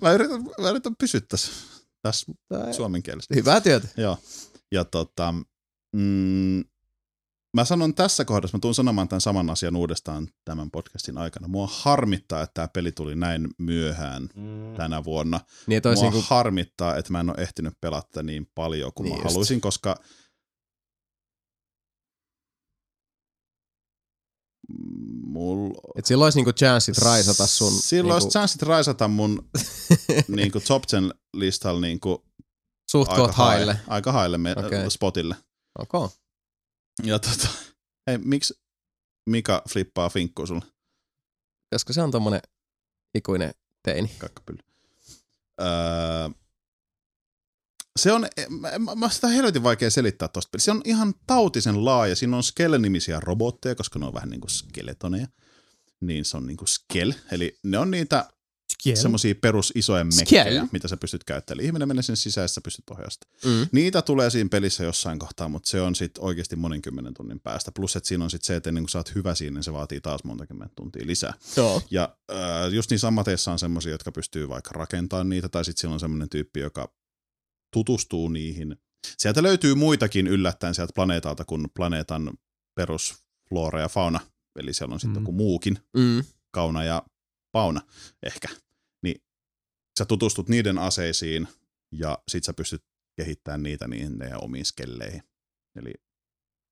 Mä 0.01 0.11
yritän, 0.11 0.43
mä 0.61 0.69
yritän 0.69 0.95
pysyä 0.95 1.21
tässä, 1.29 1.51
tässä 2.01 2.31
suomen 2.71 3.03
kielessä. 3.03 3.35
Hyvää 3.35 3.61
työtä. 3.61 3.87
Joo. 3.97 4.17
Ja 4.71 4.85
tota, 4.85 5.33
mm, 5.95 6.63
mä 7.53 7.65
sanon 7.65 7.95
tässä 7.95 8.25
kohdassa, 8.25 8.57
mä 8.57 8.61
tuun 8.61 8.75
sanomaan 8.75 9.07
tämän 9.07 9.21
saman 9.21 9.49
asian 9.49 9.75
uudestaan 9.75 10.27
tämän 10.45 10.71
podcastin 10.71 11.17
aikana. 11.17 11.47
Mua 11.47 11.69
harmittaa, 11.71 12.41
että 12.41 12.53
tämä 12.53 12.67
peli 12.67 12.91
tuli 12.91 13.15
näin 13.15 13.47
myöhään 13.57 14.29
tänä 14.77 15.03
vuonna. 15.03 15.39
Niin, 15.67 15.81
Mua 15.85 15.93
niinku, 15.93 16.23
harmittaa, 16.27 16.95
että 16.95 17.11
mä 17.11 17.19
en 17.19 17.29
ole 17.29 17.37
ehtinyt 17.37 17.73
pelata 17.81 18.23
niin 18.23 18.47
paljon 18.55 18.91
kuin 18.95 19.03
Niin 19.03 19.15
mä 19.15 19.23
just. 19.23 19.29
haluaisin, 19.29 19.61
koska 19.61 19.95
mulla 25.25 25.81
että 25.97 26.07
silloin 26.07 26.25
olisi 26.25 26.37
niinku 26.37 26.51
chanssit 26.51 26.97
raisata 26.97 27.47
sun... 27.47 27.71
Silloin 27.71 28.03
niinku, 28.03 28.13
olisi 28.13 28.27
chanssit 28.27 28.61
raisata 28.61 29.07
mun 29.07 29.49
niinku 30.27 30.59
top 30.59 30.83
10 30.91 31.17
listalla 31.33 31.81
niinku 31.81 32.25
suht 32.91 33.11
aika, 33.11 33.31
haille. 33.31 33.79
aika 33.87 34.11
haille 34.11 34.37
me, 34.37 34.51
okay. 34.51 34.89
spotille. 34.89 35.35
Okay. 35.79 36.22
Ja 37.03 37.19
tota, 37.19 37.47
hei, 38.07 38.17
miksi 38.17 38.53
Mika 39.29 39.61
flippaa 39.69 40.09
finkkuun 40.09 40.47
sulle 40.47 40.65
Koska 41.73 41.93
se 41.93 42.01
on 42.01 42.11
tommonen 42.11 42.41
ikuinen 43.15 43.53
teini. 43.83 44.11
kakkapylly? 44.17 44.59
Öö, 45.61 46.29
se 47.99 48.11
on, 48.11 48.25
mä, 48.49 48.95
mä- 48.95 49.09
sitä 49.09 49.27
helvetin 49.27 49.63
vaikea 49.63 49.89
selittää 49.91 50.27
tosta 50.27 50.49
pelistä. 50.51 50.65
Se 50.65 50.71
on 50.71 50.81
ihan 50.85 51.13
tautisen 51.27 51.85
laaja. 51.85 52.15
Siinä 52.15 52.37
on 52.37 52.43
Skele-nimisiä 52.43 53.19
robotteja, 53.19 53.75
koska 53.75 53.99
ne 53.99 54.05
on 54.05 54.13
vähän 54.13 54.29
niin 54.29 54.41
kuin 54.41 54.51
skeletoneja. 54.51 55.27
Niin 56.01 56.25
se 56.25 56.37
on 56.37 56.47
niin 56.47 56.57
kuin 56.57 56.67
Skel. 56.67 57.13
Eli 57.31 57.59
ne 57.63 57.77
on 57.77 57.91
niitä 57.91 58.29
Kiel. 58.83 58.95
semmoisia 58.95 59.35
perus 59.35 59.71
isoja 59.75 60.05
Skel. 60.09 60.19
mekkejä, 60.43 60.67
mitä 60.71 60.87
sä 60.87 60.97
pystyt 60.97 61.23
käyttämään. 61.23 61.59
Eli 61.59 61.65
ihminen 61.67 61.87
menee 61.87 62.01
ja 62.35 62.47
sä 62.47 62.61
pystyt 62.61 62.89
ohjaamaan 62.89 63.11
Mm. 63.45 63.67
Niitä 63.71 64.01
tulee 64.01 64.29
siinä 64.29 64.49
pelissä 64.49 64.83
jossain 64.83 65.19
kohtaa, 65.19 65.47
mutta 65.49 65.69
se 65.69 65.81
on 65.81 65.95
sitten 65.95 66.23
oikeasti 66.23 66.55
moninkymmenen 66.55 67.13
tunnin 67.13 67.39
päästä. 67.39 67.71
Plus, 67.71 67.95
että 67.95 68.07
siinä 68.07 68.23
on 68.23 68.29
sitten 68.29 68.45
se, 68.47 68.55
että 68.55 68.69
ennen 68.69 68.83
kuin 68.83 68.89
sä 68.89 68.99
oot 68.99 69.15
hyvä 69.15 69.35
siinä, 69.35 69.53
niin 69.53 69.63
se 69.63 69.73
vaatii 69.73 70.01
taas 70.01 70.23
monta 70.23 70.47
kymmentä 70.47 70.73
tuntia 70.75 71.07
lisää. 71.07 71.33
Joo. 71.57 71.81
Ja 71.91 72.15
äh, 72.31 72.37
just 72.73 72.89
niissä 72.91 73.07
ammateissa 73.07 73.51
on 73.51 73.59
semmoisia, 73.59 73.91
jotka 73.91 74.11
pystyy 74.11 74.49
vaikka 74.49 74.71
rakentamaan 74.73 75.29
niitä, 75.29 75.49
tai 75.49 75.65
sitten 75.65 75.81
siellä 75.81 75.93
on 75.93 75.99
semmoinen 75.99 76.29
tyyppi, 76.29 76.59
joka 76.59 76.93
tutustuu 77.73 78.29
niihin. 78.29 78.75
Sieltä 79.17 79.43
löytyy 79.43 79.75
muitakin 79.75 80.27
yllättäen 80.27 80.75
sieltä 80.75 80.93
planeetalta 80.95 81.45
kuin 81.45 81.67
planeetan 81.75 82.31
perusflora 82.75 83.79
ja 83.81 83.89
fauna. 83.89 84.19
Eli 84.59 84.73
siellä 84.73 84.93
on 84.93 84.99
sitten 84.99 85.17
Mm. 85.17 85.23
joku 85.23 85.31
muukin, 85.31 85.77
Mm. 85.97 86.23
kauna 86.51 86.83
ja 86.83 87.03
pauna 87.53 87.81
ehkä. 88.23 88.47
Niin 89.03 89.21
sä 89.99 90.05
tutustut 90.05 90.49
niiden 90.49 90.77
aseisiin 90.77 91.47
ja 91.91 92.17
sit 92.27 92.43
sä 92.43 92.53
pystyt 92.53 92.83
kehittämään 93.17 93.63
niitä 93.63 93.87
niihin 93.87 94.17
ja 94.29 94.37
omiin 94.39 94.65
skelleihin. 94.65 95.23
Eli 95.75 95.93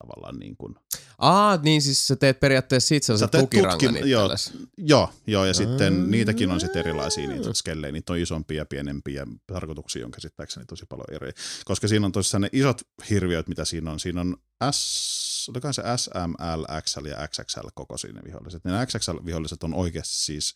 tavallaan 0.03 0.39
niin 0.39 0.57
kuin, 0.57 0.75
Aa, 1.17 1.57
niin 1.57 1.81
siis 1.81 2.07
sä 2.07 2.15
teet 2.15 2.39
periaatteessa 2.39 2.87
siitä 2.87 3.05
sellaisen 3.05 3.29
tukirangan 3.29 3.79
tutkim- 3.95 4.05
joo. 4.07 4.29
Joo, 4.77 5.13
joo, 5.27 5.45
ja 5.45 5.53
sitten 5.53 6.01
Ah. 6.01 6.07
niitäkin 6.07 6.51
on 6.51 6.59
sitten 6.59 6.79
erilaisia 6.79 7.27
niitä 7.27 7.53
skellejä, 7.53 7.91
niitä 7.91 8.13
on 8.13 8.19
isompia 8.19 8.57
ja 8.57 8.65
pienempiä, 8.65 9.27
tarkoituksia 9.47 10.05
on 10.05 10.11
käsittääkseni 10.11 10.65
tosi 10.65 10.85
paljon 10.89 11.05
eri. 11.11 11.31
Koska 11.65 11.87
siinä 11.87 12.05
on 12.05 12.11
tosiaan 12.11 12.41
ne 12.41 12.49
isot 12.53 12.81
hirviöt, 13.09 13.47
mitä 13.47 13.65
siinä 13.65 13.91
on. 13.91 13.99
Siinä 13.99 14.21
on 14.21 14.37
S, 14.71 15.30
se 15.72 15.81
S, 15.97 16.09
M, 16.27 16.31
L, 16.31 16.81
XL 16.81 17.05
ja 17.05 17.27
XXL 17.27 17.68
koko 17.73 17.97
siinä 17.97 18.22
viholliset. 18.26 18.65
Ne 18.65 18.72
XXL-viholliset 18.85 19.63
on 19.63 19.73
oikeasti 19.73 20.15
siis 20.15 20.55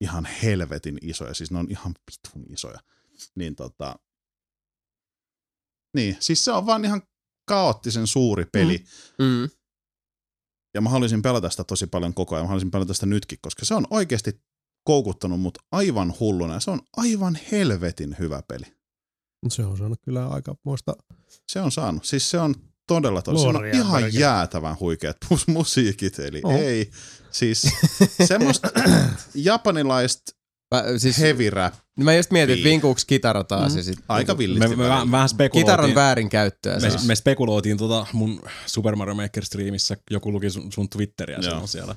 ihan 0.00 0.28
helvetin 0.42 0.98
isoja, 1.02 1.34
siis 1.34 1.50
ne 1.50 1.58
on 1.58 1.66
ihan 1.70 1.94
vitun 2.10 2.52
isoja. 2.52 2.78
Niin 3.34 3.56
tota, 3.56 3.98
niin, 5.94 6.16
siis 6.20 6.44
se 6.44 6.52
on 6.52 6.66
vaan 6.66 6.84
ihan 6.84 7.02
kaoottisen 7.48 8.06
suuri 8.06 8.44
peli. 8.52 8.84
Mm 9.18 9.24
Mm. 9.24 9.48
ja 10.74 10.80
mä 10.80 10.90
haluaisin 10.90 11.22
pelata 11.22 11.50
sitä 11.50 11.64
tosi 11.64 11.86
paljon 11.86 12.14
koko 12.14 12.34
ajan. 12.34 12.44
Mä 12.44 12.48
haluaisin 12.48 12.70
pelata 12.70 12.94
sitä 12.94 13.06
nytkin, 13.06 13.38
koska 13.42 13.64
se 13.64 13.74
on 13.74 13.86
oikeasti 13.90 14.42
koukuttanut 14.84 15.40
mut 15.40 15.58
aivan 15.72 16.14
hulluna 16.20 16.54
ja 16.54 16.60
se 16.60 16.70
on 16.70 16.80
aivan 16.96 17.38
helvetin 17.52 18.16
hyvä 18.18 18.42
peli. 18.48 18.64
Se 19.48 19.64
on 19.64 19.78
saanut 19.78 19.98
kyllä 20.02 20.28
aika 20.28 20.54
muista. 20.64 20.96
Se 21.48 21.60
on 21.60 21.72
saanut. 21.72 22.04
Siis 22.04 22.30
se 22.30 22.38
on 22.38 22.54
todella 22.88 23.22
tosi. 23.22 23.40
Se 23.42 23.46
on 23.48 23.54
Luoria 23.54 23.74
ihan 23.74 24.14
jäätävän 24.14 24.76
huikeat 24.80 25.16
mus- 25.30 25.44
musiikit, 25.52 26.18
eli 26.18 26.40
Oh. 26.44 26.54
ei. 26.54 26.90
Siis 27.30 27.62
semmoista 28.28 28.68
japanilaista 29.34 30.32
Mä, 30.74 30.84
siis, 30.98 31.18
heavy 31.18 31.50
rap, 31.50 31.74
mä 32.00 32.14
just 32.14 32.30
mietin, 32.30 32.52
että 32.54 32.64
Niin. 32.64 32.72
vinkuuks 32.72 33.04
kitara 33.04 33.44
taas 33.44 33.76
ja 33.76 33.82
sit, 33.82 33.98
aika 34.08 34.38
villisti. 34.38 34.60
Me, 34.60 34.68
me 34.68 34.76
välillä. 34.76 34.94
vähän, 34.94 35.10
vähän 35.10 35.28
spekuloitiin. 35.28 35.64
kitaran 35.66 35.94
väärinkäyttöä. 35.94 36.80
me, 36.80 36.90
siis. 36.90 37.06
me 37.06 37.16
spekuloitiin 37.16 37.76
tota 37.76 38.06
mun 38.12 38.42
Super 38.66 38.96
Mario 38.96 39.14
Maker 39.14 39.44
striimissä, 39.44 39.96
joku 40.10 40.32
luki 40.32 40.50
sun, 40.50 40.72
sun 40.72 40.88
Twitteriä 40.88 41.36
Joo. 41.36 41.42
silloin 41.42 41.68
siellä 41.68 41.94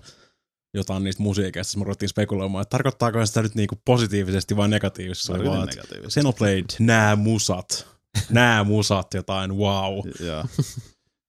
jotain 0.74 1.04
niistä 1.04 1.24
musiikeista, 1.24 1.78
me 1.78 1.84
ruvettiin 1.84 2.10
spekuloimaan, 2.10 2.62
että 2.62 2.70
tarkoittaako 2.70 3.26
sitä 3.26 3.42
nyt 3.42 3.56
niinku 3.56 3.76
positiivisesti 3.86 4.58
vai 4.58 4.68
negatiivisesti. 4.70 5.34
Hyvin 5.34 5.48
vaan, 5.48 5.64
että 5.64 5.76
negatiivisesti. 5.76 6.20
Xenoblade, 6.20 6.64
nää 6.80 7.16
musat, 7.16 7.88
nää 8.30 8.64
musat, 8.64 9.14
jotain, 9.14 9.56
wow. 9.58 9.94
Joo. 10.20 10.46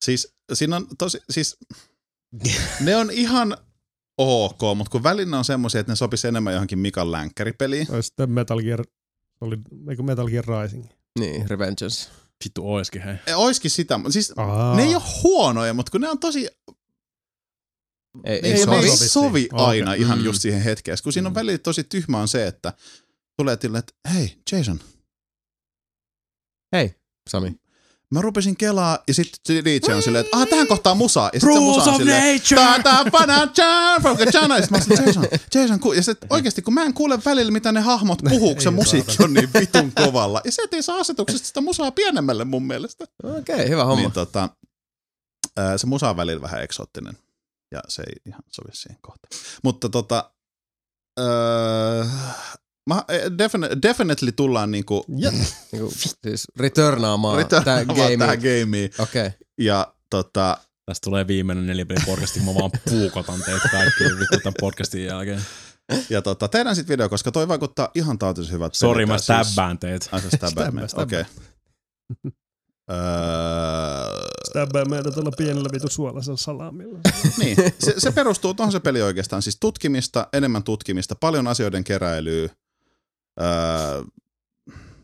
Siis 0.05 0.35
siinä 0.53 0.77
on 0.77 0.87
tosi, 0.99 1.21
siis 1.31 1.57
ne 2.81 2.97
on 2.97 3.11
ihan 3.11 3.57
ok, 4.19 4.61
mutta 4.77 4.91
kun 4.91 5.03
välillä 5.03 5.39
on 5.39 5.45
semmoisia, 5.45 5.81
että 5.81 5.93
ne 5.93 5.97
sopisi 5.97 6.29
enemmän 6.29 6.53
johonkin 6.53 6.79
Mikan 6.79 7.13
länkkäripeliin. 7.13 7.87
Tai 7.87 8.03
sitten 8.03 8.31
Metal 8.31 8.61
Gear, 8.63 8.85
oli, 9.41 9.59
eikö 9.91 10.03
Metal 10.03 10.29
Gear 10.29 10.45
Rising? 10.63 10.85
Niin, 11.19 11.51
Revengeance. 11.51 12.11
Vittu 12.45 12.73
oiskin, 12.75 13.03
hei. 13.03 13.15
E, 13.27 13.35
Oiskin 13.35 13.71
sitä, 13.71 13.99
mutta 13.99 14.13
siis 14.13 14.33
Aa. 14.37 14.77
ne 14.77 14.83
ei 14.83 14.95
ole 14.95 15.03
huonoja, 15.23 15.75
mutta 15.75 15.91
kun 15.93 16.01
ne 16.01 16.09
on 16.09 16.19
tosi, 16.19 16.49
Ei, 18.25 18.41
ei, 18.43 18.53
ei 18.53 18.65
sovi. 18.65 18.87
ei 18.87 18.97
sovi 18.97 19.49
aina 19.53 19.91
Okei. 19.91 20.03
ihan 20.03 20.19
Mm. 20.19 20.25
just 20.25 20.43
siihen 20.43 20.63
hetkeen. 20.63 20.99
Kun 21.03 21.13
siinä 21.13 21.29
on 21.29 21.35
välillä 21.35 21.59
tosi 21.59 21.85
tyhmä 21.85 22.19
on 22.21 22.29
se, 22.29 22.47
että 22.47 22.73
tulee 23.37 23.57
tille, 23.57 23.79
että 23.79 23.93
hei 24.15 24.39
Jason, 24.53 24.81
Hei, 26.73 26.95
Sami. 27.31 27.61
mä 28.11 28.23
rupesin 28.23 28.57
kelaa 28.57 28.99
ja 29.09 29.15
sitten 29.15 29.65
DJ 29.65 29.93
on 29.93 30.03
silleen, 30.03 30.25
että 30.25 30.37
ah, 30.37 30.49
tähän 30.49 30.67
kohtaan 30.67 30.97
musaa. 30.97 31.31
Ja 31.33 31.41
sitten 31.41 31.63
musa 31.63 31.83
on 31.83 31.89
of 31.89 31.97
silleen, 31.97 32.41
pana 33.13 33.47
Kachana. 34.17 34.57
Ja 34.57 34.63
sit 34.63 34.71
mä 34.71 34.79
Jason, 35.07 35.25
Jason, 35.55 35.81
ku-" 35.81 35.93
ja 35.93 36.03
sit 36.03 36.19
oikeesti 36.31 36.63
kun 36.63 36.75
mä 36.75 36.85
en 36.85 36.95
kuule 36.95 37.19
välillä, 37.25 37.53
mitä 37.53 37.73
ne 37.73 37.81
hahmot 37.81 38.19
puhuu, 38.29 38.55
kun 38.55 38.63
se 38.63 38.71
musiikki 38.71 39.17
on 39.25 39.35
niin 39.35 39.51
vitun 39.61 39.93
kovalla. 39.93 40.41
Ja 40.45 40.53
se 40.53 40.63
ei 40.73 40.83
saa 40.83 40.97
asetuksesta 40.97 41.47
sitä 41.47 41.61
musaa 41.61 41.91
pienemmälle 41.91 42.45
mun 42.45 42.67
mielestä. 42.67 43.05
Okei, 43.23 43.55
okay, 43.55 43.69
hyvä 43.69 43.85
homma. 43.85 44.03
Niin 44.03 44.13
tota, 44.13 44.49
se 45.77 45.87
musa 45.87 46.11
on 46.11 46.17
välillä 46.17 46.43
vähän 46.43 46.63
eksoottinen. 46.63 47.19
Ja 47.71 47.81
se 47.89 48.03
ei 48.03 48.15
ihan 48.27 48.43
sovi 48.49 48.71
siihen 48.73 48.99
kohtaan. 49.03 49.41
Mutta 49.63 49.89
tota, 49.89 50.33
öö, 51.21 52.05
mä, 52.89 53.05
defin- 53.29 53.79
definitely 53.83 54.33
tullaan 54.33 54.71
niinku 54.71 55.05
Niinku, 55.73 55.91
siis 56.25 56.45
returnaamaan 56.57 57.37
returnaamaan 57.37 57.87
tää 57.97 58.07
game. 58.09 58.17
tähän 58.17 58.39
gameen. 58.39 58.91
Okei. 58.99 59.27
Okay. 59.27 59.39
Ja 59.61 59.95
tota, 60.11 60.57
Tästä 60.87 61.05
tulee 61.05 61.27
viimeinen 61.27 61.67
nelipeli 61.67 61.99
podcasti, 62.07 62.41
mä 62.41 62.55
vaan 62.55 62.71
puukotan 62.91 63.43
teitä 63.43 63.69
kaikki 63.69 64.05
vittu 64.05 64.39
tämän 64.43 64.55
podcastin 64.61 65.05
jälkeen. 65.05 65.41
ja 66.11 66.23
tota, 66.23 66.49
tehdään 66.49 66.77
sit 66.77 66.89
video, 66.89 67.09
koska 67.09 67.33
toi 67.33 67.49
vaikuttaa 67.49 67.89
ihan 67.95 68.19
tautisen 68.19 68.53
hyvät 68.53 68.75
Sori, 68.75 69.07
mä 69.07 69.19
siis- 69.19 69.25
stabbään 69.27 69.79
teet. 69.79 70.09
Ai 70.13 70.21
sä 70.21 70.29
stabbaat 70.31 70.53
Stabba, 70.53 70.71
meitä, 70.81 71.01
okei. 71.03 71.25
Öö, 72.91 72.97
Stäbbää 74.51 74.85
meitä 74.85 75.11
tällä 75.11 75.31
pienellä 75.37 75.69
vitu 75.73 75.89
suolaisella 75.89 76.37
salamilla. 76.37 76.99
niin, 77.39 77.57
se, 77.79 77.95
se 77.99 78.13
perustuu 78.13 78.55
tuohon 78.55 78.73
se 78.73 78.81
peli 78.81 79.03
oikeastaan. 79.03 79.43
Siis 79.43 79.57
tutkimista, 79.61 80.27
enemmän 80.33 80.63
tutkimista, 80.63 81.15
paljon 81.15 81.47
asioiden 81.47 81.85
keräilyä. 81.85 82.49
Öö, 83.41 84.05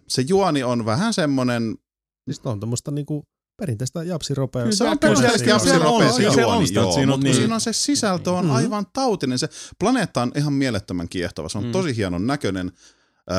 se 0.08 0.22
juoni 0.28 0.62
on 0.62 0.84
vähän 0.84 1.14
semmonen, 1.14 1.76
siis 2.24 2.40
on 2.44 2.60
tämmöistä 2.60 2.90
niinku 2.90 3.22
perinteistä 3.60 4.02
japsiropea. 4.02 4.72
se 4.72 4.84
on 4.84 4.90
se- 4.90 4.98
pelkästään 4.98 5.40
kyllä 5.40 5.58
se 5.58 5.64
se 5.70 5.76
juoni, 5.76 6.66
sitä, 6.66 6.80
joo, 6.80 6.88
että 6.88 6.94
siinä 6.94 7.02
on 7.02 7.08
mutta 7.08 7.12
kun 7.16 7.20
niin- 7.24 7.34
siinä 7.34 7.54
on 7.54 7.60
se 7.60 7.72
sisältö 7.72 8.32
on 8.32 8.44
Mhm. 8.44 8.54
aivan 8.54 8.86
tautinen. 8.92 9.38
Se 9.38 9.48
planeetta 9.78 10.22
on 10.22 10.32
ihan 10.36 10.52
mielettömän 10.52 11.08
kiehtova, 11.08 11.48
se 11.48 11.58
on 11.58 11.64
Mm. 11.64 11.72
tosi 11.72 11.96
hienon 11.96 12.26
näköinen. 12.26 12.72
Öö, 13.30 13.36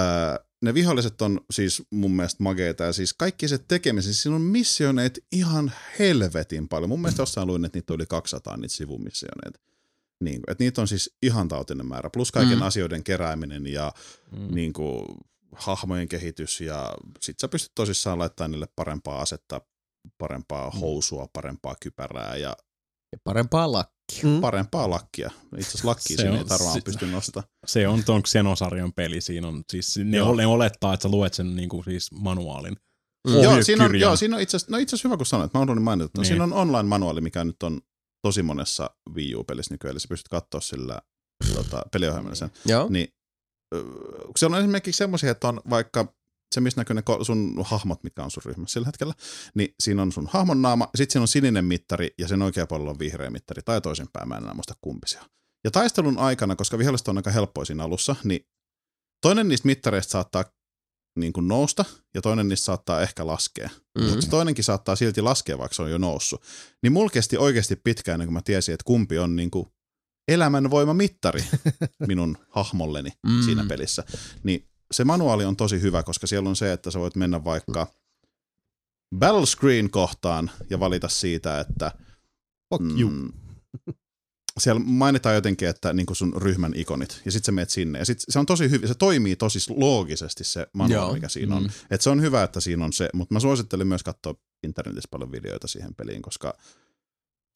ne 0.62 0.74
viholliset 0.74 1.22
on 1.22 1.42
siis 1.54 1.84
mun 1.92 2.12
mielestä 2.12 2.44
mageita 2.44 2.84
ja 2.84 2.94
siis 2.94 3.14
kaikki 3.14 3.48
se 3.48 3.58
tekemisen, 3.58 4.14
siis 4.14 4.24
siinä 4.24 4.36
on 4.36 4.42
missioneet 4.42 5.20
ihan 5.32 5.72
helvetin 6.00 6.68
paljon. 6.70 6.90
Mun 6.90 7.02
mielestä 7.02 7.22
jossain 7.22 7.48
luin, 7.48 7.66
että 7.66 7.78
niitä 7.78 7.94
on 7.94 7.96
yli 7.96 8.06
200 8.06 8.58
niitä 8.58 8.76
sivumissioneita. 8.76 9.60
Niin, 10.24 10.42
että 10.48 10.64
niitä 10.64 10.82
on 10.82 10.88
siis 10.88 11.16
ihan 11.24 11.48
tautinen 11.48 11.86
määrä, 11.86 12.10
plus 12.14 12.32
kaiken 12.32 12.58
Mm. 12.58 12.62
asioiden 12.62 13.04
kerääminen 13.04 13.68
ja 13.68 13.92
Mm. 14.32 14.56
niin 14.56 14.74
kuin, 14.74 15.06
hahmojen 15.56 16.08
kehitys 16.08 16.62
ja 16.62 16.94
sit 17.22 17.40
sä 17.40 17.48
pystyt 17.48 17.72
tosissaan 17.76 18.20
laittamaan 18.20 18.52
niille 18.52 18.68
parempaa 18.76 19.22
asetta, 19.22 19.62
parempaa 20.18 20.72
housua, 20.72 21.28
parempaa 21.34 21.76
kypärää 21.82 22.36
ja 22.36 22.56
Ja 23.12 23.18
parempaa 23.24 23.72
lakkia. 23.72 24.24
Mm. 24.24 24.42
parempaa 24.42 24.90
lakkia. 24.90 25.32
Itse 25.58 25.68
asiassa 25.70 25.88
lakkia 25.88 26.18
Se 26.18 26.22
siinä 26.22 26.36
ei 26.36 26.42
on- 26.42 26.48
tarvaan 26.48 26.74
se- 26.74 26.82
pysty 26.82 27.06
nostamaan. 27.06 27.50
Se 27.66 27.88
on 27.88 28.04
ton 28.04 28.24
Xenosarjan 28.24 28.94
peli, 28.94 29.22
siinä 29.22 29.48
on 29.48 29.64
siis, 29.72 29.98
ne, 30.04 30.18
Joo. 30.18 30.36
ne 30.36 30.46
olettaa, 30.48 30.94
että 30.94 31.02
sä 31.04 31.10
luet 31.10 31.34
sen 31.34 31.56
niinku 31.56 31.84
siis 31.84 32.12
manuaalin. 32.12 32.76
Mm. 33.28 33.34
Joo, 33.44 33.64
siinä 33.64 33.86
on, 33.86 34.00
joo, 34.00 34.16
siinä 34.16 34.36
on 34.36 34.42
itse 34.42 34.58
asiassa, 34.58 34.72
no 34.72 34.78
itse 34.78 34.96
asiassa 34.96 35.08
hyvä 35.08 35.18
kun 35.18 35.26
sanoit, 35.26 35.54
mä 35.54 35.60
unohdin 35.60 35.82
mainita, 35.84 36.06
että 36.06 36.20
Niin. 36.22 36.28
siinä 36.28 36.44
on 36.44 36.54
online-manuaali, 36.54 37.22
mikä 37.22 37.44
nyt 37.44 37.64
on 37.64 37.82
tosi 38.22 38.44
monessa 38.44 38.90
Wii 39.16 39.36
U-pelissä 39.36 39.74
nykyään, 39.74 39.92
eli 39.92 40.00
sä 40.00 40.08
pystyt 40.08 40.28
katsoa 40.28 40.62
sillä 40.62 41.02
tota, 41.54 41.84
peliohjelmalla 41.92 42.36
sen. 42.36 42.52
Joo. 42.66 42.88
Niin, 42.90 43.08
siellä 44.38 44.56
on 44.56 44.62
esimerkiksi 44.62 44.98
semmoisia, 44.98 45.32
että 45.32 45.48
on 45.48 45.62
vaikka 45.70 46.14
se, 46.56 46.62
missä 46.62 46.82
näkyy 46.82 46.94
ne 46.94 47.04
sun 47.26 47.66
hahmot, 47.66 48.04
mitkä 48.04 48.24
on 48.24 48.32
sun 48.32 48.44
ryhmässä 48.46 48.74
sillä 48.74 48.86
hetkellä, 48.86 49.14
niin 49.54 49.76
siinä 49.80 50.02
on 50.02 50.12
sun 50.12 50.28
hahmon 50.32 50.62
naama, 50.62 50.90
sitten 50.96 51.14
siinä 51.14 51.22
on 51.22 51.28
sininen 51.28 51.66
mittari 51.66 52.10
ja 52.18 52.28
sen 52.28 52.42
oikea 52.42 52.68
puolella 52.68 52.92
on 52.92 53.00
vihreä 53.00 53.30
mittari, 53.30 53.62
tai 53.62 53.82
toisinpäin, 53.82 54.30
mä 54.30 54.36
en 54.36 54.44
enää 54.44 54.54
muista 54.54 54.74
kumpi 54.82 55.08
se 55.08 55.20
on. 55.20 55.26
Ja 55.64 55.72
taistelun 55.72 56.18
aikana, 56.18 56.56
koska 56.56 56.78
viholliset 56.78 57.08
on 57.08 57.18
aika 57.18 57.32
helppoa 57.32 57.66
siinä 57.66 57.84
alussa, 57.84 58.16
niin 58.24 58.48
toinen 59.22 59.48
niistä 59.48 59.66
mittareista 59.66 60.12
saattaa 60.12 60.46
niin 61.16 61.34
kuin 61.34 61.48
nousta, 61.48 61.86
ja 62.14 62.22
toinen 62.22 62.48
niistä 62.48 62.66
saattaa 62.66 63.02
ehkä 63.02 63.28
laskea. 63.28 63.70
Mm. 64.00 64.04
Mm. 64.04 64.10
Mutta 64.10 64.28
toinenkin 64.30 64.64
saattaa 64.64 64.96
silti 64.96 65.22
laskea, 65.22 65.58
vaikka 65.58 65.76
se 65.76 65.82
on 65.82 65.92
jo 65.92 65.98
noussut. 65.98 66.44
Niin 66.84 66.94
mulla 66.94 67.10
kesti 67.10 67.38
oikeasti 67.38 67.76
pitkään, 67.76 68.14
ennen 68.14 68.28
kuin 68.28 68.34
mä 68.34 68.42
tiesin, 68.42 68.74
että 68.74 68.84
kumpi 68.84 69.18
on 69.18 69.36
niin 69.36 69.52
kuin 69.52 69.68
elämänvoimamittari 70.28 71.44
minun 72.08 72.38
hahmolleni 72.50 73.10
mm. 73.28 73.42
siinä 73.42 73.66
pelissä. 73.66 74.04
Niin 74.44 74.68
se 74.92 75.04
manuaali 75.04 75.46
on 75.46 75.56
tosi 75.56 75.82
hyvä, 75.82 76.04
koska 76.04 76.28
siellä 76.28 76.50
on 76.50 76.56
se, 76.56 76.74
että 76.74 76.92
sä 76.92 77.00
voit 77.00 77.16
mennä 77.16 77.44
vaikka 77.44 77.88
battle 79.16 79.46
screen 79.46 79.90
kohtaan 79.90 80.52
ja 80.70 80.80
valita 80.80 81.08
siitä, 81.08 81.60
että 81.60 81.92
Fuck 82.70 83.00
you. 83.00 83.10
mm, 83.10 83.34
siellä 84.60 84.82
mainitaan 84.86 85.36
jotenkin, 85.36 85.68
että 85.68 85.94
niin 85.94 86.06
sun 86.14 86.34
ryhmän 86.42 86.74
ikonit, 86.76 87.22
ja 87.26 87.32
sitten 87.32 87.46
sä 87.46 87.52
menet 87.52 87.70
sinne. 87.70 88.00
Ja 88.00 88.06
sit 88.06 88.20
se 88.30 88.40
on 88.40 88.46
tosi 88.46 88.70
hyvin, 88.70 88.88
se 88.88 88.94
toimii 88.96 89.36
tosi 89.36 89.60
loogisesti 89.70 90.44
se 90.44 90.68
manuaali, 90.74 91.08
Joo. 91.08 91.14
mikä 91.14 91.30
siinä 91.30 91.56
on. 91.56 91.64
Mm. 91.64 91.70
Et 91.92 92.02
se 92.02 92.10
on 92.10 92.22
hyvä, 92.22 92.44
että 92.44 92.60
siinä 92.60 92.86
on 92.86 92.94
se, 92.94 93.10
mutta 93.14 93.34
mä 93.34 93.40
suosittelen 93.40 93.88
myös 93.88 94.04
katsoa 94.04 94.34
internetissä 94.64 95.08
paljon 95.12 95.32
videoita 95.32 95.68
siihen 95.68 95.96
peliin, 95.96 96.22
koska 96.22 96.54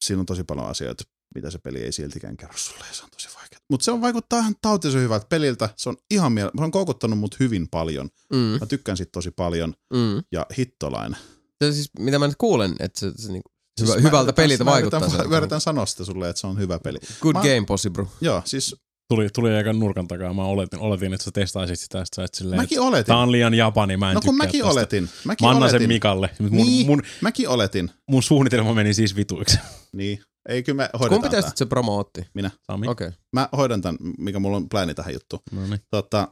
siinä 0.04 0.20
on 0.20 0.26
tosi 0.26 0.44
paljon 0.44 0.66
asioita, 0.66 1.04
mitä 1.34 1.50
se 1.50 1.58
peli 1.58 1.78
ei 1.82 1.92
siltikään 1.92 2.36
kerro 2.36 2.56
sulle, 2.56 2.84
ja 2.88 2.94
se 2.94 3.04
on 3.04 3.10
tosi 3.10 3.28
vaikea. 3.36 3.58
Mutta 3.70 3.84
se 3.84 3.90
on 3.90 4.00
vaikuttaa 4.00 4.38
ihan 4.38 4.54
tautisen 4.62 5.00
hyvältä 5.00 5.26
peliltä, 5.28 5.68
se 5.76 5.88
on 5.88 5.96
ihan 6.10 6.32
miele- 6.32 6.50
se 6.58 6.64
on 6.64 6.70
koukuttanut 6.70 7.18
mut 7.18 7.40
hyvin 7.40 7.68
paljon. 7.68 8.08
Mm. 8.32 8.38
Mä 8.38 8.66
tykkään 8.68 8.96
siitä 8.96 9.12
tosi 9.12 9.30
paljon, 9.30 9.74
Mm. 9.92 10.22
ja 10.32 10.46
hittolainen. 10.58 11.20
Se 11.64 11.72
siis, 11.72 11.90
mitä 11.98 12.18
mä 12.18 12.26
nyt 12.26 12.36
kuulen, 12.38 12.74
että 12.80 13.00
se, 13.00 13.12
se 13.16 13.32
niinku, 13.32 13.50
hyvä, 13.80 13.92
Siis 13.92 14.02
mä 14.02 14.08
hyvältä 14.08 14.22
yritän- 14.28 14.34
peliltä 14.34 14.64
mä 14.64 14.70
vaikuttaa. 14.70 15.00
Yritän, 15.00 15.30
mä 15.30 15.36
yritän 15.36 15.60
sanoa 15.60 15.86
sitä 15.86 16.04
sulle, 16.04 16.28
että 16.28 16.40
se 16.40 16.46
on 16.46 16.58
hyvä 16.58 16.78
peli. 16.78 16.98
Good 17.20 17.32
mä- 17.32 17.40
game, 17.42 17.64
Possi 17.66 17.90
bro. 17.90 18.08
Joo, 18.20 18.42
siis 18.44 18.76
Tuli, 19.08 19.28
tuli 19.34 19.54
aika 19.54 19.72
nurkan 19.72 20.08
takaa. 20.08 20.34
Mä 20.34 20.44
oletin, 20.44 20.80
oletin 20.80 21.14
että 21.14 21.24
sä 21.24 21.30
testaisit 21.30 21.78
sitä, 21.80 21.98
että 22.00 22.16
sä 22.16 22.24
et 22.24 22.34
silleen, 22.34 22.60
Mäkin 22.62 22.80
oletin. 22.80 23.06
tää 23.06 23.16
on 23.18 23.32
liian 23.32 23.54
japani, 23.54 23.96
mä 23.96 24.10
en 24.10 24.14
No 24.14 24.20
kun 24.20 24.34
tykkää 24.34 24.46
mäkin 24.46 24.60
tästä. 24.60 24.72
oletin. 24.72 25.08
Mäkin 25.24 25.44
Mä 25.46 25.50
annan 25.50 25.62
oletin. 25.62 25.80
sen 25.80 25.88
Mikalle. 25.88 26.30
Mun, 26.38 26.50
Niin, 26.50 26.86
mun, 26.86 27.02
mäkin 27.20 27.48
oletin. 27.48 27.90
mun 28.10 28.22
suunnitelma 28.22 28.74
meni 28.74 28.94
siis 28.94 29.16
vituiksi. 29.16 29.58
Niin. 29.92 30.18
Ei, 30.48 30.62
kyllä 30.62 30.76
me 30.76 30.88
Kumpi 30.92 30.98
hoidetaan 30.98 31.30
teistä 31.30 31.50
tää. 31.50 31.56
se 31.56 31.66
promootti? 31.66 32.26
Sami. 32.66 32.88
Okei. 32.88 33.06
Okay. 33.06 33.18
Mä 33.32 33.48
hoidan 33.56 33.82
tämän, 33.82 33.96
mikä 34.18 34.38
mulla 34.38 34.56
on 34.56 34.68
plääni 34.68 34.94
tähän 34.94 35.12
juttuun. 35.14 35.42
No 35.52 35.66
niin. 35.66 35.80
Tota, 35.90 36.28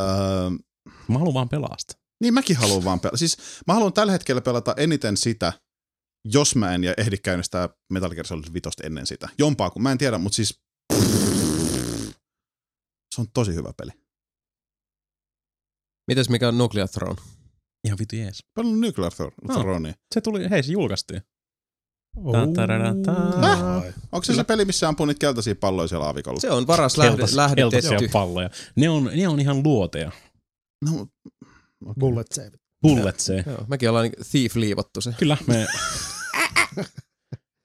öö, 0.00 0.06
Mä 1.08 1.18
haluan 1.18 1.34
vaan 1.34 1.48
pelasta. 1.48 1.94
niin 2.20 2.34
mäkin 2.34 2.56
haluan 2.56 2.84
vaan 2.84 3.00
pelata. 3.00 3.16
Siis 3.16 3.36
mä 3.66 3.74
haluan 3.74 3.92
tällä 3.92 4.12
hetkellä 4.12 4.40
pelata 4.40 4.74
eniten 4.76 5.16
sitä, 5.16 5.52
jos 6.24 6.56
mä 6.56 6.74
en 6.74 6.84
ja 6.84 6.94
ehdi 6.96 7.16
käynnistää 7.18 7.68
Metal 7.92 8.10
Gear 8.10 8.26
Solid 8.26 8.52
5 8.52 8.68
ennen 8.82 9.06
sitä. 9.06 9.28
Jompaa, 9.38 9.70
kun 9.70 9.82
mä 9.82 9.92
en 9.92 9.98
tiedä, 9.98 10.18
mutta 10.18 10.36
siis 10.36 10.60
se 13.14 13.20
on 13.20 13.26
tosi 13.34 13.54
hyvä 13.54 13.72
peli. 13.76 13.90
Mites 16.10 16.28
mikä 16.28 16.48
on 16.48 16.58
Nuclear 16.58 16.88
Throne? 16.88 17.16
Ihan 17.84 17.98
vitu 17.98 18.16
jees. 18.16 18.44
Paljon 18.54 18.80
Nuclear 18.80 19.12
Thro- 19.12 19.32
No. 19.48 19.92
Se 20.14 20.20
tuli, 20.20 20.50
hei 20.50 20.62
se 20.62 20.72
julkaistiin. 20.72 21.22
Oh. 22.16 22.32
Ta-ta-da-da-ta. 22.32 23.12
Onko 24.12 24.24
se 24.24 24.34
se 24.34 24.44
peli, 24.44 24.64
missä 24.64 24.88
ampuu 24.88 25.06
niitä 25.06 25.18
keltaisia 25.18 25.54
palloja 25.54 25.88
siellä 25.88 26.06
aavikolla? 26.06 26.40
Se 26.40 26.50
on 26.50 26.66
paras 26.66 26.98
lähde, 26.98 27.10
Keltas, 27.16 27.34
lähde 27.34 27.56
keltaisia 27.56 27.98
palloja. 28.12 28.50
Ne 28.76 28.88
on, 28.90 29.04
ne 29.14 29.28
on 29.28 29.40
ihan 29.40 29.62
luoteja. 29.62 30.12
No, 30.84 31.06
Bullet 32.00 32.26
save. 32.34 32.59
Bullet 32.82 33.20
se. 33.20 33.44
Joo, 33.46 33.64
mekin 33.68 33.88
ollaan 33.88 34.02
niin 34.02 34.26
Thief 34.30 34.56
liivattu 34.56 35.00
se. 35.00 35.12
Kyllä 35.18 35.36
me... 35.46 35.66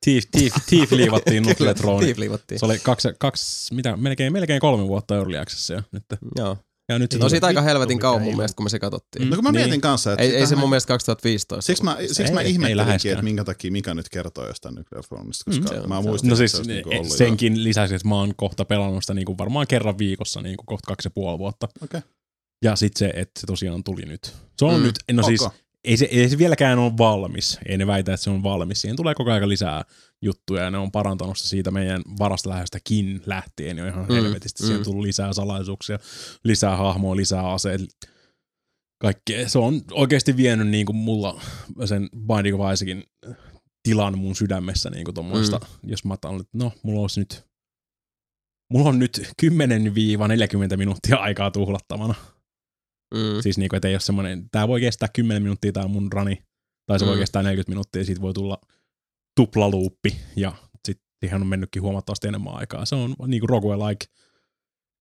Thief, 0.05 0.23
Thief, 0.31 0.53
Thief 0.69 0.91
liivattiin 0.91 1.43
Throne. 1.77 2.03
Thief 2.05 2.17
liivattiin. 2.17 2.59
Se 2.59 2.65
oli 2.65 2.79
kaksi, 2.79 3.07
kaksi 3.19 3.73
mitä, 3.75 3.97
melkein, 3.97 4.33
melkein 4.33 4.59
kolme 4.61 4.87
vuotta 4.87 5.15
Early 5.15 5.37
Accessia 5.37 5.83
nyt. 5.91 6.03
Joo. 6.35 6.57
Ja 6.89 6.99
nyt 6.99 7.11
se 7.11 7.17
No 7.17 7.29
siitä 7.29 7.47
aika 7.47 7.61
helvetin 7.61 7.99
kauan 7.99 8.21
mun 8.21 8.35
mielestä, 8.35 8.55
kun 8.55 8.65
me 8.65 8.69
se 8.69 8.79
katsottiin. 8.79 9.25
Mm. 9.25 9.29
no 9.29 9.35
kun 9.35 9.43
mä 9.43 9.51
Niin. 9.51 9.61
mietin 9.65 9.81
kanssa, 9.81 10.11
että 10.13 10.23
Ei, 10.23 10.35
ei 10.35 10.47
se 10.47 10.55
mun 10.55 10.69
mielestä 10.69 10.87
2015. 10.87 11.61
Siksi 11.65 11.83
mä, 11.83 11.97
siksi 12.11 12.33
mä 12.33 12.39
Ei- 12.41 12.45
ei 12.45 12.51
ihmettelinkin, 12.51 13.11
että 13.11 13.23
minkä 13.23 13.43
takia 13.43 13.71
Mika 13.71 13.93
nyt 13.93 14.09
kertoo 14.09 14.47
jostain 14.47 14.75
Nuclear 14.75 15.03
Throneista, 15.05 15.51
koska 15.51 15.75
on- 15.81 15.89
mä 15.89 16.01
muistin, 16.01 16.27
No 16.29 16.33
että 16.33 16.37
siis 16.37 16.51
se 16.51 16.57
olisi 16.57 16.71
niinku 16.71 16.89
ollut 16.89 17.09
jo. 17.09 17.15
senkin 17.17 17.63
lisäksi, 17.63 17.95
että 17.95 18.07
mä 18.07 18.15
oon 18.15 18.33
kohta 18.35 18.65
pelannut 18.65 19.03
sitä 19.03 19.13
niin 19.13 19.25
kuin 19.25 19.37
varmaan 19.37 19.67
kerran 19.67 19.97
viikossa 19.97 20.41
niin 20.41 20.57
kuin 20.57 20.65
kohta 20.65 20.87
kaksi 20.87 21.07
ja 21.07 21.11
puoli 21.11 21.39
vuotta. 21.39 21.67
Okei. 21.83 22.01
Ja 22.63 22.75
sitten 22.75 22.99
se, 22.99 23.13
että 23.15 23.39
se 23.41 23.47
tosiaan 23.47 23.83
tuli 23.83 24.01
nyt. 24.01 24.33
Se 24.59 24.65
on 24.65 24.79
Mm. 24.79 24.83
nyt, 24.83 24.95
no 25.13 25.23
siis 25.23 25.41
Ok. 25.41 25.53
ei 25.83 25.97
se, 25.97 26.05
ei 26.11 26.29
se 26.29 26.37
vieläkään 26.37 26.79
ole 26.79 26.97
valmis. 26.97 27.59
Ei 27.65 27.77
ne 27.77 27.87
väitä, 27.87 28.13
että 28.13 28.23
se 28.23 28.29
on 28.29 28.43
valmis. 28.43 28.81
Siihen 28.81 28.95
tulee 28.97 29.15
koko 29.15 29.31
ajan 29.31 29.49
lisää 29.49 29.83
juttuja 30.21 30.63
ja 30.63 30.71
ne 30.71 30.77
on 30.77 30.91
parantanut 30.91 31.37
sitä 31.37 31.49
siitä 31.49 31.71
meidän 31.71 32.01
varasta 32.19 32.49
lähdöstäkin 32.49 33.21
lähtien 33.25 33.77
jo 33.77 33.87
ihan 33.87 34.05
Mm, 34.05 34.09
mm. 34.09 34.15
helvetisti. 34.15 34.63
Siihen 34.63 34.75
mm. 34.75 34.79
on 34.79 34.85
tullut 34.85 35.03
lisää 35.05 35.33
salaisuuksia, 35.33 35.99
lisää 36.43 36.77
hahmoa, 36.77 37.15
lisää 37.15 37.51
aseita. 37.51 37.85
Kaikkea. 39.01 39.49
Se 39.49 39.59
on 39.59 39.81
oikeasti 39.91 40.37
vienyt 40.37 40.67
niin 40.67 40.85
kuin 40.85 40.95
mulla 40.95 41.41
sen 41.85 42.09
Binding 42.27 42.61
of 42.61 42.73
Isaacin 42.73 43.03
tilan 43.83 44.17
mun 44.17 44.35
sydämessä 44.35 44.89
niin 44.89 45.05
kuin 45.05 45.15
tommoista, 45.15 45.59
mm. 45.83 45.89
jos 45.89 46.05
mä 46.05 46.13
otan, 46.13 46.35
että 46.35 46.57
no, 46.57 46.71
mulla 46.83 47.01
olisi 47.01 47.19
nyt 47.19 47.45
Mulla 48.71 48.89
on 48.89 48.99
nyt 48.99 49.21
10-40 50.73 50.77
minuuttia 50.77 51.15
aikaa 51.17 51.51
tuhlattavana. 51.51 52.15
Mm. 53.15 53.41
Siis 53.41 53.57
niinku, 53.57 53.75
että 53.75 53.87
ei 53.87 53.93
ole 53.93 53.99
semmoinen, 53.99 54.49
tää 54.51 54.67
voi 54.67 54.79
kestää 54.79 55.09
10 55.13 55.43
minuuttia 55.43 55.71
tää 55.71 55.87
mun 55.87 56.11
rani, 56.11 56.45
tai 56.85 56.99
se 56.99 57.05
mm. 57.05 57.09
voi 57.09 57.17
kestää 57.17 57.43
40 57.43 57.71
minuuttia, 57.71 58.01
ja 58.01 58.05
siitä 58.05 58.21
voi 58.21 58.33
tulla 58.33 58.61
tuplaluuppi, 59.35 60.17
ja 60.35 60.53
sit 60.87 61.01
siihen 61.19 61.41
on 61.41 61.47
mennytkin 61.47 61.81
huomattavasti 61.81 62.27
enemmän 62.27 62.53
aikaa. 62.53 62.85
Se 62.85 62.95
on 62.95 63.15
niinku 63.27 63.47
roguelike. 63.47 64.05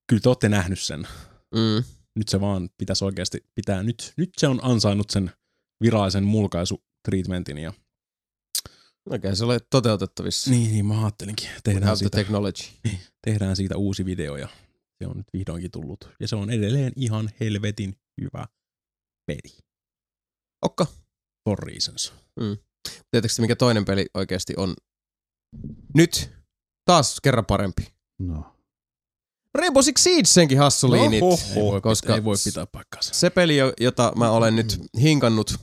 Kyllä 0.08 0.20
te 0.20 0.28
ootte 0.28 0.48
nähnyt 0.48 0.80
sen. 0.80 1.08
Mm. 1.54 1.84
Nyt 2.16 2.28
se 2.28 2.40
vaan 2.40 2.68
pitäisi 2.78 3.04
oikeasti 3.04 3.44
pitää, 3.54 3.82
nyt, 3.82 4.12
nyt 4.16 4.30
se 4.38 4.48
on 4.48 4.60
ansainnut 4.62 5.10
sen 5.10 5.30
virallisen 5.82 6.24
mulkaisutreatmentin, 6.24 7.58
ja 7.58 7.72
Oikein 9.10 9.36
se 9.36 9.44
ole 9.44 9.60
toteutettavissa. 9.70 10.50
niin, 10.50 10.72
niin 10.72 10.86
mä 10.86 11.00
ajattelinkin, 11.00 11.48
tehdään 11.64 11.96
siitä, 11.96 12.16
technology. 12.16 12.62
tehdään 13.26 13.56
siitä 13.56 13.76
uusi 13.76 14.04
video, 14.04 14.36
ja 14.36 14.48
se 14.98 15.06
on 15.08 15.16
nyt 15.16 15.26
vihdoinkin 15.32 15.70
tullut. 15.70 16.08
Ja 16.20 16.28
se 16.28 16.36
on 16.36 16.50
edelleen 16.50 16.92
ihan 16.96 17.30
helvetin 17.40 17.96
hyvä 18.20 18.46
peli. 19.26 19.58
Okka. 20.62 20.86
For 21.44 21.58
reasons. 21.58 22.12
Tiedättekö 23.10 23.34
te, 23.36 23.42
mikä 23.42 23.56
toinen 23.56 23.84
peli 23.84 24.06
oikeasti 24.14 24.54
on 24.56 24.74
nyt 25.94 26.30
taas 26.84 27.20
kerran 27.20 27.46
parempi? 27.46 27.94
No. 28.18 28.56
Rainbow 29.54 29.82
Six 29.82 30.00
Siege 30.00 30.24
senkin 30.24 30.58
hassuliinit. 30.58 31.20
No, 31.20 31.26
ho, 31.30 31.36
voi, 31.70 31.80
koska 31.80 32.14
ei 32.14 32.24
voi 32.24 32.36
pitää 32.44 32.66
paikkaansa. 32.66 33.14
se 33.14 33.30
peli, 33.30 33.56
jo- 33.56 33.72
jota 33.80 34.12
mä 34.16 34.30
olen 34.30 34.56
nyt 34.56 34.80
hinkannut 35.00 35.54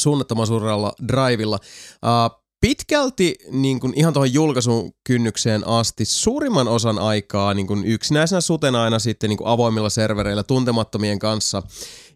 suunnattoman 0.00 0.46
suurella 0.46 0.92
drivilla, 1.08 1.58
uh, 2.02 2.41
pitkälti 2.62 3.34
niin 3.50 3.80
kuin 3.80 3.92
ihan 3.96 4.12
tuohon 4.12 4.32
julkaisun 4.32 4.92
kynnykseen 5.04 5.66
asti 5.66 6.04
suurimman 6.04 6.68
osan 6.68 6.98
aikaa 6.98 7.54
niin 7.54 7.66
kuin 7.66 7.84
yksinäisenä 7.84 8.40
sutena 8.40 8.82
aina 8.82 8.98
sitten 8.98 9.30
niin 9.30 9.38
kuin 9.38 9.48
avoimilla 9.48 9.90
servereillä 9.90 10.42
tuntemattomien 10.42 11.18
kanssa. 11.18 11.62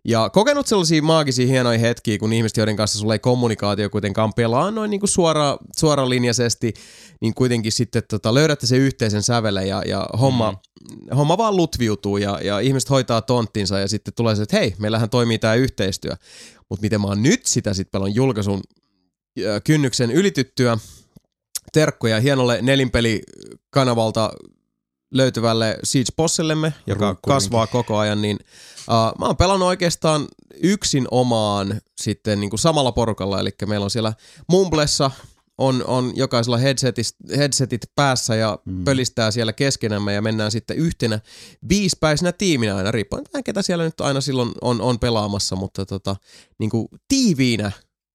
Ja 0.05 0.31
kokenut 0.31 0.66
sellaisia 0.66 1.02
maagisia 1.02 1.47
hienoja 1.47 1.78
hetkiä, 1.78 2.18
kun 2.18 2.32
ihmiset, 2.32 2.56
joiden 2.56 2.77
kanssa 2.77 2.98
sulla 2.98 3.14
ei 3.14 3.18
kommunikaatio 3.18 3.90
kuitenkaan 3.90 4.35
pelaa 4.35 4.70
noin 4.70 4.90
niin 4.90 5.01
kuin 5.01 5.10
suora, 5.10 5.56
suoralinjaisesti, 5.77 6.74
niin 7.20 7.35
kuitenkin 7.35 7.73
sitten 7.73 8.02
tota, 8.10 8.35
löydätte 8.35 8.66
sen 8.66 8.81
yhteisen 8.81 9.23
sävelen 9.23 9.68
ja, 9.68 9.82
ja 9.86 10.06
homma, 10.20 10.51
mm. 10.52 11.16
homma 11.16 11.39
vaan 11.39 11.56
lutviutuu 11.56 12.16
ja, 12.16 12.40
ja 12.43 12.59
ihmiset 12.59 12.90
hoitaa 12.90 13.23
tonttinsa 13.23 13.78
ja 13.78 13.89
sitten 13.89 14.14
tulee 14.14 14.36
se, 14.36 14.43
että 14.43 14.56
hei, 14.56 14.74
meillähän 14.78 15.10
toimii 15.10 15.39
tämä 15.39 15.55
yhteistyö. 15.55 16.12
Mutta 16.68 16.82
miten 16.82 17.01
mä 17.01 17.06
oon 17.06 17.23
nyt 17.23 17.47
sitä 17.47 17.74
sitten 17.74 17.90
pelon 17.93 18.14
julkaisun 18.14 18.60
kynnyksen 19.65 20.11
ylityttyä, 20.11 20.79
terkkoja 21.73 22.21
hienolle 22.21 22.59
nelinpelikanavalta 22.63 24.31
löytyvälle 25.11 25.79
Siege 25.85 26.13
Bossillemme, 26.17 26.73
joka 26.87 27.07
Runkkurinki. 27.07 27.35
kasvaa 27.35 27.67
koko 27.67 27.99
ajan, 27.99 28.23
niin 28.23 28.39
uh, 28.89 29.19
mä 29.19 29.27
oon 29.27 29.37
pelannut 29.37 29.69
oikeastaan 29.69 30.29
yksin 30.63 31.09
omaan 31.11 31.81
sitten 32.01 32.41
niin 32.41 32.51
kuin 32.51 32.61
samalla 32.61 32.93
porukalla, 32.93 33.41
eli 33.41 33.51
meillä 33.67 33.85
on 33.85 33.91
siellä 33.91 34.13
Mumblessa 34.49 35.11
on, 35.59 35.85
on 35.87 36.13
jokaisella 36.17 36.57
headsetit, 36.57 37.07
headsetit 37.37 37.81
päässä 37.97 38.35
ja 38.35 38.59
mm. 38.65 38.85
pölistää 38.85 39.31
siellä 39.31 39.53
keskenämme 39.53 40.15
ja 40.15 40.23
mennään 40.23 40.51
sitten 40.51 40.77
yhtenä 40.77 41.21
viispäisenä 41.69 42.33
tiiminä 42.33 42.77
aina, 42.77 42.91
riippuen 42.91 43.25
vähän 43.33 43.45
ketä 43.45 43.63
siellä 43.63 43.85
nyt 43.85 44.01
aina 44.01 44.21
silloin 44.21 44.53
on, 44.61 44.81
on 44.81 44.99
pelaamassa, 44.99 45.57
mutta 45.57 45.87
tota, 45.87 46.17
niin 46.59 46.71
kuin 46.71 46.89
tiiviinä 47.09 47.73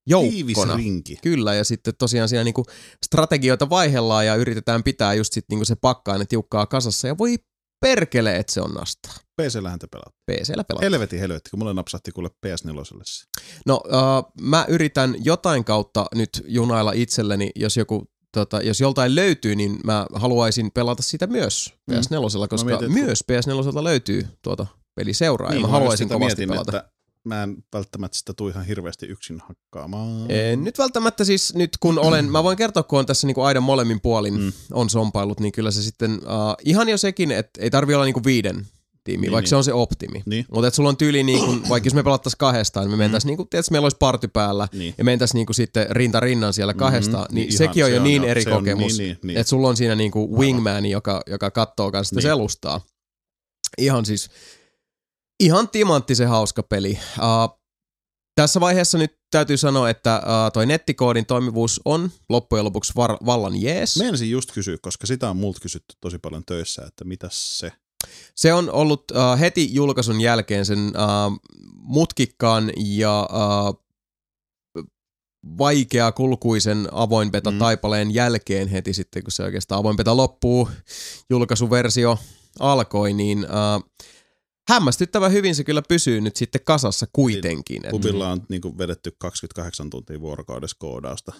Tiivis 0.08 0.56
joukkona. 0.56 0.76
rinki. 0.76 1.18
Kyllä, 1.22 1.54
ja 1.54 1.64
sitten 1.64 1.94
tosiaan 1.98 2.28
siinä 2.28 2.44
niinku 2.44 2.64
strategioita 3.04 3.70
vaihellaan 3.70 4.26
ja 4.26 4.34
yritetään 4.34 4.82
pitää 4.82 5.14
just 5.14 5.32
sit 5.32 5.44
niinku 5.50 5.64
se 5.64 5.74
pakkainen 5.74 6.26
tiukkaa 6.26 6.66
kasassa 6.66 7.08
ja 7.08 7.18
voi 7.18 7.36
perkele, 7.80 8.36
että 8.36 8.52
se 8.52 8.60
on 8.60 8.70
nastaa. 8.70 9.14
PC-lähän 9.42 9.78
te 9.78 9.86
pelaat. 9.86 10.14
PCllä 10.30 10.64
pelata. 10.64 10.84
Helvetin 10.84 11.20
helvetti, 11.20 11.50
kun 11.50 11.58
mulle 11.58 11.74
napsahti 11.74 12.12
kuule 12.12 12.28
PS4. 12.46 13.02
se. 13.04 13.24
No, 13.66 13.80
uh, 13.86 14.32
mä 14.40 14.64
yritän 14.68 15.16
jotain 15.24 15.64
kautta 15.64 16.06
nyt 16.14 16.44
junailla 16.46 16.92
itselleni, 16.92 17.50
jos 17.56 17.76
joku 17.76 18.12
Tota, 18.36 18.60
jos 18.62 18.80
joltain 18.80 19.14
löytyy, 19.14 19.56
niin 19.56 19.78
mä 19.84 20.06
haluaisin 20.14 20.70
pelata 20.70 21.02
sitä 21.02 21.26
myös 21.26 21.74
Mm. 21.86 21.94
PS4, 21.94 22.48
koska 22.48 22.66
mietin, 22.66 22.90
että 22.90 23.04
myös 23.04 23.24
PS4 23.32 23.84
löytyy 23.84 24.26
tuota 24.42 24.66
peliseuraa, 24.94 25.50
niin, 25.50 25.60
ja 25.60 25.66
mä 25.66 25.72
haluaisin 25.72 26.08
kovasti 26.08 26.46
mietin, 26.46 26.48
pelata. 26.48 26.78
Että 26.78 26.92
mä 27.24 27.42
en 27.42 27.56
välttämättä 27.72 28.18
sitä 28.18 28.32
tuu 28.36 28.48
ihan 28.48 28.64
hirveästi 28.66 29.06
yksin 29.06 29.40
hakkaamaan. 29.48 30.30
En 30.30 30.64
nyt 30.64 30.78
välttämättä 30.78 31.24
siis 31.24 31.54
nyt 31.54 31.70
kun 31.80 31.98
olen, 31.98 32.30
mä 32.30 32.42
voin 32.44 32.56
kertoa 32.56 32.82
kun 32.82 32.98
on 32.98 33.06
tässä 33.06 33.26
niinku 33.26 33.42
aidan 33.42 33.62
molemmin 33.62 34.00
puolin 34.00 34.34
Mm. 34.40 34.52
on 34.72 34.90
sompailut, 34.90 35.40
niin 35.40 35.52
kyllä 35.52 35.70
se 35.70 35.82
sitten, 35.82 36.12
uh, 36.12 36.54
ihan 36.64 36.88
jo 36.88 36.98
sekin, 36.98 37.32
että 37.32 37.60
ei 37.62 37.70
tarvi 37.70 37.94
olla 37.94 38.04
niinku 38.04 38.24
viiden 38.24 38.54
tiimi, 39.04 39.16
Niin, 39.16 39.20
niin, 39.20 39.32
vaikka 39.32 39.44
niin. 39.44 39.48
se 39.50 39.56
on 39.56 39.64
se 39.64 39.72
optimi. 39.72 40.22
Niin. 40.26 40.46
Mutta 40.54 40.66
että 40.68 40.76
sulla 40.76 40.88
on 40.88 40.96
tyyli, 40.96 41.22
niinku, 41.22 41.68
vaikka 41.68 41.86
jos 41.86 41.94
me 41.94 42.02
pelattaisiin 42.02 42.38
kahdestaan, 42.38 42.84
niin 42.86 42.90
me 42.90 42.96
mentäisiin, 42.96 43.28
mm. 43.28 43.30
niinku, 43.30 43.44
tiedätkö, 43.44 43.72
meillä 43.72 43.84
olisi 43.84 43.96
party 44.00 44.28
päällä, 44.28 44.68
Niin. 44.72 44.94
ja 44.98 45.04
mentäisiin 45.04 45.38
niinku 45.38 45.52
sitten 45.52 45.86
rinta 45.90 46.20
rinnan 46.20 46.52
siellä 46.52 46.74
kahdestaan, 46.74 47.24
Mhm. 47.24 47.34
niin, 47.34 47.48
Ihan, 47.48 47.58
sekin 47.58 47.84
on 47.84 47.90
se 47.90 47.94
jo 47.94 48.00
on 48.00 48.04
niin 48.08 48.22
jo- 48.22 48.28
eri 48.28 48.44
on 48.46 48.52
kokemus, 48.58 48.98
niin, 48.98 49.06
niin, 49.08 49.18
niin. 49.22 49.36
että 49.38 49.50
sulla 49.50 49.68
on 49.68 49.76
siinä 49.76 49.94
niinku 49.94 50.38
wingman, 50.38 50.86
joka, 50.86 51.22
joka 51.26 51.50
katsoo 51.50 51.92
kanssa 51.92 52.08
sitä 52.08 52.18
Niin. 52.18 52.30
selustaa. 52.30 52.80
Ihan 53.78 54.04
siis, 54.06 54.30
ihan 55.44 55.68
timanttisen 55.68 56.28
hauska 56.28 56.62
peli. 56.62 56.98
Uh, 57.18 57.62
tässä 58.34 58.60
vaiheessa 58.60 58.98
nyt 58.98 59.18
täytyy 59.30 59.56
sanoa, 59.56 59.90
että 59.90 60.16
uh, 60.24 60.52
toi 60.52 60.66
nettikoodin 60.66 61.26
toimivuus 61.26 61.80
on 61.84 62.10
loppujen 62.28 62.64
lopuksi 62.64 62.92
var- 62.96 63.18
vallan 63.26 63.62
jees. 63.62 63.96
Meinasin 63.98 64.30
just 64.30 64.52
kysyä, 64.52 64.76
koska 64.82 65.06
sitä 65.06 65.30
on 65.30 65.36
multa 65.36 65.60
kysytty 65.60 65.96
tosi 66.00 66.18
paljon 66.18 66.44
töissä, 66.46 66.82
että 66.86 67.04
mitäs 67.04 67.58
se. 67.58 67.72
Se 68.34 68.52
on 68.54 68.70
ollut 68.70 69.04
uh, 69.10 69.40
heti 69.40 69.74
julkaisun 69.74 70.20
jälkeen 70.20 70.66
sen 70.66 70.78
uh, 70.78 71.38
mutkikkaan 71.74 72.72
ja 72.76 73.28
uh, 73.32 73.82
vaikea 75.58 76.12
kulkuisen 76.12 76.88
avoin 76.92 77.30
beta 77.30 77.50
Mm. 77.50 77.58
taipaleen 77.58 78.14
jälkeen 78.14 78.68
heti 78.68 78.94
sitten, 78.94 79.22
kun 79.22 79.32
se 79.32 79.42
oikeastaan 79.42 79.78
avoin 79.78 79.96
beta 79.96 80.16
loppuu, 80.16 80.68
julkaisuversio 81.30 82.18
alkoi, 82.58 83.12
niin 83.12 83.44
äh, 83.44 83.90
hämmästyttävän 84.68 85.32
hyvin 85.32 85.54
se 85.54 85.64
kyllä 85.64 85.82
pysyy 85.88 86.20
nyt 86.20 86.36
sitten 86.36 86.60
kasassa 86.64 87.06
kuitenkin. 87.12 87.84
Et, 87.84 87.90
Pubilla 87.90 88.28
on 88.30 88.42
niinku 88.48 88.78
vedetty 88.78 89.16
28 89.18 89.90
tuntia 89.90 90.20
vuorokaudessa 90.20 90.76
koodausta. 90.80 91.32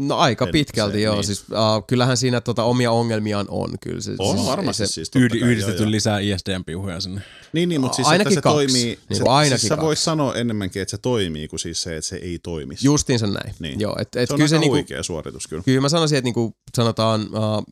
no 0.00 0.16
aika 0.16 0.44
en- 0.46 0.52
pitkälti 0.52 0.96
se- 0.96 1.00
joo, 1.02 1.14
niin. 1.14 1.24
siis 1.24 1.40
äh, 1.52 1.58
kyllähän 1.86 2.16
siinä 2.16 2.40
tota, 2.40 2.62
omia 2.62 2.90
ongelmiaan 2.92 3.46
on 3.48 3.70
kyllä. 3.80 4.00
Se, 4.00 4.14
On 4.18 4.36
siis, 4.36 4.48
varmasti 4.48 4.86
se, 4.86 4.92
siis 4.92 5.10
kai, 5.10 5.22
yhdistetty 5.22 5.82
joo, 5.82 5.90
lisää 5.90 6.18
ISDN-piuhoja 6.18 7.00
sinne. 7.00 7.20
Niin, 7.52 7.68
niin 7.68 7.80
mutta 7.80 7.96
siis 7.96 8.08
Ainakin 8.08 8.32
että 8.32 8.34
se 8.40 8.42
kaksi. 8.42 8.56
toimii, 8.56 8.98
Niin 9.08 9.16
se, 9.16 9.22
kuin 9.22 9.32
ainakin 9.32 9.58
siis 9.58 9.68
sä 9.68 9.74
kaksi. 9.76 9.86
vois 9.86 10.04
sanoa 10.04 10.34
enemmänkin, 10.34 10.82
että 10.82 10.90
se 10.90 10.98
toimii, 10.98 11.48
kuin 11.48 11.60
siis 11.60 11.82
se, 11.82 11.96
että 11.96 12.08
se 12.08 12.16
ei 12.16 12.38
toimisi. 12.38 12.86
Justiinsa 12.86 13.26
näin. 13.26 13.54
Niin. 13.58 13.80
Joo, 13.80 13.96
et, 14.00 14.16
et 14.16 14.28
se 14.28 14.34
on 14.34 14.38
kyllä 14.38 14.44
aika 14.44 14.48
se 14.48 14.58
niinku, 14.58 15.02
suoritus 15.02 15.46
kyllä. 15.46 15.62
kyllä 15.62 15.80
mä 15.80 15.88
sanoisin, 15.88 16.18
että 16.18 16.26
niinku 16.26 16.56
sanotaan 16.76 17.20
uh, 17.22 17.64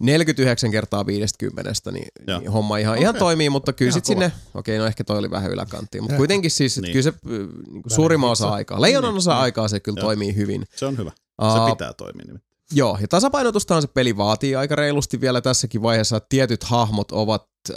49 0.00 0.70
kertaa 0.70 1.06
50, 1.06 1.72
niin, 1.92 2.08
Joo. 2.26 2.38
niin 2.40 2.50
homma 2.50 2.78
ihan, 2.78 2.92
Okei. 2.92 3.02
ihan 3.02 3.14
toimii, 3.14 3.50
mutta 3.50 3.72
kyllä 3.72 3.92
sitten 3.92 4.06
sinne, 4.06 4.32
okei 4.54 4.78
no 4.78 4.86
ehkä 4.86 5.04
toi 5.04 5.18
oli 5.18 5.30
vähän 5.30 5.50
yläkanttiin, 5.50 6.02
mutta 6.04 6.16
kuitenkin 6.16 6.50
siis, 6.50 6.76
niin. 6.76 6.82
Niin. 6.82 6.92
kyllä 6.92 7.02
se 7.02 7.08
äh, 7.08 7.48
niinku 7.72 7.90
suurimman 7.90 8.30
osa 8.30 8.44
pizza. 8.44 8.54
aikaa, 8.54 8.80
leijonan 8.80 9.10
Niin, 9.10 9.18
osa 9.18 9.30
niin. 9.32 9.42
aikaa 9.42 9.68
se 9.68 9.80
kyllä 9.80 9.98
Joo. 10.00 10.04
toimii 10.06 10.36
hyvin. 10.36 10.64
Se 10.76 10.86
on 10.86 10.98
hyvä. 10.98 11.12
Uh, 11.42 11.52
Se 11.66 11.70
pitää 11.72 11.92
toimia. 11.92 12.24
nimittäin. 12.26 12.47
Joo, 12.72 12.98
ja 13.00 13.08
tasapainotustahan 13.08 13.82
se 13.82 13.88
peli 13.88 14.16
vaatii 14.16 14.56
aika 14.56 14.76
reilusti 14.76 15.20
vielä 15.20 15.40
tässäkin 15.40 15.82
vaiheessa, 15.82 16.16
että 16.16 16.26
tietyt 16.28 16.64
hahmot 16.64 17.12
ovat, 17.12 17.46
äh, 17.70 17.76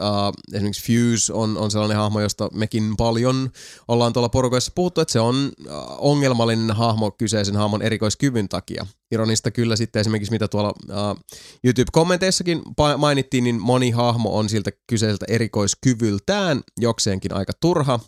esimerkiksi 0.53 0.93
Fuse 0.93 1.33
on, 1.33 1.57
on 1.57 1.71
sellainen 1.71 1.97
hahmo, 1.97 2.19
josta 2.21 2.49
mekin 2.53 2.97
paljon 2.97 3.49
ollaan 3.87 4.13
tuolla 4.13 4.29
porukoissa 4.29 4.71
puhuttu, 4.75 5.01
että 5.01 5.11
se 5.11 5.19
on 5.19 5.51
äh, 5.69 5.75
ongelmallinen 5.97 6.71
hahmo 6.71 7.11
kyseisen 7.11 7.55
hahmon 7.55 7.81
erikoiskyvyn 7.81 8.49
takia. 8.49 8.85
Ironista 9.11 9.51
kyllä 9.51 9.75
sitten 9.75 9.99
esimerkiksi 9.99 10.31
mitä 10.31 10.47
tuolla 10.47 10.73
äh, 10.89 11.23
YouTube-kommenteissakin 11.63 12.61
mainittiin, 12.97 13.43
niin 13.43 13.61
moni 13.61 13.91
hahmo 13.91 14.37
on 14.37 14.49
siltä 14.49 14.71
kyseiseltä 14.87 15.25
erikoiskyvyltään 15.29 16.61
jokseenkin 16.79 17.33
aika 17.33 17.53
turha. 17.61 17.99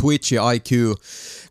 Twitch 0.00 0.32
ja 0.32 0.52
IQ 0.52 0.94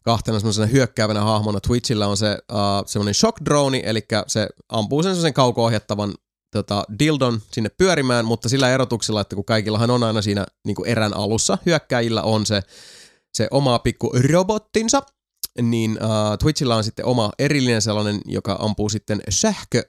kahtena 0.02 0.40
semmoisena 0.40 0.68
hyökkäävänä 0.68 1.22
hahmona. 1.22 1.60
Twitchillä 1.60 2.08
on 2.08 2.18
se 2.18 2.38
uh, 2.52 2.58
semmoinen 2.86 3.14
shock 3.14 3.46
drone, 3.46 3.82
eli 3.86 4.06
se 4.28 4.48
ampuu 4.70 5.04
sen 5.04 5.12
semmoisen 5.12 5.34
kauko-ohjattavan 5.34 6.14
tota, 6.52 6.84
dildon 7.00 7.42
sinne 7.52 7.70
pyörimään, 7.70 8.26
mutta 8.26 8.50
sillä 8.50 8.70
erotuksella, 8.70 9.22
että 9.22 9.36
kun 9.36 9.46
kaikillahan 9.46 9.92
on 9.92 10.04
aina 10.04 10.22
siinä 10.22 10.46
niin 10.66 10.76
kuin 10.76 10.90
erän 10.90 11.14
alussa, 11.14 11.58
hyökkäjillä 11.66 12.22
on 12.22 12.46
se, 12.46 12.62
se 13.34 13.48
oma 13.52 13.80
pikku 13.80 14.12
robottinsa, 14.30 15.02
niin 15.62 15.92
uh, 15.92 16.38
Twitchillä 16.40 16.76
on 16.76 16.84
sitten 16.84 17.06
oma 17.06 17.32
erillinen 17.40 17.82
sellainen, 17.82 18.22
joka 18.26 18.58
ampuu 18.60 18.90
sitten 18.90 19.22
sähkö 19.30 19.84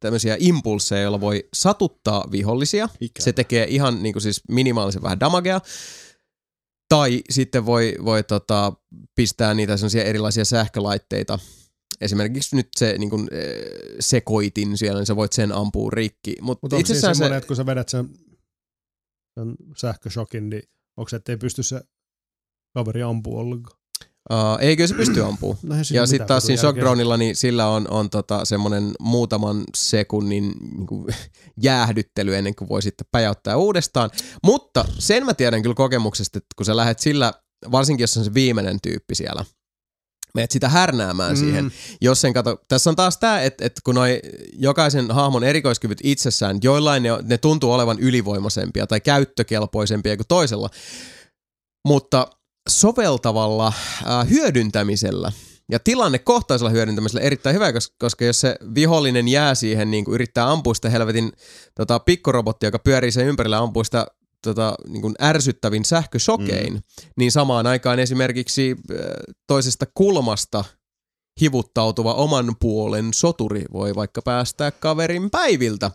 tämmöisiä 0.00 0.36
impulseja, 0.38 1.02
joilla 1.02 1.20
voi 1.20 1.48
satuttaa 1.54 2.24
vihollisia. 2.30 2.88
Ikävä. 3.00 3.24
Se 3.24 3.32
tekee 3.32 3.66
ihan 3.68 4.02
niin 4.02 4.12
kuin 4.12 4.22
siis 4.22 4.40
minimaalisen 4.48 5.02
vähän 5.02 5.20
damagea. 5.20 5.60
Tai 6.92 7.22
sitten 7.30 7.66
voi, 7.66 7.94
voi 8.04 8.22
tota, 8.22 8.72
pistää 9.14 9.54
niitä 9.54 9.76
sellaisia 9.76 10.04
erilaisia 10.04 10.44
sähkölaitteita. 10.44 11.38
Esimerkiksi 12.00 12.56
nyt 12.56 12.68
se 12.76 12.98
niin 12.98 13.10
kuin, 13.10 13.28
sekoitin 14.00 14.78
siellä, 14.78 15.00
niin 15.00 15.06
sä 15.06 15.16
voit 15.16 15.32
sen 15.32 15.52
ampua 15.52 15.90
rikki. 15.90 16.36
Mut 16.40 16.58
Mutta 16.62 16.76
onko 16.76 16.80
itse 16.80 16.94
siinä 16.94 17.10
asiassa 17.10 17.28
se, 17.28 17.36
että 17.36 17.46
kun 17.46 17.56
sä 17.56 17.66
vedät 17.66 17.88
sen, 17.88 18.08
sen 19.34 19.56
sähköshokin, 19.76 20.50
niin 20.50 20.62
onko 20.96 21.08
se, 21.08 21.16
ettei 21.16 21.36
pysty 21.36 21.62
se 21.62 21.82
kaveri 22.74 23.02
ampua 23.02 23.40
ollenkaan? 23.40 23.81
Uh, 24.30 24.58
ei 24.60 24.76
kyllä 24.76 24.86
se 24.86 24.94
pysty 24.94 25.24
ampua. 25.24 25.56
No, 25.62 25.74
Ja 25.92 26.06
sitten 26.06 26.28
taas 26.28 26.42
siinä 26.42 26.54
järkeä. 26.54 26.70
Shockdronilla, 26.70 27.16
niin 27.16 27.36
sillä 27.36 27.68
on, 27.68 27.90
on 27.90 28.10
tota 28.10 28.44
semmoinen 28.44 28.92
muutaman 29.00 29.64
sekunnin 29.76 30.52
niin 30.76 30.86
kuin, 30.86 31.06
jäähdyttely 31.62 32.36
ennen 32.36 32.54
kuin 32.54 32.68
voi 32.68 32.82
sitten 32.82 33.06
päjäyttää 33.10 33.56
uudestaan. 33.56 34.10
Mutta 34.44 34.84
sen 34.98 35.26
mä 35.26 35.34
tiedän 35.34 35.62
kyllä 35.62 35.74
kokemuksesta, 35.74 36.38
että 36.38 36.54
kun 36.56 36.66
sä 36.66 36.76
lähdet 36.76 36.98
sillä, 36.98 37.32
varsinkin 37.70 38.02
jos 38.02 38.16
on 38.16 38.24
se 38.24 38.34
viimeinen 38.34 38.78
tyyppi 38.82 39.14
siellä, 39.14 39.44
meet 40.34 40.50
sitä 40.50 40.68
härnäämään 40.68 41.32
mm. 41.32 41.38
siihen. 41.40 41.72
Jos 42.00 42.20
sen 42.20 42.32
kato, 42.32 42.58
tässä 42.68 42.90
on 42.90 42.96
taas 42.96 43.18
tämä, 43.18 43.40
että, 43.40 43.64
että 43.64 43.80
kun 43.84 43.94
noi 43.94 44.20
jokaisen 44.52 45.10
hahmon 45.10 45.44
erikoiskyvyt 45.44 45.98
itsessään, 46.02 46.58
joillain 46.62 47.02
ne, 47.02 47.08
ne 47.22 47.38
tuntuu 47.38 47.72
olevan 47.72 47.98
ylivoimaisempia 47.98 48.86
tai 48.86 49.00
käyttökelpoisempia 49.00 50.16
kuin 50.16 50.26
toisella, 50.28 50.70
mutta 51.88 52.26
soveltavalla 52.68 53.66
äh, 53.66 54.28
hyödyntämisellä 54.30 55.32
ja 55.70 55.78
tilannekohtaisella 55.78 56.70
hyödyntämisellä 56.70 57.22
erittäin 57.22 57.54
hyvä, 57.54 57.72
koska, 57.72 57.96
koska 57.98 58.24
jos 58.24 58.40
se 58.40 58.56
vihollinen 58.74 59.28
jää 59.28 59.54
siihen, 59.54 59.90
niin 59.90 60.04
kuin 60.04 60.14
yrittää 60.14 60.50
ampua 60.50 60.74
sitä 60.74 60.90
helvetin 60.90 61.32
tota, 61.74 61.98
pikkurobottia, 61.98 62.66
joka 62.66 62.78
pyörii 62.78 63.12
sen 63.12 63.26
ympärillä 63.26 63.58
ampuu 63.58 63.84
sitä 63.84 64.06
tota, 64.42 64.74
niin 64.88 65.02
kuin 65.02 65.14
ärsyttävin 65.22 65.84
sähkösokein, 65.84 66.72
mm. 66.72 66.80
niin 67.16 67.32
samaan 67.32 67.66
aikaan 67.66 67.98
esimerkiksi 67.98 68.76
äh, 68.90 68.96
toisesta 69.46 69.86
kulmasta 69.94 70.64
hivuttautuva 71.40 72.14
oman 72.14 72.56
puolen 72.60 73.14
soturi 73.14 73.64
voi 73.72 73.94
vaikka 73.94 74.22
päästää 74.22 74.70
kaverin 74.70 75.30
päiviltä. 75.30 75.90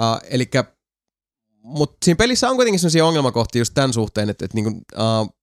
Uh, 0.00 0.28
eli 0.30 0.50
mutta 1.62 1.96
siinä 2.04 2.16
pelissä 2.16 2.50
on 2.50 2.56
kuitenkin 2.56 2.78
sellaisia 2.78 3.06
ongelmakohtia 3.06 3.60
just 3.60 3.74
tämän 3.74 3.92
suhteen, 3.92 4.30
että, 4.30 4.44
että 4.44 4.54
niinku, 4.54 4.70
uh, 4.70 5.41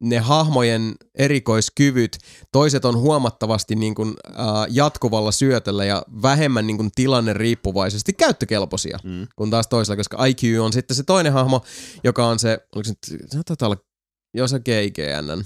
ne 0.00 0.18
hahmojen 0.18 0.94
erikoiskyvyt, 1.14 2.18
toiset 2.52 2.84
on 2.84 2.96
huomattavasti 2.98 3.74
niin 3.74 3.94
kuin, 3.94 4.08
uh, 4.08 4.66
jatkuvalla 4.68 5.32
syötöllä 5.32 5.84
ja 5.84 6.02
vähemmän 6.22 6.66
niin 6.66 6.76
kuin, 6.76 6.90
tilanne 6.94 7.32
riippuvaisesti 7.32 8.12
käyttökelpoisia 8.12 8.98
Mm. 9.04 9.26
kun 9.36 9.50
taas 9.50 9.68
toisella, 9.68 9.96
koska 9.96 10.24
IQ 10.24 10.42
on 10.60 10.72
sitten 10.72 10.96
se 10.96 11.02
toinen 11.02 11.32
hahmo, 11.32 11.64
joka 12.04 12.26
on 12.26 12.38
se, 12.38 12.58
oliko 12.74 12.88
se 12.88 12.94
nyt, 13.36 13.62
olla, 13.62 13.76
joo 14.34 14.48
se 14.48 14.60
GIGN, 14.60 15.44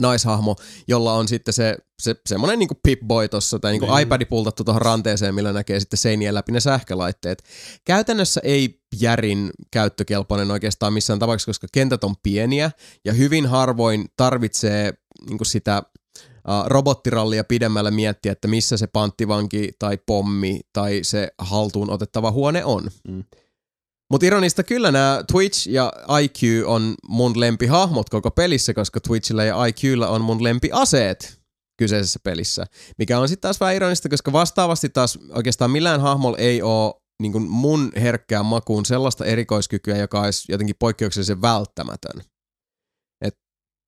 naishahmo, 0.00 0.56
jolla 0.88 1.14
on 1.14 1.28
sitten 1.28 1.54
se, 1.54 1.76
se 2.02 2.14
semmoinen 2.26 2.58
niinku 2.58 2.74
Pip-Boy 2.88 3.28
tossa, 3.30 3.58
tai 3.58 3.72
niinku 3.72 3.86
Niin. 3.86 4.00
iPad 4.02 4.24
pultattu 4.26 4.64
tuohon 4.64 4.82
ranteeseen, 4.82 5.34
millä 5.34 5.52
näkee 5.52 5.80
sitten 5.80 5.98
seinien 5.98 6.34
läpi 6.34 6.52
ne 6.52 6.60
sähkölaitteet. 6.60 7.42
Käytännössä 7.84 8.40
ei 8.44 8.80
järin 9.00 9.50
käyttökelpoinen 9.70 10.50
oikeastaan 10.50 10.92
missään 10.92 11.18
tapauksessa, 11.18 11.48
koska 11.48 11.66
kentät 11.72 12.04
on 12.04 12.14
pieniä, 12.22 12.70
ja 13.04 13.12
hyvin 13.12 13.46
harvoin 13.46 14.04
tarvitsee 14.16 14.92
niinku 15.28 15.44
sitä 15.44 15.82
uh, 16.48 16.66
robottirallia 16.66 17.44
pidemmällä 17.44 17.90
miettiä, 17.90 18.32
että 18.32 18.48
missä 18.48 18.76
se 18.76 18.86
panttivanki 18.86 19.70
tai 19.78 19.98
pommi 20.06 20.60
tai 20.72 21.00
se 21.02 21.28
haltuun 21.38 21.90
otettava 21.90 22.30
huone 22.30 22.64
on. 22.64 22.90
Mm. 23.08 23.24
Mutta 24.10 24.26
ironista 24.26 24.62
kyllä 24.62 24.90
nämä 24.90 25.24
Twitch 25.32 25.68
ja 25.68 25.92
IQ 26.22 26.66
on 26.66 26.94
mun 27.08 27.40
lempihahmot 27.40 28.10
koko 28.10 28.30
pelissä, 28.30 28.74
koska 28.74 29.00
Twitchillä 29.00 29.44
ja 29.44 29.66
IQlla 29.66 30.08
on 30.08 30.20
mun 30.20 30.44
lempiaseet 30.44 31.40
kyseisessä 31.78 32.20
pelissä. 32.24 32.66
Mikä 32.98 33.18
on 33.18 33.28
sitten 33.28 33.42
taas 33.42 33.60
vähän 33.60 33.74
ironista, 33.74 34.08
koska 34.08 34.32
vastaavasti 34.32 34.88
taas 34.88 35.18
oikeastaan 35.30 35.70
millään 35.70 36.00
hahmolla 36.00 36.38
ei 36.38 36.62
ole 36.62 36.94
niin 37.22 37.42
mun 37.42 37.92
herkkään 38.00 38.46
makuun 38.46 38.86
sellaista 38.86 39.24
erikoiskykyä, 39.24 39.96
joka 39.96 40.20
olisi 40.20 40.52
jotenkin 40.52 40.76
poikkeuksellisen 40.78 41.42
välttämätön. 41.42 42.22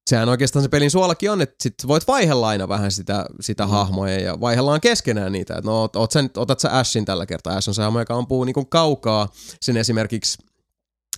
Sehän 0.07 0.29
oikeastaan 0.29 0.63
se 0.63 0.69
pelin 0.69 0.91
suolakin 0.91 1.31
on, 1.31 1.43
että 1.43 1.55
sit 1.61 1.75
voit 1.87 2.09
vaihella 2.09 2.49
aina 2.49 2.69
vähän 2.69 2.93
sitä, 2.93 3.27
sitä 3.41 3.65
mm. 3.65 3.71
hahmoja 3.71 4.21
ja 4.21 4.41
vaihdellaan 4.41 4.81
keskenään 4.81 5.33
niitä. 5.33 5.55
Et 5.57 5.65
no, 5.65 5.91
oot, 5.97 6.11
sä 6.11 6.23
nyt, 6.23 6.37
otat 6.37 6.61
sä 6.61 6.79
Ashin 6.79 7.05
tällä 7.05 7.27
kertaa. 7.27 7.57
Ash 7.57 7.69
on 7.69 7.75
se 7.75 7.83
hahmo, 7.83 7.99
joka 7.99 8.15
ampuu 8.15 8.45
niin 8.45 8.69
kaukaa 8.69 9.29
sen 9.61 9.77
esimerkiksi 9.77 10.39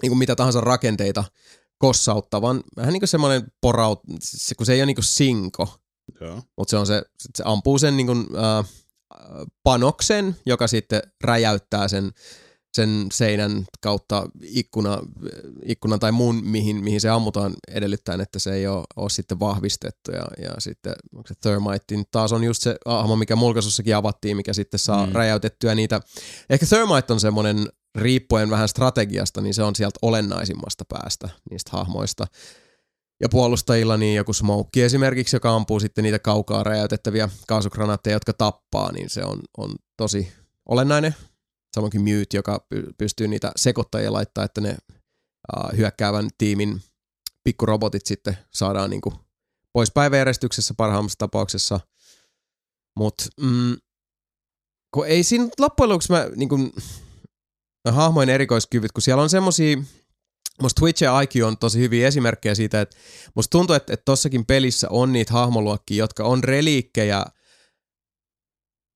niin 0.02 0.10
kuin 0.10 0.18
mitä 0.18 0.36
tahansa 0.36 0.60
rakenteita 0.60 1.24
kossauttavan. 1.78 2.62
Vähän 2.76 2.92
niin 2.92 3.00
kuin 3.00 3.08
semmoinen 3.08 3.52
poraut, 3.60 4.00
se, 4.20 4.54
kun 4.54 4.66
se 4.66 4.72
ei 4.72 4.80
ole 4.80 4.86
niin 4.86 4.96
kuin 4.96 5.04
sinko, 5.04 5.68
mutta 6.56 6.70
se 6.70 6.76
on 6.76 6.86
se, 6.86 7.02
se 7.34 7.42
ampuu 7.46 7.78
sen 7.78 7.96
niin 7.96 8.06
kuin, 8.06 8.26
äh, 8.36 8.64
panoksen, 9.62 10.36
joka 10.46 10.66
sitten 10.66 11.02
räjäyttää 11.24 11.88
sen, 11.88 12.12
sen 12.74 13.06
seinän 13.12 13.64
kautta 13.80 14.28
ikkuna, 14.42 14.98
ikkunan 15.64 16.00
tai 16.00 16.12
muun, 16.12 16.42
mihin, 16.44 16.84
mihin 16.84 17.00
se 17.00 17.08
ammutaan 17.08 17.54
edellyttäen, 17.68 18.20
että 18.20 18.38
se 18.38 18.54
ei 18.54 18.66
ole, 18.66 18.84
ole 18.96 19.10
sitten 19.10 19.40
vahvistettu. 19.40 20.10
Ja, 20.12 20.26
ja 20.42 20.50
sitten 20.58 20.94
onko 21.16 21.28
se 21.28 21.34
Thermite, 21.40 21.84
niin 21.90 22.04
taas 22.10 22.32
on 22.32 22.44
just 22.44 22.62
se 22.62 22.76
ahmo, 22.84 23.16
mikä 23.16 23.36
mulkaisussakin 23.36 23.96
avattiin, 23.96 24.36
mikä 24.36 24.52
sitten 24.52 24.80
saa 24.80 25.06
mm. 25.06 25.12
räjäytettyä 25.12 25.74
niitä. 25.74 26.00
Ehkä 26.50 26.66
Thermite 26.66 27.12
on 27.12 27.20
semmoinen, 27.20 27.68
riippuen 27.94 28.50
vähän 28.50 28.68
strategiasta, 28.68 29.40
niin 29.40 29.54
se 29.54 29.62
on 29.62 29.76
sieltä 29.76 29.98
olennaisimmasta 30.02 30.84
päästä 30.88 31.28
niistä 31.50 31.70
hahmoista. 31.72 32.26
Ja 33.20 33.28
puolustajilla 33.28 33.96
niin 33.96 34.16
joku 34.16 34.32
smoke 34.32 34.84
esimerkiksi, 34.84 35.36
joka 35.36 35.54
ampuu 35.54 35.80
sitten 35.80 36.04
niitä 36.04 36.18
kaukaa 36.18 36.64
räjäytettäviä 36.64 37.28
kaasukranaatteja, 37.48 38.16
jotka 38.16 38.32
tappaa, 38.32 38.92
niin 38.92 39.10
se 39.10 39.24
on, 39.24 39.40
on 39.56 39.74
tosi 39.96 40.32
olennainen. 40.68 41.14
Samoin 41.74 41.90
kuin 41.90 42.00
Mute, 42.00 42.36
joka 42.36 42.66
py- 42.74 42.92
pystyy 42.98 43.28
niitä 43.28 43.52
sekoittajia 43.56 44.12
laittaa, 44.12 44.44
että 44.44 44.60
ne 44.60 44.76
uh, 45.56 45.76
hyökkäävän 45.76 46.30
tiimin 46.38 46.82
pikkurobotit 47.44 48.06
sitten 48.06 48.38
saadaan 48.50 48.90
niinku 48.90 49.12
pois 49.72 49.90
päiväjärjestyksessä 49.90 50.74
parhaimmassa 50.76 51.18
tapauksessa. 51.18 51.80
Mutta 52.98 53.24
mm, 53.40 53.76
kun 54.94 55.06
ei 55.06 55.22
siinä 55.22 55.48
loppujen 55.58 55.88
lopuksi 55.88 56.12
mä 56.12 56.28
niin 56.36 56.48
kun, 56.48 56.72
hahmojen 57.90 58.28
erikoiskyvyt, 58.28 58.92
kun 58.92 59.02
siellä 59.02 59.22
on 59.22 59.30
semmosia, 59.30 59.76
musta 60.62 60.80
Twitch 60.80 61.02
ja 61.02 61.20
IQ 61.20 61.44
on 61.44 61.58
tosi 61.58 61.78
hyviä 61.78 62.08
esimerkkejä 62.08 62.54
siitä, 62.54 62.80
että 62.80 62.96
musta 63.34 63.50
tuntuu, 63.50 63.76
että, 63.76 63.92
että 63.92 64.04
tossakin 64.04 64.46
pelissä 64.46 64.86
on 64.90 65.12
niitä 65.12 65.32
hahmoluokkia, 65.32 65.98
jotka 65.98 66.24
on 66.24 66.44
reliikkejä 66.44 67.24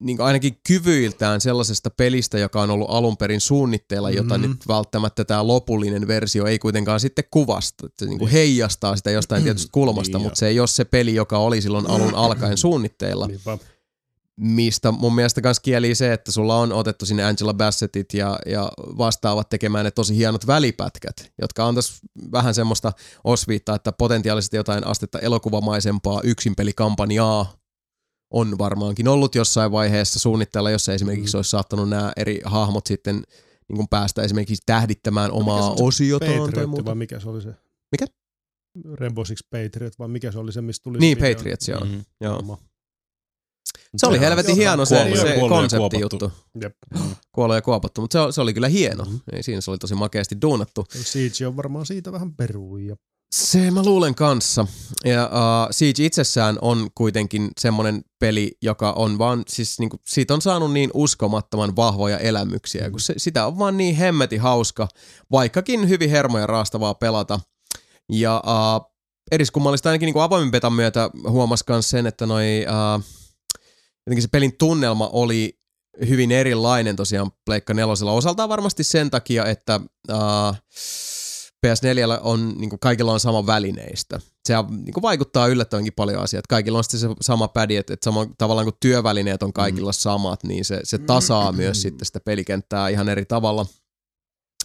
niin 0.00 0.20
ainakin 0.20 0.60
kyvyiltään 0.66 1.40
sellaisesta 1.40 1.90
pelistä, 1.90 2.38
joka 2.38 2.62
on 2.62 2.70
ollut 2.70 2.90
alun 2.90 3.16
perin 3.16 3.40
suunnitteilla, 3.40 4.10
jota 4.10 4.38
mm-hmm. 4.38 4.50
nyt 4.50 4.68
välttämättä 4.68 5.24
tämä 5.24 5.46
lopullinen 5.46 6.08
versio 6.08 6.46
ei 6.46 6.58
kuitenkaan 6.58 7.00
sitten 7.00 7.24
kuvasta. 7.30 7.88
Se 7.98 8.06
niin 8.06 8.18
kuin 8.18 8.30
heijastaa 8.30 8.96
sitä 8.96 9.10
jostain 9.10 9.42
tietystä 9.42 9.72
kulmasta, 9.72 10.18
Niin 10.18 10.26
mutta 10.26 10.38
se 10.38 10.48
ei 10.48 10.60
ole 10.60 10.66
se 10.66 10.84
peli, 10.84 11.14
joka 11.14 11.38
oli 11.38 11.62
silloin 11.62 11.90
alun 11.90 12.14
alkaen 12.14 12.56
suunnitteilla 12.66 13.26
Niinpä. 13.26 13.58
mistä 14.36 14.92
mun 14.92 15.14
mielestä 15.14 15.40
myös 15.40 15.60
kieli 15.60 15.94
se, 15.94 16.12
että 16.12 16.32
sulla 16.32 16.56
on 16.56 16.72
otettu 16.72 17.06
sinne 17.06 17.24
Angela 17.24 17.54
Bassettit 17.54 18.14
ja, 18.14 18.38
ja 18.46 18.72
vastaavat 18.78 19.48
tekemään 19.48 19.84
ne 19.84 19.90
tosi 19.90 20.16
hienot 20.16 20.46
välipätkät, 20.46 21.32
jotka 21.40 21.66
antais 21.66 22.00
vähän 22.32 22.54
semmoista 22.54 22.92
osviittaa, 23.24 23.76
että 23.76 23.92
potentiaalisesti 23.92 24.56
jotain 24.56 24.86
astetta 24.86 25.18
elokuvamaisempaa 25.18 26.20
yksinpelikampanjaa 26.24 27.58
on 28.30 28.58
varmaankin 28.58 29.08
ollut 29.08 29.34
jossain 29.34 29.72
vaiheessa 29.72 30.18
suunnitteilla, 30.18 30.70
jossa 30.70 30.94
esimerkiksi 30.94 31.36
Mm. 31.36 31.38
olisi 31.38 31.50
saattanut 31.50 31.88
nämä 31.88 32.12
eri 32.16 32.40
hahmot 32.44 32.86
sitten 32.86 33.14
niin 33.68 33.76
kuin 33.76 33.88
päästä 33.88 34.22
esimerkiksi 34.22 34.62
tähdittämään 34.66 35.32
omaa 35.32 35.76
se 35.76 35.82
osiotaan 35.84 36.52
tai 36.54 36.66
muuta. 36.66 36.84
vai 36.84 36.94
mikä 36.94 37.20
se 37.20 37.28
oli 37.28 37.42
se? 37.42 37.48
Mikä? 37.92 38.06
Rainbow 38.94 39.24
Six 39.24 39.38
Patriot 39.50 39.98
vai 39.98 40.08
mikä 40.08 40.32
se 40.32 40.38
oli 40.38 40.52
se, 40.52 40.60
mistä 40.60 40.84
tuli 40.84 40.98
Niin, 40.98 41.16
se 41.18 41.22
video? 41.22 41.34
Patriots, 41.36 41.68
joo. 41.68 41.84
Mm. 41.84 42.04
joo. 42.20 42.58
Se 43.96 44.06
oli 44.06 44.20
helvetin 44.20 44.56
hieno 44.56 44.84
se, 44.84 44.94
Kuollut 44.94 45.18
ja- 45.18 45.22
se 45.34 45.38
konseptijuttu. 45.48 46.18
kuopattu. 46.18 46.48
Jep. 46.62 46.76
Kuollut 47.34 47.54
ja 47.56 47.62
kuopattu, 47.62 48.00
mutta 48.00 48.26
se, 48.26 48.34
se 48.34 48.40
oli 48.40 48.54
kyllä 48.54 48.68
hieno. 48.68 49.04
Mhm. 49.04 49.16
Ei 49.32 49.42
siinä 49.42 49.60
se 49.60 49.70
oli 49.70 49.78
tosi 49.78 49.94
makeasti 49.94 50.36
duunattu. 50.42 50.84
Siege 50.90 51.46
on 51.46 51.56
varmaan 51.56 51.86
siitä 51.86 52.12
vähän 52.12 52.34
peruja. 52.34 52.96
Se 53.32 53.70
mä 53.70 53.82
luulen 53.82 54.14
kanssa. 54.14 54.66
Ja 55.04 55.24
uh, 55.26 55.68
Siege 55.70 56.04
itsessään 56.04 56.58
on 56.60 56.88
kuitenkin 56.94 57.48
semmonen 57.60 58.02
peli, 58.18 58.52
joka 58.62 58.92
on 58.92 59.18
vaan, 59.18 59.42
siis 59.48 59.78
niinku, 59.78 59.96
siitä 60.06 60.34
on 60.34 60.42
saanut 60.42 60.72
niin 60.72 60.90
uskomattoman 60.94 61.76
vahvoja 61.76 62.18
elämyksiä, 62.18 62.90
kun 62.90 63.00
se, 63.00 63.14
sitä 63.16 63.46
on 63.46 63.58
vaan 63.58 63.76
niin 63.76 63.96
hemmeti 63.96 64.36
hauska, 64.36 64.88
vaikkakin 65.30 65.88
hyvin 65.88 66.10
hermoja 66.10 66.46
raastavaa 66.46 66.94
pelata. 66.94 67.40
Ja 68.12 68.42
uh, 68.46 68.92
eriskummallista 69.30 69.88
ainakin 69.88 70.06
niinku 70.06 70.20
avoimen 70.20 70.50
betan 70.50 70.72
myötä 70.72 71.10
huomasi 71.28 71.64
myös 71.68 71.90
sen, 71.90 72.06
että 72.06 72.26
noi, 72.26 72.66
uh, 72.68 73.04
jotenkin 74.06 74.22
se 74.22 74.28
pelin 74.28 74.58
tunnelma 74.58 75.10
oli 75.12 75.58
hyvin 76.08 76.32
erilainen 76.32 76.96
tosiaan 76.96 77.30
Pleikka 77.46 77.74
nelosella. 77.74 78.12
Osaltaan 78.12 78.48
varmasti 78.48 78.84
sen 78.84 79.10
takia, 79.10 79.46
että 79.46 79.80
uh, 80.12 80.56
PS4 81.66 82.20
on, 82.20 82.54
niin 82.58 82.70
kuin 82.70 82.80
kaikilla 82.80 83.12
on 83.12 83.20
sama 83.20 83.46
välineistä. 83.46 84.20
Se 84.48 84.54
niin 84.70 84.92
kuin 84.94 85.02
vaikuttaa 85.02 85.46
yllättävänkin 85.46 85.92
paljon 85.92 86.22
asiat. 86.22 86.46
Kaikilla 86.46 86.78
on 86.78 86.84
sitten 86.84 87.00
se 87.00 87.08
sama 87.20 87.48
pädi, 87.48 87.76
että, 87.76 87.94
että 87.94 88.04
sama, 88.04 88.26
tavallaan 88.38 88.66
kun 88.66 88.76
työvälineet 88.80 89.42
on 89.42 89.52
kaikilla 89.52 89.92
samat, 89.92 90.44
niin 90.44 90.64
se, 90.64 90.80
se 90.84 90.98
tasaa 90.98 91.52
myös 91.52 91.82
sitten 91.82 92.06
sitä 92.06 92.20
pelikenttää 92.20 92.88
ihan 92.88 93.08
eri 93.08 93.24
tavalla 93.24 93.66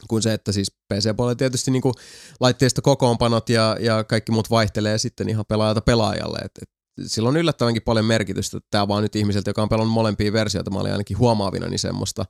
kuin 0.08 0.22
se, 0.22 0.34
että 0.34 0.52
siis 0.52 0.72
PC-puolella 0.94 1.36
tietysti 1.36 1.72
niin 1.72 1.82
kuin 1.82 1.94
laitteista 2.40 2.82
kokoonpanot 2.82 3.50
ja, 3.50 3.78
ja 3.80 4.04
kaikki 4.04 4.32
muut 4.32 4.50
vaihtelee 4.50 4.98
sitten 4.98 5.30
ihan 5.30 5.46
pelaajalta 5.48 5.82
pelaajalle. 5.82 6.38
Et, 6.38 6.52
et 6.62 6.70
sillä 7.06 7.30
on 7.30 7.38
yllättävänkin 7.38 7.82
paljon 7.82 8.06
merkitystä. 8.06 8.60
Tämä 8.72 8.88
vaan 8.88 9.04
nyt 9.04 9.16
ihmiseltä, 9.16 9.50
joka 9.50 9.62
on 9.62 9.70
pelannut 9.70 9.94
molempia 9.94 10.34
versioita, 10.34 10.72
mä 10.72 10.80
olin 10.80 10.92
ainakin 10.92 11.18
huomaavina 11.18 11.68
niin 11.68 11.80
semmoista. 11.80 12.26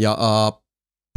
Ja 0.00 0.12
uh, 0.12 0.62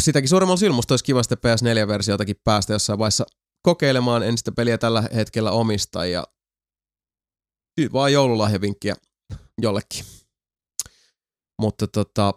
sitäkin 0.05 0.29
suuremmalla 0.29 0.57
syyllä 0.57 0.75
musta 0.75 0.93
olisi 0.93 1.05
kiva 1.05 1.23
sitä 1.23 1.35
PS4-versiotakin 1.35 2.35
päästä 2.43 2.73
jossain 2.73 2.99
vaiheessa 2.99 3.25
kokeilemaan. 3.61 4.23
En 4.23 4.37
sitä 4.37 4.51
peliä 4.51 4.77
tällä 4.77 5.03
hetkellä 5.15 5.51
omista 5.51 6.05
ja 6.05 6.23
nyt 7.77 7.93
vaan 7.93 8.13
joululahjavinkkiä 8.13 8.95
jollekin. 9.61 10.05
Mutta 11.61 11.87
tota, 11.87 12.33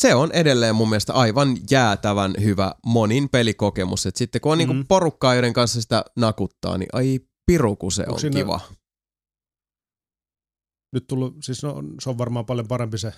se 0.00 0.14
on 0.14 0.32
edelleen 0.32 0.74
mun 0.74 0.88
mielestä 0.88 1.12
aivan 1.12 1.56
jäätävän 1.70 2.34
hyvä 2.40 2.74
monin 2.86 3.28
pelikokemus. 3.28 4.06
Et 4.06 4.16
sitten 4.16 4.40
kun 4.40 4.52
on 4.52 4.58
mm. 4.58 4.64
Mm. 4.64 4.68
niinku 4.68 4.84
porukkaa, 4.88 5.34
joiden 5.34 5.52
kanssa 5.52 5.82
sitä 5.82 6.04
nakuttaa, 6.16 6.78
niin 6.78 6.88
ai 6.92 7.20
piru 7.46 7.76
kun 7.76 7.92
se 7.92 8.02
Onko 8.02 8.14
on 8.14 8.20
siinä- 8.20 8.36
kiva. 8.40 8.60
Nyt 10.92 11.06
tullut, 11.06 11.36
siis 11.42 11.62
no, 11.62 11.74
se 12.00 12.10
on 12.10 12.18
varmaan 12.18 12.46
paljon 12.46 12.68
parempi 12.68 12.98
se 12.98 13.12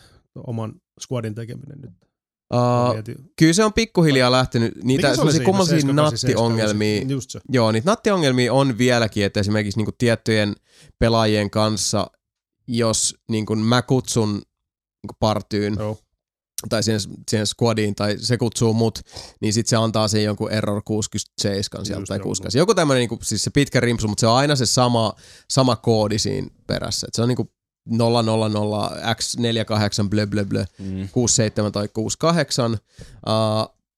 oman 0.47 0.75
squadin 1.01 1.35
tekeminen 1.35 1.81
nyt. 1.81 2.12
Uh, 2.53 2.93
Mietin. 2.93 3.17
kyllä 3.39 3.53
se 3.53 3.65
on 3.65 3.73
pikkuhiljaa 3.73 4.33
lähtenyt. 4.33 4.85
Niitä 4.85 5.17
se 5.17 5.31
siinä? 5.31 5.45
kummallisia 5.45 5.77
7, 5.77 5.97
8, 5.97 6.19
7, 6.19 6.43
nattiongelmia. 6.43 7.03
Just 7.03 7.31
se. 7.31 7.41
Joo, 7.49 7.73
niitä 7.73 7.91
nattiongelmia 7.91 8.53
on 8.53 8.79
vieläkin, 8.79 9.25
että 9.25 9.41
esimerkiksi 9.41 9.81
niin 9.81 9.95
tiettyjen 9.99 10.55
pelaajien 10.99 11.51
kanssa, 11.51 12.07
jos 12.67 13.17
niin 13.29 13.47
kuin 13.47 13.59
mä 13.59 13.83
kutsun 13.83 14.33
niin 14.33 15.17
partyyn 15.21 15.77
Joo. 15.79 15.99
tai 16.69 16.83
siihen, 16.83 17.01
siihen 17.31 17.47
squadiin 17.47 17.95
tai 17.95 18.17
se 18.19 18.37
kutsuu 18.37 18.75
mut, 18.75 18.99
niin 19.41 19.53
sitten 19.53 19.71
se 19.71 19.77
antaa 19.77 20.09
sen 20.09 20.25
jonkun 20.25 20.53
error 20.53 20.83
67 20.85 21.87
sieltä 21.87 22.07
tai 22.07 22.19
joo, 22.19 22.23
68. 22.23 22.59
Joku 22.59 22.75
tämmöinen, 22.75 23.01
niin 23.01 23.09
kuin, 23.09 23.19
siis 23.23 23.45
se 23.45 23.51
pitkä 23.51 23.81
rimpsu, 23.81 24.09
mutta 24.09 24.21
se 24.21 24.27
on 24.27 24.37
aina 24.37 24.57
se 24.57 24.67
sama, 24.67 25.13
sama 25.51 25.77
koodi 25.77 26.19
siinä 26.19 26.49
perässä. 26.67 27.07
Et 27.07 27.15
se 27.15 27.23
on 27.23 27.29
niin 27.29 27.37
kuin 27.37 27.51
000 27.87 28.91
x48 28.91 30.09
blö 30.09 30.27
blö 30.27 30.45
blö 30.45 30.65
Mm. 30.79 31.09
67 31.13 31.73
tai 31.73 31.89
68. 31.89 32.73
Uh, 32.73 32.79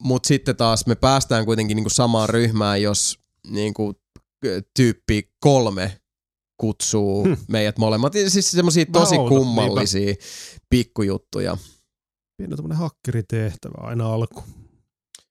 Mutta 0.02 0.26
sitten 0.26 0.56
taas 0.56 0.86
me 0.86 0.94
päästään 0.94 1.44
kuitenkin 1.44 1.74
niinku 1.76 1.90
samaan 1.90 2.28
ryhmään, 2.28 2.82
jos 2.82 3.18
niinku, 3.46 3.94
tyyppi 4.76 5.30
kolme 5.40 6.00
kutsuu 6.56 7.24
hmm. 7.24 7.36
meidät 7.48 7.78
molemmat. 7.78 8.12
Siis 8.28 8.50
semmoisia 8.50 8.86
tosi 8.86 9.16
outo, 9.16 9.28
kummallisia 9.28 10.14
pikkujuttuja. 10.70 11.56
Pieni 12.36 12.56
tämmönen 12.56 12.78
hakkeritehtävä 12.78 13.74
aina 13.86 14.12
alku. 14.14 14.44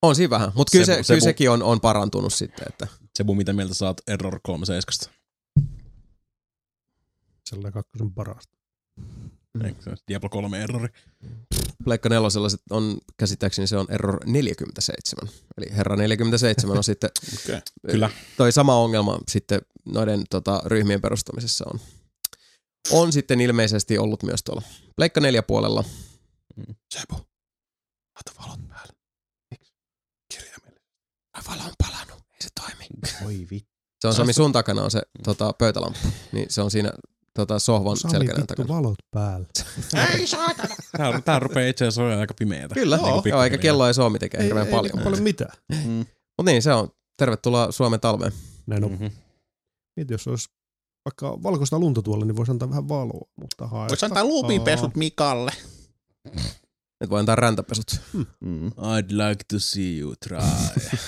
On 0.01 0.15
siinä 0.15 0.29
vähän, 0.29 0.51
mutta 0.55 0.71
kyllä, 0.71 0.85
Se- 0.85 0.95
se, 0.95 1.03
se 1.03 1.13
kyllä 1.13 1.23
sekin 1.23 1.49
on, 1.49 1.63
on 1.63 1.81
parantunut 1.81 2.33
sitten. 2.33 2.65
Että. 2.69 2.87
Sebu, 3.15 3.35
mitä 3.35 3.53
mieltä 3.53 3.73
saat 3.73 4.01
Error 4.07 4.39
37? 4.43 5.22
Sellainen 7.49 7.73
kakkosen 7.73 8.13
parasta. 8.13 8.57
Eikö 9.65 9.81
se 9.81 9.89
ole 9.89 9.97
Diablo 10.07 10.29
3 10.29 10.63
Errori? 10.63 10.89
Pleikka 11.83 12.09
nelosella 12.09 12.49
se 12.49 12.57
on, 12.69 12.97
käsittääkseni 13.17 13.67
se 13.67 13.77
on 13.77 13.87
Error 13.89 14.19
47. 14.25 15.29
Eli 15.57 15.65
Herra 15.71 15.95
47 15.95 16.77
on 16.77 16.83
sitten 16.83 17.09
Okay. 17.45 17.61
Kyllä. 17.91 18.09
toi 18.37 18.51
sama 18.51 18.75
ongelma 18.75 19.19
sitten 19.27 19.61
noiden 19.85 20.23
tota, 20.29 20.61
ryhmien 20.65 21.01
perustamisessa 21.01 21.65
on. 21.73 21.79
On 22.91 23.11
sitten 23.11 23.41
ilmeisesti 23.41 23.97
ollut 23.97 24.23
myös 24.23 24.43
tuolla 24.43 24.61
Pleikka 24.95 25.21
4 25.21 25.43
puolella. 25.43 25.83
Sebu, 26.93 27.15
laita 28.15 28.41
valot 28.41 28.67
päälle. 28.67 28.93
Miksi? 29.51 29.73
Kirjaimellisesti. 30.33 30.89
Ai 31.33 31.41
valo 31.49 31.63
on 31.63 31.73
palannut, 31.77 32.19
ei 32.33 32.41
se 32.41 32.49
toimi. 32.61 32.87
Oi 33.25 33.47
vittu. 33.51 33.73
Se 34.01 34.07
on 34.07 34.13
Sami, 34.13 34.33
sun 34.33 34.51
takana 34.51 34.83
on 34.83 34.91
se 34.91 35.01
tota, 35.23 35.53
pöytälamppu. 35.53 36.07
Niin 36.31 36.51
se 36.51 36.61
on 36.61 36.71
siinä 36.71 36.91
tota, 37.33 37.59
sohvan 37.59 37.97
Sami 37.97 38.11
selkänän 38.11 38.47
takana. 38.47 38.67
valot 38.67 38.97
päällä. 39.11 39.47
Ei 40.17 40.27
saatana. 40.27 40.75
Tää, 40.97 41.21
tää 41.21 41.39
rupeaa 41.39 41.69
itse 41.69 41.85
asiassa 41.85 42.01
olemaan 42.01 42.19
aika 42.19 42.33
pimeätä. 42.39 42.73
Kyllä, 42.75 42.97
Niinku 42.97 43.09
joo, 43.09 43.21
joo, 43.25 43.43
eikä 43.43 43.57
kello 43.57 43.87
ei 43.87 43.93
soomi 43.93 44.19
tekee 44.19 44.43
hirveän 44.43 44.65
ei, 44.67 44.71
paljon. 44.71 44.97
Ei, 44.99 45.03
paljon 45.03 45.23
mitään. 45.23 45.57
Mm. 45.71 46.05
Mutta 46.37 46.51
niin, 46.51 46.61
se 46.61 46.73
on. 46.73 46.89
Tervetuloa 47.17 47.71
Suomen 47.71 47.99
talveen. 47.99 48.31
Näin 48.67 48.83
on. 48.83 48.91
Mhm. 48.91 49.05
Mieti, 49.95 50.13
jos 50.13 50.27
olisi 50.27 50.49
vaikka 51.05 51.43
valkoista 51.43 51.79
lunta 51.79 52.01
tuolla, 52.01 52.25
niin 52.25 52.35
voisi 52.35 52.51
antaa 52.51 52.69
vähän 52.69 52.89
valoa. 52.89 53.27
Mutta 53.41 53.67
hae. 53.67 53.89
Voisi 53.89 54.05
antaa 54.05 54.23
luupinpesut 54.23 54.95
Mikalle. 54.95 55.51
Nyt 57.01 57.09
voi 57.09 57.19
antaa 57.19 57.35
räntäpesut. 57.35 57.85
Mm. 58.13 58.67
I'd 58.67 59.11
like 59.11 59.43
to 59.47 59.59
see 59.59 59.97
you 59.99 60.13
try. 60.27 60.39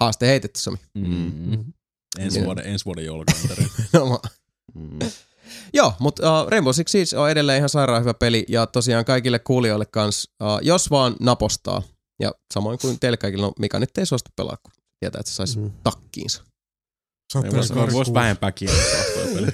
Haaste 0.00 0.26
heitetty, 0.26 0.60
Sami. 0.60 0.76
Mm. 0.94 1.72
Ensi 2.18 2.44
vuoden, 2.44 2.66
ensi 2.66 2.84
vuoden 2.84 3.04
joulukanteri. 3.04 3.66
No, 3.92 4.06
mä- 4.10 4.18
Mm. 4.74 4.98
Joo, 5.74 5.92
mutta 5.98 6.42
uh, 6.42 6.48
Rainbow 6.48 6.72
Six 6.72 6.90
Siege 6.90 7.16
on 7.18 7.30
edelleen 7.30 7.56
ihan 7.58 7.68
sairaan 7.68 8.00
hyvä 8.02 8.14
peli 8.14 8.44
ja 8.48 8.66
tosiaan 8.66 9.04
kaikille 9.04 9.38
kuulijoille 9.38 9.86
kans, 9.86 10.28
uh, 10.42 10.48
jos 10.62 10.90
vaan 10.90 11.16
napostaa 11.20 11.82
ja 12.20 12.32
samoin 12.54 12.78
kuin 12.78 13.00
teille 13.00 13.16
kaikille, 13.16 13.46
no 13.46 13.52
Mika 13.58 13.78
nyt 13.78 13.98
ei 13.98 14.06
suostu 14.06 14.30
pelaa, 14.36 14.56
kun 14.62 14.72
tietää, 15.00 15.20
että 15.20 15.30
se 15.32 15.34
saisi 15.36 15.58
Mhm. 15.58 15.68
takkiinsa. 15.84 16.42
Voisi 17.52 17.92
vois 17.92 18.14
vähempää 18.14 18.52
peli. 19.34 19.46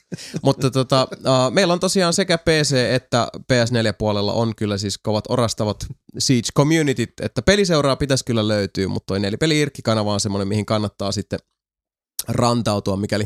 Mutta 0.42 0.70
tota, 0.70 1.08
uh, 1.12 1.52
meillä 1.52 1.72
on 1.72 1.80
tosiaan 1.80 2.12
sekä 2.12 2.38
PC 2.38 2.74
että 2.90 3.28
PS4-puolella 3.52 4.32
on 4.32 4.54
kyllä 4.56 4.78
siis 4.78 4.98
kovat 4.98 5.24
orastavat 5.28 5.86
Siege 6.18 6.48
communityt, 6.56 7.12
että 7.22 7.42
peliseuraa 7.42 7.96
pitäisi 7.96 8.24
kyllä 8.24 8.48
löytyä, 8.48 8.88
mutta 8.88 9.06
toi 9.06 9.20
nelipeli 9.20 9.60
Irkki-kanava 9.60 10.12
on 10.12 10.20
semmoinen, 10.20 10.48
mihin 10.48 10.66
kannattaa 10.66 11.12
sitten 11.12 11.38
rantautua, 12.28 12.96
mikäli 12.96 13.24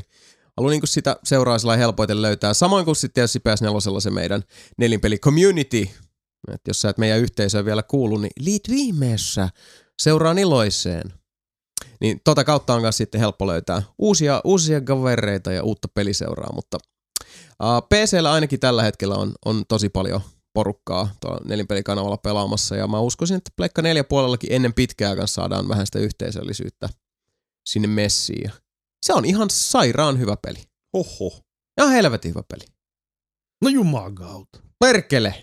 haluaa 0.57 0.71
niin 0.71 0.81
sitä 0.85 1.17
seuraa 1.25 1.77
helpoiten 1.79 2.23
löytää. 2.23 2.55
Samoin 2.55 2.85
kuin 2.85 2.97
sitten 2.97 3.15
tietysti 3.15 3.39
PS4 3.39 4.01
se 4.01 4.11
meidän 4.11 4.43
nelinpeli 4.79 5.19
community. 5.19 5.89
Et 6.53 6.61
jos 6.69 6.81
sä 6.81 6.89
et 6.89 6.99
meidän 6.99 7.19
yhteisöön 7.19 7.65
vielä 7.65 7.83
kuulu, 7.83 8.19
niin 8.19 8.33
liit 8.41 8.63
viimeessä 8.69 9.49
seuraan 10.03 10.39
iloiseen. 10.39 11.13
Niin 12.01 12.21
tota 12.25 12.45
kautta 12.45 12.75
on 12.75 12.81
myös 12.81 12.97
sitten 12.97 13.21
helppo 13.21 13.47
löytää 13.47 13.83
uusia, 13.99 14.41
uusia 14.45 14.81
kavereita 14.81 15.53
ja 15.53 15.63
uutta 15.63 15.89
peliseuraa, 15.89 16.53
mutta 16.53 16.79
uh, 17.63 17.89
PCllä 17.89 18.33
ainakin 18.33 18.61
tällä 18.61 18.83
hetkellä 18.83 19.15
on, 19.15 19.33
on 19.45 19.65
tosi 19.69 19.89
paljon 19.89 20.21
porukkaa 20.53 21.09
tuolla 21.21 21.41
nelinpelikanavalla 21.45 22.17
pelaamassa 22.17 22.77
ja 22.77 22.87
mä 22.87 23.01
uskoisin, 23.01 23.37
että 23.37 23.51
Pleikka 23.57 23.83
4 23.83 24.05
puolellakin 24.05 24.53
ennen 24.53 24.75
pitkää 24.75 25.17
kanssa 25.17 25.35
saadaan 25.35 25.69
vähän 25.69 25.87
sitä 25.87 25.99
yhteisöllisyyttä 25.99 26.89
sinne 27.67 27.89
messiin. 27.89 28.53
Se 29.07 29.13
on 29.13 29.25
ihan 29.25 29.51
sairaan 29.51 30.19
hyvä 30.19 30.37
peli. 30.43 30.59
Oho. 30.93 31.41
Ihan 31.81 31.93
helvetin 31.93 32.29
hyvä 32.31 32.43
peli. 32.49 32.65
No 33.63 33.69
jumakautta. 33.69 34.61
Perkele! 34.81 35.35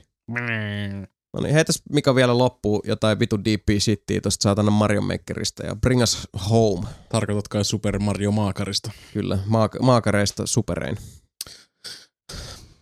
No 1.33 1.41
niin, 1.43 1.53
heitäs 1.53 1.81
Mika 1.91 2.15
vielä 2.15 2.37
loppuu 2.37 2.81
jotain 2.85 3.19
vitu 3.19 3.45
deep 3.45 3.63
shittiä 3.79 4.21
tosta 4.21 4.43
saatana 4.43 4.71
Mario 4.71 5.01
Makerista 5.01 5.65
ja 5.65 5.75
Bring 5.75 6.01
Us 6.01 6.27
Home. 6.49 6.87
Tarkoitat 7.09 7.47
kai 7.47 7.65
Super 7.65 7.99
Mario 7.99 8.31
Maakarista? 8.31 8.91
Kyllä, 9.13 9.35
maak- 9.45 9.81
maakareista 9.81 10.45
superein. 10.47 10.97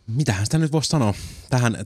Mitähän 0.08 0.46
sitä 0.46 0.58
nyt 0.58 0.72
voisi 0.72 0.90
sanoa? 0.90 1.14
Tähän, 1.50 1.78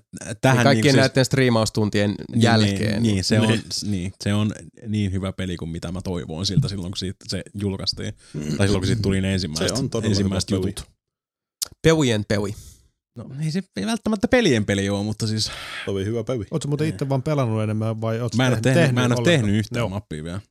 tähän 0.41 0.57
niin 0.57 0.63
kaikkien 0.63 0.95
niin, 0.95 1.01
näiden 1.01 1.25
striimaustuntien 1.25 2.15
jälkeen. 2.35 3.03
Niin, 3.03 3.13
niin, 3.13 3.23
se 3.23 3.39
on, 3.39 3.59
niin, 3.83 4.13
se 4.23 4.33
on 4.33 4.51
niin 4.87 5.11
hyvä 5.11 5.33
peli 5.33 5.57
kuin 5.57 5.69
mitä 5.69 5.91
mä 5.91 6.01
toivoin 6.01 6.45
siltä 6.45 6.67
silloin, 6.67 6.91
kun 6.91 6.97
siitä 6.97 7.25
se 7.27 7.43
julkaistiin. 7.53 8.13
Tai 8.33 8.67
silloin, 8.67 8.81
kun 8.81 8.87
siitä 8.87 9.01
tuli 9.01 9.21
ne 9.21 9.33
ensimmäiset, 9.33 9.77
Se 9.77 9.83
on 9.97 10.05
ensimmäiset 10.05 10.49
peli. 10.49 10.67
jutut. 10.67 10.87
Peujen 11.81 12.25
peui. 12.27 12.55
No 13.17 13.25
ei 13.43 13.51
se 13.51 13.63
ei 13.75 13.85
välttämättä 13.85 14.27
pelien 14.27 14.65
peli 14.65 14.89
ole, 14.89 15.03
mutta 15.03 15.27
siis 15.27 15.51
Tovi 15.85 16.05
hyvä 16.05 16.23
päivi. 16.23 16.45
Oletko 16.51 16.67
muuten 16.67 16.87
itse 16.87 17.09
vaan 17.09 17.23
pelannut 17.23 17.63
enemmän 17.63 18.01
vai 18.01 18.21
ootko 18.21 18.37
mä 18.37 18.47
en 18.47 18.53
ole 18.53 18.61
tehnyt, 18.61 18.91
mä 18.91 19.05
en 19.05 19.11
ole 19.17 19.25
tehnyt 19.25 19.55
yhtään 19.55 19.79
Joo. 19.79 19.89
mappia 19.89 20.23
vielä. 20.23 20.41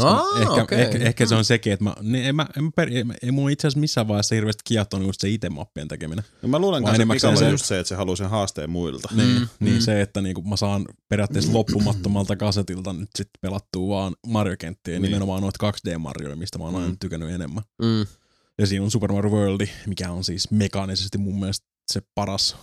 Aa, 0.00 0.24
ehkä, 0.40 0.52
okei. 0.52 0.80
ehkä, 0.80 0.98
ehkä, 0.98 1.26
se 1.26 1.34
on 1.34 1.44
sekin, 1.44 1.72
että 1.72 1.84
mä, 1.84 1.94
niin, 2.02 2.24
en 2.24 2.36
mä, 2.36 2.46
en 2.56 2.64
mä 2.64 2.70
per, 2.76 2.88
ei, 2.88 3.04
ei 3.22 3.30
mua 3.30 3.50
itse 3.50 3.66
asiassa 3.66 3.80
missään 3.80 4.08
vaiheessa 4.08 4.34
hirveästi 4.34 4.62
kiehtonut 4.64 5.06
just 5.06 5.20
se 5.20 5.28
itse 5.28 5.48
mappien 5.50 5.88
tekeminen. 5.88 6.24
No 6.42 6.48
mä 6.48 6.58
luulen 6.58 6.84
kanssa, 6.84 7.02
että 7.14 7.28
on 7.28 7.36
se- 7.36 7.50
just 7.50 7.64
se, 7.64 7.78
että 7.78 7.88
se 7.88 7.94
haluaa 7.94 8.16
sen 8.16 8.30
haasteen 8.30 8.70
muilta. 8.70 9.08
Niin, 9.16 9.38
Mm, 9.38 9.48
niin 9.60 9.74
mm. 9.76 9.80
se, 9.80 10.00
että 10.00 10.20
niinku 10.22 10.42
mä 10.42 10.56
saan 10.56 10.84
periaatteessa 11.08 11.52
loppumattomalta 11.52 12.36
kasetilta 12.36 12.92
nyt 12.92 13.10
sitten 13.16 13.38
pelattua 13.40 13.96
vaan 13.96 14.14
Mario-kenttiä, 14.26 14.94
Niin. 14.94 15.02
nimenomaan 15.02 15.42
noita 15.42 15.66
2D-Marjoja, 15.70 16.36
mistä 16.36 16.58
mä 16.58 16.64
oon 16.64 16.74
aina 16.76 16.88
Mm. 16.88 16.96
tykännyt 17.00 17.30
enemmän. 17.30 17.62
Mm. 17.82 18.06
Ja 18.58 18.66
siinä 18.66 18.84
on 18.84 18.90
Super 18.90 19.12
Mario 19.12 19.30
World, 19.30 19.66
mikä 19.86 20.10
on 20.10 20.24
siis 20.24 20.50
mekaanisesti 20.50 21.18
mun 21.18 21.40
mielestä 21.40 21.66
se 21.92 22.02
paras 22.14 22.56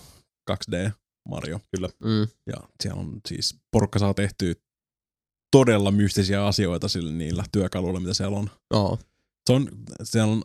2D-Mario. 0.51 1.59
Mm. 2.03 2.21
Ja 2.47 2.57
siellä 2.83 3.01
on 3.01 3.19
siis, 3.27 3.55
porukka 3.71 3.99
saa 3.99 4.13
tehtyä 4.13 4.53
todella 5.51 5.91
mystisiä 5.91 6.45
asioita 6.45 6.87
sillä 6.87 7.11
niillä 7.11 7.43
työkaluilla, 7.51 7.99
mitä 7.99 8.13
siellä 8.13 8.37
on. 8.37 8.49
Oo. 8.73 8.99
Se 9.47 9.53
on, 9.53 9.69
siellä 10.03 10.31
on, 10.33 10.43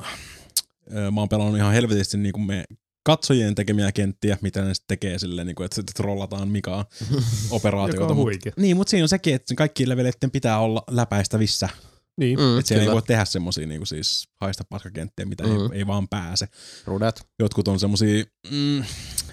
mä 1.15 1.20
oon 1.20 1.28
pelannut 1.28 1.57
ihan 1.57 1.73
helvetisti 1.73 2.16
niin 2.16 2.33
kuin 2.33 2.47
me 2.47 2.65
katsojien 3.07 3.55
tekemiä 3.55 3.92
kenttiä, 3.92 4.39
mitä 4.42 4.62
ne 4.65 4.74
sitten 4.74 4.89
tekee 4.89 5.18
silleen, 5.18 5.47
niin 5.47 5.55
kuin, 5.55 5.65
että 5.65 5.74
sitten 5.74 5.94
trollataan 5.94 6.49
Mikaa 6.49 6.84
operaatioita. 7.50 8.02
Joka 8.02 8.12
on 8.12 8.16
mut-. 8.16 8.57
Niin, 8.57 8.76
mutta 8.76 8.91
siinä 8.91 9.05
on 9.05 9.08
sekin, 9.08 9.34
että 9.34 9.55
kaikki 9.55 9.89
leveleiden 9.89 10.31
pitää 10.31 10.58
olla 10.58 10.83
läpäistävissä. 10.91 11.68
Niin. 12.16 12.39
Mm, 12.39 12.58
Että 12.58 12.68
siellä 12.68 12.84
ei 12.84 12.91
voi 12.92 13.02
tehdä 13.02 13.24
semmosia 13.24 13.66
niin 13.66 13.81
kuin 13.81 13.86
siis 13.86 14.28
haista 14.41 14.65
paskakenttiä, 14.70 15.26
mitä 15.26 15.44
Mm. 15.44 15.50
ei, 15.73 15.78
ei, 15.78 15.86
vaan 15.86 16.08
pääse. 16.08 16.49
Rudet. 16.86 17.26
Jotkut 17.39 17.68
on 17.68 17.81
semmosia 17.81 18.24
mm, 18.50 18.84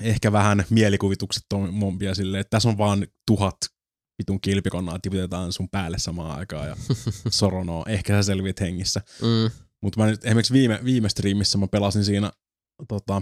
ehkä 0.02 0.32
vähän 0.32 0.66
mielikuvituksettomampia 0.70 2.16
silleen, 2.16 2.42
että 2.42 2.50
tässä 2.50 2.70
on 2.70 2.78
vaan 2.78 3.08
tuhat 3.28 3.56
vitun 4.22 4.42
kilpikonnaa 4.42 5.00
tiputetaan 5.00 5.54
sun 5.54 5.70
päälle 5.70 5.98
samaan 5.98 6.40
aikaan 6.40 6.68
ja 6.68 6.76
soronoo. 7.30 7.86
Ehkä 7.88 8.14
sä 8.14 8.24
selviät 8.24 8.60
hengissä. 8.60 9.02
Mm. 9.22 9.52
Mutta 9.82 10.00
mä 10.00 10.06
nyt 10.08 10.26
esimerkiksi 10.26 10.54
viime, 10.54 10.80
viime 10.86 11.10
striimissä 11.10 11.58
mä 11.58 11.68
pelasin 11.68 12.06
siinä 12.06 12.32
tota, 12.88 13.22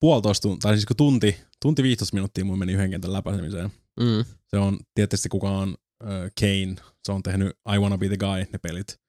puolitoista 0.00 0.42
tuntia, 0.42 0.60
tai 0.60 0.74
siis 0.74 0.86
kun 0.86 0.96
tunti, 0.96 1.36
tunti 1.62 1.82
15 1.82 2.14
minuuttia 2.16 2.44
mun 2.44 2.58
meni 2.58 2.72
yhden 2.72 2.90
kentän 2.90 3.12
läpäisemiseen. 3.12 3.70
Mm. 4.00 4.24
Se 4.46 4.58
on 4.58 4.78
tietysti 4.94 5.28
kuka 5.28 5.50
on 5.50 5.74
äh, 6.02 6.08
Kane, 6.40 6.76
se 7.04 7.12
on 7.12 7.22
tehnyt 7.22 7.48
I 7.74 7.78
Wanna 7.78 7.98
Be 7.98 8.08
The 8.08 8.16
Guy, 8.16 8.46
ne 8.52 8.58
pelit. 8.62 9.00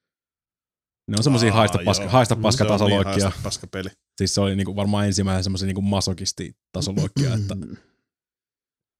Ne 1.07 1.15
on 1.17 1.23
semmosia 1.23 1.53
haista, 1.53 1.79
paska, 1.85 2.03
joo. 2.03 2.11
haista 2.11 2.35
Se 2.35 2.41
paska 2.41 2.63
on 2.63 2.67
niin 2.67 2.73
tasoloikkia. 2.79 3.23
haista 3.23 3.43
paska 3.43 3.67
peli. 3.67 3.89
Siis 4.17 4.35
se 4.35 4.41
oli 4.41 4.55
niinku 4.55 4.75
varmaan 4.75 5.05
ensimmäinen 5.07 5.43
semmoisen 5.43 5.67
niinku 5.67 5.81
masokisti 5.81 6.57
tasoloikkia, 6.71 7.33
että 7.33 7.55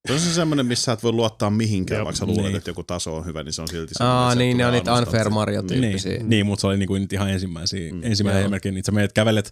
Se 0.08 0.14
on 0.14 0.20
se 0.20 0.34
semmoinen, 0.34 0.66
missä 0.66 0.84
sä 0.84 0.92
et 0.92 1.04
voi 1.04 1.12
luottaa 1.12 1.50
mihinkään, 1.50 2.06
vaikka 2.06 2.20
sä 2.20 2.26
luulet, 2.26 2.44
niin. 2.46 2.56
että 2.56 2.70
joku 2.70 2.84
taso 2.84 3.16
on 3.18 3.26
hyvä, 3.26 3.44
niin 3.44 3.54
se 3.54 3.62
on 3.62 3.68
silti 3.68 3.94
Aa, 4.00 4.30
semmoinen, 4.30 4.38
niin, 4.48 4.58
ne 4.58 4.66
on 4.66 4.74
niitä 4.74 4.92
alusta 4.94 5.06
Unfair 5.10 5.22
asti. 5.28 5.34
Mario-tyyppisiä. 5.34 6.12
niin, 6.12 6.30
niin 6.30 6.46
mutta 6.46 6.62
se 6.62 6.68
oli 6.68 6.78
niinku 6.78 6.94
niitä 6.94 7.16
ihan 7.16 7.30
ensimmäisiä, 7.30 7.92
Mm. 7.92 7.98
mm, 7.98 8.04
ensimmäinen 8.04 8.42
esimerkki, 8.44 8.72
niin 8.72 8.84
sä 8.84 8.92
menet 8.92 9.14
kävelet, 9.14 9.52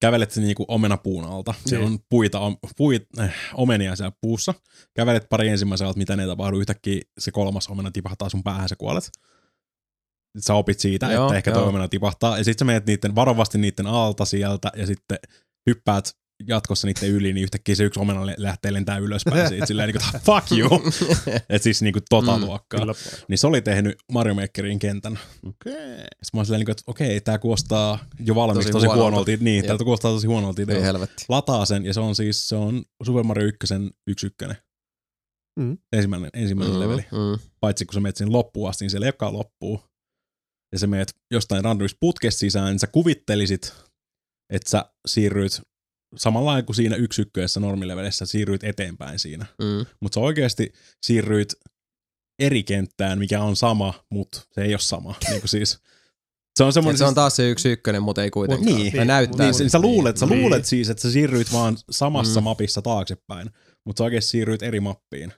kävelet 0.00 0.36
niinku 0.36 0.64
omenapuun 0.68 1.24
alta. 1.24 1.54
Siellä 1.66 1.86
Niin. 1.86 1.92
on 1.94 1.98
puita, 2.08 2.40
om, 2.40 2.56
puit, 2.76 3.02
äh, 3.20 3.34
omenia 3.54 3.96
siellä 3.96 4.12
puussa. 4.20 4.54
Kävelet 4.94 5.26
pari 5.30 5.48
ensimmäisen 5.48 5.86
alta, 5.86 5.98
mitä 5.98 6.16
ne 6.16 6.26
tapahtuu. 6.26 6.60
Yhtäkkiä 6.60 7.00
se 7.18 7.30
kolmas 7.30 7.68
omena 7.68 7.90
tipahtaa 7.90 8.28
sun 8.28 8.42
päähän, 8.42 8.68
sä 8.68 8.76
kuolet. 8.76 9.10
Sä 10.38 10.54
opit 10.54 10.80
siitä, 10.80 11.12
Joo, 11.12 11.26
että 11.26 11.36
ehkä 11.36 11.50
joo. 11.50 11.58
toi 11.60 11.68
omena 11.68 11.88
tipahtaa. 11.88 12.38
Ja 12.38 12.44
sitten 12.44 12.58
sä 12.58 12.64
menet 12.64 12.86
niiden, 12.86 13.14
varovasti 13.14 13.58
niiden 13.58 13.86
alta 13.86 14.24
sieltä 14.24 14.70
ja 14.76 14.86
sitten 14.86 15.18
hyppäät 15.66 16.12
jatkossa 16.46 16.86
niiden 16.86 17.08
yli, 17.10 17.32
niin 17.32 17.44
yhtäkkiä 17.44 17.74
se 17.74 17.84
yksi 17.84 18.00
omena 18.00 18.26
lähtee 18.36 18.72
lentää 18.72 18.98
ylöspäin 18.98 19.48
siitä 19.48 19.66
silleen 19.66 19.88
niin 19.94 20.02
kuin, 20.12 20.22
fuck 20.22 20.52
you. 20.52 20.82
Et 21.48 21.62
siis 21.62 21.82
niin 21.82 21.92
kuin 21.92 22.02
tota 22.10 22.36
Mm, 22.38 22.44
luokkaa. 22.44 22.80
Kyllä. 22.80 22.94
Niin 23.28 23.38
se 23.38 23.46
oli 23.46 23.62
tehnyt 23.62 23.96
Mario 24.12 24.34
Makerin 24.34 24.78
kentän. 24.78 25.18
Okei. 25.46 25.74
Sitten 25.74 26.40
mä 26.40 26.44
silleen, 26.44 26.58
niin 26.58 26.64
kuin, 26.66 26.72
että 26.72 26.82
okei, 26.86 27.20
tää 27.20 27.38
kuulostaa 27.38 27.98
jo 28.24 28.34
valmiiksi 28.34 28.72
Tosi 28.72 28.86
tosi, 28.86 28.86
huonolta. 28.98 29.10
huonolta. 29.10 29.44
Niin, 29.44 29.64
tää 29.66 29.78
kuulostaa 29.78 30.12
tosi 30.12 30.26
huonolta 30.26 30.62
Ei 30.68 30.82
helvetti. 30.82 31.24
Lataa 31.28 31.66
sen, 31.66 31.84
ja 31.84 31.94
se 31.94 32.00
on 32.00 32.14
siis, 32.16 32.48
se 32.48 32.56
on 32.56 32.82
Super 33.04 33.22
Mario 33.24 33.46
1 33.46 33.74
yksi 34.06 34.26
ykkönen. 34.26 34.56
Mm. 35.60 35.78
Ensimmäinen, 35.92 36.30
ensimmäinen 36.34 36.74
Mm, 36.76 36.80
leveli. 36.80 37.02
mm. 37.02 37.48
Paitsi 37.60 37.86
kun 37.86 37.94
sä 37.94 38.00
menet 38.00 38.16
sinne 38.16 38.32
loppuun 38.32 38.68
asti, 38.68 38.84
niin 38.84 38.90
siellä 38.90 39.04
olekaan 39.06 39.32
loppuu. 39.32 39.80
Ja 40.72 40.78
sä 40.78 40.86
menet 40.86 41.14
jostain 41.30 41.64
randomista 41.64 41.96
putkesta 42.00 42.38
sisään, 42.38 42.66
niin 42.66 42.78
sä 42.78 42.86
kuvittelisit, 42.86 43.74
että 44.52 44.70
sä 44.70 44.84
siirryt 45.06 45.62
samalla 46.16 46.50
lailla 46.50 46.66
kuin 46.66 46.76
siinä 46.76 46.96
yksi 46.96 47.22
ykköessä 47.22 47.60
normilevelissä, 47.60 48.26
siirryt 48.26 48.64
eteenpäin 48.64 49.18
siinä. 49.18 49.46
Mm. 49.62 49.86
Mutta 50.00 50.14
sä 50.14 50.20
oikeasti 50.20 50.72
siirryit 51.06 51.52
eri 52.38 52.62
kenttään, 52.62 53.18
mikä 53.18 53.42
on 53.42 53.56
sama, 53.56 53.94
mutta 54.10 54.40
se 54.52 54.62
ei 54.62 54.72
ole 54.72 54.78
sama. 54.78 55.14
niin 55.30 55.40
kuin 55.40 55.48
siis, 55.48 55.78
se 56.58 56.64
on 56.64 56.72
semmoinen... 56.72 56.98
se 56.98 57.04
on 57.04 57.14
taas 57.14 57.36
se 57.36 57.50
yksi 57.50 57.68
ykkönen, 57.68 58.02
mutta 58.02 58.22
ei 58.22 58.30
kuitenkaan. 58.30 58.76
Niin. 58.76 58.92
Tai 58.96 59.04
näyttää 59.04 59.46
niin, 59.46 59.54
siltä. 59.54 59.70
sä 59.70 59.80
luulet, 59.80 60.16
sä 60.16 60.26
Niin. 60.26 60.40
luulet 60.42 60.64
siis, 60.64 60.90
että 60.90 61.02
sä 61.02 61.10
siirryit 61.10 61.52
vaan 61.52 61.76
samassa 61.90 62.40
Mm. 62.40 62.44
mapissa 62.44 62.82
taaksepäin, 62.82 63.50
mutta 63.86 64.00
sä 64.00 64.04
oikeasti 64.04 64.30
siirryit 64.30 64.62
eri 64.62 64.80
mappiin. 64.80 65.32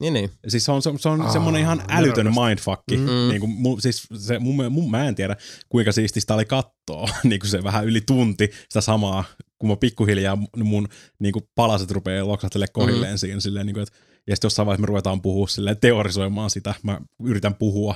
Niin, 0.00 0.12
niin. 0.14 0.30
Ja 0.44 0.50
Siis 0.50 0.64
se 0.64 0.72
on, 0.72 0.82
se 0.82 0.88
on, 0.88 0.98
se 0.98 1.08
on 1.08 1.22
Aa, 1.22 1.32
semmoinen 1.32 1.62
ihan 1.62 1.82
älytön 1.88 2.24
nerokasta. 2.24 2.46
mindfucki. 2.46 2.96
Mm. 2.96 3.02
Mm. 3.02 3.28
Niin 3.28 3.40
kuin, 3.40 3.50
mu, 3.52 3.80
siis 3.80 4.06
se, 4.18 4.38
mun, 4.38 4.72
mun, 4.72 4.90
mä 4.90 5.08
en 5.08 5.14
tiedä, 5.14 5.36
kuinka 5.68 5.92
siististä 5.92 6.34
oli 6.34 6.44
kattoa, 6.44 7.08
niin 7.24 7.40
kuin 7.40 7.50
se 7.50 7.64
vähän 7.64 7.84
yli 7.86 8.00
tunti 8.00 8.50
sitä 8.68 8.80
samaa, 8.80 9.24
kun 9.62 9.70
mä 9.70 9.76
pikkuhiljaa 9.76 10.38
mun 10.56 10.88
niin 11.18 11.32
kuin 11.32 11.48
palaset 11.54 11.90
rupeaa 11.90 12.26
loksahtelemaan 12.28 12.72
kohilleen 12.72 13.14
mm. 13.14 13.18
siinä. 13.18 13.40
Silleen, 13.40 13.66
niin 13.66 13.74
kuin, 13.74 13.82
että, 13.82 13.96
ja 14.26 14.36
sitten 14.36 14.46
jossain 14.46 14.66
vaiheessa 14.66 14.80
me 14.80 14.86
ruvetaan 14.86 15.22
puhua 15.22 15.48
silleen, 15.48 15.76
teorisoimaan 15.80 16.50
sitä. 16.50 16.74
Mä 16.82 17.00
yritän 17.24 17.54
puhua 17.54 17.94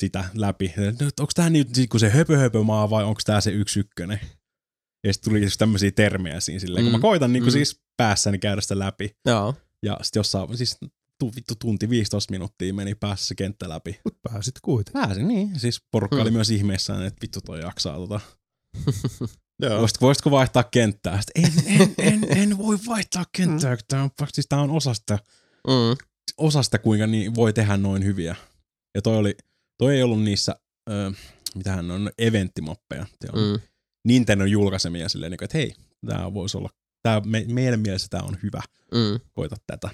sitä 0.00 0.24
läpi. 0.34 0.74
Onko 1.20 1.32
tämä 1.34 1.50
nyt 1.50 1.68
kun 1.90 2.00
se 2.00 2.10
höpö 2.10 2.36
höpö 2.38 2.62
maa 2.62 2.90
vai 2.90 3.04
onko 3.04 3.20
tämä 3.24 3.40
se 3.40 3.50
yksi 3.50 3.80
ykkönen? 3.80 4.20
Ja 5.04 5.12
sitten 5.12 5.30
tuli 5.30 5.42
just 5.42 5.58
tämmöisiä 5.58 5.90
termejä 5.90 6.40
siinä 6.40 6.60
silleen, 6.60 6.84
kun 6.84 6.92
Mm. 6.92 6.96
mä 6.98 7.02
koitan 7.02 7.32
niin 7.32 7.42
kuin 7.42 7.50
Mm. 7.50 7.52
siis 7.52 7.80
päässäni 7.96 8.38
käydä 8.38 8.60
sitä 8.60 8.78
läpi. 8.78 9.16
Joo. 9.26 9.54
Ja 9.82 9.98
sitten 10.02 10.20
jossain, 10.20 10.56
siis 10.58 10.76
tu, 11.18 11.32
vittu 11.36 11.54
tunti 11.54 11.90
15 11.90 12.30
minuuttia 12.30 12.74
meni 12.74 12.94
päässä 12.94 13.26
se 13.26 13.34
kenttä 13.34 13.68
läpi. 13.68 14.00
Mut 14.04 14.18
pääsit 14.22 14.54
kuitenkin. 14.62 15.02
Pääsin, 15.02 15.28
niin. 15.28 15.60
Siis 15.60 15.80
porukka 15.90 16.16
Mm. 16.16 16.22
oli 16.22 16.30
myös 16.30 16.50
ihmeissään, 16.50 17.02
että 17.02 17.18
vittu 17.22 17.40
toi 17.40 17.60
jaksaa 17.60 17.96
tota. 17.96 18.20
Joo. 19.62 19.80
Voisitko, 19.80 20.06
voisitko 20.06 20.30
vaihtaa 20.30 20.64
kenttää? 20.64 21.20
Sitten, 21.20 21.44
en, 21.66 21.80
en, 21.80 21.94
en, 21.98 22.38
en, 22.38 22.58
voi 22.58 22.78
vaihtaa 22.86 23.24
kenttää, 23.36 23.76
kun 23.76 23.84
tää 23.88 24.02
on, 24.02 24.10
siis 24.32 24.46
tää 24.48 24.60
on 24.60 24.70
osa 24.70 24.94
sitä, 24.94 25.18
Mm. 25.66 25.96
osa 26.38 26.62
sitä, 26.62 26.78
kuinka 26.78 27.06
niin 27.06 27.34
voi 27.34 27.52
tehdä 27.52 27.76
noin 27.76 28.04
hyviä. 28.04 28.36
Ja 28.94 29.02
toi 29.02 29.16
oli, 29.16 29.36
toi 29.78 29.96
ei 29.96 30.02
ollut 30.02 30.22
niissä, 30.22 30.56
ö, 30.90 31.12
mitähän 31.54 31.90
on, 31.90 32.10
eventtimappeja. 32.18 33.06
Se 33.24 33.28
on 33.32 33.52
Mm. 33.52 33.60
Nintendon 34.04 34.50
julkaisemia 34.50 35.08
silleen, 35.08 35.30
niin 35.32 35.44
että 35.44 35.58
hei, 35.58 35.74
tää 36.06 36.34
voisi 36.34 36.56
olla, 36.58 36.70
tää, 37.02 37.20
me, 37.24 37.44
meidän 37.48 37.80
mielestä 37.80 38.08
tää 38.10 38.22
on 38.22 38.38
hyvä. 38.42 38.60
Mm. 38.94 39.20
koita 39.32 39.56
tätä. 39.66 39.90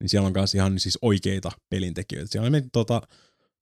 Niin 0.00 0.08
siellä 0.08 0.26
on 0.26 0.32
myös 0.36 0.54
ihan 0.54 0.78
siis 0.78 0.98
oikeita 1.02 1.50
pelintekijöitä. 1.70 2.28
Siellä 2.32 2.46
on 2.56 2.70
tota, 2.72 3.02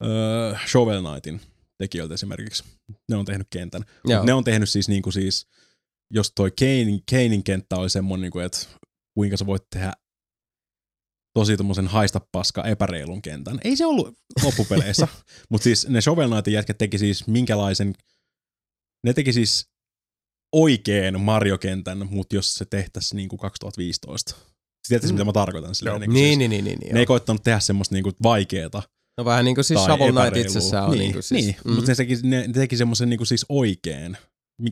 öö, 0.05 0.55
Shovel 0.71 1.03
Knightin 1.03 1.41
tekijöiltä 1.79 2.15
esimerkiksi. 2.15 2.65
Ne 3.09 3.17
on 3.17 3.25
tehnyt 3.25 3.47
kentän. 3.51 3.85
Joo. 4.05 4.25
Ne 4.25 4.33
on 4.33 4.45
tehnyt 4.45 4.69
siis 4.69 4.89
niinku 4.89 5.11
siis, 5.11 5.47
jos 6.11 6.33
toi 6.35 6.51
Kanein, 6.51 7.03
Kanein 7.11 7.45
kenttä 7.45 7.77
oli 7.77 7.91
semmonen, 7.91 8.23
niinku, 8.23 8.39
että 8.39 8.59
kuinka 9.15 9.37
sä 9.37 9.47
voit 9.47 9.63
tehdä 9.71 9.93
tosi 11.35 11.57
tommosen 11.57 11.87
haista 11.87 12.21
paska 12.33 12.65
epäreilun 12.65 13.23
kentän. 13.23 13.61
Ei 13.65 13.77
se 13.77 13.87
ollut 13.87 14.19
loppupeleissä, 14.43 15.09
mutta 15.51 15.65
siis 15.65 15.89
ne 15.89 16.01
Shovel 16.01 16.29
Knightin 16.29 16.55
jätkät 16.55 16.79
teki 16.79 16.99
siis 16.99 17.27
minkälaisen, 17.27 17.95
ne 19.05 19.13
teki 19.13 19.33
siis 19.33 19.71
oikein 20.53 21.21
Mario-kentän, 21.21 22.07
mutta 22.11 22.37
jos 22.37 22.55
se 22.55 22.65
tehtäisiin 22.65 23.17
niinku 23.17 23.37
2015. 23.37 24.31
Siis 24.31 24.45
Tiedätkö, 24.89 25.13
mitä 25.13 25.25
mä 25.25 25.33
tarkoitan? 25.33 25.75
Silleen, 25.75 26.01
niinku 26.01 26.15
Niin, 26.15 26.27
siis, 26.27 26.39
niin, 26.39 26.51
niin, 26.51 26.65
niin, 26.65 26.79
niin 26.79 26.95
ne 26.95 27.01
ei 27.01 27.07
koittanut 27.07 27.43
tehdä 27.43 27.61
semmoista 27.61 27.95
niinku 27.95 28.13
vaikeeta 28.23 28.83
No 29.19 29.25
vähän 29.25 29.45
niin 29.45 29.55
kuin 29.55 29.65
siis 29.65 29.81
Shovel 29.85 30.13
Knight 30.13 30.37
itsessään 30.47 30.85
on 30.85 30.91
niin, 30.91 30.99
niin 31.01 31.13
kuin 31.13 31.23
siis. 31.23 31.45
Niin, 31.45 31.57
mm. 31.65 31.73
mutta 31.75 31.91
ne 31.91 31.95
teki, 31.95 32.17
ne, 32.23 32.49
teki 32.53 32.77
semmoisen 32.77 33.11
niinku 33.11 33.25
siis 33.25 33.47
oikein. 33.49 34.17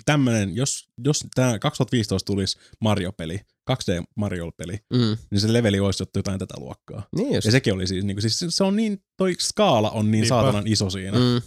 Tämmönen, 0.05 0.57
jos, 0.57 0.89
jos 1.05 1.25
tämä 1.35 1.59
2015 1.59 2.27
tulisi 2.27 2.59
Mario-peli, 2.81 3.41
2D 3.71 4.05
Mario-peli, 4.17 4.79
Mm. 4.93 5.17
niin 5.31 5.41
se 5.41 5.53
leveli 5.53 5.81
olisi 5.81 6.05
jotain 6.17 6.39
tätä 6.39 6.55
luokkaa. 6.59 7.07
Niin 7.17 7.35
just. 7.35 7.45
Ja 7.45 7.51
sekin 7.51 7.75
oli 7.75 7.87
siis, 7.87 8.05
niinku, 8.05 8.21
siis 8.21 8.45
se 8.49 8.65
on 8.65 8.77
niin, 8.77 9.03
toi 9.17 9.35
skaala 9.41 9.91
on 9.91 10.05
niin 10.05 10.11
Niinpä. 10.13 10.29
saatanan 10.29 10.67
iso 10.67 10.91
siinä. 10.91 11.19
Mm. 11.19 11.43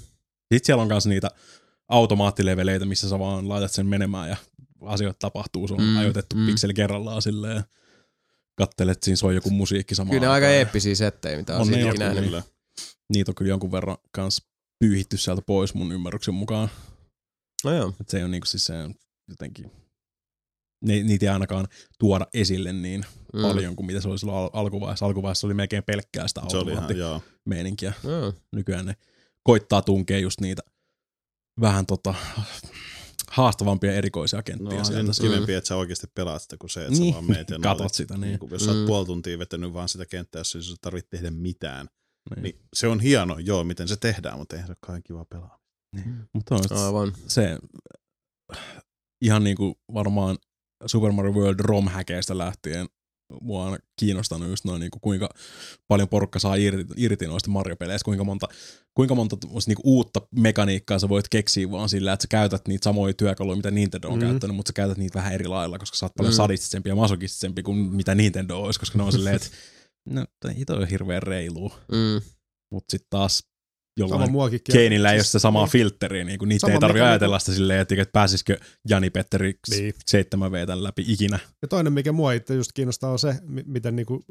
Sitten 0.54 0.66
siellä 0.66 0.82
on 0.82 0.88
myös 0.88 1.06
niitä 1.06 1.32
automaattileveleitä, 1.88 2.86
missä 2.86 3.10
sä 3.10 3.20
vaan 3.20 3.50
laitat 3.50 3.72
sen 3.72 3.86
menemään 3.86 4.30
ja 4.30 4.38
asioita 4.82 5.18
tapahtuu. 5.20 5.68
Se 5.68 5.74
on 5.74 5.82
Mm, 5.82 5.98
ajoitettu 5.98 6.36
mm. 6.36 6.46
pikseli 6.46 6.74
kerrallaan 6.74 7.22
silleen. 7.22 7.64
Kattelet, 8.58 9.04
siinä 9.04 9.16
soi 9.16 9.36
joku 9.36 9.50
musiikki 9.50 9.96
samaan 9.96 10.10
Kyllä 10.12 10.22
ne 10.22 10.28
on 10.28 10.34
aika 10.34 10.48
eeppisiä 10.50 10.96
settejä, 10.96 11.38
mitä 11.38 11.56
on, 11.56 11.62
On 11.62 11.80
joku, 11.80 12.00
nähnyt. 12.00 12.24
Kyllä. 12.24 12.44
Niitä 13.14 13.32
on 13.32 13.36
kyllä 13.36 13.50
jonkun 13.50 13.72
verran 13.72 13.98
kans 14.12 14.42
pyyhitty 14.80 15.18
sieltä 15.18 15.42
pois 15.48 15.74
mun 15.74 15.92
ymmärryksen 15.92 16.34
mukaan. 16.34 16.70
No 17.64 17.74
joo. 17.74 17.94
Et 18.02 18.10
se 18.10 18.24
on 18.24 18.32
niinku 18.32 18.46
siis 18.46 18.66
se 18.66 18.74
jotenkin, 19.30 19.72
ne, 20.86 21.04
niitä 21.04 21.26
ei 21.26 21.30
ainakaan 21.30 21.68
tuoda 22.00 22.28
esille 22.34 22.74
niin 22.74 23.06
Mm. 23.34 23.40
mm. 23.40 23.48
paljon 23.48 23.76
kuin 23.76 23.86
mitä 23.86 24.02
se 24.02 24.08
oli 24.08 24.20
silloin 24.20 24.38
al- 24.38 24.50
alkuvaiheessa. 24.54 25.06
Alkuvaiheessa 25.06 25.48
oli 25.48 25.54
melkein 25.54 25.84
pelkkää 25.84 26.28
sitä 26.28 26.42
automaattimeininkiä. 26.42 27.94
Joo. 28.04 28.34
Nykyään 28.52 28.86
ne 28.86 28.96
koittaa 29.44 29.82
tunkea 29.82 30.20
just 30.20 30.42
niitä 30.42 30.62
vähän 31.62 31.86
tota 31.86 32.14
haastavampia 33.32 33.94
erikoisia 33.94 34.40
No 34.40 34.44
kenttiä 34.44 34.80
on 34.80 34.86
sieltä. 34.86 35.14
se 35.14 35.22
kivempi, 35.22 35.54
että 35.54 35.68
sä 35.68 35.76
oikeasti 35.76 36.08
pelaat 36.16 36.42
sitä 36.42 36.58
kuin 36.58 36.70
se, 36.70 36.82
että 36.86 37.00
Niin, 37.00 37.14
sä 37.14 37.16
vaan 37.16 37.26
meet 37.32 37.50
ja 37.50 37.60
katot 37.60 37.80
nautit. 37.80 37.94
sitä, 37.96 38.14
niin. 38.14 38.22
niin 38.22 38.40
kuin, 38.40 38.52
jos 38.52 38.66
sä 38.66 38.72
oot 38.72 38.80
Mm. 38.80 38.86
puoli 38.86 39.06
tuntia 39.06 39.40
vetänyt 39.40 39.74
vaan 39.74 39.90
sitä 39.90 40.06
kenttää, 40.06 40.40
jos 40.40 40.56
ei 40.56 40.62
tarvitse 40.82 41.10
tehdä 41.10 41.32
mitään. 41.32 41.90
Niin. 42.30 42.44
Niin 42.44 42.60
se 42.74 42.88
on 42.88 43.00
hieno, 43.00 43.38
joo, 43.40 43.64
miten 43.64 43.88
se 43.88 43.96
tehdään, 43.96 44.38
mutta 44.38 44.56
eihän 44.56 44.68
se 44.68 44.72
ole 44.72 44.78
kauhean 44.82 45.04
kiva 45.04 45.26
pelaa. 45.26 45.60
Mutta 46.34 46.56
on 46.56 46.62
Aivan. 46.86 47.14
se 47.28 47.58
ihan 49.22 49.44
niinku 49.44 49.80
varmaan 49.94 50.38
Super 50.86 51.12
Mario 51.12 51.32
World 51.32 51.60
ROM-häkeistä 51.60 52.38
lähtien 52.38 52.88
mua 53.42 53.64
on 53.66 53.78
kiinnostanut 54.00 54.50
just 54.50 54.66
noin, 54.66 54.80
niinku, 54.80 55.00
kuinka 55.00 55.30
paljon 55.88 56.10
porukka 56.10 56.40
saa 56.40 56.56
irti, 56.56 56.86
irti 56.98 57.28
noista 57.28 57.50
Mario-peleistä, 57.50 58.06
kuinka 58.06 58.24
monta, 58.24 58.48
kuinka 58.94 59.16
monta 59.16 59.38
tommosta 59.38 59.70
niinku 59.70 59.82
uutta 59.86 60.22
mekaniikkaa 60.36 61.00
sä 61.00 61.10
voit 61.10 61.30
keksiä 61.30 61.72
vaan 61.72 61.90
sillä, 61.90 62.14
että 62.14 62.24
sä 62.24 62.28
käytät 62.28 62.68
niitä 62.68 62.84
samoja 62.84 63.14
työkaluja, 63.14 63.56
mitä 63.56 63.72
Nintendo 63.72 64.08
on 64.08 64.20
Mm. 64.20 64.26
mm. 64.26 64.30
käyttänyt, 64.30 64.56
mutta 64.56 64.70
sä 64.70 64.74
käytät 64.74 64.98
niitä 64.98 65.18
vähän 65.20 65.34
eri 65.34 65.48
lailla, 65.48 65.80
koska 65.80 65.98
sä 65.98 66.06
oot 66.06 66.16
paljon 66.18 66.32
Mm. 66.32 66.36
mm. 66.36 66.38
sadistisempi 66.38 66.90
ja 66.90 66.96
masokistisempi 66.96 67.64
kuin 67.64 67.78
mitä 67.78 68.16
Nintendo 68.16 68.58
olisi, 68.58 68.80
koska 68.80 68.98
ne 68.98 69.04
on 69.04 69.12
silleen, 69.12 69.36
että 69.36 69.48
no 70.10 70.26
ei 70.58 70.66
toi 70.66 70.78
ole 70.78 70.90
hirveän 70.92 71.24
reilu, 71.24 71.70
Mm. 71.92 72.22
mutta 72.72 72.92
sitten 72.92 73.08
taas 73.10 73.44
jollain. 74.00 74.32
Keinillä 74.72 75.12
ei 75.12 75.18
ole 75.18 75.24
sitä 75.24 75.40
samaa 75.40 75.64
niin. 75.64 75.72
filtteriä, 75.72 76.24
niin 76.24 76.40
kuin 76.40 76.50
niitä 76.50 76.62
Sama 76.62 76.74
ei 76.74 76.80
tarvi 76.80 77.00
mikä 77.00 77.06
ajatella 77.10 77.40
sitä 77.40 77.54
silleen, 77.54 77.80
että 77.80 77.96
pääsisikö 78.14 78.58
Jani 78.90 79.10
Petteri 79.10 79.54
Niin. 79.70 79.94
7V 80.12 80.66
tän 80.68 80.84
läpi 80.84 81.06
ikinä. 81.08 81.40
Ja 81.62 81.68
toinen, 81.68 81.94
mikä 81.94 82.12
mua 82.12 82.34
itse 82.34 82.56
just 82.56 82.72
kiinnostaa, 82.74 83.12
on 83.12 83.20
se, 83.20 83.36
mi- 83.44 83.64
miten 83.66 83.96
niinku 83.96 84.24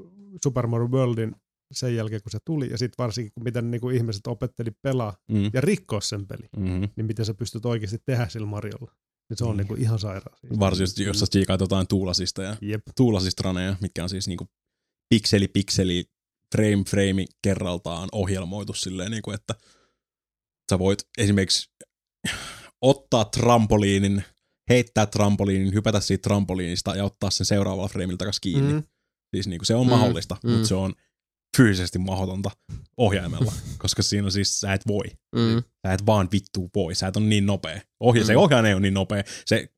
Super 0.44 0.67
Mario 0.67 0.89
Worldin 0.89 1.36
sen 1.73 1.97
jälkeen, 1.97 2.23
kun 2.23 2.33
se 2.33 2.39
tuli, 2.44 2.70
ja 2.70 2.78
sitten 2.78 3.03
varsinkin, 3.05 3.33
kun 3.33 3.44
miten 3.44 3.70
niinku 3.70 3.91
ihmiset 3.91 4.27
opetteli 4.27 4.70
pelaa 4.83 5.17
Mm. 5.31 5.51
ja 5.53 5.61
rikkoa 5.61 6.01
sen 6.01 6.27
peli, 6.27 6.49
Mm-hmm. 6.57 6.89
niin 6.97 7.07
miten 7.07 7.25
sä 7.25 7.35
pystyt 7.35 7.67
oikeasti 7.67 7.99
tehdä 8.07 8.28
sillä 8.28 8.47
Mariolla. 8.47 8.93
Niin 9.31 9.36
se 9.39 9.44
on 9.44 9.51
Mm. 9.51 9.57
niinku 9.57 9.75
ihan 9.75 9.99
sairaan. 9.99 10.39
Varsinkin, 10.59 11.07
jos 11.07 11.20
sä 11.20 11.27
tsiikaat 11.31 11.61
jotain 11.61 11.86
tuulasista 11.86 12.43
ja 12.43 12.57
Jep. 12.61 12.83
tuulasista 12.97 13.43
raneja, 13.44 13.77
mitkä 13.81 14.03
on 14.03 14.09
siis 14.09 14.28
niinku 14.28 14.49
pikseli 15.08 15.49
pikseli, 15.49 16.05
frame 16.57 16.84
frame 16.91 17.24
kerraltaan 17.42 18.08
ohjelmoitu 18.12 18.74
silleen, 18.74 19.10
niinku, 19.10 19.31
että 19.31 19.55
sä 20.70 20.78
voit 20.78 20.99
esimerkiksi 21.18 21.70
ottaa 22.81 23.24
trampoliinin, 23.24 24.24
heittää 24.70 25.07
trampoliinin, 25.07 25.74
hypätä 25.74 26.00
siitä 26.00 26.23
trampoliinista 26.23 26.97
ja 26.97 27.05
ottaa 27.05 27.31
sen 27.31 27.47
seuraavalla 27.47 27.89
frameilla 27.89 28.16
takaisin 28.16 28.41
kiinni. 28.41 28.73
Mm. 28.73 28.83
Siis 29.34 29.47
niinku 29.49 29.65
se 29.65 29.74
on 29.74 29.86
Mm, 29.86 29.91
mahdollista, 29.91 30.36
mm. 30.44 30.50
mutta 30.50 30.68
se 30.68 30.74
on 30.74 30.94
fyysisesti 31.57 31.99
mahdotonta 31.99 32.50
ohjaimella, 32.97 33.52
koska 33.83 34.02
siinä 34.02 34.24
on 34.24 34.33
siis, 34.33 34.60
sä 34.60 34.73
et 34.73 34.86
voi. 34.86 35.05
Mm. 35.34 35.62
Sä 35.86 35.92
et 35.92 36.07
vaan 36.07 36.28
vittu 36.33 36.70
voi, 36.74 36.94
sä 36.94 37.07
et 37.08 37.16
ole 37.16 37.24
niin 37.26 37.47
nopea. 37.47 37.81
Ohja, 38.00 38.23
Mm. 38.23 38.26
Se 38.26 38.36
ohjain 38.36 38.66
ei 38.66 38.74
ole 38.74 38.81
niin 38.83 38.94
nopea, 38.94 39.23
se 39.47 39.68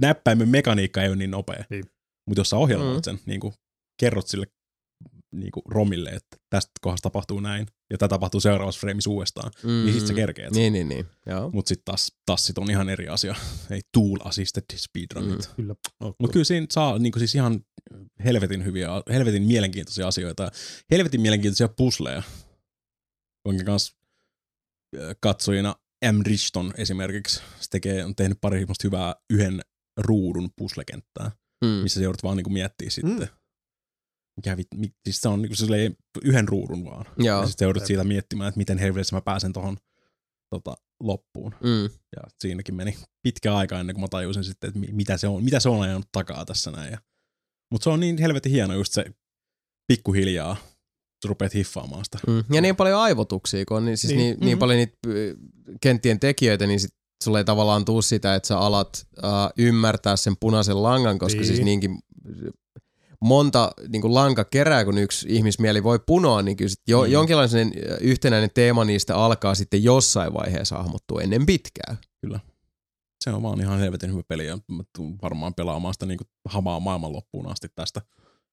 näppäimen 0.00 0.48
mekaniikka 0.48 1.02
ei 1.02 1.08
ole 1.08 1.16
niin 1.16 1.30
nopea. 1.30 1.64
Niin. 1.70 1.84
Mutta 2.28 2.40
jos 2.40 2.50
sä 2.50 2.56
ohjelmoit 2.56 2.96
Mm. 2.96 3.02
sen, 3.02 3.20
niin 3.26 3.40
kuin 3.40 3.54
kerrot 4.00 4.28
sille 4.28 4.46
niin 5.34 5.52
kuin 5.52 5.62
romille, 5.66 6.10
että 6.10 6.36
tästä 6.50 6.72
kohdasta 6.80 7.02
tapahtuu 7.02 7.40
näin, 7.40 7.66
ja 7.90 7.98
tämä 7.98 8.08
tapahtuu 8.08 8.40
seuraavassa 8.40 8.80
frameissa 8.80 9.10
uudestaan, 9.10 9.50
mm. 9.62 9.68
niin 9.70 9.94
sit 9.94 10.06
sä 10.06 10.14
kerkeet. 10.14 10.52
Niin, 10.52 10.72
niin, 10.72 10.88
niin. 10.88 11.06
Joo. 11.26 11.50
Mutta 11.50 11.68
sitten 11.68 11.84
taas 11.84 12.12
tassit 12.26 12.58
on 12.58 12.70
ihan 12.70 12.88
eri 12.88 13.08
asia. 13.08 13.34
Ei 13.70 13.80
tool 13.92 14.16
assisted 14.24 14.64
speedrunit. 14.76 15.30
Mm. 15.30 15.36
Mm. 15.36 15.56
Kyllä. 15.56 15.74
Mutta 16.18 16.32
kyllä 16.32 16.44
siinä 16.44 16.66
saa 16.70 16.98
niinku 16.98 17.18
siis 17.18 17.34
ihan 17.34 17.64
helvetin 18.24 18.64
hyviä, 18.64 18.88
helvetin 19.08 19.42
mielenkiintoisia 19.42 20.08
asioita. 20.08 20.50
Helvetin 20.90 21.20
mielenkiintoisia 21.20 21.68
pusleja. 21.68 22.22
Onkin 23.44 23.66
kans 23.66 23.96
äh, 24.96 25.16
katsojina 25.20 25.74
M. 26.12 26.20
Richton 26.26 26.74
esimerkiksi. 26.76 27.40
Se 27.60 27.70
tekee, 27.70 28.04
on 28.04 28.14
tehnyt 28.14 28.38
pari 28.40 28.66
hyvää 28.84 29.14
yhden 29.30 29.60
ruudun 29.96 30.50
puslekenttää, 30.56 31.30
Mm. 31.64 31.70
missä 31.70 32.00
se 32.00 32.04
joudut 32.04 32.22
vaan 32.22 32.36
niinku 32.36 32.50
miettiä 32.50 32.90
sitten. 32.90 33.18
Mm. 33.18 33.43
Mikä 34.36 34.56
vit, 34.56 34.68
mi, 34.76 34.90
siis 35.04 35.20
se 35.20 35.28
on 35.28 35.42
niinku 35.42 35.56
silleen 35.56 35.96
yhden 36.22 36.48
ruudun 36.48 36.84
vaan. 36.84 37.06
Joo. 37.18 37.40
Ja 37.40 37.46
sitten 37.48 37.66
joudut 37.66 37.86
siitä 37.86 38.04
miettimään, 38.04 38.48
että 38.48 38.58
miten 38.58 38.78
helvetissä 38.78 39.16
mä 39.16 39.20
pääsen 39.20 39.52
tohon 39.52 39.76
tota, 40.50 40.74
loppuun. 41.00 41.54
Mm. 41.62 41.82
Ja 42.16 42.22
siinäkin 42.40 42.74
meni 42.74 42.96
pitkä 43.22 43.54
aika 43.56 43.80
ennen 43.80 43.94
kuin 43.94 44.00
mä 44.02 44.08
tajusin 44.08 44.44
sitten, 44.44 44.68
että 44.68 44.80
mi- 44.80 44.92
mitä 44.92 45.16
se 45.16 45.28
on, 45.28 45.44
mitä 45.44 45.60
se 45.60 45.68
on 45.68 45.82
ajanut 45.82 46.08
takaa 46.12 46.44
tässä 46.44 46.70
näin. 46.70 46.92
Ja, 46.92 46.98
mutta 47.70 47.84
se 47.84 47.90
on 47.90 48.00
niin 48.00 48.18
helvetin 48.18 48.52
hieno 48.52 48.74
just 48.74 48.92
se 48.92 49.04
pikkuhiljaa, 49.86 50.56
sä 51.22 51.28
rupeat 51.28 51.54
hiffaamaan 51.54 52.04
sitä. 52.04 52.18
Mm. 52.26 52.44
Ja 52.52 52.60
niin 52.60 52.76
paljon 52.76 53.00
aivotuksia, 53.00 53.64
kun 53.64 53.76
on 53.76 53.84
niin, 53.84 53.96
siis 53.98 54.10
niin, 54.10 54.18
Niin. 54.18 54.30
niin, 54.30 54.40
niin 54.46 54.56
Mhm. 54.56 54.60
paljon 54.60 54.76
niitä 54.78 54.96
ö, 55.06 55.34
kenttien 55.80 56.20
tekijöitä, 56.20 56.66
niin 56.66 56.80
sit 56.80 56.90
sulle 57.24 57.38
ei 57.38 57.44
tavallaan 57.44 57.84
tuu 57.84 58.02
sitä, 58.02 58.34
että 58.34 58.46
sä 58.46 58.58
alat 58.58 59.06
uh, 59.18 59.22
ymmärtää 59.58 60.16
sen 60.16 60.34
punaisen 60.40 60.82
langan, 60.82 61.18
koska 61.18 61.40
Niin. 61.40 61.46
siis 61.46 61.60
niinkin 61.64 61.98
monta 63.24 63.70
niin 63.88 64.02
kuin 64.02 64.14
lanka 64.14 64.44
kerää, 64.44 64.84
kun 64.84 64.98
yksi 64.98 65.26
ihmismieli 65.30 65.82
voi 65.82 65.98
punoa, 66.06 66.42
niin 66.42 66.56
kyllä 66.56 66.74
jo, 66.88 67.02
Mm. 67.04 67.10
jonkinlainen 67.12 67.72
yhtenäinen 68.00 68.50
teema 68.54 68.84
niistä 68.84 69.16
alkaa 69.16 69.54
sitten 69.54 69.84
jossain 69.84 70.34
vaiheessa 70.34 70.76
hahmottua 70.76 71.22
ennen 71.22 71.46
pitkää. 71.46 71.96
Se 73.24 73.30
on 73.30 73.42
vaan 73.42 73.60
ihan 73.60 73.78
helvetin 73.78 74.12
hyvä 74.12 74.22
peli 74.28 74.46
ja 74.46 74.58
mä 74.68 74.82
tuun 74.96 75.18
varmaan 75.22 75.54
pelaamaan 75.54 75.94
sitä 75.94 76.06
niin 76.06 76.18
kuin 76.18 76.28
hamaa 76.48 76.80
maailman 76.80 77.12
loppuun 77.12 77.46
asti 77.52 77.68
tästä, 77.74 78.02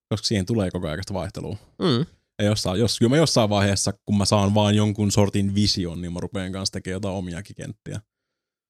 koska 0.10 0.26
siihen 0.28 0.46
tulee 0.46 0.72
koko 0.72 0.88
ajan 0.88 1.00
vaihtelua. 1.14 1.58
Mm. 1.80 2.06
Ja 2.40 2.46
jossain, 2.46 2.80
jos, 2.80 3.00
kyllä 3.00 3.10
mä 3.10 3.18
jossain 3.18 3.50
vaiheessa, 3.50 3.94
kun 4.06 4.18
mä 4.18 4.26
saan 4.26 4.54
vaan 4.54 4.76
jonkun 4.76 5.12
sortin 5.12 5.56
vision, 5.56 6.02
niin 6.02 6.14
mä 6.14 6.20
rupean 6.20 6.52
kanssa 6.52 6.72
tekemään 6.74 6.96
jotain 6.96 7.16
omiakin 7.16 7.56
kenttiä. 7.56 8.02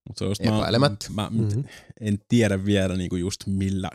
Mutta 0.09 0.19
se 0.19 0.23
on 0.25 0.31
just. 0.31 0.41
Mä, 0.43 0.91
mä 1.15 1.30
Mhm. 1.30 1.59
en 2.01 2.19
tiedä 2.27 2.65
vielä 2.65 2.95
niinku 2.97 3.15
just 3.15 3.39
millä, 3.47 3.89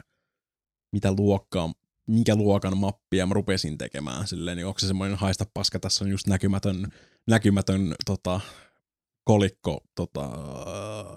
mitä 0.93 1.12
luokkaa, 1.12 1.73
minkä 2.07 2.36
luokan 2.36 2.76
mappia 2.78 3.26
mä 3.26 3.35
rupesin 3.35 3.78
tekemään. 3.78 4.26
Silleen, 4.26 4.57
niin 4.57 4.67
onko 4.67 4.78
se 4.78 4.86
semmoinen 4.86 5.18
haista 5.18 5.44
paska, 5.55 5.78
tässä 5.81 6.05
on 6.05 6.10
just 6.10 6.26
näkymätön, 6.26 6.93
näkymätön 7.26 7.94
tota, 8.07 8.41
kolikko, 9.25 9.81
tota, 9.94 10.31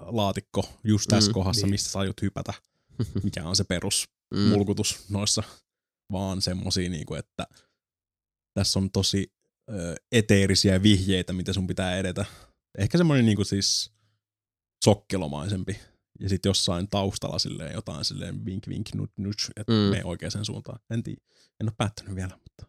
laatikko 0.06 0.70
just 0.84 1.08
tässä 1.10 1.30
Mm, 1.30 1.34
kohdassa, 1.34 1.60
niin. 1.60 1.64
niin. 1.68 1.74
missä 1.74 1.92
sä 1.92 2.00
aiot 2.00 2.22
hypätä, 2.22 2.54
mikä 3.24 3.44
on 3.44 3.56
se 3.56 3.64
perus 3.64 4.10
Mm. 4.34 4.40
mulkutus 4.40 5.10
noissa, 5.10 5.44
vaan 6.12 6.42
semmosia 6.42 6.90
niinku, 6.90 7.16
että 7.16 7.48
tässä 8.54 8.80
on 8.80 8.92
tosi 8.92 9.32
ö, 9.72 9.96
eteerisiä 10.12 10.84
vihjeitä, 10.84 11.34
mitä 11.34 11.54
sun 11.54 11.68
pitää 11.68 11.98
edetä. 11.98 12.26
Ehkä 12.78 12.98
semmoinen 12.98 13.26
niinku 13.26 13.44
siis 13.44 13.92
sokkelomaisempi. 14.86 15.80
Ja 16.20 16.30
sitten 16.30 16.50
jossain 16.50 16.88
taustalla 16.90 17.40
silleen 17.40 17.74
jotain 17.74 18.06
silleen 18.06 18.46
vink 18.46 18.68
vink 18.68 18.88
nut 18.96 19.12
nut, 19.18 19.36
että 19.56 19.74
Mm. 19.74 19.78
mm. 19.80 19.84
mene 19.84 20.04
oikeaan 20.06 20.46
suuntaan. 20.46 20.80
En 20.90 21.04
tiedä. 21.04 21.22
En 21.60 21.68
ole 21.68 21.74
päättänyt 21.78 22.16
vielä, 22.16 22.38
mutta 22.44 22.66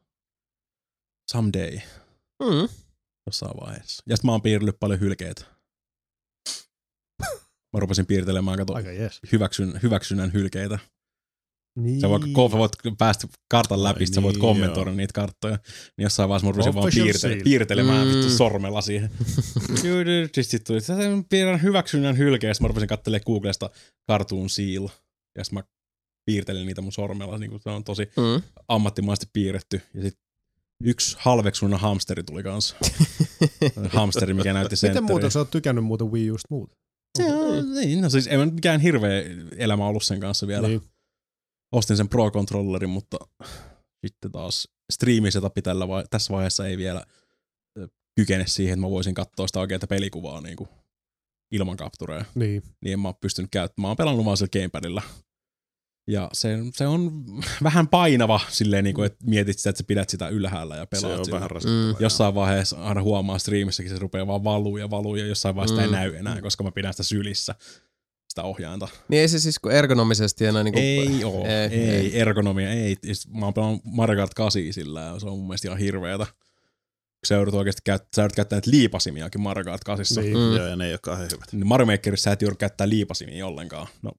someday 1.31 1.79
Mm. 2.43 2.69
jossain 3.27 3.57
vaiheessa. 3.61 4.03
Ja 4.07 4.17
sitten 4.17 4.29
mä 4.29 4.33
oon 4.33 4.43
piirrellyt 4.43 4.81
paljon 4.81 5.01
hylkeitä. 5.01 5.45
Mä 7.73 7.81
rupesin 7.81 8.07
piirtelemään, 8.07 8.59
kato, 8.59 8.75
Aika 8.75 8.93
jees. 8.93 9.21
hyväksyn, 9.33 9.81
hyväksynnän 9.83 10.33
hylkeitä. 10.33 10.79
Niin. 11.77 12.01
Sä 12.01 12.09
voit, 12.09 12.23
ko- 12.23 12.59
voit 12.59 12.73
päästä 12.99 13.29
kartan 13.51 13.83
läpi, 13.85 14.01
Ai 14.01 14.07
sä 14.07 14.23
voit 14.23 14.35
niin, 14.35 14.41
kommentoida 14.41 14.91
joo. 14.91 14.97
niitä 14.97 15.13
karttoja. 15.13 15.59
Niin 15.97 16.03
jossain 16.03 16.29
vaiheessa 16.29 16.47
mä 16.47 16.53
rupesin 16.53 16.75
vaan 16.75 16.87
Official 16.87 17.07
piirtele- 17.37 17.43
piirtelemään 17.45 18.09
Mm. 18.09 18.15
vittu 18.15 18.31
sormella 18.31 18.81
siihen. 18.81 19.11
Sitten 19.83 20.45
sit 20.45 20.65
tuli, 20.65 20.79
että 20.79 20.93
piirrän 21.29 21.63
hyväksynnän 21.63 22.19
hylkeestä. 22.19 22.65
Mä 22.65 22.69
rupesin 22.69 22.89
katselemaan 22.89 23.23
Googlesta 23.27 23.71
Cartoon 24.11 24.51
Seal. 24.51 24.89
Ja 25.39 25.45
sitten 25.45 25.59
mä 25.59 25.65
piirtelin 26.27 26.67
niitä 26.67 26.81
mun 26.83 26.93
sormella. 26.93 27.39
Niin 27.39 27.51
kuin 27.51 27.63
se 27.63 27.71
on 27.71 27.85
tosi 27.85 28.03
Mm. 28.03 28.43
ammattimaisesti 28.69 29.27
piirretty. 29.33 29.81
Ja 29.95 30.03
sitten 30.03 30.23
yksi 30.85 31.17
halveksunnan 31.21 31.81
hamsteri 31.81 32.23
tuli 32.23 32.43
kanssa. 32.43 32.77
hamsteri, 33.89 34.35
mikä 34.35 34.53
näytti 34.53 34.65
Miten 34.73 34.77
sentteriä. 34.77 35.07
muuten 35.07 35.31
sä 35.31 35.39
oot 35.39 35.51
tykännyt 35.51 35.85
muuten 35.85 36.13
Wii 36.13 36.31
Usta 36.31 36.47
muuta? 36.51 36.77
Se 37.19 37.25
on, 37.35 37.75
niin, 37.75 38.01
no 38.01 38.11
siis 38.11 38.27
ei 38.27 38.47
mikään 38.47 38.81
hirveä 38.81 39.23
elämä 39.57 39.87
ollut 39.87 40.03
sen 40.05 40.21
kanssa 40.21 40.47
vielä. 40.47 40.69
Niin. 40.69 40.83
Ostin 41.73 41.97
sen 41.97 42.09
Pro-controllerin, 42.09 42.89
mutta 42.91 43.17
sitten 44.07 44.33
taas 44.33 44.69
striimisetupi 44.93 45.63
tällä 45.63 45.89
vai- 45.89 46.05
tässä 46.11 46.33
vaiheessa 46.33 46.67
ei 46.67 46.77
vielä 46.79 47.05
kykene 48.17 48.47
siihen, 48.47 48.73
että 48.73 48.81
mä 48.87 48.91
voisin 48.91 49.15
katsoa 49.15 49.47
sitä 49.47 49.61
oikeaa 49.61 49.81
pelikuvaa 49.89 50.41
niin 50.41 50.57
kuin 50.57 50.69
ilman 51.53 51.77
kaptureja. 51.77 52.25
Niin. 52.35 52.63
Niin 52.81 52.93
en 52.93 53.01
mä 53.01 53.09
oon 53.09 53.15
pystynyt 53.21 53.51
käyttämään. 53.51 53.83
Mä 53.87 53.89
oon 53.89 53.97
pelannut 53.97 54.25
vaan 54.25 54.37
sillä 54.37 54.51
gamepadilla. 54.53 55.03
Ja 56.11 56.31
se, 56.33 56.59
se 56.75 56.87
on 56.87 57.25
vähän 57.63 57.89
painava 57.89 58.41
silleen, 58.49 58.85
niin 58.85 58.95
kuin, 58.95 59.07
että 59.07 59.25
mietit 59.27 59.59
sitä, 59.59 59.71
että 59.71 59.79
sä 59.79 59.85
pidät 59.87 60.09
sitä 60.09 60.29
ylhäällä 60.29 60.77
ja 60.77 60.83
Se 60.83 61.01
pelaat 61.01 61.19
on 61.19 61.25
sillä. 61.25 61.41
vähän. 61.41 61.51
Mm. 61.65 61.95
Jossain 62.01 62.35
vaiheessa 62.35 62.85
aina 62.85 63.03
huomaa 63.03 63.39
striimissäkin, 63.39 63.93
se 63.93 63.99
rupeaa 63.99 64.27
vaan 64.27 64.45
valuu 64.45 64.77
ja 64.77 64.91
valuu 64.91 65.17
ja 65.17 65.27
jossain 65.27 65.55
vaiheessa 65.55 65.77
mm. 65.83 65.89
Mm. 65.89 65.95
ei 65.95 66.01
näy 66.01 66.17
enää, 66.17 66.41
koska 66.43 66.65
mä 66.65 66.71
pidän 66.73 66.93
sitä 66.93 67.03
sylissä, 67.03 67.55
sitä 68.31 68.43
ohjainta. 68.43 68.89
Niin 69.09 69.21
ei 69.21 69.29
se 69.29 69.39
siis 69.39 69.59
kun 69.59 69.73
ergonomisesti 69.73 70.47
enää 70.47 70.65
niinku... 70.65 70.81
Ei 70.81 71.25
oo, 71.25 71.47
ei, 71.47 71.53
ei, 71.53 71.89
ei, 71.89 71.97
ei. 71.97 72.21
ergonomia, 72.21 72.73
ei. 72.73 72.97
Sit 73.13 73.33
Mä 73.33 73.47
oon 73.47 73.55
pelannut 73.55 73.81
Mario 73.85 74.17
Kart 74.17 74.35
8 74.35 74.63
sillä 74.73 75.01
ja 75.01 75.19
se 75.19 75.27
on 75.27 75.39
mun 75.39 75.47
mielestä 75.47 75.69
ihan 75.69 75.79
hirveetä. 75.79 76.27
Sä 77.27 77.35
joudut 77.35 77.55
oikeasti 77.55 77.83
käyt, 77.85 78.03
sä 78.17 78.23
joudut 78.23 78.37
käyttää 78.37 78.57
näitä 78.57 78.71
liipasimiakin 78.71 79.41
Mario 79.41 79.65
Kart 79.65 79.85
8. 79.85 80.25
Niin. 80.25 80.37
Mm. 80.37 80.57
Joo, 80.57 80.67
ja 80.67 80.77
ne 80.77 80.87
ei 80.87 80.93
ole 80.93 80.99
kauhean 81.03 81.29
hyvät. 81.33 81.53
Niin 81.53 81.67
Mario 81.67 81.87
Makerissa 81.87 82.25
sä 82.25 82.33
et 82.33 82.43
joudu 82.43 82.57
käyttää 82.57 82.89
liipasimia 82.89 83.47
ollenkaan. 83.47 83.87
No, 84.03 84.13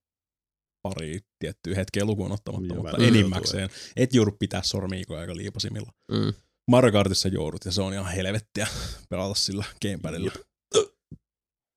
pari 0.81 1.19
tiettyä 1.40 1.75
hetkeä 1.75 2.06
lukuun 2.06 2.31
ottamatta, 2.31 2.73
Joo, 2.73 2.83
mutta 2.83 3.03
enimmäkseen. 3.03 3.69
Et 3.95 4.14
joudu 4.14 4.31
pitää 4.31 4.64
sormiikoja 4.64 5.22
aika 5.22 5.35
liipasimilla. 5.35 5.91
Mm. 6.11 6.33
Mario 6.67 6.91
Kartissa 6.91 7.27
joudut 7.27 7.65
ja 7.65 7.72
se 7.72 7.81
on 7.81 7.93
ihan 7.93 8.11
helvettiä 8.11 8.67
pelata 9.09 9.35
sillä 9.35 9.65
gamepadilla. 9.81 10.31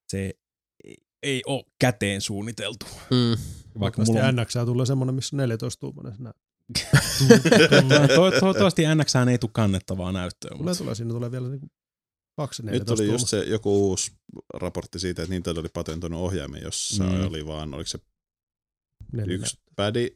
Se 0.09 0.35
ei, 1.25 1.43
ole 1.47 1.65
käteen 1.79 2.21
suunniteltu. 2.21 2.87
Mm. 3.11 3.37
Vaikka 3.81 4.03
mulla 4.05 4.21
on, 4.21 4.37
NX 4.37 4.55
tulee 4.65 4.87
semmonen, 4.87 5.15
missä 5.15 5.37
on 5.37 5.39
14 5.39 5.81
tuumainen. 5.81 6.15
To, 8.15 8.31
toivottavasti 8.41 8.83
NX 8.95 9.15
ei 9.31 9.39
tule 9.39 9.51
kannettavaa 9.55 10.13
näyttöä. 10.13 10.49
Tulee, 10.49 10.65
Mutta 10.65 10.79
tulee, 10.79 10.95
siinä 10.95 11.13
tulee 11.13 11.31
vielä 11.31 11.49
niinku 11.49 11.71
kaksi 12.37 12.63
Nyt 12.63 12.73
14 12.73 13.03
oli 13.03 13.13
just 13.13 13.29
se 13.29 13.45
joku 13.45 13.89
uusi 13.89 14.13
raportti 14.55 14.99
siitä, 14.99 15.23
että 15.23 15.35
Nintendo 15.35 15.61
oli 15.61 15.69
patentoinut 15.69 16.21
ohjaimen, 16.21 16.63
jossa 16.63 17.05
mm. 17.05 17.27
oli 17.27 17.47
vaan, 17.47 17.75
oliko 17.75 17.89
se 17.89 17.99
Neljä 19.13 19.35
yksi 19.35 19.59
pädi, 19.77 20.09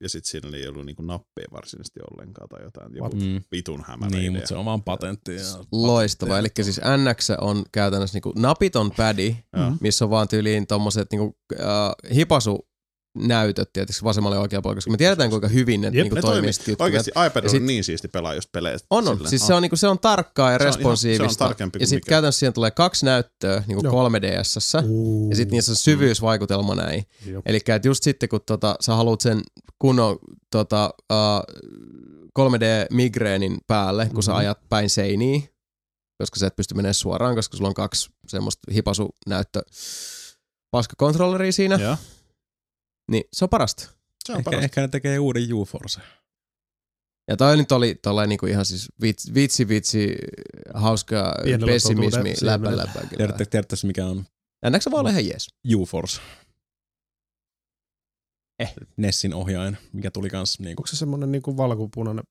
ja 0.00 0.08
sitten 0.08 0.30
siinä 0.30 0.56
ei 0.56 0.68
ollut 0.68 0.86
niinku 0.86 1.02
nappeja 1.02 1.48
varsinaisesti 1.52 2.00
ollenkaan 2.10 2.48
tai 2.48 2.62
jotain. 2.62 2.96
Joku 2.96 3.16
mm, 3.16 3.40
vitun 3.52 3.84
hämärä 3.86 4.10
niin, 4.10 4.20
idea. 4.20 4.32
mutta 4.32 4.48
se 4.48 4.54
on 4.54 4.64
vaan 4.64 4.82
patentti. 4.82 5.34
Ja 5.34 5.42
Loistava. 5.72 6.38
Eli 6.38 6.48
siis 6.62 6.80
NX 6.80 7.30
on 7.40 7.62
käytännössä 7.72 8.16
niinku 8.16 8.32
napiton 8.36 8.90
pädi, 8.96 9.36
missä 9.80 10.04
on 10.04 10.10
vaan 10.10 10.28
tyyliin 10.28 10.66
tommoset 10.66 11.08
niinku, 11.12 11.36
äh, 11.60 12.14
hipasu 12.14 12.69
näytöt 13.18 13.72
tietysti 13.72 14.04
vasemmalle 14.04 14.36
ja 14.36 14.40
oikealle 14.40 14.62
puolelle, 14.62 14.76
koska 14.76 14.90
me 14.90 14.96
tiedetään 14.96 15.30
kuinka 15.30 15.48
hyvin 15.48 15.80
ne, 15.80 15.86
Jep, 15.86 15.94
niinku 15.94 16.14
Ne 16.14 16.20
toimii. 16.20 16.50
toimii. 16.52 16.76
Oikeasti 16.78 17.10
iPad 17.26 17.44
on 17.44 17.50
sit- 17.50 17.62
niin 17.62 17.84
siisti 17.84 18.08
pelaa 18.08 18.34
just 18.34 18.52
pelejä. 18.52 18.78
On, 18.90 19.08
on. 19.08 19.14
silleen. 19.14 19.30
Siis 19.30 19.46
se 19.46 19.54
on, 19.54 19.62
niinku, 19.62 19.76
se 19.76 19.88
on 19.88 19.98
tarkkaa 19.98 20.52
ja 20.52 20.58
Se 20.58 20.62
on 20.64 20.68
ihan- 20.68 20.74
responsiivista. 20.76 21.24
se 21.38 21.44
on 21.44 21.48
tarkempi 21.48 21.78
ja 21.80 21.86
sitten 21.86 22.08
käytännössä 22.08 22.38
siihen 22.38 22.52
tulee 22.52 22.70
kaksi 22.70 23.04
näyttöä 23.04 23.62
niinku 23.66 23.84
Joo. 23.84 24.08
3DSssä. 24.08 24.82
Ja 25.30 25.36
sitten 25.36 25.52
niissä 25.56 25.72
on 25.72 25.76
syvyysvaikutelma 25.76 26.74
näin. 26.74 27.04
Eli 27.46 27.60
just 27.84 28.02
sitten 28.04 28.28
kun 28.28 28.40
tota, 28.46 28.76
sä 28.80 28.94
haluat 28.94 29.20
sen 29.20 29.40
kunnon 29.78 30.18
tota, 30.50 30.90
uh, 31.12 31.42
3D-migreenin 32.38 33.58
päälle, 33.66 34.10
kun 34.14 34.22
sä 34.22 34.30
Mhm. 34.32 34.38
ajat 34.38 34.58
päin 34.68 34.90
seiniä, 34.90 35.40
koska 36.18 36.38
sä 36.38 36.46
et 36.46 36.56
pysty 36.56 36.74
menemään 36.74 36.94
suoraan, 36.94 37.34
koska 37.34 37.56
sulla 37.56 37.68
on 37.68 37.74
kaksi 37.74 38.10
semmoista 38.28 38.72
hipasunäyttö 38.74 39.62
paskakontrolleria 40.70 41.52
siinä, 41.52 41.74
Joo. 41.76 41.96
Niin 43.10 43.24
se 43.32 43.44
on 43.44 43.48
parasta. 43.48 43.82
Se 44.24 44.32
on 44.32 44.38
ehkä, 44.38 44.50
parasta. 44.50 44.64
ehkä 44.64 44.80
ne 44.80 44.88
tekee 44.88 45.18
uuden 45.18 45.54
UForce. 45.54 46.00
Ja 47.28 47.36
toi 47.36 47.56
nyt 47.56 47.72
oli 47.72 47.94
tollain 47.94 48.28
niinku 48.28 48.46
ihan 48.46 48.64
siis 48.64 48.88
vitsi, 49.02 49.34
vitsi, 49.34 49.68
vitsi 49.68 50.16
hauska 50.74 51.34
Pienellä 51.44 51.72
pessimismi 51.72 52.34
läpä 52.42 52.76
läpä. 52.76 53.00
Tiedätte, 53.16 53.44
tiedätte 53.44 53.76
mikä 53.84 54.06
on 54.06 54.24
Ennäkö 54.62 54.82
se 54.82 54.90
voi 54.90 55.00
olla 55.00 55.10
ihan 55.10 55.26
jees? 55.26 55.48
UForce? 55.74 56.20
Eh. 58.58 58.74
Nessin 58.96 59.34
ohjain, 59.34 59.78
mikä 59.92 60.10
tuli 60.10 60.30
kans 60.30 60.60
niinku, 60.60 60.80
Onko 60.80 60.86
se 60.86 60.96
semmonen 60.96 61.32
niinku 61.32 61.56
valkopunainen? 61.56 62.24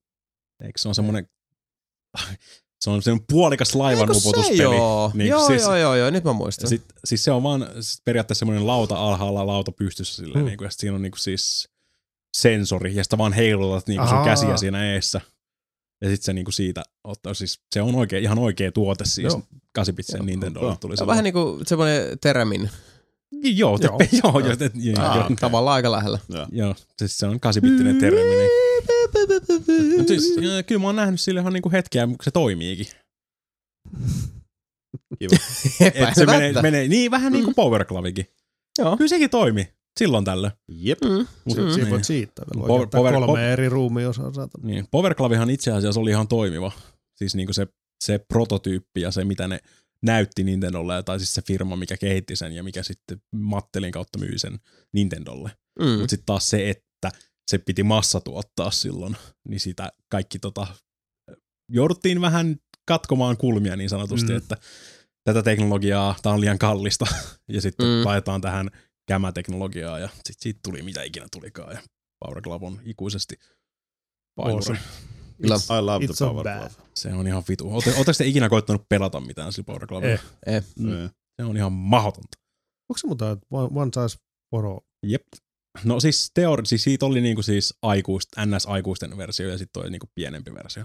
eikö 0.63 0.79
se 0.79 0.87
on 0.87 0.95
semmonen, 0.95 1.27
se 2.81 2.89
on 2.89 3.01
semmonen 3.01 3.25
puolikas 3.31 3.75
laivan 3.75 4.01
Eikö 4.09 4.13
se 4.19 4.29
upotuspeli. 4.29 4.57
joo? 4.61 5.11
Niin, 5.13 5.29
joo, 5.29 5.47
siis- 5.47 5.61
joo, 5.63 5.75
joo, 5.77 5.95
joo, 5.95 6.09
nyt 6.09 6.23
mä 6.23 6.33
muistan. 6.33 6.69
Sit, 6.69 6.83
siis 7.05 7.23
se 7.23 7.31
on 7.31 7.43
vaan 7.43 7.67
siis 7.73 8.01
periaatteessa 8.05 8.39
semmoinen 8.39 8.67
lauta 8.67 8.95
alhaalla, 8.95 9.47
lauta 9.47 9.71
pystyssä 9.71 10.15
silleen, 10.15 10.33
Hmm. 10.33 10.41
mm. 10.41 10.45
niinku, 10.47 10.63
ja 10.63 10.69
sit 10.69 10.79
siinä 10.79 10.95
on 10.95 11.01
niinku 11.01 11.17
siis 11.17 11.69
sensori, 12.37 12.95
ja 12.95 13.03
sitä 13.03 13.17
vaan 13.17 13.33
heilutat 13.33 13.87
niinku 13.87 14.07
sun 14.07 14.17
Aa. 14.17 14.25
käsiä 14.25 14.57
siinä 14.57 14.93
eessä. 14.93 15.21
Ja 16.01 16.09
sit 16.09 16.21
se 16.23 16.33
niinku 16.33 16.51
siitä 16.51 16.83
ottaa, 17.03 17.33
siis 17.33 17.59
se 17.73 17.81
on 17.81 17.95
oikein, 17.95 18.23
ihan 18.23 18.39
oikea 18.39 18.71
tuote 18.71 19.05
siis. 19.05 19.33
Joo. 19.33 19.41
Joo. 19.51 19.59
8 19.73 19.95
Nintendolle 20.25 20.75
tuli 20.79 20.97
Se 20.97 21.03
on 21.03 21.07
vähän 21.07 21.23
niinku 21.23 21.59
semmoinen 21.67 22.19
terämin. 22.21 22.69
Joo, 23.43 23.77
joo, 23.81 23.97
Joo. 23.99 23.99
joo, 24.23 24.39
joo, 24.39 24.69
joo, 24.73 25.05
Ah, 25.05 25.15
joo, 25.15 25.25
okei. 25.25 25.35
Tavallaan 25.39 25.75
aika 25.75 25.91
lähellä. 25.91 26.19
Joo. 26.29 26.47
joo, 26.51 26.75
siis 26.97 27.17
se 27.17 27.25
on 27.27 27.35
8-bittinen 27.35 27.99
termi. 27.99 28.19
Mut 29.97 30.07
siis, 30.07 30.37
äh, 30.37 30.65
kyllä 30.67 30.81
mä 30.81 30.87
oon 30.87 30.95
nähnyt 30.95 31.21
sille 31.21 31.39
ihan 31.39 31.53
niinku 31.53 31.71
hetkeä, 31.71 32.07
kun 32.07 32.15
se 32.23 32.31
toimiikin. 32.31 32.87
Kiva. 35.19 35.35
Et 36.09 36.15
se 36.15 36.25
menee, 36.25 36.61
menee, 36.61 36.87
niin 36.87 37.11
vähän 37.11 37.31
niin 37.31 37.43
kuin 37.43 37.55
Powerclavikin. 37.55 38.25
Joo. 38.77 38.97
Kyllä 38.97 39.07
sekin 39.09 39.29
toimi 39.29 39.67
silloin 39.99 40.25
tällöin. 40.25 40.53
Jep. 40.71 40.97
Mm. 41.03 41.27
Mut, 41.45 41.57
Mm. 41.57 41.63
Siinä 41.63 41.75
niin. 41.75 41.89
voit 41.89 42.03
siittää 42.05 42.45
vielä. 42.55 42.67
Power- 42.67 42.87
power- 42.87 43.13
kolme 43.13 43.33
pop- 43.33 43.39
eri 43.53 43.69
ruumiosaa. 43.69 44.31
Niin, 44.63 44.87
Powerclavihan 44.91 45.49
itse 45.49 45.71
asiassa 45.71 45.99
oli 46.01 46.09
ihan 46.09 46.27
toimiva. 46.27 46.71
Siis 47.15 47.35
niinku 47.35 47.53
se, 47.53 47.67
se 48.03 48.17
prototyyppi 48.27 49.01
ja 49.01 49.11
se, 49.11 49.25
mitä 49.25 49.47
ne 49.47 49.59
näytti 50.05 50.43
Nintendolle, 50.43 51.03
tai 51.03 51.19
siis 51.19 51.33
se 51.33 51.41
firma, 51.41 51.75
mikä 51.75 51.97
kehitti 51.97 52.35
sen 52.35 52.51
ja 52.51 52.63
mikä 52.63 52.83
sitten 52.83 53.21
Mattelin 53.35 53.91
kautta 53.91 54.19
myi 54.19 54.39
sen 54.39 54.59
Nintendolle. 54.93 55.51
Mm. 55.79 55.85
Mutta 55.87 56.07
sitten 56.09 56.25
taas 56.25 56.49
se, 56.49 56.69
että 56.69 57.11
se 57.49 57.57
piti 57.57 57.83
massatuottaa 57.83 58.71
silloin, 58.71 59.15
niin 59.47 59.59
sitä 59.59 59.91
kaikki 60.09 60.39
tota, 60.39 60.67
jouduttiin 61.71 62.21
vähän 62.21 62.55
katkomaan 62.87 63.37
kulmia 63.37 63.75
niin 63.75 63.89
sanotusti, 63.89 64.31
Mm. 64.31 64.37
että 64.37 64.57
tätä 65.23 65.43
teknologiaa, 65.43 66.15
tämä 66.21 66.33
on 66.35 66.41
liian 66.41 66.59
kallista, 66.59 67.05
ja 67.53 67.61
sitten 67.61 67.87
Mm. 67.87 68.05
laitetaan 68.05 68.41
tähän 68.41 68.69
kämäteknologiaa, 69.07 69.99
ja 69.99 70.07
sitten 70.07 70.35
siitä 70.39 70.59
tuli 70.63 70.81
mitä 70.81 71.03
ikinä 71.03 71.25
tulikaan, 71.31 71.73
ja 71.75 71.81
Power 72.25 72.41
Glove 72.41 72.65
on 72.65 72.79
ikuisesti 72.85 73.39
painure. 74.35 74.55
Awesome. 74.55 74.79
I 75.43 75.81
love 75.81 76.05
It's 76.05 76.07
the 76.07 76.15
so 76.15 76.27
power 76.29 76.43
bad. 76.43 76.57
glove. 76.59 76.73
Se 76.93 77.13
on 77.13 77.27
ihan 77.27 77.43
vitu. 77.49 77.73
Oletteko 77.73 78.03
te 78.17 78.25
ikinä 78.25 78.49
koittanut 78.49 78.89
pelata 78.89 79.19
mitään 79.19 79.53
sillä 79.53 79.65
Power 79.65 79.85
Glovella? 79.87 80.13
Eh. 80.13 80.55
Eh. 80.55 80.63
Mm. 80.79 81.09
Se 81.41 81.43
on 81.45 81.57
ihan 81.57 81.71
mahdotonta. 81.71 82.37
Onko 82.89 82.97
se 82.97 83.07
muuta, 83.07 83.31
että 83.31 83.45
one, 83.51 83.81
one 83.81 83.91
size 84.09 84.23
for 84.51 84.65
all? 84.65 84.79
Jep. 85.05 85.23
No 85.83 85.99
siis 85.99 86.31
teori, 86.33 86.65
siis 86.65 86.83
siitä 86.83 87.05
oli 87.05 87.21
niinku 87.21 87.41
siis 87.41 87.73
aikuist, 87.81 88.29
NS-aikuisten 88.39 89.17
versio 89.17 89.49
ja 89.49 89.57
sitten 89.57 89.81
toi 89.81 89.89
niinku 89.89 90.09
pienempi 90.15 90.53
versio. 90.53 90.83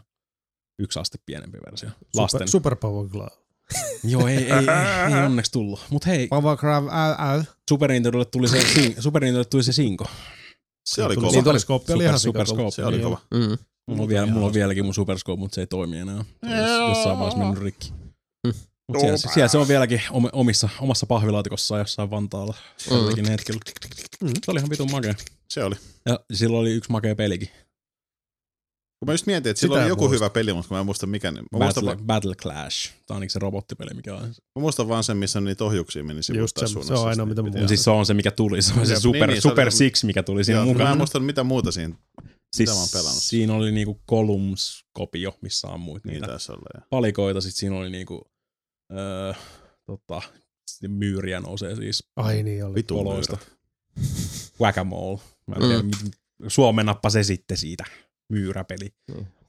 Yksi 0.79 0.99
aste 0.99 1.19
pienempi 1.27 1.59
versio. 1.67 1.89
Lasten. 2.15 2.49
Super, 2.49 2.49
super 2.49 2.77
Power 2.77 3.09
Glove. 3.09 3.31
Joo, 4.13 4.29
ei, 4.29 4.37
ei, 4.37 4.53
ei, 4.53 5.15
ei 5.15 5.25
onneksi 5.27 5.53
tullut. 5.53 5.81
Mut 5.91 6.07
hei, 6.07 6.29
Power 6.29 6.57
Glove, 6.57 6.91
äl. 7.35 7.43
Super 7.71 7.93
Nintendolle 7.93 8.25
tuli 8.25 8.49
se, 8.49 8.61
sing, 8.75 9.01
Super 9.01 9.23
Nintendolle 9.23 9.45
tuli 9.45 9.63
se 9.63 9.73
Sinko. 9.73 10.07
Se 10.87 11.05
oli 11.05 11.15
Tuli 11.15 11.27
kova. 11.27 11.33
Niin 11.33 11.45
tuli. 11.45 11.61
Superscope 11.61 11.93
oli 11.93 12.03
Super, 12.03 12.07
ihan 12.07 12.19
super. 12.19 12.47
Scope. 12.47 12.71
Se 12.71 12.85
oli 12.85 12.99
kova. 12.99 13.21
Mm. 13.35 13.59
Mulla 13.87 14.03
on, 14.03 14.09
vielä, 14.09 14.27
mulla 14.27 14.47
on 14.47 14.55
vieläkin 14.55 14.85
mun 14.85 14.95
Super 14.95 15.19
Scope, 15.19 15.41
mutta 15.41 15.55
se 15.55 15.61
ei 15.61 15.67
toimi 15.67 15.99
enää. 15.99 16.25
Se 16.49 16.83
on 16.83 16.89
jossain 16.89 17.19
vaiheessa 17.19 17.39
mennyt 17.39 17.59
rikki. 17.59 17.93
Mut 18.93 19.01
siellä, 19.01 19.17
siellä, 19.17 19.49
se 19.49 19.59
on 19.59 19.69
vieläkin 19.69 20.03
om- 20.11 20.29
omissa, 20.33 20.69
omassa 20.81 21.07
pahvilaatikossaan 21.07 21.79
jossain 21.79 22.11
Vantaalla. 22.11 22.55
Tälläkin 22.89 23.29
hetkellä. 23.31 23.61
Mm. 24.23 24.29
Se 24.45 24.51
oli 24.51 24.59
ihan 24.59 24.71
vitun 24.71 24.91
makea. 24.91 25.15
Se 25.51 25.65
oli. 25.65 25.75
Ja 26.07 26.21
silloin 26.33 26.61
oli 26.61 26.73
yksi 26.73 26.93
makea 26.93 27.15
pelikin. 27.15 27.49
Kun 28.99 29.07
mä 29.07 29.13
just 29.13 29.27
mietin, 29.27 29.51
että 29.51 29.61
sillä 29.61 29.75
Sitä 29.75 29.83
oli 29.83 29.89
joku 29.89 30.03
muista. 30.03 30.15
hyvä 30.15 30.31
peli, 30.31 30.53
mutta 30.53 30.75
mä 30.75 30.81
en 30.81 30.87
muista 30.87 31.07
mikä. 31.07 31.31
Niin, 31.31 31.45
mä, 31.53 31.59
muistan, 31.59 31.85
Battle, 31.85 31.99
va- 32.01 32.05
Battle 32.07 32.35
Clash. 32.35 32.91
Tämä 33.07 33.17
on 33.17 33.21
niinku 33.21 33.33
se 33.33 33.39
robottipeli, 33.39 33.95
mikä 33.95 34.15
on. 34.15 34.23
mä 34.29 34.61
muistan 34.61 34.89
vaan 34.89 35.05
sen, 35.05 35.17
missä 35.17 35.41
niitä 35.41 35.65
ohjuksia 35.65 36.05
meni 36.05 36.19
Just 36.19 36.27
sivusta 36.29 36.67
se- 36.67 36.87
se 36.87 36.95
on 36.95 37.09
ainoa, 37.09 37.27
mitä 37.27 37.43
mä 37.43 37.49
muistan. 37.49 37.69
Siis 37.69 37.85
se 37.85 37.91
on 37.91 38.07
se, 38.07 38.15
mikä 38.15 38.31
tuli. 38.31 38.63
Se 38.63 38.75
on 38.81 38.87
se 38.87 39.01
Super, 39.01 39.21
niin, 39.21 39.29
niin, 39.29 39.43
se 39.43 39.49
Super 39.49 39.67
oli- 39.67 39.73
Six, 39.73 40.05
mikä 40.05 40.23
tuli 40.23 40.45
siinä 40.45 40.59
Joo, 40.59 40.67
mä 40.67 40.73
mukaan. 40.73 40.93
en 40.93 40.99
muista 40.99 41.21
mitä 41.21 41.45
muuta 41.45 41.73
siinä 41.73 41.95
siis 42.57 42.71
mä 42.71 42.77
oon 42.77 42.89
pelannut. 42.93 43.23
siinä 43.23 43.55
oli 43.55 43.73
niinku 43.73 44.01
Columns-kopio, 44.11 45.39
missä 45.41 45.69
ammuit 45.69 46.05
niin 46.05 46.13
niitä 46.15 46.27
taisi 46.27 46.53
olla. 46.53 46.69
Ja. 46.75 46.81
palikoita. 46.91 47.41
Sitten 47.41 47.59
siinä 47.61 47.77
oli 47.77 47.91
niinku, 47.91 48.31
öö, 48.93 49.33
tota, 49.87 50.23
myyriä 50.89 51.41
nousee 51.41 51.77
siis 51.77 52.05
Ai 52.17 52.43
niin 52.43 52.65
oli. 52.65 52.75
Vitu 52.75 52.95
koloista. 52.97 53.37
myyrät. 53.37 53.55
Whack-a-mole. 54.61 55.21
Mä 55.47 55.55
en 55.57 55.63
tiedä, 55.69 55.83
Mm. 55.83 55.91
mm. 56.05 56.11
suomennappa 56.49 57.11
se 57.11 57.23
sitten 57.23 57.57
siitä 57.57 57.85
myyräpeli. 58.29 58.95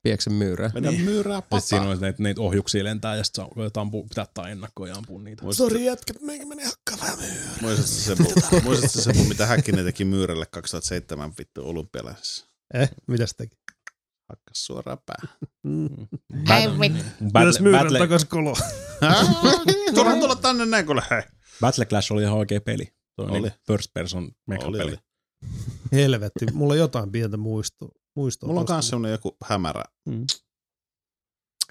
Pieksen 0.03 0.33
myyrää. 0.33 0.71
Mennä 0.73 0.91
myyrää 0.91 1.39
Sitten 1.41 1.61
siinä 1.61 1.89
on 1.89 1.99
näitä, 2.01 2.23
näitä 2.23 2.41
ohjuksia 2.41 2.83
lentää 2.83 3.15
ja 3.15 3.23
sitten 3.23 3.45
ampu, 3.75 4.03
pitää 4.03 4.23
ottaa 4.23 4.49
ennakkoon 4.49 4.89
ja 4.89 4.95
ampua 4.95 5.21
niitä. 5.21 5.43
Sori 5.51 5.85
jätkät, 5.85 6.21
meikä 6.21 6.45
menee 6.45 6.65
hakkaa 6.65 6.97
vähän 7.01 7.19
myyrää. 7.19 7.57
Muistatko 7.61 8.75
se, 8.75 9.01
se, 9.03 9.13
mitä 9.27 9.45
Häkkinen 9.45 9.85
teki 9.85 10.05
myyrälle 10.05 10.45
2007 10.45 11.33
vittu 11.39 11.69
olympialaisessa? 11.69 12.47
Eh, 12.73 12.91
mitä 13.07 13.25
se 13.27 13.35
teki? 13.37 13.55
Hakkas 14.29 14.65
suoraan 14.65 14.97
päähän. 15.05 15.37
Mm. 15.63 15.89
Vittu. 16.81 17.03
Myös 17.19 17.31
Battle, 17.31 17.71
Battle, 17.71 17.99
takas 17.99 18.25
koloa. 18.25 18.57
Turha 19.95 20.15
tulla 20.19 20.35
tänne 20.35 20.65
näin, 20.65 20.85
kuule 20.85 21.01
hei. 21.11 21.21
Battle 21.61 21.85
Clash 21.85 22.11
oli 22.11 22.21
ihan 22.21 22.37
oikea 22.37 22.61
peli. 22.61 22.85
Se 22.85 23.21
oli, 23.21 23.31
Oli. 23.31 23.39
oli. 23.39 23.49
first 23.67 23.93
person 23.93 24.23
Oli, 24.23 24.31
mekapeli. 24.47 24.83
oli. 24.83 24.97
Helvetti, 25.91 26.45
mulla 26.53 26.73
on 26.73 26.79
jotain 26.79 27.11
pientä 27.11 27.37
muistoa. 27.37 27.89
muistoa 28.15 28.47
Mulla 28.47 28.59
on 28.59 28.65
kans 28.65 28.87
semmonen 28.87 29.11
joku 29.11 29.37
hämärä. 29.45 29.83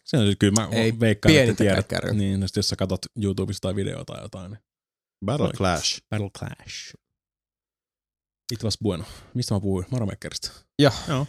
Se 0.05 0.17
on 0.17 0.37
kyllä, 0.39 0.63
mä 0.63 0.69
Ei 0.73 0.81
Ei 0.83 1.01
veikkaan, 1.01 1.35
että 1.35 1.55
tiedät. 1.55 1.89
kärry. 1.89 2.15
Niin, 2.15 2.41
no 2.41 2.47
jos 2.57 2.69
sä 2.69 2.77
katsot 2.77 3.01
YouTubesta 3.23 3.69
tai 3.69 3.75
videota 3.77 4.13
tai 4.13 4.23
jotain, 4.23 4.51
niin 4.51 4.61
Battle. 5.25 5.51
Clash. 5.53 6.01
Battle 6.11 6.31
Clash. 6.39 6.95
It 8.53 8.65
was 8.65 8.79
bueno. 8.83 9.05
Mistä 9.35 9.55
mä 9.55 9.61
puhuin? 9.61 9.87
Mario 9.91 10.07
Makerista. 10.07 10.51
Joo. 10.79 10.93
Joo. 11.09 11.27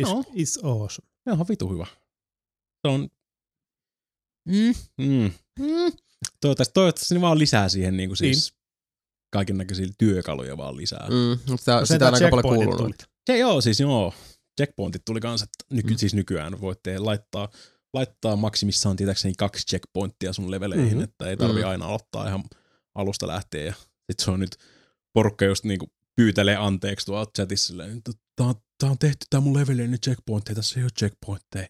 It's, 0.00 0.08
Joo. 0.08 0.20
it's 0.22 0.66
awesome. 0.66 1.08
Se 1.24 1.30
on 1.30 1.34
ihan 1.34 1.46
vitu 1.48 1.68
hyvä. 1.72 1.86
Se 2.86 2.88
on... 2.92 3.08
Mm. 4.48 4.74
Mm. 4.98 5.30
Mm. 5.58 5.92
Toivottavasti, 6.40 6.72
toivottavasti 6.74 7.14
ne 7.14 7.20
vaan 7.20 7.38
lisää 7.38 7.68
siihen 7.68 7.96
niin 7.96 8.08
kuin 8.08 8.16
siis 8.16 8.54
kaiken 9.32 9.58
näköisiä 9.58 9.86
työkaluja 9.98 10.56
vaan 10.56 10.76
lisää. 10.76 11.06
Mm. 11.10 11.56
Sitä, 11.58 11.80
No 11.80 11.86
sitä 11.86 12.08
on 12.08 12.14
aika 12.14 12.28
paljon 12.30 12.42
checkpointit 12.42 12.68
kuulunut. 12.68 12.96
tuli. 12.98 13.08
Se 13.26 13.38
joo, 13.38 13.60
siis 13.60 13.80
joo. 13.80 14.14
Checkpointit 14.60 15.02
tuli 15.04 15.20
kans, 15.20 15.42
että 15.42 15.64
nyky, 15.70 15.90
Mm. 15.90 15.96
siis 15.96 16.14
nykyään 16.14 16.60
voitte 16.60 16.98
laittaa, 16.98 17.48
laittaa 17.94 18.36
maksimissaan 18.36 18.96
tietääkseni 18.96 19.34
kaksi 19.38 19.66
checkpointtia 19.66 20.32
sun 20.32 20.50
leveleihin, 20.50 20.86
Mhm. 20.86 20.94
mm-hmm. 20.94 21.04
että 21.04 21.26
ei 21.28 21.36
tarvi 21.36 21.60
Mm. 21.62 21.68
aina 21.68 21.86
aloittaa 21.86 22.28
ihan 22.28 22.44
alusta 22.94 23.26
lähtien. 23.26 23.66
Ja 23.66 23.74
sit 24.10 24.20
se 24.20 24.30
on 24.30 24.40
nyt, 24.40 24.56
porukka 25.12 25.44
just 25.44 25.64
niinku 25.64 25.86
pyytelee 26.16 26.56
anteeksi 26.56 27.06
tuolla 27.06 27.26
chatissa 27.36 27.66
silleen, 27.66 27.96
että 27.96 28.12
tää 28.36 28.46
on, 28.46 28.54
tää 28.84 28.90
on 28.90 28.98
tehty 28.98 29.26
tää 29.30 29.40
mun 29.40 29.56
leveleinen 29.56 29.90
nyt 29.90 30.02
checkpointteja, 30.02 30.56
tässä 30.56 30.80
ei 30.80 30.84
ole 30.84 30.90
checkpointteja. 30.98 31.66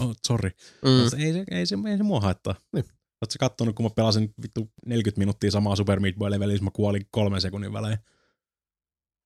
Oh, 0.00 0.14
sorry. 0.26 0.50
Mm. 0.84 0.90
Mm. 0.90 1.02
Ei, 1.02 1.32
se, 1.32 1.44
ei, 1.50 1.66
se, 1.66 1.76
ei 1.88 1.96
se 1.96 2.02
mua 2.02 2.20
haittaa. 2.20 2.54
Niin. 2.72 2.84
Oletko 3.20 3.36
kattonut, 3.40 3.76
kun 3.76 3.86
mä 3.86 3.90
pelasin 3.96 4.34
vittu 4.42 4.70
40 4.86 5.18
minuuttia 5.18 5.50
samaa 5.50 5.76
Super 5.76 6.00
Meat 6.00 6.14
Boy 6.14 6.30
leveliä, 6.30 6.58
mä 6.62 6.70
kuolin 6.72 7.06
kolmen 7.10 7.40
sekunnin 7.40 7.72
välein. 7.72 7.98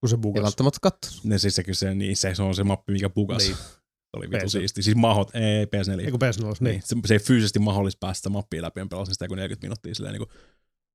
Kun 0.01 0.09
se 0.09 0.17
Ei 0.17 0.21
bugas. 0.21 0.43
välttämättä 0.43 0.79
kattonut. 0.83 1.25
Ne 1.25 1.39
siis 1.39 1.55
se, 1.55 1.65
se, 1.73 1.95
niin, 1.95 2.17
se, 2.17 2.35
se 2.35 2.43
on 2.43 2.55
se 2.55 2.65
mappi, 2.65 2.93
mikä 2.93 3.11
bugas. 3.11 3.43
Niin. 3.43 3.57
Se 4.07 4.19
oli 4.19 4.31
vitu 4.31 4.49
siisti. 4.49 4.83
Siis 4.83 4.97
mahot, 4.97 5.31
ei 5.35 5.65
PS4. 5.65 6.01
Eiku 6.05 6.17
PS0, 6.17 6.45
niin. 6.45 6.57
niin. 6.61 6.83
Se, 6.85 6.97
se, 7.07 7.15
ei 7.15 7.19
fyysisesti 7.19 7.59
mahdollista 7.59 7.99
päästä 8.01 8.17
sitä 8.17 8.29
mappia 8.29 8.63
läpi, 8.63 8.81
ja 8.81 8.87
pelasin 8.87 9.15
sitä 9.15 9.29
kuin 9.29 9.37
40 9.37 9.65
minuuttia 9.65 9.95
silleen 9.95 10.13
niin 10.13 10.29
kuin 10.29 10.39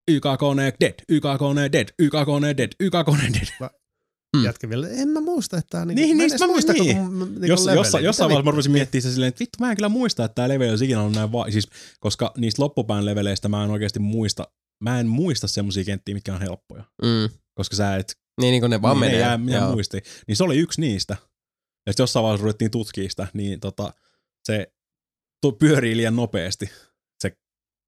YKK 0.08 0.42
dead, 0.80 0.94
YKK 1.10 1.72
dead, 1.72 1.88
YKK 2.00 2.58
dead, 2.58 2.70
YKK 2.80 3.08
dead. 3.34 3.70
Mm. 4.38 4.44
Jätkä 4.44 4.70
vielä, 4.70 4.88
en 4.90 5.08
mä 5.08 5.22
muista, 5.22 5.58
että 5.58 5.68
tää 5.70 5.86
niinku, 5.86 6.02
Niin, 6.02 6.18
mä 6.18 6.24
niin, 6.24 6.40
mä- 6.40 6.48
muista, 6.48 6.74
niin. 6.74 6.98
koko 6.98 7.10
niinku 7.26 7.46
Jos, 7.46 7.66
leveli. 7.66 7.80
jossa, 7.80 8.00
jossain 8.00 8.28
Mitä 8.28 8.34
vaiheessa 8.36 8.46
mä 8.46 8.52
rupesin 8.52 8.72
miettimään 8.72 9.02
sitä 9.02 9.14
silleen, 9.14 9.28
että 9.30 9.40
vittu 9.40 9.58
mä 9.60 9.70
en 9.72 9.78
kyllä 9.78 9.90
muista, 9.90 10.26
että 10.26 10.36
tämä 10.36 10.50
level 10.50 10.70
olisi 10.70 10.86
ikinä 10.86 11.02
ollut 11.02 11.16
näin 11.16 11.32
va- 11.32 11.52
siis, 11.52 11.68
koska 12.00 12.32
niistä 12.38 12.62
loppupään 12.62 13.06
leveleistä 13.06 13.50
mä 13.50 13.64
en 13.64 13.70
oikeasti 13.70 14.00
muista, 14.00 14.48
mä 14.84 15.00
en 15.00 15.08
muista 15.08 15.48
semmoisia 15.48 15.84
kenttiä, 15.84 16.16
mitkä 16.16 16.34
on 16.34 16.40
helppoja. 16.42 16.84
Mm. 17.02 17.30
Koska 17.54 17.76
sä 17.76 17.96
et 17.96 18.16
Niin, 18.42 18.52
niin 18.52 18.62
kuin 18.62 18.70
ne 18.70 18.82
vaan 18.82 18.94
niin, 18.94 19.00
menee. 19.00 19.38
Ne 19.38 19.52
jää, 19.54 19.72
muistin. 19.72 20.02
Niin 20.28 20.36
se 20.36 20.44
oli 20.44 20.58
yksi 20.58 20.82
niistä. 20.82 21.14
Ja 21.86 21.92
sitten 21.94 22.04
jossain 22.04 22.24
vaiheessa 22.24 22.44
ruvettiin 22.44 22.72
tutkia 22.72 23.10
sitä, 23.10 23.28
niin 23.34 23.60
tota, 23.60 23.94
se 24.44 24.72
pyörii 25.60 25.98
liian 25.98 26.16
nopeasti, 26.16 26.70
se 27.24 27.32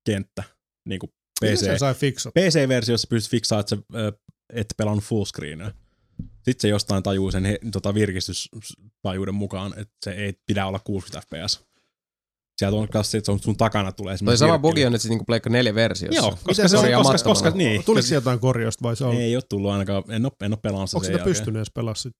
kenttä. 0.05 0.43
Niin 0.89 0.99
kuin 0.99 1.09
PC. 1.41 1.59
se? 2.17 2.29
PC-versiossa 2.31 3.07
pystyt 3.09 3.31
fiksaamaan, 3.31 3.59
että 3.61 3.75
sä 3.75 3.81
ö, 3.99 4.11
et 4.53 4.67
pelannut 4.77 5.03
full 5.03 5.25
screenia. 5.25 5.71
Sitten 6.43 6.61
se 6.61 6.67
jostain 6.67 7.03
tajuu 7.03 7.31
sen 7.31 7.45
he, 7.45 7.59
tota 7.71 7.93
virkistystajuuden 7.93 9.35
mukaan, 9.35 9.79
että 9.79 9.93
se 10.03 10.11
ei 10.11 10.33
pidä 10.45 10.67
olla 10.67 10.79
60 10.79 11.27
fps. 11.27 11.63
Sieltä 12.57 12.77
on 12.77 12.89
kanssa 12.89 13.11
se, 13.11 13.17
että 13.17 13.31
sun 13.41 13.57
takana 13.57 13.91
tulee 13.91 14.11
Toi 14.11 14.17
semmoinen 14.17 14.37
sama 14.37 14.59
bugi 14.59 14.85
on 14.85 14.91
nyt 14.91 15.01
sitten 15.01 15.09
niinku 15.09 15.25
Pleikka 15.25 15.49
4 15.49 15.75
versiossa. 15.75 16.21
Joo, 16.21 16.31
koska, 16.31 16.53
se 16.53 16.67
se 16.67 16.77
on 16.97 17.03
koska, 17.03 17.29
koska, 17.29 17.49
niin. 17.49 17.85
Tuliko 17.85 18.07
sieltä 18.07 18.23
jotain 18.23 18.39
korjausta 18.39 18.83
vai 18.83 18.95
se 18.95 19.05
on? 19.05 19.15
Ei 19.15 19.35
ole 19.35 19.43
tullut 19.49 19.71
ainakaan, 19.71 20.03
en 20.09 20.25
ole, 20.25 20.31
en 20.41 20.51
ole 20.53 20.59
pelannut 20.61 20.89
sitä 20.89 20.97
Onko 20.97 21.05
sitä 21.05 21.17
jälkeen. 21.17 21.35
pystynyt 21.35 21.59
edes 21.59 21.71
pelaa 21.71 21.95
sit? 21.95 22.13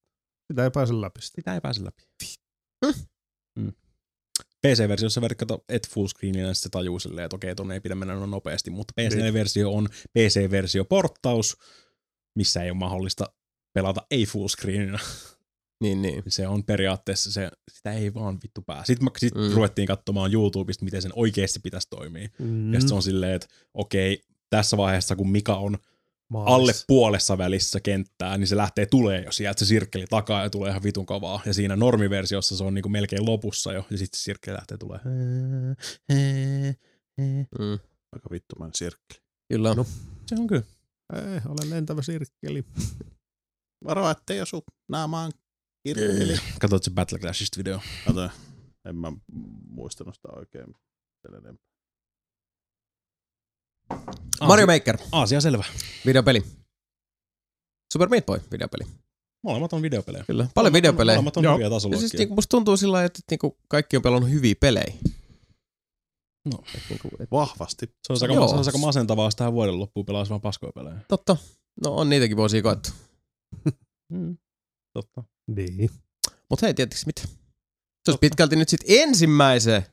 Sitä 0.52 0.64
ei 0.64 0.72
pääse 0.72 1.02
läpi 1.02 1.22
sit. 1.22 1.34
Sitä 1.36 1.54
ei 1.54 1.62
pääse 1.62 1.84
läpi. 1.84 2.04
Mm. 3.60 3.74
PC-versiossa 4.68 5.22
verkkata 5.22 5.60
et 5.70 5.90
fullscreenillä, 5.90 6.48
niin 6.48 6.56
se 6.56 6.70
tajuu 6.70 7.00
silleen, 7.00 7.26
että 7.26 7.36
okei, 7.36 7.56
tonne 7.56 7.74
ei 7.74 7.82
pidä 7.82 7.96
mennä 7.96 8.14
noin 8.16 8.32
nopeasti, 8.32 8.70
mutta 8.70 8.94
PC-versio 9.02 9.74
on 9.74 9.90
PC-versio-porttaus, 10.20 11.58
missä 12.36 12.64
ei 12.64 12.70
ole 12.70 12.78
mahdollista 12.78 13.26
pelata 13.74 14.02
ei 14.12 14.26
fullscreenina. 14.26 15.00
Niin, 15.82 16.02
niin. 16.02 16.24
Se 16.28 16.48
on 16.48 16.64
periaatteessa, 16.64 17.32
se, 17.32 17.52
sitä 17.72 17.92
ei 17.94 18.14
vaan 18.14 18.40
vittu 18.44 18.62
pää. 18.62 18.84
Sitten, 18.86 19.08
sit 19.18 19.36
Mm. 19.36 19.52
ruvettiin 19.56 19.88
katsomaan 19.88 20.34
YouTubesta, 20.34 20.86
miten 20.86 21.02
sen 21.02 21.12
oikeasti 21.16 21.60
pitäisi 21.60 21.88
toimia. 21.90 22.30
Mm. 22.40 22.74
Ja 22.74 22.80
sitten 22.80 22.90
se 22.90 22.96
on 22.96 23.04
silleen, 23.04 23.34
että 23.36 23.48
okei, 23.74 24.22
tässä 24.50 24.78
vaiheessa, 24.78 25.16
kun 25.16 25.30
Mika 25.30 25.56
on 25.56 25.78
Maalis. 26.30 26.54
alle 26.54 26.74
puolessa 26.88 27.38
välissä 27.38 27.80
kenttää, 27.80 28.38
niin 28.38 28.48
se 28.48 28.58
lähtee 28.58 28.86
tulee 28.86 29.24
jo 29.24 29.32
sieltä 29.32 29.60
se 29.60 29.66
sirkkeli 29.66 30.06
takaa 30.10 30.44
ja 30.44 30.50
tulee 30.50 30.70
ihan 30.70 30.84
vitun 30.84 31.06
kovaa. 31.06 31.42
Ja 31.46 31.54
siinä 31.54 31.76
normiversiossa 31.76 32.58
se 32.58 32.64
on 32.64 32.74
niinku 32.74 32.90
melkein 32.90 33.26
lopussa 33.26 33.74
jo, 33.74 33.86
ja 33.90 33.98
sitten 33.98 34.20
se 34.20 34.24
sirkkeli 34.24 34.56
lähtee 34.56 34.78
tulee. 34.78 35.00
Mm. 37.20 37.80
Aika 38.12 38.30
vittumainen 38.32 38.76
sirkkeli. 38.76 39.22
Kyllä. 39.54 39.74
No. 39.74 39.86
Se 40.28 40.36
on 40.40 40.48
kyllä. 40.48 40.64
Ei, 41.16 41.42
olen 41.46 41.70
lentävä 41.70 42.02
sirkkeli. 42.02 42.64
Varo, 43.86 44.10
ettei 44.10 44.42
osu 44.42 44.64
naamaan 44.90 45.32
kirkkeli. 45.84 46.40
Katsoit 46.60 46.84
se 46.84 46.92
Battle 46.92 47.20
Clashista 47.20 47.58
video. 47.58 47.80
Kato, 48.06 48.30
en 48.86 48.96
mä 48.96 49.12
muistanut 49.70 50.16
sitä 50.16 50.28
oikein. 50.36 50.66
sen 51.22 51.36
enempää. 51.36 51.66
Mario 54.48 54.68
Maker, 54.68 54.98
Aasia 55.12 55.42
selvä. 55.42 55.64
videopeli. 56.06 56.44
Super 57.94 58.10
Meat 58.10 58.26
Boy, 58.26 58.42
videopeli. 58.52 58.84
Molemmat 59.44 59.74
on 59.74 59.82
videopelejä. 59.82 60.24
Kyllä. 60.28 60.48
Paljon 60.56 60.74
videopelejä. 60.74 61.16
Molemmat 61.16 61.38
on 61.38 61.44
Joo. 61.44 61.54
hyviä 61.54 61.70
tasoloikkia. 61.70 62.10
siis 62.10 62.20
niinku 62.20 62.36
musta 62.36 62.50
tuntuu 62.50 62.78
sillä 62.78 62.92
lailla, 62.92 63.06
että 63.06 63.20
niinku 63.32 63.58
kaikki 63.68 63.98
on 63.98 64.04
pelannut 64.04 64.30
hyviä 64.30 64.56
pelejä. 64.60 64.94
No. 66.46 66.64
Et 66.76 66.84
niinku, 66.90 67.10
et, 67.20 67.32
Vahvasti. 67.32 67.86
Se 68.08 68.14
on 68.14 68.18
aika, 68.22 68.48
se 68.48 68.56
on 68.56 68.66
aika 68.66 68.78
masentavaa, 68.78 69.28
jos 69.28 69.36
tähän 69.36 69.54
vuoden 69.54 69.80
loppuun 69.80 70.06
pelaisi 70.06 70.30
vaan 70.30 70.42
paskoja 70.42 70.72
pelejä. 70.74 70.98
totta. 71.08 71.38
No 71.84 71.96
on 71.96 72.10
niitäkin 72.10 72.38
vuosia 72.38 72.62
koettu. 72.62 72.90
Mm. 74.14 74.38
Totta. 74.94 75.24
Niin. 75.48 75.90
Mut 76.50 76.62
hei, 76.62 76.74
tietysti 76.74 77.06
mitä? 77.06 77.22
Se 77.22 78.12
olisi 78.12 78.20
pitkälti 78.20 78.56
nyt 78.56 78.70
sitten 78.70 78.96
ensimmäisen 79.00 79.86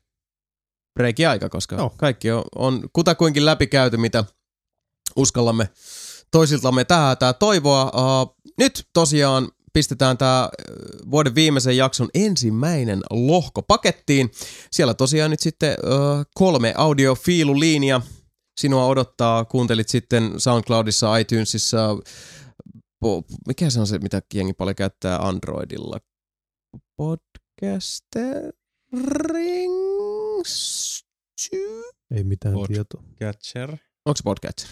breikin 0.95 1.29
aika, 1.29 1.49
koska 1.49 1.77
Joo. 1.77 1.95
kaikki 1.97 2.31
on, 2.31 2.45
on 2.55 2.89
kutakuinkin 2.93 3.47
läpikäyty, 3.47 3.97
mitä 3.97 4.25
uskallamme 5.17 5.69
toisiltamme 6.31 6.85
tähän 6.85 7.17
toivoa. 7.39 7.85
Uh, 7.85 8.37
nyt 8.59 8.89
tosiaan 8.93 9.49
pistetään 9.73 10.19
tämä 10.19 10.49
vuoden 11.11 11.35
viimeisen 11.35 11.77
jakson 11.77 12.09
ensimmäinen 12.15 13.01
lohko 13.11 13.63
pakettiin. 13.63 14.31
Siellä 14.71 14.95
tosiaan 14.95 15.31
nyt 15.31 15.41
sitten 15.41 15.77
uh, 15.85 16.27
kolme 16.35 16.75
audiofiiluliinia. 16.77 18.01
Sinua 18.61 18.87
odottaa, 18.87 19.45
kuuntelit 19.45 19.89
sitten 19.89 20.33
SoundCloudissa, 20.39 21.17
iTunesissa, 21.17 21.97
mikä 23.47 23.71
se 23.71 23.81
on 23.81 23.87
se, 23.87 23.99
mitä 23.99 24.23
jengi 24.35 24.53
paljon 24.53 24.77
käyttää 24.77 25.19
Androidilla? 25.19 26.01
Podcastering? 26.97 28.55
Ei 32.11 32.25
mitään 32.25 32.55
Pod- 32.55 32.67
tietoa. 32.67 33.03
Catcher. 33.21 33.71
Onko 34.07 34.17
se 34.17 34.23
podcatcher? 34.25 34.71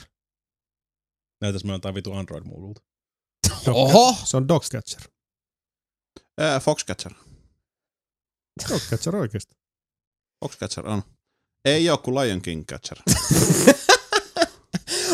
Näytäis 1.40 1.64
me 1.64 1.72
jotain 1.72 1.94
vitu 1.94 2.12
Android-muululta. 2.12 2.82
Oho! 3.66 4.16
Se 4.24 4.36
on 4.36 4.48
Dogcatcher. 4.48 5.02
Ää, 6.38 6.60
Foxcatcher. 6.60 7.12
Dogcatcher 8.70 9.16
oikeesti. 9.16 9.56
Foxcatcher 10.44 10.86
on. 10.88 11.02
Ei 11.64 11.90
oo 11.90 11.98
kuin 11.98 12.14
Lion 12.14 12.42
King 12.42 12.64
Catcher. 12.64 12.98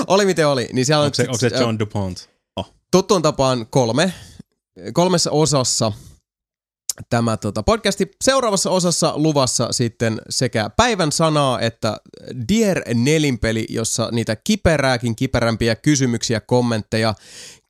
Oli 0.07 0.25
miten 0.25 0.49
oli, 0.49 0.69
niin 0.73 0.87
siellä 0.87 1.01
on 1.01 1.07
Onko 1.07 1.15
se, 1.15 1.23
onko 1.23 1.39
se 1.39 1.51
äh, 1.55 1.61
John 1.61 1.79
DuPont? 1.79 2.31
Tuttuun 2.95 3.23
tapaan 3.23 3.67
kolme, 3.71 4.13
kolmessa 4.93 5.31
osassa 5.31 5.93
tämä 7.11 7.37
tota, 7.37 7.63
podcasti. 7.63 8.11
Seuraavassa 8.25 8.71
osassa 8.71 9.13
luvassa 9.17 9.73
sitten 9.73 10.21
sekä 10.31 10.71
päivän 10.77 11.13
sanaa 11.13 11.61
että 11.61 11.97
Dear 12.49 12.83
Nelinpeli, 12.95 13.67
jossa 13.69 14.09
niitä 14.13 14.37
kiperääkin 14.37 15.17
kiperämpiä 15.17 15.77
kysymyksiä, 15.77 16.41
kommentteja, 16.41 17.15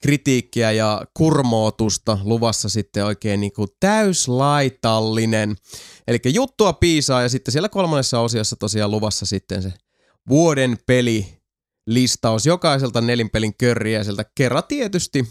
kritiikkiä 0.02 0.72
ja 0.72 1.02
kurmootusta 1.14 2.18
luvassa 2.22 2.68
sitten 2.68 3.04
oikein 3.04 3.40
niin 3.40 3.52
kuin 3.52 3.68
täyslaitallinen. 3.80 5.56
Eli 6.08 6.18
juttua 6.24 6.72
piisaa 6.72 7.22
ja 7.22 7.28
sitten 7.28 7.52
siellä 7.52 7.68
kolmannessa 7.68 8.20
osiossa 8.20 8.56
tosiaan 8.56 8.90
luvassa 8.90 9.26
sitten 9.26 9.62
se 9.62 9.72
vuoden 10.28 10.78
peli 10.86 11.43
listaus 11.86 12.46
jokaiselta 12.46 13.00
nelinpelin 13.00 13.54
körriäiseltä. 13.58 14.24
Kerran 14.34 14.62
tietysti 14.68 15.28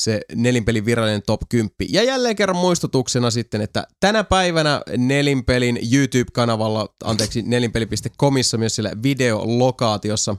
se 0.00 0.20
nelinpelin 0.34 0.84
virallinen 0.84 1.22
top 1.26 1.40
10. 1.48 1.74
Ja 1.88 2.02
jälleen 2.02 2.36
kerran 2.36 2.56
muistutuksena 2.56 3.30
sitten, 3.30 3.60
että 3.60 3.86
tänä 4.00 4.24
päivänä 4.24 4.82
nelinpelin 4.96 5.78
YouTube-kanavalla, 5.92 6.94
anteeksi, 7.04 7.42
nelinpeli.comissa 7.42 8.58
myös 8.58 8.74
siellä 8.74 8.92
videolokaatiossa 9.02 10.36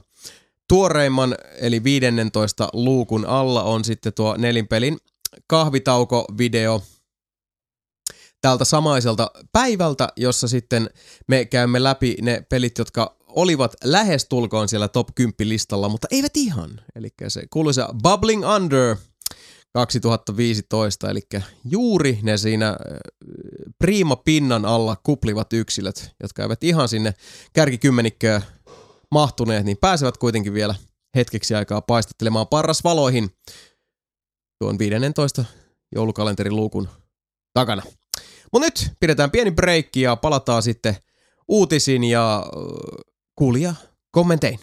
tuoreimman, 0.68 1.36
eli 1.58 1.84
15 1.84 2.68
luukun 2.72 3.26
alla 3.26 3.62
on 3.62 3.84
sitten 3.84 4.12
tuo 4.12 4.36
nelinpelin 4.36 4.98
kahvitauko-video 5.46 6.82
tältä 8.40 8.64
samaiselta 8.64 9.30
päivältä, 9.52 10.08
jossa 10.16 10.48
sitten 10.48 10.90
me 11.28 11.44
käymme 11.44 11.82
läpi 11.82 12.16
ne 12.22 12.46
pelit, 12.48 12.78
jotka 12.78 13.16
olivat 13.36 13.74
lähestulkoon 13.84 14.68
siellä 14.68 14.88
top 14.88 15.08
10 15.14 15.34
listalla, 15.40 15.88
mutta 15.88 16.08
eivät 16.10 16.36
ihan. 16.36 16.80
Eli 16.94 17.08
se 17.28 17.42
kuuluisa 17.50 17.94
Bubbling 18.02 18.44
Under 18.56 18.96
2015, 19.72 21.10
eli 21.10 21.20
juuri 21.64 22.18
ne 22.22 22.36
siinä 22.36 22.76
prima 23.78 24.16
pinnan 24.16 24.64
alla 24.64 24.96
kuplivat 25.02 25.52
yksilöt, 25.52 26.10
jotka 26.22 26.42
eivät 26.42 26.64
ihan 26.64 26.88
sinne 26.88 27.14
kärkikymmenikköön 27.52 28.42
mahtuneet, 29.10 29.64
niin 29.64 29.76
pääsevät 29.80 30.16
kuitenkin 30.16 30.54
vielä 30.54 30.74
hetkeksi 31.16 31.54
aikaa 31.54 31.80
paistattelemaan 31.80 32.48
parrasvaloihin 32.48 33.30
tuon 34.58 34.78
15 34.78 35.44
joulukalenterin 35.94 36.56
luukun 36.56 36.88
takana. 37.54 37.82
Mutta 38.52 38.66
nyt 38.66 38.92
pidetään 39.00 39.30
pieni 39.30 39.50
breikki 39.50 40.00
ja 40.00 40.16
palataan 40.16 40.62
sitten 40.62 40.96
uutisin 41.48 42.04
ja 42.04 42.46
kuulija 43.40 43.74
kommentein. 44.10 44.58